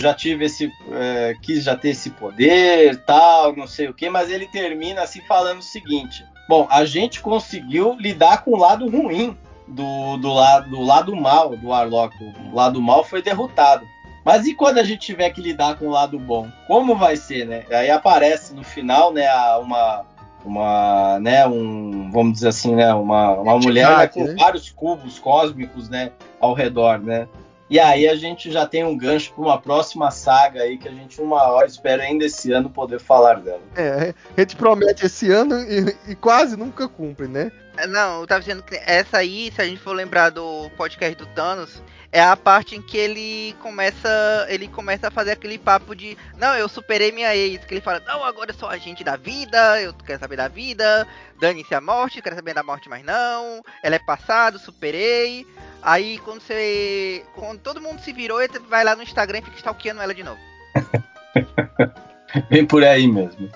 já 0.02 0.14
tive 0.14 0.46
esse. 0.46 0.72
É, 0.92 1.36
quis 1.42 1.64
já 1.64 1.76
ter 1.76 1.90
esse 1.90 2.10
poder, 2.10 2.98
tal, 3.06 3.56
não 3.56 3.68
sei 3.68 3.88
o 3.88 3.94
que, 3.94 4.10
mas 4.10 4.30
ele 4.30 4.48
termina 4.48 5.02
assim 5.02 5.22
falando 5.22 5.60
o 5.60 5.64
seguinte: 5.64 6.26
Bom, 6.50 6.68
a 6.70 6.84
gente 6.84 7.22
conseguiu 7.22 7.96
lidar 7.98 8.44
com 8.44 8.52
o 8.52 8.58
lado 8.58 8.90
ruim 8.90 9.38
do, 9.68 10.18
do, 10.18 10.34
lado, 10.34 10.70
do 10.70 10.82
lado 10.82 11.16
mal 11.16 11.56
do 11.56 11.70
Warlock. 11.70 12.16
O 12.52 12.56
lado 12.56 12.82
mal 12.82 13.04
foi 13.04 13.22
derrotado. 13.22 13.86
Mas 14.24 14.46
e 14.46 14.54
quando 14.54 14.78
a 14.78 14.84
gente 14.84 15.00
tiver 15.00 15.30
que 15.32 15.42
lidar 15.42 15.78
com 15.78 15.88
o 15.88 15.92
lado 15.92 16.20
bom? 16.20 16.48
Como 16.68 16.96
vai 16.96 17.16
ser, 17.16 17.48
né? 17.48 17.64
Aí 17.72 17.90
aparece 17.90 18.54
no 18.54 18.64
final, 18.64 19.12
né, 19.12 19.28
uma, 19.56 20.06
uma, 20.46 21.20
né, 21.20 21.48
um, 21.48 22.12
vamos 22.12 22.34
dizer 22.34 22.50
assim, 22.50 22.76
né, 22.76 22.94
uma, 22.94 23.32
uma 23.32 23.58
mulher 23.58 23.98
né, 23.98 24.08
com 24.08 24.24
né? 24.24 24.36
vários 24.38 24.70
cubos 24.70 25.18
cósmicos, 25.18 25.90
né, 25.90 26.12
ao 26.40 26.54
redor, 26.54 27.00
né? 27.00 27.28
E 27.72 27.80
aí 27.80 28.06
a 28.06 28.16
gente 28.16 28.52
já 28.52 28.68
tem 28.68 28.84
um 28.84 28.98
gancho 28.98 29.32
para 29.32 29.42
uma 29.42 29.58
próxima 29.58 30.12
saga 30.12 30.62
aí 30.62 30.78
que 30.78 30.90
a 30.90 30.92
gente 30.92 31.22
uma 31.22 31.42
hora 31.44 31.66
espera 31.66 32.04
ainda 32.04 32.26
esse 32.26 32.52
ano 32.52 32.70
poder 32.70 33.00
falar 33.00 33.40
dela. 33.40 33.62
É, 33.78 34.14
a 34.36 34.42
gente 34.42 34.58
promete 34.58 35.06
esse 35.06 35.32
ano 35.32 35.56
e, 35.56 36.12
e 36.12 36.16
quase 36.16 36.58
nunca 36.58 36.90
cumpre, 36.90 37.30
né? 37.30 37.50
É, 37.78 37.88
não, 37.88 38.20
eu 38.20 38.28
tava 38.28 38.42
dizendo 38.42 38.62
que 38.62 38.76
essa 38.86 39.20
aí, 39.20 39.54
se 39.56 39.62
a 39.62 39.66
gente 39.66 39.80
for 39.80 39.96
lembrar 39.96 40.32
do 40.32 40.70
podcast 40.76 41.16
do 41.16 41.26
Thanos, 41.28 41.82
é 42.12 42.22
a 42.22 42.36
parte 42.36 42.76
em 42.76 42.82
que 42.82 42.98
ele 42.98 43.56
começa, 43.62 44.46
ele 44.50 44.68
começa 44.68 45.08
a 45.08 45.12
fazer 45.12 45.32
aquele 45.32 45.58
papo 45.58 45.96
de, 45.96 46.18
não, 46.38 46.54
eu 46.56 46.68
superei 46.68 47.12
minha 47.12 47.34
ex, 47.36 47.64
que 47.64 47.74
ele 47.74 47.82
fala, 47.82 48.02
não, 48.02 48.24
agora 48.24 48.52
eu 48.52 48.56
sou 48.56 48.68
agente 48.68 49.04
da 49.04 49.16
vida, 49.16 49.82
eu 49.82 49.94
quero 49.94 50.20
saber 50.20 50.36
da 50.36 50.50
vida, 50.50 51.08
dane-se 51.40 51.74
a 51.74 51.80
morte, 51.80 52.22
quero 52.22 52.36
saber 52.36 52.54
da 52.54 52.64
morte, 52.64 52.90
mas 52.90 53.04
não, 53.04 53.62
ela 53.82 53.96
é 53.96 54.00
passado, 54.00 54.60
superei. 54.60 55.48
Aí 55.82 56.20
quando 56.20 56.42
você. 56.42 57.26
Quando 57.34 57.60
todo 57.60 57.82
mundo 57.82 58.02
se 58.02 58.14
virou, 58.14 58.42
ele 58.42 58.60
vai 58.60 58.84
lá 58.84 58.96
no 58.96 59.02
Instagram 59.02 59.40
e 59.40 59.44
fica 59.44 59.58
stalkeando 59.58 60.02
ela 60.02 60.14
de 60.14 60.24
novo. 60.24 60.40
Bem 62.50 62.66
por 62.66 62.84
aí 62.84 63.08
mesmo. 63.08 63.50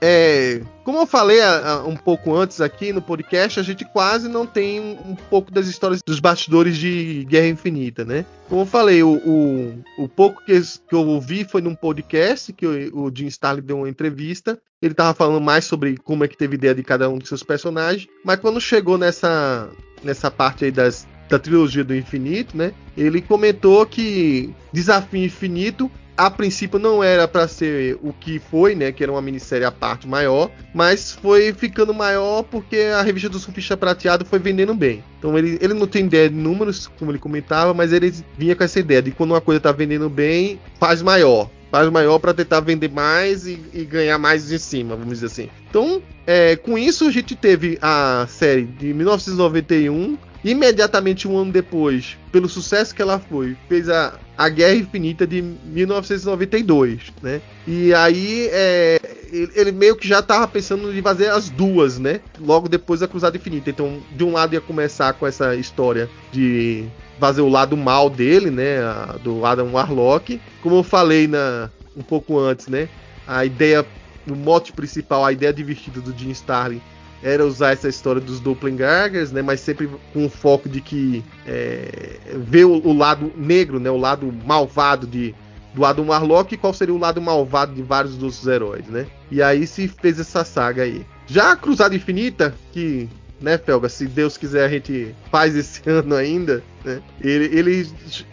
É, 0.00 0.60
como 0.84 0.98
eu 0.98 1.06
falei 1.06 1.40
a, 1.40 1.70
a, 1.70 1.86
um 1.86 1.96
pouco 1.96 2.34
antes 2.34 2.60
aqui 2.60 2.92
no 2.92 3.00
podcast, 3.00 3.58
a 3.58 3.62
gente 3.62 3.84
quase 3.84 4.28
não 4.28 4.46
tem 4.46 4.78
um, 4.78 5.10
um, 5.10 5.14
pouco 5.14 5.50
das 5.50 5.66
histórias 5.66 6.00
dos 6.04 6.20
bastidores 6.20 6.76
de 6.76 7.24
Guerra 7.28 7.48
Infinita, 7.48 8.04
né? 8.04 8.26
Como 8.48 8.62
eu 8.62 8.66
falei, 8.66 9.02
o, 9.02 9.14
o, 9.16 10.04
o 10.04 10.08
pouco 10.08 10.44
que, 10.44 10.60
que, 10.60 10.94
eu 10.94 11.06
ouvi 11.06 11.44
foi 11.44 11.62
num 11.62 11.74
podcast 11.74 12.52
que 12.52 12.66
o, 12.66 13.06
o 13.06 13.12
Jim 13.14 13.26
Starlin 13.26 13.62
deu 13.62 13.78
uma 13.78 13.88
entrevista. 13.88 14.58
Ele 14.82 14.94
tava 14.94 15.14
falando 15.14 15.40
mais 15.40 15.64
sobre 15.64 15.96
como 15.96 16.24
é 16.24 16.28
que 16.28 16.36
teve 16.36 16.56
ideia 16.56 16.74
de 16.74 16.82
cada 16.82 17.08
um 17.08 17.16
dos 17.16 17.28
seus 17.28 17.42
personagens, 17.42 18.06
mas 18.22 18.38
quando 18.38 18.60
chegou 18.60 18.98
nessa, 18.98 19.70
nessa 20.04 20.30
parte 20.30 20.66
aí 20.66 20.70
das, 20.70 21.08
da 21.28 21.38
trilogia 21.38 21.82
do 21.82 21.94
infinito, 21.94 22.56
né? 22.56 22.72
Ele 22.96 23.22
comentou 23.22 23.86
que 23.86 24.54
Desafio 24.72 25.24
Infinito 25.24 25.90
a 26.16 26.30
princípio 26.30 26.78
não 26.78 27.02
era 27.02 27.28
para 27.28 27.46
ser 27.46 27.98
o 28.02 28.12
que 28.12 28.38
foi, 28.38 28.74
né? 28.74 28.90
Que 28.90 29.02
era 29.02 29.12
uma 29.12 29.22
minissérie 29.22 29.64
à 29.64 29.70
parte 29.70 30.08
maior, 30.08 30.50
mas 30.74 31.12
foi 31.12 31.52
ficando 31.52 31.92
maior 31.92 32.42
porque 32.42 32.78
a 32.94 33.02
revista 33.02 33.28
do 33.28 33.38
Surfista 33.38 33.76
Prateado 33.76 34.24
foi 34.24 34.38
vendendo 34.38 34.74
bem. 34.74 35.04
Então 35.18 35.36
ele, 35.36 35.58
ele 35.60 35.74
não 35.74 35.86
tem 35.86 36.06
ideia 36.06 36.28
de 36.28 36.36
números, 36.36 36.86
como 36.98 37.10
ele 37.10 37.18
comentava, 37.18 37.74
mas 37.74 37.92
ele 37.92 38.12
vinha 38.38 38.56
com 38.56 38.64
essa 38.64 38.80
ideia 38.80 39.02
de 39.02 39.10
quando 39.10 39.32
uma 39.32 39.40
coisa 39.40 39.60
tá 39.60 39.72
vendendo 39.72 40.08
bem, 40.08 40.58
faz 40.78 41.02
maior. 41.02 41.50
Faz 41.70 41.90
maior 41.90 42.18
para 42.18 42.32
tentar 42.32 42.60
vender 42.60 42.90
mais 42.90 43.46
e, 43.46 43.60
e, 43.74 43.84
ganhar 43.84 44.18
mais 44.18 44.50
em 44.50 44.58
cima, 44.58 44.94
vamos 44.94 45.14
dizer 45.14 45.26
assim. 45.26 45.50
Então, 45.68 46.00
é, 46.26 46.54
com 46.56 46.78
isso, 46.78 47.06
a 47.06 47.10
gente 47.10 47.34
teve 47.34 47.76
a 47.82 48.24
série 48.28 48.62
de 48.62 48.94
1991 48.94 50.16
imediatamente 50.50 51.26
um 51.26 51.36
ano 51.36 51.52
depois, 51.52 52.16
pelo 52.30 52.48
sucesso 52.48 52.94
que 52.94 53.02
ela 53.02 53.18
foi, 53.18 53.56
fez 53.68 53.88
a, 53.88 54.18
a 54.38 54.48
Guerra 54.48 54.76
Infinita 54.76 55.26
de 55.26 55.42
1992, 55.42 57.12
né? 57.22 57.40
E 57.66 57.92
aí 57.92 58.48
é, 58.52 59.00
ele 59.32 59.72
meio 59.72 59.96
que 59.96 60.06
já 60.06 60.20
estava 60.20 60.46
pensando 60.46 60.96
em 60.96 61.02
fazer 61.02 61.30
as 61.30 61.48
duas, 61.48 61.98
né? 61.98 62.20
Logo 62.38 62.68
depois 62.68 63.00
da 63.00 63.08
Cruzada 63.08 63.36
Infinita. 63.36 63.70
Então, 63.70 64.00
de 64.12 64.22
um 64.22 64.32
lado 64.32 64.54
ia 64.54 64.60
começar 64.60 65.12
com 65.14 65.26
essa 65.26 65.56
história 65.56 66.08
de 66.30 66.84
fazer 67.18 67.40
o 67.40 67.48
lado 67.48 67.76
mal 67.76 68.08
dele, 68.08 68.50
né? 68.50 68.78
A, 68.78 69.16
do 69.22 69.44
Adam 69.44 69.72
Warlock. 69.72 70.40
Como 70.62 70.76
eu 70.76 70.82
falei 70.82 71.26
na, 71.26 71.70
um 71.96 72.02
pouco 72.02 72.38
antes, 72.38 72.68
né? 72.68 72.88
A 73.26 73.44
ideia, 73.44 73.84
o 74.28 74.34
mote 74.36 74.72
principal, 74.72 75.24
a 75.24 75.32
ideia 75.32 75.52
de 75.52 75.64
vestido 75.64 76.00
do 76.00 76.16
Jim 76.16 76.30
Starlin 76.30 76.80
era 77.22 77.44
usar 77.44 77.72
essa 77.72 77.88
história 77.88 78.20
dos 78.20 78.40
doppelgangers, 78.40 79.32
né, 79.32 79.42
mas 79.42 79.60
sempre 79.60 79.88
com 80.12 80.26
o 80.26 80.30
foco 80.30 80.68
de 80.68 80.80
que 80.80 81.24
é, 81.46 82.18
ver 82.46 82.64
o, 82.64 82.74
o, 82.86 82.96
lado 82.96 83.32
negro, 83.36 83.80
né, 83.80 83.90
o 83.90 83.96
lado 83.96 84.32
malvado 84.44 85.06
de 85.06 85.34
do 85.74 85.84
Adam 85.84 86.06
Warlock 86.06 86.54
e 86.54 86.56
qual 86.56 86.72
seria 86.72 86.94
o 86.94 86.98
lado 86.98 87.20
malvado 87.20 87.74
de 87.74 87.82
vários 87.82 88.16
dos 88.16 88.46
heróis, 88.46 88.86
né? 88.86 89.06
E 89.30 89.42
aí 89.42 89.66
se 89.66 89.86
fez 89.86 90.18
essa 90.18 90.42
saga 90.42 90.84
aí. 90.84 91.04
Já 91.26 91.52
a 91.52 91.56
Cruzada 91.56 91.94
Infinita, 91.94 92.54
que 92.72 93.06
né, 93.40 93.58
Felga? 93.58 93.88
Se 93.88 94.06
Deus 94.06 94.36
quiser, 94.36 94.64
a 94.64 94.68
gente 94.68 95.14
faz 95.30 95.56
esse 95.56 95.82
ano 95.88 96.14
ainda. 96.14 96.62
Né? 96.84 97.00
Ele, 97.20 97.44
ele 97.58 97.90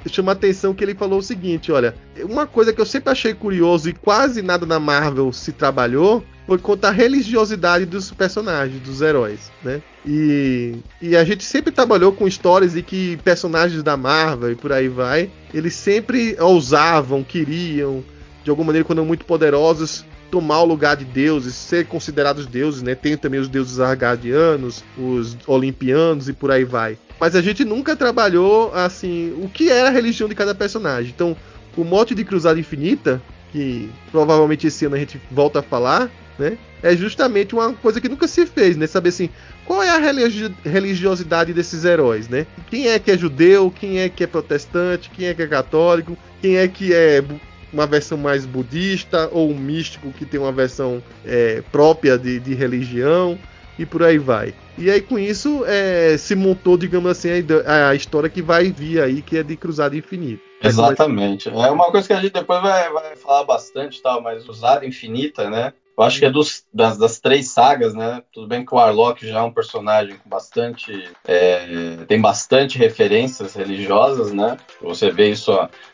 chama 0.07 0.31
a 0.31 0.33
atenção 0.33 0.73
que 0.73 0.83
ele 0.83 0.95
falou 0.95 1.19
o 1.19 1.23
seguinte: 1.23 1.71
olha, 1.71 1.95
uma 2.21 2.45
coisa 2.47 2.73
que 2.73 2.81
eu 2.81 2.85
sempre 2.85 3.11
achei 3.11 3.33
curioso 3.33 3.89
e 3.89 3.93
quase 3.93 4.41
nada 4.41 4.65
na 4.65 4.79
Marvel 4.79 5.31
se 5.33 5.51
trabalhou 5.51 6.23
foi 6.45 6.57
contar 6.57 6.89
a 6.89 6.91
religiosidade 6.91 7.85
dos 7.85 8.11
personagens, 8.11 8.81
dos 8.81 9.01
heróis, 9.01 9.51
né? 9.63 9.81
E, 10.05 10.75
e 11.01 11.15
a 11.15 11.23
gente 11.23 11.43
sempre 11.43 11.71
trabalhou 11.71 12.11
com 12.11 12.27
histórias 12.27 12.75
em 12.75 12.83
que 12.83 13.17
personagens 13.23 13.81
da 13.81 13.95
Marvel 13.95 14.51
e 14.51 14.55
por 14.55 14.73
aí 14.73 14.89
vai, 14.89 15.31
eles 15.53 15.73
sempre 15.73 16.35
ousavam, 16.39 17.23
queriam, 17.23 18.03
de 18.43 18.49
alguma 18.49 18.67
maneira, 18.67 18.85
quando 18.85 19.05
muito 19.05 19.25
poderosos, 19.25 20.05
tomar 20.33 20.61
o 20.61 20.65
lugar 20.65 20.97
de 20.97 21.05
deuses, 21.05 21.53
ser 21.53 21.85
considerados 21.85 22.47
deuses, 22.47 22.81
né? 22.81 22.95
Tem 22.95 23.15
também 23.15 23.39
os 23.39 23.47
deuses 23.47 23.79
argadianos, 23.79 24.83
os 24.97 25.37
olimpianos 25.45 26.27
e 26.27 26.33
por 26.33 26.49
aí 26.49 26.63
vai. 26.63 26.97
Mas 27.19 27.35
a 27.35 27.41
gente 27.41 27.63
nunca 27.63 27.95
trabalhou 27.95 28.73
assim 28.73 29.31
o 29.37 29.47
que 29.47 29.69
era 29.69 29.89
a 29.89 29.91
religião 29.91 30.27
de 30.27 30.33
cada 30.33 30.55
personagem. 30.55 31.13
Então, 31.15 31.37
o 31.77 31.83
mote 31.83 32.15
de 32.15 32.25
Cruzada 32.25 32.59
Infinita, 32.59 33.21
que 33.51 33.91
provavelmente 34.11 34.65
esse 34.65 34.85
ano 34.85 34.95
a 34.95 34.97
gente 34.97 35.21
volta 35.29 35.59
a 35.59 35.61
falar, 35.61 36.09
né? 36.39 36.57
É 36.81 36.95
justamente 36.95 37.53
uma 37.53 37.71
coisa 37.71 38.01
que 38.01 38.09
nunca 38.09 38.27
se 38.27 38.47
fez, 38.47 38.75
né? 38.75 38.87
Saber 38.87 39.09
assim, 39.09 39.29
qual 39.65 39.83
é 39.83 39.89
a 39.91 39.99
religi 39.99 40.51
religiosidade 40.65 41.53
desses 41.53 41.85
heróis, 41.85 42.27
né? 42.27 42.47
Quem 42.71 42.87
é 42.87 42.97
que 42.97 43.11
é 43.11 43.17
judeu, 43.19 43.69
quem 43.69 43.99
é 43.99 44.09
que 44.09 44.23
é 44.23 44.27
protestante, 44.27 45.11
quem 45.11 45.27
é 45.27 45.33
que 45.35 45.43
é 45.43 45.47
católico, 45.47 46.17
quem 46.41 46.57
é 46.57 46.67
que 46.67 46.91
é 46.91 47.23
uma 47.73 47.87
versão 47.87 48.17
mais 48.17 48.45
budista 48.45 49.27
ou 49.31 49.49
um 49.49 49.57
místico 49.57 50.11
que 50.11 50.25
tem 50.25 50.39
uma 50.39 50.51
versão 50.51 51.01
é, 51.25 51.61
própria 51.71 52.17
de, 52.17 52.39
de, 52.39 52.53
religião 52.53 53.37
e 53.77 53.85
por 53.85 54.03
aí 54.03 54.19
vai. 54.19 54.53
E 54.77 54.89
aí 54.89 55.01
com 55.01 55.17
isso 55.17 55.63
é, 55.65 56.15
se 56.17 56.35
montou, 56.35 56.77
digamos 56.77 57.09
assim, 57.09 57.29
a, 57.65 57.89
a, 57.89 57.95
história 57.95 58.29
que 58.29 58.41
vai 58.41 58.71
vir 58.71 59.01
aí, 59.01 59.21
que 59.21 59.37
é 59.37 59.43
de 59.43 59.57
Cruzada 59.57 59.97
Infinita. 59.97 60.41
Exatamente. 60.61 61.49
É 61.49 61.71
uma 61.71 61.91
coisa 61.91 62.07
que 62.07 62.13
a 62.13 62.21
gente 62.21 62.33
depois 62.33 62.61
vai, 62.61 62.89
vai 62.91 63.15
falar 63.15 63.43
bastante, 63.43 64.01
tal, 64.01 64.21
mas 64.21 64.43
Cruzada 64.43 64.85
Infinita, 64.85 65.49
né? 65.49 65.73
Eu 65.95 66.03
acho 66.03 66.19
que 66.19 66.25
é 66.25 66.29
dos, 66.29 66.65
das, 66.73 66.97
das, 66.97 67.19
três 67.19 67.49
sagas, 67.49 67.93
né? 67.93 68.23
Tudo 68.31 68.47
bem 68.47 68.65
que 68.65 68.73
o 68.73 68.77
Warlock 68.77 69.27
já 69.27 69.39
é 69.39 69.41
um 69.41 69.53
personagem 69.53 70.17
com 70.17 70.27
bastante. 70.27 71.07
É, 71.25 71.97
tem 72.07 72.19
bastante 72.19 72.79
referências 72.79 73.53
religiosas, 73.53 74.33
né? 74.33 74.57
Você 74.81 75.11
vê 75.11 75.29
isso 75.29 75.51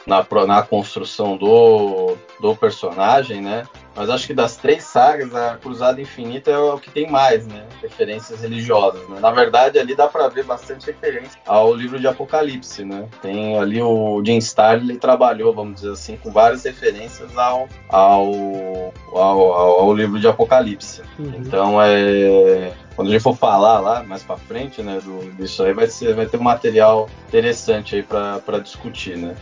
na, 0.07 0.25
na 0.47 0.61
construção 0.63 1.35
do, 1.35 2.15
do 2.39 2.55
personagem, 2.55 3.41
né? 3.41 3.63
Mas 3.99 4.09
acho 4.09 4.27
que 4.27 4.33
das 4.33 4.55
três 4.55 4.85
sagas, 4.85 5.35
a 5.35 5.57
Cruzada 5.57 5.99
Infinita 5.99 6.49
é 6.49 6.57
o 6.57 6.79
que 6.79 6.89
tem 6.89 7.11
mais, 7.11 7.45
né? 7.45 7.65
Referências 7.81 8.39
religiosas, 8.39 9.05
né? 9.09 9.19
Na 9.19 9.29
verdade, 9.29 9.77
ali 9.77 9.93
dá 9.93 10.07
para 10.07 10.29
ver 10.29 10.45
bastante 10.45 10.85
referência 10.85 11.37
ao 11.45 11.73
livro 11.75 11.99
de 11.99 12.07
Apocalipse, 12.07 12.85
né? 12.85 13.09
Tem 13.21 13.59
ali 13.59 13.81
o 13.81 14.23
Jim 14.25 14.37
Starlin, 14.37 14.91
ele 14.91 14.97
trabalhou, 14.97 15.53
vamos 15.53 15.81
dizer 15.81 15.91
assim, 15.91 16.15
com 16.15 16.31
várias 16.31 16.63
referências 16.63 17.37
ao, 17.37 17.67
ao, 17.89 18.93
ao, 19.11 19.51
ao 19.81 19.93
livro 19.93 20.17
de 20.17 20.29
Apocalipse. 20.29 21.01
Uhum. 21.19 21.33
Então, 21.35 21.81
é 21.81 22.71
quando 22.95 23.09
a 23.09 23.11
gente 23.11 23.21
for 23.21 23.35
falar 23.35 23.79
lá 23.79 24.03
mais 24.03 24.23
para 24.23 24.37
frente, 24.37 24.81
né, 24.81 24.99
do, 25.01 25.29
disso 25.35 25.63
aí, 25.63 25.73
vai, 25.73 25.87
ser, 25.87 26.13
vai 26.13 26.25
ter 26.25 26.37
um 26.37 26.43
material 26.43 27.09
interessante 27.27 27.95
aí 27.95 28.03
para 28.03 28.59
discutir, 28.59 29.17
né? 29.17 29.35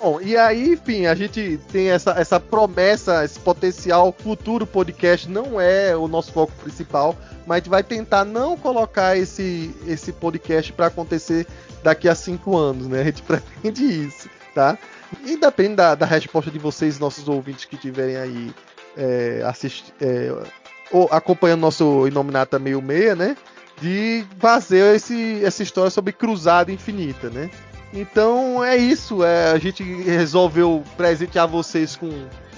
Bom, 0.00 0.20
e 0.20 0.36
aí, 0.36 0.72
enfim, 0.72 1.06
a 1.06 1.14
gente 1.14 1.60
tem 1.70 1.90
essa, 1.90 2.12
essa 2.12 2.40
promessa, 2.40 3.24
esse 3.24 3.38
potencial 3.38 4.12
futuro 4.12 4.66
podcast, 4.66 5.28
não 5.28 5.60
é 5.60 5.96
o 5.96 6.08
nosso 6.08 6.32
foco 6.32 6.52
principal, 6.62 7.16
mas 7.46 7.56
a 7.56 7.58
gente 7.58 7.70
vai 7.70 7.82
tentar 7.82 8.24
não 8.24 8.56
colocar 8.56 9.16
esse, 9.16 9.74
esse 9.86 10.12
podcast 10.12 10.72
para 10.72 10.86
acontecer 10.86 11.46
daqui 11.82 12.08
a 12.08 12.14
cinco 12.14 12.56
anos, 12.56 12.88
né? 12.88 13.02
A 13.02 13.04
gente 13.04 13.22
pretende 13.22 13.84
isso, 13.84 14.28
tá? 14.54 14.76
E 15.24 15.36
depende 15.36 15.76
da, 15.76 15.94
da 15.94 16.06
resposta 16.06 16.50
de 16.50 16.58
vocês, 16.58 16.98
nossos 16.98 17.28
ouvintes 17.28 17.64
que 17.64 17.76
tiverem 17.76 18.16
aí 18.16 18.54
é, 18.96 19.42
assist, 19.46 19.92
é, 20.00 20.32
ou 20.90 21.08
acompanhando 21.10 21.60
nosso 21.60 22.06
Inominata 22.06 22.58
meio 22.58 22.80
meia, 22.80 23.14
né? 23.14 23.36
De 23.80 24.24
fazer 24.38 24.94
esse, 24.94 25.44
essa 25.44 25.62
história 25.62 25.90
sobre 25.90 26.12
cruzada 26.12 26.72
infinita, 26.72 27.28
né? 27.30 27.50
Então 27.92 28.64
é 28.64 28.76
isso, 28.76 29.22
é, 29.22 29.50
a 29.50 29.58
gente 29.58 29.82
resolveu 29.82 30.82
presentear 30.96 31.46
vocês 31.46 31.94
com 31.94 32.08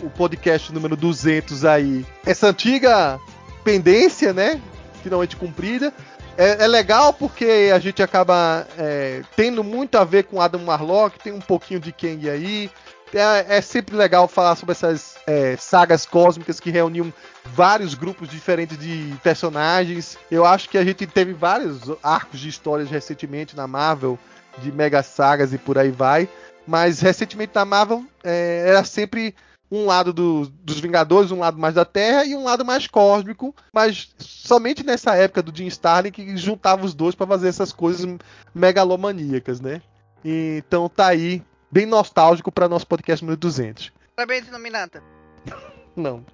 o 0.01 0.09
podcast 0.11 0.73
número 0.73 0.97
200 0.97 1.65
aí. 1.65 2.07
Essa 2.25 2.49
antiga 2.49 3.19
pendência, 3.65 4.33
né? 4.33 4.61
Finalmente 5.03 5.37
cumprida. 5.37 5.93
É, 6.37 6.65
é 6.65 6.67
legal 6.67 7.13
porque 7.13 7.71
a 7.75 7.79
gente 7.79 8.03
acaba 8.03 8.67
é, 8.79 9.23
tendo 9.37 9.65
muito 9.65 9.97
a 9.97 10.05
ver 10.05 10.25
com 10.25 10.41
Adam 10.41 10.65
Warlock, 10.65 11.19
tem 11.19 11.33
um 11.33 11.41
pouquinho 11.41 11.81
de 11.81 11.93
Kang 11.93 12.29
aí. 12.29 12.71
É, 13.13 13.59
é 13.59 13.61
sempre 13.61 13.95
legal 13.95 14.27
falar 14.27 14.57
sobre 14.57 14.73
essas 14.73 15.17
é, 15.27 15.57
sagas 15.57 16.05
cósmicas 16.05 16.59
que 16.59 16.71
reuniam 16.71 17.13
vários 17.45 17.95
grupos 17.95 18.29
diferentes 18.29 18.77
de 18.77 19.15
personagens. 19.23 20.19
Eu 20.29 20.45
acho 20.45 20.69
que 20.69 20.77
a 20.77 20.85
gente 20.85 21.07
teve 21.07 21.33
vários 21.33 21.83
arcos 22.03 22.41
de 22.41 22.49
histórias 22.49 22.91
recentemente 22.91 23.55
na 23.55 23.69
Marvel 23.69 24.19
de 24.59 24.73
mega 24.73 25.03
sagas 25.03 25.53
e 25.53 25.59
por 25.59 25.79
aí 25.79 25.91
vai. 25.91 26.29
Mas 26.67 27.01
recentemente 27.01 27.55
na 27.55 27.65
Marvel 27.65 28.05
é, 28.23 28.65
era 28.67 28.85
sempre 28.85 29.35
um 29.71 29.87
lado 29.87 30.13
do, 30.13 30.47
dos 30.63 30.81
Vingadores, 30.81 31.31
um 31.31 31.41
lado 31.41 31.59
mais 31.59 31.75
da 31.75 31.85
Terra 31.85 32.25
e 32.25 32.35
um 32.35 32.45
lado 32.45 32.65
mais 32.65 32.87
cósmico, 32.87 33.55
mas 33.73 34.15
somente 34.19 34.85
nessa 34.85 35.15
época 35.17 35.43
do 35.43 35.57
Jim 35.57 35.67
Starlin 35.67 36.13
que 36.13 36.37
juntava 36.37 36.85
os 36.85 36.95
dois 36.95 37.15
para 37.15 37.27
fazer 37.27 37.49
essas 37.49 37.73
coisas 37.73 38.07
megalomaníacas, 38.55 39.61
né? 39.61 39.83
E, 40.25 40.63
então 40.67 40.89
tá 40.89 41.09
aí, 41.09 41.43
bem 41.71 41.87
nostálgico 41.87 42.53
para 42.53 42.69
nosso 42.69 42.87
podcast 42.87 43.25
número 43.25 43.39
200. 43.39 43.93
Parabéns, 44.15 44.49
Nominata. 44.51 45.03
Não. 45.97 46.25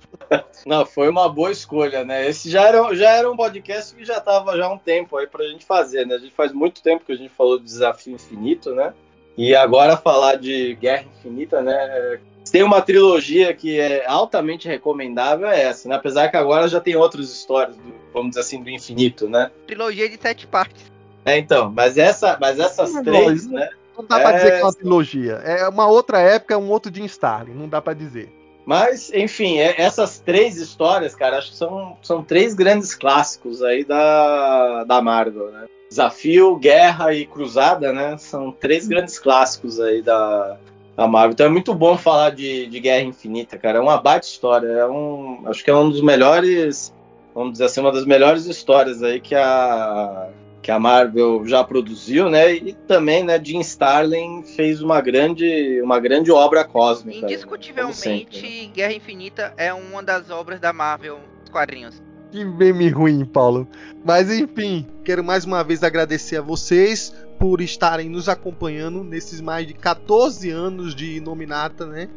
Não, 0.64 0.86
foi 0.86 1.08
uma 1.08 1.28
boa 1.28 1.50
escolha, 1.50 2.04
né? 2.04 2.28
Esse 2.28 2.50
já 2.50 2.66
era, 2.66 2.94
já 2.94 3.10
era 3.10 3.30
um 3.30 3.36
podcast 3.36 3.94
que 3.94 4.04
já 4.04 4.18
estava 4.18 4.56
já 4.56 4.66
há 4.66 4.72
um 4.72 4.78
tempo 4.78 5.16
aí 5.16 5.26
pra 5.26 5.46
gente 5.46 5.64
fazer, 5.64 6.06
né? 6.06 6.14
A 6.14 6.18
gente 6.18 6.34
faz 6.34 6.52
muito 6.52 6.82
tempo 6.82 7.04
que 7.04 7.12
a 7.12 7.16
gente 7.16 7.30
falou 7.30 7.58
de 7.58 7.64
Desafio 7.64 8.14
Infinito, 8.14 8.74
né? 8.74 8.94
E 9.36 9.54
agora 9.54 9.96
falar 9.96 10.36
de 10.36 10.74
Guerra 10.74 11.04
Infinita, 11.18 11.62
né? 11.62 12.20
Tem 12.50 12.62
uma 12.62 12.80
trilogia 12.80 13.54
que 13.54 13.78
é 13.78 14.06
altamente 14.06 14.66
recomendável, 14.66 15.48
é 15.48 15.62
essa, 15.62 15.88
né? 15.88 15.94
Apesar 15.96 16.28
que 16.28 16.36
agora 16.36 16.68
já 16.68 16.80
tem 16.80 16.96
outras 16.96 17.30
histórias, 17.30 17.76
do, 17.76 17.94
vamos 18.12 18.30
dizer 18.30 18.40
assim, 18.40 18.62
do 18.62 18.70
infinito, 18.70 19.28
né? 19.28 19.50
Trilogia 19.66 20.08
de 20.08 20.20
sete 20.20 20.46
partes. 20.46 20.90
É, 21.24 21.38
então, 21.38 21.70
mas, 21.70 21.98
essa, 21.98 22.38
mas 22.40 22.58
essas 22.58 22.92
não, 22.92 23.04
três, 23.04 23.46
não, 23.46 23.54
né? 23.54 23.70
Não 23.96 24.04
dá 24.04 24.18
é... 24.18 24.22
pra 24.22 24.32
dizer 24.32 24.50
que 24.52 24.56
é 24.58 24.62
uma 24.62 24.72
trilogia. 24.72 25.32
É 25.44 25.68
uma 25.68 25.86
outra 25.86 26.20
época, 26.20 26.58
um 26.58 26.70
outro 26.70 26.94
Jim 26.94 27.04
Starlin, 27.04 27.52
não 27.52 27.68
dá 27.68 27.80
para 27.80 27.92
dizer. 27.92 28.39
Mas, 28.70 29.12
enfim, 29.12 29.58
é, 29.58 29.82
essas 29.82 30.20
três 30.20 30.56
histórias, 30.56 31.12
cara, 31.12 31.38
acho 31.38 31.50
que 31.50 31.56
são, 31.56 31.96
são 32.00 32.22
três 32.22 32.54
grandes 32.54 32.94
clássicos 32.94 33.64
aí 33.64 33.82
da, 33.82 34.84
da 34.84 35.02
Marvel, 35.02 35.50
né? 35.50 35.66
Desafio, 35.88 36.54
Guerra 36.54 37.12
e 37.12 37.26
Cruzada, 37.26 37.92
né? 37.92 38.16
São 38.16 38.52
três 38.52 38.86
grandes 38.86 39.18
clássicos 39.18 39.80
aí 39.80 40.00
da, 40.02 40.56
da 40.96 41.08
Marvel. 41.08 41.32
Então 41.32 41.46
é 41.46 41.48
muito 41.48 41.74
bom 41.74 41.98
falar 41.98 42.30
de, 42.30 42.68
de 42.68 42.78
Guerra 42.78 43.02
Infinita, 43.02 43.58
cara. 43.58 43.78
É 43.78 43.80
uma 43.80 44.00
baita 44.00 44.28
história. 44.28 44.68
É 44.68 44.86
um, 44.86 45.42
acho 45.46 45.64
que 45.64 45.70
é 45.70 45.74
um 45.74 45.90
dos 45.90 46.00
melhores, 46.00 46.94
vamos 47.34 47.50
dizer 47.50 47.64
assim, 47.64 47.80
uma 47.80 47.90
das 47.90 48.06
melhores 48.06 48.46
histórias 48.46 49.02
aí 49.02 49.20
que 49.20 49.34
a, 49.34 50.28
que 50.62 50.70
a 50.70 50.78
Marvel 50.78 51.46
já 51.46 51.64
produziu, 51.64 52.28
né? 52.28 52.52
E 52.52 52.72
também, 52.86 53.24
né, 53.24 53.40
Jim 53.42 53.60
Starlin 53.60 54.42
fez 54.42 54.82
uma 54.82 55.00
grande, 55.00 55.80
uma 55.82 55.98
grande 55.98 56.30
obra 56.30 56.64
cósmica. 56.64 57.24
Indiscutivelmente, 57.24 57.96
sempre, 57.96 58.66
né? 58.66 58.70
Guerra 58.74 58.92
Infinita 58.92 59.54
é 59.56 59.72
uma 59.72 60.02
das 60.02 60.30
obras 60.30 60.60
da 60.60 60.72
Marvel 60.72 61.18
quadrinhos. 61.50 62.02
Que 62.30 62.44
meme 62.44 62.88
ruim, 62.88 63.24
Paulo. 63.24 63.66
Mas 64.04 64.30
enfim, 64.30 64.86
quero 65.04 65.24
mais 65.24 65.44
uma 65.44 65.64
vez 65.64 65.82
agradecer 65.82 66.36
a 66.36 66.42
vocês 66.42 67.12
por 67.38 67.60
estarem 67.60 68.08
nos 68.08 68.28
acompanhando 68.28 69.02
nesses 69.02 69.40
mais 69.40 69.66
de 69.66 69.74
14 69.74 70.48
anos 70.50 70.94
de 70.94 71.20
Nominata, 71.20 71.86
né? 71.86 72.08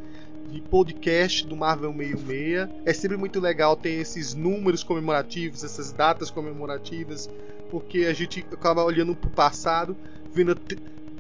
de 0.54 0.62
podcast 0.62 1.48
do 1.48 1.56
Marvel 1.56 1.92
66. 1.92 2.70
É 2.86 2.94
sempre 2.94 3.18
muito 3.18 3.40
legal 3.40 3.76
ter 3.76 3.94
esses 3.94 4.36
números 4.36 4.84
comemorativos, 4.84 5.64
essas 5.64 5.92
datas 5.92 6.30
comemorativas, 6.30 7.28
porque 7.74 8.06
a 8.06 8.14
gente 8.14 8.46
acaba 8.52 8.84
olhando 8.84 9.16
para 9.16 9.28
o 9.28 9.32
passado, 9.32 9.98
vendo 10.32 10.56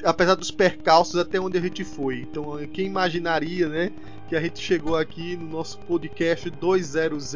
apesar 0.04 0.36
dos 0.36 0.52
percalços 0.52 1.20
até 1.20 1.40
onde 1.40 1.58
a 1.58 1.62
gente 1.62 1.84
foi. 1.84 2.20
Então, 2.20 2.60
quem 2.72 2.86
imaginaria, 2.86 3.68
né, 3.68 3.92
que 4.30 4.36
a 4.36 4.40
gente 4.40 4.60
chegou 4.60 4.96
aqui 4.96 5.36
no 5.36 5.50
nosso 5.50 5.80
podcast 5.80 6.48
200 6.52 7.34